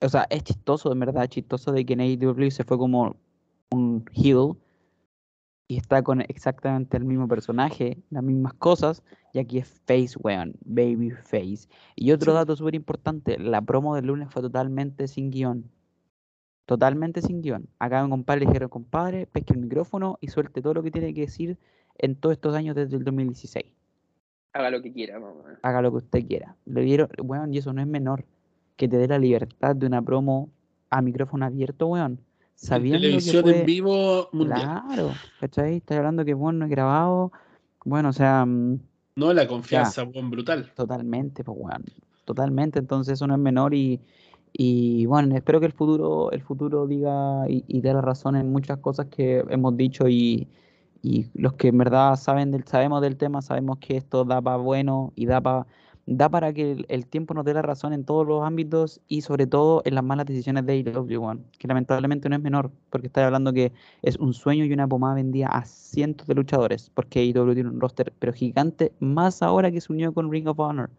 o 0.00 0.08
sea, 0.08 0.26
es 0.30 0.42
chistoso, 0.42 0.90
de 0.90 0.98
verdad, 0.98 1.28
chistoso 1.28 1.72
de 1.72 1.84
que 1.84 1.94
en 1.94 2.00
AEW 2.00 2.50
se 2.50 2.64
fue 2.64 2.78
como 2.78 3.16
un 3.74 4.04
heel 4.12 4.56
y 5.66 5.76
está 5.76 6.02
con 6.02 6.20
exactamente 6.20 6.96
el 6.96 7.04
mismo 7.04 7.26
personaje, 7.26 7.98
las 8.10 8.22
mismas 8.22 8.54
cosas, 8.54 9.02
y 9.32 9.38
aquí 9.38 9.58
es 9.58 9.68
face, 9.86 10.16
weón, 10.20 10.54
baby 10.64 11.10
face. 11.10 11.68
Y 11.96 12.12
otro 12.12 12.34
dato 12.34 12.54
súper 12.54 12.74
importante, 12.74 13.38
la 13.38 13.62
promo 13.62 13.94
del 13.94 14.06
lunes 14.06 14.28
fue 14.30 14.42
totalmente 14.42 15.08
sin 15.08 15.30
guion. 15.30 15.70
Totalmente 16.66 17.22
sin 17.22 17.42
guion. 17.42 17.68
Acá 17.78 18.04
un 18.04 18.10
compadre 18.10 18.40
le 18.40 18.46
dijeron, 18.46 18.68
compadre, 18.68 19.26
pesque 19.26 19.54
el 19.54 19.60
micrófono 19.60 20.18
y 20.20 20.28
suelte 20.28 20.62
todo 20.62 20.74
lo 20.74 20.82
que 20.82 20.90
tiene 20.90 21.12
que 21.14 21.22
decir 21.22 21.58
en 21.98 22.16
todos 22.16 22.34
estos 22.34 22.54
años 22.54 22.74
desde 22.74 22.96
el 22.96 23.04
2016. 23.04 23.66
Haga 24.52 24.70
lo 24.70 24.82
que 24.82 24.92
quiera, 24.92 25.20
Haga 25.62 25.82
lo 25.82 25.90
que 25.90 25.96
usted 25.98 26.26
quiera. 26.26 26.56
Le 26.64 26.82
dieron, 26.82 27.08
weón, 27.22 27.52
y 27.52 27.58
eso 27.58 27.72
no 27.72 27.80
es 27.80 27.86
menor. 27.88 28.24
Que 28.76 28.88
te 28.88 28.98
dé 28.98 29.08
la 29.08 29.18
libertad 29.18 29.74
de 29.74 29.86
una 29.86 30.00
promo 30.02 30.50
a 30.90 31.02
micrófono 31.02 31.44
abierto, 31.44 31.88
weón. 31.88 32.20
Sabiendo 32.54 33.00
televisión 33.00 33.48
en 33.48 33.66
vivo 33.66 34.28
mundial. 34.32 34.82
Claro, 34.86 35.12
¿cachai? 35.40 35.76
Estás 35.76 35.98
hablando 35.98 36.24
que 36.24 36.34
bueno, 36.34 36.60
no 36.60 36.64
es 36.66 36.70
grabado. 36.70 37.32
Bueno, 37.84 38.08
o 38.10 38.12
sea. 38.12 38.44
Mm, 38.46 38.80
no, 39.16 39.32
la 39.32 39.46
confianza, 39.46 40.04
weón, 40.04 40.30
brutal. 40.30 40.72
Totalmente, 40.74 41.44
pues, 41.44 41.56
weón. 41.60 41.84
Totalmente, 42.24 42.78
entonces 42.78 43.14
eso 43.14 43.26
no 43.26 43.34
es 43.34 43.40
menor 43.40 43.74
y, 43.74 44.00
y 44.52 45.04
bueno, 45.06 45.36
espero 45.36 45.60
que 45.60 45.66
el 45.66 45.72
futuro, 45.72 46.32
el 46.32 46.40
futuro 46.40 46.86
diga 46.86 47.44
y, 47.48 47.64
y 47.68 47.82
dé 47.82 47.92
la 47.92 48.00
razón 48.00 48.34
en 48.36 48.50
muchas 48.50 48.78
cosas 48.78 49.06
que 49.06 49.44
hemos 49.50 49.76
dicho 49.76 50.08
y, 50.08 50.48
y 51.02 51.26
los 51.34 51.52
que 51.52 51.68
en 51.68 51.76
verdad 51.76 52.16
saben 52.16 52.50
del, 52.50 52.64
sabemos 52.64 53.02
del 53.02 53.18
tema, 53.18 53.42
sabemos 53.42 53.78
que 53.78 53.98
esto 53.98 54.24
da 54.24 54.40
para 54.40 54.56
bueno 54.56 55.12
y 55.16 55.26
da 55.26 55.40
para 55.40 55.66
da 56.06 56.28
para 56.28 56.52
que 56.52 56.84
el, 56.88 57.06
tiempo 57.06 57.34
nos 57.34 57.44
dé 57.44 57.54
la 57.54 57.62
razón 57.62 57.92
en 57.92 58.04
todos 58.04 58.26
los 58.26 58.44
ámbitos 58.44 59.00
y 59.08 59.22
sobre 59.22 59.46
todo 59.46 59.82
en 59.84 59.94
las 59.94 60.04
malas 60.04 60.26
decisiones 60.26 60.66
de 60.66 60.72
AEW, 60.74 61.40
que 61.58 61.68
lamentablemente 61.68 62.28
no 62.28 62.36
es 62.36 62.42
menor, 62.42 62.70
porque 62.90 63.06
está 63.06 63.24
hablando 63.24 63.52
que 63.52 63.72
es 64.02 64.16
un 64.16 64.34
sueño 64.34 64.64
y 64.64 64.72
una 64.72 64.86
pomada 64.86 65.14
vendida 65.14 65.48
a 65.48 65.64
cientos 65.64 66.26
de 66.26 66.34
luchadores, 66.34 66.90
porque 66.92 67.20
AEW 67.20 67.54
tiene 67.54 67.70
un 67.70 67.80
roster 67.80 68.12
pero 68.18 68.32
gigante, 68.32 68.92
más 69.00 69.42
ahora 69.42 69.70
que 69.70 69.80
se 69.80 69.92
unió 69.92 70.12
con 70.12 70.30
Ring 70.30 70.48
of 70.48 70.58
Honor. 70.58 70.90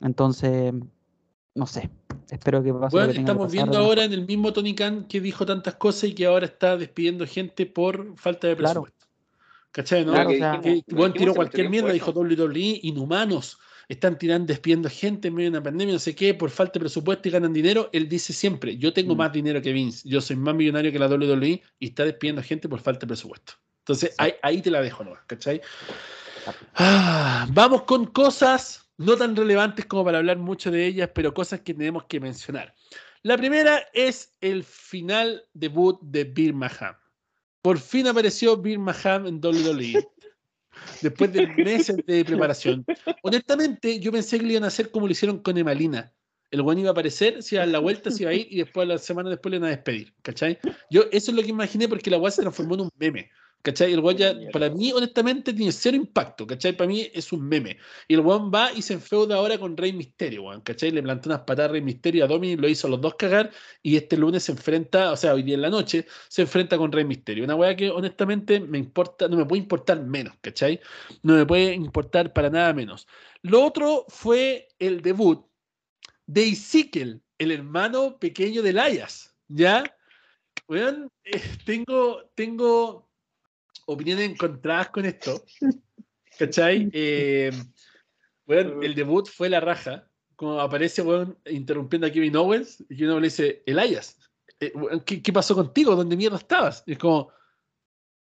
Entonces, 0.00 0.72
no 1.54 1.66
sé, 1.66 1.90
espero 2.30 2.62
que 2.62 2.72
pase. 2.72 2.96
Bueno, 2.96 3.12
estamos 3.12 3.50
viendo 3.50 3.78
ahora 3.78 4.04
en 4.04 4.12
el 4.12 4.26
mismo 4.26 4.52
Tony 4.52 4.74
Khan 4.74 5.06
que 5.08 5.20
dijo 5.20 5.46
tantas 5.46 5.74
cosas 5.74 6.10
y 6.10 6.14
que 6.14 6.26
ahora 6.26 6.46
está 6.46 6.76
despidiendo 6.76 7.26
gente 7.26 7.66
por 7.66 8.16
falta 8.16 8.48
de 8.48 8.56
presupuesto. 8.56 9.06
¿Cachai? 9.70 10.04
¿no? 10.04 10.14
que, 10.60 10.84
tiró 11.18 11.34
cualquier 11.34 11.68
mierda, 11.68 11.92
dijo 11.92 12.12
WWE, 12.12 12.78
inhumanos. 12.82 13.58
Están 13.88 14.18
tirando, 14.18 14.46
despidiendo 14.46 14.88
gente 14.88 15.28
en 15.28 15.34
medio 15.34 15.50
de 15.50 15.58
una 15.58 15.62
pandemia, 15.62 15.94
no 15.94 15.98
sé 15.98 16.14
qué, 16.14 16.34
por 16.34 16.50
falta 16.50 16.74
de 16.74 16.80
presupuesto 16.80 17.28
y 17.28 17.32
ganan 17.32 17.52
dinero. 17.52 17.90
Él 17.92 18.08
dice 18.08 18.32
siempre: 18.32 18.76
Yo 18.76 18.92
tengo 18.92 19.14
mm. 19.14 19.18
más 19.18 19.32
dinero 19.32 19.60
que 19.60 19.72
Vince, 19.72 20.08
yo 20.08 20.20
soy 20.20 20.36
más 20.36 20.54
millonario 20.54 20.92
que 20.92 20.98
la 20.98 21.08
WWE 21.08 21.62
y 21.78 21.86
está 21.86 22.04
despidiendo 22.04 22.42
gente 22.42 22.68
por 22.68 22.80
falta 22.80 23.00
de 23.00 23.08
presupuesto. 23.08 23.54
Entonces 23.80 24.14
ahí, 24.18 24.62
te 24.62 24.70
la 24.70 24.80
dejo, 24.80 25.04
¿no? 25.04 25.12
¿cachai? 25.26 25.60
Ah, 26.74 27.46
vamos 27.50 27.82
con 27.82 28.06
cosas 28.06 28.90
no 28.96 29.16
tan 29.16 29.36
relevantes 29.36 29.84
como 29.84 30.04
para 30.04 30.18
hablar 30.18 30.38
mucho 30.38 30.70
de 30.70 30.86
ellas, 30.86 31.10
pero 31.14 31.34
cosas 31.34 31.60
que 31.60 31.74
tenemos 31.74 32.04
que 32.04 32.20
mencionar. 32.20 32.74
La 33.22 33.36
primera 33.36 33.86
es 33.92 34.36
el 34.40 34.64
final 34.64 35.42
debut 35.52 35.98
de 36.02 36.24
Bill 36.24 36.54
Maham. 36.54 36.96
Por 37.62 37.78
fin 37.78 38.06
apareció 38.06 38.56
Bill 38.56 38.78
Maham 38.78 39.26
en 39.26 39.40
WWE. 39.42 40.06
Después 41.00 41.32
de 41.32 41.46
meses 41.56 41.96
de 42.06 42.24
preparación. 42.24 42.84
Honestamente, 43.22 44.00
yo 44.00 44.12
pensé 44.12 44.38
que 44.38 44.44
le 44.44 44.52
iban 44.52 44.64
a 44.64 44.68
hacer 44.68 44.90
como 44.90 45.06
lo 45.06 45.12
hicieron 45.12 45.38
con 45.38 45.56
Emalina. 45.56 46.12
El 46.50 46.62
buen 46.62 46.78
iba 46.78 46.90
a 46.90 46.92
aparecer, 46.92 47.42
se 47.42 47.56
iba 47.56 47.62
a 47.62 47.66
dar 47.66 47.72
la 47.72 47.78
vuelta, 47.80 48.10
se 48.10 48.22
iba 48.22 48.30
a 48.30 48.34
ir 48.34 48.46
y 48.48 48.58
después, 48.58 48.86
la 48.86 48.98
semana 48.98 49.30
después 49.30 49.50
le 49.50 49.56
iban 49.56 49.68
a 49.68 49.74
despedir. 49.74 50.14
¿Cachai? 50.22 50.58
Yo 50.90 51.04
eso 51.10 51.30
es 51.30 51.36
lo 51.36 51.42
que 51.42 51.48
imaginé 51.48 51.88
porque 51.88 52.10
la 52.10 52.18
weá 52.18 52.30
se 52.30 52.42
transformó 52.42 52.74
en 52.74 52.82
un 52.82 52.90
meme. 52.96 53.30
¿Cachai? 53.64 53.94
El 53.94 54.00
weón 54.00 54.18
ya, 54.18 54.34
para 54.52 54.68
mí, 54.68 54.92
honestamente, 54.92 55.54
tiene 55.54 55.72
cero 55.72 55.96
impacto, 55.96 56.46
¿cachai? 56.46 56.76
Para 56.76 56.86
mí 56.86 57.08
es 57.14 57.32
un 57.32 57.48
meme. 57.48 57.78
Y 58.06 58.12
el 58.12 58.20
weón 58.20 58.52
va 58.52 58.70
y 58.70 58.82
se 58.82 58.92
enfeuda 58.92 59.36
ahora 59.36 59.56
con 59.56 59.74
Rey 59.74 59.90
Misterio, 59.94 60.42
weón, 60.42 60.60
¿cachai? 60.60 60.90
Le 60.90 61.02
plantó 61.02 61.30
unas 61.30 61.40
patadas 61.40 61.70
a 61.70 61.72
Rey 61.72 61.80
Misterio 61.80 62.26
a 62.26 62.28
Dominic, 62.28 62.60
lo 62.60 62.68
hizo 62.68 62.88
a 62.88 62.90
los 62.90 63.00
dos 63.00 63.14
cagar, 63.14 63.50
y 63.82 63.96
este 63.96 64.18
lunes 64.18 64.42
se 64.42 64.52
enfrenta, 64.52 65.12
o 65.12 65.16
sea, 65.16 65.32
hoy 65.32 65.42
día 65.42 65.54
en 65.54 65.62
la 65.62 65.70
noche, 65.70 66.06
se 66.28 66.42
enfrenta 66.42 66.76
con 66.76 66.92
Rey 66.92 67.06
Misterio. 67.06 67.42
Una 67.42 67.54
weá 67.54 67.74
que 67.74 67.88
honestamente 67.88 68.60
me 68.60 68.76
importa, 68.76 69.28
no 69.28 69.38
me 69.38 69.46
puede 69.46 69.62
importar 69.62 69.98
menos, 70.02 70.34
¿cachai? 70.42 70.78
No 71.22 71.32
me 71.34 71.46
puede 71.46 71.72
importar 71.72 72.34
para 72.34 72.50
nada 72.50 72.74
menos. 72.74 73.06
Lo 73.40 73.64
otro 73.64 74.04
fue 74.08 74.68
el 74.78 75.00
debut 75.00 75.42
de 76.26 76.50
Ezekiel, 76.50 77.22
el 77.38 77.50
hermano 77.50 78.18
pequeño 78.18 78.60
de 78.62 78.74
Layas, 78.74 79.34
¿ya? 79.48 79.84
Weón, 80.68 81.08
eh, 81.24 81.40
tengo, 81.64 82.30
tengo 82.34 83.08
opiniones 83.86 84.30
encontradas 84.30 84.90
con 84.90 85.04
esto. 85.04 85.42
¿Cachai? 86.38 86.90
Eh, 86.92 87.50
bueno, 88.46 88.82
el 88.82 88.94
debut 88.94 89.26
fue 89.28 89.48
la 89.48 89.60
raja. 89.60 90.08
Como 90.36 90.60
aparece, 90.60 91.00
bueno, 91.02 91.36
interrumpiendo 91.46 92.06
a 92.06 92.10
Kevin 92.10 92.36
Owens, 92.36 92.84
y 92.90 93.04
uno 93.04 93.20
le 93.20 93.28
dice, 93.28 93.62
Elias, 93.66 94.18
eh, 94.60 94.72
¿qué, 95.04 95.32
pasó 95.32 95.54
contigo? 95.54 95.94
¿Dónde 95.94 96.16
mierda 96.16 96.36
estabas? 96.36 96.82
Y 96.86 96.92
es 96.92 96.98
como, 96.98 97.30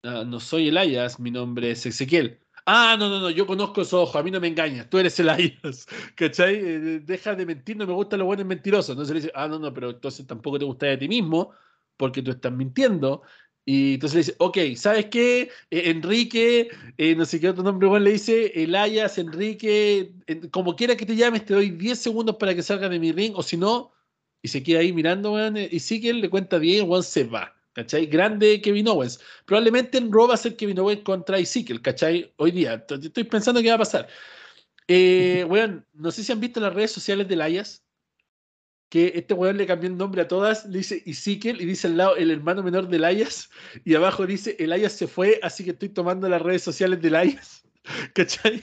no, 0.03 0.39
soy 0.39 0.67
Elias, 0.67 1.19
mi 1.19 1.31
nombre 1.31 1.71
es 1.71 1.85
Ezequiel. 1.85 2.39
Ah, 2.65 2.95
no, 2.97 3.09
no, 3.09 3.19
no, 3.19 3.29
yo 3.29 3.45
conozco 3.45 3.81
esos 3.81 3.93
ojos, 3.93 4.15
a 4.15 4.23
mí 4.23 4.31
no 4.31 4.39
me 4.39 4.47
engañas, 4.47 4.89
tú 4.89 4.97
eres 4.97 5.19
Elias, 5.19 5.85
¿cachai? 6.15 6.55
Eh, 6.55 6.99
deja 7.03 7.35
de 7.35 7.45
mentir, 7.45 7.75
no 7.75 7.85
me 7.85 7.93
gustan 7.93 8.19
los 8.19 8.25
buenos 8.25 8.45
mentirosos. 8.45 8.91
Entonces 8.91 9.13
le 9.13 9.21
dice, 9.21 9.31
ah, 9.35 9.47
no, 9.47 9.59
no, 9.59 9.73
pero 9.73 9.89
entonces 9.89 10.25
tampoco 10.25 10.59
te 10.59 10.65
gusta 10.65 10.85
de 10.85 10.97
ti 10.97 11.07
mismo, 11.09 11.51
porque 11.97 12.21
tú 12.21 12.31
estás 12.31 12.53
mintiendo. 12.53 13.23
Y 13.65 13.93
entonces 13.93 14.15
le 14.15 14.19
dice, 14.19 14.35
ok, 14.39 14.57
¿sabes 14.75 15.05
qué? 15.05 15.49
Eh, 15.69 15.89
Enrique, 15.89 16.69
eh, 16.97 17.15
no 17.15 17.25
sé 17.25 17.39
qué 17.39 17.49
otro 17.49 17.63
nombre 17.63 17.87
igual 17.87 18.03
le 18.03 18.11
dice, 18.11 18.51
Elias, 18.61 19.17
Enrique, 19.17 20.11
como 20.51 20.75
quiera 20.75 20.97
que 20.97 21.05
te 21.05 21.15
llames, 21.15 21.45
te 21.45 21.53
doy 21.53 21.69
10 21.69 21.97
segundos 21.97 22.35
para 22.35 22.53
que 22.53 22.61
salga 22.61 22.89
de 22.89 22.99
mi 22.99 23.13
ring, 23.13 23.33
o 23.35 23.41
si 23.43 23.55
no, 23.55 23.93
y 24.41 24.49
se 24.49 24.61
queda 24.61 24.79
ahí 24.79 24.91
mirando, 24.91 25.33
weón, 25.33 25.55
y 25.57 25.79
sí 25.79 26.01
que 26.01 26.09
él 26.09 26.19
le 26.19 26.29
cuenta 26.29 26.57
bien, 26.57 26.87
Juan 26.87 27.03
se 27.03 27.23
va, 27.23 27.55
¿cachai? 27.71 28.05
Grande 28.07 28.61
Kevin 28.61 28.89
Owens. 28.89 29.21
Probablemente 29.45 29.97
en 29.97 30.11
Raw 30.11 30.27
va 30.27 30.33
a 30.33 30.37
ser 30.37 30.57
Kevin 30.57 30.79
Owens 30.79 31.03
contra 31.03 31.39
Ezekiel, 31.39 31.81
¿cachai? 31.81 32.33
Hoy 32.35 32.51
día, 32.51 32.85
estoy 32.89 33.23
pensando 33.23 33.61
qué 33.61 33.69
va 33.69 33.75
a 33.75 33.79
pasar. 33.79 34.09
Eh, 34.89 35.45
weón, 35.49 35.85
no 35.93 36.11
sé 36.11 36.23
si 36.23 36.33
han 36.33 36.41
visto 36.41 36.59
las 36.59 36.73
redes 36.73 36.91
sociales 36.91 37.29
de 37.29 37.35
Elias, 37.35 37.82
que 38.93 39.11
este 39.15 39.33
weón 39.33 39.57
le 39.57 39.65
cambió 39.65 39.89
el 39.89 39.97
nombre 39.97 40.21
a 40.21 40.27
todas, 40.27 40.65
le 40.67 40.77
dice 40.77 41.01
Ezekiel 41.07 41.59
y 41.59 41.65
dice 41.65 41.87
al 41.87 41.97
lado 41.97 42.15
el 42.15 42.29
hermano 42.29 42.61
menor 42.61 42.87
de 42.87 42.97
Elias 42.97 43.49
y 43.83 43.95
abajo 43.95 44.27
dice 44.27 44.55
Elias 44.59 44.93
se 44.93 45.07
fue, 45.07 45.39
así 45.41 45.63
que 45.63 45.71
estoy 45.71 45.89
tomando 45.89 46.29
las 46.29 46.39
redes 46.39 46.61
sociales 46.61 47.01
de 47.01 47.07
Elias. 47.07 47.65
¿Cachai? 48.13 48.61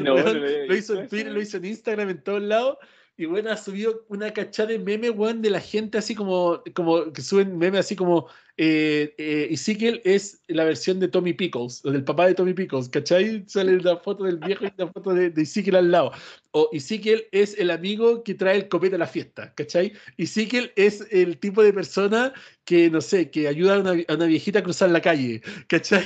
lo 0.00 0.74
hizo 0.74 0.98
en 0.98 1.08
Twitter, 1.08 1.30
lo 1.30 1.42
hizo 1.42 1.58
en 1.58 1.66
Instagram, 1.66 2.08
en 2.08 2.22
todos 2.22 2.40
lados. 2.40 2.78
Y 3.16 3.26
bueno, 3.26 3.52
ha 3.52 3.56
subido 3.56 4.04
una 4.08 4.32
cachada 4.32 4.70
de 4.70 4.78
memes, 4.80 5.12
weón, 5.14 5.40
de 5.40 5.50
la 5.50 5.60
gente 5.60 5.98
así 5.98 6.16
como, 6.16 6.62
como 6.74 7.12
que 7.12 7.22
suben 7.22 7.56
memes 7.56 7.80
así 7.80 7.94
como 7.94 8.26
eh, 8.56 9.14
eh, 9.18 9.48
Ezekiel 9.50 10.00
es 10.04 10.40
la 10.48 10.64
versión 10.64 10.98
de 10.98 11.06
Tommy 11.08 11.32
Pickles, 11.32 11.84
o 11.84 11.92
del 11.92 12.02
papá 12.02 12.26
de 12.26 12.34
Tommy 12.34 12.54
Pickles, 12.54 12.88
¿cachai? 12.88 13.44
Sale 13.46 13.80
la 13.80 13.98
foto 13.98 14.24
del 14.24 14.38
viejo 14.38 14.64
y 14.64 14.72
la 14.76 14.88
foto 14.88 15.14
de, 15.14 15.30
de 15.30 15.42
Ezekiel 15.42 15.76
al 15.76 15.90
lado. 15.92 16.10
O 16.52 16.68
Ezekiel 16.72 17.26
es 17.30 17.56
el 17.58 17.70
amigo 17.70 18.24
que 18.24 18.34
trae 18.34 18.56
el 18.56 18.68
copete 18.68 18.96
a 18.96 18.98
la 18.98 19.06
fiesta, 19.06 19.54
¿cachai? 19.54 19.92
Ezekiel 20.18 20.72
es 20.74 21.06
el 21.10 21.38
tipo 21.38 21.62
de 21.62 21.72
persona 21.72 22.32
que, 22.64 22.90
no 22.90 23.00
sé, 23.00 23.30
que 23.30 23.46
ayuda 23.46 23.76
a 23.76 23.80
una, 23.80 23.92
a 24.08 24.14
una 24.14 24.26
viejita 24.26 24.58
a 24.60 24.62
cruzar 24.62 24.90
la 24.90 25.00
calle, 25.00 25.40
¿cachai? 25.68 26.04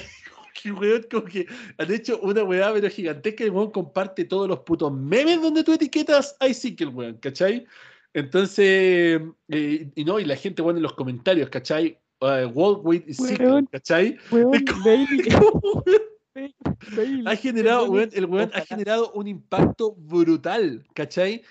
Que 0.61 0.73
weón, 0.73 1.07
como 1.11 1.25
que 1.25 1.47
han 1.77 1.93
hecho 1.93 2.19
una 2.21 2.43
weá 2.45 2.73
pero 2.73 2.89
gigantesca 2.91 3.45
el 3.45 3.51
weón 3.51 3.71
comparte 3.71 4.25
todos 4.25 4.49
los 4.49 4.61
putos 4.61 4.93
memes 4.93 5.41
donde 5.41 5.65
tú 5.65 5.73
etiquetas 5.73 6.37
Ezekiel, 6.41 6.89
weón, 6.91 7.19
¿cachai? 7.19 7.67
Entonces, 8.15 9.21
eh, 9.49 9.91
y 9.95 10.05
no, 10.05 10.19
y 10.19 10.25
la 10.25 10.37
gente, 10.37 10.63
weón, 10.63 10.77
en 10.77 10.83
los 10.83 10.95
comentarios, 10.95 11.51
¿cachai? 11.51 11.99
Uh, 12.21 12.49
Walt 12.53 12.81
with 12.83 13.05
Weón, 13.19 13.67
¿cachai? 13.67 14.19
Weón, 14.31 14.55
Es 14.55 14.63
como- 14.65 14.85
Bailey, 14.85 15.29
como, 15.31 15.83
weón, 15.85 16.55
Bailey, 16.97 17.25
ha 17.27 17.37
generado, 17.37 17.91
weón, 17.91 18.11
el 18.13 18.25
weón 18.27 18.51
ha 18.55 18.61
generado 18.63 19.13
un 19.13 19.29
impacto 19.29 19.95
brutal, 19.95 20.85
¿cachai? 20.95 21.43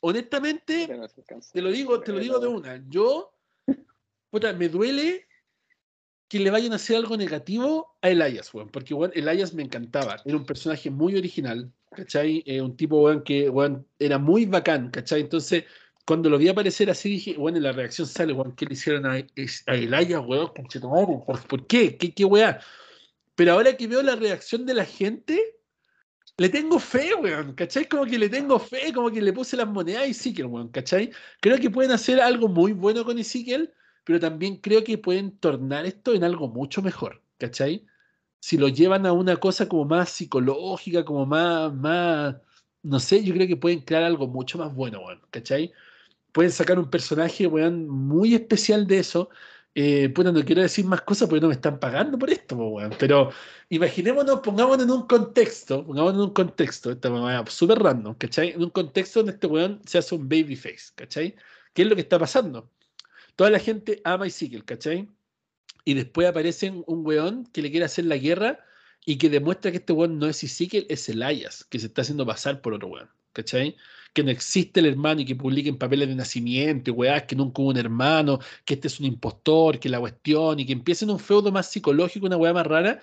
Honestamente, 0.00 0.88
te 1.52 1.62
lo 1.62 1.70
digo, 1.70 2.00
te 2.00 2.12
lo 2.12 2.18
digo 2.18 2.38
de 2.38 2.48
una. 2.48 2.82
Yo, 2.88 3.32
puta, 4.30 4.52
me 4.52 4.68
duele 4.68 5.26
que 6.30 6.38
le 6.38 6.50
vayan 6.50 6.72
a 6.72 6.76
hacer 6.76 6.96
algo 6.96 7.16
negativo 7.16 7.96
a 8.00 8.08
Elias, 8.08 8.54
weón. 8.54 8.68
Porque, 8.68 8.94
weón, 8.94 9.10
Elias 9.16 9.52
me 9.52 9.64
encantaba. 9.64 10.22
Era 10.24 10.36
un 10.36 10.46
personaje 10.46 10.88
muy 10.88 11.16
original, 11.16 11.72
¿cachai? 11.90 12.44
Eh, 12.46 12.62
un 12.62 12.76
tipo, 12.76 13.02
weón, 13.02 13.24
que, 13.24 13.50
weón, 13.50 13.84
era 13.98 14.16
muy 14.16 14.46
bacán, 14.46 14.90
¿cachai? 14.92 15.22
Entonces, 15.22 15.64
cuando 16.06 16.30
lo 16.30 16.38
vi 16.38 16.48
aparecer 16.48 16.88
así, 16.88 17.10
dije, 17.10 17.34
bueno, 17.36 17.58
en 17.58 17.64
la 17.64 17.72
reacción 17.72 18.06
sale, 18.06 18.32
weón, 18.32 18.54
¿qué 18.54 18.64
le 18.64 18.74
hicieron 18.74 19.06
a, 19.06 19.14
a 19.14 19.74
Elias, 19.74 20.22
weón? 20.24 20.52
¿Por, 20.54 21.46
¿Por 21.48 21.66
qué? 21.66 21.96
¿Qué, 21.96 22.14
qué 22.14 22.24
weá? 22.24 22.60
Pero 23.34 23.54
ahora 23.54 23.76
que 23.76 23.88
veo 23.88 24.00
la 24.00 24.14
reacción 24.14 24.64
de 24.66 24.74
la 24.74 24.84
gente, 24.84 25.36
le 26.38 26.48
tengo 26.48 26.78
fe, 26.78 27.12
weón, 27.12 27.54
¿cachai? 27.54 27.88
Como 27.88 28.04
que 28.04 28.20
le 28.20 28.28
tengo 28.28 28.60
fe, 28.60 28.92
como 28.92 29.10
que 29.10 29.20
le 29.20 29.32
puse 29.32 29.56
las 29.56 29.66
monedas 29.66 30.02
a 30.02 30.06
Ezekiel, 30.06 30.46
weón, 30.46 30.68
¿cachai? 30.68 31.10
Creo 31.40 31.58
que 31.58 31.70
pueden 31.70 31.90
hacer 31.90 32.20
algo 32.20 32.46
muy 32.46 32.72
bueno 32.72 33.04
con 33.04 33.18
Ezekiel, 33.18 33.72
pero 34.04 34.20
también 34.20 34.56
creo 34.56 34.84
que 34.84 34.98
pueden 34.98 35.38
tornar 35.38 35.86
esto 35.86 36.14
en 36.14 36.24
algo 36.24 36.48
mucho 36.48 36.82
mejor, 36.82 37.22
¿cachai? 37.38 37.86
Si 38.40 38.56
lo 38.58 38.68
llevan 38.68 39.06
a 39.06 39.12
una 39.12 39.36
cosa 39.36 39.68
como 39.68 39.84
más 39.84 40.10
psicológica, 40.10 41.04
como 41.04 41.26
más, 41.26 41.72
más, 41.74 42.36
no 42.82 43.00
sé, 43.00 43.22
yo 43.24 43.34
creo 43.34 43.46
que 43.46 43.56
pueden 43.56 43.80
crear 43.80 44.02
algo 44.04 44.26
mucho 44.28 44.58
más 44.58 44.74
bueno, 44.74 45.00
weón, 45.00 45.20
¿cachai? 45.30 45.72
Pueden 46.32 46.52
sacar 46.52 46.78
un 46.78 46.90
personaje, 46.90 47.46
weón, 47.46 47.88
muy 47.88 48.34
especial 48.34 48.86
de 48.86 48.98
eso. 48.98 49.30
Eh, 49.74 50.08
puta, 50.08 50.32
no 50.32 50.44
quiero 50.44 50.62
decir 50.62 50.84
más 50.84 51.02
cosas 51.02 51.28
porque 51.28 51.40
no 51.42 51.48
me 51.48 51.54
están 51.54 51.78
pagando 51.78 52.18
por 52.18 52.30
esto, 52.30 52.56
weón, 52.56 52.92
pero 52.98 53.30
imaginémonos, 53.68 54.40
pongámonos 54.40 54.84
en 54.84 54.90
un 54.90 55.06
contexto, 55.06 55.86
pongámonos 55.86 56.16
en 56.16 56.20
un 56.28 56.34
contexto, 56.34 56.90
esta 56.90 57.10
weá 57.12 57.44
súper 57.46 57.78
random, 57.78 58.14
¿cachai? 58.14 58.50
En 58.50 58.62
un 58.64 58.70
contexto 58.70 59.20
donde 59.20 59.32
este 59.32 59.46
weón 59.46 59.80
se 59.86 59.98
hace 59.98 60.14
un 60.14 60.28
babyface, 60.28 60.92
¿cachai? 60.96 61.36
¿Qué 61.72 61.82
es 61.82 61.88
lo 61.88 61.94
que 61.94 62.02
está 62.02 62.18
pasando? 62.18 62.68
Toda 63.40 63.48
la 63.48 63.58
gente 63.58 64.02
ama 64.04 64.26
a 64.26 64.28
Ezekiel, 64.28 64.66
¿cachai? 64.66 65.08
Y 65.86 65.94
después 65.94 66.28
aparece 66.28 66.70
un 66.70 67.06
weón 67.06 67.46
que 67.46 67.62
le 67.62 67.70
quiere 67.70 67.86
hacer 67.86 68.04
la 68.04 68.18
guerra 68.18 68.62
y 69.06 69.16
que 69.16 69.30
demuestra 69.30 69.70
que 69.70 69.78
este 69.78 69.94
weón 69.94 70.18
no 70.18 70.26
es 70.26 70.44
Ezekiel, 70.44 70.84
es 70.90 71.08
Elias, 71.08 71.64
que 71.64 71.78
se 71.78 71.86
está 71.86 72.02
haciendo 72.02 72.26
pasar 72.26 72.60
por 72.60 72.74
otro 72.74 72.88
weón, 72.88 73.08
¿cachai? 73.32 73.78
Que 74.12 74.22
no 74.22 74.30
existe 74.30 74.80
el 74.80 74.84
hermano 74.84 75.22
y 75.22 75.24
que 75.24 75.36
publiquen 75.36 75.78
papeles 75.78 76.08
de 76.08 76.16
nacimiento 76.16 76.90
y 76.90 76.92
weás, 76.92 77.22
que 77.22 77.34
nunca 77.34 77.62
hubo 77.62 77.70
un 77.70 77.78
hermano, 77.78 78.40
que 78.66 78.74
este 78.74 78.88
es 78.88 79.00
un 79.00 79.06
impostor, 79.06 79.80
que 79.80 79.88
la 79.88 80.00
cuestión, 80.00 80.60
y 80.60 80.66
que 80.66 80.74
empiecen 80.74 81.08
un 81.08 81.18
feudo 81.18 81.50
más 81.50 81.70
psicológico, 81.70 82.26
una 82.26 82.36
weá 82.36 82.52
más 82.52 82.66
rara, 82.66 83.00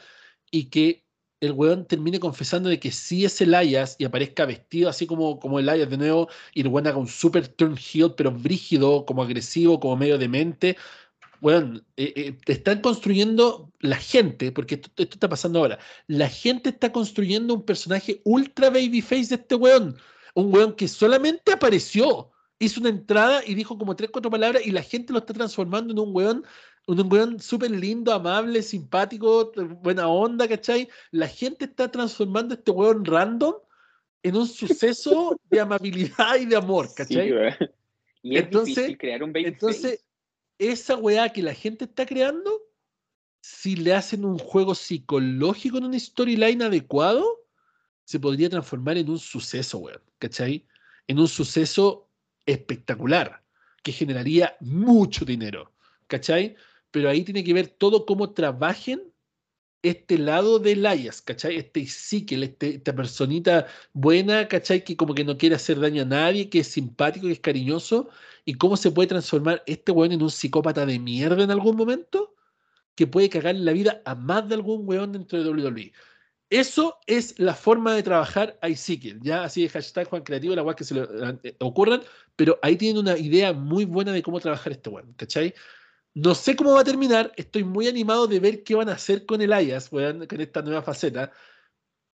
y 0.52 0.66
que 0.66 1.07
el 1.40 1.52
weón 1.52 1.86
termine 1.86 2.20
confesando 2.20 2.70
de 2.70 2.80
que 2.80 2.92
sí 2.92 3.26
es 3.26 3.40
Elias 3.42 3.96
y 4.00 4.06
aparezca 4.06 4.46
vestido 4.46 4.90
así 4.90 5.06
como, 5.06 5.40
como 5.40 5.60
Elias 5.60 5.90
de 5.90 5.98
nuevo, 5.98 6.30
y 6.54 6.62
el 6.62 6.68
weón 6.68 6.88
haga 6.88 6.98
un 6.98 7.08
super 7.08 7.48
turn 7.48 7.78
heel, 7.78 8.14
pero 8.16 8.32
brígido, 8.32 9.06
como 9.06 9.24
agresivo, 9.24 9.80
como 9.80 9.96
medio 9.98 10.18
demente. 10.18 10.78
Weón, 11.42 11.86
eh, 11.98 12.14
eh, 12.16 12.38
están 12.48 12.82
construyendo 12.82 13.72
la 13.80 13.98
gente, 13.98 14.52
porque 14.52 14.76
esto, 14.76 14.90
esto 14.98 15.16
está 15.16 15.30
pasando 15.30 15.60
ahora. 15.60 15.78
La 16.08 16.30
gente 16.30 16.70
está 16.70 16.92
construyendo 16.92 17.54
un 17.54 17.64
personaje 17.64 18.22
ultra 18.24 18.70
babyface 18.70 19.28
de 19.28 19.36
este 19.36 19.56
weón. 19.56 19.96
Un 20.34 20.54
weón 20.54 20.76
que 20.76 20.88
solamente 20.88 21.52
apareció, 21.52 22.32
hizo 22.60 22.80
una 22.80 22.90
entrada 22.90 23.44
y 23.46 23.54
dijo 23.56 23.78
como 23.78 23.96
tres, 23.96 24.10
cuatro 24.12 24.32
palabras, 24.32 24.66
y 24.66 24.72
la 24.72 24.82
gente 24.82 25.14
lo 25.14 25.20
está 25.20 25.34
transformando 25.34 25.94
en 25.94 26.00
un 26.00 26.16
weón, 26.16 26.46
un 26.88 27.12
weón 27.12 27.40
súper 27.40 27.70
lindo, 27.72 28.14
amable, 28.14 28.62
simpático, 28.64 29.52
buena 29.82 30.08
onda, 30.08 30.48
¿cachai? 30.48 30.88
La 31.12 31.28
gente 31.28 31.66
está 31.66 31.92
transformando 31.92 32.56
a 32.56 32.58
este 32.58 32.72
weón 32.72 33.04
random 33.04 33.56
en 34.24 34.36
un 34.36 34.48
suceso 34.48 35.40
de 35.50 35.60
amabilidad 35.60 36.38
y 36.40 36.46
de 36.46 36.56
amor, 36.56 36.88
¿cachai? 36.96 37.30
Y 38.24 38.38
es 38.38 38.44
Entonces- 38.46 38.76
difícil 38.76 38.98
crear 38.98 39.22
un 39.22 39.34
baby 39.34 39.46
entonces, 39.48 40.06
esa 40.58 40.96
weá 40.96 41.30
que 41.30 41.44
la 41.44 41.54
gente 41.54 41.86
está 41.86 42.06
creando, 42.06 42.64
si 43.42 43.76
le 43.76 43.94
hacen 43.94 44.26
un 44.26 44.40
juego 44.40 44.74
psicológico 44.74 45.78
en 45.78 45.86
un 45.86 46.00
storyline 46.00 46.64
adecuado, 46.64 47.46
se 48.06 48.20
podría 48.20 48.50
transformar 48.50 48.98
en 48.98 49.10
un 49.10 49.20
suceso, 49.20 49.78
weón, 49.80 50.02
¿cachai? 50.20 50.66
En 51.08 51.20
un 51.20 51.28
suceso 51.28 52.10
espectacular, 52.46 53.44
que 53.84 53.92
generaría 53.92 54.56
mucho 54.62 55.26
dinero, 55.26 55.74
¿cachai? 56.08 56.56
Pero 56.98 57.12
ahí 57.12 57.24
tiene 57.24 57.44
que 57.44 57.54
ver 57.54 57.68
todo 57.68 58.08
cómo 58.08 58.32
trabajen 58.34 59.14
este 59.84 60.18
lado 60.18 60.58
de 60.58 60.72
Elias, 60.72 61.22
¿cachai? 61.22 61.58
Este 61.58 61.82
Ezekiel, 61.82 62.42
este, 62.42 62.78
esta 62.78 62.96
personita 62.96 63.68
buena, 63.94 64.48
¿cachai? 64.48 64.84
Que 64.84 64.98
como 64.98 65.14
que 65.14 65.24
no 65.24 65.38
quiere 65.38 65.54
hacer 65.54 65.80
daño 65.80 66.02
a 66.02 66.06
nadie, 66.06 66.50
que 66.50 66.62
es 66.62 66.70
simpático, 66.70 67.28
que 67.28 67.34
es 67.34 67.40
cariñoso, 67.40 68.10
y 68.46 68.56
cómo 68.56 68.76
se 68.78 68.90
puede 68.90 69.10
transformar 69.10 69.62
este 69.68 69.92
weón 69.92 70.12
en 70.12 70.24
un 70.24 70.32
psicópata 70.32 70.88
de 70.88 70.98
mierda 70.98 71.44
en 71.44 71.52
algún 71.52 71.76
momento, 71.76 72.34
que 72.96 73.06
puede 73.06 73.30
cagarle 73.30 73.62
la 73.62 73.74
vida 73.74 74.02
a 74.04 74.16
más 74.16 74.50
de 74.50 74.56
algún 74.56 74.88
weón 74.88 75.12
dentro 75.12 75.38
de 75.38 75.48
WWE. 75.52 75.94
Eso 76.50 76.98
es 77.06 77.38
la 77.38 77.54
forma 77.54 77.94
de 77.94 78.02
trabajar 78.02 78.58
a 78.64 78.70
Ezekiel, 78.70 79.20
ya 79.22 79.44
así 79.44 79.62
de 79.62 79.70
hashtag 79.70 80.08
Juan 80.08 80.24
Creativo, 80.24 80.56
la 80.56 80.64
weá 80.64 80.76
que 80.76 80.84
se 80.84 80.96
le 80.96 81.02
eh, 81.44 81.56
ocurran, 81.60 82.02
pero 82.36 82.58
ahí 82.64 82.76
tienen 82.76 82.98
una 82.98 83.16
idea 83.20 83.54
muy 83.54 83.86
buena 83.86 84.12
de 84.14 84.24
cómo 84.24 84.40
trabajar 84.40 84.72
este 84.72 84.90
weón, 84.90 85.14
¿cachai? 85.14 85.54
No 86.18 86.34
sé 86.34 86.56
cómo 86.56 86.74
va 86.74 86.82
a 86.82 86.84
terminar, 86.84 87.32
estoy 87.36 87.64
muy 87.64 87.88
animado 87.88 88.26
de 88.26 88.40
ver 88.40 88.64
qué 88.64 88.74
van 88.74 88.90
a 88.90 88.94
hacer 88.94 89.28
con 89.28 89.40
Elias, 89.40 89.92
weón, 89.92 90.26
con 90.26 90.42
esta 90.42 90.64
nueva 90.64 90.82
faceta, 90.82 91.32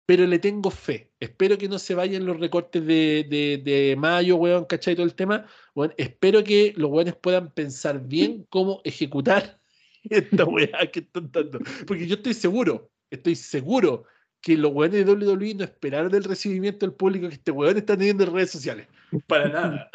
pero 0.07 0.27
le 0.27 0.39
tengo 0.39 0.71
fe. 0.71 1.13
Espero 1.21 1.59
que 1.59 1.69
no 1.69 1.79
se 1.79 1.95
vayan 1.95 2.25
los 2.25 2.41
recortes 2.41 2.87
de, 2.87 3.27
de, 3.29 3.61
de 3.63 3.97
mayo, 3.97 4.37
weón, 4.37 4.65
¿cachai? 4.65 4.95
Todo 4.95 5.05
el 5.05 5.15
tema. 5.15 5.47
Weón, 5.75 5.93
espero 5.99 6.43
que 6.43 6.73
los 6.79 6.91
weones 6.91 7.15
puedan 7.15 7.53
pensar 7.53 8.01
bien 8.01 8.47
cómo 8.49 8.81
ejecutar 8.85 9.61
esta 10.05 10.47
weá 10.47 10.91
que 10.91 11.01
están 11.01 11.31
dando. 11.31 11.59
Porque 11.87 12.07
yo 12.07 12.15
estoy 12.15 12.33
seguro, 12.33 12.91
estoy 13.11 13.37
seguro 13.37 14.05
que 14.41 14.57
los 14.57 14.73
weones 14.73 15.05
de 15.05 15.13
WWE 15.13 15.57
no 15.57 15.65
esperaron 15.65 16.15
el 16.15 16.25
recibimiento 16.25 16.87
del 16.87 16.95
público 16.95 17.29
que 17.29 17.35
este 17.35 17.51
weón 17.51 17.77
está 17.77 17.99
teniendo 17.99 18.25
en 18.25 18.33
redes 18.33 18.51
sociales. 18.51 18.89
Para 19.27 19.51
nada. 19.51 19.91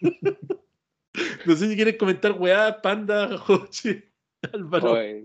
No 1.46 1.56
sé 1.56 1.68
si 1.68 1.76
quieres 1.76 1.96
comentar 1.96 2.32
weá, 2.32 2.80
Panda, 2.80 3.36
Joche, 3.46 4.10
Álvaro. 4.52 4.92
Oye, 4.92 5.24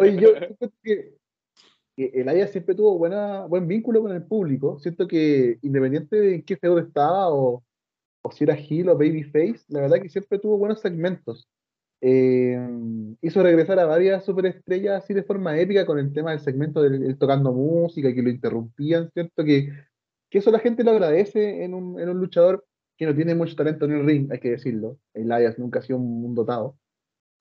Oye, 0.00 0.20
yo 0.20 0.28
siento 0.36 0.72
que, 0.82 1.14
que 1.96 2.10
el 2.14 2.28
Aya 2.28 2.48
siempre 2.48 2.74
tuvo 2.74 2.98
buena, 2.98 3.46
buen 3.46 3.68
vínculo 3.68 4.02
con 4.02 4.12
el 4.12 4.24
público. 4.24 4.78
Siento 4.80 5.06
que 5.06 5.58
independiente 5.62 6.16
de 6.16 6.34
en 6.36 6.42
qué 6.42 6.56
feudo 6.56 6.78
estaba 6.78 7.32
o, 7.32 7.64
o 8.22 8.32
si 8.32 8.44
era 8.44 8.54
heel 8.54 8.88
o 8.88 8.94
babyface, 8.94 9.64
la 9.68 9.82
verdad 9.82 10.00
que 10.02 10.08
siempre 10.08 10.38
tuvo 10.38 10.58
buenos 10.58 10.80
segmentos. 10.80 11.48
Eh, 12.02 12.58
hizo 13.22 13.42
regresar 13.42 13.78
a 13.78 13.86
varias 13.86 14.24
superestrellas 14.24 15.02
así 15.02 15.14
de 15.14 15.22
forma 15.22 15.58
épica 15.58 15.86
con 15.86 15.98
el 15.98 16.12
tema 16.12 16.30
del 16.32 16.40
segmento 16.40 16.82
del 16.82 17.16
tocando 17.16 17.52
música, 17.52 18.12
que 18.12 18.22
lo 18.22 18.28
interrumpían, 18.28 19.10
¿cierto? 19.12 19.44
Que, 19.44 19.72
que 20.28 20.38
eso 20.38 20.50
la 20.50 20.58
gente 20.58 20.84
lo 20.84 20.90
agradece 20.90 21.64
en 21.64 21.74
un, 21.74 21.98
en 22.00 22.08
un 22.08 22.18
luchador 22.18 22.66
que 22.96 23.06
no 23.06 23.14
tiene 23.14 23.34
mucho 23.34 23.54
talento 23.54 23.84
en 23.84 23.92
el 23.92 24.06
ring, 24.06 24.32
hay 24.32 24.40
que 24.40 24.50
decirlo. 24.50 24.98
El 25.14 25.30
Elias 25.30 25.58
nunca 25.58 25.80
ha 25.80 25.82
sido 25.82 25.98
un, 25.98 26.34
dotado. 26.34 26.78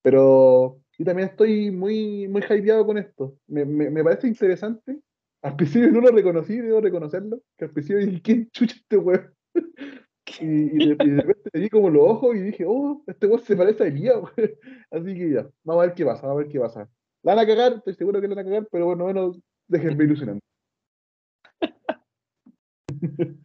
Pero 0.01 0.79
yo 0.97 1.05
también 1.05 1.29
estoy 1.29 1.71
muy, 1.71 2.27
muy 2.27 2.43
hypeado 2.43 2.85
con 2.85 2.97
esto. 2.97 3.37
Me, 3.47 3.65
me, 3.65 3.89
me 3.89 4.03
parece 4.03 4.27
interesante. 4.27 4.99
Al 5.41 5.55
principio 5.55 5.91
no 5.91 6.01
lo 6.01 6.09
reconocí, 6.09 6.57
debo 6.59 6.81
reconocerlo. 6.81 7.41
Que 7.57 7.65
al 7.65 7.71
principio 7.71 8.05
dije, 8.05 8.21
¿quién 8.21 8.49
chucha 8.51 8.75
este 8.75 8.97
weón? 8.97 9.33
Y, 10.41 10.43
y 10.43 10.89
de, 10.89 10.97
y 11.05 11.09
de 11.11 11.21
repente 11.21 11.49
le 11.53 11.59
di 11.61 11.69
como 11.69 11.89
los 11.89 12.03
ojos 12.03 12.35
y 12.35 12.41
dije, 12.41 12.65
oh, 12.67 13.01
este 13.07 13.27
weón 13.27 13.39
se 13.39 13.55
parece 13.55 13.83
a 13.83 13.87
Elías. 13.87 14.17
Así 14.91 15.15
que 15.15 15.31
ya, 15.31 15.47
vamos 15.63 15.83
a 15.83 15.85
ver 15.85 15.95
qué 15.95 16.03
pasa, 16.03 16.23
vamos 16.23 16.41
a 16.41 16.43
ver 16.43 16.51
qué 16.51 16.59
pasa. 16.59 16.89
La 17.21 17.35
van 17.35 17.45
a 17.45 17.47
cagar, 17.47 17.73
estoy 17.73 17.93
seguro 17.93 18.19
que 18.19 18.27
la 18.27 18.35
van 18.35 18.45
a 18.45 18.49
cagar, 18.49 18.67
pero 18.71 18.87
bueno, 18.87 19.03
bueno, 19.05 19.31
déjenme 19.67 20.03
ilusionando. 20.03 20.41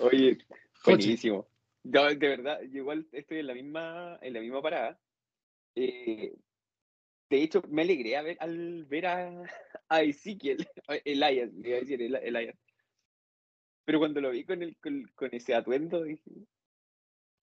Oye, 0.00 0.38
buenísimo. 0.84 1.48
de 1.82 2.16
verdad, 2.16 2.60
yo 2.62 2.78
igual 2.78 3.06
estoy 3.12 3.38
en 3.38 3.46
la 3.46 3.54
misma, 3.54 4.18
en 4.22 4.32
la 4.32 4.40
misma 4.40 4.62
parada. 4.62 4.98
Eh, 5.74 6.34
de 7.28 7.42
hecho, 7.42 7.62
me 7.68 7.82
alegré 7.82 8.22
ver, 8.22 8.36
al 8.40 8.84
ver 8.84 9.06
a, 9.06 9.42
a 9.88 10.02
Ezequiel, 10.02 10.66
Elias, 11.04 11.50
iba 11.62 11.76
a 11.76 11.80
decir 11.80 12.00
Elias. 12.00 12.56
Pero 13.84 13.98
cuando 14.00 14.20
lo 14.20 14.30
vi 14.30 14.44
con, 14.44 14.62
el, 14.62 14.76
con, 14.78 15.28
ese 15.32 15.54
atuendo, 15.54 16.02
dije, 16.02 16.22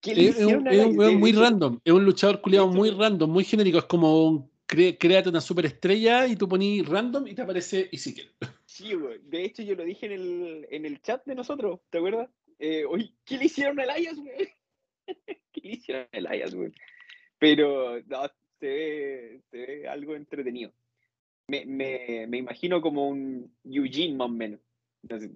es, 0.02 0.36
un, 0.44 0.68
es 0.68 1.14
muy 1.14 1.32
random, 1.32 1.80
es 1.82 1.92
un 1.92 2.04
luchador 2.04 2.42
culiado 2.42 2.68
muy 2.68 2.90
random, 2.90 3.30
muy 3.30 3.44
genérico, 3.44 3.78
es 3.78 3.84
como 3.84 4.26
un 4.26 4.54
créate 4.66 5.28
una 5.28 5.40
superestrella 5.40 6.26
y 6.26 6.36
tú 6.36 6.48
ponís 6.48 6.86
random 6.86 7.26
y 7.28 7.34
te 7.34 7.42
aparece 7.42 7.88
Ezekiel. 7.92 8.30
Sí, 8.74 8.92
de 9.22 9.44
hecho 9.44 9.62
yo 9.62 9.76
lo 9.76 9.84
dije 9.84 10.06
en 10.06 10.12
el, 10.12 10.66
en 10.68 10.84
el 10.84 11.00
chat 11.00 11.24
de 11.26 11.36
nosotros, 11.36 11.78
¿te 11.90 11.98
acuerdas? 11.98 12.28
Eh, 12.58 12.84
oye, 12.84 13.14
¿qué 13.24 13.38
le 13.38 13.44
hicieron 13.44 13.78
a 13.78 13.84
Elias, 13.84 14.16
güey? 14.16 14.52
¿Qué 15.52 15.60
le 15.62 15.70
hicieron 15.74 16.08
a 16.10 16.16
Elias, 16.16 16.52
güey? 16.56 16.72
Pero 17.38 18.00
no, 18.00 18.22
se 18.58 18.66
ve, 18.66 19.40
se 19.48 19.58
ve 19.58 19.86
algo 19.86 20.16
entretenido. 20.16 20.72
Me, 21.46 21.64
me, 21.66 22.26
me, 22.26 22.38
imagino 22.38 22.80
como 22.80 23.06
un 23.06 23.54
Eugene 23.62 24.16
más 24.16 24.26
o 24.26 24.32
menos. 24.32 24.58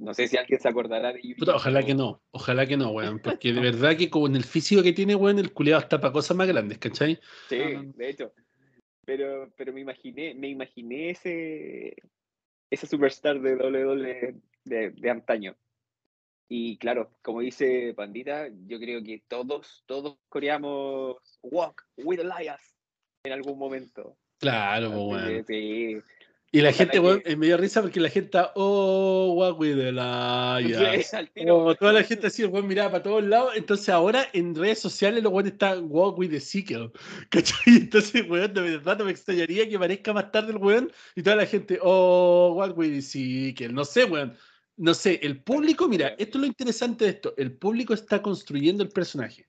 No 0.00 0.14
sé, 0.14 0.26
si 0.26 0.36
alguien 0.36 0.58
se 0.58 0.68
acordará 0.68 1.12
de 1.12 1.20
Eugene. 1.20 1.52
ojalá 1.54 1.84
que 1.84 1.94
no, 1.94 2.20
ojalá 2.32 2.66
que 2.66 2.76
no, 2.76 2.90
weón. 2.90 3.20
Porque 3.20 3.52
de 3.52 3.60
verdad 3.60 3.96
que 3.96 4.10
con 4.10 4.34
el 4.34 4.42
físico 4.42 4.82
que 4.82 4.92
tiene, 4.92 5.14
weón, 5.14 5.38
el 5.38 5.52
culiado 5.52 5.80
está 5.80 6.00
para 6.00 6.12
cosas 6.12 6.36
más 6.36 6.48
grandes, 6.48 6.78
¿cachai? 6.78 7.20
Sí, 7.48 7.56
de 7.56 8.10
hecho. 8.10 8.32
Pero, 9.04 9.52
pero 9.56 9.72
me 9.72 9.80
imaginé, 9.80 10.34
me 10.34 10.48
imaginé 10.48 11.10
ese, 11.10 11.94
ese 12.70 12.86
superstar 12.86 13.40
de 13.40 13.56
WWE 13.56 14.34
de, 14.64 14.90
de 14.90 15.10
antaño. 15.10 15.56
Y 16.48 16.78
claro, 16.78 17.10
como 17.22 17.40
dice 17.40 17.92
Pandita, 17.94 18.48
yo 18.66 18.78
creo 18.78 19.02
que 19.02 19.22
todos, 19.28 19.84
todos 19.86 20.16
coreamos 20.30 21.16
Walk 21.42 21.86
with 21.98 22.20
Elias 22.20 22.74
en 23.22 23.32
algún 23.32 23.58
momento. 23.58 24.16
Claro, 24.38 24.90
bueno. 24.90 25.44
Sí. 25.46 26.00
Y 26.50 26.62
la 26.62 26.72
gente, 26.72 26.98
bueno, 26.98 27.20
me 27.36 27.46
dio 27.46 27.58
risa 27.58 27.82
porque 27.82 28.00
la 28.00 28.08
gente 28.08 28.26
está, 28.28 28.52
oh, 28.54 29.34
walk 29.36 29.60
with 29.60 29.78
Elias. 29.78 31.12
oh, 31.50 31.74
toda 31.74 31.92
la 31.92 32.02
gente 32.02 32.28
así, 32.28 32.42
el 32.42 32.48
weón 32.48 32.66
miraba 32.66 32.92
para 32.92 33.02
todos 33.02 33.22
lados. 33.22 33.52
Entonces 33.54 33.90
ahora 33.90 34.26
en 34.32 34.54
redes 34.54 34.78
sociales 34.78 35.22
los 35.22 35.30
weones 35.30 35.52
están 35.52 35.86
walk 35.90 36.18
with 36.18 36.32
Ezekiel. 36.32 36.90
¿Cachai? 37.28 37.58
Entonces, 37.66 38.26
weón, 38.28 38.54
de 38.54 38.62
verdad 38.62 38.96
no 38.98 39.04
me 39.04 39.10
extrañaría 39.10 39.68
que 39.68 39.78
parezca 39.78 40.14
más 40.14 40.32
tarde 40.32 40.52
el 40.52 40.56
weón 40.56 40.90
y 41.14 41.22
toda 41.22 41.36
la 41.36 41.44
gente, 41.44 41.78
oh, 41.82 42.54
walk 42.56 42.78
with 42.78 42.94
Ezekiel. 42.94 43.74
No 43.74 43.84
sé, 43.84 44.04
weón. 44.04 44.34
No 44.78 44.94
sé, 44.94 45.18
el 45.22 45.42
público, 45.42 45.86
mira, 45.86 46.14
esto 46.18 46.38
es 46.38 46.42
lo 46.42 46.46
interesante 46.46 47.04
de 47.04 47.10
esto. 47.10 47.34
El 47.36 47.52
público 47.52 47.92
está 47.92 48.22
construyendo 48.22 48.82
el 48.82 48.88
personaje. 48.88 49.46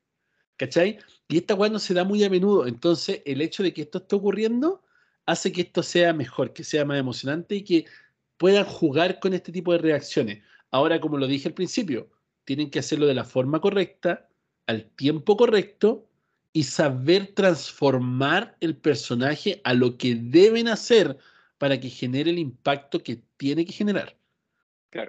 ¿Cachai? 0.58 1.00
Y 1.30 1.38
esta 1.38 1.56
weá 1.56 1.70
no 1.70 1.80
se 1.80 1.94
da 1.94 2.04
muy 2.04 2.26
a 2.26 2.30
menudo. 2.30 2.68
Entonces, 2.68 3.22
el 3.26 3.42
hecho 3.42 3.64
de 3.64 3.74
que 3.74 3.84
esto 3.84 4.00
esté 4.00 4.18
ocurriendo 4.18 4.84
hace 5.30 5.52
que 5.52 5.62
esto 5.62 5.84
sea 5.84 6.12
mejor, 6.12 6.54
que 6.54 6.64
sea 6.64 6.86
más 6.86 7.00
emocionante 7.00 7.56
y 7.56 7.64
que 7.64 7.86
puedan 8.38 8.66
jugar 8.66 9.20
con 9.20 9.34
este 9.36 9.52
tipo 9.52 9.72
de 9.72 9.78
reacciones. 9.78 10.44
Ahora, 10.72 11.00
como 11.00 11.18
lo 11.18 11.28
dije 11.28 11.48
al 11.48 11.54
principio, 11.54 12.10
tienen 12.46 12.72
que 12.72 12.80
hacerlo 12.80 13.06
de 13.06 13.14
la 13.14 13.24
forma 13.24 13.62
correcta, 13.62 14.28
al 14.66 14.86
tiempo 14.86 15.38
correcto 15.38 16.08
y 16.52 16.64
saber 16.64 17.34
transformar 17.36 18.58
el 18.60 18.76
personaje 18.76 19.62
a 19.64 19.76
lo 19.76 19.98
que 19.98 20.16
deben 20.16 20.68
hacer 20.68 21.18
para 21.60 21.80
que 21.80 21.90
genere 21.90 22.32
el 22.32 22.40
impacto 22.40 23.04
que 23.04 23.22
tiene 23.38 23.66
que 23.66 23.74
generar. 23.74 24.18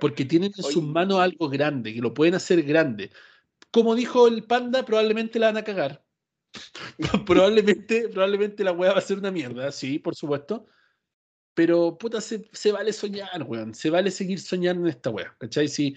Porque 0.01 0.27
tienen 0.27 0.53
en 0.55 0.63
sus 0.63 0.83
manos 0.83 1.21
algo 1.21 1.49
grande, 1.49 1.95
que 1.95 2.03
lo 2.03 2.13
pueden 2.13 2.35
hacer 2.35 2.63
grande. 2.63 3.11
Como 3.71 3.95
dijo 3.95 4.29
el 4.29 4.45
panda, 4.45 4.85
probablemente 4.85 5.39
la 5.39 5.47
van 5.47 5.57
a 5.57 5.65
cagar. 5.65 6.05
probablemente, 7.27 8.09
probablemente 8.09 8.65
la 8.65 8.73
weá 8.73 8.93
va 8.93 8.99
a 8.99 9.03
ser 9.03 9.19
una 9.19 9.31
mierda, 9.31 9.71
sí, 9.73 9.99
por 9.99 10.15
supuesto. 10.15 10.67
Pero, 11.55 11.99
puta, 11.99 12.21
se, 12.21 12.73
vale 12.73 12.93
soñar, 12.93 13.43
weón. 13.43 13.75
Se 13.75 13.91
vale 13.91 14.11
seguir 14.11 14.41
soñando 14.41 14.83
en 14.87 14.91
esta 14.91 15.11
weá, 15.11 15.35
¿cachai? 15.39 15.69
Si 15.69 15.97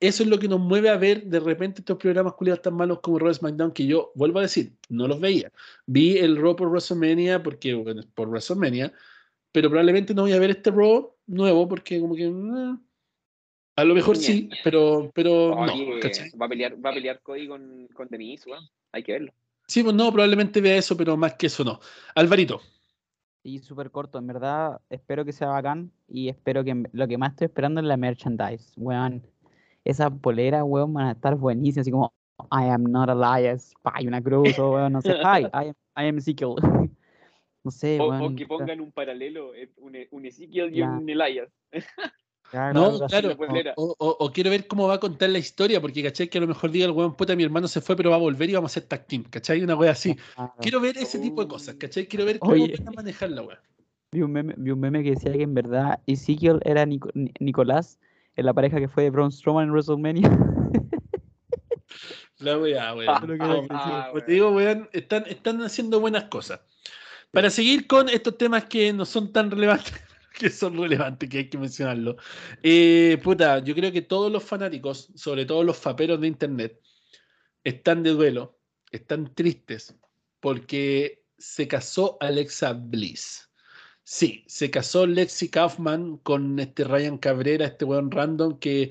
eso 0.00 0.24
es 0.24 0.28
lo 0.28 0.38
que 0.38 0.48
nos 0.48 0.58
mueve 0.58 0.88
a 0.90 0.96
ver 0.96 1.24
de 1.26 1.38
repente 1.38 1.80
estos 1.80 1.96
programas 1.96 2.34
culiados 2.34 2.62
tan 2.62 2.74
malos 2.74 3.00
como 3.00 3.20
Raw 3.20 3.32
SmackDown, 3.32 3.72
que 3.72 3.86
yo, 3.86 4.10
vuelvo 4.16 4.40
a 4.40 4.42
decir, 4.42 4.76
no 4.88 5.06
los 5.06 5.20
veía. 5.20 5.52
Vi 5.86 6.18
el 6.18 6.36
Raw 6.36 6.56
por 6.56 6.68
WrestleMania, 6.68 7.42
porque, 7.42 7.74
bueno, 7.74 8.02
por 8.14 8.28
WrestleMania, 8.28 8.92
pero 9.52 9.68
probablemente 9.70 10.14
no 10.14 10.22
voy 10.22 10.32
a 10.32 10.40
ver 10.40 10.50
este 10.50 10.70
Raw 10.70 11.14
nuevo, 11.26 11.68
porque 11.68 12.00
como 12.00 12.16
que... 12.16 12.28
Mm, 12.28 12.84
a 13.76 13.84
lo 13.84 13.94
mejor 13.94 14.16
sí, 14.16 14.50
pero, 14.62 15.10
pero 15.14 15.54
no. 15.54 15.72
Va 16.40 16.46
a 16.46 16.48
pelear, 16.48 16.74
va 16.84 16.90
a 16.90 16.94
pelear 16.94 17.20
Cody 17.20 17.48
con, 17.48 17.88
con 17.94 18.08
Denise, 18.08 18.48
weón. 18.50 18.64
Hay 18.92 19.02
que 19.02 19.12
verlo. 19.12 19.32
Sí, 19.66 19.82
pues 19.82 19.94
no, 19.94 20.12
probablemente 20.12 20.60
vea 20.60 20.76
eso, 20.76 20.96
pero 20.96 21.16
más 21.16 21.34
que 21.34 21.46
eso 21.46 21.64
no. 21.64 21.80
Alvarito. 22.14 22.60
Y 23.42 23.58
súper 23.60 23.90
corto, 23.90 24.18
en 24.18 24.26
verdad, 24.26 24.80
espero 24.90 25.24
que 25.24 25.32
sea 25.32 25.48
bacán 25.48 25.90
y 26.06 26.28
espero 26.28 26.62
que 26.62 26.84
lo 26.92 27.08
que 27.08 27.18
más 27.18 27.32
estoy 27.32 27.46
esperando 27.46 27.80
es 27.80 27.86
la 27.86 27.96
merchandise, 27.96 28.72
weón. 28.76 29.22
Esas 29.84 30.12
poleras, 30.20 30.62
weón, 30.64 30.92
van 30.92 31.06
a 31.06 31.12
estar 31.12 31.34
buenísimas, 31.34 31.84
así 31.84 31.90
como 31.90 32.12
I 32.50 32.68
am 32.68 32.84
not 32.84 33.08
Elias, 33.08 33.72
hay 33.84 34.06
una 34.06 34.22
cruz, 34.22 34.58
o 34.58 34.72
weón, 34.72 34.92
no 34.92 35.00
sé, 35.00 35.10
hi, 35.24 35.44
I 35.52 35.68
am, 35.68 35.74
I 35.96 36.08
am 36.08 36.18
Ezekiel. 36.18 36.54
no 37.64 37.70
sé, 37.70 37.98
o, 37.98 38.26
o, 38.26 38.36
que 38.36 38.46
pongan 38.46 38.80
un 38.80 38.92
paralelo, 38.92 39.54
eh, 39.54 39.70
un, 39.78 39.96
un 40.10 40.26
Ezekiel 40.26 40.76
y 40.76 40.82
un 40.82 41.08
Elias. 41.08 41.48
no, 42.52 43.06
claro. 43.06 43.36
O, 43.76 44.30
quiero 44.32 44.50
ver 44.50 44.66
cómo 44.66 44.86
va 44.86 44.94
a 44.94 45.00
contar 45.00 45.30
la 45.30 45.38
historia, 45.38 45.80
porque 45.80 46.02
¿cachai? 46.02 46.28
Que 46.28 46.38
a 46.38 46.40
lo 46.42 46.46
mejor 46.46 46.70
diga 46.70 46.86
el 46.86 46.92
weón, 46.92 47.16
puta, 47.16 47.34
mi 47.34 47.44
hermano 47.44 47.66
se 47.66 47.80
fue, 47.80 47.96
pero 47.96 48.10
va 48.10 48.16
a 48.16 48.20
volver 48.20 48.50
y 48.50 48.54
vamos 48.54 48.70
a 48.70 48.72
hacer 48.72 48.88
tag 48.88 49.06
team, 49.06 49.24
¿cachai? 49.24 49.62
Una 49.62 49.74
wea 49.74 49.92
así. 49.92 50.16
Quiero 50.60 50.80
ver 50.80 50.98
ese 50.98 51.18
tipo 51.18 51.42
de 51.42 51.48
cosas, 51.48 51.76
¿cachai? 51.76 52.06
Quiero 52.06 52.24
ver 52.24 52.38
cómo 52.38 52.52
van 52.52 52.88
a 52.88 52.92
manejar 52.92 53.30
la 53.30 53.42
wea. 53.42 53.60
Vi 54.12 54.20
un, 54.20 54.32
meme, 54.32 54.54
vi 54.58 54.70
un 54.70 54.80
meme 54.80 55.02
que 55.02 55.10
decía 55.10 55.32
que 55.32 55.42
en 55.42 55.54
verdad 55.54 56.00
Ezekiel 56.06 56.60
era 56.64 56.84
Nicolás 56.84 57.98
en 58.36 58.44
la 58.44 58.52
pareja 58.52 58.78
que 58.78 58.88
fue 58.88 59.04
de 59.04 59.10
Braun 59.10 59.32
Strowman 59.32 59.64
en 59.64 59.70
WrestleMania. 59.70 60.30
La 62.38 62.58
wea, 62.58 62.94
weón. 62.94 63.68
Ah, 63.70 64.12
te 64.26 64.32
digo, 64.32 64.50
weón, 64.50 64.88
están, 64.92 65.24
están 65.26 65.62
haciendo 65.62 66.00
buenas 66.00 66.24
cosas. 66.24 66.60
Para 67.30 67.48
seguir 67.50 67.86
con 67.86 68.08
estos 68.08 68.36
temas 68.36 68.64
que 68.64 68.92
no 68.92 69.04
son 69.06 69.32
tan 69.32 69.50
relevantes 69.50 69.94
que 70.38 70.50
son 70.50 70.76
relevantes, 70.78 71.28
que 71.28 71.38
hay 71.38 71.48
que 71.48 71.58
mencionarlo. 71.58 72.16
Eh, 72.62 73.18
puta, 73.22 73.58
yo 73.60 73.74
creo 73.74 73.92
que 73.92 74.02
todos 74.02 74.30
los 74.30 74.42
fanáticos, 74.42 75.10
sobre 75.14 75.46
todo 75.46 75.64
los 75.64 75.76
faperos 75.76 76.20
de 76.20 76.28
internet, 76.28 76.80
están 77.64 78.02
de 78.02 78.10
duelo, 78.10 78.58
están 78.90 79.34
tristes, 79.34 79.94
porque 80.40 81.24
se 81.38 81.68
casó 81.68 82.16
Alexa 82.20 82.72
Bliss. 82.72 83.50
Sí, 84.04 84.44
se 84.48 84.70
casó 84.70 85.06
Lexi 85.06 85.48
Kaufman 85.48 86.18
con 86.18 86.58
este 86.58 86.84
Ryan 86.84 87.18
Cabrera, 87.18 87.66
este 87.66 87.84
weón 87.84 88.10
random 88.10 88.58
que 88.58 88.90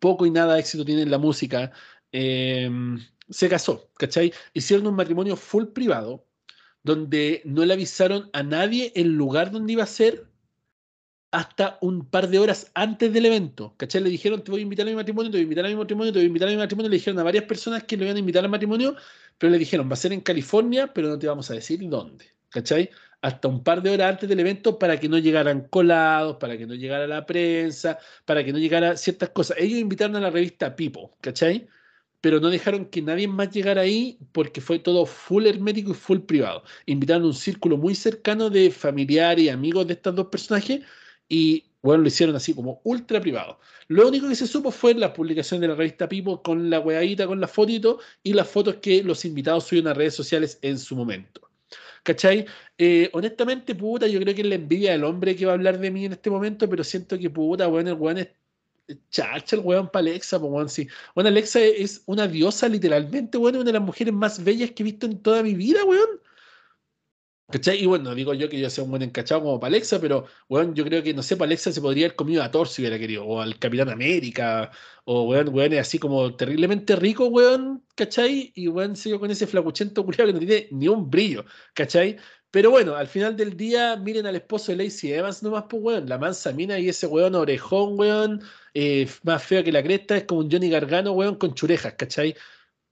poco 0.00 0.26
y 0.26 0.30
nada 0.30 0.58
éxito 0.58 0.84
tiene 0.84 1.02
en 1.02 1.10
la 1.10 1.18
música. 1.18 1.72
Em, 2.12 2.98
se 3.30 3.48
casó, 3.48 3.90
¿cachai? 3.96 4.32
Hicieron 4.52 4.86
un 4.86 4.96
matrimonio 4.96 5.36
full 5.36 5.66
privado, 5.66 6.26
donde 6.82 7.42
no 7.44 7.64
le 7.64 7.74
avisaron 7.74 8.30
a 8.32 8.42
nadie 8.42 8.92
el 8.96 9.08
lugar 9.14 9.50
donde 9.50 9.72
iba 9.74 9.84
a 9.84 9.86
ser 9.86 10.28
hasta 11.34 11.78
un 11.80 12.06
par 12.06 12.28
de 12.28 12.38
horas 12.38 12.70
antes 12.74 13.12
del 13.12 13.26
evento. 13.26 13.74
¿Cachai? 13.76 14.00
Le 14.00 14.08
dijeron, 14.08 14.44
te 14.44 14.52
voy 14.52 14.60
a 14.60 14.62
invitar 14.62 14.86
a 14.86 14.90
mi 14.90 14.94
matrimonio, 14.94 15.32
te 15.32 15.38
voy 15.38 15.40
a 15.40 15.42
invitar 15.42 15.64
a 15.66 15.68
mi 15.68 15.74
matrimonio, 15.74 16.12
te 16.12 16.20
voy 16.20 16.26
a 16.26 16.28
invitar 16.28 16.48
a 16.48 16.52
mi 16.52 16.56
matrimonio. 16.56 16.88
Le 16.88 16.96
dijeron 16.96 17.18
a 17.18 17.24
varias 17.24 17.44
personas 17.44 17.82
que 17.82 17.96
le 17.96 18.04
iban 18.04 18.14
a 18.14 18.20
invitar 18.20 18.44
al 18.44 18.50
matrimonio, 18.50 18.94
pero 19.36 19.50
le 19.50 19.58
dijeron, 19.58 19.88
va 19.88 19.94
a 19.94 19.96
ser 19.96 20.12
en 20.12 20.20
California, 20.20 20.92
pero 20.94 21.08
no 21.08 21.18
te 21.18 21.26
vamos 21.26 21.50
a 21.50 21.54
decir 21.54 21.80
dónde. 21.88 22.26
¿Cachai? 22.50 22.88
Hasta 23.20 23.48
un 23.48 23.64
par 23.64 23.82
de 23.82 23.90
horas 23.90 24.12
antes 24.12 24.28
del 24.28 24.38
evento 24.38 24.78
para 24.78 25.00
que 25.00 25.08
no 25.08 25.18
llegaran 25.18 25.66
colados, 25.70 26.36
para 26.36 26.56
que 26.56 26.66
no 26.66 26.74
llegara 26.74 27.08
la 27.08 27.26
prensa, 27.26 27.98
para 28.24 28.44
que 28.44 28.52
no 28.52 28.58
llegara 28.60 28.96
ciertas 28.96 29.30
cosas. 29.30 29.56
Ellos 29.58 29.80
invitaron 29.80 30.14
a 30.14 30.20
la 30.20 30.30
revista 30.30 30.76
People, 30.76 31.08
¿cachai? 31.20 31.66
Pero 32.20 32.38
no 32.38 32.48
dejaron 32.48 32.84
que 32.86 33.02
nadie 33.02 33.26
más 33.26 33.50
llegara 33.50 33.80
ahí 33.80 34.18
porque 34.30 34.60
fue 34.60 34.78
todo 34.78 35.04
full 35.04 35.46
hermético 35.46 35.90
y 35.90 35.94
full 35.94 36.20
privado. 36.20 36.62
Invitaron 36.86 37.24
un 37.24 37.34
círculo 37.34 37.76
muy 37.76 37.96
cercano 37.96 38.50
de 38.50 38.70
familiares 38.70 39.44
y 39.44 39.48
amigos 39.48 39.88
de 39.88 39.94
estos 39.94 40.14
dos 40.14 40.28
personajes 40.28 40.82
y 41.28 41.64
bueno, 41.82 42.02
lo 42.02 42.08
hicieron 42.08 42.34
así 42.34 42.54
como 42.54 42.80
ultra 42.84 43.20
privado. 43.20 43.58
Lo 43.88 44.08
único 44.08 44.26
que 44.28 44.34
se 44.34 44.46
supo 44.46 44.70
fue 44.70 44.94
la 44.94 45.12
publicación 45.12 45.60
de 45.60 45.68
la 45.68 45.74
revista 45.74 46.08
Pipo 46.08 46.42
con 46.42 46.70
la 46.70 46.80
weadita, 46.80 47.26
con 47.26 47.40
la 47.40 47.46
fotito 47.46 47.98
y 48.22 48.32
las 48.32 48.48
fotos 48.48 48.76
que 48.76 49.02
los 49.02 49.24
invitados 49.26 49.64
subieron 49.64 49.90
a 49.90 49.94
redes 49.94 50.14
sociales 50.14 50.58
en 50.62 50.78
su 50.78 50.96
momento. 50.96 51.42
¿Cachai? 52.02 52.46
Eh, 52.78 53.10
honestamente, 53.12 53.74
puta, 53.74 54.06
yo 54.06 54.20
creo 54.20 54.34
que 54.34 54.42
es 54.42 54.46
la 54.46 54.54
envidia 54.54 54.92
del 54.92 55.04
hombre 55.04 55.36
que 55.36 55.46
va 55.46 55.52
a 55.52 55.54
hablar 55.54 55.78
de 55.78 55.90
mí 55.90 56.06
en 56.06 56.12
este 56.12 56.30
momento, 56.30 56.68
pero 56.68 56.84
siento 56.84 57.18
que 57.18 57.30
puta, 57.30 57.68
weón, 57.68 57.88
el 57.88 57.94
weón 57.94 58.18
es 58.18 58.28
chacha 59.10 59.56
el 59.56 59.62
weón 59.62 59.88
para 59.90 60.00
Alexa, 60.00 60.38
pues 60.38 60.52
weón, 60.52 60.68
sí. 60.68 60.88
Bueno, 61.14 61.28
Alexa 61.28 61.60
es 61.60 62.02
una 62.06 62.26
diosa, 62.26 62.68
literalmente, 62.68 63.38
weón, 63.38 63.56
una 63.56 63.64
de 63.64 63.72
las 63.72 63.82
mujeres 63.82 64.12
más 64.14 64.42
bellas 64.42 64.70
que 64.72 64.82
he 64.82 64.84
visto 64.84 65.06
en 65.06 65.18
toda 65.22 65.42
mi 65.42 65.54
vida, 65.54 65.84
weón. 65.84 66.20
¿Cachai? 67.50 67.82
Y 67.82 67.86
bueno, 67.86 68.14
digo 68.14 68.32
yo 68.32 68.48
que 68.48 68.58
yo 68.58 68.70
sea 68.70 68.84
un 68.84 68.90
buen 68.90 69.02
encachado 69.02 69.42
como 69.42 69.60
para 69.60 69.68
Alexa, 69.68 70.00
pero 70.00 70.26
bueno, 70.48 70.72
yo 70.74 70.82
creo 70.84 71.02
que, 71.02 71.12
no 71.12 71.22
sé, 71.22 71.36
para 71.36 71.46
Alexa 71.48 71.72
se 71.72 71.80
podría 71.80 72.06
haber 72.06 72.16
comido 72.16 72.42
a 72.42 72.50
Thor 72.50 72.66
si 72.66 72.82
hubiera 72.82 72.98
querido, 72.98 73.24
o 73.26 73.40
al 73.40 73.58
Capitán 73.58 73.90
América, 73.90 74.70
o 75.04 75.24
weón, 75.24 75.50
weón, 75.50 75.72
es 75.74 75.80
así 75.80 75.98
como 75.98 76.34
terriblemente 76.36 76.96
rico, 76.96 77.26
weón, 77.26 77.84
¿cachai? 77.94 78.50
Y 78.54 78.68
weón 78.68 78.96
sigo 78.96 79.20
con 79.20 79.30
ese 79.30 79.46
flacuchento 79.46 80.04
culiado 80.04 80.28
que 80.28 80.32
no 80.32 80.38
tiene 80.38 80.68
ni 80.72 80.88
un 80.88 81.10
brillo, 81.10 81.44
¿cachai? 81.74 82.16
Pero 82.50 82.70
bueno, 82.70 82.94
al 82.96 83.08
final 83.08 83.36
del 83.36 83.56
día, 83.56 83.96
miren 83.96 84.26
al 84.26 84.36
esposo 84.36 84.72
de 84.72 84.84
Lacey 84.84 85.12
Evans 85.12 85.42
nomás, 85.42 85.64
pues 85.68 85.82
weón, 85.82 86.08
la 86.08 86.18
mansa 86.18 86.52
mina 86.52 86.78
y 86.78 86.88
ese 86.88 87.06
weón 87.06 87.34
orejón, 87.34 87.98
weón, 87.98 88.42
eh, 88.72 89.06
más 89.22 89.42
feo 89.44 89.62
que 89.62 89.72
la 89.72 89.82
cresta, 89.82 90.16
es 90.16 90.24
como 90.24 90.40
un 90.40 90.50
Johnny 90.50 90.70
Gargano, 90.70 91.12
weón, 91.12 91.36
con 91.36 91.54
churejas, 91.54 91.94
¿cachai? 91.94 92.34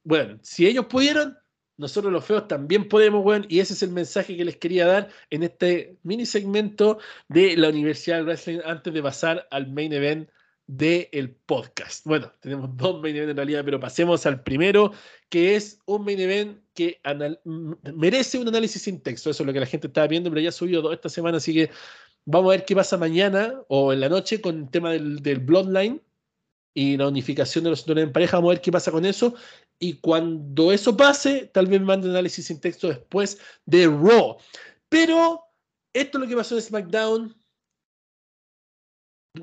Bueno, 0.05 0.39
si 0.43 0.67
ellos 0.67 0.87
pudieron, 0.87 1.39
nosotros 1.83 2.13
los 2.13 2.25
feos 2.25 2.49
también 2.49 2.89
podemos, 2.89 3.25
weón, 3.25 3.45
y 3.49 3.59
ese 3.59 3.75
es 3.75 3.83
el 3.83 3.91
mensaje 3.91 4.37
que 4.37 4.45
les 4.45 4.57
quería 4.57 4.87
dar 4.87 5.09
en 5.31 5.43
este 5.43 5.99
mini 6.05 6.25
segmento 6.25 6.99
de 7.29 7.57
la 7.57 7.69
Universidad 7.69 8.19
de 8.19 8.23
Wrestling 8.23 8.61
antes 8.65 8.95
de 8.95 9.03
pasar 9.03 9.49
al 9.51 9.71
main 9.71 9.93
event 9.93 10.31
del 10.69 11.37
podcast. 11.45 12.07
Bueno, 12.07 12.33
tenemos 12.41 12.75
dos 12.77 13.03
main 13.03 13.17
events 13.17 13.33
en 13.33 13.37
realidad, 13.37 13.63
pero 13.65 13.81
pasemos 13.81 14.25
al 14.27 14.43
primero, 14.45 14.93
que 15.29 15.57
es 15.57 15.81
un 15.85 16.05
main 16.05 16.21
event 16.21 16.61
que 16.73 17.01
merece 17.95 18.39
un 18.39 18.47
análisis 18.47 18.83
sin 18.83 19.03
texto. 19.03 19.31
Eso 19.31 19.43
es 19.43 19.47
lo 19.47 19.53
que 19.53 19.61
la 19.61 19.67
gente 19.67 19.89
estaba 19.89 20.07
viendo, 20.07 20.31
pero 20.31 20.41
ya 20.41 20.51
ha 20.51 20.53
subido 20.53 20.83
dos 20.83 20.95
esta 20.95 21.09
semana, 21.09 21.39
así 21.39 21.53
que 21.53 21.71
vamos 22.25 22.53
a 22.53 22.57
ver 22.57 22.65
qué 22.65 22.77
pasa 22.77 22.97
mañana 22.97 23.61
o 23.69 23.93
en 23.93 24.01
la 24.01 24.09
noche 24.09 24.41
con 24.41 24.57
el 24.61 24.71
tema 24.71 24.93
del, 24.93 25.21
del 25.21 25.41
Bloodline 25.41 26.01
y 26.75 26.97
la 26.97 27.09
unificación 27.09 27.65
de 27.65 27.71
los 27.71 27.81
cinturones 27.81 28.07
en 28.07 28.13
pareja. 28.13 28.37
Vamos 28.37 28.51
a 28.51 28.55
ver 28.55 28.63
qué 28.63 28.73
pasa 28.73 28.91
con 28.91 29.05
eso. 29.05 29.35
Y 29.83 29.95
cuando 29.95 30.71
eso 30.71 30.97
pase, 30.97 31.51
tal 31.53 31.67
vez 31.67 31.81
mande 31.81 32.09
análisis 32.09 32.47
sin 32.47 32.61
texto 32.61 32.87
después 32.87 33.41
de 33.67 33.89
Raw. 33.89 34.37
Pero 34.89 35.43
esto 35.93 36.19
es 36.19 36.23
lo 36.23 36.29
que 36.29 36.37
pasó 36.37 36.55
en 36.55 36.63
SmackDown. 36.63 37.37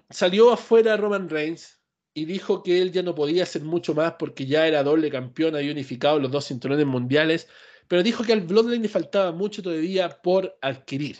Salió 0.10 0.53
afuera 0.53 0.95
Roman 0.95 1.28
Reigns 1.28 1.82
y 2.14 2.24
dijo 2.24 2.64
que 2.64 2.82
él 2.82 2.94
ya 2.94 3.03
no 3.03 3.14
podía 3.16 3.44
hacer 3.44 3.64
mucho 3.64 3.94
más 3.94 4.14
porque 4.14 4.45
ya 4.45 4.66
era 4.66 4.82
doble 4.82 5.11
campeón, 5.11 5.57
había 5.57 5.74
unificado 5.74 6.20
los 6.20 6.32
dos 6.32 6.48
cinturones 6.48 6.86
mundiales. 6.86 7.49
Pero 7.90 8.02
dijo 8.02 8.24
que 8.24 8.32
al 8.32 8.40
Bloodline 8.40 8.84
le 8.84 8.88
faltaba 8.88 9.34
mucho 9.34 9.61
todavía 9.61 10.22
por 10.22 10.57
adquirir. 10.61 11.18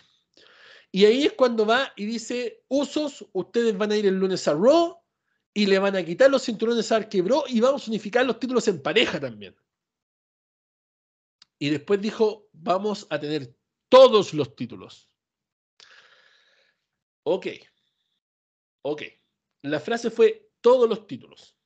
Y 0.94 1.04
ahí 1.04 1.26
es 1.26 1.34
cuando 1.34 1.66
va 1.66 1.92
y 1.98 2.06
dice, 2.06 2.64
usos, 2.70 3.28
ustedes 3.34 3.78
van 3.78 3.92
a 3.92 3.98
ir 3.98 4.06
el 4.06 4.16
lunes 4.16 4.48
a 4.48 4.54
Raw 4.54 4.99
y 5.60 5.66
le 5.66 5.78
van 5.78 5.94
a 5.98 6.06
quitar 6.06 6.32
los 6.32 6.46
cinturones 6.46 6.90
a 6.90 6.96
Arquebro 6.96 7.44
y 7.46 7.60
vamos 7.60 7.86
a 7.86 7.92
unificar 7.92 8.26
los 8.26 8.40
títulos 8.40 8.66
en 8.70 8.82
pareja 8.82 9.20
también. 9.20 9.54
Y 11.60 11.70
después 11.70 12.00
dijo, 12.00 12.48
vamos 12.54 13.06
a 13.10 13.20
tener 13.20 13.54
todos 13.90 14.34
los 14.34 14.56
títulos. 14.56 15.12
Ok. 17.24 17.48
Ok. 18.84 19.02
La 19.64 19.82
frase 19.82 20.10
fue 20.10 20.50
todos 20.62 20.88
los 20.88 21.06
títulos. 21.06 21.58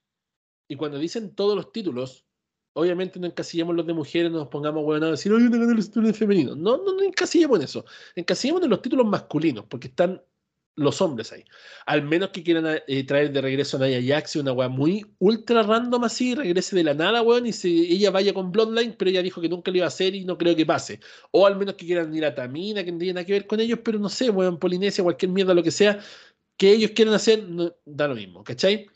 Y 0.67 0.75
cuando 0.75 0.97
dicen 0.97 1.35
todos 1.35 1.55
los 1.55 1.71
títulos, 1.71 2.25
obviamente 2.73 3.19
no 3.19 3.27
encasillamos 3.27 3.75
los 3.75 3.85
de 3.85 3.93
mujeres, 3.93 4.31
no 4.31 4.39
nos 4.39 4.47
pongamos 4.47 4.83
bueno 4.83 5.05
a 5.05 5.11
decir, 5.11 5.31
oye, 5.31 5.51
no 5.51 5.59
ganar 5.59 5.75
los 5.75 5.85
títulos 5.85 6.17
femeninos. 6.17 6.57
No, 6.57 6.77
no, 6.77 6.95
no 6.95 7.03
encasillamos 7.03 7.59
en 7.59 7.65
eso. 7.65 7.85
Encasillamos 8.15 8.63
en 8.63 8.71
los 8.71 8.81
títulos 8.81 9.05
masculinos, 9.05 9.65
porque 9.69 9.89
están 9.89 10.19
los 10.75 11.01
hombres 11.01 11.31
ahí. 11.31 11.43
Al 11.85 12.03
menos 12.03 12.29
que 12.29 12.43
quieran 12.43 12.81
eh, 12.87 13.03
traer 13.05 13.31
de 13.31 13.41
regreso 13.41 13.77
a 13.77 13.87
Nia 13.87 14.01
Jax, 14.01 14.37
una 14.37 14.53
weá 14.53 14.69
muy 14.69 15.05
ultra 15.19 15.63
random 15.63 16.03
así, 16.03 16.35
regrese 16.35 16.75
de 16.75 16.83
la 16.83 16.93
nada, 16.93 17.21
weón, 17.21 17.45
y 17.45 17.53
si 17.53 17.91
ella 17.93 18.11
vaya 18.11 18.33
con 18.33 18.51
Bloodline, 18.51 18.95
pero 18.97 19.11
ella 19.11 19.21
dijo 19.21 19.41
que 19.41 19.49
nunca 19.49 19.71
lo 19.71 19.77
iba 19.77 19.85
a 19.85 19.89
hacer 19.89 20.15
y 20.15 20.25
no 20.25 20.37
creo 20.37 20.55
que 20.55 20.65
pase. 20.65 20.99
O 21.31 21.45
al 21.45 21.57
menos 21.57 21.75
que 21.75 21.85
quieran 21.85 22.13
ir 22.15 22.25
a 22.25 22.33
Tamina, 22.33 22.83
que 22.83 22.91
no 22.91 22.97
tiene 22.97 23.13
nada 23.13 23.25
que 23.25 23.33
ver 23.33 23.47
con 23.47 23.59
ellos, 23.59 23.79
pero 23.83 23.99
no 23.99 24.09
sé, 24.09 24.29
weón, 24.29 24.57
Polinesia, 24.59 25.03
cualquier 25.03 25.31
mierda, 25.31 25.53
lo 25.53 25.63
que 25.63 25.71
sea, 25.71 25.99
que 26.57 26.71
ellos 26.71 26.91
quieran 26.91 27.13
hacer, 27.13 27.43
da 27.85 28.07
lo 28.07 28.15
mismo, 28.15 28.43
¿cachai? 28.43 28.87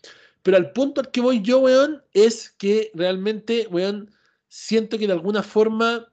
Pero 0.44 0.58
al 0.58 0.72
punto 0.72 1.02
al 1.02 1.12
que 1.12 1.22
voy 1.22 1.42
yo, 1.42 1.60
weón, 1.60 2.04
es 2.14 2.50
que 2.52 2.92
realmente, 2.94 3.68
weón, 3.70 4.12
siento 4.48 4.98
que 4.98 5.08
de 5.08 5.14
alguna 5.14 5.44
forma, 5.44 6.12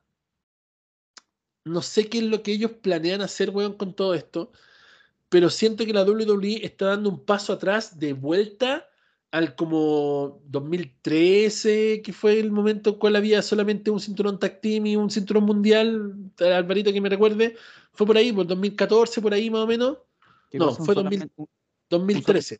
no 1.64 1.80
sé 1.80 2.08
qué 2.08 2.18
es 2.18 2.24
lo 2.24 2.42
que 2.42 2.52
ellos 2.52 2.72
planean 2.82 3.22
hacer, 3.22 3.50
weón, 3.50 3.74
con 3.74 3.94
todo 3.94 4.14
esto 4.14 4.52
pero 5.34 5.50
siento 5.50 5.84
que 5.84 5.92
la 5.92 6.04
WWE 6.04 6.64
está 6.64 6.86
dando 6.90 7.10
un 7.10 7.24
paso 7.24 7.52
atrás 7.52 7.98
de 7.98 8.12
vuelta 8.12 8.88
al 9.32 9.56
como 9.56 10.40
2013, 10.46 12.02
que 12.02 12.12
fue 12.12 12.38
el 12.38 12.52
momento 12.52 12.90
en 12.90 12.96
cual 13.00 13.16
había 13.16 13.42
solamente 13.42 13.90
un 13.90 13.98
cinturón 13.98 14.38
tag 14.38 14.60
team 14.60 14.86
y 14.86 14.94
un 14.94 15.10
cinturón 15.10 15.42
mundial, 15.42 16.14
Alvarito 16.38 16.92
que 16.92 17.00
me 17.00 17.08
recuerde, 17.08 17.56
fue 17.94 18.06
por 18.06 18.16
ahí, 18.16 18.32
por 18.32 18.46
2014, 18.46 19.20
por 19.20 19.34
ahí 19.34 19.50
más 19.50 19.62
o 19.62 19.66
menos. 19.66 19.98
No, 20.52 20.72
fue 20.72 20.94
2013. 20.94 22.56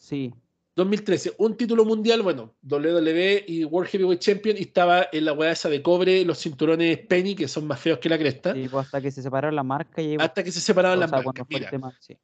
Sí, 0.00 0.34
2013, 0.80 1.34
un 1.38 1.56
título 1.56 1.84
mundial, 1.84 2.22
bueno, 2.22 2.54
WWE 2.62 3.44
y 3.46 3.64
World 3.64 3.90
Heavyweight 3.90 4.20
Champion, 4.20 4.56
y 4.56 4.62
estaba 4.62 5.08
en 5.12 5.26
la 5.26 5.34
weá 5.34 5.52
esa 5.52 5.68
de 5.68 5.82
cobre, 5.82 6.24
los 6.24 6.38
cinturones 6.38 6.98
Penny, 7.06 7.34
que 7.34 7.48
son 7.48 7.66
más 7.66 7.80
feos 7.80 7.98
que 7.98 8.08
la 8.08 8.18
cresta. 8.18 8.54
Sí, 8.54 8.66
pues, 8.70 8.86
hasta 8.86 9.00
que 9.00 9.10
se 9.10 9.22
separaron 9.22 9.54
la 9.54 9.62
marca. 9.62 10.00
Y... 10.00 10.16
Hasta 10.18 10.42
que 10.42 10.50
se 10.50 10.60
separaron 10.60 11.00
las 11.00 11.10
marcas. 11.10 11.46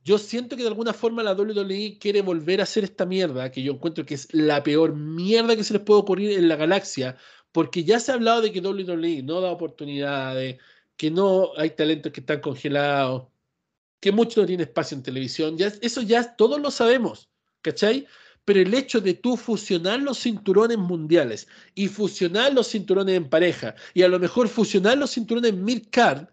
Yo 0.02 0.16
siento 0.18 0.56
que 0.56 0.62
de 0.62 0.68
alguna 0.68 0.94
forma 0.94 1.22
la 1.22 1.34
WWE 1.34 1.98
quiere 2.00 2.22
volver 2.22 2.60
a 2.60 2.62
hacer 2.62 2.84
esta 2.84 3.04
mierda, 3.04 3.50
que 3.50 3.62
yo 3.62 3.74
encuentro 3.74 4.06
que 4.06 4.14
es 4.14 4.32
la 4.32 4.62
peor 4.62 4.94
mierda 4.94 5.54
que 5.54 5.64
se 5.64 5.74
les 5.74 5.82
puede 5.82 6.00
ocurrir 6.00 6.38
en 6.38 6.48
la 6.48 6.56
galaxia, 6.56 7.16
porque 7.52 7.84
ya 7.84 8.00
se 8.00 8.10
ha 8.10 8.14
hablado 8.14 8.40
de 8.40 8.52
que 8.52 8.60
WWE 8.60 9.22
no 9.22 9.40
da 9.40 9.50
oportunidades, 9.50 10.56
que 10.96 11.10
no 11.10 11.50
hay 11.58 11.70
talentos 11.70 12.10
que 12.10 12.20
están 12.20 12.40
congelados, 12.40 13.24
que 14.00 14.12
mucho 14.12 14.40
no 14.40 14.46
tiene 14.46 14.62
espacio 14.62 14.96
en 14.96 15.02
televisión, 15.02 15.58
ya, 15.58 15.70
eso 15.82 16.00
ya 16.00 16.36
todos 16.36 16.60
lo 16.60 16.70
sabemos, 16.70 17.28
¿cachai? 17.60 18.06
Pero 18.46 18.60
el 18.60 18.72
hecho 18.72 19.00
de 19.00 19.12
tú 19.12 19.36
fusionar 19.36 20.00
los 20.00 20.20
cinturones 20.20 20.78
mundiales 20.78 21.48
y 21.74 21.88
fusionar 21.88 22.54
los 22.54 22.68
cinturones 22.70 23.16
en 23.16 23.28
pareja 23.28 23.74
y 23.92 24.02
a 24.02 24.08
lo 24.08 24.20
mejor 24.20 24.48
fusionar 24.48 24.96
los 24.96 25.10
cinturones 25.10 25.50
en 25.50 25.64
mid-card, 25.64 26.28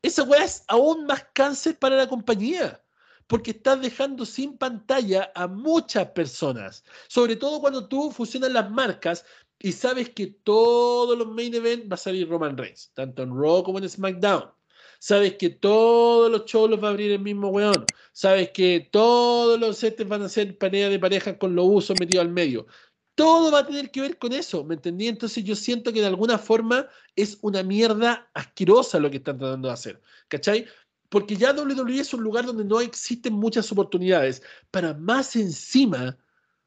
esa 0.00 0.22
weá 0.22 0.44
es 0.44 0.64
aún 0.66 1.04
más 1.04 1.26
cáncer 1.34 1.78
para 1.78 1.96
la 1.96 2.08
compañía. 2.08 2.82
Porque 3.26 3.50
estás 3.50 3.82
dejando 3.82 4.24
sin 4.24 4.56
pantalla 4.56 5.30
a 5.34 5.46
muchas 5.46 6.08
personas. 6.12 6.82
Sobre 7.08 7.36
todo 7.36 7.60
cuando 7.60 7.86
tú 7.86 8.10
fusionas 8.10 8.50
las 8.50 8.70
marcas 8.70 9.26
y 9.58 9.72
sabes 9.72 10.08
que 10.08 10.28
todos 10.28 11.18
los 11.18 11.28
main 11.28 11.54
events 11.54 11.90
va 11.90 11.94
a 11.94 11.98
salir 11.98 12.30
Roman 12.30 12.56
Reigns, 12.56 12.90
tanto 12.94 13.22
en 13.22 13.36
Raw 13.36 13.62
como 13.62 13.78
en 13.78 13.88
SmackDown. 13.90 14.57
Sabes 14.98 15.36
que 15.36 15.50
todos 15.50 16.30
los 16.30 16.44
shows 16.44 16.70
los 16.70 16.82
va 16.82 16.88
a 16.88 16.90
abrir 16.90 17.12
el 17.12 17.20
mismo 17.20 17.48
weón. 17.48 17.84
Sabes 18.12 18.50
que 18.50 18.88
todos 18.90 19.58
los 19.58 19.78
sets 19.78 20.06
van 20.08 20.22
a 20.22 20.28
ser 20.28 20.58
pareja 20.58 20.88
de 20.88 20.98
pareja 20.98 21.38
con 21.38 21.54
los 21.54 21.66
usos 21.68 21.96
metidos 22.00 22.26
al 22.26 22.32
medio. 22.32 22.66
Todo 23.14 23.50
va 23.52 23.60
a 23.60 23.66
tener 23.66 23.90
que 23.90 24.00
ver 24.00 24.18
con 24.18 24.32
eso, 24.32 24.64
¿me 24.64 24.74
entendí? 24.74 25.08
Entonces 25.08 25.42
yo 25.44 25.56
siento 25.56 25.92
que 25.92 26.00
de 26.00 26.06
alguna 26.06 26.38
forma 26.38 26.88
es 27.16 27.38
una 27.42 27.62
mierda 27.62 28.30
asquerosa 28.34 28.98
lo 29.00 29.10
que 29.10 29.16
están 29.18 29.38
tratando 29.38 29.68
de 29.68 29.74
hacer, 29.74 30.00
¿cachai? 30.28 30.66
Porque 31.08 31.36
ya 31.36 31.52
WWE 31.52 32.00
es 32.00 32.12
un 32.14 32.22
lugar 32.22 32.46
donde 32.46 32.64
no 32.64 32.80
existen 32.80 33.32
muchas 33.34 33.72
oportunidades. 33.72 34.42
Para 34.70 34.94
más 34.94 35.34
encima, 35.36 36.16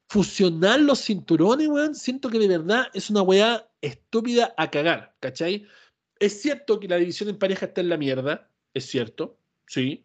fusionar 0.08 0.80
los 0.80 1.04
cinturones, 1.04 1.68
weón, 1.68 1.94
siento 1.94 2.28
que 2.28 2.38
de 2.38 2.48
verdad 2.48 2.86
es 2.92 3.08
una 3.08 3.22
weá 3.22 3.66
estúpida 3.80 4.54
a 4.58 4.70
cagar, 4.70 5.16
¿cachai? 5.20 5.66
Es 6.22 6.40
cierto 6.40 6.78
que 6.78 6.86
la 6.86 6.98
división 6.98 7.30
en 7.30 7.36
pareja 7.36 7.66
está 7.66 7.80
en 7.80 7.88
la 7.88 7.96
mierda, 7.96 8.48
es 8.74 8.86
cierto, 8.86 9.38
sí. 9.66 10.04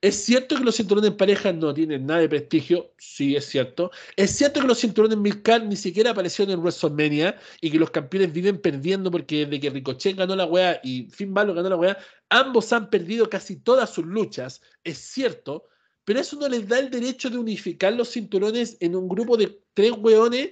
Es 0.00 0.14
cierto 0.24 0.54
que 0.54 0.62
los 0.62 0.76
cinturones 0.76 1.10
en 1.10 1.16
pareja 1.16 1.52
no 1.52 1.74
tienen 1.74 2.06
nada 2.06 2.20
de 2.20 2.28
prestigio, 2.28 2.94
sí, 2.98 3.34
es 3.34 3.46
cierto. 3.46 3.90
Es 4.14 4.30
cierto 4.30 4.60
que 4.60 4.68
los 4.68 4.78
cinturones 4.78 5.18
Milcar 5.18 5.64
ni 5.64 5.74
siquiera 5.74 6.12
aparecieron 6.12 6.54
en 6.54 6.60
WrestleMania 6.60 7.36
y 7.60 7.72
que 7.72 7.80
los 7.80 7.90
campeones 7.90 8.32
viven 8.32 8.60
perdiendo 8.60 9.10
porque 9.10 9.44
desde 9.44 9.58
que 9.58 9.70
Ricochet 9.70 10.16
ganó 10.16 10.36
la 10.36 10.44
weá 10.44 10.80
y 10.84 11.08
Finn 11.10 11.34
Balor 11.34 11.56
ganó 11.56 11.70
la 11.70 11.76
weá, 11.76 11.98
ambos 12.28 12.72
han 12.72 12.88
perdido 12.88 13.28
casi 13.28 13.56
todas 13.56 13.90
sus 13.90 14.06
luchas, 14.06 14.62
es 14.84 14.98
cierto, 14.98 15.64
pero 16.04 16.20
eso 16.20 16.36
no 16.36 16.48
les 16.48 16.68
da 16.68 16.78
el 16.78 16.90
derecho 16.90 17.28
de 17.28 17.38
unificar 17.38 17.92
los 17.92 18.12
cinturones 18.12 18.76
en 18.78 18.94
un 18.94 19.08
grupo 19.08 19.36
de 19.36 19.60
tres 19.74 19.94
weones 19.98 20.50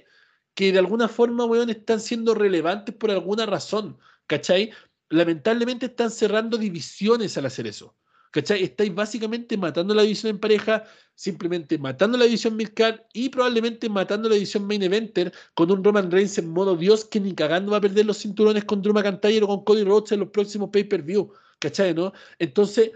que 0.55 0.73
de 0.73 0.79
alguna 0.79 1.07
forma, 1.07 1.45
weón, 1.45 1.69
están 1.69 2.01
siendo 2.01 2.33
relevantes 2.33 2.93
por 2.93 3.11
alguna 3.11 3.45
razón, 3.45 3.97
¿cachai? 4.27 4.73
Lamentablemente 5.09 5.87
están 5.87 6.11
cerrando 6.11 6.57
divisiones 6.57 7.37
al 7.37 7.45
hacer 7.45 7.67
eso. 7.67 7.95
¿Cachai? 8.35 8.63
Estáis 8.63 8.93
básicamente 8.93 9.55
matando 9.55 9.95
la 9.95 10.01
división 10.01 10.31
en 10.31 10.39
pareja, 10.41 10.83
simplemente 11.13 11.77
matando 11.77 12.17
la 12.17 12.25
división 12.25 12.57
Midcard 12.57 12.99
y 13.13 13.29
probablemente 13.29 13.87
matando 13.87 14.27
la 14.27 14.35
división 14.35 14.67
Main 14.67 14.83
Eventer 14.83 15.31
con 15.53 15.71
un 15.71 15.81
Roman 15.81 16.11
Reigns 16.11 16.37
en 16.37 16.49
modo 16.49 16.75
Dios 16.75 17.05
que 17.05 17.21
ni 17.21 17.33
cagando 17.33 17.71
va 17.71 17.77
a 17.77 17.81
perder 17.81 18.05
los 18.05 18.17
cinturones 18.17 18.65
con 18.65 18.81
Drew 18.81 18.93
McIntyre 18.93 19.45
o 19.45 19.47
con 19.47 19.63
Cody 19.63 19.85
Rhodes 19.85 20.11
en 20.11 20.19
los 20.19 20.31
próximos 20.31 20.69
pay-per-view. 20.69 21.31
¿Cachai? 21.59 21.93
¿No? 21.93 22.11
Entonces, 22.37 22.91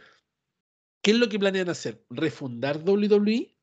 ¿qué 1.02 1.12
es 1.12 1.18
lo 1.18 1.30
que 1.30 1.40
planean 1.40 1.70
hacer? 1.70 2.04
¿Refundar 2.10 2.84
WWE? 2.86 3.56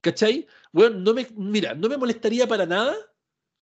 ¿Cachai? 0.00 0.46
Bueno, 0.70 0.96
no 1.00 1.12
me, 1.12 1.26
mira, 1.34 1.74
no 1.74 1.88
me 1.88 1.96
molestaría 1.96 2.46
para 2.46 2.66
nada 2.66 2.94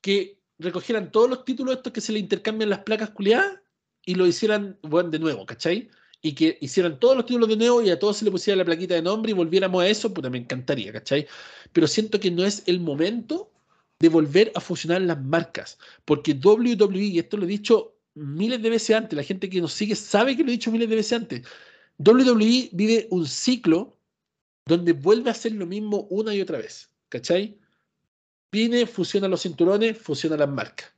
que 0.00 0.40
recogieran 0.59 1.12
todos 1.12 1.28
los 1.28 1.44
títulos 1.44 1.76
estos 1.76 1.92
que 1.92 2.00
se 2.00 2.12
le 2.12 2.20
intercambian 2.20 2.70
las 2.70 2.84
placas 2.84 3.10
culiadas 3.10 3.61
y 4.04 4.14
lo 4.14 4.26
hicieran, 4.26 4.78
bueno, 4.82 5.10
de 5.10 5.18
nuevo, 5.18 5.46
¿cachai? 5.46 5.90
Y 6.20 6.32
que 6.34 6.58
hicieran 6.60 6.98
todos 7.00 7.16
los 7.16 7.26
títulos 7.26 7.48
de 7.48 7.56
nuevo 7.56 7.82
y 7.82 7.90
a 7.90 7.98
todos 7.98 8.16
se 8.18 8.24
le 8.24 8.30
pusiera 8.30 8.56
la 8.56 8.64
plaquita 8.64 8.94
de 8.94 9.02
nombre 9.02 9.30
y 9.30 9.34
volviéramos 9.34 9.82
a 9.82 9.88
eso, 9.88 10.12
pues 10.12 10.30
me 10.30 10.38
encantaría, 10.38 10.92
¿cachai? 10.92 11.26
Pero 11.72 11.86
siento 11.86 12.20
que 12.20 12.30
no 12.30 12.44
es 12.44 12.62
el 12.66 12.80
momento 12.80 13.50
de 13.98 14.08
volver 14.08 14.52
a 14.54 14.60
fusionar 14.60 15.00
las 15.02 15.20
marcas, 15.22 15.78
porque 16.04 16.34
WWE, 16.34 17.04
y 17.04 17.18
esto 17.20 17.36
lo 17.36 17.44
he 17.44 17.48
dicho 17.48 17.94
miles 18.14 18.60
de 18.60 18.70
veces 18.70 18.96
antes, 18.96 19.16
la 19.16 19.22
gente 19.22 19.48
que 19.48 19.60
nos 19.60 19.72
sigue 19.72 19.94
sabe 19.94 20.36
que 20.36 20.42
lo 20.42 20.48
he 20.48 20.52
dicho 20.52 20.72
miles 20.72 20.88
de 20.88 20.96
veces 20.96 21.12
antes, 21.12 21.42
WWE 21.98 22.70
vive 22.72 23.06
un 23.10 23.26
ciclo 23.26 23.96
donde 24.66 24.92
vuelve 24.92 25.30
a 25.30 25.32
hacer 25.32 25.52
lo 25.52 25.66
mismo 25.66 26.06
una 26.10 26.34
y 26.34 26.40
otra 26.40 26.58
vez, 26.58 26.90
¿cachai? 27.08 27.58
Viene, 28.50 28.86
fusiona 28.86 29.28
los 29.28 29.42
cinturones, 29.42 29.98
fusiona 29.98 30.36
las 30.36 30.48
marcas. 30.48 30.91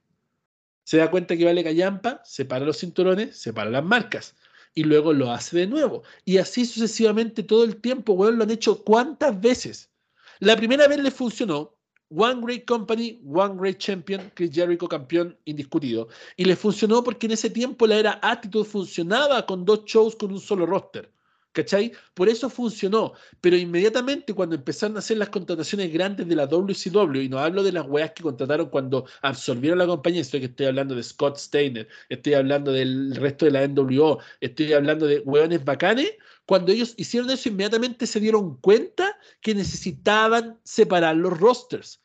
Se 0.85 0.99
da 0.99 1.11
cuenta 1.11 1.37
que 1.37 1.45
vale 1.45 1.65
callampa, 1.65 2.21
separa 2.25 2.65
los 2.65 2.79
cinturones, 2.79 3.37
separa 3.37 3.71
las 3.71 3.85
marcas. 3.85 4.35
Y 4.75 4.85
luego 4.85 5.13
lo 5.13 5.31
hace 5.31 5.57
de 5.57 5.67
nuevo. 5.67 6.03
Y 6.25 6.39
así 6.39 6.65
sucesivamente 6.65 7.43
todo 7.43 7.65
el 7.65 7.81
tiempo, 7.81 8.13
weón, 8.13 8.39
lo 8.39 8.45
han 8.45 8.51
hecho 8.51 8.83
cuántas 8.85 9.41
veces. 9.41 9.91
La 10.41 10.57
primera 10.57 10.87
vez 10.89 10.99
le 10.99 11.11
funcionó. 11.11 11.75
One 12.11 12.43
Great 12.43 12.67
Company, 12.67 13.21
One 13.27 13.57
Great 13.57 13.79
Champion, 13.79 14.31
Chris 14.35 14.51
Jericho 14.53 14.87
campeón 14.87 15.37
indiscutido. 15.47 16.09
Y 16.37 16.45
le 16.45 16.55
funcionó 16.55 17.03
porque 17.03 17.27
en 17.27 17.33
ese 17.33 17.51
tiempo 17.51 17.87
la 17.87 17.97
era 17.97 18.21
Attitude 18.23 18.65
funcionaba 18.69 19.47
con 19.47 19.65
dos 19.65 19.85
shows 19.85 20.15
con 20.15 20.31
un 20.31 20.41
solo 20.41 20.67
roster. 20.67 21.11
¿Cachai? 21.55 21.93
Por 22.15 22.29
eso 22.29 22.51
funcionó. 22.51 23.13
Pero 23.41 23.57
inmediatamente 23.57 24.35
cuando 24.35 24.57
empezaron 24.57 24.97
a 24.97 24.99
hacer 24.99 25.19
las 25.19 25.29
contrataciones 25.29 25.93
grandes 25.93 26.27
de 26.29 26.35
la 26.35 26.47
WCW, 26.49 27.23
y 27.23 27.29
no 27.29 27.39
hablo 27.39 27.63
de 27.63 27.73
las 27.73 27.87
weas 27.87 28.11
que 28.11 28.25
contrataron 28.25 28.69
cuando 28.71 29.07
absorbieron 29.23 29.79
la 29.79 29.87
compañía, 29.87 30.21
estoy, 30.21 30.67
hablando 30.67 30.97
de 30.97 31.03
Scott 31.05 31.39
Steiner, 31.39 31.89
estoy 32.09 32.35
hablando 32.35 32.73
del 32.73 33.15
resto 33.15 33.45
de 33.47 33.53
la 33.53 33.67
NWO, 33.69 34.19
estoy 34.41 34.73
hablando 34.73 35.07
de 35.07 35.21
weones 35.21 35.65
bacanes, 35.65 36.13
cuando 36.45 36.73
ellos 36.73 36.95
hicieron 36.97 37.31
eso, 37.31 37.49
inmediatamente 37.49 38.07
se 38.07 38.21
dieron 38.21 38.57
cuenta 38.57 39.17
que 39.41 39.55
necesitaban 39.55 40.59
separar 40.65 41.17
los 41.17 41.39
rosters 41.39 42.04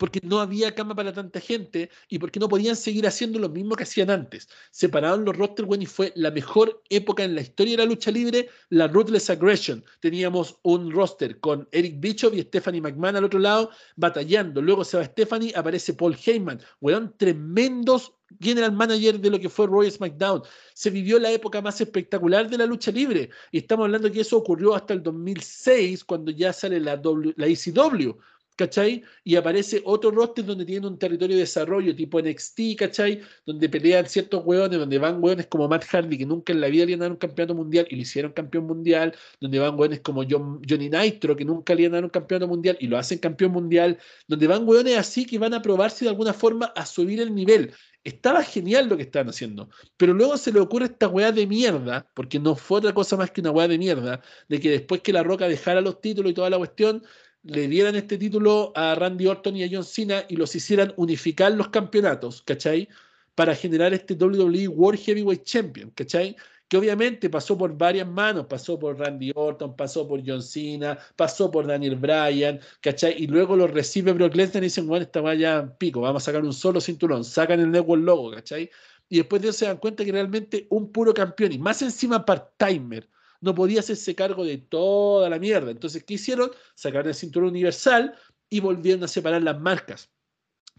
porque 0.00 0.20
no 0.24 0.40
había 0.40 0.74
cama 0.74 0.94
para 0.94 1.12
tanta 1.12 1.40
gente 1.40 1.90
y 2.08 2.18
porque 2.18 2.40
no 2.40 2.48
podían 2.48 2.74
seguir 2.74 3.06
haciendo 3.06 3.38
lo 3.38 3.50
mismo 3.50 3.76
que 3.76 3.82
hacían 3.82 4.08
antes. 4.08 4.48
Separaron 4.70 5.26
los 5.26 5.36
rosters, 5.36 5.68
bueno, 5.68 5.82
y 5.82 5.86
fue 5.86 6.10
la 6.16 6.30
mejor 6.30 6.82
época 6.88 7.22
en 7.22 7.34
la 7.34 7.42
historia 7.42 7.76
de 7.76 7.84
la 7.84 7.90
lucha 7.90 8.10
libre, 8.10 8.48
la 8.70 8.88
Ruthless 8.88 9.28
Aggression. 9.28 9.84
Teníamos 10.00 10.56
un 10.62 10.90
roster 10.90 11.38
con 11.38 11.68
Eric 11.70 12.00
Bischoff 12.00 12.32
y 12.32 12.40
Stephanie 12.40 12.80
McMahon 12.80 13.16
al 13.16 13.24
otro 13.24 13.38
lado, 13.38 13.72
batallando. 13.96 14.62
Luego 14.62 14.84
se 14.84 14.96
va 14.96 15.04
Stephanie, 15.04 15.52
aparece 15.54 15.92
Paul 15.92 16.16
Heyman. 16.16 16.62
Weón, 16.80 17.14
tremendos 17.18 18.14
general 18.40 18.72
manager 18.72 19.20
de 19.20 19.28
lo 19.28 19.38
que 19.38 19.50
fue 19.50 19.66
Roy 19.66 19.90
SmackDown. 19.90 20.42
Se 20.72 20.88
vivió 20.88 21.18
la 21.18 21.30
época 21.30 21.60
más 21.60 21.78
espectacular 21.80 22.48
de 22.48 22.56
la 22.56 22.64
lucha 22.64 22.90
libre. 22.90 23.28
Y 23.50 23.58
estamos 23.58 23.84
hablando 23.84 24.10
que 24.10 24.20
eso 24.22 24.38
ocurrió 24.38 24.74
hasta 24.74 24.94
el 24.94 25.02
2006, 25.02 26.04
cuando 26.04 26.30
ya 26.30 26.54
sale 26.54 26.80
la, 26.80 26.96
w, 26.96 27.34
la 27.36 27.46
ECW. 27.46 28.16
¿Cachai? 28.60 29.02
Y 29.24 29.36
aparece 29.36 29.80
otro 29.86 30.10
roster 30.10 30.44
donde 30.44 30.66
tiene 30.66 30.86
un 30.86 30.98
territorio 30.98 31.34
de 31.34 31.42
desarrollo 31.42 31.96
tipo 31.96 32.20
NXT, 32.20 32.60
¿cachai? 32.78 33.22
Donde 33.46 33.68
pelean 33.70 34.06
ciertos 34.06 34.42
hueones, 34.44 34.78
donde 34.78 34.98
van 34.98 35.22
hueones 35.22 35.46
como 35.46 35.66
Matt 35.66 35.84
Hardy, 35.84 36.18
que 36.18 36.26
nunca 36.26 36.52
en 36.52 36.60
la 36.60 36.68
vida 36.68 36.84
le 36.84 36.92
han 36.94 37.00
dado 37.00 37.12
un 37.12 37.16
campeonato 37.16 37.54
mundial 37.54 37.86
y 37.88 37.96
lo 37.96 38.02
hicieron 38.02 38.32
campeón 38.32 38.66
mundial, 38.66 39.14
donde 39.40 39.58
van 39.58 39.78
hueones 39.78 40.00
como 40.00 40.22
Johnny 40.28 40.90
Nitro, 40.90 41.34
que 41.34 41.44
nunca 41.44 41.74
le 41.74 41.86
han 41.86 41.92
dado 41.92 42.04
un 42.04 42.10
campeonato 42.10 42.48
mundial 42.48 42.76
y 42.80 42.86
lo 42.86 42.98
hacen 42.98 43.18
campeón 43.18 43.52
mundial, 43.52 43.98
donde 44.28 44.46
van 44.46 44.68
hueones 44.68 44.98
así 44.98 45.24
que 45.24 45.38
van 45.38 45.54
a 45.54 45.62
probarse 45.62 46.04
de 46.04 46.10
alguna 46.10 46.34
forma 46.34 46.66
a 46.76 46.84
subir 46.84 47.20
el 47.20 47.34
nivel. 47.34 47.72
Estaba 48.04 48.42
genial 48.42 48.88
lo 48.88 48.96
que 48.96 49.02
estaban 49.04 49.28
haciendo, 49.28 49.68
pero 49.96 50.14
luego 50.14 50.36
se 50.38 50.52
le 50.52 50.60
ocurre 50.60 50.86
esta 50.86 51.08
weá 51.08 51.32
de 51.32 51.46
mierda, 51.46 52.06
porque 52.14 52.38
no 52.38 52.56
fue 52.56 52.78
otra 52.78 52.94
cosa 52.94 53.16
más 53.16 53.30
que 53.30 53.40
una 53.42 53.50
weá 53.50 53.68
de 53.68 53.76
mierda, 53.78 54.22
de 54.48 54.60
que 54.60 54.70
después 54.70 55.02
que 55.02 55.12
La 55.12 55.22
Roca 55.22 55.48
dejara 55.48 55.80
los 55.82 56.00
títulos 56.00 56.30
y 56.32 56.34
toda 56.34 56.48
la 56.48 56.56
cuestión, 56.58 57.02
le 57.42 57.68
dieran 57.68 57.96
este 57.96 58.18
título 58.18 58.72
a 58.74 58.94
Randy 58.94 59.26
Orton 59.26 59.56
y 59.56 59.64
a 59.64 59.68
John 59.70 59.84
Cena 59.84 60.24
y 60.28 60.36
los 60.36 60.54
hicieran 60.54 60.92
unificar 60.96 61.52
los 61.52 61.68
campeonatos, 61.68 62.42
¿cachai? 62.42 62.88
Para 63.34 63.54
generar 63.54 63.94
este 63.94 64.14
WWE 64.14 64.68
World 64.68 65.00
Heavyweight 65.00 65.44
Champion, 65.44 65.90
¿cachai? 65.90 66.36
Que 66.68 66.76
obviamente 66.76 67.30
pasó 67.30 67.56
por 67.56 67.76
varias 67.76 68.06
manos, 68.06 68.46
pasó 68.46 68.78
por 68.78 68.98
Randy 68.98 69.32
Orton, 69.34 69.74
pasó 69.74 70.06
por 70.06 70.22
John 70.24 70.42
Cena, 70.42 70.98
pasó 71.16 71.50
por 71.50 71.66
Daniel 71.66 71.96
Bryan, 71.96 72.60
¿cachai? 72.80 73.14
Y 73.22 73.26
luego 73.26 73.56
lo 73.56 73.66
recibe 73.66 74.12
Brock 74.12 74.34
Lesnar 74.34 74.62
y 74.62 74.66
dicen, 74.66 74.86
bueno, 74.86 75.04
esta 75.04 75.20
vaya 75.20 75.76
pico, 75.78 76.02
vamos 76.02 76.22
a 76.22 76.26
sacar 76.26 76.44
un 76.44 76.52
solo 76.52 76.80
cinturón, 76.80 77.24
sacan 77.24 77.60
el 77.60 77.70
network 77.70 78.02
logo, 78.02 78.30
¿cachai? 78.32 78.70
Y 79.08 79.16
después 79.18 79.42
de 79.42 79.48
eso 79.48 79.58
se 79.58 79.66
dan 79.66 79.78
cuenta 79.78 80.04
que 80.04 80.12
realmente 80.12 80.66
un 80.70 80.92
puro 80.92 81.12
campeón 81.14 81.52
y 81.52 81.58
más 81.58 81.82
encima 81.82 82.24
part-timer, 82.24 83.08
no 83.40 83.54
podía 83.54 83.80
hacerse 83.80 84.14
cargo 84.14 84.44
de 84.44 84.58
toda 84.58 85.28
la 85.28 85.38
mierda. 85.38 85.70
Entonces, 85.70 86.04
¿qué 86.04 86.14
hicieron? 86.14 86.50
Sacaron 86.74 87.08
el 87.08 87.14
cinturón 87.14 87.50
universal 87.50 88.14
y 88.48 88.60
volvieron 88.60 89.04
a 89.04 89.08
separar 89.08 89.42
las 89.42 89.60
marcas. 89.60 90.10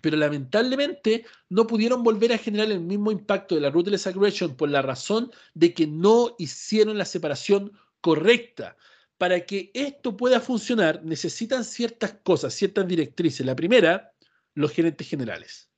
Pero 0.02 0.18
lamentablemente 0.18 1.26
no 1.50 1.68
pudieron 1.68 2.04
volver 2.04 2.34
a 2.34 2.38
generar 2.38 2.72
el 2.72 2.82
mismo 2.82 3.12
impacto 3.12 3.56
de 3.56 3.62
la 3.62 3.70
Ruthless 3.70 4.08
Aggression 4.08 4.56
por 4.56 4.70
la 4.70 4.82
razón 4.82 5.32
de 5.54 5.74
que 5.74 5.88
no 5.88 6.36
hicieron 6.40 6.98
la 6.98 7.06
separación 7.06 7.72
correcta. 8.02 8.78
Para 9.18 9.46
que 9.46 9.70
esto 9.76 10.18
pueda 10.18 10.40
funcionar, 10.40 11.04
necesitan 11.04 11.64
ciertas 11.64 12.14
cosas, 12.24 12.56
ciertas 12.56 12.88
directrices. 12.88 13.46
La 13.46 13.56
primera, 13.56 14.14
los 14.56 14.72
gerentes 14.72 15.08
generales. 15.08 15.70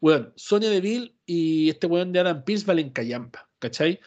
Bueno, 0.00 0.32
Sonia 0.36 0.70
Deville 0.70 1.16
y 1.26 1.70
este 1.70 1.86
weón 1.86 2.12
de 2.12 2.20
Adam 2.20 2.44
Pearce 2.44 2.64
valen 2.64 2.90
callampa, 2.90 3.50
¿cachai? 3.58 4.00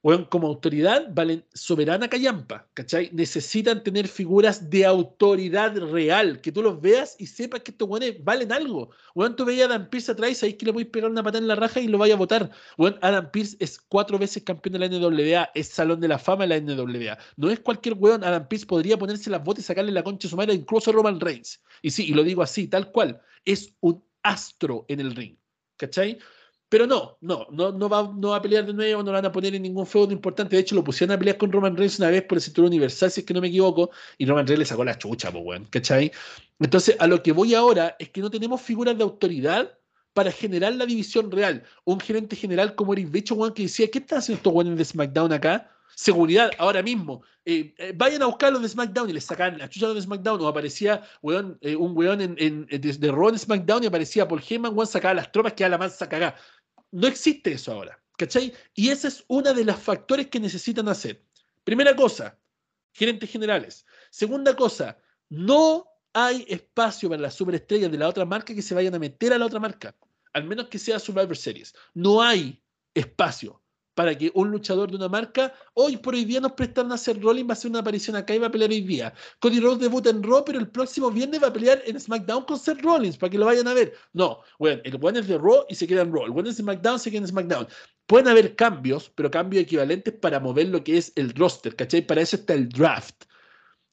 Bueno, 0.00 0.28
como 0.30 0.46
autoridad 0.46 1.08
valen 1.12 1.44
soberana 1.54 2.08
callampa. 2.08 2.68
Necesitan 3.12 3.82
tener 3.82 4.06
figuras 4.06 4.70
de 4.70 4.86
autoridad 4.86 5.76
real, 5.76 6.40
que 6.40 6.52
tú 6.52 6.62
los 6.62 6.80
veas 6.80 7.16
y 7.18 7.26
sepas 7.26 7.62
que 7.62 7.72
estos 7.72 7.88
weones 7.88 8.22
valen 8.22 8.52
algo. 8.52 8.90
Bueno, 9.14 9.34
tú 9.34 9.44
veías 9.44 9.68
a 9.68 9.74
Adam 9.74 9.90
Pierce 9.90 10.12
atrás 10.12 10.30
y 10.30 10.34
sabes 10.36 10.54
que 10.54 10.66
le 10.66 10.82
a 10.82 10.84
pegar 10.84 11.10
una 11.10 11.22
patada 11.22 11.42
en 11.42 11.48
la 11.48 11.56
raja 11.56 11.80
y 11.80 11.88
lo 11.88 11.98
vaya 11.98 12.14
a 12.14 12.16
votar. 12.16 12.50
Bueno, 12.76 12.96
Adam 13.02 13.28
Pierce 13.32 13.56
es 13.58 13.80
cuatro 13.80 14.18
veces 14.18 14.44
campeón 14.44 14.74
de 14.74 14.78
la 14.78 14.88
NWA, 14.88 15.50
es 15.54 15.68
salón 15.68 16.00
de 16.00 16.08
la 16.08 16.18
fama 16.18 16.46
de 16.46 16.60
la 16.60 16.60
NWA. 16.60 17.18
No 17.36 17.50
es 17.50 17.58
cualquier 17.58 17.94
weón, 17.98 18.22
Adam 18.22 18.46
Pierce 18.46 18.66
podría 18.66 18.96
ponerse 18.96 19.30
las 19.30 19.42
botas 19.42 19.64
y 19.64 19.66
sacarle 19.66 19.90
la 19.90 20.04
concha 20.04 20.28
a 20.28 20.30
su 20.30 20.36
madre 20.36 20.54
incluso 20.54 20.92
Roman 20.92 21.18
Reigns. 21.18 21.60
Y 21.82 21.90
sí, 21.90 22.06
y 22.06 22.14
lo 22.14 22.22
digo 22.22 22.42
así, 22.42 22.68
tal 22.68 22.92
cual, 22.92 23.20
es 23.44 23.74
un 23.80 24.04
astro 24.22 24.84
en 24.88 25.00
el 25.00 25.16
ring, 25.16 25.36
¿cachai? 25.76 26.18
Pero 26.68 26.86
no, 26.86 27.16
no, 27.20 27.46
no, 27.50 27.72
no, 27.72 27.88
va, 27.88 28.12
no 28.14 28.30
va 28.30 28.36
a 28.36 28.42
pelear 28.42 28.66
de 28.66 28.74
nuevo, 28.74 29.02
no 29.02 29.10
lo 29.10 29.16
van 29.16 29.24
a 29.24 29.32
poner 29.32 29.54
en 29.54 29.62
ningún 29.62 29.86
feudo 29.86 30.12
importante. 30.12 30.56
De 30.56 30.60
hecho, 30.60 30.74
lo 30.74 30.84
pusieron 30.84 31.14
a 31.14 31.18
pelear 31.18 31.38
con 31.38 31.50
Roman 31.50 31.76
Reigns 31.76 31.98
una 31.98 32.10
vez 32.10 32.22
por 32.24 32.36
el 32.36 32.42
cinturón 32.42 32.68
universal, 32.68 33.10
si 33.10 33.20
es 33.20 33.26
que 33.26 33.32
no 33.32 33.40
me 33.40 33.48
equivoco, 33.48 33.90
y 34.18 34.26
Roman 34.26 34.46
Reigns 34.46 34.58
le 34.58 34.64
sacó 34.66 34.84
la 34.84 34.98
chucha, 34.98 35.32
pues, 35.32 35.42
weón, 35.44 35.64
¿cachai? 35.70 36.12
Entonces, 36.60 36.96
a 36.98 37.06
lo 37.06 37.22
que 37.22 37.32
voy 37.32 37.54
ahora 37.54 37.96
es 37.98 38.10
que 38.10 38.20
no 38.20 38.30
tenemos 38.30 38.60
figuras 38.60 38.96
de 38.96 39.02
autoridad 39.04 39.78
para 40.12 40.32
generar 40.32 40.74
la 40.74 40.84
división 40.84 41.30
real. 41.30 41.62
Un 41.84 42.00
gerente 42.00 42.34
general 42.34 42.74
como 42.74 42.92
Eric 42.92 43.10
Bicho, 43.10 43.34
weón, 43.36 43.54
que 43.54 43.62
decía, 43.62 43.88
¿qué 43.90 44.00
están 44.00 44.18
haciendo 44.18 44.38
estos 44.38 44.52
weones 44.52 44.76
de 44.76 44.84
SmackDown 44.84 45.32
acá? 45.32 45.70
Seguridad, 45.94 46.50
ahora 46.58 46.82
mismo. 46.82 47.22
Eh, 47.44 47.74
eh, 47.78 47.92
vayan 47.96 48.22
a 48.22 48.26
buscar 48.26 48.52
los 48.52 48.60
de 48.62 48.68
SmackDown 48.68 49.10
y 49.10 49.12
les 49.12 49.24
sacan 49.24 49.58
la 49.58 49.68
chucha 49.68 49.88
de 49.94 50.02
SmackDown. 50.02 50.40
O 50.40 50.48
aparecía 50.48 51.02
weón, 51.22 51.56
eh, 51.60 51.76
un 51.76 51.96
weón 51.96 52.20
en, 52.20 52.34
en, 52.38 52.66
de, 52.66 52.78
de 52.78 53.08
en 53.08 53.38
SmackDown 53.38 53.84
y 53.84 53.86
aparecía 53.86 54.26
Paul 54.26 54.42
Heyman, 54.48 54.74
weón, 54.74 54.86
sacaba 54.86 55.14
las 55.14 55.30
tropas 55.30 55.52
que 55.54 55.64
a 55.64 55.68
la 55.68 55.78
mansa 55.78 56.08
cagá 56.08 56.34
no 56.90 57.06
existe 57.06 57.52
eso 57.52 57.72
ahora, 57.72 58.02
¿cachai? 58.16 58.52
Y 58.74 58.90
ese 58.90 59.08
es 59.08 59.24
uno 59.28 59.52
de 59.52 59.64
los 59.64 59.76
factores 59.76 60.28
que 60.28 60.40
necesitan 60.40 60.88
hacer. 60.88 61.22
Primera 61.64 61.94
cosa, 61.94 62.38
gerentes 62.92 63.30
generales. 63.30 63.86
Segunda 64.10 64.54
cosa, 64.54 64.98
no 65.28 65.86
hay 66.12 66.44
espacio 66.48 67.08
para 67.08 67.22
las 67.22 67.34
superestrellas 67.34 67.92
de 67.92 67.98
la 67.98 68.08
otra 68.08 68.24
marca 68.24 68.54
que 68.54 68.62
se 68.62 68.74
vayan 68.74 68.94
a 68.94 68.98
meter 68.98 69.32
a 69.32 69.38
la 69.38 69.46
otra 69.46 69.60
marca, 69.60 69.94
al 70.32 70.44
menos 70.44 70.68
que 70.68 70.78
sea 70.78 70.98
Survivor 70.98 71.36
Series. 71.36 71.74
No 71.94 72.22
hay 72.22 72.62
espacio 72.94 73.62
para 73.98 74.16
que 74.16 74.30
un 74.34 74.52
luchador 74.52 74.88
de 74.88 74.96
una 74.96 75.08
marca, 75.08 75.52
hoy 75.74 75.96
por 75.96 76.14
hoy 76.14 76.24
día 76.24 76.38
nos 76.38 76.52
prestan 76.52 76.92
a 76.92 76.94
hacer 76.94 77.20
Rollins, 77.20 77.48
va 77.48 77.50
a 77.50 77.54
hacer 77.54 77.68
una 77.68 77.80
aparición 77.80 78.14
acá 78.14 78.32
y 78.32 78.38
va 78.38 78.46
a 78.46 78.50
pelear 78.52 78.70
hoy 78.70 78.82
día. 78.82 79.12
Cody 79.40 79.58
Rhodes 79.58 79.80
debuta 79.80 80.08
en 80.10 80.22
Raw, 80.22 80.44
pero 80.44 80.60
el 80.60 80.68
próximo 80.68 81.10
viernes 81.10 81.42
va 81.42 81.48
a 81.48 81.52
pelear 81.52 81.82
en 81.84 81.98
SmackDown 81.98 82.44
con 82.44 82.60
Seth 82.60 82.80
Rollins, 82.80 83.16
para 83.16 83.28
que 83.28 83.38
lo 83.38 83.46
vayan 83.46 83.66
a 83.66 83.74
ver. 83.74 83.92
No, 84.12 84.38
bueno, 84.56 84.80
el 84.84 84.96
buen 84.98 85.16
es 85.16 85.26
de 85.26 85.36
Raw 85.36 85.64
y 85.68 85.74
se 85.74 85.88
queda 85.88 86.02
en 86.02 86.12
Raw, 86.12 86.26
el 86.26 86.30
buen 86.30 86.46
es 86.46 86.56
de 86.56 86.62
SmackDown, 86.62 87.00
se 87.00 87.10
queda 87.10 87.22
en 87.22 87.26
SmackDown. 87.26 87.66
Pueden 88.06 88.28
haber 88.28 88.54
cambios, 88.54 89.10
pero 89.16 89.32
cambios 89.32 89.64
equivalentes 89.64 90.14
para 90.14 90.38
mover 90.38 90.68
lo 90.68 90.84
que 90.84 90.96
es 90.96 91.12
el 91.16 91.34
roster, 91.34 91.74
¿cachai? 91.74 92.06
Para 92.06 92.20
eso 92.20 92.36
está 92.36 92.54
el 92.54 92.68
draft. 92.68 93.24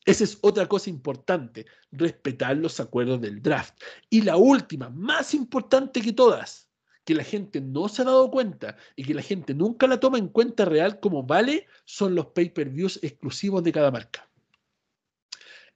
Esa 0.06 0.24
es 0.24 0.38
otra 0.42 0.68
cosa 0.68 0.92
importante, 0.92 1.66
respetar 1.92 2.56
los 2.58 2.80
acuerdos 2.80 3.22
del 3.22 3.42
draft. 3.42 3.74
Y 4.08 4.22
la 4.22 4.38
última, 4.38 4.88
más 4.90 5.34
importante 5.34 6.00
que 6.00 6.14
todas, 6.14 6.65
que 7.06 7.16
la 7.16 7.24
gente 7.24 7.62
no 7.62 7.88
se 7.88 8.02
ha 8.02 8.06
dado 8.06 8.30
cuenta 8.30 8.76
y 8.96 9.06
que 9.06 9.14
la 9.14 9.22
gente 9.22 9.54
nunca 9.54 9.88
la 9.88 10.00
toma 10.00 10.18
en 10.18 10.28
cuenta 10.28 10.66
real 10.66 11.00
como 11.00 11.24
vale 11.24 11.68
son 11.86 12.16
los 12.16 12.28
pay-per-views 12.28 13.00
exclusivos 13.04 13.64
de 13.64 13.72
cada 13.72 13.92
marca. 13.92 14.30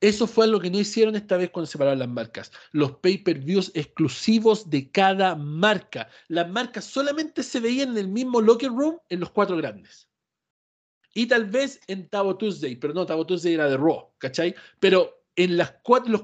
Eso 0.02 0.28
fue 0.28 0.48
lo 0.48 0.60
que 0.60 0.72
no 0.72 0.80
hicieron 0.80 1.16
esta 1.16 1.36
vez 1.36 1.50
cuando 1.52 1.68
separaron 1.68 2.00
las 2.00 2.08
marcas. 2.08 2.52
Los 2.72 2.94
pay-per-views 2.98 3.72
exclusivos 3.74 4.70
de 4.70 4.90
cada 4.90 5.36
marca. 5.36 6.10
Las 6.30 6.50
marcas 6.50 6.86
solamente 6.86 7.44
se 7.44 7.60
veían 7.60 7.90
en 7.90 7.98
el 7.98 8.08
mismo 8.08 8.40
locker 8.40 8.70
room 8.70 8.98
en 9.10 9.20
los 9.20 9.30
cuatro 9.32 9.58
grandes. 9.58 10.08
Y 11.14 11.26
tal 11.28 11.46
vez 11.46 11.82
en 11.88 12.08
Tabo 12.08 12.38
Tuesday, 12.38 12.78
pero 12.78 12.94
no, 12.94 13.06
Tabo 13.06 13.26
Tuesday 13.26 13.56
era 13.56 13.68
de 13.68 13.76
Raw, 13.76 14.14
¿cachai? 14.20 14.56
Pero 14.80 15.19
en 15.44 15.58
los 15.58 15.72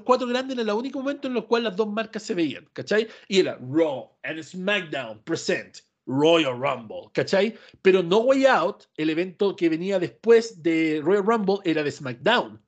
cuatro 0.00 0.26
grandes 0.26 0.58
era 0.58 0.70
el 0.70 0.78
único 0.78 0.98
momento 0.98 1.26
en 1.26 1.34
los 1.34 1.46
cual 1.46 1.64
las 1.64 1.74
dos 1.74 1.88
marcas 1.88 2.22
se 2.22 2.34
veían, 2.34 2.68
¿cachai? 2.74 3.08
Y 3.28 3.40
era 3.40 3.58
Raw 3.60 4.10
and 4.24 4.42
SmackDown 4.42 5.22
present 5.24 5.78
Royal 6.06 6.52
Rumble, 6.52 7.10
¿cachai? 7.14 7.56
Pero 7.82 8.02
No 8.02 8.18
Way 8.18 8.46
Out, 8.46 8.84
el 8.96 9.10
evento 9.10 9.56
que 9.56 9.68
venía 9.68 9.98
después 9.98 10.62
de 10.62 11.00
Royal 11.02 11.24
Rumble, 11.24 11.58
era 11.64 11.82
de 11.82 11.90
SmackDown. 11.90 12.62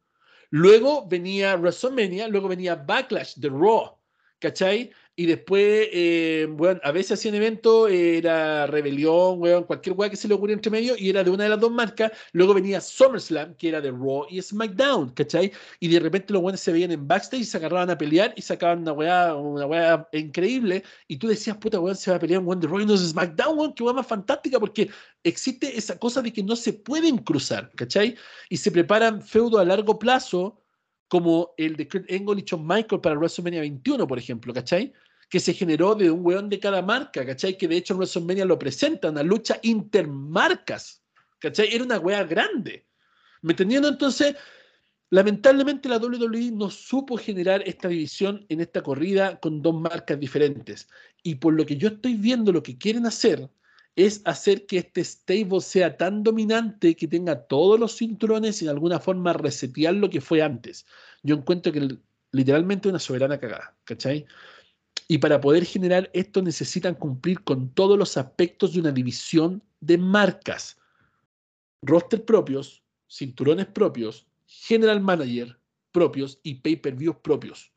Luego 0.50 1.06
venía 1.06 1.54
WrestleMania, 1.56 2.28
luego 2.28 2.48
venía 2.48 2.74
Backlash 2.74 3.34
de 3.36 3.50
Raw, 3.50 3.98
¿cachai? 4.38 4.90
Y 5.18 5.26
después, 5.26 5.88
eh, 5.92 6.46
bueno, 6.48 6.78
a 6.84 6.92
veces 6.92 7.18
hacían 7.18 7.34
eventos, 7.34 7.90
era 7.90 8.68
Rebelión, 8.68 9.40
weón, 9.40 9.64
cualquier 9.64 9.96
weá 9.96 10.08
que 10.08 10.14
se 10.14 10.28
le 10.28 10.34
ocurriera 10.34 10.58
entre 10.58 10.70
medio, 10.70 10.94
y 10.96 11.10
era 11.10 11.24
de 11.24 11.30
una 11.30 11.42
de 11.42 11.50
las 11.50 11.58
dos 11.58 11.72
marcas. 11.72 12.12
Luego 12.30 12.54
venía 12.54 12.80
SummerSlam, 12.80 13.56
que 13.56 13.70
era 13.70 13.80
de 13.80 13.90
Raw 13.90 14.26
y 14.30 14.40
SmackDown, 14.40 15.10
¿cachai? 15.14 15.50
Y 15.80 15.88
de 15.88 15.98
repente 15.98 16.32
los 16.32 16.40
weones 16.40 16.60
se 16.60 16.70
veían 16.70 16.92
en 16.92 17.08
backstage 17.08 17.40
y 17.40 17.44
se 17.44 17.56
agarraban 17.56 17.90
a 17.90 17.98
pelear 17.98 18.32
y 18.36 18.42
sacaban 18.42 18.82
una 18.82 18.92
weá, 18.92 19.34
una 19.34 19.66
weá 19.66 20.08
increíble. 20.12 20.84
Y 21.08 21.16
tú 21.16 21.26
decías, 21.26 21.56
puta 21.56 21.80
weón, 21.80 21.96
se 21.96 22.12
va 22.12 22.18
a 22.18 22.20
pelear 22.20 22.38
un 22.38 22.46
weón 22.46 22.60
de 22.60 22.68
Raw 22.68 22.78
y 22.78 22.86
no 22.86 22.94
es 22.94 23.00
SmackDown, 23.00 23.58
weón, 23.58 23.74
qué 23.74 23.82
weá 23.82 23.94
más 23.94 24.06
fantástica, 24.06 24.60
porque 24.60 24.88
existe 25.24 25.76
esa 25.76 25.98
cosa 25.98 26.22
de 26.22 26.32
que 26.32 26.44
no 26.44 26.54
se 26.54 26.74
pueden 26.74 27.18
cruzar, 27.18 27.72
¿cachai? 27.74 28.14
Y 28.48 28.56
se 28.56 28.70
preparan 28.70 29.20
feudo 29.20 29.58
a 29.58 29.64
largo 29.64 29.98
plazo 29.98 30.62
como 31.08 31.54
el 31.56 31.74
de 31.74 31.88
Kurt 31.88 32.08
Angle 32.08 32.40
y 32.40 32.44
Shawn 32.44 32.64
Michael 32.64 33.00
para 33.00 33.16
WrestleMania 33.16 33.60
21, 33.62 34.06
por 34.06 34.18
ejemplo, 34.18 34.54
¿cachai? 34.54 34.92
Que 35.28 35.40
se 35.40 35.54
generó 35.54 35.94
de 35.94 36.10
un 36.10 36.24
weón 36.24 36.48
de 36.48 36.58
cada 36.58 36.82
marca, 36.82 37.24
¿cachai? 37.24 37.56
Que 37.58 37.68
de 37.68 37.76
hecho 37.76 37.94
en 37.94 37.98
WrestleMania 37.98 38.44
lo 38.44 38.58
presenta, 38.58 39.10
una 39.10 39.22
lucha 39.22 39.58
intermarcas, 39.62 41.02
¿cachai? 41.38 41.74
Era 41.74 41.84
una 41.84 41.98
wea 41.98 42.24
grande. 42.24 42.86
¿Me 43.42 43.52
entendiendo? 43.52 43.88
Entonces, 43.88 44.34
lamentablemente 45.10 45.88
la 45.88 45.98
WWE 45.98 46.50
no 46.52 46.70
supo 46.70 47.16
generar 47.16 47.62
esta 47.66 47.88
división 47.88 48.46
en 48.48 48.60
esta 48.60 48.82
corrida 48.82 49.38
con 49.38 49.62
dos 49.62 49.74
marcas 49.74 50.18
diferentes. 50.18 50.88
Y 51.22 51.36
por 51.36 51.54
lo 51.54 51.66
que 51.66 51.76
yo 51.76 51.88
estoy 51.88 52.14
viendo, 52.14 52.52
lo 52.52 52.62
que 52.62 52.78
quieren 52.78 53.06
hacer 53.06 53.50
es 53.96 54.22
hacer 54.24 54.64
que 54.66 54.78
este 54.78 55.04
stable 55.04 55.60
sea 55.60 55.96
tan 55.96 56.22
dominante 56.22 56.94
que 56.94 57.08
tenga 57.08 57.46
todos 57.46 57.80
los 57.80 57.96
cinturones 57.96 58.62
y 58.62 58.64
de 58.64 58.70
alguna 58.70 59.00
forma 59.00 59.32
resetear 59.32 59.94
lo 59.94 60.08
que 60.08 60.20
fue 60.20 60.40
antes. 60.40 60.86
Yo 61.22 61.34
encuentro 61.34 61.72
que 61.72 61.98
literalmente 62.30 62.88
una 62.88 63.00
soberana 63.00 63.38
cagada, 63.38 63.76
¿cachai? 63.84 64.24
Y 65.06 65.18
para 65.18 65.40
poder 65.40 65.64
generar 65.64 66.10
esto 66.12 66.42
necesitan 66.42 66.94
cumplir 66.94 67.42
con 67.44 67.70
todos 67.74 67.98
los 67.98 68.16
aspectos 68.16 68.72
de 68.72 68.80
una 68.80 68.92
división 68.92 69.62
de 69.80 69.98
marcas. 69.98 70.76
Roster 71.82 72.24
propios, 72.24 72.82
cinturones 73.08 73.66
propios, 73.66 74.26
general 74.46 75.00
manager 75.00 75.58
propios 75.92 76.40
y 76.42 76.56
pay-per-views 76.56 77.16
propios. 77.22 77.72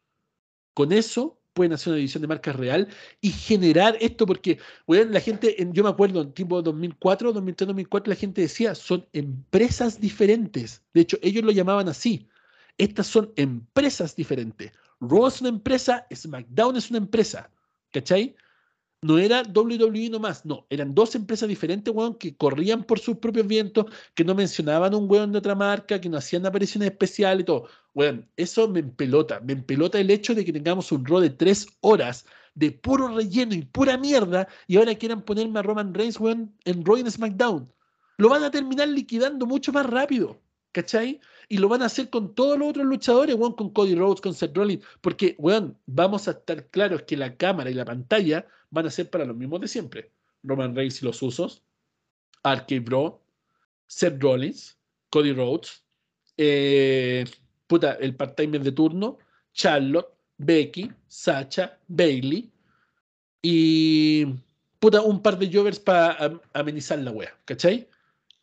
Con 0.74 0.92
eso 0.92 1.42
pueden 1.54 1.74
hacer 1.74 1.92
una 1.92 1.98
división 1.98 2.22
de 2.22 2.28
marcas 2.28 2.56
real 2.56 2.88
y 3.20 3.32
generar 3.32 3.98
esto 4.00 4.26
porque, 4.26 4.60
la 4.88 5.20
gente, 5.20 5.56
yo 5.72 5.84
me 5.84 5.90
acuerdo 5.90 6.22
en 6.22 6.34
tiempo 6.34 6.62
2004, 6.62 7.34
2003, 7.34 7.68
2004, 7.68 8.10
la 8.10 8.16
gente 8.16 8.42
decía, 8.42 8.76
son 8.76 9.06
empresas 9.14 10.00
diferentes. 10.00 10.82
De 10.94 11.02
hecho, 11.02 11.18
ellos 11.22 11.44
lo 11.44 11.52
llamaban 11.52 11.90
así. 11.90 12.28
Estas 12.78 13.08
son 13.08 13.34
empresas 13.36 14.16
diferentes. 14.16 14.72
Raw 15.02 15.28
es 15.28 15.42
una 15.42 15.50
empresa, 15.50 16.06
SmackDown 16.14 16.78
es 16.78 16.90
una 16.90 17.00
empresa, 17.00 17.50
¿cachai? 17.92 18.36
No 19.04 19.18
era 19.18 19.42
WWE 19.42 20.10
nomás, 20.12 20.46
no, 20.46 20.68
eran 20.70 20.94
dos 20.94 21.16
empresas 21.16 21.50
diferentes, 21.50 21.92
weón, 21.92 22.16
que 22.20 22.38
corrían 22.38 22.84
por 22.84 23.00
sus 23.00 23.18
propios 23.18 23.48
vientos, 23.48 23.88
que 24.14 24.24
no 24.24 24.36
mencionaban 24.36 24.94
un 24.94 25.10
weón 25.10 25.32
de 25.32 25.40
otra 25.40 25.56
marca, 25.56 26.00
que 26.00 26.08
no 26.08 26.18
hacían 26.18 26.46
apariciones 26.46 26.92
especiales 26.92 27.42
y 27.42 27.46
todo. 27.46 27.68
Weón, 27.96 28.30
eso 28.38 28.68
me 28.68 28.80
empelota, 28.80 29.40
me 29.40 29.54
empelota 29.54 30.00
el 30.00 30.12
hecho 30.12 30.36
de 30.36 30.46
que 30.46 30.54
tengamos 30.54 30.92
un 30.92 31.04
Raw 31.04 31.20
de 31.20 31.32
tres 31.32 31.68
horas 31.82 32.28
de 32.54 32.72
puro 32.72 33.08
relleno 33.08 33.56
y 33.56 33.64
pura 33.64 33.98
mierda, 33.98 34.48
y 34.68 34.78
ahora 34.78 34.94
quieran 34.94 35.24
ponerme 35.24 35.60
a 35.60 35.64
Roman 35.64 35.96
Reigns, 35.96 36.20
weón, 36.20 36.56
en 36.66 36.86
Raw 36.86 36.98
y 36.98 37.02
en 37.02 37.10
SmackDown. 37.12 37.74
Lo 38.18 38.30
van 38.30 38.44
a 38.44 38.52
terminar 38.52 38.88
liquidando 38.88 39.48
mucho 39.48 39.72
más 39.72 39.88
rápido, 39.88 40.40
¿cachai? 40.74 41.20
Y 41.52 41.58
lo 41.58 41.68
van 41.68 41.82
a 41.82 41.88
hacer 41.88 42.10
con 42.10 42.34
todos 42.34 42.58
los 42.58 42.70
otros 42.70 42.86
luchadores, 42.86 43.36
weón, 43.36 43.52
con 43.56 43.72
Cody 43.72 43.94
Rhodes, 43.94 44.22
con 44.22 44.34
Seth 44.34 44.56
Rollins, 44.56 44.86
porque, 45.02 45.36
weón, 45.38 45.78
vamos 45.86 46.30
a 46.30 46.32
estar 46.32 46.66
claros 46.68 47.02
que 47.02 47.18
la 47.18 47.36
cámara 47.36 47.70
y 47.70 47.74
la 47.74 47.84
pantalla 47.84 48.48
van 48.70 48.86
a 48.86 48.90
ser 48.90 49.10
para 49.10 49.26
los 49.26 49.36
mismos 49.36 49.60
de 49.60 49.68
siempre. 49.68 50.12
Roman 50.44 50.74
Reigns 50.74 51.02
y 51.02 51.06
los 51.06 51.22
usos, 51.22 51.62
Arcade 52.44 52.80
Bro, 52.80 53.22
Seth 53.86 54.24
Rollins, 54.24 54.78
Cody 55.10 55.34
Rhodes, 55.34 55.84
eh, 56.38 57.26
puta, 57.68 57.98
el 58.00 58.16
part-timer 58.16 58.64
de 58.64 58.72
turno, 58.72 59.18
Charlotte, 59.52 60.08
Becky, 60.38 60.90
Sacha, 61.10 61.78
Bailey 61.90 62.50
y 63.42 64.26
puta, 64.80 65.02
un 65.02 65.22
par 65.22 65.38
de 65.38 65.52
jovers 65.52 65.82
para 65.82 66.40
amenizar 66.54 67.00
la 67.00 67.12
wea, 67.12 67.38
¿cachai? 67.44 67.90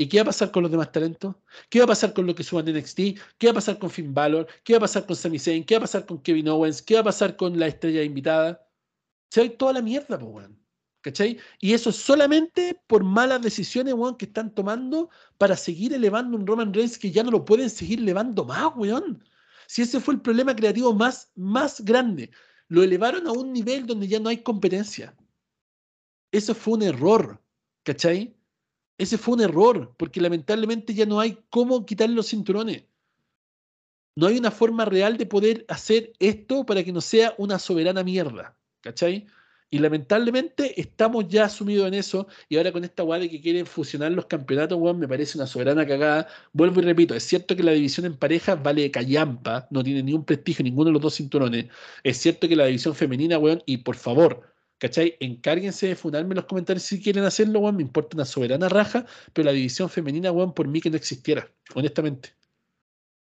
¿Y 0.01 0.09
qué 0.09 0.19
va 0.19 0.23
a 0.23 0.27
pasar 0.27 0.53
con 0.53 0.63
los 0.63 0.71
demás 0.71 0.93
talentos? 0.93 1.35
¿Qué 1.69 1.81
va 1.81 1.87
a 1.87 1.89
pasar 1.89 2.15
con 2.15 2.25
lo 2.27 2.35
que 2.35 2.45
suban 2.45 2.69
en 2.69 2.77
NXT? 2.77 3.01
¿Qué 3.37 3.47
va 3.49 3.51
a 3.51 3.55
pasar 3.55 3.79
con 3.81 3.91
Finn 3.91 4.15
Balor? 4.15 4.47
¿Qué 4.63 4.75
va 4.75 4.79
a 4.79 4.81
pasar 4.83 5.05
con 5.07 5.17
Sami 5.17 5.41
Zayn? 5.41 5.65
¿Qué 5.65 5.75
va 5.75 5.79
a 5.79 5.81
pasar 5.83 6.07
con 6.07 6.23
Kevin 6.23 6.49
Owens? 6.49 6.81
¿Qué 6.83 6.95
va 6.95 7.01
a 7.01 7.05
pasar 7.05 7.37
con 7.37 7.59
la 7.59 7.67
estrella 7.67 8.05
invitada? 8.05 8.65
Se 9.31 9.43
va 9.43 9.57
toda 9.57 9.73
la 9.75 9.83
mierda, 9.83 10.17
pues, 10.19 10.33
weón. 10.33 10.59
¿Cachai? 11.01 11.39
Y 11.61 11.73
eso 11.75 11.91
solamente 11.91 12.81
por 12.87 13.03
malas 13.03 13.43
decisiones, 13.43 13.95
weón, 13.95 14.17
que 14.17 14.27
están 14.27 14.55
tomando 14.55 15.11
para 15.37 15.57
seguir 15.57 15.93
elevando 15.93 16.37
un 16.37 16.47
Roman 16.47 16.73
Reigns 16.73 16.99
que 16.99 17.11
ya 17.11 17.25
no 17.25 17.33
lo 17.33 17.45
pueden 17.45 17.69
seguir 17.69 17.99
elevando 17.99 18.45
más, 18.45 18.73
weón. 18.77 19.25
Si 19.67 19.83
ese 19.83 20.01
fue 20.01 20.15
el 20.15 20.21
problema 20.21 20.55
creativo 20.55 20.95
más, 20.95 21.33
más 21.35 21.81
grande. 21.85 22.31
Lo 22.69 22.85
elevaron 22.85 23.27
a 23.27 23.33
un 23.33 23.53
nivel 23.53 23.87
donde 23.87 24.07
ya 24.07 24.21
no 24.21 24.29
hay 24.29 24.43
competencia. 24.45 25.17
Eso 26.31 26.55
fue 26.55 26.75
un 26.75 26.83
error, 26.83 27.43
¿cachai? 27.83 28.38
Ese 28.99 29.17
fue 29.17 29.35
un 29.35 29.41
error, 29.43 29.95
porque 29.97 30.21
lamentablemente 30.21 30.93
ya 30.93 31.07
no 31.07 31.21
hay 31.21 31.39
cómo 31.51 31.87
quitarle 31.87 32.17
los 32.17 32.29
cinturones. 32.29 32.85
No 34.17 34.27
hay 34.27 34.37
una 34.37 34.51
forma 34.51 34.85
real 34.85 35.17
de 35.17 35.27
poder 35.27 35.65
hacer 35.69 36.13
esto 36.19 36.67
para 36.67 36.83
que 36.83 36.93
no 36.93 37.01
sea 37.01 37.35
una 37.39 37.61
soberana 37.61 38.03
mierda. 38.03 38.59
¿Cachai? 38.81 39.27
Y 39.71 39.79
lamentablemente 39.79 40.81
estamos 40.81 41.29
ya 41.29 41.49
sumidos 41.49 41.87
en 41.87 41.95
eso. 41.95 42.27
Y 42.49 42.57
ahora 42.57 42.73
con 42.73 42.85
esta 42.85 43.03
guay 43.03 43.21
de 43.23 43.31
que 43.31 43.41
quieren 43.41 43.67
fusionar 43.67 44.11
los 44.13 44.27
campeonatos, 44.27 44.79
weón, 44.79 44.99
me 44.99 45.07
parece 45.07 45.39
una 45.39 45.47
soberana 45.47 45.87
cagada. 45.87 46.27
Vuelvo 46.53 46.81
y 46.81 46.85
repito, 46.85 47.15
es 47.15 47.23
cierto 47.23 47.55
que 47.55 47.63
la 47.63 47.73
división 47.73 48.07
en 48.07 48.17
parejas 48.17 48.61
vale 48.63 48.91
callampa, 48.91 49.69
no 49.71 49.85
tiene 49.85 50.03
ni 50.03 50.15
un 50.15 50.25
prestigio 50.25 50.65
ninguno 50.65 50.87
de 50.87 50.95
los 50.95 51.03
dos 51.03 51.15
cinturones. 51.17 51.67
Es 52.03 52.17
cierto 52.19 52.49
que 52.49 52.57
la 52.57 52.67
división 52.67 52.95
femenina, 52.95 53.39
weón, 53.39 53.63
y 53.67 53.79
por 53.79 53.97
favor, 53.97 54.53
¿Cachai? 54.79 55.17
Encárguense 55.21 55.89
de 55.89 55.97
fundarme 55.97 56.31
en 56.33 56.37
los 56.37 56.45
comentarios 56.47 56.85
si 56.85 57.03
quieren 57.03 57.25
hacerlo, 57.25 57.61
weón. 57.61 57.77
Me 57.77 57.83
importa 57.83 58.17
una 58.17 58.25
soberana 58.25 58.69
raja, 58.69 59.07
pero 59.33 59.47
la 59.47 59.53
división 59.53 59.91
femenina, 59.91 60.31
weón, 60.33 60.55
por 60.55 60.69
mí 60.69 60.81
que 60.81 60.91
no 60.91 60.97
existiera. 60.97 61.51
Honestamente. 61.75 62.35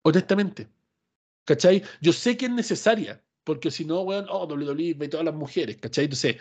Honestamente. 0.02 0.68
¿Cachai? 1.44 1.82
Yo 2.00 2.12
sé 2.12 2.36
que 2.36 2.46
es 2.46 2.52
necesaria, 2.52 3.22
porque 3.44 3.70
si 3.70 3.84
no, 3.84 4.00
weón, 4.02 4.26
oh, 4.30 4.46
WWE 4.46 4.94
ve 4.94 5.08
todas 5.08 5.26
las 5.26 5.34
mujeres, 5.34 5.76
¿cachai? 5.76 6.04
Entonces, 6.04 6.36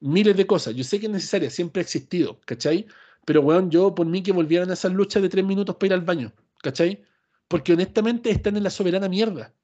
miles 0.00 0.36
de 0.36 0.46
cosas. 0.46 0.74
Yo 0.76 0.84
sé 0.84 1.00
que 1.00 1.06
es 1.06 1.12
necesaria, 1.12 1.50
siempre 1.50 1.80
ha 1.80 1.84
existido, 1.84 2.40
¿cachai? 2.46 2.86
Pero, 3.24 3.42
weón, 3.42 3.70
yo 3.70 3.94
por 3.94 4.06
mí 4.06 4.22
que 4.22 4.32
volvieran 4.32 4.70
a 4.70 4.74
esas 4.74 4.92
luchas 4.92 5.22
de 5.22 5.28
tres 5.28 5.44
minutos 5.44 5.76
para 5.76 5.88
ir 5.88 5.92
al 5.94 6.02
baño, 6.02 6.32
¿cachai? 6.62 7.04
Porque 7.48 7.72
honestamente 7.72 8.30
están 8.30 8.56
en 8.56 8.64
la 8.64 8.70
soberana 8.70 9.08
mierda 9.08 9.54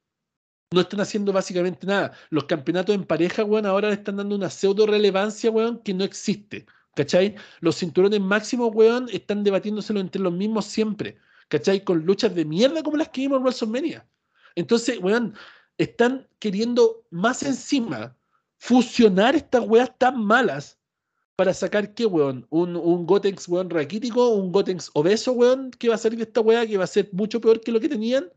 no 0.75 0.81
están 0.81 0.99
haciendo 0.99 1.31
básicamente 1.31 1.87
nada. 1.87 2.11
Los 2.29 2.43
campeonatos 2.43 2.93
en 2.93 3.05
pareja, 3.05 3.45
weón, 3.45 3.65
ahora 3.65 3.87
le 3.87 3.95
están 3.95 4.17
dando 4.17 4.35
una 4.35 4.49
pseudo 4.49 4.85
relevancia, 4.85 5.49
weón, 5.49 5.79
que 5.79 5.93
no 5.93 6.03
existe. 6.03 6.65
¿Cachai? 6.95 7.35
Los 7.61 7.77
cinturones 7.77 8.19
máximos, 8.19 8.71
weón, 8.73 9.07
están 9.11 9.43
debatiéndoselo 9.43 9.99
entre 10.01 10.21
los 10.21 10.33
mismos 10.33 10.65
siempre. 10.65 11.17
¿Cachai? 11.47 11.83
Con 11.83 12.05
luchas 12.05 12.35
de 12.35 12.43
mierda 12.45 12.83
como 12.83 12.97
las 12.97 13.09
que 13.09 13.21
vimos 13.21 13.37
en 13.37 13.43
WrestleMania. 13.43 14.05
Entonces, 14.55 14.99
weón, 14.99 15.33
están 15.77 16.27
queriendo 16.39 17.05
más 17.09 17.41
encima 17.43 18.15
fusionar 18.57 19.35
estas 19.35 19.65
weas 19.65 19.97
tan 19.97 20.23
malas 20.23 20.77
para 21.37 21.53
sacar 21.53 21.93
qué, 21.93 22.05
weón, 22.05 22.47
un, 22.49 22.75
un 22.75 23.05
Gotenks, 23.05 23.47
weón, 23.47 23.69
raquítico, 23.69 24.29
un 24.29 24.51
Gotenks 24.51 24.91
obeso, 24.93 25.31
weón, 25.31 25.71
que 25.71 25.87
va 25.87 25.95
a 25.95 25.97
salir 25.97 26.17
de 26.17 26.25
esta 26.25 26.41
wea 26.41 26.67
que 26.67 26.77
va 26.77 26.83
a 26.83 26.87
ser 26.87 27.09
mucho 27.13 27.39
peor 27.39 27.61
que 27.61 27.71
lo 27.71 27.79
que 27.79 27.89
tenían. 27.89 28.29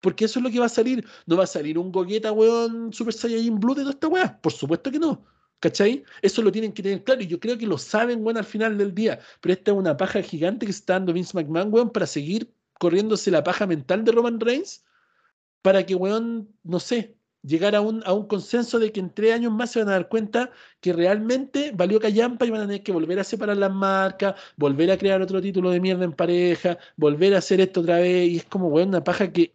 Porque 0.00 0.24
eso 0.24 0.38
es 0.38 0.44
lo 0.44 0.50
que 0.50 0.58
va 0.58 0.66
a 0.66 0.70
salir. 0.70 1.06
No 1.26 1.36
va 1.36 1.44
a 1.44 1.46
salir 1.46 1.78
un 1.78 1.92
Gogeta, 1.92 2.32
weón, 2.32 2.92
Super 2.92 3.14
Saiyan 3.14 3.60
Blue 3.60 3.74
de 3.74 3.82
toda 3.82 3.92
esta 3.92 4.08
weá. 4.08 4.40
Por 4.40 4.52
supuesto 4.52 4.90
que 4.90 4.98
no. 4.98 5.24
¿Cachai? 5.60 6.04
Eso 6.22 6.40
lo 6.42 6.50
tienen 6.50 6.72
que 6.72 6.82
tener 6.82 7.04
claro 7.04 7.20
y 7.22 7.26
yo 7.26 7.38
creo 7.38 7.58
que 7.58 7.66
lo 7.66 7.76
saben, 7.76 8.24
weón, 8.24 8.38
al 8.38 8.44
final 8.44 8.78
del 8.78 8.94
día. 8.94 9.20
Pero 9.40 9.52
esta 9.52 9.72
es 9.72 9.76
una 9.76 9.96
paja 9.96 10.22
gigante 10.22 10.64
que 10.66 10.72
está 10.72 10.94
dando 10.94 11.12
Vince 11.12 11.36
McMahon, 11.36 11.72
weón, 11.72 11.90
para 11.90 12.06
seguir 12.06 12.50
corriéndose 12.78 13.30
la 13.30 13.44
paja 13.44 13.66
mental 13.66 14.04
de 14.04 14.12
Roman 14.12 14.40
Reigns 14.40 14.84
para 15.62 15.84
que, 15.84 15.94
weón, 15.94 16.48
no 16.62 16.80
sé, 16.80 17.16
llegar 17.42 17.74
a 17.74 17.80
un, 17.80 18.02
a 18.06 18.12
un 18.12 18.26
consenso 18.26 18.78
de 18.78 18.92
que 18.92 19.00
en 19.00 19.12
tres 19.12 19.34
años 19.34 19.52
más 19.52 19.70
se 19.70 19.80
van 19.80 19.88
a 19.88 19.92
dar 19.92 20.08
cuenta 20.08 20.50
que 20.80 20.92
realmente 20.92 21.72
valió 21.74 22.00
callampa 22.00 22.46
y 22.46 22.50
van 22.50 22.62
a 22.62 22.66
tener 22.66 22.82
que 22.82 22.92
volver 22.92 23.18
a 23.18 23.24
separar 23.24 23.56
las 23.56 23.72
marcas, 23.72 24.34
volver 24.56 24.90
a 24.90 24.98
crear 24.98 25.22
otro 25.22 25.40
título 25.40 25.70
de 25.70 25.80
mierda 25.80 26.04
en 26.04 26.12
pareja, 26.12 26.78
volver 26.96 27.34
a 27.34 27.38
hacer 27.38 27.60
esto 27.60 27.80
otra 27.80 27.98
vez, 27.98 28.28
y 28.30 28.36
es 28.38 28.44
como, 28.44 28.68
weón, 28.68 28.88
una 28.88 29.04
paja 29.04 29.32
que 29.32 29.52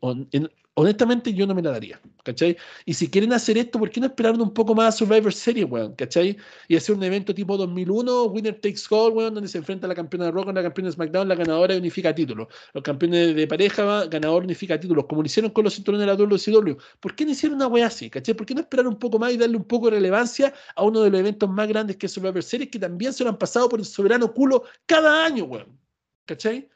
honestamente 0.75 1.33
yo 1.33 1.47
no 1.47 1.55
me 1.55 1.61
la 1.61 1.71
daría, 1.71 1.99
¿cachai? 2.23 2.57
Y 2.85 2.93
si 2.93 3.09
quieren 3.09 3.33
hacer 3.33 3.57
esto, 3.57 3.79
¿por 3.79 3.89
qué 3.89 3.99
no 3.99 4.07
esperaron 4.07 4.41
un 4.41 4.53
poco 4.53 4.75
más 4.75 4.95
a 4.95 4.97
Survivor 4.97 5.33
Series, 5.33 5.65
weón, 5.69 5.95
¿cachai? 5.95 6.37
Y 6.67 6.75
hacer 6.75 6.95
un 6.95 7.03
evento 7.03 7.33
tipo 7.33 7.57
2001, 7.57 8.25
Winner 8.25 8.59
Takes 8.59 8.81
All, 8.89 9.13
weón, 9.13 9.33
donde 9.33 9.49
se 9.49 9.57
enfrenta 9.57 9.87
la 9.87 9.95
campeona 9.95 10.25
de 10.25 10.31
Rock 10.31 10.45
con 10.45 10.55
la 10.55 10.63
campeona 10.63 10.89
de 10.89 10.95
SmackDown, 10.95 11.27
la 11.27 11.35
ganadora 11.35 11.77
unifica 11.77 12.13
títulos. 12.13 12.47
Los 12.73 12.83
campeones 12.83 13.35
de 13.35 13.47
pareja, 13.47 14.05
ganador 14.07 14.43
unifica 14.43 14.79
títulos, 14.79 15.05
como 15.05 15.21
lo 15.21 15.25
hicieron 15.27 15.51
con 15.51 15.63
los 15.63 15.73
cinturones 15.73 16.05
de 16.05 16.13
la 16.13 16.17
WCW. 16.17 16.77
¿Por 16.99 17.15
qué 17.15 17.25
no 17.25 17.31
hicieron 17.31 17.55
una 17.55 17.67
weá 17.67 17.87
así, 17.87 18.09
¿cachai? 18.09 18.35
¿Por 18.35 18.45
qué 18.45 18.53
no 18.53 18.61
esperar 18.61 18.87
un 18.87 18.99
poco 18.99 19.17
más 19.17 19.31
y 19.33 19.37
darle 19.37 19.57
un 19.57 19.65
poco 19.65 19.89
de 19.89 19.97
relevancia 19.97 20.53
a 20.75 20.83
uno 20.83 21.01
de 21.01 21.09
los 21.09 21.19
eventos 21.19 21.49
más 21.49 21.67
grandes 21.67 21.95
que 21.97 22.07
es 22.07 22.11
Survivor 22.11 22.43
Series, 22.43 22.69
que 22.69 22.79
también 22.79 23.13
se 23.13 23.23
lo 23.23 23.29
han 23.29 23.37
pasado 23.37 23.69
por 23.69 23.79
el 23.79 23.85
soberano 23.85 24.33
culo 24.33 24.63
cada 24.85 25.25
año, 25.25 25.45
weón? 25.45 25.79
¿Cachai? 26.25 26.69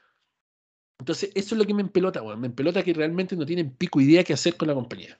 Entonces, 0.99 1.31
eso 1.33 1.55
es 1.55 1.59
lo 1.59 1.65
que 1.65 1.73
me 1.73 1.81
empelota, 1.81 2.21
weón. 2.21 2.41
Me 2.41 2.47
empelota 2.47 2.83
que 2.83 2.93
realmente 2.93 3.35
no 3.35 3.45
tienen 3.45 3.71
pico 3.71 4.01
idea 4.01 4.23
qué 4.23 4.33
hacer 4.33 4.57
con 4.57 4.67
la 4.67 4.75
compañía. 4.75 5.19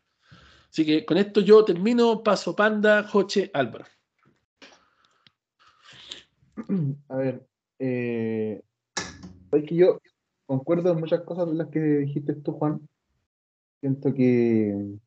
Así 0.69 0.85
que 0.85 1.06
con 1.06 1.18
esto 1.18 1.41
yo 1.41 1.65
termino, 1.65 2.22
paso 2.22 2.56
Panda, 2.56 3.03
Joche, 3.03 3.49
Álvaro. 3.53 3.85
A 7.07 7.15
ver, 7.15 7.47
eh, 7.80 8.61
es 9.51 9.64
que 9.64 9.76
yo 9.76 9.99
concuerdo 10.45 10.91
en 10.91 10.99
muchas 10.99 11.22
cosas 11.22 11.47
de 11.47 11.56
las 11.56 11.69
que 11.69 11.80
dijiste 11.80 12.35
tú, 12.35 12.51
Juan. 12.51 12.88
Siento 13.80 14.14
que, 14.14 14.97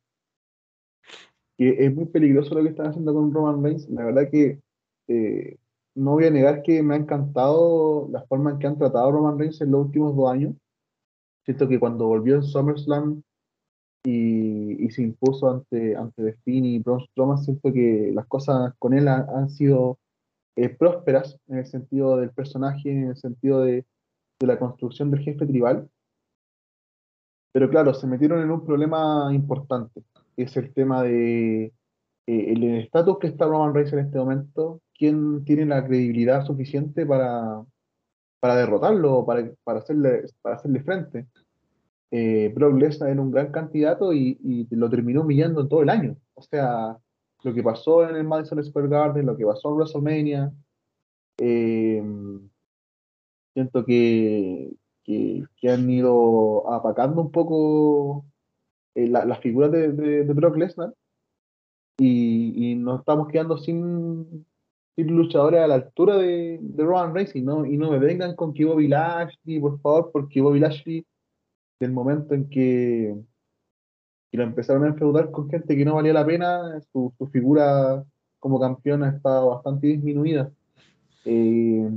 que 1.57 1.85
es 1.85 1.95
muy 1.95 2.05
peligroso 2.05 2.55
lo 2.55 2.63
que 2.63 2.69
están 2.69 2.87
haciendo 2.87 3.13
con 3.13 3.31
Roman 3.31 3.63
Reigns. 3.63 3.87
La 3.89 4.05
verdad 4.05 4.29
que 4.31 4.59
eh, 5.07 5.57
no 5.95 6.11
voy 6.13 6.25
a 6.25 6.31
negar 6.31 6.63
que 6.63 6.81
me 6.81 6.95
ha 6.95 6.97
encantado 6.97 8.09
la 8.11 8.23
forma 8.23 8.51
en 8.51 8.59
que 8.59 8.67
han 8.67 8.77
tratado 8.77 9.07
a 9.07 9.11
Roman 9.11 9.37
Reigns 9.37 9.61
en 9.61 9.71
los 9.71 9.85
últimos 9.85 10.15
dos 10.15 10.31
años. 10.31 10.55
Siento 11.45 11.67
que 11.67 11.79
cuando 11.79 12.07
volvió 12.07 12.35
en 12.35 12.43
SummerSlam 12.43 13.21
y, 14.05 14.85
y 14.85 14.91
se 14.91 15.01
impuso 15.01 15.49
ante, 15.49 15.95
ante 15.95 16.23
The 16.23 16.37
y 16.45 16.79
Braun 16.79 17.01
Strowman, 17.01 17.37
siento 17.37 17.71
que 17.71 18.11
las 18.13 18.25
cosas 18.27 18.73
con 18.79 18.93
él 18.93 19.07
han 19.07 19.49
sido 19.49 19.97
eh, 20.55 20.69
prósperas 20.69 21.37
en 21.47 21.57
el 21.57 21.65
sentido 21.65 22.17
del 22.17 22.31
personaje, 22.31 22.91
en 22.91 23.09
el 23.09 23.17
sentido 23.17 23.61
de, 23.61 23.85
de 24.39 24.47
la 24.47 24.59
construcción 24.59 25.11
del 25.11 25.21
jefe 25.21 25.45
tribal. 25.45 25.89
Pero 27.53 27.69
claro, 27.69 27.93
se 27.93 28.07
metieron 28.07 28.41
en 28.41 28.51
un 28.51 28.65
problema 28.65 29.29
importante, 29.33 30.03
es 30.37 30.57
el 30.57 30.73
tema 30.73 31.03
de 31.03 31.65
eh, 31.65 31.73
el 32.25 32.63
estatus 32.63 33.19
que 33.19 33.27
está 33.27 33.45
Roman 33.45 33.73
Reigns 33.73 33.93
en 33.93 33.99
este 33.99 34.17
momento, 34.17 34.81
quién 34.97 35.43
tiene 35.45 35.65
la 35.65 35.85
credibilidad 35.85 36.45
suficiente 36.45 37.05
para, 37.05 37.63
para 38.43 38.57
derrotarlo, 38.57 39.25
para, 39.25 39.49
para, 39.63 39.79
hacerle, 39.79 40.25
para 40.41 40.55
hacerle 40.57 40.81
frente. 40.81 41.27
Eh, 42.11 42.51
Brock 42.53 42.75
Lesnar 42.75 43.11
era 43.11 43.21
un 43.21 43.31
gran 43.31 43.53
candidato 43.53 44.11
y, 44.11 44.67
lo 44.69 44.89
terminó 44.89 45.21
humillando 45.21 45.61
en 45.61 45.69
todo 45.69 45.81
el 45.81 45.89
año. 45.89 46.17
O 46.33 46.41
sea, 46.41 46.97
lo 47.41 47.53
que 47.53 47.63
pasó 47.63 48.03
en 48.05 48.17
el 48.17 48.25
Madison 48.25 48.61
Square 48.61 48.89
Garden, 48.89 49.27
lo 49.27 49.37
que 49.37 49.45
pasó 49.45 49.69
en 49.69 49.75
WrestleMania, 49.75 50.51
eh, 51.37 52.03
siento 53.53 53.85
que, 53.85 54.73
que, 55.05 55.47
han 55.69 55.89
ido 55.89 56.69
apacando 56.69 57.21
un 57.21 57.31
poco 57.31 58.25
eh, 58.93 59.07
las 59.07 59.39
figuras 59.39 59.71
de, 59.71 59.93
de, 59.93 60.33
Brock 60.33 60.57
Lesnar 60.57 60.93
y, 61.97 62.71
y, 62.73 62.75
nos 62.75 62.99
estamos 62.99 63.29
quedando 63.29 63.57
sin, 63.57 64.45
luchadores 64.97 65.59
a 65.61 65.67
la 65.67 65.75
altura 65.75 66.17
de, 66.17 66.59
Roman 66.77 67.13
Reigns 67.13 67.35
y 67.35 67.41
no, 67.41 67.65
y 67.65 67.77
no 67.77 67.91
me 67.91 67.99
vengan 67.99 68.35
con 68.35 68.53
que 68.53 68.65
Bobby 68.65 68.89
por 69.59 69.79
favor, 69.81 70.11
porque 70.11 70.41
Bobby 70.41 70.59
Lashley, 70.59 71.05
del 71.79 71.91
momento 71.91 72.35
en 72.35 72.49
que, 72.49 73.15
lo 74.31 74.43
empezaron 74.43 74.83
a 74.83 74.87
enfeudar 74.87 75.31
con 75.31 75.49
gente 75.49 75.75
que 75.75 75.85
no 75.85 75.95
valía 75.95 76.13
la 76.13 76.25
pena, 76.25 76.79
su, 76.91 77.13
figura 77.31 78.03
como 78.39 78.59
campeón 78.59 79.03
ha 79.03 79.09
estado 79.09 79.49
bastante 79.51 79.87
disminuida. 79.87 80.51
Eh, 81.25 81.87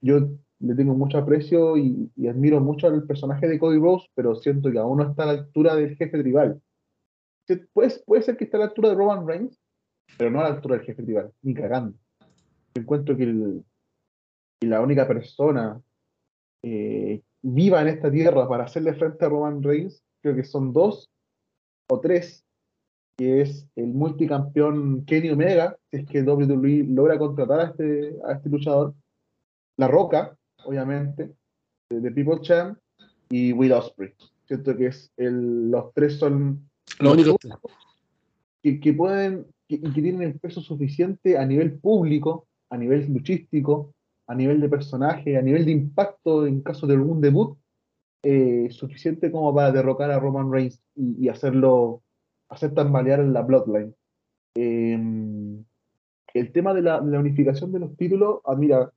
yo 0.00 0.28
le 0.60 0.74
tengo 0.74 0.94
mucho 0.94 1.18
aprecio 1.18 1.76
y, 1.76 2.10
admiro 2.28 2.60
mucho 2.60 2.86
al 2.86 3.04
personaje 3.06 3.48
de 3.48 3.58
Cody 3.58 3.78
Rose, 3.78 4.06
pero 4.14 4.36
siento 4.36 4.70
que 4.70 4.78
aún 4.78 4.98
no 4.98 5.10
está 5.10 5.24
a 5.24 5.26
la 5.26 5.32
altura 5.32 5.74
del 5.74 5.96
jefe 5.96 6.18
tribal. 6.18 6.60
Puede, 7.72 7.98
puede 8.06 8.22
ser 8.22 8.36
que 8.36 8.44
esté 8.44 8.56
a 8.56 8.60
la 8.60 8.66
altura 8.66 8.90
de 8.90 8.94
Roman 8.94 9.26
Reigns, 9.26 9.58
pero 10.16 10.30
no 10.30 10.40
a 10.40 10.44
la 10.44 10.54
altura 10.54 10.76
del 10.76 10.84
jefe 10.86 11.02
tribal, 11.02 11.32
ni 11.42 11.54
cagando 11.54 11.99
encuentro 12.74 13.16
que, 13.16 13.62
la 14.62 14.82
única 14.82 15.08
persona 15.08 15.80
eh, 16.62 17.22
viva 17.40 17.80
en 17.80 17.88
esta 17.88 18.10
tierra 18.10 18.46
para 18.46 18.64
hacerle 18.64 18.92
frente 18.94 19.24
a 19.24 19.28
Roman 19.28 19.62
Reigns, 19.62 20.02
creo 20.20 20.36
que 20.36 20.44
son 20.44 20.72
dos 20.72 21.08
o 21.88 22.00
tres, 22.00 22.44
que 23.16 23.40
es 23.40 23.66
el 23.76 23.88
multicampeón 23.88 25.04
Kenny 25.06 25.30
Omega, 25.30 25.76
si 25.90 25.98
es 25.98 26.06
que 26.06 26.22
WWE 26.22 26.84
logra 26.88 27.18
contratar 27.18 27.60
a 27.60 27.64
este, 27.64 28.16
a 28.26 28.32
este 28.34 28.50
luchador, 28.50 28.94
La 29.78 29.88
Roca, 29.88 30.36
obviamente, 30.64 31.30
de, 31.88 32.10
People 32.10 32.40
Champ, 32.42 32.78
y 33.30 33.52
Will 33.52 33.72
Ospreay. 33.72 34.12
Siento 34.46 34.76
que 34.76 34.86
es 34.88 35.10
el, 35.16 35.70
los 35.70 35.92
tres 35.94 36.18
son 36.18 36.68
los 36.98 37.14
únicos 37.14 37.36
que, 38.62 38.80
que 38.80 38.92
pueden 38.92 39.46
y 39.68 39.80
que 39.80 40.02
tienen 40.02 40.22
el 40.22 40.38
peso 40.38 40.60
suficiente 40.60 41.38
a 41.38 41.46
nivel 41.46 41.78
público 41.78 42.48
a 42.70 42.76
nivel 42.76 43.12
luchístico, 43.12 43.94
a 44.26 44.34
nivel 44.34 44.60
de 44.60 44.68
personaje, 44.68 45.36
a 45.36 45.42
nivel 45.42 45.64
de 45.64 45.72
impacto 45.72 46.46
en 46.46 46.62
caso 46.62 46.86
de 46.86 46.94
algún 46.94 47.20
debut, 47.20 47.58
eh, 48.22 48.68
suficiente 48.70 49.30
como 49.30 49.54
para 49.54 49.72
derrocar 49.72 50.10
a 50.10 50.20
Roman 50.20 50.52
Reigns 50.52 50.82
y, 50.94 51.28
hacerlo, 51.28 52.02
hacer 52.48 52.74
tambalear 52.74 53.20
la 53.20 53.42
Bloodline. 53.42 53.94
Em, 54.54 55.64
el 56.34 56.52
tema 56.52 56.74
de 56.74 56.82
la, 56.82 57.00
unificación 57.00 57.72
de 57.72 57.80
los 57.80 57.96
títulos, 57.96 58.40
ah, 58.44 58.54
mira, 58.56 58.92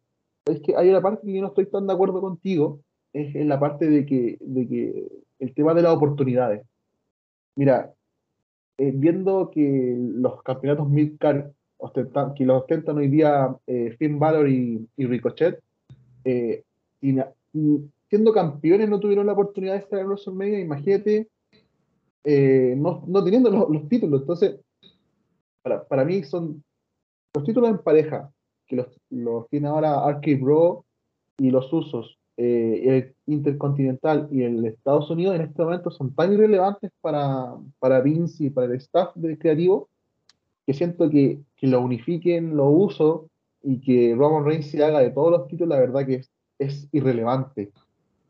es 0.45 0.61
que 0.61 0.75
hay 0.75 0.89
una 0.89 1.01
parte 1.01 1.25
que 1.25 1.33
yo 1.33 1.41
no 1.41 1.47
estoy 1.47 1.65
tan 1.67 1.87
de 1.87 1.93
acuerdo 1.93 2.21
contigo, 2.21 2.81
es 3.13 3.33
en 3.35 3.49
la 3.49 3.59
parte 3.59 3.89
de 3.89 4.05
que, 4.05 4.37
de 4.41 4.67
que 4.67 5.07
el 5.39 5.53
tema 5.53 5.73
de 5.73 5.81
las 5.83 5.93
oportunidades. 5.93 6.65
Mira, 7.55 7.93
eh, 8.77 8.91
viendo 8.93 9.51
que 9.51 9.95
los 9.97 10.41
campeonatos 10.43 10.89
Midcard 10.89 11.51
que 12.35 12.45
los 12.45 12.61
ostentan 12.61 12.97
hoy 12.97 13.07
día 13.07 13.55
eh, 13.67 13.95
Finn 13.97 14.19
Balor 14.19 14.47
y, 14.47 14.87
Ricochet, 14.97 15.59
eh, 16.23 16.63
y, 17.01 17.17
siendo 18.09 18.31
campeones 18.31 18.89
no 18.89 18.99
tuvieron 18.99 19.25
la 19.25 19.33
oportunidad 19.33 19.73
de 19.73 19.79
estar 19.79 19.99
en 19.99 20.07
WrestleMania, 20.07 20.59
imagínate 20.59 21.27
eh, 22.23 22.75
no, 22.77 23.03
no, 23.07 23.23
teniendo 23.23 23.49
los, 23.49 23.89
títulos. 23.89 24.21
Entonces, 24.21 24.59
para, 25.61 25.83
para, 25.83 26.05
mí 26.05 26.23
son 26.23 26.63
los 27.33 27.43
títulos 27.43 27.69
en 27.69 27.79
pareja, 27.79 28.31
que 28.67 28.77
los, 28.77 28.87
los 29.09 29.49
tiene 29.49 29.67
ahora 29.67 30.05
Arcade 30.05 30.37
Bro 30.37 30.85
y 31.37 31.49
los 31.49 31.71
usos, 31.73 32.17
el 32.37 33.13
Intercontinental 33.27 34.27
y 34.31 34.43
el 34.43 34.65
Estados 34.65 35.09
Unidos 35.09 35.35
en 35.35 35.41
este 35.41 35.63
momento 35.63 35.91
son 35.91 36.15
tan 36.15 36.33
irrelevantes 36.33 36.91
para, 37.01 37.55
para 37.79 38.01
Vince 38.01 38.45
y 38.45 38.49
para 38.49 38.67
el 38.67 38.73
staff 38.73 39.13
del 39.15 39.37
creativo 39.37 39.89
que 40.65 40.73
siento 40.73 41.09
que, 41.09 41.39
que 41.55 41.67
lo 41.67 41.81
unifiquen, 41.81 42.55
lo 42.55 42.69
uso 42.69 43.29
y 43.61 43.79
que 43.79 44.15
Roman 44.15 44.45
Reigns 44.45 44.69
se 44.69 44.83
haga 44.83 44.99
de 44.99 45.11
todos 45.11 45.31
los 45.31 45.47
títulos, 45.47 45.69
la 45.69 45.79
verdad 45.79 46.05
que 46.05 46.15
es, 46.15 46.31
es 46.59 46.87
irrelevante 46.91 47.71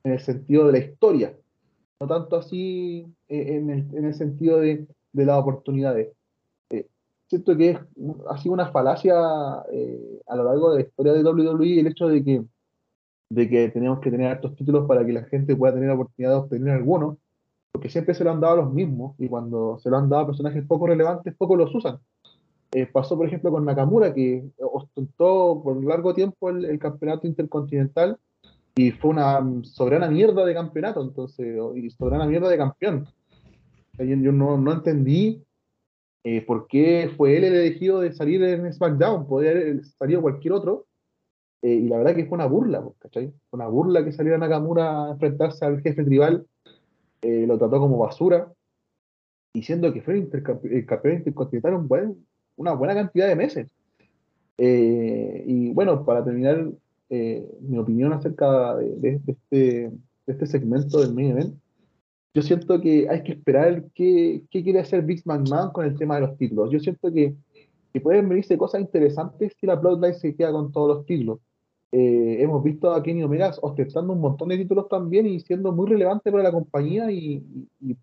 en 0.04 0.12
el 0.14 0.20
sentido 0.20 0.68
de 0.68 0.72
la 0.74 0.78
historia, 0.80 1.36
no 2.00 2.08
tanto 2.08 2.36
así 2.36 3.06
eh, 3.28 3.58
en 3.58 3.70
el, 3.70 3.96
en 3.96 4.06
el 4.06 4.14
sentido 4.14 4.60
de, 4.60 4.86
de 5.14 5.26
las 5.26 5.40
oportunidades. 5.40 6.10
Eh, 6.70 6.88
siento 7.28 7.56
que 7.56 7.72
es, 7.72 7.80
ha 8.30 8.38
sido 8.38 8.54
una 8.54 8.72
falacia 8.72 9.16
eh, 9.72 10.22
a 10.28 10.36
lo 10.36 10.44
largo 10.44 10.72
de 10.72 10.82
la 10.82 10.88
historia 10.88 11.14
de 11.14 11.24
WWE 11.24 11.80
el 11.80 11.88
hecho 11.88 12.08
de 12.08 12.24
que, 12.24 12.44
de 13.30 13.50
que 13.50 13.70
tenemos 13.70 14.00
que 14.00 14.12
tener 14.12 14.34
estos 14.34 14.56
títulos 14.56 14.88
para 14.88 15.06
que 15.06 15.14
la 15.14 15.24
gente 15.24 15.56
pueda 15.56 15.74
tener 15.74 15.90
la 15.90 15.96
oportunidad 15.96 16.32
de 16.32 16.38
obtener 16.38 16.74
algunos, 16.76 17.18
porque 17.72 17.90
siempre 17.90 18.14
se 18.14 18.24
lo 18.24 18.32
han 18.32 18.42
dado 18.42 18.54
a 18.54 18.64
los 18.64 18.74
mismos 18.74 19.16
y 19.18 19.28
cuando 19.28 19.80
se 19.80 19.90
lo 19.90 19.98
han 19.98 20.10
dado 20.10 20.24
a 20.24 20.28
personajes 20.28 20.66
poco 20.68 20.88
relevantes, 20.88 21.34
poco 21.36 21.56
los 21.56 21.74
usan. 21.74 22.00
Eh, 22.76 22.88
pasó, 22.88 23.16
por 23.16 23.28
ejemplo, 23.28 23.52
con 23.52 23.66
Nakamura, 23.66 24.14
que 24.14 24.50
ostentó 24.60 25.62
por 25.64 25.84
largo 25.84 26.16
tiempo 26.16 26.50
el, 26.50 26.80
campeonato 26.80 27.28
intercontinental 27.28 28.18
y 28.76 28.90
fue 28.91 29.12
una 29.12 29.40
soberana 29.62 30.10
mierda 30.10 30.44
de 30.44 30.56
campeonato, 30.56 31.04
entonces, 31.04 31.56
y 31.76 31.90
soberana 31.91 32.26
mierda 32.26 32.50
de 32.50 32.58
campeón. 32.58 33.08
Yo, 34.00 34.32
no, 34.32 34.58
no, 34.58 34.74
entendí 34.74 35.44
eh, 36.24 36.44
por 36.44 36.66
qué 36.66 37.12
fue 37.16 37.38
él 37.38 37.44
el 37.44 37.54
elegido 37.54 38.00
de 38.00 38.12
salir 38.12 38.41
en 38.41 38.74
SmackDown, 38.74 39.28
podría 39.28 39.52
haber 39.52 39.86
salido 39.86 40.24
cualquier 40.24 40.54
otro. 40.54 40.88
Eh, 41.62 41.76
y 41.76 41.88
la 41.88 41.98
verdad 42.00 42.16
que 42.16 42.26
fue 42.26 42.36
una 42.36 42.48
burla, 42.48 42.84
¿cachai? 42.98 43.32
Fue 43.52 43.58
una 43.58 43.68
burla 43.68 44.04
que 44.04 44.12
saliera 44.12 44.40
Nakamura 44.40 45.06
a 45.06 45.12
enfrentarse 45.12 45.64
al 45.64 45.80
jefe 45.82 46.04
tribal, 46.04 46.48
lo 47.22 47.58
trató 47.60 47.80
como 47.80 48.00
basura. 48.00 48.52
y 49.54 49.62
siendo 49.62 49.94
que 49.94 50.02
fue 50.02 50.16
el, 50.16 50.30
el 50.72 50.86
campeón 50.88 51.18
intercontinental 51.18 51.76
un 51.76 51.88
buen, 51.88 52.26
una 52.56 52.74
buena 52.74 52.94
cantidad 52.94 53.28
de 53.28 53.36
meses. 53.36 53.72
Eh, 54.58 55.44
y 55.48 55.74
bueno, 55.74 56.06
para 56.06 56.24
terminar 56.24 56.70
eh, 57.10 57.46
mi 57.62 57.78
opinión 57.78 58.14
acerca 58.14 58.76
de, 58.76 58.96
de, 58.98 59.10
este, 59.28 59.36
de, 59.52 59.92
este, 60.28 60.46
segmento 60.46 61.00
del 61.02 61.14
main 61.14 61.32
event, 61.32 61.56
yo 62.34 62.42
siento 62.42 62.80
que 62.82 63.08
hay 63.10 63.24
que 63.24 63.34
esperar 63.34 63.86
qué, 63.94 64.44
qué 64.50 64.64
quiere 64.64 64.80
hacer 64.80 65.04
Big 65.04 65.22
McMahon 65.26 65.72
con 65.72 65.86
el 65.86 65.98
tema 65.98 66.16
de 66.16 66.22
los 66.22 66.38
títulos. 66.38 66.72
Yo 66.72 66.80
siento 66.80 67.12
que, 67.12 67.36
que 67.94 68.02
pueden 68.02 68.28
venirse 68.28 68.58
cosas 68.58 68.82
interesantes 68.82 69.54
si 69.60 69.68
la 69.68 69.76
Bloodline 69.76 70.16
se 70.16 70.36
queda 70.36 70.52
con 70.52 70.72
todos 70.72 70.98
los 70.98 71.06
títulos. 71.06 71.40
Eh, 71.92 72.38
hemos 72.42 72.64
visto 72.64 72.92
a 72.92 73.04
Kenny 73.04 73.22
Omega 73.22 73.52
ostentando 73.62 74.14
un 74.14 74.22
montón 74.22 74.50
de 74.50 74.58
títulos 74.58 74.88
también 74.90 75.28
y 75.28 75.40
siendo 75.42 75.72
muy 75.72 75.88
relevante 75.88 76.32
para 76.32 76.44
la 76.44 76.52
compañía 76.52 77.12
y, 77.12 77.36
y, 77.36 77.68
y, 77.92 77.98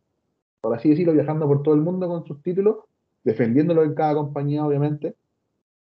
por 0.60 0.76
así 0.76 0.90
decirlo, 0.90 1.12
viajando 1.12 1.48
por 1.48 1.64
todo 1.64 1.74
el 1.74 1.80
mundo 1.80 2.06
con 2.06 2.24
sus 2.24 2.40
títulos, 2.40 2.76
defendiéndolo 3.24 3.84
en 3.84 3.94
cada 3.94 4.14
compañía, 4.14 4.64
obviamente. 4.64 5.14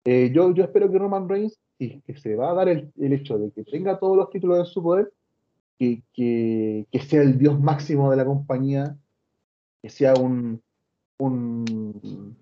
Eh, 0.05 0.33
yo, 0.35 0.53
yo 0.53 0.65
espero 0.65 0.91
que 0.91 0.99
Roman 0.99 1.29
Reigns, 1.29 1.59
si 1.79 2.01
que 2.03 2.17
se 2.17 2.35
va 2.35 2.51
a 2.51 2.55
dar 2.55 2.69
el, 2.69 2.93
el, 2.99 3.13
hecho 3.13 3.39
de 3.39 3.51
que 3.53 3.65
tenga 3.65 3.99
todos 3.99 4.17
los 4.17 4.31
títulos 4.31 4.59
en 4.59 4.67
su 4.67 4.83
poder, 4.83 5.13
que, 5.79 6.03
que, 6.13 6.87
que, 6.91 7.01
sea 7.01 7.23
el 7.23 7.39
dios 7.39 7.61
máximo 7.61 8.11
de 8.11 8.17
la 8.17 8.25
compañía, 8.25 8.97
que 9.81 9.91
sea 9.91 10.15
un, 10.15 10.61
un 11.19 12.37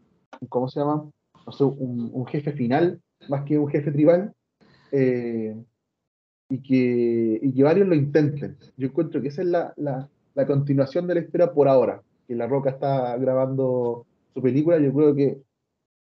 ¿cómo 0.48 0.68
se 0.68 0.80
llama? 0.80 1.10
No 1.46 1.52
sé, 1.52 1.64
un, 1.64 2.26
jefe 2.26 2.52
final, 2.52 3.00
más 3.28 3.44
que 3.44 3.58
un 3.58 3.68
jefe 3.68 3.92
tribal, 3.92 4.34
eh, 4.92 5.56
y, 6.48 6.62
que, 6.62 7.40
y 7.42 7.52
que 7.52 7.62
varios 7.62 7.88
lo 7.88 7.94
intenten. 7.94 8.56
Yo 8.76 8.88
encuentro 8.88 9.20
que 9.20 9.28
esa 9.28 9.42
es 9.42 9.48
la, 9.48 9.72
la, 9.76 10.08
la 10.34 10.46
continuación 10.46 11.06
de 11.06 11.14
la 11.14 11.20
historia 11.20 11.52
por 11.52 11.68
ahora, 11.68 12.02
que 12.26 12.34
La 12.34 12.46
Roca 12.46 12.70
está 12.70 13.16
grabando 13.16 14.06
su 14.32 14.42
película, 14.42 14.78
yo 14.78 14.92
creo 14.92 15.14
que 15.14 15.40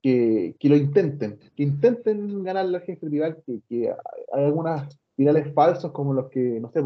que, 0.02 0.56
que, 0.58 0.68
lo 0.68 0.76
intenten, 0.76 1.38
que 1.56 1.62
intenten 1.62 2.42
ganar 2.42 2.66
la 2.66 2.80
jefe 2.80 3.08
rival, 3.08 3.42
que, 3.44 3.60
que 3.68 3.90
hay 4.32 4.44
algunas 4.44 4.98
finales 5.16 5.52
falsos 5.54 5.92
como 5.92 6.14
los 6.14 6.30
que, 6.30 6.60
no 6.60 6.70
sé, 6.70 6.82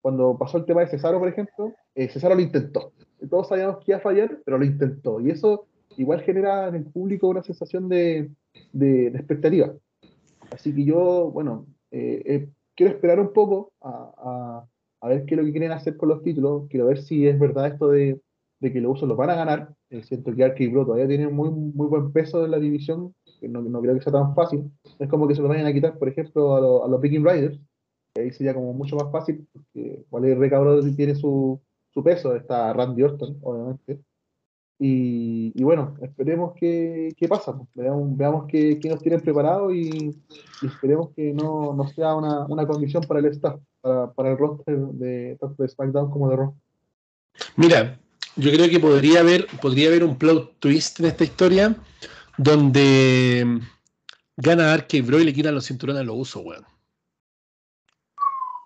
cuando 0.00 0.36
pasó 0.36 0.58
el 0.58 0.64
tema 0.64 0.82
de 0.82 0.88
Cesaro, 0.88 1.18
por 1.18 1.28
ejemplo, 1.28 1.72
eh, 1.94 2.08
Cesaro 2.08 2.34
lo 2.34 2.40
intentó. 2.40 2.92
Todos 3.30 3.48
sabíamos 3.48 3.78
que 3.78 3.92
iba 3.92 3.98
a 3.98 4.02
fallar, 4.02 4.40
pero 4.44 4.58
lo 4.58 4.64
intentó. 4.64 5.20
Y 5.20 5.30
eso 5.30 5.66
igual 5.96 6.22
genera 6.22 6.68
en 6.68 6.74
el 6.74 6.84
público 6.84 7.28
una 7.28 7.42
sensación 7.42 7.88
de, 7.88 8.30
de, 8.72 9.06
expectativa. 9.08 9.72
Así 10.50 10.74
que 10.74 10.84
yo, 10.84 11.30
bueno, 11.30 11.66
eh, 11.90 12.22
eh, 12.26 12.48
quiero 12.74 12.92
esperar 12.92 13.20
un 13.20 13.32
poco 13.32 13.72
a, 13.80 14.66
a, 15.00 15.08
ver 15.08 15.24
qué 15.24 15.34
es 15.34 15.40
lo 15.40 15.46
que 15.46 15.52
quieren 15.52 15.72
hacer 15.72 15.96
con 15.96 16.08
los 16.08 16.22
títulos. 16.22 16.64
Quiero 16.68 16.86
ver 16.86 17.00
si 17.00 17.26
es 17.26 17.38
verdad 17.38 17.68
esto 17.68 17.88
de, 17.88 18.20
de 18.62 18.72
que 18.72 18.80
los 18.80 18.92
usos 18.92 19.08
los 19.08 19.18
van 19.18 19.30
a 19.30 19.34
ganar. 19.34 19.74
Eh, 19.90 20.02
siento 20.04 20.34
que 20.34 20.44
Arky 20.44 20.68
Bro 20.68 20.86
todavía 20.86 21.08
tiene 21.08 21.28
muy, 21.28 21.50
muy 21.50 21.88
buen 21.88 22.12
peso 22.12 22.44
en 22.44 22.52
la 22.52 22.60
división, 22.60 23.12
que 23.40 23.48
no, 23.48 23.60
no, 23.60 23.80
creo 23.82 23.94
que 23.94 24.02
sea 24.02 24.12
tan 24.12 24.34
fácil. 24.34 24.70
Es 25.00 25.08
como 25.08 25.26
que 25.26 25.34
se 25.34 25.42
lo 25.42 25.48
vayan 25.48 25.66
a 25.66 25.72
quitar, 25.72 25.98
por 25.98 26.08
ejemplo, 26.08 26.54
a, 26.56 26.60
lo, 26.60 26.84
a 26.84 26.88
los 26.88 27.00
Viking 27.00 27.24
Riders, 27.24 27.60
que 28.14 28.22
ahí 28.22 28.30
sería 28.30 28.54
como 28.54 28.72
mucho 28.72 28.94
más 28.96 29.10
fácil, 29.10 29.46
porque 29.52 30.04
Valerie 30.10 30.36
Recabro 30.36 30.80
tiene 30.94 31.16
su, 31.16 31.60
su 31.90 32.04
peso, 32.04 32.36
está 32.36 32.72
Randy 32.72 33.02
Orton, 33.02 33.36
obviamente. 33.42 34.00
Y, 34.78 35.52
y 35.54 35.64
bueno, 35.64 35.94
esperemos 36.00 36.54
que, 36.54 37.12
que 37.16 37.28
pasa, 37.28 37.56
pues. 37.56 37.68
veamos, 37.74 38.16
veamos 38.16 38.46
qué, 38.46 38.78
nos 38.88 39.00
tienen 39.00 39.20
preparado 39.20 39.72
y, 39.72 40.16
y 40.62 40.66
esperemos 40.66 41.10
que 41.16 41.32
no, 41.32 41.74
no 41.74 41.88
sea 41.88 42.14
una, 42.14 42.46
una, 42.46 42.66
condición 42.66 43.02
para 43.08 43.20
el 43.20 43.26
staff, 43.26 43.60
para, 43.80 44.12
para 44.12 44.32
el 44.32 44.38
roster 44.38 44.76
de 44.78 45.36
tanto 45.40 45.62
de 45.62 45.68
SmackDown 45.68 46.10
como 46.10 46.30
de 46.30 46.36
Raw. 46.36 46.54
Mira, 47.56 47.98
yo 48.36 48.50
creo 48.50 48.68
que 48.68 48.80
podría 48.80 49.20
haber, 49.20 49.46
podría 49.60 49.88
haber 49.88 50.04
un 50.04 50.16
plot 50.18 50.58
twist 50.58 51.00
en 51.00 51.06
esta 51.06 51.24
historia 51.24 51.76
donde 52.38 53.60
gana 54.36 54.72
Arcade 54.72 55.02
Bro 55.02 55.20
y 55.20 55.24
le 55.24 55.32
quitan 55.32 55.54
los 55.54 55.66
cinturones 55.66 56.00
a 56.00 56.04
los 56.04 56.16
usos, 56.16 56.42
weón. 56.44 56.64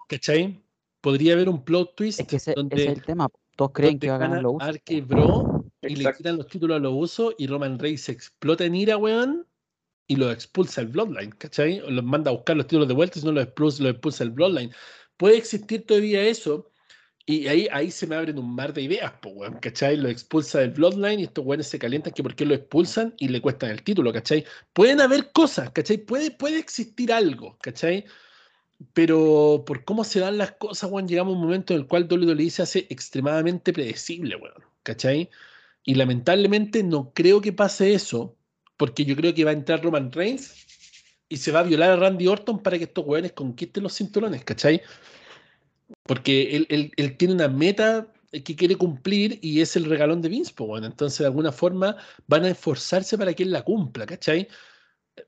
¿Cachai? 0.09 0.63
Podría 1.01 1.35
haber 1.35 1.49
un 1.49 1.65
plot 1.65 1.95
twist 1.97 2.21
es 2.21 2.27
que 2.27 2.37
ese, 2.37 2.55
donde, 2.55 2.77
ese 2.77 2.93
es 2.93 2.99
el 2.99 3.05
tema. 3.05 3.29
Todos 3.57 3.73
creen 3.73 3.99
que 3.99 4.09
va 4.09 4.17
a 4.17 4.19
ganar 4.19 4.43
los 4.43 4.55
usos. 4.55 4.69
Arcade 4.69 5.03
Bro 5.03 5.65
y 5.83 5.93
Exacto. 5.93 6.09
le 6.09 6.17
quitan 6.17 6.37
los 6.37 6.47
títulos 6.47 6.77
a 6.77 6.81
los 6.81 6.93
usos 6.95 7.35
y 7.39 7.47
Roman 7.47 7.79
Reigns 7.79 8.03
se 8.03 8.13
explota 8.13 8.65
en 8.65 8.75
ira, 8.75 8.97
weón, 8.97 9.47
y 10.07 10.17
lo 10.17 10.31
expulsa 10.31 10.81
el 10.81 10.89
Bloodline, 10.89 11.33
¿cachai? 11.33 11.81
O 11.81 11.91
los 11.91 12.05
manda 12.05 12.31
a 12.31 12.35
buscar 12.35 12.57
los 12.57 12.67
títulos 12.67 12.89
de 12.89 12.95
vuelta 12.95 13.19
y 13.19 13.23
si 13.23 13.27
no 13.27 13.33
los 13.33 13.45
expulsa, 13.45 13.83
los 13.83 13.93
expulsa 13.93 14.25
el 14.25 14.31
Bloodline. 14.31 14.73
Puede 15.17 15.37
existir 15.37 15.85
todavía 15.87 16.23
eso, 16.23 16.71
y 17.29 17.49
ahí, 17.49 17.67
ahí 17.73 17.91
se 17.91 18.07
me 18.07 18.15
abren 18.15 18.39
un 18.39 18.55
mar 18.55 18.73
de 18.73 18.83
ideas, 18.83 19.13
po, 19.21 19.31
weón, 19.31 19.59
¿cachai? 19.59 19.97
Lo 19.97 20.09
expulsa 20.09 20.61
del 20.61 20.71
Bloodline 20.71 21.19
y 21.21 21.25
estos 21.25 21.45
weones 21.45 21.67
se 21.67 21.79
calientan 21.79 22.13
que 22.13 22.23
por 22.23 22.37
qué 22.37 22.47
lo 22.47 22.55
expulsan 22.55 23.15
y 23.19 23.27
le 23.27 23.41
cuestan 23.43 23.71
el 23.71 23.83
título, 23.83 24.13
¿cachai? 24.13 24.45
Pueden 24.73 25.01
haber 25.01 25.33
cosas, 25.33 25.71
¿cachai? 25.71 25.99
Puede, 25.99 26.31
puede 26.31 26.59
existir 26.59 27.13
algo, 27.13 27.59
¿cachai? 27.61 28.05
Pero 28.93 29.65
por 29.67 29.85
cómo 29.85 30.05
se 30.05 30.21
dan 30.21 30.39
las 30.39 30.53
cosas, 30.53 30.89
weón, 30.91 31.09
llegamos 31.09 31.33
a 31.35 31.37
un 31.37 31.43
momento 31.43 31.75
en 31.75 31.81
el 31.81 31.87
cual 31.89 32.07
WWE 32.09 32.49
se 32.51 32.63
hace 32.63 32.87
extremadamente 32.91 33.73
predecible, 33.73 34.37
weón, 34.37 34.63
¿cachai? 34.85 35.29
Y 35.85 35.95
lamentablemente 35.95 36.85
no 36.85 37.13
creo 37.13 37.41
que 37.41 37.53
pase 37.53 37.95
eso, 37.95 38.37
porque 38.77 39.05
yo 39.05 39.17
creo 39.17 39.35
que 39.35 39.45
va 39.45 39.51
a 39.51 39.55
entrar 39.55 39.83
Roman 39.83 40.13
Reigns 40.13 40.67
y 41.29 41.39
se 41.39 41.51
va 41.51 41.61
a 41.61 41.65
violar 41.65 41.91
a 41.91 41.97
Randy 41.97 42.29
Orton 42.29 42.63
para 42.63 42.79
que 42.79 42.85
estos 42.85 43.05
weones 43.05 43.33
conquisten 43.33 43.83
los 43.83 43.97
cinturones, 43.97 44.45
¿cachai? 44.45 44.81
Porque 46.07 46.57
él, 46.57 46.67
él, 46.71 46.93
él, 46.97 47.17
tiene 47.17 47.35
una 47.35 47.49
meta 47.49 48.07
que 48.31 48.57
quiere 48.57 48.77
cumplir 48.77 49.39
y 49.43 49.61
es 49.61 49.77
el 49.77 49.85
regalón 49.85 50.23
de 50.23 50.29
Vince, 50.29 50.53
pues, 50.55 50.69
bueno. 50.69 50.87
Entonces, 50.87 51.21
de 51.21 51.27
alguna 51.27 51.53
forma, 51.53 51.97
van 52.27 52.45
a 52.45 52.51
esforzarse 52.51 53.17
para 53.19 53.35
que 53.35 53.43
él 53.43 53.51
la 53.51 53.63
cumpla, 53.63 54.07
¿cachai? 54.07 54.49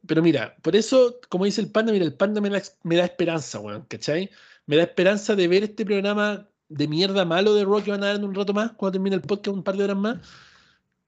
Pero 0.06 0.22
mira, 0.22 0.56
por 0.62 0.76
eso, 0.76 1.18
como 1.28 1.44
dice 1.44 1.60
el 1.60 1.70
panda, 1.70 1.92
mira, 1.92 2.05
el 2.05 2.14
panda 2.14 2.40
me 2.40 2.50
da, 2.50 2.62
me 2.82 2.96
da 2.96 3.05
esperanza, 3.05 3.59
weón, 3.60 3.82
¿cachai? 3.88 4.30
Me 4.66 4.76
da 4.76 4.82
esperanza 4.82 5.34
de 5.34 5.48
ver 5.48 5.64
este 5.64 5.84
programa 5.84 6.48
de 6.68 6.88
mierda 6.88 7.24
malo 7.24 7.55
de 7.55 7.64
Rock 7.64 7.84
que 7.84 7.90
van 7.92 8.02
a 8.02 8.09
dar 8.09 8.16
en 8.16 8.24
un 8.24 8.34
rato 8.34 8.52
más, 8.52 8.72
cuando 8.72 8.92
termine 8.92 9.16
el 9.16 9.22
podcast, 9.22 9.56
un 9.56 9.64
par 9.64 9.76
de 9.76 9.84
horas 9.84 9.96
más, 9.96 10.18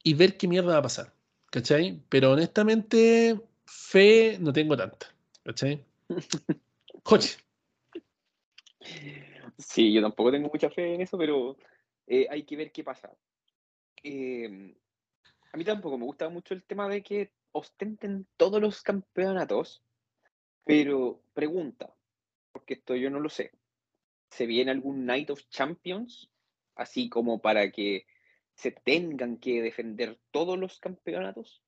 y 0.03 0.15
ver 0.15 0.37
qué 0.37 0.49
mierda 0.49 0.73
va 0.73 0.79
a 0.79 0.83
pasar, 0.83 1.13
¿cachai? 1.51 2.03
Pero 2.09 2.33
honestamente, 2.33 3.39
fe 3.67 4.39
no 4.41 4.53
tengo 4.53 4.77
tanta, 4.77 5.07
¿cachai? 5.45 5.85
Coche. 7.03 7.39
Sí, 9.61 9.93
yo 9.93 10.03
tampoco 10.03 10.33
tengo 10.33 10.49
mucha 10.53 10.71
fe 10.71 10.95
en 10.95 11.03
eso, 11.03 11.19
pero 11.19 11.57
eh, 12.07 12.27
hay 12.31 12.45
que 12.45 12.57
ver 12.57 12.73
qué 12.73 12.83
pasa. 12.83 13.11
Eh, 14.03 14.75
a 15.53 15.57
mí 15.57 15.65
tampoco 15.65 15.99
me 15.99 16.05
gusta 16.05 16.29
mucho 16.29 16.55
el 16.55 16.63
tema 16.65 16.89
de 16.89 17.03
que 17.03 17.33
ostenten 17.53 18.27
todos 18.37 18.61
los 18.61 18.83
campeonatos, 18.83 19.83
pero 20.65 21.23
pregunta, 21.35 21.95
porque 22.53 22.75
esto 22.75 22.95
yo 22.95 23.11
no 23.11 23.21
lo 23.21 23.29
sé. 23.29 23.53
¿Se 24.31 24.47
viene 24.47 24.71
algún 24.71 25.05
Night 25.05 25.31
of 25.31 25.49
Champions? 25.49 26.31
Así 26.77 27.09
como 27.09 27.41
para 27.41 27.71
que 27.71 28.07
se 28.55 28.71
tengan 28.71 29.39
que 29.39 29.63
defender 29.63 30.19
todos 30.31 30.59
los 30.59 30.79
campeonatos. 30.79 31.63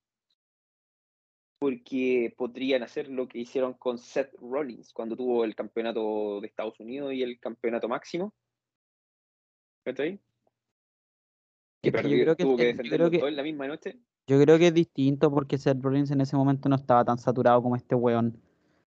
Porque 1.63 2.35
podrían 2.37 2.83
hacer 2.83 3.09
lo 3.09 3.29
que 3.29 3.39
hicieron 3.39 3.75
con 3.75 3.97
Seth 3.97 4.35
Rollins 4.41 4.93
cuando 4.93 5.15
tuvo 5.17 5.45
el 5.45 5.55
campeonato 5.55 6.41
de 6.41 6.49
Estados 6.49 6.81
Unidos 6.81 7.13
y 7.13 7.23
el 7.23 7.39
campeonato 7.39 7.89
máximo. 7.89 8.35
¿Está 9.85 10.03
ahí? 10.03 10.19
Que 11.81 11.93
yo 11.93 12.01
creo 12.01 12.37
que- 12.37 12.43
tuvo 12.43 12.57
que 12.57 12.73
yo 12.75 12.91
creo 12.91 13.11
que- 13.11 13.19
todo 13.19 13.29
en 13.29 13.37
la 13.37 13.45
misma 13.45 13.69
noche. 13.69 13.97
Yo 14.27 14.41
creo 14.43 14.59
que 14.59 14.67
es 14.67 14.75
distinto 14.75 15.31
porque 15.31 15.57
Seth 15.57 15.81
Rollins 15.81 16.11
en 16.11 16.21
ese 16.21 16.35
momento 16.37 16.69
no 16.69 16.75
estaba 16.75 17.05
tan 17.05 17.19
saturado 17.19 17.63
como 17.63 17.77
este 17.77 17.95
weón. 17.95 18.37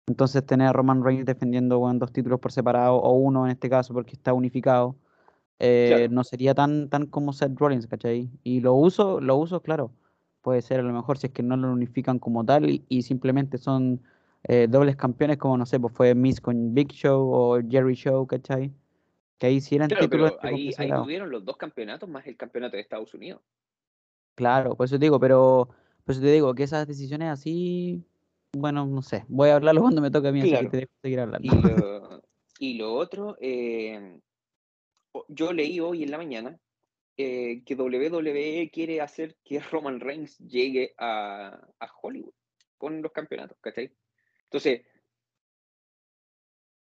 Entonces 0.07 0.47
tener 0.47 0.69
a 0.69 0.73
Roman 0.73 1.03
Reigns 1.03 1.27
defendiendo 1.27 1.81
weón, 1.81 1.99
dos 1.99 2.13
títulos 2.13 2.39
por 2.39 2.53
separado, 2.53 2.95
o 2.95 3.11
uno 3.13 3.45
en 3.45 3.51
este 3.51 3.69
caso 3.69 3.93
porque 3.93 4.13
está 4.13 4.33
unificado, 4.33 4.95
eh, 5.59 5.87
Claro. 5.89 6.13
no 6.13 6.23
sería 6.23 6.55
tan, 6.55 6.89
tan 6.89 7.07
como 7.07 7.33
Seth 7.33 7.59
Rollins, 7.59 7.89
¿cachai? 7.89 8.31
Y 8.45 8.61
lo 8.61 8.75
uso, 8.75 9.21
lo 9.21 9.37
uso, 9.37 9.61
claro. 9.63 9.91
Puede 10.43 10.63
ser 10.63 10.81
a 10.81 10.83
lo 10.83 10.93
mejor 10.93 11.19
si 11.19 11.29
es 11.29 11.33
que 11.33 11.43
no 11.43 11.57
lo 11.57 11.73
unifican 11.73 12.19
como 12.19 12.45
tal 12.45 12.69
y, 12.69 12.85
y 12.89 13.03
simplemente 13.03 13.59
son 13.59 14.03
eh, 14.45 14.67
dobles 14.69 14.97
campeones, 14.97 15.39
como 15.39 15.57
no 15.57 15.67
sé, 15.67 15.79
pues 15.81 15.95
fue 15.95 16.15
Miz 16.15 16.41
con 16.41 16.75
Big 16.75 16.91
Show 16.93 17.31
o 17.33 17.61
Jerry 17.69 17.95
Show, 17.95 18.27
¿cachai? 18.27 18.73
Que 19.39 19.47
ahí 19.49 19.61
sí 19.61 19.77
eran 19.77 19.89
Claro, 19.89 20.09
títulos 20.09 20.33
pero 20.43 20.57
entre 20.57 20.85
ahí, 20.85 20.93
tuvieron 20.93 21.31
los 21.31 21.45
dos 21.45 21.57
campeonatos 21.57 22.09
más 22.09 22.27
el 22.27 22.37
campeonato 22.37 22.77
de 22.77 22.83
Estados 22.83 23.15
Unidos. 23.15 23.41
Claro, 24.35 24.75
por 24.75 24.87
eso 24.87 24.99
te 24.99 25.05
digo, 25.05 25.21
pero 25.21 25.69
por 26.05 26.13
eso 26.13 26.21
te 26.21 26.33
digo 26.33 26.55
que 26.55 26.63
esas 26.65 26.87
decisiones 26.87 27.29
así, 27.29 28.05
bueno, 28.53 28.87
no 28.87 29.03
sé, 29.03 29.25
voy 29.29 29.51
a 29.51 29.57
hablarlo 29.57 29.81
cuando 29.83 30.01
me 30.01 30.11
toque 30.11 30.29
a 30.29 30.33
mí, 30.33 30.41
así 30.41 30.57
que 30.57 30.67
te 30.67 30.77
dejo 30.79 30.93
seguir 31.03 31.21
Y 31.43 31.51
hablando. 31.51 31.63
lo, 31.63 32.23
y 32.59 32.75
lo 32.75 32.95
otro, 32.95 33.37
eh, 33.41 34.21
yo 35.29 35.53
leí 35.53 35.81
hoy 35.81 36.03
en 36.03 36.11
la 36.11 36.19
mañana 36.19 36.59
eh, 37.17 37.63
que 37.65 37.75
WWE 37.75 38.71
quiere 38.73 39.01
hacer 39.01 39.37
que 39.45 39.61
Roman 39.61 40.01
Reigns 40.01 40.39
llegue 40.39 40.95
a, 40.99 41.69
Hollywood 42.01 42.35
con 42.79 43.03
los 43.03 43.13
campeonatos, 43.13 43.59
¿cachai? 43.61 43.95
Entonces, 44.45 44.83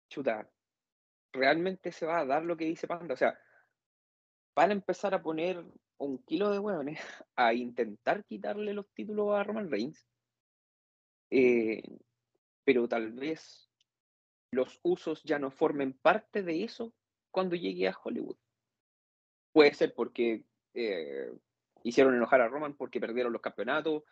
chuta, 0.09 0.49
¿realmente 1.33 1.91
se 1.91 2.05
va 2.05 2.19
a 2.19 2.25
dar 2.25 2.43
lo 2.43 2.55
que 2.55 2.65
dice 2.65 2.87
Panda? 2.87 3.13
O 3.13 3.17
sea, 3.17 3.39
van 4.55 4.69
a 4.69 4.73
empezar 4.73 5.13
a 5.13 5.21
poner 5.21 5.63
un 5.97 6.19
kilo 6.23 6.51
de 6.51 6.59
hueones 6.59 6.99
a 7.35 7.53
intentar 7.53 8.23
quitarle 8.25 8.73
los 8.73 8.87
títulos 8.93 9.35
a 9.35 9.43
Roman 9.43 9.69
Reigns. 9.69 10.07
Eh, 11.31 11.81
pero 12.63 12.87
tal 12.87 13.11
vez 13.13 13.69
los 14.51 14.79
usos 14.83 15.23
ya 15.23 15.39
no 15.39 15.51
formen 15.51 15.93
parte 15.93 16.43
de 16.43 16.63
eso 16.63 16.93
cuando 17.31 17.55
llegue 17.55 17.87
a 17.87 17.97
Hollywood. 18.03 18.37
Puede 19.51 19.73
ser 19.73 19.93
porque 19.93 20.43
eh, 20.73 21.31
hicieron 21.83 22.15
enojar 22.15 22.41
a 22.41 22.47
Roman 22.47 22.75
porque 22.75 22.99
perdieron 22.99 23.33
los 23.33 23.41
campeonatos 23.41 24.03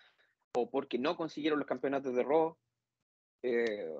o 0.55 0.69
porque 0.69 0.97
no 0.97 1.15
consiguieron 1.15 1.59
los 1.59 1.67
campeonatos 1.67 2.15
de 2.15 2.23
Raw. 2.23 2.57
Eh, 3.43 3.93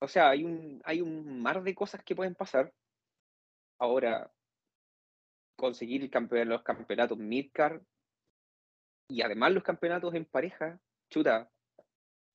o 0.00 0.08
sea, 0.08 0.30
hay 0.30 0.44
un, 0.44 0.82
hay 0.84 1.00
un 1.00 1.40
mar 1.40 1.62
de 1.62 1.74
cosas 1.74 2.02
que 2.04 2.14
pueden 2.14 2.34
pasar. 2.34 2.72
Ahora, 3.78 4.30
conseguir 5.56 6.02
el 6.02 6.48
los 6.48 6.62
campeonatos 6.62 7.18
midcard 7.18 7.82
y 9.08 9.22
además 9.22 9.52
los 9.52 9.62
campeonatos 9.62 10.14
en 10.14 10.24
pareja, 10.24 10.80
chuta, 11.10 11.50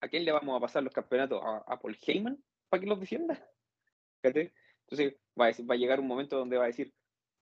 ¿a 0.02 0.08
quién 0.08 0.26
le 0.26 0.32
vamos 0.32 0.56
a 0.56 0.62
pasar 0.62 0.84
los 0.84 0.94
campeonatos? 0.94 1.42
¿A, 1.44 1.80
Paul 1.80 1.98
Heyman 2.06 2.44
para 2.70 2.82
que 2.82 2.88
los 2.88 3.00
defienda? 3.00 3.40
Entonces 4.24 5.16
a, 5.36 5.52
va 5.70 5.74
a, 5.74 5.78
llegar 5.78 6.00
un 6.00 6.08
momento 6.08 6.38
donde 6.38 6.58
va 6.58 6.66
a 6.66 6.68
decir, 6.68 6.94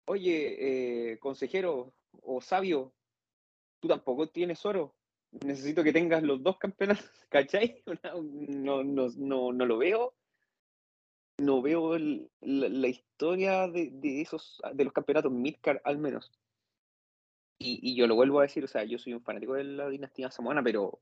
oye, 0.07 1.13
eh, 1.13 1.19
consejero 1.19 1.93
o 2.23 2.41
sabio, 2.41 2.93
tú 3.81 3.89
tampoco 3.89 4.29
tienes 4.29 4.65
oro, 4.65 4.95
necesito 5.45 5.85
que 5.85 5.93
tengas 5.93 6.23
los 6.23 6.43
dos 6.43 6.59
campeonatos, 6.59 7.11
¿cachai? 7.29 7.83
No, 8.03 8.83
no, 8.83 9.09
no, 9.17 9.53
no 9.53 9.67
lo 9.67 9.79
veo. 9.79 10.15
No 11.39 11.61
veo 11.61 11.99
la, 11.99 12.89
historia 12.89 13.69
de, 13.69 13.91
de, 13.93 14.23
esos, 14.23 14.63
de 14.73 14.85
los 14.85 14.93
campeonatos 14.95 15.31
Midcard 15.31 15.81
al 15.85 15.99
menos. 15.99 16.33
Y, 17.59 17.95
yo 17.95 18.07
lo 18.07 18.15
vuelvo 18.15 18.41
a 18.41 18.45
decir, 18.45 18.65
o 18.65 18.69
sea, 18.69 18.85
yo 18.85 18.99
soy 18.99 19.13
un 19.13 19.23
fanático 19.23 19.55
de 19.55 19.65
la 19.65 19.89
dinastía 19.89 20.31
samoana, 20.31 20.63
pero 20.63 20.99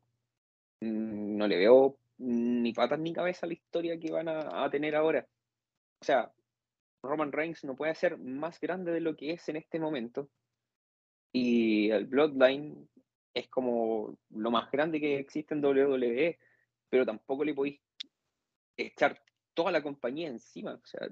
no 0.80 1.46
le 1.46 1.56
veo 1.56 1.98
ni 2.18 2.72
patas 2.72 2.98
ni 2.98 3.12
cabeza 3.12 3.46
a 3.46 3.48
la 3.48 3.54
historia 3.54 3.98
que 3.98 4.10
van 4.10 4.28
a, 4.28 4.64
a 4.64 4.70
tener 4.70 4.96
ahora. 4.96 5.26
O 6.00 6.04
sea, 6.04 6.32
Roman 7.04 7.32
Reigns 7.32 7.64
no 7.64 7.76
puede 7.76 7.94
ser 7.94 8.18
más 8.18 8.60
grande 8.60 8.92
de 8.92 9.00
lo 9.00 9.16
que 9.16 9.32
es 9.32 9.48
en 9.48 9.56
este 9.56 9.78
momento. 9.78 10.28
Y 11.32 11.90
el 11.90 12.06
Bloodline 12.06 12.88
es 13.34 13.48
como 13.48 14.16
lo 14.30 14.50
más 14.50 14.70
grande 14.70 15.00
que 15.00 15.18
existe 15.18 15.54
en 15.54 15.64
WWE, 15.64 16.38
pero 16.88 17.04
tampoco 17.04 17.44
le 17.44 17.54
podéis 17.54 17.80
echar 18.76 19.20
toda 19.54 19.72
la 19.72 19.82
compañía 19.82 20.28
encima. 20.28 20.74
O 20.74 20.86
sea, 20.86 21.08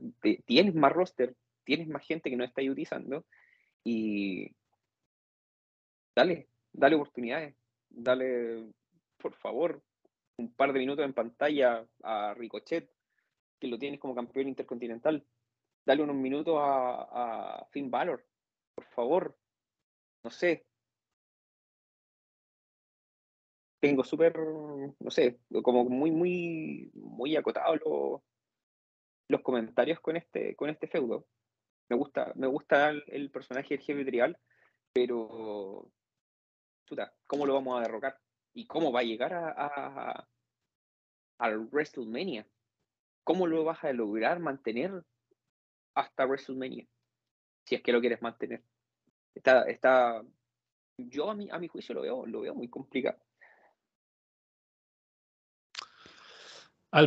tienes 0.47 0.75
más 0.75 0.93
roster, 0.93 1.35
tienes 1.65 1.89
más 1.89 2.07
gente 2.07 2.31
que 2.31 2.37
no 2.37 2.45
está 2.45 2.63
utilizando 2.63 3.25
y 3.85 4.55
dale, 6.15 6.49
dale 6.73 6.97
oportunidades, 6.97 7.57
dale, 7.89 8.73
por 9.19 9.35
favor, 9.35 9.83
un 10.37 10.53
par 10.55 10.73
de 10.73 10.79
minutos 10.79 11.05
en 11.05 11.13
pantalla 11.13 11.87
a 12.03 12.35
Ricochet, 12.35 12.91
que 13.59 13.69
lo 13.69 13.79
tienes 13.79 14.01
como 14.01 14.15
campeón 14.15 14.49
intercontinental. 14.49 15.25
Dale 15.85 16.03
unos 16.03 16.17
minutos 16.17 16.57
a, 16.59 17.61
a 17.61 17.67
Finn 17.71 17.91
Balor, 17.91 18.25
por 18.75 18.85
favor. 18.87 19.37
No 20.25 20.31
sé, 20.31 20.65
tengo 23.83 24.05
súper, 24.05 24.39
no 24.39 25.11
sé, 25.11 25.41
como 25.65 25.85
muy, 25.85 26.13
muy, 26.13 26.93
muy 26.95 27.35
acotado 27.35 28.23
los 29.27 29.41
comentarios 29.43 29.99
con 29.99 30.17
este, 30.17 30.55
con 30.55 30.71
este 30.71 30.87
feudo. 30.87 31.27
Me 31.89 31.97
gusta, 31.97 32.33
me 32.37 32.47
gusta 32.47 32.91
el, 32.91 33.31
personaje 33.33 33.75
del 33.75 33.85
jefe 33.85 34.05
trial, 34.05 34.39
pero 34.93 35.91
chuta, 36.87 37.13
¿cómo 37.27 37.45
lo 37.45 37.55
vamos 37.55 37.77
a 37.77 37.83
derrocar? 37.83 38.21
¿Y 38.55 38.69
cómo 38.69 38.93
va 38.93 39.01
a 39.01 39.05
llegar 39.05 39.35
a, 39.35 39.53
a, 39.57 40.29
al 41.39 41.67
WrestleMania? 41.67 42.47
¿Cómo 43.25 43.49
lo 43.49 43.65
vas 43.65 43.83
a 43.83 43.93
lograr 43.93 44.39
mantener 44.39 45.03
hasta 45.95 46.27
WrestleMania? 46.27 46.87
Si 47.65 47.75
es 47.75 47.83
que 47.83 47.93
lo 47.93 48.01
quieres 48.01 48.23
mantener. 48.23 48.63
Está, 49.35 49.63
está, 49.65 50.23
yo 50.97 51.31
a 51.31 51.35
mi, 51.35 51.51
a 51.51 51.59
mi 51.59 51.69
juicio 51.69 51.95
lo 51.95 52.03
veo, 52.03 52.27
lo 52.27 52.41
veo 52.41 52.55
muy 52.55 52.69
complicado. 52.69 53.19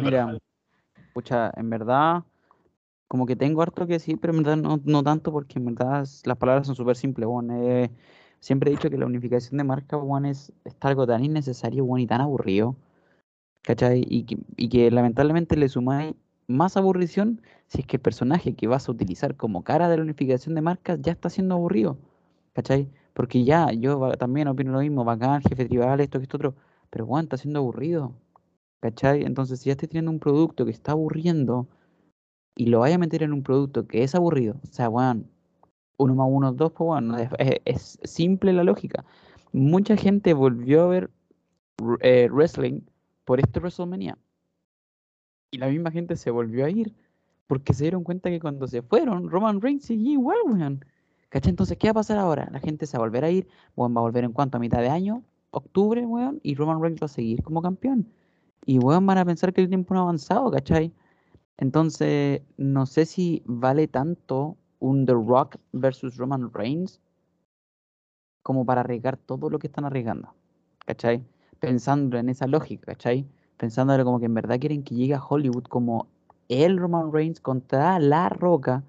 Mira, 0.02 0.38
pucha, 1.14 1.52
en 1.56 1.70
verdad, 1.70 2.24
como 3.08 3.26
que 3.26 3.36
tengo 3.36 3.62
harto 3.62 3.86
que 3.86 3.94
decir, 3.94 4.18
pero 4.20 4.34
en 4.34 4.44
verdad 4.44 4.58
no, 4.58 5.04
tanto 5.04 5.32
porque 5.32 5.60
en 5.60 5.66
verdad 5.66 6.08
las 6.24 6.38
palabras 6.38 6.66
son 6.66 6.76
súper 6.76 6.96
simples, 6.96 7.28
bueno, 7.28 7.54
siempre 8.40 8.72
he 8.72 8.76
dicho 8.76 8.90
que 8.90 8.98
la 8.98 9.06
unificación 9.06 9.58
de 9.58 9.64
marca, 9.64 9.98
bueno, 9.98 10.28
es, 10.28 10.52
algo 10.80 11.06
tan 11.06 11.24
innecesario, 11.24 11.86
bueno, 11.86 12.04
y 12.04 12.08
tan 12.08 12.22
aburrido, 12.22 12.76
¿cachai? 13.62 14.04
Y 14.08 14.24
que, 14.26 14.38
y 14.58 14.70
que 14.70 14.90
lamentablemente 14.90 15.56
le 15.56 15.70
sumáis 15.70 16.16
más 16.48 16.78
aburrición 16.78 17.42
si 17.68 17.82
es 17.82 17.88
que 17.88 17.98
el 17.98 18.02
personaje 18.02 18.56
que 18.56 18.68
vas 18.68 18.88
a 18.88 18.92
utilizar 18.92 19.36
como 19.36 19.64
cara 19.64 19.90
de 19.90 19.98
la 19.98 20.04
unificación 20.04 20.56
de 20.56 20.62
marcas 20.62 21.00
ya 21.02 21.12
está 21.14 21.30
siendo 21.30 21.56
aburrido, 21.56 21.98
¿cachai? 22.54 22.90
Porque 23.14 23.44
ya, 23.44 23.72
yo 23.72 24.12
también 24.14 24.48
opino 24.48 24.72
lo 24.74 24.80
mismo, 24.80 25.04
bacán, 25.06 25.42
jefe 25.42 25.66
tribal, 25.66 26.00
esto, 26.02 26.20
esto, 26.20 26.38
otro, 26.38 26.56
pero 26.90 27.06
bueno, 27.06 27.24
está 27.24 27.38
siendo 27.38 27.60
aburrido, 27.60 28.14
¿Cachai? 28.86 29.24
Entonces, 29.24 29.62
si 29.62 29.66
ya 29.68 29.72
estás 29.72 29.90
teniendo 29.90 30.12
un 30.12 30.20
producto 30.20 30.64
que 30.64 30.72
está 30.72 30.92
aburriendo 30.92 31.68
y 32.56 32.68
lo 32.68 32.82
vaya 32.82 32.96
a 32.96 33.00
meter 33.00 33.24
en 33.24 33.34
un 33.34 33.42
producto 33.42 33.88
que 33.88 34.04
es 34.04 34.14
aburrido, 34.14 34.58
o 34.64 34.68
sea, 34.72 34.90
bueno, 34.90 35.24
uno 35.98 36.14
más 36.14 36.28
uno, 36.30 36.54
dos, 36.54 36.72
pues 36.74 36.86
bueno, 36.88 37.18
es, 37.66 38.00
simple 38.04 38.54
la 38.54 38.64
lógica. 38.64 39.04
Mucha 39.54 39.98
gente 39.98 40.36
volvió 40.36 40.84
a 40.84 40.88
ver 40.88 41.10
eh, 42.02 42.30
wrestling 42.32 42.82
por 43.26 43.40
este 43.40 43.60
WrestleMania. 43.60 44.20
Y 45.52 45.58
la 45.58 45.68
misma 45.68 45.92
gente 45.92 46.16
se 46.16 46.32
volvió 46.32 46.66
a 46.66 46.70
ir 46.70 46.94
porque 47.48 47.74
se 47.74 47.84
dieron 47.84 48.04
cuenta 48.04 48.30
que 48.30 48.40
cuando 48.40 48.68
se 48.68 48.82
fueron, 48.82 49.30
Roman 49.30 49.62
Reigns 49.62 49.86
seguía 49.86 50.14
igual, 50.14 50.38
weón. 50.46 50.84
¿Cachai? 51.30 51.50
Entonces, 51.50 51.78
¿qué 51.78 51.88
va 51.88 51.92
a 51.92 51.96
pasar 51.96 52.18
ahora? 52.18 52.50
La 52.52 52.60
gente 52.60 52.86
se 52.86 52.98
va 52.98 53.04
a 53.04 53.08
volver 53.08 53.24
a 53.24 53.30
ir, 53.30 53.48
bueno, 53.76 53.96
va 53.96 54.02
a 54.02 54.04
volver 54.04 54.24
en 54.24 54.32
cuanto 54.32 54.58
a 54.58 54.60
mitad 54.60 54.80
de 54.80 54.90
año, 54.90 55.24
octubre, 55.52 56.06
weón, 56.06 56.40
y 56.44 56.56
Roman 56.56 56.82
Reigns 56.82 57.02
va 57.02 57.06
a 57.06 57.10
seguir 57.10 57.44
como 57.44 57.62
campeón. 57.62 58.08
Y 58.66 58.80
weón, 58.80 59.06
van 59.06 59.18
a 59.18 59.26
pensar 59.26 59.54
que 59.54 59.62
el 59.62 59.70
tiempo 59.70 59.94
no 59.94 60.02
ha 60.02 60.04
avanzado, 60.04 60.50
¿cachai? 60.52 60.94
Entonces, 61.58 62.42
no 62.58 62.86
sé 62.86 63.06
si 63.06 63.44
vale 63.46 63.88
tanto 63.88 64.58
un 64.80 65.06
The 65.06 65.14
Rock 65.14 65.58
versus 65.72 66.18
Roman 66.18 66.52
Reigns 66.54 67.00
como 68.44 68.66
para 68.66 68.82
arriesgar 68.82 69.18
todo 69.18 69.50
lo 69.50 69.60
que 69.60 69.68
están 69.68 69.86
arriesgando, 69.86 70.34
¿cachai? 70.86 71.24
Pensando 71.60 72.18
en 72.18 72.30
esa 72.30 72.48
lógica, 72.48 72.94
¿cachai? 72.94 73.28
Pensándole 73.58 74.04
como 74.04 74.20
que 74.20 74.26
en 74.26 74.34
verdad 74.34 74.60
quieren 74.60 74.84
que 74.84 74.96
llegue 74.96 75.14
a 75.16 75.24
Hollywood 75.24 75.64
como 75.64 76.08
el 76.50 76.78
Roman 76.78 77.12
Reigns 77.12 77.40
contra 77.40 78.00
La 78.00 78.30
Roca, 78.30 78.84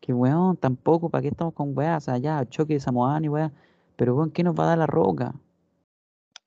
que 0.00 0.12
weón, 0.14 0.56
tampoco, 0.56 1.08
¿para 1.10 1.22
qué 1.22 1.28
estamos 1.28 1.54
con 1.54 1.76
weas? 1.76 2.04
O 2.04 2.06
sea, 2.06 2.18
ya, 2.18 2.44
choque 2.48 2.74
de 2.74 2.80
Samoan 2.80 3.24
y 3.24 3.28
weón, 3.28 3.52
pero 3.96 4.14
weón, 4.16 4.30
¿qué 4.30 4.42
nos 4.44 4.58
va 4.58 4.64
a 4.64 4.68
dar 4.68 4.78
La 4.78 4.86
Roca? 4.86 5.34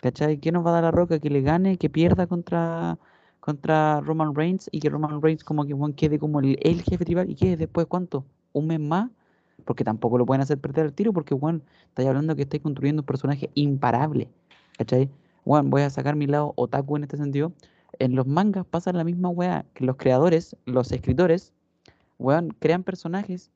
¿Cachai? 0.02 0.39
¿Quién 0.39 0.53
nos 0.56 0.65
va 0.65 0.72
a 0.72 0.73
dar 0.73 0.84
la 0.84 0.91
roca 0.91 1.19
que 1.19 1.30
le 1.30 1.41
gane, 1.41 1.77
que 1.77 1.88
pierda 1.88 2.26
contra, 2.26 2.98
contra 3.39 4.02
Roman 4.02 4.34
Reigns 4.34 4.68
y 4.72 4.80
que 4.80 4.89
Roman 4.89 5.22
Reigns 5.22 5.43
como 5.43 5.64
que 5.64 5.76
quede 5.95 6.18
como 6.18 6.39
el, 6.39 6.81
jefe 6.81 7.06
tribal 7.06 7.30
y 7.30 7.35
quede 7.35 7.56
después 7.56 7.85
cuánto? 7.85 8.26
¿Un 8.52 8.65
mes 8.68 8.80
más? 8.80 9.11
Porque 9.64 9.84
tampoco 9.84 10.18
lo 10.18 10.26
pueden 10.26 10.41
hacer 10.41 10.57
perder 10.57 10.88
el 10.88 10.93
tiro 10.93 11.14
porque, 11.14 11.35
Juan, 11.35 11.61
estáis 11.89 12.10
hablando 12.10 12.35
que 12.35 12.41
estáis 12.41 12.64
construyendo 12.64 13.03
un 13.03 13.06
personaje 13.06 13.52
imparable. 13.53 14.27
¿Cachai? 14.76 15.07
Voy 15.46 15.82
a 15.82 15.90
sacar 15.90 16.16
mi 16.16 16.28
lado 16.28 16.54
otaku 16.56 16.98
en 16.98 17.04
este 17.04 17.18
sentido. 17.18 17.54
En 18.00 18.16
los 18.16 18.28
mangas 18.28 18.66
pasa 18.66 18.94
la 18.94 19.04
misma 19.04 19.30
weá, 19.30 19.66
que 19.74 19.86
los 19.86 19.98
creadores, 19.98 20.56
los 20.66 20.92
escritores, 20.92 21.54
weón, 22.20 22.50
crean 22.60 22.84
personajes 22.84 23.52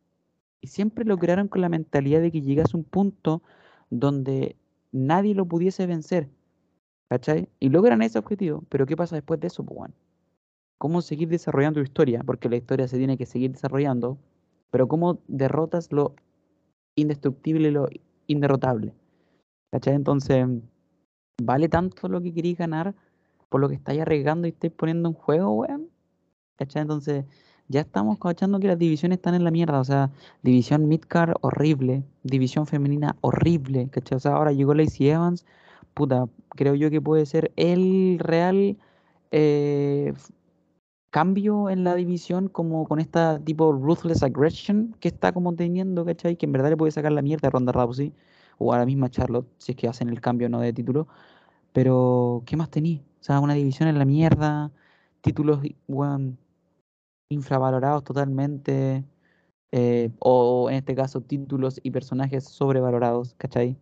y 0.61 0.67
siempre 0.67 1.05
lo 1.05 1.17
crearon 1.17 1.47
con 1.47 1.61
la 1.61 1.69
mentalidad 1.69 2.21
de 2.21 2.31
que 2.31 2.41
llegas 2.41 2.73
a 2.73 2.77
un 2.77 2.83
punto 2.83 3.41
donde 3.89 4.55
nadie 4.91 5.35
lo 5.35 5.45
pudiese 5.45 5.85
vencer. 5.85 6.29
¿Cachai? 7.09 7.47
Y 7.59 7.69
logran 7.69 8.01
ese 8.01 8.17
objetivo. 8.17 8.63
Pero 8.69 8.87
¿qué 8.87 8.97
pasa 8.97 9.15
después 9.15 9.39
de 9.39 9.47
eso, 9.47 9.63
pues, 9.63 9.91
¿Cómo 10.77 11.01
seguir 11.01 11.29
desarrollando 11.29 11.79
tu 11.79 11.83
historia? 11.83 12.23
Porque 12.25 12.49
la 12.49 12.57
historia 12.57 12.87
se 12.87 12.97
tiene 12.97 13.17
que 13.17 13.25
seguir 13.25 13.51
desarrollando. 13.51 14.17
Pero 14.71 14.87
¿cómo 14.87 15.19
derrotas 15.27 15.91
lo 15.91 16.15
indestructible 16.95 17.69
y 17.69 17.71
lo 17.71 17.87
inderrotable? 18.27 18.93
¿Cachai? 19.71 19.93
Entonces, 19.95 20.47
¿vale 21.41 21.69
tanto 21.69 22.07
lo 22.07 22.21
que 22.21 22.33
queréis 22.33 22.57
ganar 22.57 22.95
por 23.49 23.61
lo 23.61 23.69
que 23.69 23.75
estáis 23.75 24.01
arriesgando 24.01 24.47
y 24.47 24.51
estáis 24.51 24.73
poniendo 24.73 25.09
en 25.09 25.15
juego, 25.15 25.51
weón? 25.51 25.89
¿Cachai? 26.57 26.83
Entonces, 26.83 27.25
ya 27.67 27.81
estamos 27.81 28.19
cachando 28.19 28.59
que 28.59 28.67
las 28.67 28.77
divisiones 28.79 29.17
están 29.17 29.35
en 29.35 29.43
la 29.43 29.51
mierda. 29.51 29.79
O 29.79 29.83
sea, 29.83 30.11
división 30.43 30.87
midcar 30.87 31.35
horrible, 31.41 32.03
división 32.23 32.67
femenina 32.67 33.17
horrible. 33.21 33.89
¿cachai? 33.89 34.17
O 34.17 34.19
sea, 34.19 34.33
ahora 34.33 34.51
llegó 34.51 34.73
Lacey 34.73 35.09
Evans. 35.09 35.45
Puta, 35.93 36.27
creo 36.49 36.75
yo 36.75 36.89
que 36.89 37.01
puede 37.01 37.25
ser 37.25 37.51
el 37.55 38.19
real 38.19 38.77
eh, 39.31 40.13
cambio 41.09 41.69
en 41.69 41.83
la 41.85 41.95
división, 41.95 42.49
como 42.49 42.87
con 42.87 42.99
esta 42.99 43.39
tipo 43.39 43.71
ruthless 43.71 44.23
aggression 44.23 44.95
que 44.99 45.07
está 45.07 45.31
como 45.31 45.55
teniendo, 45.55 46.05
¿cachai? 46.05 46.35
Que 46.37 46.45
en 46.45 46.51
verdad 46.51 46.69
le 46.71 46.77
puede 46.77 46.91
sacar 46.91 47.11
la 47.13 47.21
mierda 47.21 47.47
a 47.47 47.51
Ronda 47.51 47.71
Rousey. 47.71 48.13
O 48.57 48.73
a 48.73 48.79
la 48.79 48.85
misma 48.85 49.09
Charlotte, 49.09 49.47
si 49.57 49.73
es 49.73 49.77
que 49.77 49.87
hacen 49.87 50.09
el 50.09 50.21
cambio 50.21 50.49
no 50.49 50.59
de 50.59 50.73
título. 50.73 51.07
Pero, 51.73 52.43
¿qué 52.45 52.57
más 52.57 52.69
tení? 52.69 53.03
O 53.21 53.23
sea, 53.23 53.39
una 53.39 53.53
división 53.55 53.89
en 53.89 53.99
la 53.99 54.05
mierda, 54.05 54.71
títulos 55.21 55.59
weón, 55.87 56.37
infravalorados 57.29 58.03
totalmente, 58.03 59.05
eh, 59.71 60.11
o 60.19 60.69
en 60.69 60.77
este 60.77 60.95
caso 60.95 61.21
títulos 61.21 61.79
y 61.83 61.91
personajes 61.91 62.45
sobrevalorados, 62.45 63.35
¿cachai? 63.35 63.77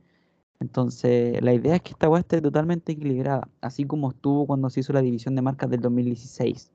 Entonces, 0.60 1.42
la 1.42 1.54
idea 1.54 1.76
es 1.76 1.82
que 1.82 1.92
esta 1.92 2.10
weá 2.10 2.22
esté 2.22 2.42
totalmente 2.42 2.94
equilibrada, 2.94 3.50
así 3.62 3.86
como 3.86 4.10
estuvo 4.12 4.48
cuando 4.48 4.70
se 4.70 4.80
hizo 4.80 4.94
la 4.94 5.02
división 5.02 5.36
de 5.36 5.42
marcas 5.42 5.70
del 5.70 5.82
2016. 5.82 6.72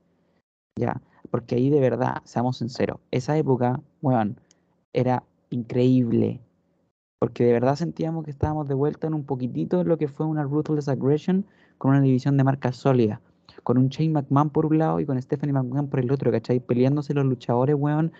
Ya, 0.77 1.01
porque 1.31 1.55
ahí 1.55 1.69
de 1.69 1.79
verdad, 1.81 2.21
seamos 2.23 2.57
sinceros, 2.57 2.99
esa 3.11 3.37
época, 3.37 3.81
weón, 4.01 4.39
era 4.93 5.23
increíble. 5.49 6.41
Porque 7.19 7.43
de 7.43 7.51
verdad 7.51 7.75
sentíamos 7.75 8.23
que 8.23 8.31
estábamos 8.31 8.67
de 8.67 8.73
vuelta 8.73 9.07
en 9.07 9.13
un 9.13 9.25
poquitito 9.25 9.83
lo 9.83 9.97
que 9.97 10.07
fue 10.07 10.25
una 10.25 10.43
Ruthless 10.43 10.87
Aggression 10.87 11.45
con 11.77 11.91
una 11.91 12.01
división 12.01 12.37
de 12.37 12.45
marcas 12.45 12.77
sólida. 12.77 13.21
Con 13.63 13.77
un 13.77 13.89
Shane 13.89 14.11
McMahon 14.11 14.49
por 14.49 14.65
un 14.65 14.77
lado 14.77 14.99
y 15.01 15.05
con 15.05 15.21
Stephanie 15.21 15.53
McMahon 15.53 15.89
por 15.89 15.99
el 15.99 16.11
otro, 16.11 16.31
¿cachai? 16.31 16.61
Peleándose 16.61 17.13
los 17.13 17.25
luchadores, 17.25 17.75
weón, 17.77 18.13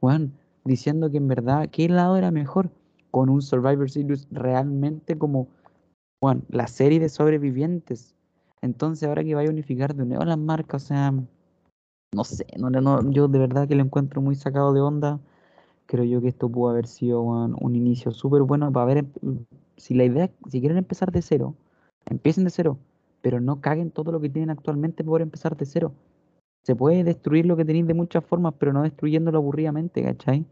weón, 0.00 0.32
diciendo 0.64 1.10
que 1.10 1.16
en 1.16 1.26
verdad, 1.26 1.68
¿qué 1.70 1.88
lado 1.88 2.16
era 2.16 2.30
mejor? 2.30 2.70
Con 3.10 3.28
un 3.28 3.42
Survivor 3.42 3.90
Series 3.90 4.28
realmente 4.30 5.18
como, 5.18 5.48
bueno, 6.20 6.42
la 6.48 6.68
serie 6.68 7.00
de 7.00 7.08
sobrevivientes. 7.08 8.14
Entonces 8.62 9.08
ahora 9.08 9.24
que 9.24 9.34
vaya 9.34 9.48
a 9.48 9.52
unificar 9.52 9.94
de 9.96 10.06
nuevo 10.06 10.24
las 10.24 10.38
marcas, 10.38 10.84
o 10.84 10.86
sea, 10.86 11.12
no 12.12 12.24
sé, 12.24 12.46
no, 12.56 12.70
no, 12.70 13.10
yo 13.10 13.26
de 13.26 13.38
verdad 13.40 13.66
que 13.66 13.74
lo 13.74 13.82
encuentro 13.82 14.20
muy 14.20 14.36
sacado 14.36 14.72
de 14.72 14.80
onda. 14.80 15.18
Creo 15.86 16.04
yo 16.04 16.20
que 16.20 16.28
esto 16.28 16.48
pudo 16.48 16.70
haber 16.70 16.86
sido 16.86 17.22
weón, 17.22 17.56
un 17.60 17.76
inicio 17.76 18.10
súper 18.12 18.42
bueno 18.42 18.72
para 18.72 18.86
ver 18.86 19.04
si 19.76 19.94
la 19.94 20.04
idea, 20.04 20.30
si 20.50 20.60
quieren 20.60 20.78
empezar 20.78 21.12
de 21.12 21.22
cero, 21.22 21.54
empiecen 22.06 22.44
de 22.44 22.50
cero, 22.50 22.78
pero 23.22 23.40
no 23.40 23.60
caguen 23.60 23.90
todo 23.90 24.12
lo 24.12 24.20
que 24.20 24.30
tienen 24.30 24.50
actualmente 24.50 25.04
por 25.04 25.20
empezar 25.22 25.56
de 25.56 25.66
cero. 25.66 25.92
Se 26.62 26.76
puede 26.76 27.04
destruir 27.04 27.46
lo 27.46 27.56
que 27.56 27.64
tenéis 27.64 27.86
de 27.86 27.94
muchas 27.94 28.24
formas, 28.24 28.54
pero 28.58 28.72
no 28.72 28.82
destruyéndolo 28.82 29.38
aburridamente, 29.38 30.02
¿cachai? 30.02 30.46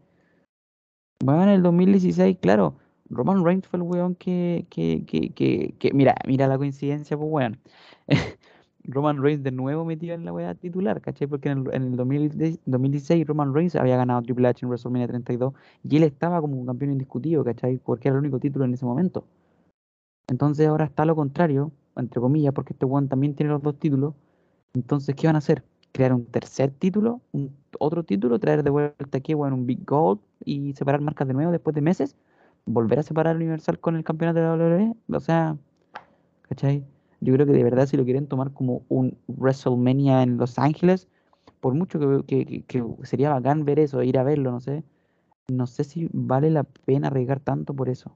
Bueno, 1.23 1.43
en 1.43 1.49
el 1.49 1.63
2016, 1.63 2.37
claro, 2.41 2.75
Roman 3.09 3.43
Reigns 3.45 3.67
fue 3.67 3.77
el 3.77 3.83
weón 3.83 4.15
que, 4.15 4.65
que, 4.69 5.05
que, 5.05 5.75
que- 5.79 5.93
mira, 5.93 6.15
mira 6.27 6.47
la 6.47 6.57
coincidencia, 6.57 7.17
pues 7.17 7.29
weón. 7.31 7.59
Roman 8.85 9.21
Reigns 9.21 9.43
de 9.43 9.51
nuevo 9.51 9.85
metido 9.85 10.13
en 10.13 10.25
la 10.25 10.33
weá 10.33 10.55
titular, 10.55 11.01
¿cachai? 11.01 11.27
Porque 11.27 11.49
en 11.49 11.59
el, 11.59 11.73
en 11.73 11.83
el 11.83 11.95
2010 11.95 12.59
2016 12.65 13.25
Roman 13.27 13.53
Reigns 13.53 13.75
había 13.75 13.97
ganado 13.97 14.21
Triple 14.21 14.47
H 14.47 14.65
en 14.65 14.69
WrestleMania 14.69 15.07
32 15.07 15.53
y 15.83 15.97
él 15.97 16.03
estaba 16.03 16.41
como 16.41 16.59
un 16.59 16.65
campeón 16.65 16.91
indiscutido, 16.91 17.43
¿cachai? 17.43 17.77
Porque 17.77 18.09
era 18.09 18.17
el 18.17 18.21
único 18.23 18.39
título 18.39 18.65
en 18.65 18.73
ese 18.73 18.85
momento. 18.85 19.25
Entonces 20.27 20.67
ahora 20.67 20.85
está 20.85 21.05
lo 21.05 21.15
contrario, 21.15 21.71
entre 21.95 22.19
comillas, 22.19 22.53
porque 22.53 22.73
este 22.73 22.85
weón 22.85 23.07
también 23.09 23.35
tiene 23.35 23.51
los 23.51 23.61
dos 23.61 23.77
títulos. 23.77 24.13
Entonces, 24.73 25.15
¿qué 25.15 25.27
van 25.27 25.35
a 25.35 25.39
hacer? 25.39 25.63
¿Crear 25.91 26.13
un 26.13 26.25
tercer 26.25 26.71
título? 26.71 27.21
¿Un 27.31 27.55
otro 27.79 28.03
título? 28.03 28.39
¿Traer 28.39 28.63
de 28.63 28.69
vuelta 28.71 29.17
aquí, 29.17 29.33
weón, 29.35 29.53
un 29.53 29.65
Big 29.67 29.85
Gold 29.85 30.19
y 30.43 30.73
separar 30.73 31.01
marcas 31.01 31.27
de 31.27 31.33
nuevo 31.33 31.51
después 31.51 31.75
de 31.75 31.81
meses? 31.81 32.15
¿Volver 32.65 32.99
a 32.99 33.03
separar 33.03 33.35
Universal 33.35 33.79
con 33.79 33.95
el 33.95 34.03
campeonato 34.03 34.39
de 34.39 34.65
WWE? 34.65 34.95
O 35.15 35.19
sea, 35.19 35.57
¿cachai? 36.43 36.85
Yo 37.23 37.33
creo 37.33 37.45
que 37.45 37.53
de 37.53 37.63
verdad 37.63 37.87
si 37.87 37.97
lo 37.97 38.03
quieren 38.05 38.27
tomar 38.27 38.53
como 38.53 38.83
un 38.89 39.17
WrestleMania 39.27 40.23
en 40.23 40.37
Los 40.37 40.59
Ángeles, 40.59 41.07
por 41.61 41.73
mucho 41.75 41.99
que, 41.99 42.45
que- 42.45 42.63
que- 42.65 42.85
sería 43.03 43.31
bacán 43.31 43.65
ver 43.65 43.79
eso, 43.79 44.03
ir 44.03 44.17
a 44.19 44.23
verlo, 44.23 44.51
no 44.51 44.59
sé, 44.61 44.83
no 45.49 45.67
sé 45.67 45.83
si 45.85 46.09
vale 46.13 46.49
la 46.51 46.63
pena 46.63 47.07
arriesgar 47.09 47.39
tanto 47.41 47.73
por 47.75 47.89
eso. 47.89 48.11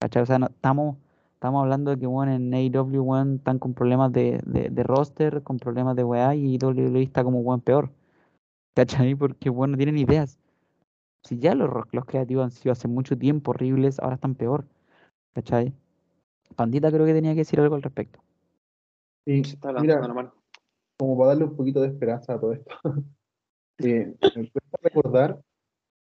¿Cachai? 0.00 0.22
O 0.22 0.26
sea, 0.26 0.36
estamos, 0.38 0.96
estamos 1.34 1.62
hablando 1.62 1.90
de 1.92 1.98
que 1.98 2.06
bueno, 2.06 2.32
en 2.34 2.52
AEW 2.54 3.34
están 3.36 3.58
con 3.58 3.74
problemas 3.74 4.12
de, 4.12 4.40
de, 4.46 4.82
roster, 4.84 5.42
con 5.42 5.58
problemas 5.58 5.96
de 5.96 6.04
weá, 6.04 6.34
y 6.34 6.58
WWE 6.58 7.02
está 7.02 7.24
como 7.24 7.58
peor. 7.60 7.90
¿Cachai? 8.74 9.14
Porque 9.16 9.50
bueno, 9.50 9.72
no 9.72 9.76
tienen 9.78 9.98
ideas. 9.98 10.38
Si 11.24 11.38
ya 11.38 11.54
los, 11.56 11.70
los 11.92 12.04
creativos 12.06 12.44
han 12.44 12.50
sido 12.52 12.72
hace 12.72 12.88
mucho 12.88 13.18
tiempo 13.18 13.52
horribles, 13.52 13.98
ahora 14.00 14.16
están 14.16 14.34
peor. 14.36 14.66
¿Cachai? 15.34 15.74
Pandita 16.56 16.90
creo 16.92 17.06
que 17.06 17.14
tenía 17.14 17.32
que 17.34 17.40
decir 17.40 17.60
algo 17.60 17.76
al 17.76 17.82
respecto. 17.82 18.23
Se 19.24 19.40
está 19.40 19.72
mira, 19.72 20.00
la 20.00 20.12
mano. 20.12 20.34
como 20.98 21.16
para 21.16 21.30
darle 21.30 21.44
un 21.44 21.56
poquito 21.56 21.80
de 21.80 21.88
esperanza 21.88 22.34
a 22.34 22.40
todo 22.40 22.52
esto, 22.52 22.74
eh, 23.78 24.14
me 24.36 24.50
cuesta 24.50 24.78
recordar 24.82 25.40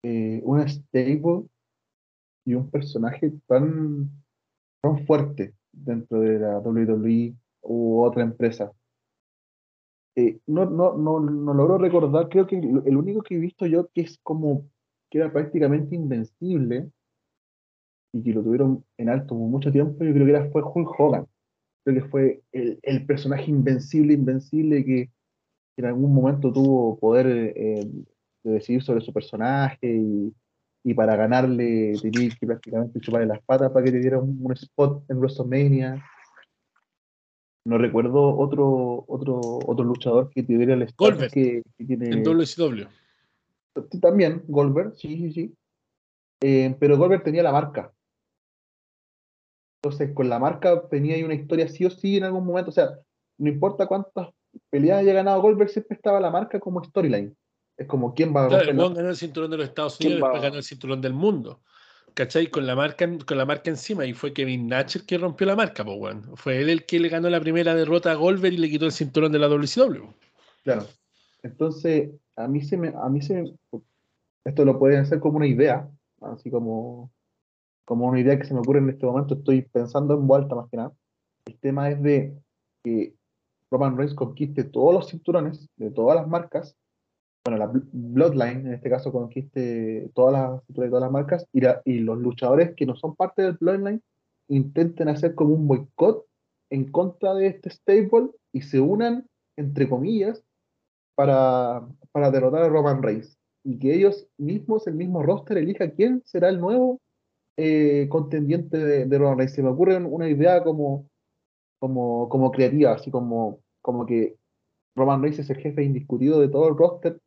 eh, 0.02 0.40
una 0.44 0.66
stable 0.68 1.46
y 2.44 2.54
un 2.54 2.70
personaje 2.70 3.32
tan, 3.46 4.10
tan 4.80 5.06
fuerte 5.06 5.54
dentro 5.72 6.20
de 6.20 6.38
la 6.38 6.58
WWE 6.58 7.34
u 7.62 8.02
otra 8.02 8.22
empresa. 8.22 8.72
Eh, 10.16 10.40
no, 10.46 10.64
no, 10.64 10.96
no, 10.96 11.20
no 11.20 11.54
logro 11.54 11.78
recordar, 11.78 12.28
creo 12.28 12.46
que 12.46 12.56
el 12.56 12.96
único 12.96 13.22
que 13.22 13.34
he 13.34 13.38
visto 13.38 13.66
yo 13.66 13.88
que 13.88 14.00
es 14.00 14.18
como 14.22 14.66
que 15.10 15.18
era 15.18 15.32
prácticamente 15.32 15.94
invencible 15.94 16.90
y 18.12 18.22
que 18.22 18.32
lo 18.32 18.42
tuvieron 18.42 18.84
en 18.96 19.10
alto 19.10 19.36
por 19.36 19.48
mucho 19.48 19.70
tiempo, 19.70 20.02
yo 20.04 20.12
creo 20.12 20.24
que 20.24 20.30
era, 20.30 20.50
fue 20.50 20.62
Hulk 20.62 20.98
Hogan. 20.98 21.26
Creo 21.86 22.02
que 22.02 22.08
fue 22.10 22.42
el, 22.50 22.80
el 22.82 23.06
personaje 23.06 23.48
invencible, 23.48 24.12
invencible 24.12 24.84
que 24.84 25.08
en 25.76 25.84
algún 25.84 26.12
momento 26.12 26.52
tuvo 26.52 26.98
poder 26.98 27.52
eh, 27.54 27.86
de 28.42 28.52
decidir 28.52 28.82
sobre 28.82 29.02
su 29.02 29.12
personaje 29.12 29.86
y, 29.86 30.34
y 30.82 30.94
para 30.94 31.14
ganarle 31.14 31.92
tenía 32.02 32.28
que 32.40 32.44
prácticamente 32.44 32.98
chuparle 32.98 33.28
las 33.28 33.40
patas 33.42 33.70
para 33.70 33.84
que 33.84 33.92
te 33.92 34.00
diera 34.00 34.18
un, 34.18 34.36
un 34.42 34.52
spot 34.52 35.08
en 35.08 35.18
WrestleMania. 35.18 36.04
No 37.64 37.78
recuerdo 37.78 38.36
otro, 38.36 39.04
otro, 39.06 39.38
otro 39.40 39.84
luchador 39.84 40.30
que 40.30 40.42
tuviera 40.42 40.74
el 40.74 40.82
estatus 40.82 40.96
Goldberg, 41.14 41.32
que, 41.32 41.62
que 41.78 41.84
tiene 41.84 42.10
En 42.10 42.24
WCW. 42.24 42.88
también 44.00 44.42
Goldberg, 44.48 44.96
sí, 44.96 45.16
sí, 45.18 45.30
sí. 45.30 45.54
Eh, 46.40 46.76
pero 46.80 46.98
Goldberg 46.98 47.22
tenía 47.22 47.44
la 47.44 47.52
marca. 47.52 47.92
Entonces, 49.86 50.14
con 50.14 50.28
la 50.28 50.38
marca 50.38 50.82
tenía 50.88 51.14
ahí 51.14 51.22
una 51.22 51.34
historia 51.34 51.68
sí 51.68 51.84
o 51.84 51.90
sí 51.90 52.16
en 52.16 52.24
algún 52.24 52.44
momento. 52.44 52.70
O 52.70 52.74
sea, 52.74 52.90
no 53.38 53.48
importa 53.48 53.86
cuántas 53.86 54.28
peleas 54.70 54.98
haya 54.98 55.12
ganado 55.12 55.40
Goldberg, 55.42 55.70
siempre 55.70 55.96
estaba 55.96 56.18
la 56.20 56.30
marca 56.30 56.58
como 56.58 56.82
storyline. 56.82 57.36
Es 57.76 57.86
como 57.86 58.14
quién 58.14 58.34
va 58.34 58.46
a 58.46 58.48
Claro, 58.48 58.64
romper 58.66 58.86
el 58.88 58.94
ganó 58.94 59.08
el 59.10 59.16
cinturón 59.16 59.50
de 59.50 59.56
los 59.58 59.68
Estados 59.68 59.96
¿Quién 59.98 60.12
Unidos, 60.12 60.24
va- 60.24 60.28
después 60.28 60.42
ganó 60.42 60.56
el 60.56 60.64
cinturón 60.64 61.00
del 61.00 61.12
mundo. 61.12 61.60
¿Cachai? 62.14 62.46
Con 62.48 62.66
la 62.66 62.74
marca, 62.74 63.06
con 63.26 63.36
la 63.36 63.44
marca 63.44 63.68
encima. 63.70 64.06
Y 64.06 64.14
fue 64.14 64.32
Kevin 64.32 64.68
Nash 64.68 64.96
el 64.96 65.06
que 65.06 65.18
rompió 65.18 65.46
la 65.46 65.54
marca, 65.54 65.84
pues. 65.84 66.16
Fue 66.34 66.60
él 66.60 66.70
el 66.70 66.86
que 66.86 66.98
le 66.98 67.10
ganó 67.10 67.28
la 67.28 67.40
primera 67.40 67.74
derrota 67.74 68.10
a 68.10 68.14
Goldberg 68.14 68.54
y 68.54 68.58
le 68.58 68.70
quitó 68.70 68.86
el 68.86 68.92
cinturón 68.92 69.32
de 69.32 69.38
la 69.38 69.48
WCW. 69.48 70.06
Claro. 70.64 70.86
Entonces, 71.42 72.10
a 72.34 72.48
mí 72.48 72.62
se 72.62 72.76
me, 72.76 72.88
a 72.88 73.08
mí 73.08 73.20
se 73.20 73.34
me- 73.42 73.54
esto 74.44 74.64
lo 74.64 74.78
pueden 74.78 75.00
hacer 75.00 75.20
como 75.20 75.36
una 75.36 75.46
idea, 75.46 75.88
así 76.22 76.50
como, 76.50 77.10
como 77.86 78.06
una 78.06 78.20
idea 78.20 78.38
que 78.38 78.44
se 78.44 78.52
me 78.52 78.60
ocurre 78.60 78.80
en 78.80 78.90
este 78.90 79.06
momento, 79.06 79.34
estoy 79.34 79.62
pensando 79.62 80.12
en 80.14 80.26
voz 80.26 80.42
alta 80.42 80.56
más 80.56 80.68
que 80.68 80.76
nada. 80.76 80.92
El 81.46 81.58
tema 81.58 81.88
es 81.88 82.02
de 82.02 82.36
que 82.84 83.14
Roman 83.70 83.96
Reigns 83.96 84.14
conquiste 84.14 84.64
todos 84.64 84.92
los 84.92 85.08
cinturones 85.08 85.68
de 85.76 85.90
todas 85.90 86.16
las 86.16 86.28
marcas, 86.28 86.76
bueno, 87.44 87.58
la 87.58 87.72
Bl- 87.72 87.88
Bloodline 87.92 88.66
en 88.66 88.74
este 88.74 88.90
caso 88.90 89.12
conquiste 89.12 90.10
todas 90.14 90.32
las 90.32 90.64
cinturones 90.66 90.90
de 90.90 90.90
todas 90.90 91.02
las 91.02 91.12
marcas, 91.12 91.46
y, 91.52 91.60
la- 91.60 91.80
y 91.84 92.00
los 92.00 92.18
luchadores 92.18 92.74
que 92.74 92.86
no 92.86 92.96
son 92.96 93.14
parte 93.14 93.42
del 93.42 93.56
Bloodline 93.60 94.02
intenten 94.48 95.08
hacer 95.08 95.34
como 95.34 95.54
un 95.54 95.66
boicot 95.66 96.26
en 96.70 96.90
contra 96.90 97.34
de 97.34 97.46
este 97.46 97.70
stable 97.70 98.30
y 98.52 98.62
se 98.62 98.80
unan, 98.80 99.26
entre 99.56 99.88
comillas, 99.88 100.42
para, 101.14 101.86
para 102.12 102.30
derrotar 102.30 102.62
a 102.62 102.68
Roman 102.68 103.02
Reigns. 103.02 103.38
Y 103.64 103.78
que 103.78 103.94
ellos 103.94 104.28
mismos, 104.38 104.86
el 104.86 104.94
mismo 104.94 105.22
roster, 105.22 105.58
elija 105.58 105.90
quién 105.90 106.22
será 106.24 106.48
el 106.48 106.60
nuevo 106.60 107.00
eh, 107.56 108.06
contendiente 108.08 108.76
de, 108.78 109.06
de 109.06 109.18
Roman 109.18 109.38
Reigns. 109.38 109.54
Se 109.54 109.62
me 109.62 109.70
ocurre 109.70 109.96
una 109.96 110.28
idea 110.28 110.62
como, 110.62 111.08
como, 111.78 112.28
como 112.28 112.50
creativa, 112.50 112.92
así 112.92 113.10
como, 113.10 113.60
como 113.82 114.06
que 114.06 114.36
Roman 114.94 115.22
Reigns 115.22 115.38
es 115.38 115.50
el 115.50 115.58
jefe 115.58 115.82
indiscutido 115.82 116.40
de 116.40 116.48
todo 116.48 116.68
el 116.68 116.76
roster, 116.76 117.20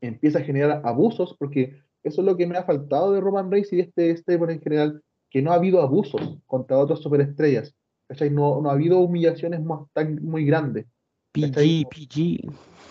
empieza 0.00 0.38
a 0.38 0.44
generar 0.44 0.82
abusos, 0.84 1.34
porque 1.38 1.82
eso 2.02 2.20
es 2.20 2.26
lo 2.26 2.36
que 2.36 2.46
me 2.46 2.56
ha 2.56 2.64
faltado 2.64 3.12
de 3.12 3.20
Roman 3.20 3.50
Reigns 3.50 3.72
y 3.72 3.76
de 3.76 3.82
este 3.82 4.16
stable 4.16 4.52
en 4.52 4.60
general, 4.60 5.02
que 5.30 5.42
no 5.42 5.52
ha 5.52 5.56
habido 5.56 5.82
abusos 5.82 6.38
contra 6.46 6.78
otras 6.78 7.00
superestrellas. 7.00 7.74
¿cachai? 8.08 8.30
No, 8.30 8.60
no 8.60 8.70
ha 8.70 8.72
habido 8.72 8.98
humillaciones 8.98 9.62
más, 9.62 9.80
tan, 9.92 10.22
muy 10.24 10.44
grandes. 10.44 10.86
¿cachai? 11.32 11.84
PG, 11.84 12.40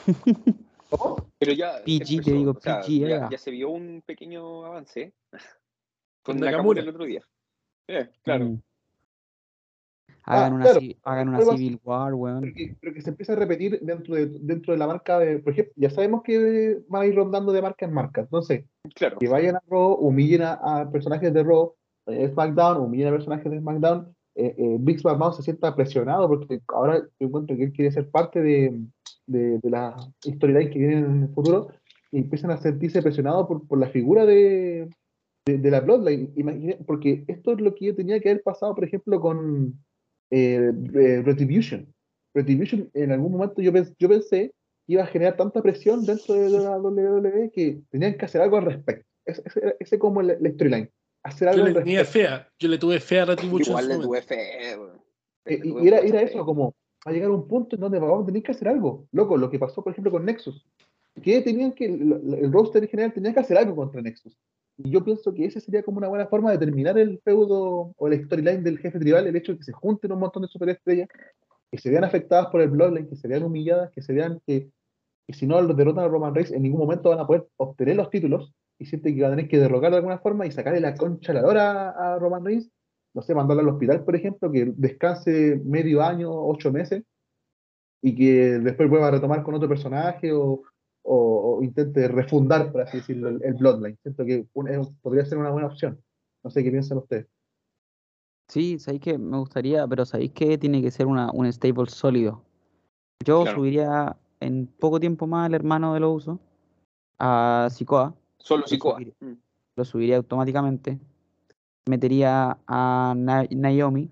PG. 0.06 0.58
¿Cómo? 0.90 1.18
Pero 1.40 1.54
ya 1.54 1.82
PG, 1.84 2.24
te 2.24 2.32
digo, 2.32 2.52
o 2.52 2.60
sea, 2.60 2.82
PG, 2.82 3.08
ya, 3.08 3.30
ya 3.30 3.38
se 3.38 3.52
vio 3.52 3.70
un 3.70 4.02
pequeño 4.06 4.66
avance 4.66 5.14
Con 6.28 6.38
Nakamura. 6.40 6.52
Nakamura 6.52 6.82
el 6.82 6.90
otro 6.90 7.06
día. 7.06 7.22
Eh, 7.88 8.10
claro. 8.24 8.46
Mm. 8.46 8.62
Hagan 10.30 10.52
Ah, 10.52 10.56
una, 10.56 10.64
claro. 10.66 10.80
hagan 11.04 11.30
una 11.30 11.38
Algo 11.38 11.52
así. 11.52 11.58
Civil 11.64 11.80
War, 11.86 12.14
weón. 12.14 12.42
pero 12.42 12.54
que, 12.54 12.76
pero 12.82 12.94
que 12.94 13.02
se 13.02 13.10
empieza 13.12 13.32
a 13.34 13.36
repetir 13.38 13.80
dentro 13.82 14.14
de, 14.16 14.26
dentro 14.42 14.74
de 14.74 14.78
la 14.80 14.88
marca 14.88 15.20
de, 15.20 15.40
por 15.40 15.54
ejemplo, 15.54 15.74
ya 15.78 15.90
sabemos 15.90 16.22
que 16.22 16.80
van 16.90 17.04
a 17.04 17.06
ir 17.06 17.16
rondando 17.16 17.54
de 17.54 17.62
marca 17.62 17.86
en 17.86 17.94
marca, 17.94 18.22
entonces, 18.22 18.66
Claro. 18.94 19.18
que 19.20 19.30
vayan 19.30 19.56
a 19.56 19.62
Raw, 19.70 19.94
humillen 19.94 20.42
a, 20.42 20.54
a 20.82 20.92
personajes 20.92 21.34
de 21.34 21.44
Raw, 21.44 21.74
eh, 22.08 22.28
SmackDown, 22.30 22.82
humilla 22.82 23.08
a 23.08 23.12
personajes 23.14 23.50
de 23.50 23.60
SmackDown, 23.60 24.14
eh, 24.36 24.54
eh, 24.58 24.78
Big 24.80 25.00
se 25.00 25.42
sienta 25.44 25.76
presionado 25.76 26.28
porque 26.28 26.60
ahora 26.68 27.00
yo 27.20 27.28
encuentro 27.28 27.56
que 27.56 27.64
él 27.64 27.72
quiere 27.74 27.92
ser 27.92 28.10
parte 28.10 28.42
de, 28.42 28.82
de, 29.28 29.60
de 29.60 29.70
la 29.70 29.96
storyline 30.24 30.70
que 30.70 30.78
viene 30.80 30.98
en 31.00 31.24
el 31.24 31.30
futuro 31.30 31.70
y 32.12 32.20
empiezan 32.20 32.52
a 32.52 32.58
sentirse 32.58 33.02
presionados 33.02 33.48
por, 33.48 33.66
por 33.66 33.80
la 33.80 33.88
figura 33.88 34.26
de, 34.26 34.90
de, 35.48 35.58
de 35.58 35.72
la 35.72 35.80
Bloodline. 35.80 36.32
Imagine- 36.36 36.78
porque 36.86 37.24
esto 37.28 37.54
es 37.54 37.62
lo 37.62 37.74
que 37.74 37.86
yo 37.86 37.96
tenía 37.96 38.20
que 38.20 38.30
haber 38.30 38.44
pasado, 38.44 38.76
por 38.76 38.84
ejemplo, 38.84 39.20
con 39.20 39.74
eh, 40.32 40.72
eh, 40.94 41.22
Retribution. 41.26 41.88
Retribution, 42.34 42.90
en 42.94 43.12
algún 43.12 43.32
momento 43.32 43.62
yo, 43.62 43.72
pens- 43.72 43.96
yo 43.98 44.10
pensé 44.10 44.54
que 44.86 44.94
iba 44.94 45.04
a 45.04 45.08
generar 45.08 45.36
tanta 45.38 45.62
presión 45.62 46.06
dentro 46.06 46.36
de 46.36 46.50
la 46.50 46.78
WWE 46.78 47.52
que 47.54 47.82
tenían 47.90 48.16
que 48.18 48.26
hacer 48.26 48.42
algo 48.42 48.58
al 48.58 48.66
respecto. 48.66 49.06
Ese, 49.26 49.42
ese 49.80 50.00
como 50.00 50.22
el, 50.22 50.32
el 50.32 50.54
storyline. 50.54 50.90
Hacer 51.24 51.50
algo 51.50 51.60
Yo 51.62 51.66
al 51.68 51.74
le 51.74 51.80
tenía 51.80 52.00
respecto. 52.00 52.28
fea, 52.30 52.50
yo 52.60 52.70
le 52.70 52.78
tuve 52.78 53.00
fea 53.00 53.24
a 53.24 53.26
Retribution. 53.26 53.70
Igual 53.72 53.84
en 53.86 53.90
le 53.90 53.96
tuve 53.96 54.06
momento. 54.06 54.28
fe, 54.28 54.78
weón. 54.78 55.02
Eh, 55.46 55.60
Le 55.64 55.84
y 55.84 55.88
era, 55.88 56.00
era 56.00 56.22
eso, 56.22 56.46
como 56.46 56.74
va 57.06 57.12
a 57.12 57.14
llegar 57.14 57.32
un 57.32 57.48
punto 57.48 57.76
en 57.76 57.82
donde 57.82 58.00
vamos 58.00 58.24
a 58.24 58.26
tener 58.28 58.44
que 58.44 58.52
hacer 58.52 58.68
algo. 58.68 59.08
Loco, 59.12 59.36
lo 59.38 59.50
que 59.50 59.60
pasó, 59.60 59.82
por 59.84 59.92
ejemplo, 59.94 60.12
con 60.12 60.26
Nexus. 60.26 60.66
Que 61.22 61.42
tenían 61.42 61.72
que, 61.72 61.86
el, 61.86 62.36
el 62.44 62.52
roster 62.54 62.84
en 62.84 62.90
general 62.90 63.14
tenía 63.14 63.34
que 63.34 63.40
hacer 63.40 63.58
algo 63.58 63.76
contra 63.76 64.02
Nexus. 64.02 64.38
Y 64.78 64.92
yo 64.92 65.04
pienso 65.04 65.34
que 65.34 65.46
ese 65.46 65.60
sería 65.60 65.84
como 65.84 65.98
una 65.98 66.08
buena 66.08 66.28
forma 66.28 66.52
de 66.52 66.60
terminar 66.60 66.98
el 67.00 67.20
feudo 67.24 67.94
o 67.98 68.08
el 68.08 68.24
storyline 68.26 68.64
del 68.64 68.78
jefe 68.78 69.00
tribal, 69.00 69.26
el 69.26 69.36
hecho 69.36 69.54
de 69.54 69.58
que 69.58 69.64
se 69.64 69.72
junten 69.72 70.12
un 70.12 70.20
montón 70.20 70.44
de 70.44 70.48
superestrellas, 70.48 71.10
que 71.72 71.78
se 71.80 71.90
vean 71.90 72.04
afectadas 72.04 72.48
por 72.48 72.62
el 72.62 72.70
Bloodline, 72.70 73.10
que 73.10 73.16
se 73.16 73.28
vean 73.28 73.44
humilladas, 73.44 73.92
que 73.92 74.02
se 74.02 74.14
vean 74.14 74.40
que, 74.46 74.70
que 75.26 75.34
si 75.34 75.48
no 75.48 75.60
los 75.62 75.76
derrotan 75.76 76.06
a 76.06 76.08
Roman 76.08 76.34
Reigns, 76.36 76.52
en 76.52 76.62
ningún 76.62 76.80
momento 76.80 77.10
van 77.10 77.20
a 77.20 77.28
poder 77.28 77.48
obtener 77.58 77.96
los 77.96 78.10
títulos 78.10 78.54
y 78.78 78.86
sienten 78.86 79.16
que 79.16 79.24
van 79.24 79.34
a 79.34 79.36
tener 79.36 79.50
que 79.50 79.60
derrocar 79.60 79.92
de 79.92 79.98
alguna 79.98 80.20
forma 80.20 80.46
y 80.46 80.52
sacarle 80.52 80.80
la 80.80 80.96
concha 80.96 81.34
la 81.34 81.42
lora 81.42 81.90
a, 81.90 82.14
a 82.14 82.20
Roman 82.20 82.46
Reigns. 82.46 82.70
No 83.16 83.24
sé, 83.24 83.34
mandarlo 83.34 83.64
al 83.64 83.70
hospital, 83.70 84.04
por 84.04 84.16
ejemplo, 84.16 84.52
que 84.52 84.72
descanse 84.76 85.60
medio 85.66 86.04
año, 86.04 86.30
ocho 86.32 86.72
meses, 86.72 87.04
y 88.02 88.16
que 88.16 88.60
después 88.60 88.90
vuelva 88.90 89.08
a 89.08 89.12
retomar 89.12 89.42
con 89.42 89.56
otro 89.56 89.68
personaje 89.68 90.32
o, 90.32 90.62
o- 91.10 91.58
o 91.58 91.64
intente 91.64 92.08
refundar, 92.08 92.72
por 92.72 92.82
así 92.82 92.98
decirlo, 92.98 93.30
el, 93.30 93.42
el 93.44 93.54
Bloodline. 93.54 93.98
Siento 94.04 94.26
que 94.26 94.46
un- 94.54 94.68
es- 94.68 94.90
podría 95.02 95.26
ser 95.26 95.38
una 95.38 95.50
buena 95.52 95.68
opción. 95.68 96.00
No 96.44 96.50
sé 96.50 96.64
qué 96.64 96.72
piensan 96.72 96.98
ustedes. 96.98 97.28
Sí, 98.50 98.80
sabéis 98.80 99.02
que 99.02 99.18
me 99.18 99.38
gustaría, 99.38 99.86
pero 99.88 100.06
sabéis 100.06 100.32
que 100.32 100.58
tiene 100.58 100.82
que 100.82 100.92
ser 100.92 101.06
una, 101.06 101.32
un 101.32 101.52
stable 101.52 101.88
sólido. 101.90 102.42
Yo 103.26 103.42
Claro. 103.44 103.58
subiría 103.58 104.16
en 104.40 104.68
poco 104.68 105.00
tiempo 105.00 105.28
más 105.28 105.48
al 105.48 105.54
hermano 105.56 105.94
de 105.94 106.00
los 106.00 106.16
usos 106.18 106.40
a 107.20 107.68
Sikoa, 107.72 108.14
Solo 108.38 108.62
Lo 108.62 108.68
Sikoa. 108.68 108.94
subiré. 108.96 109.14
Mm. 109.20 109.34
lo 109.76 109.86
subiría 109.86 110.18
automáticamente. 110.18 110.98
Metería 111.88 112.58
a 112.68 113.14
Na- 113.16 113.46
Naomi. 113.52 114.10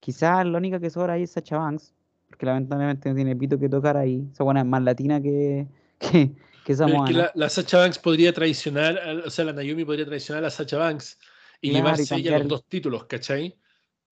Quizás 0.00 0.44
la 0.46 0.58
única 0.58 0.80
que 0.80 0.90
sobra 0.90 1.12
ahí 1.14 1.22
es 1.24 1.30
Sacha 1.30 1.58
Banks, 1.58 1.94
porque 2.28 2.46
lamentablemente 2.46 3.08
no 3.08 3.14
tiene 3.14 3.36
pito 3.36 3.58
que 3.58 3.68
tocar 3.68 3.96
ahí. 3.96 4.28
Esa 4.32 4.44
buena 4.44 4.60
es 4.60 4.66
más 4.66 4.82
latina 4.82 5.20
que, 5.20 5.66
que, 6.00 6.32
que 6.64 6.74
Samoana. 6.74 7.06
que 7.06 7.12
la, 7.14 7.32
la 7.34 7.48
Sacha 7.48 7.78
Banks 7.78 7.98
podría 7.98 8.32
traicionar, 8.32 8.98
o 9.24 9.30
sea, 9.30 9.44
la 9.44 9.52
Naomi 9.52 9.84
podría 9.84 10.06
traicionar 10.06 10.42
a 10.42 10.46
la 10.46 10.50
Sacha 10.50 10.78
Banks 10.78 11.18
y 11.60 11.70
Claro, 11.70 11.72
y 11.72 11.72
llevarse 11.72 12.02
ella 12.02 12.10
cambiar 12.16 12.40
los 12.40 12.48
dos 12.48 12.64
títulos, 12.64 13.04
¿cachai? 13.04 13.56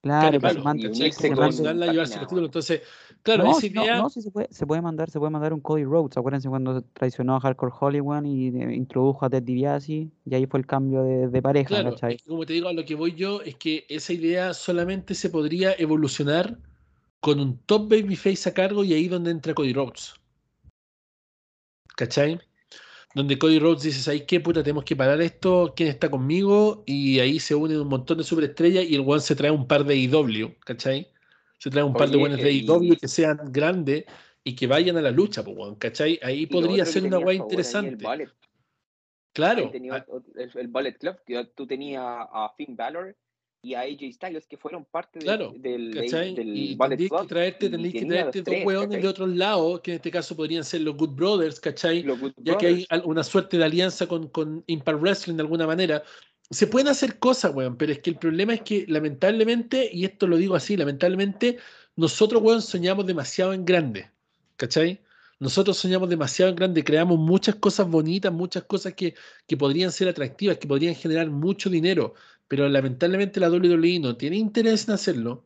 Claro, 0.00 0.28
se 0.30 0.36
y 0.36 1.30
y 1.30 1.30
llevarse 1.90 2.18
los 2.18 2.28
títulos. 2.28 2.44
Entonces, 2.44 2.82
claro, 3.22 3.44
no, 3.44 3.50
esa 3.50 3.60
si 3.60 3.70
no, 3.70 3.82
idea, 3.82 3.96
no, 3.96 4.08
sí 4.08 4.22
se 4.22 4.30
puede, 4.30 4.46
se 4.50 4.64
puede 4.64 4.80
mandar, 4.80 5.10
se 5.10 5.18
puede 5.18 5.30
mandar 5.30 5.52
un 5.52 5.60
Cody 5.60 5.84
Rhodes. 5.84 6.16
Acuérdense 6.16 6.48
cuando 6.48 6.82
traicionó 6.82 7.34
a 7.34 7.40
Hardcore 7.40 7.72
Hollywood 7.80 8.24
y 8.24 8.48
eh, 8.48 8.74
introdujo 8.74 9.26
a 9.26 9.30
Ted 9.30 9.42
DiBiase 9.42 10.08
y 10.24 10.34
ahí 10.34 10.46
fue 10.46 10.60
el 10.60 10.66
cambio 10.66 11.02
de, 11.02 11.28
de 11.28 11.42
pareja, 11.42 11.68
claro, 11.68 11.90
¿cachai? 11.90 12.14
es 12.14 12.22
que 12.22 12.28
como 12.28 12.46
te 12.46 12.52
digo, 12.52 12.68
a 12.68 12.72
lo 12.72 12.84
que 12.84 12.94
voy 12.94 13.14
yo 13.14 13.42
es 13.42 13.56
que 13.56 13.86
esa 13.88 14.12
idea 14.12 14.54
solamente 14.54 15.14
se 15.14 15.30
podría 15.30 15.74
evolucionar 15.76 16.58
con 17.20 17.40
un 17.40 17.58
top 17.58 17.90
babyface 17.90 18.48
a 18.48 18.54
cargo 18.54 18.84
y 18.84 18.94
ahí 18.94 19.08
donde 19.08 19.32
entra 19.32 19.52
Cody 19.54 19.72
Rhodes. 19.72 20.14
¿Cachai? 21.98 22.40
Donde 23.12 23.36
Cody 23.40 23.58
Rhodes 23.58 23.82
dice, 23.82 24.00
¿sabes 24.00 24.22
qué 24.22 24.38
puta? 24.38 24.62
Tenemos 24.62 24.84
que 24.84 24.94
parar 24.94 25.20
esto, 25.20 25.72
¿quién 25.74 25.88
está 25.88 26.08
conmigo? 26.08 26.84
Y 26.86 27.18
ahí 27.18 27.40
se 27.40 27.56
unen 27.56 27.80
un 27.80 27.88
montón 27.88 28.18
de 28.18 28.24
superestrellas 28.24 28.84
y 28.84 28.94
el 28.94 29.00
one 29.04 29.18
se 29.18 29.34
trae 29.34 29.50
un 29.50 29.66
par 29.66 29.84
de 29.84 29.96
IW, 29.96 30.54
¿cachai? 30.60 31.08
Se 31.58 31.70
trae 31.70 31.82
un 31.82 31.94
par 31.94 32.08
de 32.08 32.16
buenos 32.16 32.40
de 32.40 32.52
IW 32.52 32.96
que 33.00 33.08
sean 33.08 33.50
grandes 33.50 34.04
y 34.44 34.54
que 34.54 34.68
vayan 34.68 34.96
a 34.96 35.02
la 35.02 35.10
lucha, 35.10 35.42
pues, 35.42 35.56
¿cachai? 35.80 36.20
Ahí 36.22 36.46
podría 36.46 36.84
ser 36.84 37.02
una 37.02 37.16
guay 37.16 37.38
El 37.38 37.42
interesante. 37.42 38.04
ballet. 38.04 38.30
Claro, 39.32 39.68
tenía 39.70 39.96
ah, 39.96 40.06
el, 40.36 40.50
el 40.54 40.68
Ballet 40.68 40.98
Club, 40.98 41.16
que 41.26 41.44
tú 41.56 41.66
tenías 41.66 42.04
a 42.04 42.52
Finn 42.56 42.76
Balor 42.76 43.16
y 43.62 43.74
a 43.74 43.80
AJ 43.80 44.12
Styles, 44.12 44.46
que 44.46 44.56
fueron 44.56 44.84
parte 44.84 45.18
Claro, 45.18 45.52
del, 45.56 45.92
¿cachai? 45.94 46.34
del 46.34 46.56
Y 46.56 46.76
tendrías 46.76 47.10
que 47.20 47.26
traerte, 47.26 47.70
tendrías 47.70 47.92
que 47.94 48.06
traerte 48.06 48.42
dos 48.42 48.54
hueones 48.64 49.02
de 49.02 49.08
otros 49.08 49.28
lados, 49.30 49.80
que 49.80 49.92
en 49.92 49.96
este 49.96 50.10
caso 50.10 50.36
podrían 50.36 50.64
ser 50.64 50.82
los 50.82 50.96
Good 50.96 51.10
Brothers, 51.10 51.58
¿cachai? 51.60 52.02
Los 52.02 52.20
Good 52.20 52.32
ya 52.36 52.56
que 52.56 52.66
hay 52.66 52.86
una 53.04 53.24
suerte 53.24 53.58
de 53.58 53.64
alianza 53.64 54.06
con, 54.06 54.28
con 54.28 54.62
Impact 54.66 55.00
Wrestling 55.00 55.34
de 55.34 55.42
alguna 55.42 55.66
manera. 55.66 56.02
Se 56.50 56.66
pueden 56.66 56.88
hacer 56.88 57.18
cosas, 57.18 57.54
weón, 57.54 57.76
pero 57.76 57.92
es 57.92 57.98
que 57.98 58.10
el 58.10 58.16
problema 58.16 58.54
es 58.54 58.62
que 58.62 58.86
lamentablemente, 58.88 59.90
y 59.92 60.04
esto 60.04 60.26
lo 60.26 60.36
digo 60.36 60.54
así, 60.54 60.76
lamentablemente, 60.76 61.58
nosotros, 61.96 62.42
weón, 62.42 62.62
soñamos 62.62 63.06
demasiado 63.06 63.52
en 63.52 63.64
grande, 63.64 64.10
¿cachai? 64.56 65.00
Nosotros 65.40 65.76
soñamos 65.76 66.08
demasiado 66.08 66.50
en 66.50 66.56
grande, 66.56 66.82
creamos 66.82 67.18
muchas 67.18 67.56
cosas 67.56 67.88
bonitas, 67.88 68.32
muchas 68.32 68.64
cosas 68.64 68.94
que, 68.94 69.14
que 69.46 69.56
podrían 69.56 69.92
ser 69.92 70.08
atractivas, 70.08 70.58
que 70.58 70.66
podrían 70.66 70.94
generar 70.94 71.28
mucho 71.30 71.70
dinero, 71.70 72.14
pero 72.48 72.68
lamentablemente 72.68 73.40
la 73.40 73.50
WWE 73.50 74.00
no 74.00 74.16
tiene 74.16 74.36
interés 74.36 74.88
en 74.88 74.94
hacerlo. 74.94 75.44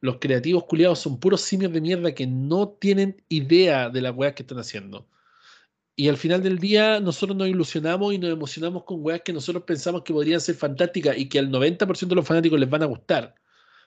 Los 0.00 0.18
creativos 0.18 0.64
culiados 0.64 0.98
son 0.98 1.18
puros 1.18 1.40
simios 1.40 1.72
de 1.72 1.80
mierda 1.80 2.14
que 2.14 2.26
no 2.26 2.68
tienen 2.68 3.22
idea 3.28 3.88
de 3.88 4.02
las 4.02 4.14
weas 4.14 4.34
que 4.34 4.42
están 4.42 4.58
haciendo. 4.58 5.08
Y 5.96 6.08
al 6.08 6.16
final 6.16 6.42
del 6.42 6.58
día 6.58 7.00
nosotros 7.00 7.36
nos 7.36 7.48
ilusionamos 7.48 8.14
y 8.14 8.18
nos 8.18 8.30
emocionamos 8.30 8.84
con 8.84 9.04
weas 9.04 9.22
que 9.22 9.32
nosotros 9.32 9.64
pensamos 9.64 10.02
que 10.02 10.12
podrían 10.12 10.40
ser 10.40 10.54
fantásticas 10.54 11.16
y 11.18 11.28
que 11.28 11.38
al 11.38 11.50
90% 11.50 12.08
de 12.08 12.14
los 12.14 12.26
fanáticos 12.26 12.58
les 12.58 12.70
van 12.70 12.82
a 12.82 12.86
gustar, 12.86 13.34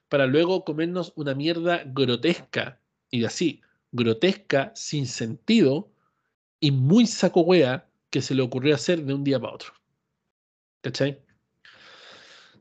para 0.10 0.28
luego 0.28 0.64
comernos 0.64 1.14
una 1.16 1.34
mierda 1.34 1.84
grotesca, 1.86 2.80
y 3.10 3.24
así, 3.26 3.62
grotesca, 3.92 4.72
sin 4.76 5.08
sentido 5.08 5.92
y 6.60 6.72
muy 6.72 7.08
saco 7.08 7.42
wea 7.42 7.88
que 8.10 8.22
se 8.22 8.36
le 8.36 8.42
ocurrió 8.44 8.76
hacer 8.76 9.04
de 9.04 9.14
un 9.14 9.24
día 9.24 9.40
para 9.40 9.54
otro. 9.54 9.74
¿Cachai? 10.82 11.25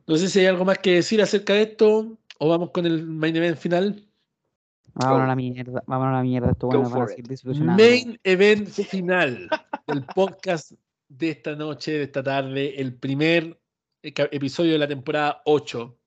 No 0.06 0.16
sé 0.16 0.28
si 0.28 0.40
hay 0.40 0.46
algo 0.46 0.64
más 0.64 0.78
que 0.78 0.94
decir 0.94 1.22
acerca 1.22 1.54
de 1.54 1.62
esto 1.62 2.18
o 2.38 2.48
vamos 2.48 2.70
con 2.70 2.84
el 2.84 3.06
main 3.06 3.34
event 3.36 3.58
final. 3.58 4.06
Vámonos 4.94 5.24
a 5.24 5.26
la 5.28 5.36
mierda, 5.36 5.82
vámonos 5.86 6.12
a 6.12 6.16
la 6.18 6.22
mierda, 6.22 6.54
seguir 7.08 7.26
desilusionando. 7.26 7.82
Main 7.82 8.18
event 8.22 8.68
final 8.68 9.48
del 9.86 10.04
podcast 10.14 10.72
de 11.08 11.30
esta 11.30 11.56
noche, 11.56 11.92
de 11.92 12.02
esta 12.04 12.22
tarde, 12.22 12.80
el 12.80 12.94
primer 12.94 13.58
episodio 14.02 14.72
de 14.72 14.78
la 14.78 14.88
temporada 14.88 15.42
8. 15.46 15.98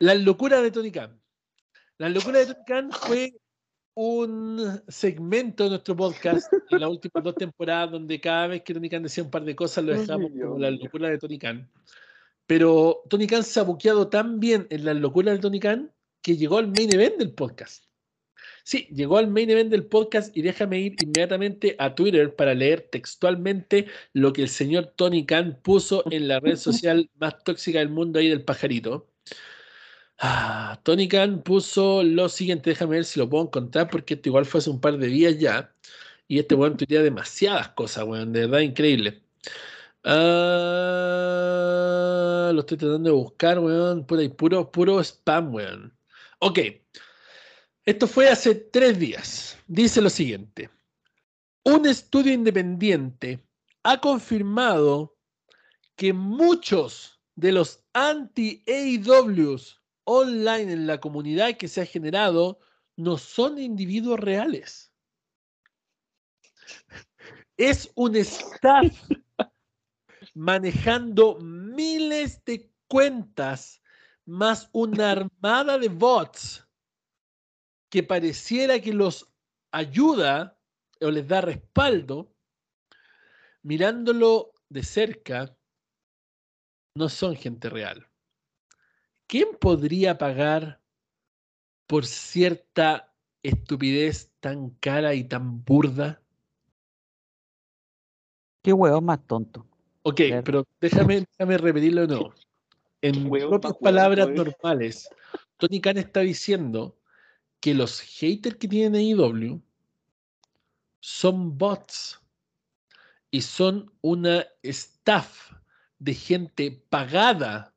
Las 0.00 0.20
locuras 0.20 0.62
de 0.62 0.70
Tony 0.70 0.92
Khan. 0.92 1.18
Las 1.98 2.12
locuras 2.12 2.46
de 2.46 2.54
Tony 2.54 2.64
Khan 2.66 2.90
fue 2.92 3.34
un 3.94 4.82
segmento 4.86 5.64
de 5.64 5.70
nuestro 5.70 5.96
podcast 5.96 6.52
en 6.70 6.80
las 6.80 6.90
últimas 6.90 7.24
dos 7.24 7.34
temporadas 7.34 7.90
donde 7.90 8.20
cada 8.20 8.46
vez 8.46 8.62
que 8.62 8.74
Tony 8.74 8.88
Khan 8.88 9.02
decía 9.02 9.24
un 9.24 9.30
par 9.30 9.44
de 9.44 9.56
cosas 9.56 9.84
lo 9.84 9.92
dejamos 9.92 10.30
como 10.30 10.58
la 10.58 10.70
locura 10.70 11.08
de 11.08 11.18
Tony 11.18 11.38
Khan. 11.38 11.68
Pero 12.50 13.04
Tony 13.08 13.28
Khan 13.28 13.44
se 13.44 13.60
ha 13.60 13.62
buqueado 13.62 14.08
tan 14.08 14.40
bien 14.40 14.66
en 14.70 14.84
las 14.84 14.96
locuras 14.96 15.36
de 15.36 15.40
Tony 15.40 15.60
Khan 15.60 15.92
que 16.20 16.36
llegó 16.36 16.58
al 16.58 16.66
main 16.66 16.92
event 16.92 17.16
del 17.16 17.30
podcast. 17.30 17.84
Sí, 18.64 18.88
llegó 18.90 19.18
al 19.18 19.28
main 19.28 19.48
event 19.50 19.70
del 19.70 19.86
podcast 19.86 20.36
y 20.36 20.42
déjame 20.42 20.80
ir 20.80 20.96
inmediatamente 21.00 21.76
a 21.78 21.94
Twitter 21.94 22.34
para 22.34 22.52
leer 22.52 22.88
textualmente 22.90 23.86
lo 24.14 24.32
que 24.32 24.42
el 24.42 24.48
señor 24.48 24.86
Tony 24.96 25.24
Khan 25.24 25.60
puso 25.62 26.02
en 26.10 26.26
la 26.26 26.40
red 26.40 26.56
social 26.56 27.08
más 27.20 27.40
tóxica 27.44 27.78
del 27.78 27.90
mundo 27.90 28.18
ahí 28.18 28.28
del 28.28 28.42
pajarito. 28.44 29.08
Ah, 30.18 30.80
Tony 30.82 31.06
Khan 31.06 31.44
puso 31.44 32.02
lo 32.02 32.28
siguiente, 32.28 32.70
déjame 32.70 32.96
ver 32.96 33.04
si 33.04 33.20
lo 33.20 33.30
puedo 33.30 33.44
encontrar 33.44 33.88
porque 33.88 34.14
esto 34.14 34.28
igual 34.28 34.44
fue 34.44 34.58
hace 34.58 34.70
un 34.70 34.80
par 34.80 34.98
de 34.98 35.06
días 35.06 35.38
ya. 35.38 35.72
Y 36.26 36.40
este 36.40 36.56
weón 36.56 36.76
tuitea 36.76 37.02
demasiadas 37.02 37.68
cosas, 37.68 38.02
weón, 38.04 38.32
de 38.32 38.40
verdad 38.40 38.58
increíble. 38.58 39.22
Ah, 40.04 41.40
lo 42.54 42.60
estoy 42.60 42.78
tratando 42.78 43.10
de 43.10 43.16
buscar, 43.16 43.58
weón. 43.58 44.06
Puro, 44.06 44.36
puro, 44.36 44.70
puro 44.70 45.00
spam, 45.00 45.54
weón. 45.54 45.96
Ok. 46.38 46.58
Esto 47.84 48.06
fue 48.06 48.28
hace 48.28 48.54
tres 48.54 48.98
días. 48.98 49.58
Dice 49.66 50.00
lo 50.00 50.10
siguiente. 50.10 50.70
Un 51.64 51.86
estudio 51.86 52.32
independiente 52.32 53.44
ha 53.82 54.00
confirmado 54.00 55.16
que 55.96 56.12
muchos 56.12 57.20
de 57.36 57.52
los 57.52 57.84
anti-AEWs 57.92 59.80
online 60.04 60.72
en 60.72 60.86
la 60.86 60.98
comunidad 61.00 61.56
que 61.56 61.68
se 61.68 61.82
ha 61.82 61.86
generado 61.86 62.58
no 62.96 63.18
son 63.18 63.58
individuos 63.58 64.18
reales. 64.20 64.92
Es 67.56 67.90
un 67.94 68.16
staff 68.16 68.94
manejando 70.34 71.38
miles 71.40 72.44
de 72.44 72.72
cuentas 72.86 73.82
más 74.24 74.68
una 74.72 75.10
armada 75.12 75.78
de 75.78 75.88
bots 75.88 76.66
que 77.90 78.02
pareciera 78.02 78.80
que 78.80 78.92
los 78.92 79.28
ayuda 79.72 80.58
o 81.00 81.10
les 81.10 81.26
da 81.26 81.40
respaldo, 81.40 82.32
mirándolo 83.62 84.52
de 84.68 84.82
cerca, 84.82 85.56
no 86.94 87.08
son 87.08 87.34
gente 87.34 87.68
real. 87.68 88.08
¿Quién 89.26 89.56
podría 89.60 90.18
pagar 90.18 90.82
por 91.86 92.06
cierta 92.06 93.14
estupidez 93.42 94.32
tan 94.40 94.70
cara 94.70 95.14
y 95.14 95.24
tan 95.24 95.64
burda? 95.64 96.22
Qué 98.62 98.72
huevo 98.72 99.00
más 99.00 99.26
tonto. 99.26 99.69
Ok, 100.02 100.16
Claro. 100.16 100.44
pero 100.44 100.66
déjame, 100.80 101.20
déjame 101.20 101.58
repetirlo 101.58 102.02
de 102.02 102.06
nuevo. 102.08 102.34
En 103.02 103.30
Huevo 103.30 103.50
propias 103.50 103.74
palabras 103.80 104.28
normales, 104.30 105.08
Tony 105.56 105.80
Khan 105.80 105.98
está 105.98 106.20
diciendo 106.20 106.98
que 107.60 107.74
los 107.74 108.00
haters 108.00 108.56
que 108.56 108.68
tienen 108.68 108.94
AEW 108.94 109.62
son 111.00 111.56
bots 111.56 112.20
y 113.30 113.42
son 113.42 113.92
una 114.00 114.46
staff 114.62 115.52
de 115.98 116.14
gente 116.14 116.70
pagada 116.88 117.74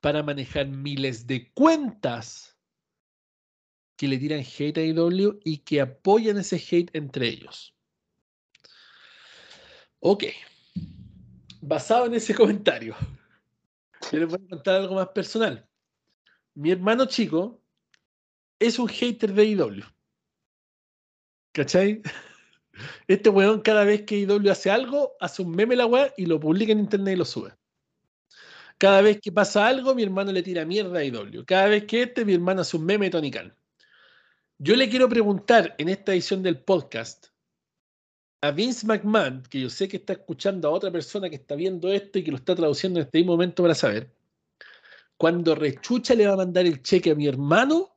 para 0.00 0.22
manejar 0.22 0.66
miles 0.66 1.26
de 1.26 1.52
cuentas 1.52 2.56
que 3.96 4.08
le 4.08 4.18
tiran 4.18 4.40
hate 4.40 4.78
a 4.78 4.80
AEW 4.80 5.40
y 5.44 5.58
que 5.58 5.80
apoyan 5.80 6.38
ese 6.38 6.56
hate 6.56 6.90
entre 6.94 7.28
ellos. 7.28 7.74
Ok. 10.00 10.24
Basado 11.62 12.06
en 12.06 12.14
ese 12.14 12.34
comentario, 12.34 12.96
yo 14.10 14.18
les 14.18 14.28
voy 14.28 14.40
a 14.44 14.48
contar 14.48 14.80
algo 14.80 14.96
más 14.96 15.08
personal. 15.08 15.64
Mi 16.54 16.72
hermano 16.72 17.06
chico 17.06 17.62
es 18.58 18.80
un 18.80 18.88
hater 18.88 19.32
de 19.32 19.44
IW. 19.46 19.84
¿Cachai? 21.52 22.02
Este 23.06 23.28
weón 23.28 23.60
cada 23.60 23.84
vez 23.84 24.02
que 24.02 24.18
IW 24.20 24.50
hace 24.50 24.70
algo, 24.70 25.12
hace 25.20 25.42
un 25.42 25.50
meme 25.50 25.76
la 25.76 25.84
weá 25.84 26.12
y 26.16 26.24
lo 26.24 26.40
publica 26.40 26.72
en 26.72 26.78
internet 26.78 27.14
y 27.14 27.18
lo 27.18 27.26
sube. 27.26 27.52
Cada 28.78 29.02
vez 29.02 29.20
que 29.20 29.30
pasa 29.30 29.66
algo, 29.68 29.94
mi 29.94 30.02
hermano 30.02 30.32
le 30.32 30.42
tira 30.42 30.64
mierda 30.64 31.00
a 31.00 31.04
IW. 31.04 31.44
Cada 31.44 31.66
vez 31.66 31.84
que 31.84 32.04
este, 32.04 32.24
mi 32.24 32.32
hermano 32.32 32.62
hace 32.62 32.78
un 32.78 32.86
meme 32.86 33.10
Tony 33.10 33.30
Khan. 33.30 33.54
Yo 34.56 34.74
le 34.74 34.88
quiero 34.88 35.06
preguntar 35.06 35.74
en 35.76 35.90
esta 35.90 36.12
edición 36.12 36.42
del 36.42 36.64
podcast 36.64 37.31
a 38.42 38.50
Vince 38.50 38.86
McMahon, 38.86 39.44
que 39.48 39.60
yo 39.60 39.70
sé 39.70 39.88
que 39.88 39.98
está 39.98 40.14
escuchando 40.14 40.68
a 40.68 40.72
otra 40.72 40.90
persona 40.90 41.30
que 41.30 41.36
está 41.36 41.54
viendo 41.54 41.92
esto 41.92 42.18
y 42.18 42.24
que 42.24 42.32
lo 42.32 42.36
está 42.36 42.54
traduciendo 42.56 42.98
en 42.98 43.06
este 43.06 43.18
mismo 43.18 43.32
momento 43.32 43.62
para 43.62 43.74
saber, 43.74 44.12
cuando 45.16 45.54
Rechucha 45.54 46.14
le 46.16 46.26
va 46.26 46.34
a 46.34 46.38
mandar 46.38 46.66
el 46.66 46.82
cheque 46.82 47.12
a 47.12 47.14
mi 47.14 47.28
hermano 47.28 47.96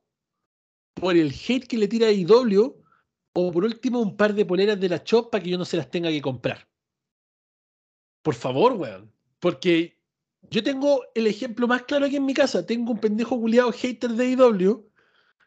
por 0.94 1.16
el 1.16 1.32
hate 1.32 1.66
que 1.66 1.76
le 1.76 1.88
tira 1.88 2.06
a 2.06 2.12
IW 2.12 2.76
o 3.32 3.52
por 3.52 3.64
último 3.64 4.00
un 4.00 4.16
par 4.16 4.32
de 4.34 4.46
poleras 4.46 4.78
de 4.78 4.88
la 4.88 5.02
Chop 5.02 5.30
para 5.30 5.42
que 5.42 5.50
yo 5.50 5.58
no 5.58 5.64
se 5.64 5.76
las 5.76 5.90
tenga 5.90 6.10
que 6.10 6.22
comprar. 6.22 6.68
Por 8.22 8.34
favor, 8.34 8.74
weón. 8.74 9.12
Porque 9.40 9.98
yo 10.48 10.62
tengo 10.62 11.02
el 11.14 11.26
ejemplo 11.26 11.66
más 11.66 11.82
claro 11.82 12.06
aquí 12.06 12.16
en 12.16 12.24
mi 12.24 12.34
casa. 12.34 12.64
Tengo 12.64 12.92
un 12.92 13.00
pendejo 13.00 13.38
culiado 13.38 13.72
hater 13.72 14.10
de 14.12 14.30
IW 14.30 14.88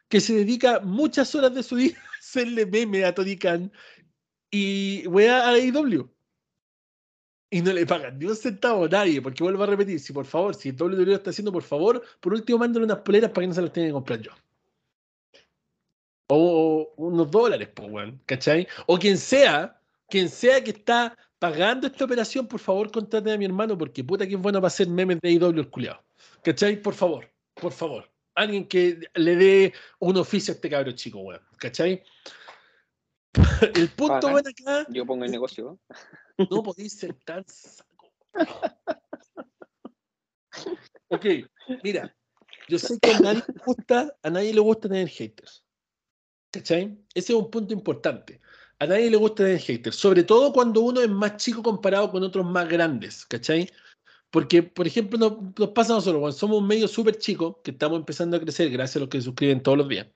que 0.09 0.19
se 0.19 0.33
dedica 0.33 0.81
muchas 0.81 1.33
horas 1.33 1.55
de 1.55 1.63
su 1.63 1.77
día 1.77 1.97
a 2.15 2.19
hacerle 2.19 2.65
meme 2.65 3.05
a 3.05 3.15
Tony 3.15 3.37
Khan 3.37 3.71
y 4.51 5.07
weá 5.07 5.49
a 5.49 5.57
IW. 5.57 6.09
Y 7.51 7.61
no 7.61 7.73
le 7.73 7.85
pagan 7.85 8.19
ni 8.19 8.25
un 8.25 8.35
centavo 8.35 8.85
a 8.85 8.87
nadie, 8.87 9.21
porque 9.21 9.43
vuelvo 9.43 9.63
a 9.63 9.65
repetir, 9.65 9.99
si 9.99 10.13
por 10.13 10.25
favor, 10.25 10.53
si 10.53 10.71
lo 10.71 11.15
está 11.15 11.31
haciendo, 11.31 11.51
por 11.51 11.63
favor, 11.63 12.03
por 12.19 12.33
último 12.33 12.59
mándale 12.59 12.85
unas 12.85 12.99
poleras 12.99 13.31
para 13.31 13.41
que 13.41 13.47
no 13.47 13.53
se 13.55 13.61
las 13.61 13.73
tenga 13.73 13.87
que 13.87 13.93
comprar 13.93 14.21
yo. 14.21 14.31
O, 16.27 16.93
unos 16.97 17.31
dólares, 17.31 17.69
pues, 17.73 17.89
weón, 17.89 18.21
¿cachai? 18.27 18.67
O 18.85 18.99
quien 18.99 19.17
sea, 19.17 19.81
quien 20.09 20.29
sea 20.29 20.63
que 20.63 20.71
está 20.71 21.17
pagando 21.39 21.87
esta 21.87 22.05
operación, 22.05 22.47
por 22.47 22.59
favor, 22.59 22.91
contrate 22.91 23.31
a 23.31 23.37
mi 23.37 23.45
hermano, 23.45 23.75
porque 23.75 24.03
puta 24.03 24.27
que 24.27 24.35
es 24.35 24.39
bueno 24.39 24.59
para 24.59 24.67
hacer 24.67 24.87
memes 24.87 25.19
de 25.19 25.31
IW 25.31 25.59
el 25.59 25.69
culiado. 25.69 26.03
¿Cachai? 26.43 26.79
Por 26.79 26.93
favor, 26.93 27.27
por 27.55 27.71
favor. 27.71 28.11
Alguien 28.35 28.67
que 28.67 28.99
le 29.15 29.35
dé 29.35 29.73
un 29.97 30.17
oficio 30.17 30.51
a 30.51 30.55
este 30.55 30.69
cabro 30.69 30.91
chico, 30.91 31.19
weón. 31.19 31.41
¿Cachai? 31.57 32.03
El 33.75 33.89
punto, 33.89 34.13
Pagan. 34.19 34.33
weón, 34.33 34.47
acá 34.47 34.85
Yo 34.89 35.05
pongo 35.05 35.25
el 35.25 35.31
negocio. 35.31 35.79
no 36.49 36.63
podéis 36.63 36.97
ser 36.97 37.13
tan 37.25 37.43
saco. 37.47 38.09
Ok, 41.09 41.25
mira, 41.83 42.15
yo 42.67 42.77
sé 42.77 42.99
que 42.99 43.11
a 43.11 43.19
nadie 43.19 43.43
le 43.47 43.63
gusta, 43.65 44.15
a 44.21 44.29
nadie 44.29 44.53
le 44.53 44.59
gusta 44.59 44.87
tener 44.87 45.07
haters. 45.07 45.63
¿Cachai? 46.51 46.97
Ese 47.13 47.33
es 47.33 47.39
un 47.39 47.49
punto 47.49 47.73
importante. 47.73 48.41
A 48.79 48.87
nadie 48.87 49.09
le 49.09 49.17
gusta 49.17 49.43
tener 49.43 49.59
haters, 49.59 49.95
sobre 49.95 50.23
todo 50.23 50.53
cuando 50.53 50.81
uno 50.81 51.01
es 51.01 51.09
más 51.09 51.37
chico 51.37 51.61
comparado 51.61 52.11
con 52.11 52.23
otros 52.23 52.45
más 52.45 52.67
grandes, 52.69 53.25
¿cachai? 53.25 53.69
Porque, 54.31 54.63
por 54.63 54.87
ejemplo, 54.87 55.17
nos, 55.17 55.37
nos 55.57 55.69
pasa 55.69 55.93
a 55.93 55.95
nosotros, 55.97 56.21
cuando 56.21 56.37
somos 56.37 56.59
un 56.59 56.67
medio 56.67 56.87
súper 56.87 57.17
chico, 57.17 57.61
que 57.63 57.71
estamos 57.71 57.99
empezando 57.99 58.37
a 58.37 58.39
crecer 58.39 58.69
gracias 58.69 58.97
a 58.97 58.99
los 58.99 59.09
que 59.09 59.17
se 59.19 59.25
suscriben 59.25 59.61
todos 59.61 59.77
los 59.79 59.89
días, 59.89 60.07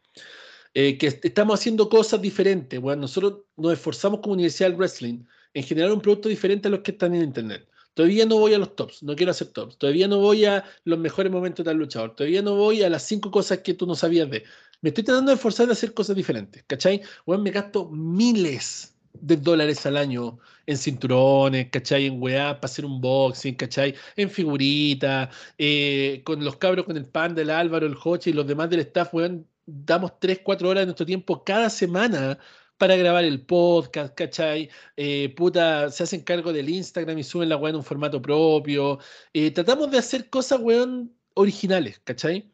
eh, 0.73 0.97
que 0.97 1.07
est- 1.07 1.25
estamos 1.25 1.59
haciendo 1.59 1.89
cosas 1.89 2.21
diferentes. 2.21 2.79
Bueno, 2.79 3.03
nosotros 3.03 3.41
nos 3.57 3.73
esforzamos 3.73 4.19
como 4.21 4.33
Universidad 4.33 4.69
del 4.69 4.77
Wrestling 4.77 5.23
en 5.53 5.63
generar 5.63 5.91
un 5.91 6.01
producto 6.01 6.29
diferente 6.29 6.67
a 6.67 6.71
los 6.71 6.81
que 6.81 6.91
están 6.91 7.13
en 7.15 7.23
Internet. 7.23 7.67
Todavía 7.93 8.25
no 8.25 8.39
voy 8.39 8.53
a 8.55 8.57
los 8.57 8.75
tops, 8.75 9.03
no 9.03 9.15
quiero 9.15 9.31
hacer 9.31 9.49
tops. 9.49 9.77
Todavía 9.77 10.07
no 10.07 10.19
voy 10.19 10.45
a 10.45 10.63
los 10.83 10.97
mejores 10.97 11.31
momentos 11.31 11.63
de 11.63 11.69
tal 11.69 11.77
luchador. 11.77 12.15
Todavía 12.15 12.41
no 12.41 12.55
voy 12.55 12.81
a 12.81 12.89
las 12.89 13.03
cinco 13.03 13.29
cosas 13.29 13.59
que 13.59 13.73
tú 13.75 13.85
no 13.85 13.93
sabías 13.95 14.29
de. 14.31 14.43
Me 14.81 14.89
estoy 14.89 15.03
tratando 15.03 15.29
de 15.31 15.35
esforzar 15.35 15.67
de 15.67 15.73
hacer 15.73 15.93
cosas 15.93 16.15
diferentes, 16.15 16.63
¿cachai? 16.67 17.01
Bueno, 17.25 17.43
me 17.43 17.51
gasto 17.51 17.87
miles 17.89 18.95
de 19.13 19.37
dólares 19.37 19.85
al 19.85 19.97
año 19.97 20.39
en 20.65 20.77
cinturones, 20.77 21.69
¿cachai? 21.69 22.07
En 22.07 22.21
weá 22.21 22.55
para 22.59 22.65
hacer 22.71 22.83
un 22.85 22.99
boxing, 22.99 23.55
¿cachai? 23.55 23.93
En 24.15 24.29
figuritas, 24.29 25.29
eh, 25.57 26.21
con 26.25 26.43
los 26.43 26.57
cabros, 26.57 26.85
con 26.85 26.97
el 26.97 27.05
pan 27.05 27.35
del 27.35 27.49
Álvaro, 27.51 27.85
el 27.85 27.95
Joche 27.95 28.31
y 28.31 28.33
los 28.33 28.47
demás 28.47 28.69
del 28.71 28.79
staff, 28.81 29.13
weón, 29.13 29.47
damos 29.65 30.19
3, 30.19 30.41
4 30.43 30.69
horas 30.69 30.81
de 30.81 30.85
nuestro 30.87 31.05
tiempo 31.05 31.43
cada 31.43 31.69
semana 31.69 32.37
para 32.77 32.95
grabar 32.95 33.23
el 33.23 33.45
podcast, 33.45 34.13
¿cachai? 34.15 34.69
Eh, 34.97 35.33
puta, 35.35 35.89
se 35.91 36.03
hacen 36.03 36.21
cargo 36.21 36.51
del 36.51 36.69
Instagram 36.69 37.17
y 37.17 37.23
suben 37.23 37.49
la 37.49 37.57
weá 37.57 37.69
en 37.69 37.77
un 37.77 37.83
formato 37.83 38.21
propio. 38.21 38.99
Eh, 39.33 39.51
tratamos 39.51 39.91
de 39.91 39.99
hacer 39.99 40.29
cosas, 40.29 40.59
weón, 40.59 41.15
originales, 41.35 41.99
¿cachai? 42.03 42.51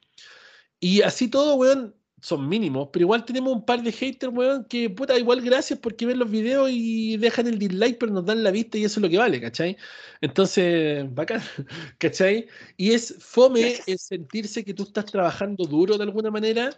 Y 0.79 1.01
así 1.01 1.29
todo, 1.29 1.55
weón, 1.55 1.95
son 2.21 2.47
mínimos, 2.49 2.89
pero 2.91 3.03
igual 3.03 3.25
tenemos 3.25 3.53
un 3.53 3.65
par 3.65 3.81
de 3.81 3.91
haters, 3.91 4.33
weón, 4.33 4.65
que 4.65 4.89
puta, 4.89 5.17
igual 5.17 5.41
gracias 5.41 5.79
porque 5.79 6.05
ven 6.05 6.19
los 6.19 6.29
videos 6.29 6.69
y 6.71 7.17
dejan 7.17 7.47
el 7.47 7.57
dislike, 7.57 7.97
pero 7.97 8.11
nos 8.11 8.25
dan 8.25 8.43
la 8.43 8.51
vista 8.51 8.77
y 8.77 8.83
eso 8.83 8.99
es 8.99 9.03
lo 9.03 9.09
que 9.09 9.17
vale, 9.17 9.41
¿cachai? 9.41 9.77
Entonces, 10.21 11.05
bacán, 11.13 11.41
¿cachai? 11.97 12.47
Y 12.77 12.91
es 12.91 13.15
fome 13.19 13.79
el 13.87 13.99
sentirse 13.99 14.63
que 14.63 14.73
tú 14.73 14.83
estás 14.83 15.05
trabajando 15.05 15.65
duro 15.65 15.97
de 15.97 16.03
alguna 16.03 16.31
manera 16.31 16.77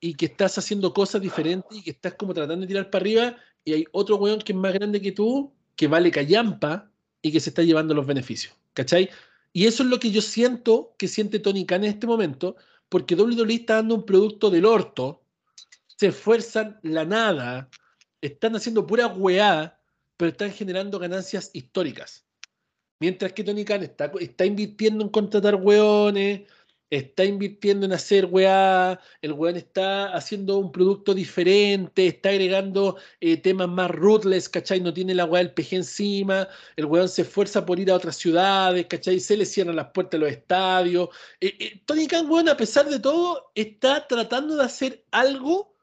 y 0.00 0.14
que 0.14 0.26
estás 0.26 0.58
haciendo 0.58 0.92
cosas 0.92 1.20
diferentes 1.20 1.76
y 1.76 1.82
que 1.82 1.90
estás 1.90 2.14
como 2.14 2.34
tratando 2.34 2.62
de 2.62 2.68
tirar 2.68 2.90
para 2.90 3.02
arriba 3.02 3.36
y 3.64 3.72
hay 3.72 3.84
otro 3.92 4.16
weón 4.16 4.40
que 4.40 4.52
es 4.52 4.58
más 4.58 4.72
grande 4.72 5.00
que 5.00 5.12
tú, 5.12 5.52
que 5.76 5.88
vale 5.88 6.10
callampa 6.10 6.90
y 7.20 7.32
que 7.32 7.40
se 7.40 7.50
está 7.50 7.62
llevando 7.62 7.94
los 7.94 8.06
beneficios, 8.06 8.54
¿cachai? 8.72 9.10
Y 9.52 9.66
eso 9.66 9.82
es 9.82 9.88
lo 9.88 9.98
que 9.98 10.10
yo 10.10 10.22
siento 10.22 10.94
que 10.98 11.08
siente 11.08 11.38
Tony 11.38 11.66
Khan 11.66 11.84
en 11.84 11.90
este 11.90 12.06
momento, 12.06 12.56
porque 12.88 13.14
WWE 13.14 13.54
está 13.54 13.76
dando 13.76 13.96
un 13.96 14.06
producto 14.06 14.50
del 14.50 14.66
orto, 14.66 15.22
se 15.86 16.08
esfuerzan 16.08 16.78
la 16.82 17.04
nada, 17.04 17.68
están 18.20 18.54
haciendo 18.56 18.86
pura 18.86 19.08
weá, 19.08 19.78
pero 20.16 20.30
están 20.30 20.52
generando 20.52 20.98
ganancias 20.98 21.50
históricas. 21.52 22.24
Mientras 23.00 23.32
que 23.32 23.44
Tony 23.44 23.64
Khan 23.64 23.82
está, 23.82 24.10
está 24.20 24.44
invirtiendo 24.44 25.04
en 25.04 25.10
contratar 25.10 25.56
weones, 25.56 26.42
está 26.90 27.24
invirtiendo 27.24 27.86
en 27.86 27.92
hacer 27.92 28.26
weá, 28.26 28.98
el 29.20 29.32
weón 29.32 29.56
está 29.56 30.14
haciendo 30.14 30.58
un 30.58 30.72
producto 30.72 31.14
diferente, 31.14 32.06
está 32.06 32.30
agregando 32.30 32.96
eh, 33.20 33.36
temas 33.36 33.68
más 33.68 33.90
ruthless, 33.90 34.48
¿cachai? 34.48 34.80
No 34.80 34.92
tiene 34.92 35.14
la 35.14 35.26
weá 35.26 35.42
del 35.42 35.52
PG 35.52 35.74
encima, 35.74 36.48
el 36.76 36.86
weón 36.86 37.08
se 37.08 37.22
esfuerza 37.22 37.66
por 37.66 37.78
ir 37.78 37.90
a 37.90 37.94
otras 37.94 38.16
ciudades, 38.16 38.86
¿cachai? 38.86 39.20
Se 39.20 39.36
le 39.36 39.44
cierran 39.44 39.76
las 39.76 39.88
puertas 39.92 40.12
de 40.12 40.26
los 40.26 40.30
estadios. 40.30 41.10
Eh, 41.40 41.54
eh, 41.58 41.82
Tony 41.84 42.06
Khan, 42.06 42.30
weón, 42.30 42.48
a 42.48 42.56
pesar 42.56 42.88
de 42.88 42.98
todo, 42.98 43.50
está 43.54 44.06
tratando 44.06 44.56
de 44.56 44.64
hacer 44.64 45.04
algo 45.10 45.76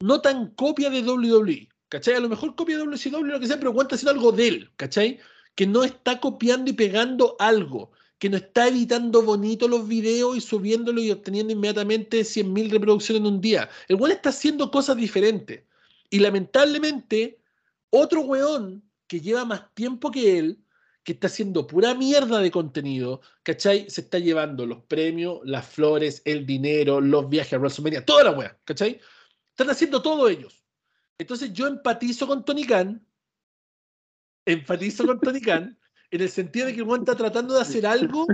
no 0.00 0.20
tan 0.20 0.48
copia 0.54 0.90
de 0.90 1.02
WWE, 1.02 1.68
¿cachai? 1.88 2.14
A 2.14 2.20
lo 2.20 2.28
mejor 2.28 2.56
copia 2.56 2.78
de 2.78 2.84
WCW, 2.84 3.24
lo 3.24 3.40
que 3.40 3.46
sea, 3.46 3.58
pero 3.58 3.70
weón 3.70 3.86
está 3.86 3.96
haciendo 3.96 4.12
algo 4.12 4.32
de 4.32 4.48
él, 4.48 4.70
¿cachai? 4.76 5.20
Que 5.54 5.66
no 5.66 5.84
está 5.84 6.20
copiando 6.20 6.70
y 6.70 6.74
pegando 6.74 7.36
algo 7.38 7.92
que 8.22 8.30
no 8.30 8.36
está 8.36 8.68
editando 8.68 9.20
bonito 9.22 9.66
los 9.66 9.88
videos 9.88 10.36
y 10.36 10.40
subiéndolo 10.40 11.00
y 11.00 11.10
obteniendo 11.10 11.54
inmediatamente 11.54 12.20
100.000 12.20 12.70
reproducciones 12.70 13.20
en 13.20 13.26
un 13.26 13.40
día. 13.40 13.68
El 13.88 13.96
weón 13.96 14.12
está 14.12 14.28
haciendo 14.28 14.70
cosas 14.70 14.96
diferentes. 14.96 15.64
Y 16.08 16.20
lamentablemente, 16.20 17.40
otro 17.90 18.20
weón 18.20 18.88
que 19.08 19.20
lleva 19.20 19.44
más 19.44 19.74
tiempo 19.74 20.12
que 20.12 20.38
él, 20.38 20.64
que 21.02 21.14
está 21.14 21.26
haciendo 21.26 21.66
pura 21.66 21.96
mierda 21.96 22.38
de 22.38 22.52
contenido, 22.52 23.22
¿cachai? 23.42 23.90
Se 23.90 24.02
está 24.02 24.20
llevando 24.20 24.66
los 24.66 24.84
premios, 24.84 25.40
las 25.42 25.66
flores, 25.66 26.22
el 26.24 26.46
dinero, 26.46 27.00
los 27.00 27.28
viajes 27.28 27.54
a 27.54 27.58
WrestleMania, 27.58 28.04
toda 28.04 28.22
la 28.22 28.30
weá, 28.30 28.56
¿cachai? 28.64 29.00
Están 29.50 29.70
haciendo 29.70 30.00
todo 30.00 30.28
ellos. 30.28 30.64
Entonces 31.18 31.52
yo 31.52 31.66
empatizo 31.66 32.28
con 32.28 32.44
Tony 32.44 32.66
Khan, 32.66 33.04
empatizo 34.46 35.04
con 35.06 35.18
Tony 35.18 35.40
Khan, 35.40 35.76
en 36.12 36.20
el 36.20 36.30
sentido 36.30 36.66
de 36.66 36.74
que 36.74 36.80
el 36.80 36.86
weón 36.86 37.00
está 37.00 37.16
tratando 37.16 37.54
de 37.54 37.62
hacer 37.62 37.86
algo 37.86 38.26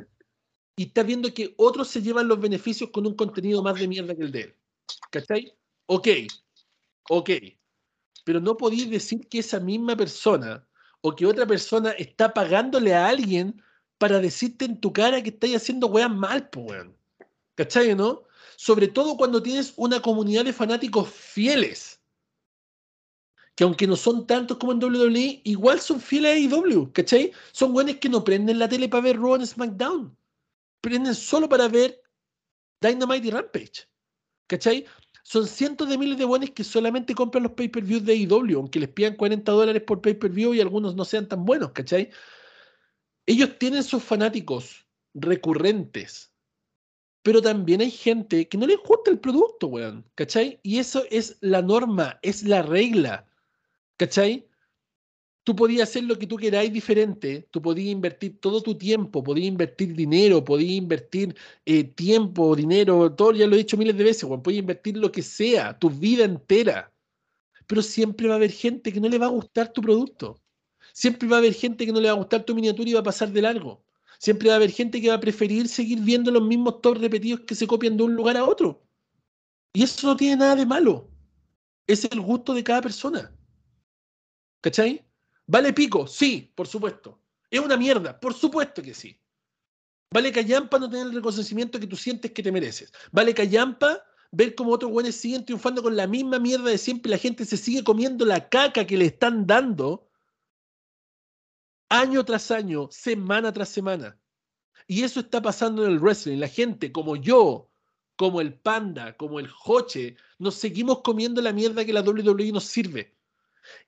y 0.77 0.89
está 0.89 1.05
viendo 1.05 1.33
que 1.33 1.55
otros 1.57 1.89
se 1.89 2.03
llevan 2.03 2.27
los 2.27 2.41
beneficios 2.41 2.91
con 2.91 3.07
un 3.07 3.15
contenido 3.15 3.63
más 3.63 3.79
de 3.79 3.87
mierda 3.87 4.17
que 4.17 4.23
el 4.23 4.33
de 4.33 4.41
él. 4.43 4.57
¿Cachai? 5.11 5.55
Ok, 5.87 6.09
ok. 7.09 7.31
Pero 8.25 8.41
no 8.41 8.57
podéis 8.57 8.91
decir 8.91 9.21
que 9.29 9.39
esa 9.39 9.61
misma 9.61 9.97
persona 9.97 10.67
o 11.01 11.15
que 11.15 11.25
otra 11.25 11.47
persona 11.47 11.93
está 11.93 12.35
pagándole 12.35 12.95
a 12.95 13.07
alguien 13.07 13.63
para 13.97 14.19
decirte 14.19 14.65
en 14.65 14.81
tu 14.81 14.93
cara 14.93 15.23
que 15.23 15.31
estáis 15.31 15.57
haciendo 15.57 15.87
weas 15.87 16.11
mal, 16.11 16.49
pues 16.51 16.67
weón. 16.67 16.97
¿Cachai, 17.55 17.95
no? 17.95 18.25
Sobre 18.57 18.89
todo 18.89 19.17
cuando 19.17 19.41
tienes 19.41 19.73
una 19.77 20.03
comunidad 20.03 20.45
de 20.45 20.53
fanáticos 20.53 21.09
fieles. 21.09 21.88
Que 23.59 23.65
aunque 23.65 23.89
no 23.89 23.97
son 23.97 24.25
tantos 24.25 24.57
como 24.59 24.71
en 24.71 24.79
WWE, 24.79 25.41
igual 25.43 25.81
son 25.81 26.01
fieles 26.01 26.31
a 26.31 26.57
AEW, 26.57 26.93
¿cachai? 26.93 27.33
Son 27.51 27.75
weones 27.75 27.97
que 27.97 28.09
no 28.09 28.23
prenden 28.23 28.61
la 28.61 28.69
tele 28.69 28.89
para 28.89 29.03
ver 29.03 29.19
Raw 29.19 29.35
en 29.35 29.45
SmackDown. 29.45 30.17
Prenden 30.81 31.15
solo 31.17 31.49
para 31.49 31.67
ver 31.67 32.01
Dynamite 32.81 33.27
y 33.27 33.31
Rampage. 33.33 33.89
¿Cachai? 34.47 34.87
son 35.29 35.47
cientos 35.47 35.87
de 35.91 35.99
miles 35.99 36.17
de 36.17 36.25
buenos 36.25 36.49
que 36.53 36.65
solamente 36.65 37.15
compran 37.15 37.43
los 37.43 37.53
pay-per-views 37.53 38.03
de 38.03 38.15
AEW, 38.15 38.57
aunque 38.57 38.81
les 38.81 38.89
pidan 38.89 39.15
40 39.15 39.53
dólares 39.53 39.83
por 39.83 40.01
pay-per-view 40.01 40.55
y 40.55 40.61
algunos 40.63 40.95
no 40.95 41.05
sean 41.05 41.29
tan 41.29 41.45
buenos, 41.45 41.73
¿cachai? 41.73 42.09
Ellos 43.27 43.59
tienen 43.59 43.83
sus 43.83 44.03
fanáticos 44.03 44.87
recurrentes, 45.13 46.33
pero 47.23 47.43
también 47.43 47.83
hay 47.83 47.91
gente 47.91 48.49
que 48.49 48.57
no 48.57 48.67
les 48.67 48.79
gusta 48.79 49.11
el 49.11 49.19
producto, 49.19 49.67
weón, 49.67 50.11
¿cachai? 50.15 50.61
Y 50.63 50.79
eso 50.79 51.05
es 51.11 51.37
la 51.43 51.61
norma, 51.61 52.19
es 52.23 52.43
la 52.45 52.63
regla, 52.63 53.28
¿cachai? 53.99 54.49
tú 55.49 55.57
podías 55.57 55.89
hacer 55.89 56.05
lo 56.05 56.19
que 56.19 56.27
tú 56.27 56.37
queráis 56.37 56.71
diferente, 56.71 57.49
tú 57.51 57.63
podías 57.63 57.91
invertir 57.91 58.39
todo 58.39 58.63
tu 58.63 58.77
tiempo, 58.77 59.25
podías 59.25 59.49
invertir 59.49 59.95
dinero, 59.95 60.45
podías 60.45 60.73
invertir 60.73 61.35
eh, 61.65 61.85
tiempo, 61.85 62.55
dinero, 62.55 63.11
todo, 63.15 63.33
ya 63.33 63.47
lo 63.47 63.55
he 63.55 63.65
dicho 63.65 63.79
miles 63.79 63.97
de 63.97 64.05
veces, 64.05 64.25
Juan, 64.25 64.43
podías 64.43 64.61
invertir 64.61 64.99
lo 64.99 65.11
que 65.11 65.23
sea, 65.23 65.79
tu 65.79 65.89
vida 65.89 66.25
entera, 66.25 66.93
pero 67.67 67.81
siempre 67.81 68.29
va 68.29 68.35
a 68.35 68.37
haber 68.37 68.51
gente 68.53 68.93
que 68.93 69.01
no 69.01 69.09
le 69.09 69.17
va 69.17 69.25
a 69.25 69.31
gustar 69.31 69.73
tu 69.73 69.81
producto, 69.81 70.39
siempre 70.93 71.27
va 71.27 71.37
a 71.37 71.39
haber 71.39 71.55
gente 71.55 71.87
que 71.87 71.93
no 71.93 72.01
le 72.03 72.09
va 72.09 72.13
a 72.13 72.19
gustar 72.19 72.45
tu 72.45 72.55
miniatura 72.55 72.91
y 72.91 72.93
va 72.93 73.01
a 73.01 73.05
pasar 73.05 73.33
de 73.33 73.41
largo, 73.41 73.83
siempre 74.19 74.49
va 74.49 74.55
a 74.57 74.57
haber 74.57 74.71
gente 74.71 75.01
que 75.01 75.09
va 75.09 75.15
a 75.15 75.21
preferir 75.21 75.67
seguir 75.67 76.01
viendo 76.01 76.31
los 76.31 76.43
mismos 76.43 76.83
tops 76.83 77.01
repetidos 77.01 77.41
que 77.47 77.55
se 77.55 77.67
copian 77.67 77.97
de 77.97 78.03
un 78.03 78.15
lugar 78.15 78.37
a 78.37 78.45
otro. 78.45 78.83
Y 79.73 79.85
eso 79.85 80.09
no 80.09 80.15
tiene 80.15 80.37
nada 80.37 80.57
de 80.57 80.67
malo, 80.67 81.09
es 81.87 82.05
el 82.05 82.21
gusto 82.21 82.53
de 82.53 82.63
cada 82.63 82.83
persona. 82.83 83.33
¿Cachai? 84.61 85.05
¿Vale 85.47 85.73
pico? 85.73 86.07
Sí, 86.07 86.53
por 86.55 86.67
supuesto. 86.67 87.21
¿Es 87.51 87.61
una 87.61 87.77
mierda? 87.77 88.19
Por 88.19 88.35
supuesto 88.35 88.83
que 88.83 88.95
sí. 88.95 89.19
¿Vale 90.13 90.33
callampa 90.33 90.79
no 90.79 90.89
tener 90.89 91.07
el 91.07 91.15
reconocimiento 91.15 91.79
que 91.79 91.87
tú 91.87 91.97
sientes 91.97 92.33
que 92.33 92.43
te 92.43 92.53
mereces? 92.53 92.93
¿Vale 93.13 93.35
callampa 93.35 94.03
ver 94.31 94.55
cómo 94.55 94.73
otros 94.73 94.91
güeyes 94.91 95.17
siguen 95.17 95.45
triunfando 95.45 95.83
con 95.83 95.97
la 95.97 96.07
misma 96.07 96.39
mierda 96.39 96.71
de 96.71 96.79
siempre 96.79 97.11
y 97.11 97.13
la 97.13 97.19
gente 97.19 97.45
se 97.45 97.57
sigue 97.57 97.85
comiendo 97.85 98.25
la 98.25 98.49
caca 98.49 98.87
que 98.87 98.97
le 98.97 99.07
están 99.07 99.47
dando 99.47 100.11
año 101.91 102.25
tras 102.25 102.51
año, 102.51 102.89
semana 102.91 103.53
tras 103.53 103.69
semana? 103.69 104.19
Y 104.87 105.03
eso 105.03 105.21
está 105.21 105.43
pasando 105.43 105.85
en 105.85 105.93
el 105.93 106.01
wrestling. 106.01 106.39
La 106.39 106.49
gente 106.49 106.91
como 106.93 107.17
yo, 107.17 107.71
como 108.17 108.41
el 108.41 108.55
panda, 108.55 109.17
como 109.17 109.39
el 109.39 109.49
joche, 109.49 110.17
nos 110.39 110.55
seguimos 110.55 111.03
comiendo 111.03 111.43
la 111.43 111.53
mierda 111.53 111.85
que 111.85 111.93
la 111.93 112.03
WWE 112.03 112.53
nos 112.53 112.65
sirve 112.65 113.18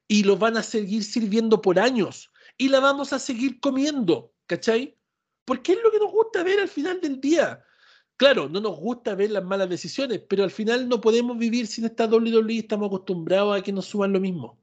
y 0.09 0.25
lo 0.25 0.37
van 0.37 0.57
a 0.57 0.63
seguir 0.63 1.05
sirviendo 1.05 1.61
por 1.63 1.79
años 1.79 2.31
y 2.59 2.69
la 2.69 2.81
vamos 2.81 3.13
a 3.13 3.19
seguir 3.19 3.61
comiendo, 3.61 4.35
¿cachai? 4.47 4.99
Porque 5.45 5.73
es 5.73 5.79
lo 5.83 5.91
que 5.91 5.99
nos 5.99 6.13
gusta 6.13 6.43
ver 6.43 6.61
al 6.61 6.69
final 6.69 7.01
del 7.01 7.21
día. 7.21 7.65
Claro, 8.17 8.49
no 8.49 8.61
nos 8.61 8.77
gusta 8.77 9.15
ver 9.15 9.31
las 9.31 9.45
malas 9.45 9.71
decisiones, 9.71 10.21
pero 10.29 10.45
al 10.45 10.51
final 10.51 10.89
no 10.89 11.01
podemos 11.01 11.39
vivir 11.39 11.67
sin 11.67 11.87
esta 11.87 12.07
WWE, 12.07 12.59
estamos 12.59 12.89
acostumbrados 12.89 13.59
a 13.59 13.63
que 13.63 13.73
nos 13.73 13.87
suban 13.87 14.13
lo 14.13 14.21
mismo. 14.21 14.60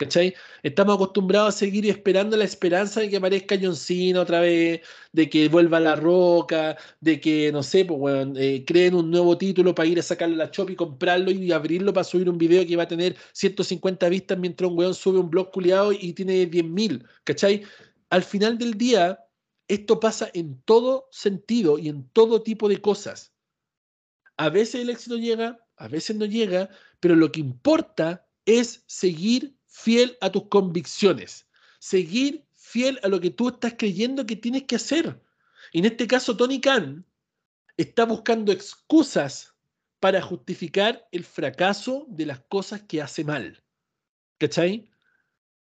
¿Cachai? 0.00 0.34
Estamos 0.62 0.94
acostumbrados 0.94 1.54
a 1.54 1.58
seguir 1.58 1.86
esperando 1.86 2.34
la 2.34 2.44
esperanza 2.44 3.00
de 3.00 3.10
que 3.10 3.18
aparezca 3.18 3.58
John 3.60 3.76
Cena 3.76 4.22
otra 4.22 4.40
vez, 4.40 4.80
de 5.12 5.28
que 5.28 5.46
vuelva 5.48 5.78
La 5.78 5.94
Roca, 5.94 6.78
de 7.00 7.20
que, 7.20 7.52
no 7.52 7.62
sé, 7.62 7.84
pues, 7.84 8.00
bueno, 8.00 8.32
eh, 8.38 8.64
creen 8.66 8.94
un 8.94 9.10
nuevo 9.10 9.36
título 9.36 9.74
para 9.74 9.86
ir 9.90 9.98
a 9.98 10.02
sacarle 10.02 10.36
la 10.36 10.50
chop 10.50 10.70
y 10.70 10.76
comprarlo 10.76 11.30
y 11.30 11.52
abrirlo 11.52 11.92
para 11.92 12.04
subir 12.04 12.30
un 12.30 12.38
video 12.38 12.66
que 12.66 12.76
va 12.76 12.84
a 12.84 12.88
tener 12.88 13.14
150 13.32 14.08
vistas 14.08 14.38
mientras 14.38 14.70
un 14.70 14.78
weón 14.78 14.94
sube 14.94 15.18
un 15.18 15.28
blog 15.28 15.50
culiado 15.50 15.92
y 15.92 16.14
tiene 16.14 16.50
10.000, 16.50 17.06
¿cachai? 17.24 17.62
Al 18.08 18.22
final 18.22 18.56
del 18.56 18.78
día, 18.78 19.22
esto 19.68 20.00
pasa 20.00 20.30
en 20.32 20.62
todo 20.62 21.08
sentido 21.10 21.78
y 21.78 21.90
en 21.90 22.08
todo 22.08 22.42
tipo 22.42 22.70
de 22.70 22.80
cosas. 22.80 23.34
A 24.38 24.48
veces 24.48 24.80
el 24.80 24.88
éxito 24.88 25.18
llega, 25.18 25.58
a 25.76 25.88
veces 25.88 26.16
no 26.16 26.24
llega, 26.24 26.70
pero 27.00 27.16
lo 27.16 27.30
que 27.30 27.40
importa 27.40 28.26
es 28.46 28.82
seguir 28.86 29.59
fiel 29.70 30.18
a 30.20 30.30
tus 30.30 30.48
convicciones, 30.48 31.46
seguir 31.78 32.44
fiel 32.54 33.00
a 33.02 33.08
lo 33.08 33.20
que 33.20 33.30
tú 33.30 33.48
estás 33.48 33.74
creyendo 33.78 34.26
que 34.26 34.36
tienes 34.36 34.64
que 34.64 34.76
hacer. 34.76 35.22
Y 35.72 35.78
en 35.78 35.86
este 35.86 36.06
caso, 36.06 36.36
Tony 36.36 36.60
Khan 36.60 37.06
está 37.76 38.04
buscando 38.04 38.52
excusas 38.52 39.54
para 40.00 40.20
justificar 40.20 41.08
el 41.12 41.24
fracaso 41.24 42.06
de 42.08 42.26
las 42.26 42.40
cosas 42.40 42.82
que 42.82 43.00
hace 43.00 43.24
mal. 43.24 43.62
¿Cachai? 44.38 44.90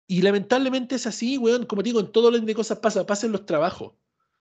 Y 0.07 0.23
lamentablemente 0.23 0.95
es 0.95 1.07
así, 1.07 1.37
weón. 1.39 1.67
Como 1.67 1.83
digo, 1.83 2.01
en 2.01 2.11
todo 2.13 2.29
orden 2.29 2.47
de 2.47 2.55
cosas 2.55 2.79
pasa, 2.79 3.05
pasa 3.07 3.27
en 3.27 3.33
los 3.33 3.45
trabajos. 3.45 3.93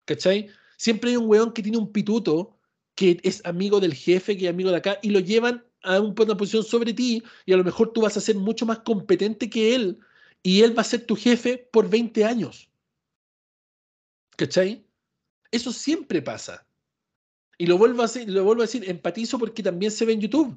¿Cachai? 0.05 0.51
Siempre 0.77 1.11
hay 1.11 1.17
un 1.17 1.29
weón 1.29 1.53
que 1.53 1.63
tiene 1.63 1.79
un 1.79 1.93
pituto 1.93 2.59
que 2.95 3.21
es 3.23 3.45
amigo 3.45 3.79
del 3.79 3.95
jefe, 3.95 4.37
que 4.37 4.47
es 4.47 4.51
amigo 4.51 4.71
de 4.71 4.77
acá, 4.77 4.99
y 5.03 5.11
lo 5.11 5.21
llevan 5.21 5.66
a 5.83 6.01
una 6.01 6.37
posición 6.37 6.65
sobre 6.65 6.93
ti 6.93 7.23
y 7.45 7.53
a 7.53 7.57
lo 7.57 7.65
mejor 7.65 7.93
tú 7.93 8.03
vas 8.03 8.17
a 8.17 8.21
ser 8.21 8.37
mucho 8.37 8.67
más 8.67 8.81
competente 8.81 9.49
que 9.49 9.75
él 9.75 9.99
y 10.43 10.63
él 10.63 10.77
va 10.77 10.83
a 10.83 10.85
ser 10.85 11.05
tu 11.05 11.17
jefe 11.17 11.69
por 11.73 11.89
20 11.89 12.25
años. 12.25 12.71
¿Cachai? 14.37 14.87
Eso 15.51 15.73
siempre 15.73 16.23
pasa. 16.23 16.67
Y 17.59 17.67
lo 17.67 17.79
vuelvo 17.79 18.03
a 18.03 18.07
decir, 18.07 18.29
lo 18.29 18.45
vuelvo 18.45 18.63
a 18.63 18.67
decir, 18.67 18.89
empatizo 18.89 19.39
porque 19.39 19.63
también 19.63 19.91
se 19.91 20.05
ve 20.05 20.13
en 20.13 20.21
YouTube. 20.21 20.57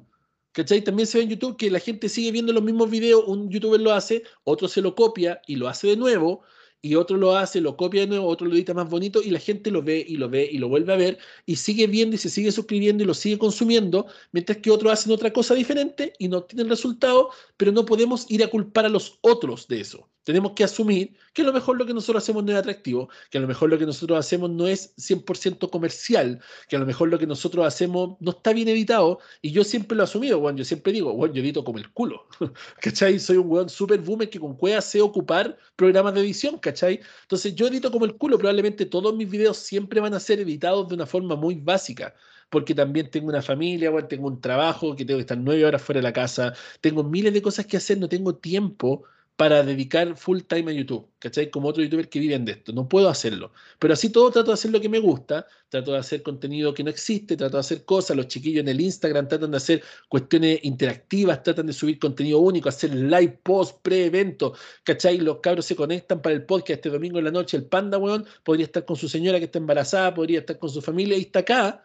¿Cachai? 0.52 0.82
También 0.82 1.06
se 1.06 1.18
ve 1.18 1.24
en 1.24 1.30
YouTube 1.30 1.56
que 1.56 1.70
la 1.70 1.78
gente 1.78 2.08
sigue 2.08 2.32
viendo 2.32 2.52
los 2.52 2.62
mismos 2.62 2.90
videos, 2.90 3.24
un 3.26 3.48
youtuber 3.50 3.80
lo 3.80 3.92
hace, 3.92 4.24
otro 4.44 4.68
se 4.68 4.82
lo 4.82 4.94
copia 4.94 5.40
y 5.46 5.56
lo 5.56 5.68
hace 5.68 5.86
de 5.88 5.96
nuevo, 5.96 6.42
y 6.82 6.94
otro 6.94 7.16
lo 7.16 7.36
hace, 7.36 7.60
lo 7.60 7.76
copia 7.76 8.02
de 8.02 8.06
nuevo, 8.08 8.26
otro 8.26 8.46
lo 8.46 8.54
edita 8.54 8.74
más 8.74 8.88
bonito 8.88 9.22
y 9.22 9.30
la 9.30 9.38
gente 9.38 9.70
lo 9.70 9.82
ve 9.82 10.04
y 10.06 10.16
lo 10.16 10.28
ve 10.28 10.48
y 10.50 10.58
lo 10.58 10.68
vuelve 10.68 10.92
a 10.92 10.96
ver 10.96 11.18
y 11.46 11.56
sigue 11.56 11.86
viendo 11.86 12.16
y 12.16 12.18
se 12.18 12.30
sigue 12.30 12.52
suscribiendo 12.52 13.02
y 13.02 13.06
lo 13.06 13.14
sigue 13.14 13.38
consumiendo, 13.38 14.06
mientras 14.32 14.58
que 14.58 14.70
otros 14.70 14.92
hacen 14.92 15.12
otra 15.12 15.32
cosa 15.32 15.54
diferente 15.54 16.12
y 16.18 16.28
no 16.28 16.42
tienen 16.44 16.68
resultado, 16.68 17.30
pero 17.56 17.72
no 17.72 17.84
podemos 17.84 18.30
ir 18.30 18.42
a 18.44 18.48
culpar 18.48 18.86
a 18.86 18.88
los 18.88 19.18
otros 19.20 19.68
de 19.68 19.80
eso. 19.80 20.08
Tenemos 20.30 20.52
que 20.52 20.62
asumir 20.62 21.16
que 21.32 21.42
a 21.42 21.44
lo 21.44 21.52
mejor 21.52 21.76
lo 21.76 21.84
que 21.84 21.92
nosotros 21.92 22.22
hacemos 22.22 22.44
no 22.44 22.52
es 22.52 22.58
atractivo, 22.58 23.08
que 23.30 23.38
a 23.38 23.40
lo 23.40 23.48
mejor 23.48 23.68
lo 23.68 23.76
que 23.76 23.84
nosotros 23.84 24.16
hacemos 24.16 24.48
no 24.48 24.68
es 24.68 24.94
100% 24.96 25.68
comercial, 25.70 26.40
que 26.68 26.76
a 26.76 26.78
lo 26.78 26.86
mejor 26.86 27.08
lo 27.08 27.18
que 27.18 27.26
nosotros 27.26 27.66
hacemos 27.66 28.16
no 28.20 28.30
está 28.30 28.52
bien 28.52 28.68
editado, 28.68 29.18
y 29.42 29.50
yo 29.50 29.64
siempre 29.64 29.96
lo 29.96 30.04
he 30.04 30.04
asumido, 30.04 30.38
bueno, 30.38 30.58
yo 30.58 30.64
siempre 30.64 30.92
digo, 30.92 31.12
bueno, 31.14 31.34
yo 31.34 31.42
edito 31.42 31.64
como 31.64 31.78
el 31.78 31.90
culo, 31.90 32.28
¿cachai? 32.80 33.18
Soy 33.18 33.38
un 33.38 33.50
weón 33.50 33.68
super 33.68 33.98
boomer 34.00 34.30
que 34.30 34.38
con 34.38 34.54
cueva 34.56 34.80
sé 34.80 35.00
ocupar 35.00 35.58
programas 35.74 36.14
de 36.14 36.20
edición, 36.20 36.58
¿cachai? 36.58 37.00
Entonces 37.22 37.56
yo 37.56 37.66
edito 37.66 37.90
como 37.90 38.04
el 38.04 38.14
culo, 38.16 38.38
probablemente 38.38 38.86
todos 38.86 39.12
mis 39.16 39.28
videos 39.28 39.56
siempre 39.56 39.98
van 39.98 40.14
a 40.14 40.20
ser 40.20 40.38
editados 40.38 40.88
de 40.88 40.94
una 40.94 41.06
forma 41.06 41.34
muy 41.34 41.56
básica, 41.56 42.14
porque 42.50 42.74
también 42.74 43.10
tengo 43.10 43.28
una 43.28 43.42
familia, 43.42 43.90
bueno, 43.90 44.08
tengo 44.08 44.28
un 44.28 44.40
trabajo 44.40 44.94
que 44.94 45.04
tengo 45.04 45.18
que 45.18 45.22
estar 45.22 45.38
nueve 45.38 45.64
horas 45.64 45.82
fuera 45.82 45.98
de 45.98 46.02
la 46.02 46.12
casa, 46.12 46.54
tengo 46.80 47.02
miles 47.02 47.32
de 47.32 47.42
cosas 47.42 47.66
que 47.66 47.76
hacer, 47.76 47.98
no 47.98 48.08
tengo 48.08 48.34
tiempo 48.36 49.04
para 49.40 49.62
dedicar 49.62 50.18
full 50.18 50.40
time 50.42 50.70
a 50.70 50.74
YouTube, 50.74 51.08
¿cachai? 51.18 51.50
Como 51.50 51.68
otros 51.68 51.86
youtubers 51.86 52.08
que 52.08 52.20
viven 52.20 52.44
de 52.44 52.52
esto. 52.52 52.74
No 52.74 52.86
puedo 52.86 53.08
hacerlo. 53.08 53.52
Pero 53.78 53.94
así 53.94 54.10
todo 54.10 54.30
trato 54.30 54.48
de 54.48 54.52
hacer 54.52 54.70
lo 54.70 54.82
que 54.82 54.90
me 54.90 54.98
gusta, 54.98 55.46
trato 55.70 55.92
de 55.92 55.98
hacer 55.98 56.22
contenido 56.22 56.74
que 56.74 56.84
no 56.84 56.90
existe, 56.90 57.38
trato 57.38 57.56
de 57.56 57.60
hacer 57.60 57.86
cosas. 57.86 58.18
Los 58.18 58.28
chiquillos 58.28 58.60
en 58.60 58.68
el 58.68 58.78
Instagram 58.82 59.28
tratan 59.28 59.50
de 59.52 59.56
hacer 59.56 59.82
cuestiones 60.10 60.60
interactivas, 60.62 61.42
tratan 61.42 61.68
de 61.68 61.72
subir 61.72 61.98
contenido 61.98 62.38
único, 62.38 62.68
hacer 62.68 62.94
live 62.94 63.40
post, 63.42 63.78
pre-evento, 63.80 64.52
¿cachai? 64.84 65.16
Los 65.16 65.38
cabros 65.38 65.64
se 65.64 65.74
conectan 65.74 66.20
para 66.20 66.34
el 66.34 66.44
podcast 66.44 66.72
este 66.72 66.90
domingo 66.90 67.18
en 67.18 67.24
la 67.24 67.30
noche. 67.30 67.56
El 67.56 67.64
panda, 67.64 67.96
weón, 67.96 68.26
podría 68.44 68.66
estar 68.66 68.84
con 68.84 68.96
su 68.96 69.08
señora 69.08 69.38
que 69.38 69.46
está 69.46 69.56
embarazada, 69.56 70.12
podría 70.12 70.40
estar 70.40 70.58
con 70.58 70.68
su 70.68 70.82
familia 70.82 71.16
y 71.16 71.22
está 71.22 71.38
acá 71.38 71.82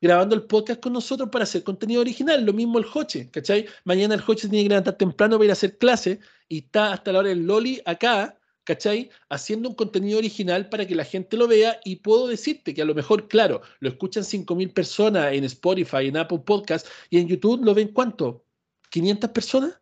grabando 0.00 0.34
el 0.34 0.44
podcast 0.44 0.80
con 0.80 0.92
nosotros 0.92 1.28
para 1.30 1.44
hacer 1.44 1.62
contenido 1.62 2.00
original. 2.00 2.44
Lo 2.44 2.52
mismo 2.52 2.78
el 2.78 2.84
Joche, 2.84 3.30
¿cachai? 3.30 3.66
Mañana 3.84 4.14
el 4.14 4.20
Joche 4.20 4.48
tiene 4.48 4.64
que 4.64 4.68
levantar 4.70 4.96
temprano 4.96 5.36
para 5.36 5.44
ir 5.46 5.50
a 5.50 5.54
hacer 5.54 5.78
clase 5.78 6.20
y 6.48 6.58
está 6.58 6.92
hasta 6.92 7.12
la 7.12 7.20
hora 7.20 7.28
del 7.28 7.46
Loli 7.46 7.80
acá 7.84 8.38
¿cachai? 8.64 9.10
Haciendo 9.28 9.68
un 9.68 9.74
contenido 9.74 10.18
original 10.18 10.68
para 10.68 10.86
que 10.86 10.94
la 10.94 11.04
gente 11.04 11.36
lo 11.36 11.46
vea 11.46 11.78
y 11.84 11.96
puedo 11.96 12.26
decirte 12.26 12.74
que 12.74 12.82
a 12.82 12.84
lo 12.84 12.94
mejor, 12.94 13.28
claro, 13.28 13.62
lo 13.80 13.88
escuchan 13.88 14.24
5.000 14.24 14.72
personas 14.72 15.32
en 15.32 15.44
Spotify, 15.44 16.08
en 16.08 16.16
Apple 16.16 16.40
Podcast 16.44 16.86
y 17.10 17.18
en 17.18 17.28
YouTube 17.28 17.64
lo 17.64 17.74
ven 17.74 17.88
cuánto? 17.88 18.44
¿500 18.90 19.32
personas? 19.32 19.80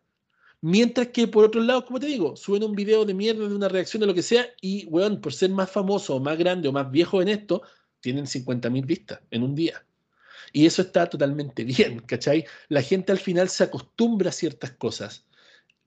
Mientras 0.61 1.07
que 1.07 1.27
por 1.27 1.45
otro 1.45 1.61
lado, 1.61 1.85
como 1.85 1.99
te 1.99 2.05
digo, 2.07 2.35
suben 2.35 2.63
un 2.63 2.73
video 2.73 3.03
de 3.05 3.13
mierda, 3.13 3.47
de 3.47 3.55
una 3.55 3.67
reacción, 3.67 4.01
de 4.01 4.07
lo 4.07 4.13
que 4.13 4.21
sea, 4.21 4.45
y, 4.61 4.85
weón, 4.85 5.19
por 5.19 5.33
ser 5.33 5.49
más 5.49 5.69
famoso 5.69 6.15
o 6.15 6.19
más 6.21 6.37
grande 6.37 6.69
o 6.69 6.71
más 6.71 6.89
viejo 6.89 7.21
en 7.21 7.27
esto, 7.27 7.63
tienen 7.99 8.25
50.000 8.25 8.85
vistas 8.85 9.19
en 9.29 9.43
un 9.43 9.55
día. 9.55 9.85
Y 10.53 10.65
eso 10.65 10.83
está 10.83 11.09
totalmente 11.09 11.63
bien, 11.65 11.99
¿cachai? 11.99 12.45
La 12.69 12.81
gente 12.81 13.11
al 13.11 13.19
final 13.19 13.49
se 13.49 13.65
acostumbra 13.65 14.29
a 14.29 14.33
ciertas 14.33 14.71
cosas, 14.71 15.25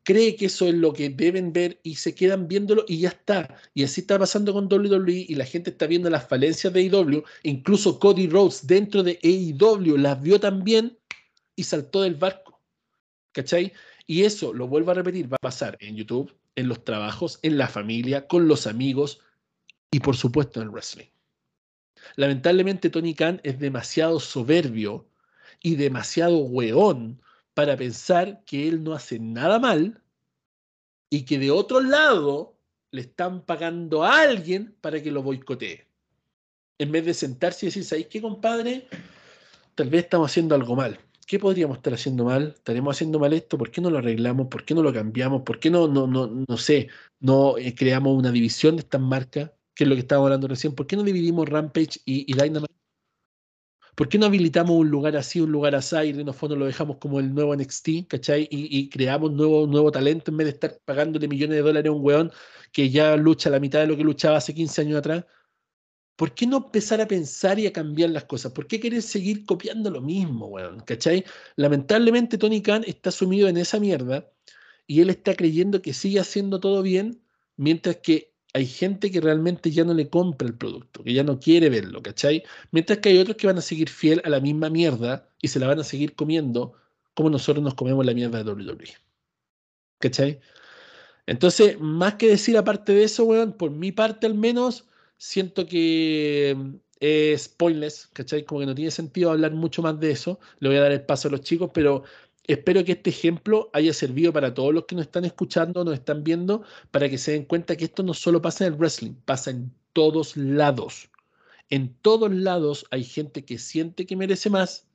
cree 0.06 0.36
que 0.36 0.46
eso 0.46 0.68
es 0.68 0.74
lo 0.74 0.92
que 0.92 1.10
deben 1.10 1.52
ver 1.52 1.80
y 1.82 1.96
se 1.96 2.14
quedan 2.14 2.46
viéndolo 2.46 2.84
y 2.86 3.00
ya 3.00 3.08
está. 3.08 3.60
Y 3.74 3.82
así 3.82 4.02
está 4.02 4.16
pasando 4.16 4.52
con 4.52 4.72
WWE 4.72 5.26
y 5.28 5.34
la 5.34 5.44
gente 5.44 5.70
está 5.70 5.88
viendo 5.88 6.08
las 6.08 6.28
falencias 6.28 6.72
de 6.72 6.80
AEW. 6.80 7.24
Incluso 7.42 7.98
Cody 7.98 8.28
Rhodes 8.28 8.68
dentro 8.68 9.02
de 9.02 9.18
AEW 9.24 9.96
las 9.96 10.22
vio 10.22 10.38
también 10.38 10.96
y 11.56 11.64
saltó 11.64 12.02
del 12.02 12.14
barco. 12.14 12.60
¿Cachai? 13.32 13.72
Y 14.06 14.22
eso, 14.22 14.52
lo 14.54 14.68
vuelvo 14.68 14.92
a 14.92 14.94
repetir, 14.94 15.30
va 15.30 15.36
a 15.36 15.46
pasar 15.46 15.76
en 15.80 15.96
YouTube, 15.96 16.32
en 16.54 16.68
los 16.68 16.84
trabajos, 16.84 17.40
en 17.42 17.58
la 17.58 17.66
familia, 17.66 18.28
con 18.28 18.46
los 18.46 18.68
amigos 18.68 19.18
y 19.90 19.98
por 19.98 20.16
supuesto 20.16 20.60
en 20.60 20.68
el 20.68 20.70
wrestling. 20.72 21.15
Lamentablemente 22.14 22.90
Tony 22.90 23.14
Khan 23.14 23.40
es 23.42 23.58
demasiado 23.58 24.20
soberbio 24.20 25.08
y 25.62 25.76
demasiado 25.76 26.38
weón 26.38 27.20
para 27.54 27.76
pensar 27.76 28.44
que 28.44 28.68
él 28.68 28.84
no 28.84 28.92
hace 28.92 29.18
nada 29.18 29.58
mal 29.58 30.02
y 31.10 31.24
que 31.24 31.38
de 31.38 31.50
otro 31.50 31.80
lado 31.80 32.56
le 32.90 33.02
están 33.02 33.42
pagando 33.44 34.04
a 34.04 34.20
alguien 34.20 34.76
para 34.80 35.02
que 35.02 35.10
lo 35.10 35.22
boicotee. 35.22 35.86
En 36.78 36.92
vez 36.92 37.04
de 37.04 37.14
sentarse 37.14 37.66
y 37.66 37.68
decir, 37.68 37.84
¿sabéis 37.84 38.08
qué, 38.08 38.20
compadre? 38.20 38.86
Tal 39.74 39.88
vez 39.88 40.04
estamos 40.04 40.30
haciendo 40.30 40.54
algo 40.54 40.76
mal. 40.76 41.00
¿qué 41.26 41.38
podríamos 41.38 41.78
estar 41.78 41.92
haciendo 41.92 42.24
mal? 42.24 42.54
¿Estaremos 42.56 42.96
haciendo 42.96 43.18
mal 43.18 43.32
esto? 43.32 43.58
¿Por 43.58 43.70
qué 43.70 43.80
no 43.80 43.90
lo 43.90 43.98
arreglamos? 43.98 44.46
¿Por 44.48 44.64
qué 44.64 44.74
no 44.74 44.82
lo 44.82 44.92
cambiamos? 44.92 45.42
¿Por 45.42 45.58
qué 45.58 45.70
no, 45.70 45.88
no, 45.88 46.06
no, 46.06 46.28
no 46.48 46.56
sé, 46.56 46.88
no 47.20 47.58
eh, 47.58 47.74
creamos 47.74 48.16
una 48.16 48.30
división 48.30 48.76
de 48.76 48.82
estas 48.82 49.00
marcas? 49.00 49.50
Que 49.76 49.84
es 49.84 49.88
lo 49.88 49.94
que 49.94 50.00
estábamos 50.00 50.26
hablando 50.26 50.48
recién. 50.48 50.74
¿Por 50.74 50.88
qué 50.88 50.96
no 50.96 51.04
dividimos 51.04 51.48
Rampage 51.48 52.00
y, 52.04 52.32
Dynamite? 52.32 52.74
¿Por 53.94 54.08
qué 54.08 54.18
no 54.18 54.26
habilitamos 54.26 54.72
un 54.72 54.90
lugar 54.90 55.16
así, 55.16 55.40
un 55.40 55.52
lugar 55.52 55.74
así, 55.74 55.96
y 55.96 56.12
de 56.12 56.32
fondo 56.32 56.56
lo 56.56 56.66
dejamos 56.66 56.96
como 56.96 57.20
el 57.20 57.32
nuevo 57.32 57.54
NXT, 57.54 58.08
¿cachai? 58.08 58.48
Y, 58.50 58.88
creamos 58.88 59.32
nuevo, 59.32 59.66
nuevo 59.66 59.92
talento 59.92 60.30
en 60.30 60.38
vez 60.38 60.46
de 60.46 60.52
estar 60.54 60.80
pagándole 60.84 61.28
millones 61.28 61.56
de 61.56 61.62
dólares 61.62 61.88
a 61.88 61.92
un 61.92 62.04
weón 62.04 62.32
que 62.72 62.90
ya 62.90 63.16
lucha 63.16 63.50
la 63.50 63.60
mitad 63.60 63.80
de 63.80 63.86
lo 63.86 63.96
que 63.96 64.04
luchaba 64.04 64.38
hace 64.38 64.54
15 64.54 64.80
años 64.82 64.98
atrás. 64.98 65.24
¿Por 66.16 66.34
qué 66.34 66.46
no 66.46 66.58
empezar 66.58 67.00
a 67.00 67.06
pensar 67.06 67.58
y 67.58 67.66
a 67.66 67.72
cambiar 67.72 68.10
las 68.10 68.24
cosas? 68.24 68.52
¿Por 68.52 68.66
qué 68.66 68.80
querer 68.80 69.02
seguir 69.02 69.44
copiando 69.44 69.90
lo 69.90 70.00
mismo, 70.00 70.46
weón? 70.46 70.80
¿Cachai? 70.80 71.24
Lamentablemente 71.56 72.38
Tony 72.38 72.62
Khan 72.62 72.84
está 72.86 73.10
sumido 73.10 73.48
en 73.48 73.58
esa 73.58 73.78
mierda 73.78 74.30
y 74.86 75.00
él 75.00 75.10
está 75.10 75.34
creyendo 75.34 75.82
que 75.82 75.92
sigue 75.92 76.20
haciendo 76.20 76.60
todo 76.60 76.82
bien, 76.82 77.22
mientras 77.56 77.96
que 77.96 78.35
hay 78.56 78.64
gente 78.64 79.10
que 79.10 79.20
realmente 79.20 79.70
ya 79.70 79.84
no 79.84 79.92
le 79.92 80.08
compra 80.08 80.48
el 80.48 80.54
producto, 80.54 81.04
que 81.04 81.12
ya 81.12 81.22
no 81.22 81.38
quiere 81.38 81.68
verlo, 81.68 82.02
¿cachai? 82.02 82.42
Mientras 82.70 83.00
que 83.00 83.10
hay 83.10 83.18
otros 83.18 83.36
que 83.36 83.46
van 83.46 83.58
a 83.58 83.60
seguir 83.60 83.90
fiel 83.90 84.22
a 84.24 84.30
la 84.30 84.40
misma 84.40 84.70
mierda 84.70 85.28
y 85.42 85.48
se 85.48 85.60
la 85.60 85.66
van 85.66 85.80
a 85.80 85.84
seguir 85.84 86.14
comiendo 86.14 86.72
como 87.12 87.28
nosotros 87.28 87.62
nos 87.62 87.74
comemos 87.74 88.06
la 88.06 88.14
mierda 88.14 88.42
de 88.42 88.50
WWE. 88.50 88.94
¿Cachai? 89.98 90.40
Entonces, 91.26 91.78
más 91.80 92.14
que 92.14 92.28
decir 92.28 92.56
aparte 92.56 92.94
de 92.94 93.04
eso, 93.04 93.24
weón, 93.24 93.52
por 93.52 93.72
mi 93.72 93.92
parte 93.92 94.24
al 94.26 94.34
menos, 94.34 94.88
siento 95.18 95.66
que 95.66 96.54
mm, 96.56 96.74
es 97.00 97.48
pointless, 97.50 98.06
¿cachai? 98.14 98.46
Como 98.46 98.60
que 98.60 98.66
no 98.68 98.74
tiene 98.74 98.90
sentido 98.90 99.32
hablar 99.32 99.52
mucho 99.52 99.82
más 99.82 100.00
de 100.00 100.12
eso. 100.12 100.40
Le 100.60 100.70
voy 100.70 100.78
a 100.78 100.82
dar 100.82 100.92
el 100.92 101.04
paso 101.04 101.28
a 101.28 101.30
los 101.30 101.42
chicos, 101.42 101.70
pero 101.74 102.04
espero 102.46 102.84
que 102.84 102.92
este 102.92 103.10
ejemplo 103.10 103.70
haya 103.72 103.92
servido 103.92 104.32
para 104.32 104.54
todos 104.54 104.74
los 104.74 104.84
que 104.86 104.94
nos 104.94 105.06
están 105.06 105.24
escuchando, 105.24 105.84
nos 105.84 105.94
están 105.94 106.24
viendo, 106.24 106.62
para 106.90 107.08
que 107.08 107.18
se 107.18 107.32
den 107.32 107.44
cuenta 107.44 107.76
que 107.76 107.84
esto 107.84 108.02
no 108.02 108.14
solo 108.14 108.42
pasa 108.42 108.66
en 108.66 108.74
el 108.74 108.78
wrestling, 108.78 109.14
pasa 109.24 109.50
en 109.50 109.72
todos 109.92 110.36
lados. 110.36 111.10
En 111.70 111.94
todos 112.02 112.30
lados 112.32 112.86
hay 112.90 113.04
gente 113.04 113.44
que 113.44 113.58
siente 113.58 114.06
que 114.06 114.16
merece 114.16 114.50
más 114.50 114.86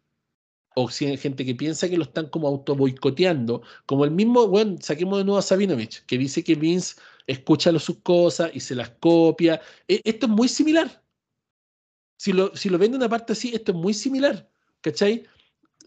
o 0.76 0.90
si 0.90 1.06
hay 1.06 1.18
gente 1.18 1.46
que 1.46 1.56
piensa 1.56 1.90
que 1.90 1.98
lo 1.98 2.04
están 2.04 2.28
como 2.30 2.48
auto 2.48 2.76
boicoteando, 2.76 3.62
como 3.86 4.06
el 4.06 4.12
mismo, 4.12 4.48
bueno, 4.48 4.78
saquemos 4.80 5.18
de 5.18 5.26
nuevo 5.26 5.38
a 5.38 5.42
Sabinovich, 5.42 6.06
que 6.06 6.18
dice 6.18 6.44
que 6.44 6.56
Vince 6.56 6.96
escucha 7.28 7.78
sus 7.80 7.98
cosas 8.00 8.52
y 8.54 8.60
se 8.62 8.76
las 8.76 8.90
copia. 8.92 9.62
E, 9.88 10.02
esto 10.04 10.28
es 10.28 10.32
muy 10.32 10.48
similar. 10.48 11.04
Si 12.18 12.32
lo, 12.34 12.56
si 12.56 12.70
lo 12.70 12.78
ven 12.78 12.92
de 12.92 12.98
una 12.98 13.10
parte 13.10 13.34
así, 13.34 13.54
esto 13.54 13.72
es 13.74 13.78
muy 13.78 13.94
similar. 13.94 14.50
¿Cachai? 14.82 15.26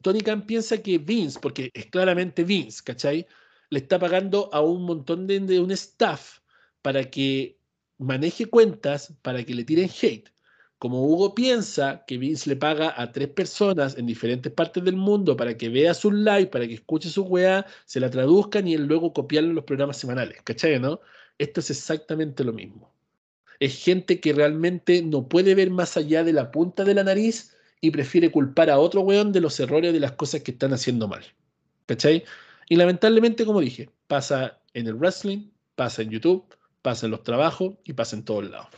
Tony 0.04 0.20
Khan 0.20 0.44
piensa 0.46 0.82
que 0.82 0.98
Vince, 0.98 1.40
porque 1.40 1.70
es 1.72 1.86
claramente 1.86 2.44
Vince, 2.44 2.82
¿cachai? 2.84 3.26
Le 3.70 3.78
está 3.78 3.98
pagando 3.98 4.50
a 4.52 4.60
un 4.60 4.82
montón 4.84 5.26
de, 5.26 5.58
un 5.58 5.70
staff 5.70 6.40
para 6.82 7.10
que 7.10 7.58
maneje 7.96 8.44
cuentas, 8.44 9.14
para 9.22 9.42
que 9.44 9.54
le 9.54 9.64
tiren 9.64 9.88
hate. 9.88 10.28
Como 10.78 11.06
Hugo 11.06 11.34
piensa 11.34 12.04
que 12.06 12.18
Vince 12.18 12.50
le 12.50 12.56
paga 12.56 12.92
a 13.00 13.12
tres 13.12 13.28
personas 13.28 13.96
en 13.96 14.04
diferentes 14.04 14.52
partes 14.52 14.84
del 14.84 14.96
mundo 14.96 15.38
para 15.38 15.56
que 15.56 15.70
vea 15.70 15.94
su 15.94 16.12
live, 16.12 16.48
para 16.48 16.68
que 16.68 16.74
escuche 16.74 17.08
su 17.08 17.22
weá, 17.22 17.64
se 17.86 17.98
la 17.98 18.10
traduzcan 18.10 18.68
y 18.68 18.74
él 18.74 18.84
luego 18.84 19.14
copiarlo 19.14 19.48
en 19.48 19.56
los 19.56 19.64
programas 19.64 19.96
semanales, 19.96 20.42
¿cachai? 20.42 20.78
¿No? 20.78 21.00
Esto 21.38 21.60
es 21.60 21.70
exactamente 21.70 22.44
lo 22.44 22.52
mismo. 22.52 22.92
Es 23.58 23.82
gente 23.82 24.20
que 24.20 24.34
realmente 24.34 25.02
no 25.02 25.30
puede 25.30 25.54
ver 25.54 25.70
más 25.70 25.96
allá 25.96 26.22
de 26.24 26.34
la 26.34 26.50
punta 26.50 26.84
de 26.84 26.92
la 26.92 27.04
nariz 27.04 27.54
y 27.80 27.90
prefiere 27.90 28.30
culpar 28.30 28.70
a 28.70 28.78
otro 28.78 29.02
weón 29.02 29.32
de 29.32 29.40
los 29.40 29.58
errores 29.60 29.92
de 29.92 30.00
las 30.00 30.12
cosas 30.12 30.42
que 30.42 30.52
están 30.52 30.72
haciendo 30.72 31.08
mal. 31.08 31.24
¿Cachai? 31.86 32.24
Y 32.68 32.76
lamentablemente, 32.76 33.44
como 33.44 33.60
dije, 33.60 33.90
pasa 34.06 34.60
en 34.72 34.86
el 34.86 34.94
wrestling, 34.94 35.50
pasa 35.74 36.02
en 36.02 36.10
YouTube, 36.10 36.44
pasa 36.82 37.06
en 37.06 37.12
los 37.12 37.22
trabajos 37.22 37.74
y 37.84 37.92
pasa 37.92 38.16
en 38.16 38.24
todos 38.24 38.48
lados. 38.50 38.68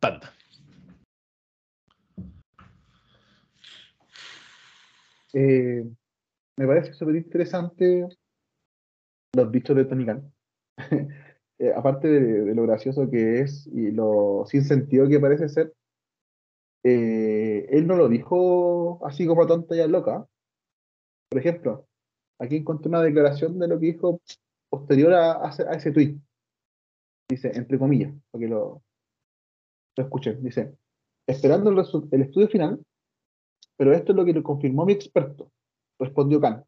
Panda. 0.00 0.32
Eh, 5.32 5.84
me 6.56 6.66
parece 6.66 6.94
súper 6.94 7.16
interesante 7.16 8.06
los 9.34 9.52
dichos 9.52 9.76
de 9.76 9.84
Tony 9.84 10.06
Khan. 10.06 10.32
Eh, 11.58 11.72
aparte 11.74 12.06
de, 12.06 12.54
lo 12.54 12.64
gracioso 12.64 13.10
que 13.10 13.40
es 13.40 13.66
y 13.68 13.90
lo 13.90 14.44
sin 14.46 14.62
sentido 14.62 15.08
que 15.08 15.18
parece 15.18 15.48
ser, 15.48 15.72
eh, 16.88 17.66
él 17.70 17.88
no 17.88 17.96
lo 17.96 18.08
dijo 18.08 19.04
así 19.04 19.26
como 19.26 19.44
tonta 19.44 19.74
y 19.74 19.88
loca. 19.88 20.24
Por 21.28 21.40
ejemplo, 21.40 21.88
aquí 22.38 22.58
encontré 22.58 22.88
una 22.88 23.02
declaración 23.02 23.58
de 23.58 23.66
lo 23.66 23.80
que 23.80 23.86
dijo 23.86 24.20
posterior 24.70 25.12
a, 25.14 25.48
ese 25.48 25.90
tweet. 25.90 26.16
Dice, 27.28 27.50
entre 27.56 27.76
comillas, 27.76 28.14
para 28.30 28.40
que 28.40 28.48
lo, 28.48 28.84
lo 29.96 30.04
escuchen. 30.04 30.40
Dice, 30.44 30.76
esperando 31.26 31.70
el, 31.70 32.22
estudio 32.22 32.46
final, 32.46 32.80
pero 33.76 33.92
esto 33.92 34.12
es 34.12 34.16
lo 34.16 34.24
que 34.24 34.34
le 34.34 34.44
confirmó 34.44 34.86
mi 34.86 34.92
experto, 34.92 35.50
respondió 35.98 36.40
Khan. 36.40 36.64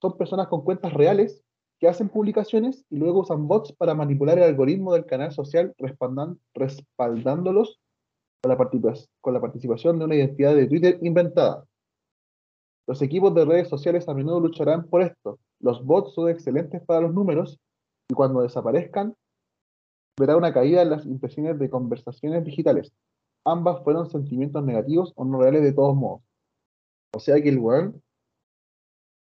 Son 0.00 0.16
personas 0.16 0.46
con 0.46 0.62
cuentas 0.62 0.94
reales 0.94 1.42
que 1.80 1.88
hacen 1.88 2.08
publicaciones 2.08 2.84
y 2.88 2.98
luego 2.98 3.22
usan 3.22 3.48
bots 3.48 3.72
para 3.72 3.94
manipular 3.94 4.38
el 4.38 4.44
algoritmo 4.44 4.92
del 4.92 5.06
canal 5.06 5.32
social 5.32 5.74
respaldándolos 5.76 7.80
con 8.44 8.50
la, 8.50 8.94
con 9.22 9.34
la 9.34 9.40
participación 9.40 9.98
de 9.98 10.04
una 10.04 10.16
identidad 10.16 10.54
de 10.54 10.66
Twitter 10.66 10.98
inventada. 11.02 11.64
Los 12.86 13.00
equipos 13.00 13.34
de 13.34 13.46
redes 13.46 13.68
sociales 13.68 14.06
a 14.08 14.14
menudo 14.14 14.40
lucharán 14.40 14.86
por 14.88 15.00
esto. 15.00 15.38
Los 15.60 15.82
bots 15.82 16.12
son 16.12 16.28
excelentes 16.28 16.82
para 16.82 17.00
los 17.00 17.14
números 17.14 17.58
y 18.10 18.14
cuando 18.14 18.42
desaparezcan 18.42 19.14
verá 20.20 20.36
una 20.36 20.52
caída 20.52 20.82
en 20.82 20.90
las 20.90 21.06
impresiones 21.06 21.58
de 21.58 21.70
conversaciones 21.70 22.44
digitales. 22.44 22.92
Ambas 23.46 23.82
fueron 23.82 24.10
sentimientos 24.10 24.62
negativos 24.62 25.12
o 25.16 25.24
no 25.24 25.40
reales 25.40 25.62
de 25.62 25.72
todos 25.72 25.96
modos. 25.96 26.20
O 27.14 27.20
sea 27.20 27.40
que 27.40 27.48
el 27.48 27.58
weón 27.58 28.02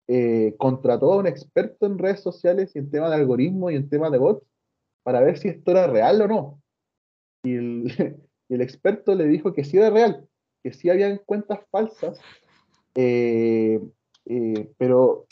eh, 0.09 0.57
contrató 0.59 1.13
a 1.13 1.19
un 1.19 1.29
experto 1.29 1.87
en 1.87 1.99
redes 1.99 2.21
sociales 2.21 2.75
y 2.75 2.81
en 2.81 2.91
temas 2.91 3.11
de 3.11 3.17
algoritmo 3.17 3.71
y 3.71 3.77
en 3.77 3.89
temas 3.89 4.11
de 4.11 4.19
bots 4.19 4.45
para 5.05 5.21
ver 5.21 5.39
si 5.39 5.49
esto 5.49 5.71
era 5.71 5.87
real 5.87 6.23
o 6.23 6.29
no. 6.29 6.63
Y 7.45 7.55
el, 7.55 8.23
el 8.55 8.61
experto 8.61 9.15
le 9.15 9.27
dijo 9.27 9.53
que 9.53 9.65
sí 9.65 9.77
era 9.77 9.91
real, 9.91 10.29
que 10.63 10.73
sí 10.73 10.91
habían 10.91 11.19
cuentas 11.19 11.61
falsas, 11.71 12.21
eh, 12.95 13.81
eh, 14.27 14.71
pero 14.79 15.27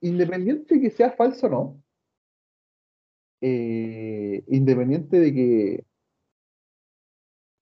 independiente 0.00 0.74
de 0.74 0.80
que 0.82 0.90
sea 0.90 1.12
falso 1.12 1.46
o 1.46 1.50
no, 1.50 1.82
independiente 3.40 5.18
de 5.18 5.32
que 5.32 5.84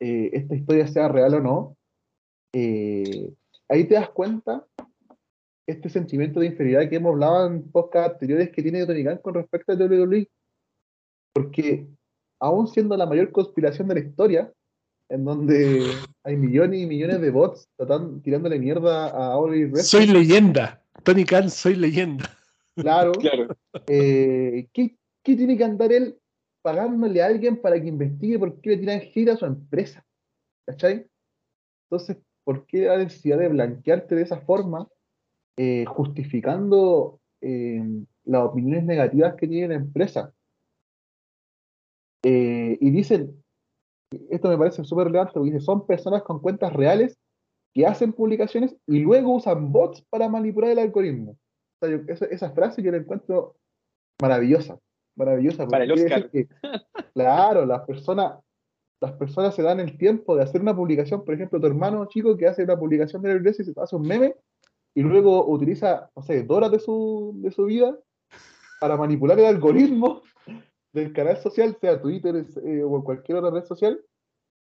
esta 0.00 0.54
historia 0.56 0.88
sea 0.88 1.08
real 1.08 1.34
o 1.34 1.40
no, 1.40 1.76
ahí 2.52 3.84
te 3.86 3.94
das 3.94 4.10
cuenta 4.10 4.66
este 5.70 5.88
sentimiento 5.88 6.40
de 6.40 6.46
inferioridad 6.46 6.88
que 6.88 6.96
hemos 6.96 7.12
hablado 7.12 7.46
en 7.46 7.70
podcast 7.70 8.14
anteriores 8.14 8.50
que 8.50 8.62
tiene 8.62 8.84
Tony 8.84 9.04
Khan 9.04 9.18
con 9.18 9.34
respecto 9.34 9.72
a 9.72 9.76
WWE. 9.76 10.28
Porque 11.32 11.86
aún 12.40 12.66
siendo 12.66 12.96
la 12.96 13.06
mayor 13.06 13.30
conspiración 13.30 13.88
de 13.88 13.94
la 13.94 14.00
historia, 14.00 14.52
en 15.08 15.24
donde 15.24 15.92
hay 16.24 16.36
millones 16.36 16.80
y 16.80 16.86
millones 16.86 17.20
de 17.20 17.30
bots 17.30 17.68
tratando, 17.76 18.20
tirándole 18.22 18.58
mierda 18.58 19.08
a 19.08 19.36
Oliver 19.36 19.70
Wrestling, 19.72 20.06
Soy 20.06 20.06
leyenda. 20.06 20.82
Tony 21.02 21.24
Khan, 21.24 21.50
soy 21.50 21.74
leyenda. 21.76 22.30
claro, 22.74 23.12
Claro. 23.12 23.48
eh, 23.86 24.68
¿qué, 24.72 24.96
qué 25.22 25.36
tiene 25.36 25.56
que 25.56 25.64
andar 25.64 25.92
él 25.92 26.16
pagándole 26.62 27.22
a 27.22 27.26
alguien 27.26 27.56
para 27.60 27.80
que 27.80 27.88
investigue 27.88 28.38
por 28.38 28.60
qué 28.60 28.70
le 28.70 28.76
tiran 28.78 29.00
hate 29.00 29.28
a 29.30 29.36
su 29.36 29.46
empresa? 29.46 30.04
¿Cachai? 30.66 31.06
Entonces, 31.90 32.18
¿por 32.44 32.66
qué 32.66 32.82
la 32.86 32.98
necesidad 32.98 33.38
de 33.38 33.48
blanquearte 33.48 34.14
de 34.14 34.22
esa 34.22 34.38
forma, 34.40 34.86
eh, 35.56 35.84
justificando 35.86 37.18
eh, 37.40 37.82
las 38.24 38.42
opiniones 38.44 38.84
negativas 38.84 39.34
que 39.34 39.48
tiene 39.48 39.68
la 39.68 39.74
empresa? 39.74 40.32
Eh, 42.24 42.76
y 42.80 42.90
dicen, 42.90 43.42
esto 44.30 44.48
me 44.48 44.58
parece 44.58 44.84
súper 44.84 45.06
relevante, 45.06 45.32
porque 45.34 45.52
dice, 45.52 45.64
son 45.64 45.86
personas 45.86 46.22
con 46.22 46.40
cuentas 46.40 46.72
reales 46.72 47.18
que 47.72 47.86
hacen 47.86 48.12
publicaciones 48.12 48.76
y 48.86 49.00
luego 49.00 49.34
usan 49.34 49.72
bots 49.72 50.02
para 50.10 50.28
manipular 50.28 50.70
el 50.70 50.80
algoritmo. 50.80 51.32
O 51.32 51.86
sea, 51.86 51.96
yo- 51.96 52.02
esa, 52.12 52.26
esa 52.26 52.50
frase 52.50 52.82
yo 52.82 52.90
la 52.90 52.98
encuentro 52.98 53.56
maravillosa, 54.20 54.78
maravillosa. 55.16 55.66
Para 55.66 55.84
el 55.84 55.92
Oscar. 55.92 56.30
que, 56.30 56.48
claro, 57.14 57.64
las 57.64 57.82
personas, 57.86 58.38
las 59.00 59.12
personas 59.12 59.54
se 59.54 59.62
dan 59.62 59.80
el 59.80 59.96
tiempo 59.96 60.36
de 60.36 60.42
hacer 60.42 60.60
una 60.60 60.74
publicación, 60.74 61.24
por 61.24 61.34
ejemplo, 61.34 61.60
tu 61.60 61.66
hermano 61.66 62.04
chico 62.06 62.36
que 62.36 62.48
hace 62.48 62.64
una 62.64 62.78
publicación 62.78 63.22
de 63.22 63.30
la 63.30 63.36
iglesia 63.36 63.62
y 63.62 63.66
se 63.66 63.80
hace 63.80 63.96
un 63.96 64.02
meme 64.02 64.34
y 64.94 65.02
luego 65.02 65.46
utiliza, 65.48 66.10
no 66.16 66.22
sé, 66.22 66.44
horas 66.48 66.72
de 66.72 66.80
su, 66.80 67.32
de 67.36 67.52
su 67.52 67.64
vida 67.64 67.96
para 68.80 68.96
manipular 68.96 69.38
el 69.38 69.46
algoritmo 69.46 70.22
del 70.92 71.12
canal 71.12 71.36
social, 71.38 71.76
sea 71.80 72.00
Twitter 72.00 72.44
eh, 72.64 72.82
o 72.82 73.04
cualquier 73.04 73.38
otra 73.38 73.50
red 73.50 73.64
social, 73.66 74.00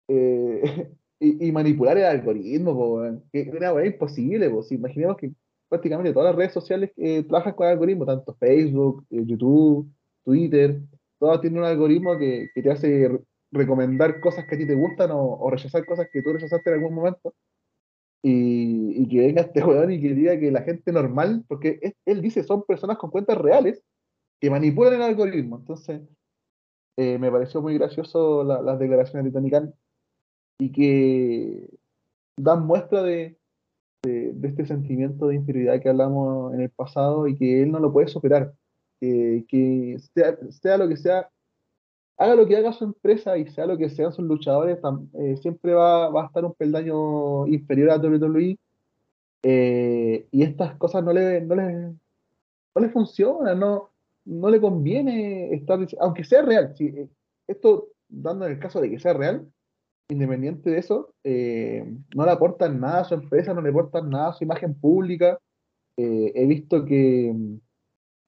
eh, 0.09 0.91
y, 1.21 1.49
y 1.49 1.53
manipular 1.53 1.97
el 1.99 2.05
algoritmo, 2.05 2.75
po, 2.75 3.03
que 3.33 3.51
una 3.57 3.73
weá 3.73 3.87
imposible. 3.87 4.51
po. 4.51 4.63
Si 4.63 4.75
imaginemos 4.77 5.17
que 5.17 5.33
prácticamente 5.69 6.13
todas 6.13 6.29
las 6.31 6.37
redes 6.37 6.53
sociales 6.53 6.91
eh, 6.97 7.23
trabajan 7.25 7.55
con 7.55 7.67
algoritmos, 7.67 8.07
tanto 8.07 8.35
Facebook, 8.35 9.05
eh, 9.11 9.23
YouTube, 9.25 9.89
Twitter, 10.25 10.81
todas 11.19 11.41
tienen 11.41 11.61
un 11.61 11.67
algoritmo 11.67 12.19
que, 12.19 12.49
que 12.55 12.63
te 12.63 12.71
hace 12.71 13.09
re- 13.09 13.21
recomendar 13.53 14.21
cosas 14.21 14.47
que 14.47 14.55
a 14.55 14.59
ti 14.59 14.67
te 14.67 14.75
gustan 14.75 15.11
o, 15.13 15.23
o 15.39 15.51
rechazar 15.51 15.85
cosas 15.87 16.09
que 16.13 16.23
tú 16.23 16.33
rechazaste 16.33 16.71
en 16.71 16.77
algún 16.77 16.95
momento. 16.95 17.35
Y, 18.23 19.03
y 19.03 19.09
que 19.09 19.21
venga 19.21 19.43
este 19.43 19.65
weón 19.65 19.93
y 19.93 20.01
que 20.01 20.15
diga 20.15 20.39
que 20.39 20.51
la 20.51 20.63
gente 20.63 20.93
normal, 20.93 21.45
porque 21.49 21.79
es- 21.83 21.95
él 22.07 22.21
dice 22.23 22.43
son 22.45 22.65
personas 22.65 22.99
con 22.99 23.11
cuentas 23.11 23.39
reales 23.39 23.83
que 24.41 24.51
manipulan 24.51 24.95
el 24.95 25.03
algoritmo. 25.03 25.59
Entonces, 25.59 26.01
eh, 26.97 27.19
me 27.19 27.31
pareció 27.31 27.61
muy 27.63 27.75
gracioso 27.79 28.43
la- 28.45 28.63
las 28.63 28.79
declaraciones 28.79 29.25
de 29.27 29.33
Tony 29.33 29.51
Khan 29.51 29.75
y 30.59 30.73
que 30.73 31.69
dan 32.37 32.67
muestra 32.67 33.03
de, 33.03 33.37
de- 34.03 34.33
de 34.33 34.49
este 34.49 34.67
sentimiento 34.67 35.27
de 35.29 35.37
inferioridad 35.37 35.81
que 35.81 35.89
hablamos 35.91 36.55
en 36.55 36.61
el 36.63 36.71
pasado 36.71 37.27
y 37.29 37.37
que 37.37 37.63
él 37.63 37.71
no 37.71 37.79
lo 37.81 37.93
puede 37.93 38.09
superar. 38.09 38.53
Que, 39.01 39.45
que 39.49 39.99
sea, 40.15 40.37
sea 40.51 40.77
lo 40.79 40.89
que 40.89 40.97
sea, 40.97 41.31
haga 42.19 42.35
lo 42.35 42.47
que 42.47 42.57
haga 42.57 42.73
su 42.73 42.85
empresa 42.85 43.39
y 43.39 43.47
sea 43.49 43.65
lo 43.67 43.79
que 43.79 43.89
sean 43.89 44.13
sus 44.13 44.25
luchadores, 44.27 44.79
tam- 44.83 45.09
eh, 45.19 45.37
siempre 45.39 45.73
va, 45.73 46.11
va 46.11 46.25
a 46.25 46.27
estar 46.27 46.45
un 46.45 46.53
peldaño 46.55 47.47
inferior 47.47 47.91
a 47.91 47.99
WWE. 47.99 48.59
eh, 49.43 50.27
y 50.31 50.43
estas 50.43 50.77
cosas 50.77 51.03
no 51.03 51.13
le, 51.15 51.41
no 51.41 51.55
le, 51.55 51.73
no 51.73 51.97
le 52.83 52.89
funcionan, 52.91 53.59
no, 53.59 53.90
no 54.31 54.49
le 54.49 54.61
conviene 54.61 55.53
estar, 55.53 55.81
aunque 55.99 56.25
sea 56.25 56.43
real, 56.43 56.73
si, 56.77 56.87
eh, 56.87 57.09
esto 57.49 57.89
dando 58.09 58.47
en 58.47 58.53
el 58.53 58.59
caso 58.61 58.81
de 58.81 58.89
que 58.89 59.01
sea 59.01 59.13
real, 59.13 59.47
independiente 60.09 60.71
de 60.71 60.79
eso, 60.79 61.15
eh, 61.25 61.85
no 62.15 62.25
le 62.25 62.31
aportan 62.31 62.81
nada 62.81 63.01
a 63.01 63.05
su 63.05 63.15
empresa, 63.15 63.55
no 63.55 63.61
le 63.61 63.71
aportan 63.71 64.09
nada 64.09 64.31
a 64.31 64.33
su 64.33 64.45
imagen 64.45 64.75
pública. 64.75 65.39
Eh, 65.97 66.33
he 66.35 66.47
visto 66.47 66.85
que, 66.85 67.35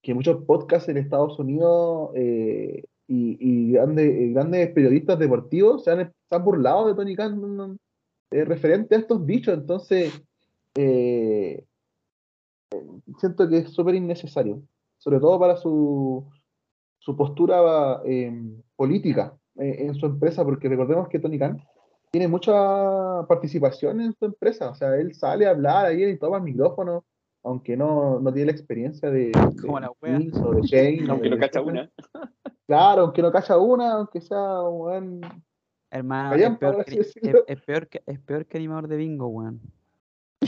que 0.03 0.15
muchos 0.15 0.45
podcasts 0.45 0.89
en 0.89 0.97
Estados 0.97 1.39
Unidos 1.39 2.11
y, 3.09 3.73
grandes, 3.73 4.71
periodistas 4.71 5.19
deportivos 5.19 5.85
se 5.85 5.91
han, 5.91 6.13
burlado 6.45 6.89
de 6.89 6.95
Tony 6.95 7.15
Khan 7.15 7.79
referente 8.31 8.95
a 8.95 8.99
estos 8.99 9.27
dichos, 9.27 9.55
entonces 9.55 10.23
siento 13.19 13.49
que 13.49 13.59
es 13.59 13.71
súper 13.71 13.97
innecesario, 13.97 14.63
sobre 15.03 15.19
todo 15.19 15.39
para 15.41 15.57
su, 15.57 16.25
su 16.99 17.17
postura 17.17 18.01
eh, 18.05 18.33
política 18.77 19.37
eh, 19.57 19.79
en 19.81 19.97
su 19.97 20.07
empresa, 20.07 20.45
porque 20.45 20.69
recordemos 20.69 21.09
que 21.09 21.19
Tony 21.19 21.41
Khan 21.41 21.61
tiene 22.13 22.29
mucha 22.29 23.27
participación 23.27 24.01
en 24.01 24.13
su 24.13 24.27
empresa, 24.27 24.71
o 24.71 24.75
sea, 24.77 24.95
él 24.95 25.13
sale 25.13 25.47
a 25.47 25.51
hablar 25.51 25.87
ahí 25.87 26.05
y 26.05 26.19
toma 26.19 26.37
el 26.37 26.45
micrófono, 26.45 27.05
aunque 27.43 27.77
no, 27.77 28.21
no 28.21 28.33
tiene 28.33 28.47
la 28.47 28.53
experiencia 28.53 29.11
de, 29.11 29.33
de 29.33 29.57
Como 29.61 29.81
la 29.81 29.91
wea. 30.01 30.19
Vince 30.19 30.39
o 30.39 30.53
de 30.53 30.63
Shane. 30.63 31.07
Aunque 31.11 31.29
de 31.29 31.35
no 31.35 31.41
cacha 31.41 31.61
una. 31.61 31.91
Claro, 32.69 33.03
aunque 33.03 33.23
no 33.23 33.33
cacha 33.33 33.59
una, 33.59 33.95
aunque 33.95 34.21
sea 34.21 34.61
un 34.63 34.79
buen 34.79 35.21
Hermano, 35.91 36.37
es 36.37 36.59
peor, 36.59 36.85
que, 36.85 37.01
es, 37.01 37.15
es 37.47 37.61
peor 37.63 37.89
que, 37.89 38.03
es 38.07 38.21
peor 38.21 38.47
que 38.47 38.57
animador 38.57 38.87
de 38.87 38.97
bingo, 38.97 39.27
weón. 39.27 39.61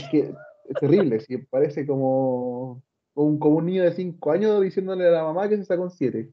que 0.09 0.33
es 0.69 0.79
terrible, 0.79 1.19
sí, 1.19 1.37
parece 1.37 1.85
como 1.85 2.81
un, 3.15 3.39
como 3.39 3.57
un 3.57 3.65
niño 3.65 3.83
de 3.83 3.93
5 3.93 4.31
años 4.31 4.61
diciéndole 4.61 5.07
a 5.07 5.11
la 5.11 5.23
mamá 5.23 5.49
que 5.49 5.57
se 5.57 5.65
sacó 5.65 5.83
un 5.83 5.91
7. 5.91 6.31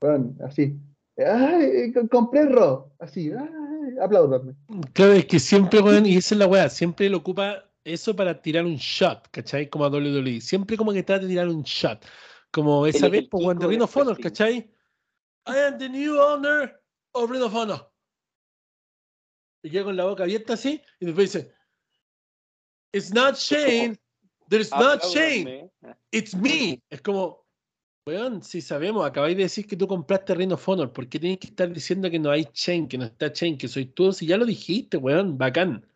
Bueno, 0.00 0.34
así. 0.44 0.76
¡Ay, 1.18 1.92
co- 1.92 2.08
compré 2.08 2.40
el 2.40 2.52
Raw! 2.52 2.92
Así, 2.98 3.30
¡ay! 3.30 3.96
Apláudanme. 4.00 4.54
Claro, 4.94 5.12
es 5.12 5.26
que 5.26 5.38
siempre, 5.38 5.80
weón, 5.80 6.06
y 6.06 6.16
esa 6.16 6.34
es 6.34 6.38
la 6.38 6.46
weá, 6.46 6.68
siempre 6.70 7.10
lo 7.10 7.18
ocupa 7.18 7.70
eso 7.84 8.14
para 8.16 8.40
tirar 8.40 8.64
un 8.64 8.76
shot, 8.76 9.28
¿cachai? 9.30 9.68
Como 9.68 9.84
a 9.84 9.88
WWE. 9.90 10.40
Siempre 10.40 10.76
como 10.76 10.92
que 10.92 11.02
trata 11.02 11.22
de 11.22 11.28
tirar 11.28 11.48
un 11.48 11.62
shot. 11.62 12.04
Como 12.50 12.86
esa 12.86 13.06
es 13.06 13.12
vez, 13.12 13.20
el 13.22 13.28
pues, 13.28 13.46
Kiko 13.56 13.68
Ring 13.68 13.82
of 13.82 13.96
Honor. 13.96 14.18
¿cachai? 14.20 14.72
I 15.46 15.56
am 15.66 15.78
the 15.78 15.88
new 15.88 16.18
owner 16.18 16.80
of 17.12 17.30
Ring 17.30 17.42
of 17.42 17.54
Honor. 17.54 17.90
Y 19.62 19.70
queda 19.70 19.84
con 19.84 19.96
la 19.96 20.06
boca 20.06 20.22
abierta 20.22 20.54
así, 20.54 20.80
y 21.00 21.06
después 21.06 21.32
dice, 21.32 21.52
It's 22.92 23.12
not 23.12 23.34
Shane, 23.36 23.98
there's 24.50 24.70
not 24.70 25.02
Apláudanme. 25.02 25.70
it's 26.12 26.34
me. 26.34 26.82
Es 26.90 27.00
como, 27.00 27.46
weón, 28.06 28.42
si 28.42 28.60
sabemos, 28.60 29.06
acabáis 29.06 29.36
de 29.36 29.44
decir 29.44 29.66
que 29.66 29.76
tú 29.76 29.86
compraste 29.86 30.34
Ring 30.34 30.52
of 30.52 30.68
Honor, 30.68 30.92
¿por 30.92 31.08
qué 31.08 31.18
tienes 31.18 31.38
que 31.38 31.46
estar 31.46 31.72
diciendo 31.72 32.10
que 32.10 32.18
no 32.18 32.30
hay 32.30 32.46
Shane, 32.52 32.88
que 32.88 32.98
no 32.98 33.04
está 33.04 33.28
Shane, 33.28 33.56
que 33.56 33.68
soy 33.68 33.86
tú? 33.86 34.12
Si 34.12 34.26
ya 34.26 34.36
lo 34.36 34.44
dijiste, 34.44 34.96
weón, 34.96 35.38
bacán. 35.38 35.86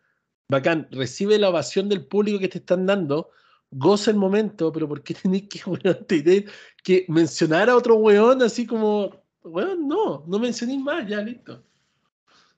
Bacán, 0.49 0.87
recibe 0.91 1.37
la 1.37 1.49
ovación 1.49 1.89
del 1.89 2.05
público 2.07 2.39
que 2.39 2.47
te 2.47 2.59
están 2.59 2.85
dando, 2.85 3.31
goza 3.71 4.11
el 4.11 4.17
momento, 4.17 4.71
pero 4.71 4.87
¿por 4.87 5.03
qué 5.03 5.13
tenés 5.21 5.43
que, 5.49 5.59
weón, 5.69 6.05
tener 6.07 6.45
que 6.83 7.05
mencionar 7.09 7.69
a 7.69 7.75
otro 7.75 7.95
weón 7.95 8.41
así 8.41 8.65
como, 8.65 9.23
weón, 9.43 9.87
no, 9.87 10.23
no 10.27 10.39
mencionéis 10.39 10.79
más, 10.79 11.07
ya, 11.07 11.21
listo. 11.21 11.63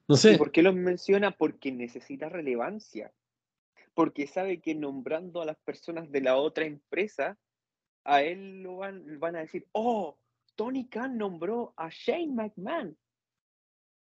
No 0.07 0.15
¿Y 0.15 0.17
sé, 0.19 0.37
por 0.37 0.51
qué 0.51 0.61
los 0.61 0.73
menciona? 0.73 1.31
Porque 1.31 1.71
necesita 1.71 2.29
relevancia. 2.29 3.11
Porque 3.97 4.27
sabe 4.27 4.61
que 4.61 4.75
nombrando 4.75 5.41
a 5.41 5.45
las 5.45 5.57
personas 5.57 6.11
de 6.11 6.21
la 6.21 6.37
otra 6.37 6.65
empresa, 6.65 7.35
a 8.03 8.21
él 8.21 8.61
lo 8.61 8.77
van, 8.77 9.19
van 9.19 9.35
a 9.35 9.39
decir, 9.39 9.67
oh, 9.71 10.19
Tony 10.55 10.87
Khan 10.87 11.17
nombró 11.17 11.73
a 11.75 11.89
Shane 11.89 12.27
McMahon. 12.31 12.95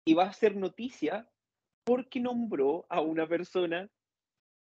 Y 0.06 0.14
va 0.14 0.26
a 0.26 0.32
ser 0.32 0.54
noticia 0.54 1.28
porque 1.84 2.20
nombró 2.20 2.86
a 2.88 3.00
una 3.00 3.26
persona 3.26 3.90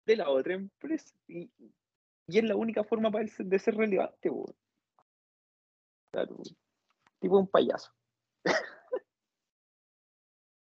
de 0.06 0.16
la 0.16 0.30
otra 0.30 0.54
empresa. 0.54 1.14
Y, 1.28 1.50
y 2.26 2.38
es 2.38 2.44
la 2.44 2.56
única 2.56 2.82
forma 2.82 3.10
para 3.10 3.24
él 3.24 3.32
de 3.38 3.58
ser 3.58 3.76
relevante. 3.76 4.30
weón. 4.30 4.56
Claro, 6.14 6.34
tipo 7.20 7.38
un 7.38 7.46
payaso. 7.48 7.92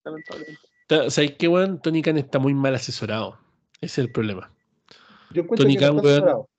Lamentablemente. 0.06 0.62
Ta- 0.88 1.10
¿sabéis 1.10 1.36
qué, 1.40 1.48
weón? 1.48 1.82
Tony 1.82 2.04
Khan 2.04 2.20
está 2.20 2.38
muy 2.38 2.54
mal 2.54 2.76
asesorado. 2.76 3.49
Ese 3.82 4.02
es 4.02 4.06
el 4.08 4.12
problema. 4.12 4.52
Yo 5.32 5.46
Tony 5.46 5.78
que 5.78 5.86
no 5.86 5.88
Khan, 5.88 5.98
está 5.98 6.08
weón, 6.08 6.18
asesorado. 6.18 6.50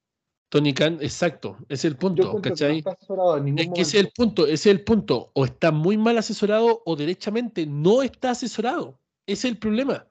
Tony 0.49 0.75
Khan, 0.75 0.99
exacto, 1.01 1.57
ese 1.69 1.75
es 1.75 1.85
el 1.93 1.97
punto, 1.97 2.41
que 2.41 2.49
no 2.49 2.55
está 2.55 2.69
en 2.69 3.59
Es 3.59 3.69
que 3.69 3.81
ese 3.83 3.99
es 3.99 4.05
el 4.05 4.11
punto, 4.11 4.45
ese 4.45 4.55
es 4.55 4.67
el 4.67 4.83
punto. 4.83 5.31
O 5.35 5.45
está 5.45 5.71
muy 5.71 5.97
mal 5.97 6.19
asesorado 6.19 6.83
o 6.85 6.97
derechamente 6.97 7.67
no 7.67 8.03
está 8.03 8.31
asesorado. 8.31 8.99
Ese 9.27 9.47
es 9.47 9.53
el 9.53 9.59
problema. 9.59 10.07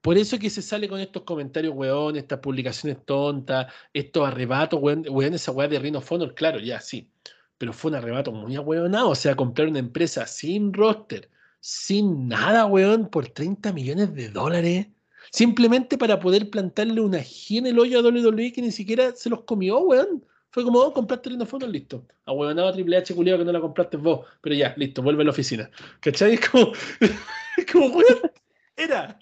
Por 0.00 0.18
eso 0.18 0.36
es 0.36 0.42
que 0.42 0.50
se 0.50 0.62
sale 0.62 0.88
con 0.88 1.00
estos 1.00 1.22
comentarios, 1.22 1.74
weón, 1.74 2.16
estas 2.16 2.38
publicaciones 2.40 3.04
tontas, 3.04 3.72
estos 3.92 4.26
arrebatos, 4.26 4.80
weón, 4.80 5.04
weón, 5.08 5.34
esa 5.34 5.52
weá 5.52 5.68
de 5.68 5.78
Rhino 5.78 5.98
of 5.98 6.12
Honor, 6.12 6.34
claro, 6.34 6.58
ya, 6.58 6.80
sí. 6.80 7.10
Pero 7.58 7.72
fue 7.72 7.90
un 7.90 7.96
arrebato 7.96 8.32
muy 8.32 8.54
ahueonado. 8.56 9.10
O 9.10 9.14
sea, 9.14 9.34
comprar 9.34 9.68
una 9.68 9.78
empresa 9.78 10.26
sin 10.26 10.72
roster, 10.72 11.30
sin 11.60 12.28
nada, 12.28 12.66
weón, 12.66 13.08
por 13.08 13.28
30 13.28 13.72
millones 13.72 14.14
de 14.14 14.28
dólares. 14.28 14.88
Simplemente 15.30 15.98
para 15.98 16.20
poder 16.20 16.50
plantarle 16.50 17.00
una 17.00 17.18
G 17.18 17.58
en 17.58 17.66
el 17.66 17.78
hoyo 17.78 17.98
a 17.98 18.02
WWE 18.02 18.52
que 18.52 18.62
ni 18.62 18.70
siquiera 18.70 19.12
se 19.12 19.30
los 19.30 19.42
comió, 19.44 19.78
weón. 19.80 20.24
Fue 20.50 20.64
como, 20.64 20.78
oh, 20.78 20.92
compraste 20.92 21.30
linda 21.30 21.44
foto, 21.44 21.66
listo. 21.66 22.06
Ahuevonado 22.24 22.72
Triple 22.72 22.96
H 22.96 23.14
culiado 23.14 23.40
que 23.40 23.44
no 23.44 23.52
la 23.52 23.60
compraste 23.60 23.96
vos. 23.96 24.26
Pero 24.40 24.54
ya, 24.54 24.74
listo, 24.76 25.02
vuelve 25.02 25.22
a 25.22 25.24
la 25.26 25.30
oficina. 25.30 25.70
¿Cachai? 26.00 26.34
Es 26.34 26.48
como, 26.48 26.72
es 27.56 27.66
como, 27.70 27.88
weón, 27.88 28.32
era. 28.76 29.18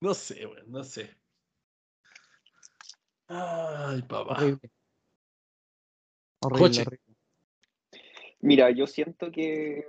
No 0.00 0.14
sé, 0.14 0.46
weón, 0.46 0.70
no 0.70 0.82
sé. 0.82 1.14
Ay, 3.28 4.02
papá. 4.02 4.34
Horrible. 4.34 4.70
Horrible. 6.40 7.00
Mira, 8.40 8.70
yo 8.70 8.86
siento 8.86 9.30
que 9.30 9.86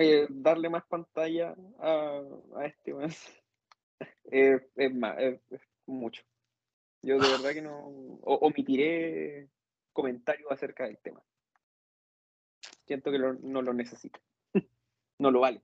eh, 0.00 0.26
darle 0.30 0.68
más 0.70 0.84
pantalla 0.86 1.54
a, 1.78 2.22
a 2.56 2.66
este 2.66 2.92
eh, 4.32 4.60
es 4.76 4.94
más, 4.94 5.18
es, 5.18 5.40
es 5.50 5.60
mucho. 5.86 6.22
Yo 7.02 7.18
de 7.18 7.28
verdad 7.28 7.52
que 7.52 7.62
no 7.62 7.78
o- 7.78 8.38
omitiré 8.46 9.48
comentarios 9.92 10.50
acerca 10.50 10.84
del 10.84 10.98
tema. 10.98 11.22
Siento 12.86 13.10
que 13.10 13.18
lo- 13.18 13.34
no 13.34 13.62
lo 13.62 13.72
necesito. 13.72 14.20
No 15.18 15.30
lo 15.30 15.40
vale. 15.40 15.60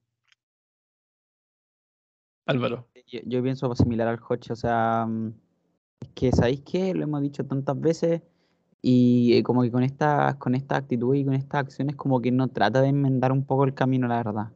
Álvaro. 2.45 2.87
Yo, 3.07 3.21
yo 3.25 3.43
pienso 3.43 3.75
similar 3.75 4.07
al 4.09 4.21
Hoche, 4.29 4.53
o 4.53 4.57
sea, 4.57 5.07
mm, 5.07 5.33
es 6.03 6.09
que 6.15 6.31
sabéis 6.33 6.61
que 6.61 6.93
lo 6.95 7.05
hemos 7.05 7.23
dicho 7.23 7.45
tantas 7.47 7.81
veces 7.81 8.23
y 8.83 9.35
eh, 9.35 9.43
como 9.43 9.63
que 9.63 9.71
con 9.71 9.83
esta, 9.83 10.39
con 10.39 10.55
esta 10.55 10.77
actitud 10.77 11.15
y 11.15 11.25
con 11.25 11.35
estas 11.35 11.61
acciones 11.63 11.97
como 11.97 12.21
que 12.21 12.31
no 12.31 12.49
trata 12.49 12.81
de 12.83 12.89
enmendar 12.89 13.33
un 13.33 13.45
poco 13.45 13.65
el 13.65 13.75
camino, 13.75 14.07
la 14.09 14.17
verdad. 14.17 14.53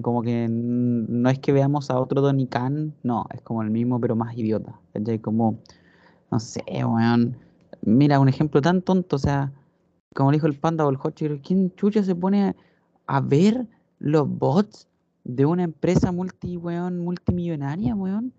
Como 0.00 0.22
que 0.22 0.46
no 0.48 1.28
es 1.28 1.40
que 1.40 1.52
veamos 1.52 1.90
a 1.90 1.98
otro 1.98 2.22
Tony 2.22 2.46
Khan, 2.46 2.94
no, 3.02 3.26
es 3.34 3.40
como 3.42 3.62
el 3.62 3.70
mismo 3.70 4.00
pero 4.00 4.14
más 4.14 4.36
idiota. 4.36 4.78
¿Cachai? 4.92 5.18
Como, 5.18 5.58
no 6.30 6.38
sé, 6.38 6.62
weón. 6.68 7.36
Mira, 7.82 8.20
un 8.20 8.28
ejemplo 8.28 8.62
tan 8.62 8.80
tonto, 8.82 9.16
o 9.16 9.18
sea, 9.18 9.52
como 10.14 10.30
dijo 10.30 10.46
el 10.46 10.58
panda 10.58 10.86
o 10.86 10.90
el 10.90 10.98
¿quién 11.42 11.74
chucha 11.74 12.02
se 12.04 12.14
pone 12.14 12.54
a 13.06 13.20
ver 13.20 13.66
los 13.98 14.28
bots 14.28 14.88
de 15.24 15.46
una 15.46 15.64
empresa 15.64 16.12
multi, 16.12 16.56
weón, 16.56 17.00
multimillonaria, 17.00 17.94
weón? 17.94 18.32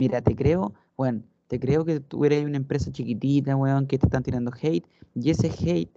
Mira, 0.00 0.22
te 0.22 0.34
creo, 0.34 0.74
bueno, 0.96 1.22
te 1.48 1.60
creo 1.60 1.84
que 1.84 2.00
tú 2.00 2.24
eres 2.24 2.44
una 2.44 2.56
empresa 2.56 2.90
chiquitita, 2.90 3.56
weón, 3.56 3.86
que 3.86 3.98
te 3.98 4.06
están 4.06 4.22
tirando 4.22 4.50
hate, 4.60 4.86
y 5.14 5.30
ese 5.30 5.48
hate 5.48 5.90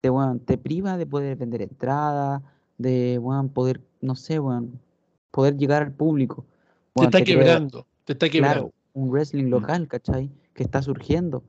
te, 0.00 0.10
weón, 0.10 0.40
te 0.40 0.58
priva 0.58 0.96
de 0.96 1.06
poder 1.06 1.36
vender 1.36 1.62
entradas, 1.62 2.42
de, 2.78 3.18
weón, 3.18 3.48
poder, 3.48 3.80
no 4.00 4.14
sé, 4.16 4.38
weón, 4.38 4.78
poder 5.30 5.56
llegar 5.56 5.82
al 5.82 5.92
público. 5.92 6.44
Te 6.94 7.04
está 7.04 7.18
te 7.18 7.24
creo- 7.24 7.38
quebrando. 7.40 7.86
Te 8.04 8.12
está 8.12 8.28
quebrando. 8.28 8.54
Claro, 8.54 8.72
un 8.92 9.10
wrestling 9.10 9.46
local, 9.50 9.88
¿cachai? 9.88 10.30
Que 10.52 10.62
está 10.62 10.82
surgiendo. 10.82 11.42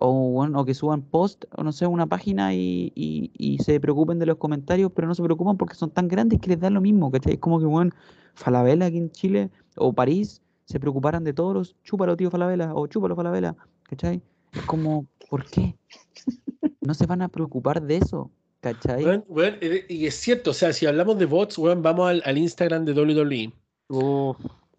O, 0.00 0.30
bueno, 0.30 0.60
o 0.60 0.64
que 0.64 0.74
suban 0.74 1.02
post, 1.02 1.44
o 1.56 1.62
no 1.64 1.72
sé, 1.72 1.86
una 1.86 2.06
página 2.06 2.54
y, 2.54 2.92
y, 2.94 3.30
y 3.36 3.58
se 3.58 3.78
preocupen 3.80 4.18
de 4.20 4.26
los 4.26 4.36
comentarios, 4.38 4.92
pero 4.94 5.08
no 5.08 5.14
se 5.14 5.22
preocupan 5.22 5.56
porque 5.56 5.74
son 5.74 5.90
tan 5.90 6.06
grandes 6.08 6.40
que 6.40 6.50
les 6.50 6.60
da 6.60 6.70
lo 6.70 6.80
mismo, 6.80 7.10
¿cachai? 7.10 7.34
Es 7.34 7.38
como 7.40 7.58
que, 7.58 7.66
bueno, 7.66 7.90
Falabella 8.34 8.86
aquí 8.86 8.98
en 8.98 9.10
Chile 9.10 9.50
o 9.76 9.92
París 9.92 10.40
se 10.68 10.78
preocuparan 10.78 11.24
de 11.24 11.32
todos 11.32 11.54
los 11.54 11.76
chúpalo, 11.82 12.14
tío 12.14 12.30
Falabella, 12.30 12.74
o 12.74 12.86
chúpalo 12.86 13.16
Falabella, 13.16 13.56
¿cachai? 13.84 14.20
Es 14.52 14.62
como, 14.62 15.06
¿por 15.30 15.44
qué? 15.46 15.74
No 16.80 16.94
se 16.94 17.06
van 17.06 17.20
a 17.20 17.28
preocupar 17.28 17.82
de 17.82 17.96
eso, 17.96 18.30
¿cachai? 18.60 19.04
Eh, 19.04 19.86
y 19.90 20.06
es 20.06 20.14
cierto, 20.14 20.52
o 20.52 20.54
sea, 20.54 20.72
si 20.72 20.86
hablamos 20.86 21.18
de 21.18 21.26
bots, 21.26 21.58
weón, 21.58 21.82
vamos 21.82 22.08
al, 22.08 22.22
al 22.24 22.38
Instagram 22.38 22.84
de 22.86 22.92
WWE. 22.92 23.52
Uf, 23.88 24.36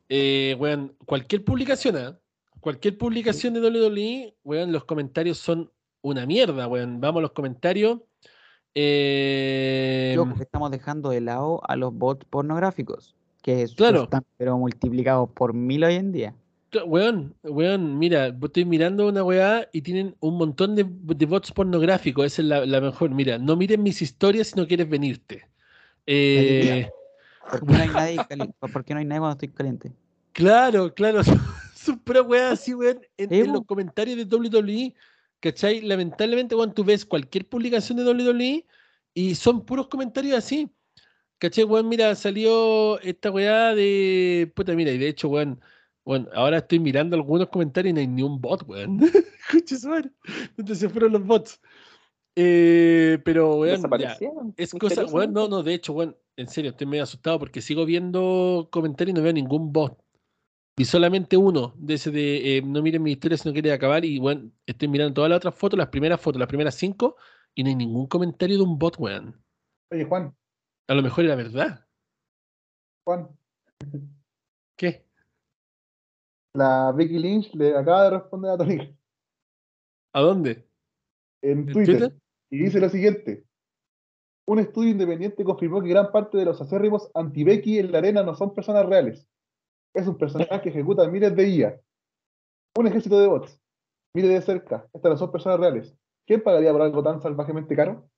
Eh, 0.07 0.55
weón, 0.59 0.95
cualquier 1.05 1.43
publicación, 1.43 1.97
¿ah? 1.97 2.19
cualquier 2.61 2.97
publicación 2.97 3.53
de 3.53 3.61
WWE, 3.61 4.35
weón, 4.43 4.71
los 4.71 4.85
comentarios 4.85 5.37
son 5.37 5.71
una 6.01 6.25
mierda, 6.25 6.67
weón. 6.67 6.99
Vamos 6.99 7.19
a 7.19 7.21
los 7.23 7.31
comentarios. 7.31 7.99
Eh, 8.73 10.13
y 10.15 10.17
ojo, 10.17 10.33
que 10.35 10.43
estamos 10.43 10.71
dejando 10.71 11.09
de 11.09 11.21
lado 11.21 11.61
a 11.67 11.75
los 11.75 11.93
bots 11.93 12.25
pornográficos, 12.25 13.15
que 13.67 13.67
Claro. 13.75 14.03
están 14.03 14.23
pero 14.37 14.57
multiplicados 14.57 15.29
por 15.33 15.53
mil 15.53 15.83
hoy 15.83 15.95
en 15.95 16.11
día. 16.11 16.35
Weón, 16.85 17.33
weón, 17.43 17.97
mira, 17.97 18.27
estoy 18.27 18.63
mirando 18.63 19.07
una 19.07 19.23
weá 19.23 19.67
y 19.73 19.81
tienen 19.81 20.15
un 20.19 20.37
montón 20.37 20.75
de, 20.75 20.85
de 20.87 21.25
bots 21.25 21.51
pornográficos. 21.51 22.25
Esa 22.27 22.41
es 22.43 22.47
la, 22.47 22.65
la 22.65 22.79
mejor. 22.79 23.09
Mira, 23.09 23.39
no 23.39 23.55
miren 23.55 23.81
mis 23.81 24.01
historias 24.03 24.47
si 24.49 24.55
no 24.55 24.67
quieres 24.67 24.87
venirte. 24.87 25.47
Eh, 26.05 26.87
¿Por 27.49 27.65
qué 27.65 27.73
no 27.73 27.79
hay 27.79 27.87
nadie, 27.89 28.17
cali- 28.29 28.53
¿Por 28.59 28.85
qué 28.85 28.93
no 28.93 28.99
hay 28.99 29.05
nadie 29.05 29.19
cuando 29.19 29.33
estoy 29.33 29.47
caliente? 29.49 29.91
claro, 30.31 30.93
claro. 30.93 31.21
Son 31.73 31.97
puras 31.99 32.23
weas 32.27 32.53
así, 32.53 32.73
weón, 32.75 32.99
en, 33.17 33.51
los 33.51 33.65
comentarios 33.65 34.17
de 34.17 34.25
WWE. 34.25 34.93
¿Cachai? 35.39 35.81
Lamentablemente, 35.81 36.53
weón, 36.53 36.73
tú 36.73 36.83
ves 36.83 37.05
cualquier 37.05 37.47
publicación 37.47 37.97
de 37.97 38.03
WWE 38.03 38.65
y 39.13 39.33
son 39.35 39.65
puros 39.65 39.87
comentarios 39.87 40.37
así. 40.37 40.69
¿Cachai, 41.39 41.63
weón? 41.63 41.87
Mira, 41.87 42.13
salió 42.15 42.99
esta 42.99 43.31
weá 43.31 43.73
de. 43.73 44.51
Puta, 44.55 44.73
mira, 44.75 44.91
y 44.91 44.97
de 44.97 45.07
hecho, 45.07 45.29
weón, 45.29 45.61
weón, 46.03 46.27
ahora 46.33 46.57
estoy 46.57 46.79
mirando 46.79 47.15
algunos 47.15 47.47
comentarios 47.47 47.91
y 47.91 47.93
no 47.93 47.99
hay 48.01 48.07
ni 48.07 48.23
un 48.23 48.41
bot, 48.41 48.67
weón. 48.67 48.99
Conche 49.51 49.77
su 49.77 49.87
madre. 49.87 50.11
¿Dónde 50.57 50.75
se 50.75 50.89
fueron 50.89 51.13
los 51.13 51.25
bots? 51.25 51.61
Eh, 52.35 53.19
pero, 53.23 53.55
weón, 53.55 53.67
ya, 53.67 53.75
Desaparecieron. 53.77 54.53
es 54.57 54.73
cosa, 54.73 55.05
weón, 55.05 55.31
no, 55.31 55.47
no, 55.47 55.63
de 55.63 55.75
hecho, 55.75 55.93
weón, 55.93 56.17
en 56.35 56.49
serio, 56.49 56.71
estoy 56.71 56.87
medio 56.87 57.03
asustado 57.03 57.39
porque 57.39 57.61
sigo 57.61 57.85
viendo 57.85 58.67
comentarios 58.69 59.15
y 59.15 59.17
no 59.17 59.23
veo 59.23 59.33
ningún 59.33 59.71
bot. 59.71 59.97
Vi 60.75 60.83
solamente 60.83 61.37
uno 61.37 61.73
de 61.77 61.93
ese 61.93 62.11
de 62.11 62.57
eh, 62.57 62.61
no 62.61 62.81
miren 62.81 63.03
mi 63.03 63.11
historia 63.11 63.37
si 63.37 63.47
no 63.47 63.53
quiere 63.53 63.71
acabar. 63.71 64.03
Y 64.03 64.19
bueno, 64.19 64.51
estoy 64.65 64.89
mirando 64.89 65.13
todas 65.13 65.29
las 65.29 65.37
otras 65.37 65.55
fotos, 65.55 65.77
las 65.77 65.87
primeras 65.87 66.19
fotos, 66.19 66.39
las 66.39 66.47
primeras 66.49 66.75
cinco, 66.75 67.15
y 67.55 67.63
no 67.63 67.69
hay 67.69 67.75
ningún 67.75 68.07
comentario 68.07 68.57
de 68.57 68.63
un 68.63 68.77
bot, 68.77 68.97
weón. 68.97 69.41
Oye, 69.91 70.05
Juan, 70.05 70.33
A 70.89 70.95
lo 70.95 71.03
mejor 71.03 71.23
era 71.25 71.35
verdad. 71.35 71.85
Juan, 73.05 73.29
¿Qué? 74.75 75.05
la 76.55 76.91
Vicky 76.91 77.19
Lynch 77.19 77.53
le 77.53 77.77
acaba 77.77 78.05
de 78.05 78.09
responder 78.17 78.51
a 78.51 78.57
Tony 78.57 78.97
¿A 80.13 80.21
dónde? 80.21 80.67
en 81.43 81.59
¿En 81.59 81.65
Twitter, 81.67 81.97
Twitter? 81.99 82.19
y 82.49 82.57
dice 82.63 82.79
lo 82.79 82.89
siguiente. 82.89 83.45
Un 84.47 84.57
estudio 84.57 84.89
independiente 84.89 85.43
confirmó 85.43 85.81
que 85.81 85.89
gran 85.89 86.11
parte 86.11 86.39
de 86.39 86.45
los 86.45 86.59
acérrimos 86.59 87.11
anti-Becky 87.13 87.77
en 87.77 87.91
la 87.91 87.99
arena 87.99 88.23
no 88.23 88.33
son 88.33 88.55
personas 88.55 88.87
reales. 88.87 89.27
Es 89.93 90.07
un 90.07 90.17
personaje 90.17 90.59
que 90.59 90.69
ejecuta 90.69 91.07
miles 91.07 91.35
de 91.35 91.47
IA. 91.49 91.81
Un 92.77 92.87
ejército 92.87 93.19
de 93.19 93.27
bots. 93.27 93.61
Mire 94.15 94.27
de 94.29 94.41
cerca. 94.41 94.87
Estas 94.91 95.11
no 95.11 95.17
son 95.17 95.31
personas 95.31 95.59
reales. 95.59 95.95
¿Quién 96.25 96.41
pagaría 96.41 96.71
por 96.71 96.81
algo 96.81 97.03
tan 97.03 97.21
salvajemente 97.21 97.75
caro? 97.75 98.09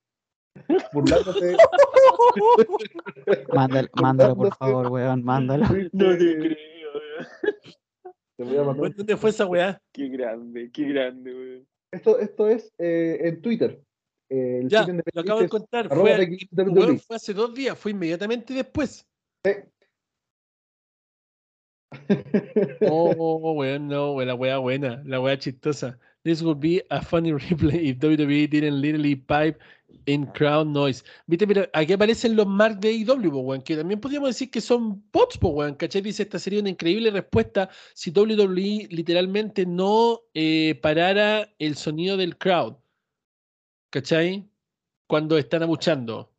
Burlándose. 0.93 1.57
Mándalo, 3.53 3.89
mándalo, 4.01 4.35
por 4.35 4.55
favor, 4.55 4.91
weón, 4.91 5.23
mándalo. 5.23 5.65
No 5.91 6.17
te 6.17 6.37
creo, 6.37 6.91
weón. 6.93 7.27
Te 8.37 8.43
voy 8.43 8.57
a 8.57 8.63
mandar 8.63 8.81
Weón, 8.81 8.93
¿Dónde 8.97 9.17
fue 9.17 9.29
esa 9.29 9.45
weá? 9.45 9.81
Qué 9.91 10.07
grande, 10.09 10.71
qué 10.71 10.85
grande, 10.85 11.33
weón. 11.33 11.67
Esto, 11.91 12.19
esto 12.19 12.47
es 12.47 12.73
eh, 12.77 13.19
en 13.23 13.41
Twitter. 13.41 13.81
Eh, 14.29 14.59
el 14.63 14.69
Ya, 14.69 14.87
lo 14.87 15.21
acabo 15.21 15.41
de 15.41 15.49
arroba 15.73 16.15
Fue, 16.15 16.39
weón, 16.65 16.99
fue 16.99 17.15
hace 17.17 17.33
dos 17.33 17.53
días, 17.53 17.77
fue 17.77 17.91
inmediatamente 17.91 18.53
después. 18.53 19.05
Oh, 22.89 23.53
weón, 23.53 23.87
no, 23.87 24.13
weón, 24.13 24.27
la 24.27 24.35
weá 24.35 24.57
buena, 24.57 25.01
la 25.05 25.19
weá 25.19 25.37
chistosa. 25.37 25.99
This 26.23 26.41
would 26.41 26.59
be 26.59 26.81
a 26.89 27.01
funny 27.01 27.31
replay 27.33 27.89
if 27.89 27.97
WWE 27.97 28.49
didn't 28.49 28.79
literally 28.79 29.15
pipe 29.15 29.59
in 30.05 30.25
crowd 30.27 30.67
noise. 30.67 31.03
Viste, 31.27 31.47
mira, 31.47 31.69
aquí 31.73 31.93
aparecen 31.93 32.35
los 32.35 32.47
marks 32.47 32.79
de 32.81 32.89
AEW, 32.89 33.31
po, 33.31 33.39
weón, 33.39 33.61
que 33.61 33.75
también 33.75 33.99
podríamos 33.99 34.29
decir 34.29 34.49
que 34.51 34.61
son 34.61 35.03
bots, 35.11 35.37
weón, 35.41 35.75
¿cachai? 35.75 36.01
Dice, 36.01 36.23
esta 36.23 36.39
sería 36.39 36.59
una 36.59 36.69
increíble 36.69 37.11
respuesta 37.11 37.69
si 37.93 38.11
WWE 38.11 38.87
literalmente 38.89 39.65
no 39.65 40.21
eh, 40.33 40.79
parara 40.81 41.53
el 41.59 41.75
sonido 41.75 42.17
del 42.17 42.37
crowd, 42.37 42.75
¿cachai? 43.89 44.49
Cuando 45.07 45.37
están 45.37 45.63
abuchando. 45.63 46.33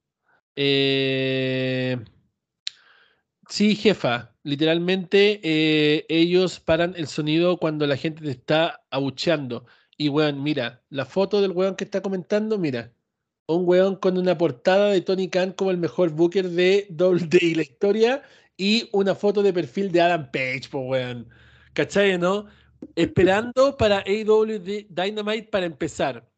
Eh, 0.56 1.98
Sí, 3.52 3.76
jefa. 3.76 4.34
Literalmente 4.44 5.40
eh, 5.42 6.06
ellos 6.08 6.58
paran 6.58 6.94
el 6.97 7.06
sonido 7.06 7.58
cuando 7.58 7.86
la 7.86 7.98
gente 7.98 8.22
te 8.24 8.31
está 8.31 8.82
abucheando. 8.90 9.66
Y 9.98 10.08
weón, 10.08 10.42
mira, 10.42 10.82
la 10.89 11.05
foto 11.05 11.42
del 11.42 11.52
weón 11.52 11.76
que 11.76 11.84
está 11.84 12.00
comentando, 12.00 12.58
mira. 12.58 12.94
Un 13.47 13.65
weón 13.69 13.97
con 13.97 14.17
una 14.19 14.39
portada 14.39 14.89
de 14.91 15.01
Tony 15.03 15.29
Khan 15.29 15.53
como 15.53 15.71
el 15.71 15.79
mejor 15.79 16.11
booker 16.11 16.49
de 16.49 16.87
WWE 16.91 17.55
la 17.57 17.62
historia 17.62 18.23
y 18.57 18.89
una 18.93 19.15
foto 19.15 19.43
de 19.43 19.53
perfil 19.53 19.91
de 19.93 20.01
Adam 20.01 20.31
Page, 20.31 20.62
pues 20.71 20.85
weón. 20.89 21.29
¿Cachai, 21.75 22.19
no? 22.19 22.47
Esperando 22.97 23.77
para 23.77 24.03
Di- 24.05 24.87
Dynamite 24.91 25.49
para 25.51 25.67
empezar. 25.67 26.29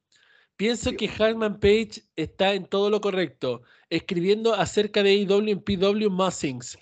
Pienso 0.57 0.97
que 0.97 1.09
Harman 1.19 1.59
Page 1.61 2.03
está 2.17 2.55
en 2.55 2.67
todo 2.67 2.91
lo 2.91 3.01
correcto, 3.01 3.63
escribiendo 3.91 4.55
acerca 4.55 5.03
de 5.03 5.11
AEW 5.11 5.49
en 5.51 5.61
PW 5.63 6.11
Mussings. 6.11 6.79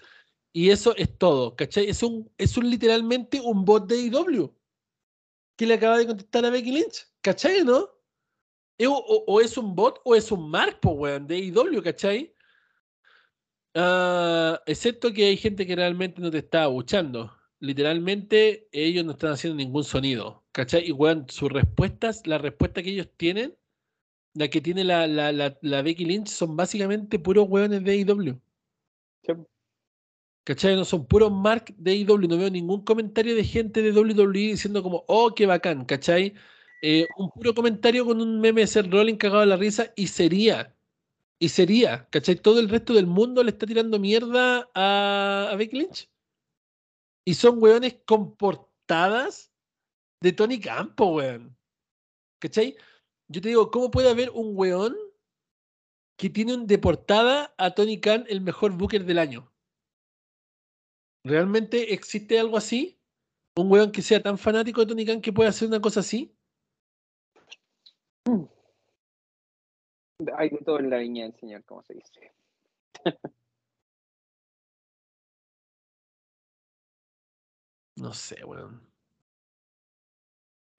Y 0.52 0.70
eso 0.70 0.94
es 0.96 1.16
todo, 1.18 1.56
¿cachai? 1.56 1.88
Es 1.88 2.02
un, 2.02 2.30
es 2.38 2.56
un 2.58 2.70
literalmente 2.70 3.40
un 3.40 3.64
bot 3.64 3.88
de 3.88 3.96
AEW. 3.96 4.54
que 5.56 5.66
le 5.66 5.74
acaba 5.74 5.98
de 5.98 6.06
contestar 6.06 6.44
a 6.44 6.50
Becky 6.50 6.72
Lynch. 6.72 7.08
¿Cachai, 7.22 7.64
no? 7.64 7.88
O, 8.80 9.40
es 9.40 9.56
un 9.56 9.74
bot 9.74 10.00
o 10.04 10.14
es 10.14 10.32
un 10.32 10.50
mark, 10.50 10.80
po, 10.80 10.92
weón, 10.92 11.26
de 11.26 11.36
AEW, 11.36 11.82
¿cachai? 11.82 12.34
Ah, 13.74 14.60
excepto 14.66 15.12
que 15.12 15.26
hay 15.26 15.36
gente 15.36 15.66
que 15.66 15.76
realmente 15.76 16.20
no 16.20 16.30
te 16.30 16.38
está 16.38 16.64
abuchando. 16.64 17.32
Literalmente, 17.60 18.68
ellos 18.72 19.04
no 19.04 19.12
están 19.12 19.32
haciendo 19.32 19.56
ningún 19.56 19.84
sonido. 19.84 20.44
¿Cachai? 20.52 20.88
Y 20.88 20.92
weón, 20.92 21.26
sus 21.28 21.50
respuestas, 21.52 22.26
la 22.26 22.38
respuesta 22.38 22.82
que 22.82 22.90
ellos 22.90 23.08
tienen, 23.16 23.56
la 24.34 24.48
que 24.48 24.60
tiene 24.60 24.84
la, 24.84 25.06
la, 25.06 25.32
la, 25.32 25.58
la 25.62 25.82
Becky 25.82 26.04
Lynch, 26.04 26.28
son 26.28 26.56
básicamente 26.56 27.18
puros 27.18 27.48
weones 27.48 27.84
de 27.84 27.92
AEW. 27.92 28.40
Sí. 29.22 29.32
¿Cachai? 30.44 30.74
No 30.76 30.84
son 30.84 31.06
puros 31.06 31.30
mark 31.32 31.72
de 31.76 31.92
AEW. 31.92 32.28
No 32.28 32.36
veo 32.38 32.50
ningún 32.50 32.84
comentario 32.84 33.34
de 33.34 33.44
gente 33.44 33.80
de 33.82 33.92
WWE 33.92 34.32
diciendo 34.32 34.82
como, 34.82 35.04
oh, 35.08 35.34
qué 35.34 35.46
bacán, 35.46 35.84
¿cachai? 35.84 36.34
Eh, 36.82 37.06
un 37.16 37.30
puro 37.30 37.54
comentario 37.54 38.04
con 38.04 38.20
un 38.20 38.40
meme 38.40 38.62
de 38.62 38.66
Seth 38.66 38.90
Rollins 38.90 39.18
cagado 39.18 39.40
de 39.40 39.46
la 39.46 39.56
risa 39.56 39.92
y 39.96 40.08
sería. 40.08 40.76
Y 41.40 41.48
sería, 41.50 42.08
¿cachai? 42.10 42.36
Todo 42.36 42.60
el 42.60 42.68
resto 42.70 42.94
del 42.94 43.06
mundo 43.06 43.42
le 43.44 43.50
está 43.50 43.66
tirando 43.66 43.98
mierda 43.98 44.70
a, 44.74 45.50
a 45.52 45.56
Lynch. 45.56 46.08
Y 47.24 47.34
son 47.34 47.62
weones 47.62 47.96
con 48.06 48.36
portadas 48.36 49.52
de 50.22 50.32
Tony 50.32 50.60
Campo, 50.60 51.06
weón. 51.16 51.56
¿Cachai? 52.40 52.76
Yo 53.28 53.40
te 53.40 53.48
digo, 53.50 53.70
¿cómo 53.70 53.90
puede 53.90 54.10
haber 54.10 54.30
un 54.30 54.56
weón 54.56 54.96
que 56.16 56.30
tiene 56.30 56.54
un- 56.54 56.66
de 56.66 56.78
portada 56.78 57.54
a 57.58 57.74
Tony 57.74 58.00
Khan 58.00 58.24
el 58.28 58.40
mejor 58.40 58.72
booker 58.78 59.04
del 59.04 59.18
año? 59.18 59.52
¿Realmente 61.24 61.92
existe 61.94 62.38
algo 62.38 62.56
así? 62.56 63.00
¿Un 63.56 63.70
weón 63.70 63.92
que 63.92 64.02
sea 64.02 64.22
tan 64.22 64.38
fanático 64.38 64.80
de 64.80 64.86
Tony 64.88 65.06
Khan 65.06 65.20
que 65.22 65.32
pueda 65.32 65.50
hacer 65.50 65.68
una 65.68 65.80
cosa 65.80 66.00
así? 66.00 66.36
Hay 70.36 70.50
de 70.50 70.58
todo 70.58 70.78
en 70.78 70.90
la 70.90 70.98
viña 70.98 71.24
del 71.24 71.34
señor, 71.34 71.64
como 71.64 71.82
se 71.82 71.94
dice. 71.94 72.32
No 77.96 78.12
sé, 78.12 78.44
weón. 78.44 78.80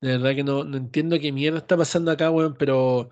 De 0.01 0.09
verdad 0.17 0.35
que 0.35 0.43
no, 0.43 0.63
no 0.65 0.77
entiendo 0.77 1.17
qué 1.19 1.31
mierda 1.31 1.59
está 1.59 1.77
pasando 1.77 2.11
acá, 2.11 2.29
weón, 2.29 2.55
pero 2.59 3.09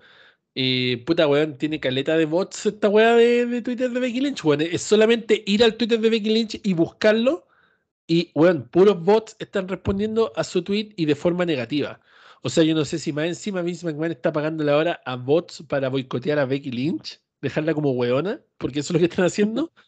eh, 0.54 1.04
puta, 1.06 1.28
weón, 1.28 1.58
tiene 1.58 1.80
caleta 1.80 2.16
de 2.16 2.26
bots 2.26 2.66
esta 2.66 2.88
weá 2.88 3.14
de, 3.16 3.46
de 3.46 3.62
Twitter 3.62 3.90
de 3.90 4.00
Becky 4.00 4.20
Lynch, 4.22 4.44
weón. 4.44 4.62
Es 4.62 4.82
solamente 4.82 5.42
ir 5.46 5.64
al 5.64 5.76
Twitter 5.76 6.00
de 6.00 6.10
Becky 6.10 6.30
Lynch 6.30 6.60
y 6.64 6.74
buscarlo 6.74 7.48
y, 8.06 8.32
weón, 8.34 8.68
puros 8.70 9.02
bots 9.04 9.36
están 9.40 9.68
respondiendo 9.68 10.32
a 10.36 10.44
su 10.44 10.62
tweet 10.64 10.94
y 10.96 11.06
de 11.06 11.16
forma 11.16 11.46
negativa. 11.46 12.00
O 12.44 12.48
sea, 12.48 12.64
yo 12.64 12.74
no 12.74 12.84
sé 12.84 12.98
si 12.98 13.12
más 13.12 13.26
encima 13.26 13.62
Vince 13.62 13.86
McMahon 13.86 14.10
está 14.12 14.32
pagándole 14.32 14.72
ahora 14.72 15.00
a 15.04 15.14
bots 15.16 15.62
para 15.68 15.88
boicotear 15.88 16.38
a 16.40 16.44
Becky 16.44 16.72
Lynch, 16.72 17.20
dejarla 17.40 17.72
como 17.72 17.92
weona, 17.92 18.40
porque 18.58 18.80
eso 18.80 18.92
es 18.92 18.94
lo 18.94 18.98
que 18.98 19.10
están 19.10 19.24
haciendo. 19.24 19.72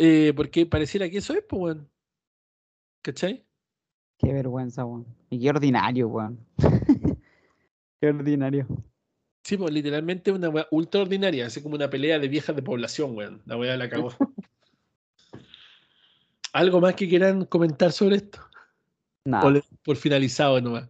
Eh, 0.00 0.32
porque 0.36 0.64
pareciera 0.64 1.10
que 1.10 1.18
eso 1.18 1.32
es, 1.32 1.42
pues, 1.48 1.60
weón. 1.60 1.90
¿Cachai? 3.02 3.44
Qué 4.16 4.32
vergüenza, 4.32 4.84
weón. 4.84 5.06
Y 5.28 5.40
qué 5.40 5.50
ordinario, 5.50 6.06
weón. 6.06 6.38
qué 8.00 8.06
ordinario. 8.06 8.68
Sí, 9.42 9.56
pues 9.56 9.72
literalmente 9.74 10.30
una 10.30 10.50
weá 10.50 10.68
ultra 10.70 11.00
ordinaria, 11.00 11.46
así 11.46 11.60
como 11.64 11.74
una 11.74 11.90
pelea 11.90 12.20
de 12.20 12.28
viejas 12.28 12.54
de 12.54 12.62
población, 12.62 13.16
weón. 13.16 13.42
La 13.44 13.56
weá 13.56 13.76
la 13.76 13.88
cagó. 13.88 14.12
¿Algo 16.52 16.80
más 16.80 16.94
que 16.94 17.08
quieran 17.08 17.44
comentar 17.44 17.90
sobre 17.90 18.16
esto? 18.18 18.38
Nada. 19.24 19.46
¿O 19.46 19.50
le- 19.50 19.64
por 19.82 19.96
finalizado 19.96 20.60
nomás? 20.60 20.88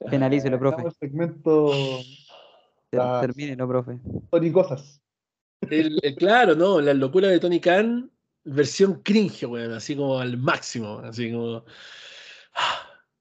Penalícelo, 0.10 0.58
profe. 0.58 0.82
El 0.82 0.92
segmento 0.92 1.70
Ter- 2.90 3.00
ah. 3.00 3.20
Termínelo, 3.20 3.68
profe. 3.68 3.98
Tony 4.30 4.52
Cosas. 4.52 5.02
El- 5.62 5.98
el- 6.02 6.14
claro, 6.16 6.54
¿no? 6.54 6.80
La 6.80 6.94
locura 6.94 7.28
de 7.28 7.40
Tony 7.40 7.60
Khan, 7.60 8.10
versión 8.44 9.02
cringe, 9.02 9.44
weón, 9.44 9.72
así 9.72 9.96
como 9.96 10.18
al 10.18 10.36
máximo, 10.38 10.98
así 11.00 11.32
como... 11.32 11.64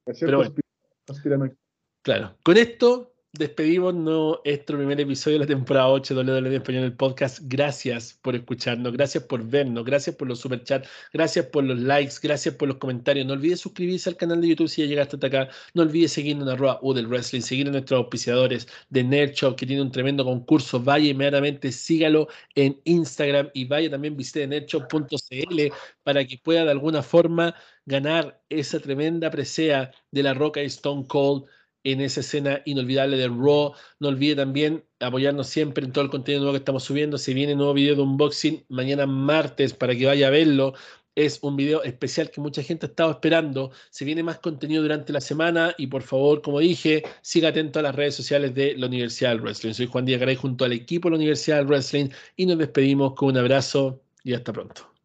Versión 0.05 0.27
Pero 0.27 0.37
bueno. 0.37 1.55
Claro. 2.01 2.37
Con 2.43 2.57
esto 2.57 3.16
despedimos 3.37 3.93
nuestro 3.93 4.77
primer 4.77 4.99
episodio 4.99 5.35
de 5.35 5.45
la 5.45 5.47
temporada 5.47 5.89
8 5.89 6.15
de 6.15 6.31
WWE 6.41 6.55
Español 6.55 6.83
el 6.83 6.93
podcast. 6.93 7.39
Gracias 7.43 8.17
por 8.21 8.35
escucharnos, 8.35 8.93
gracias 8.93 9.23
por 9.23 9.43
vernos, 9.43 9.85
gracias 9.85 10.15
por 10.15 10.27
los 10.27 10.39
superchats, 10.39 10.87
gracias 11.13 11.45
por 11.47 11.63
los 11.63 11.79
likes, 11.79 12.15
gracias 12.21 12.55
por 12.55 12.67
los 12.67 12.77
comentarios. 12.77 13.25
No 13.25 13.33
olvides 13.33 13.59
suscribirse 13.59 14.09
al 14.09 14.17
canal 14.17 14.41
de 14.41 14.49
YouTube 14.49 14.67
si 14.67 14.81
ya 14.81 14.87
llegaste 14.87 15.15
hasta 15.15 15.27
acá. 15.27 15.49
No 15.73 15.83
olvides 15.83 16.11
seguirnos 16.13 16.47
en 16.47 16.53
arroba 16.53 16.79
U 16.81 16.93
del 16.93 17.07
Wrestling, 17.07 17.41
seguir 17.41 17.67
a 17.67 17.71
nuestros 17.71 17.99
auspiciadores 17.99 18.67
de 18.89 19.03
Nerd 19.03 19.31
Shop 19.33 19.55
que 19.55 19.65
tiene 19.65 19.81
un 19.81 19.91
tremendo 19.91 20.23
concurso. 20.23 20.79
Vaya 20.79 21.09
inmediatamente, 21.09 21.71
sígalo 21.71 22.27
en 22.55 22.79
Instagram 22.85 23.49
y 23.53 23.65
vaya 23.65 23.89
también 23.89 24.17
visite 24.17 24.47
nerdshop.cl 24.47 25.73
para 26.03 26.25
que 26.25 26.37
pueda 26.37 26.65
de 26.65 26.71
alguna 26.71 27.03
forma 27.03 27.55
ganar 27.85 28.41
esa 28.49 28.79
tremenda 28.79 29.31
presea 29.31 29.91
de 30.11 30.23
la 30.23 30.33
Roca 30.33 30.61
y 30.61 30.65
Stone 30.65 31.05
Cold 31.07 31.45
en 31.83 32.01
esa 32.01 32.21
escena 32.21 32.61
inolvidable 32.65 33.17
de 33.17 33.27
Raw. 33.27 33.73
No 33.99 34.07
olvide 34.07 34.35
también 34.35 34.83
apoyarnos 34.99 35.47
siempre 35.47 35.85
en 35.85 35.91
todo 35.91 36.03
el 36.03 36.09
contenido 36.09 36.41
nuevo 36.41 36.53
que 36.53 36.59
estamos 36.59 36.83
subiendo. 36.83 37.17
Se 37.17 37.33
viene 37.33 37.55
nuevo 37.55 37.73
video 37.73 37.95
de 37.95 38.01
unboxing 38.01 38.65
mañana 38.69 39.05
martes 39.05 39.73
para 39.73 39.95
que 39.95 40.05
vaya 40.05 40.27
a 40.27 40.31
verlo. 40.31 40.73
Es 41.15 41.39
un 41.41 41.55
video 41.55 41.81
especial 41.83 42.29
que 42.29 42.41
mucha 42.41 42.61
gente 42.61 42.85
ha 42.85 42.89
estado 42.89 43.11
esperando. 43.11 43.71
Se 43.89 44.05
viene 44.05 44.21
más 44.21 44.39
contenido 44.39 44.83
durante 44.83 45.11
la 45.11 45.21
semana 45.21 45.73
y 45.77 45.87
por 45.87 46.03
favor, 46.03 46.41
como 46.41 46.59
dije, 46.59 47.03
siga 47.21 47.49
atento 47.49 47.79
a 47.79 47.81
las 47.81 47.95
redes 47.95 48.15
sociales 48.15 48.53
de 48.53 48.75
la 48.77 48.85
Universidad 48.85 49.31
del 49.31 49.41
Wrestling. 49.41 49.73
Soy 49.73 49.87
Juan 49.87 50.05
Díaz 50.05 50.19
Garay 50.19 50.35
junto 50.35 50.65
al 50.65 50.73
equipo 50.73 51.07
de 51.07 51.11
la 51.11 51.17
Universidad 51.17 51.57
del 51.57 51.67
Wrestling 51.67 52.09
y 52.35 52.45
nos 52.45 52.59
despedimos 52.59 53.13
con 53.15 53.29
un 53.29 53.37
abrazo 53.37 54.01
y 54.23 54.33
hasta 54.33 54.53
pronto. 54.53 54.96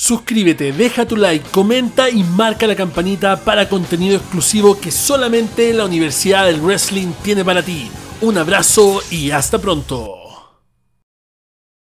Suscríbete, 0.00 0.70
deja 0.70 1.06
tu 1.06 1.16
like, 1.16 1.50
comenta 1.50 2.08
y 2.08 2.22
marca 2.22 2.68
la 2.68 2.76
campanita 2.76 3.40
para 3.40 3.68
contenido 3.68 4.16
exclusivo 4.16 4.78
que 4.78 4.92
solamente 4.92 5.74
la 5.74 5.86
Universidad 5.86 6.46
del 6.46 6.60
Wrestling 6.60 7.08
tiene 7.24 7.44
para 7.44 7.64
ti. 7.64 7.90
Un 8.20 8.38
abrazo 8.38 9.02
y 9.10 9.32
hasta 9.32 9.58
pronto. 9.58 10.17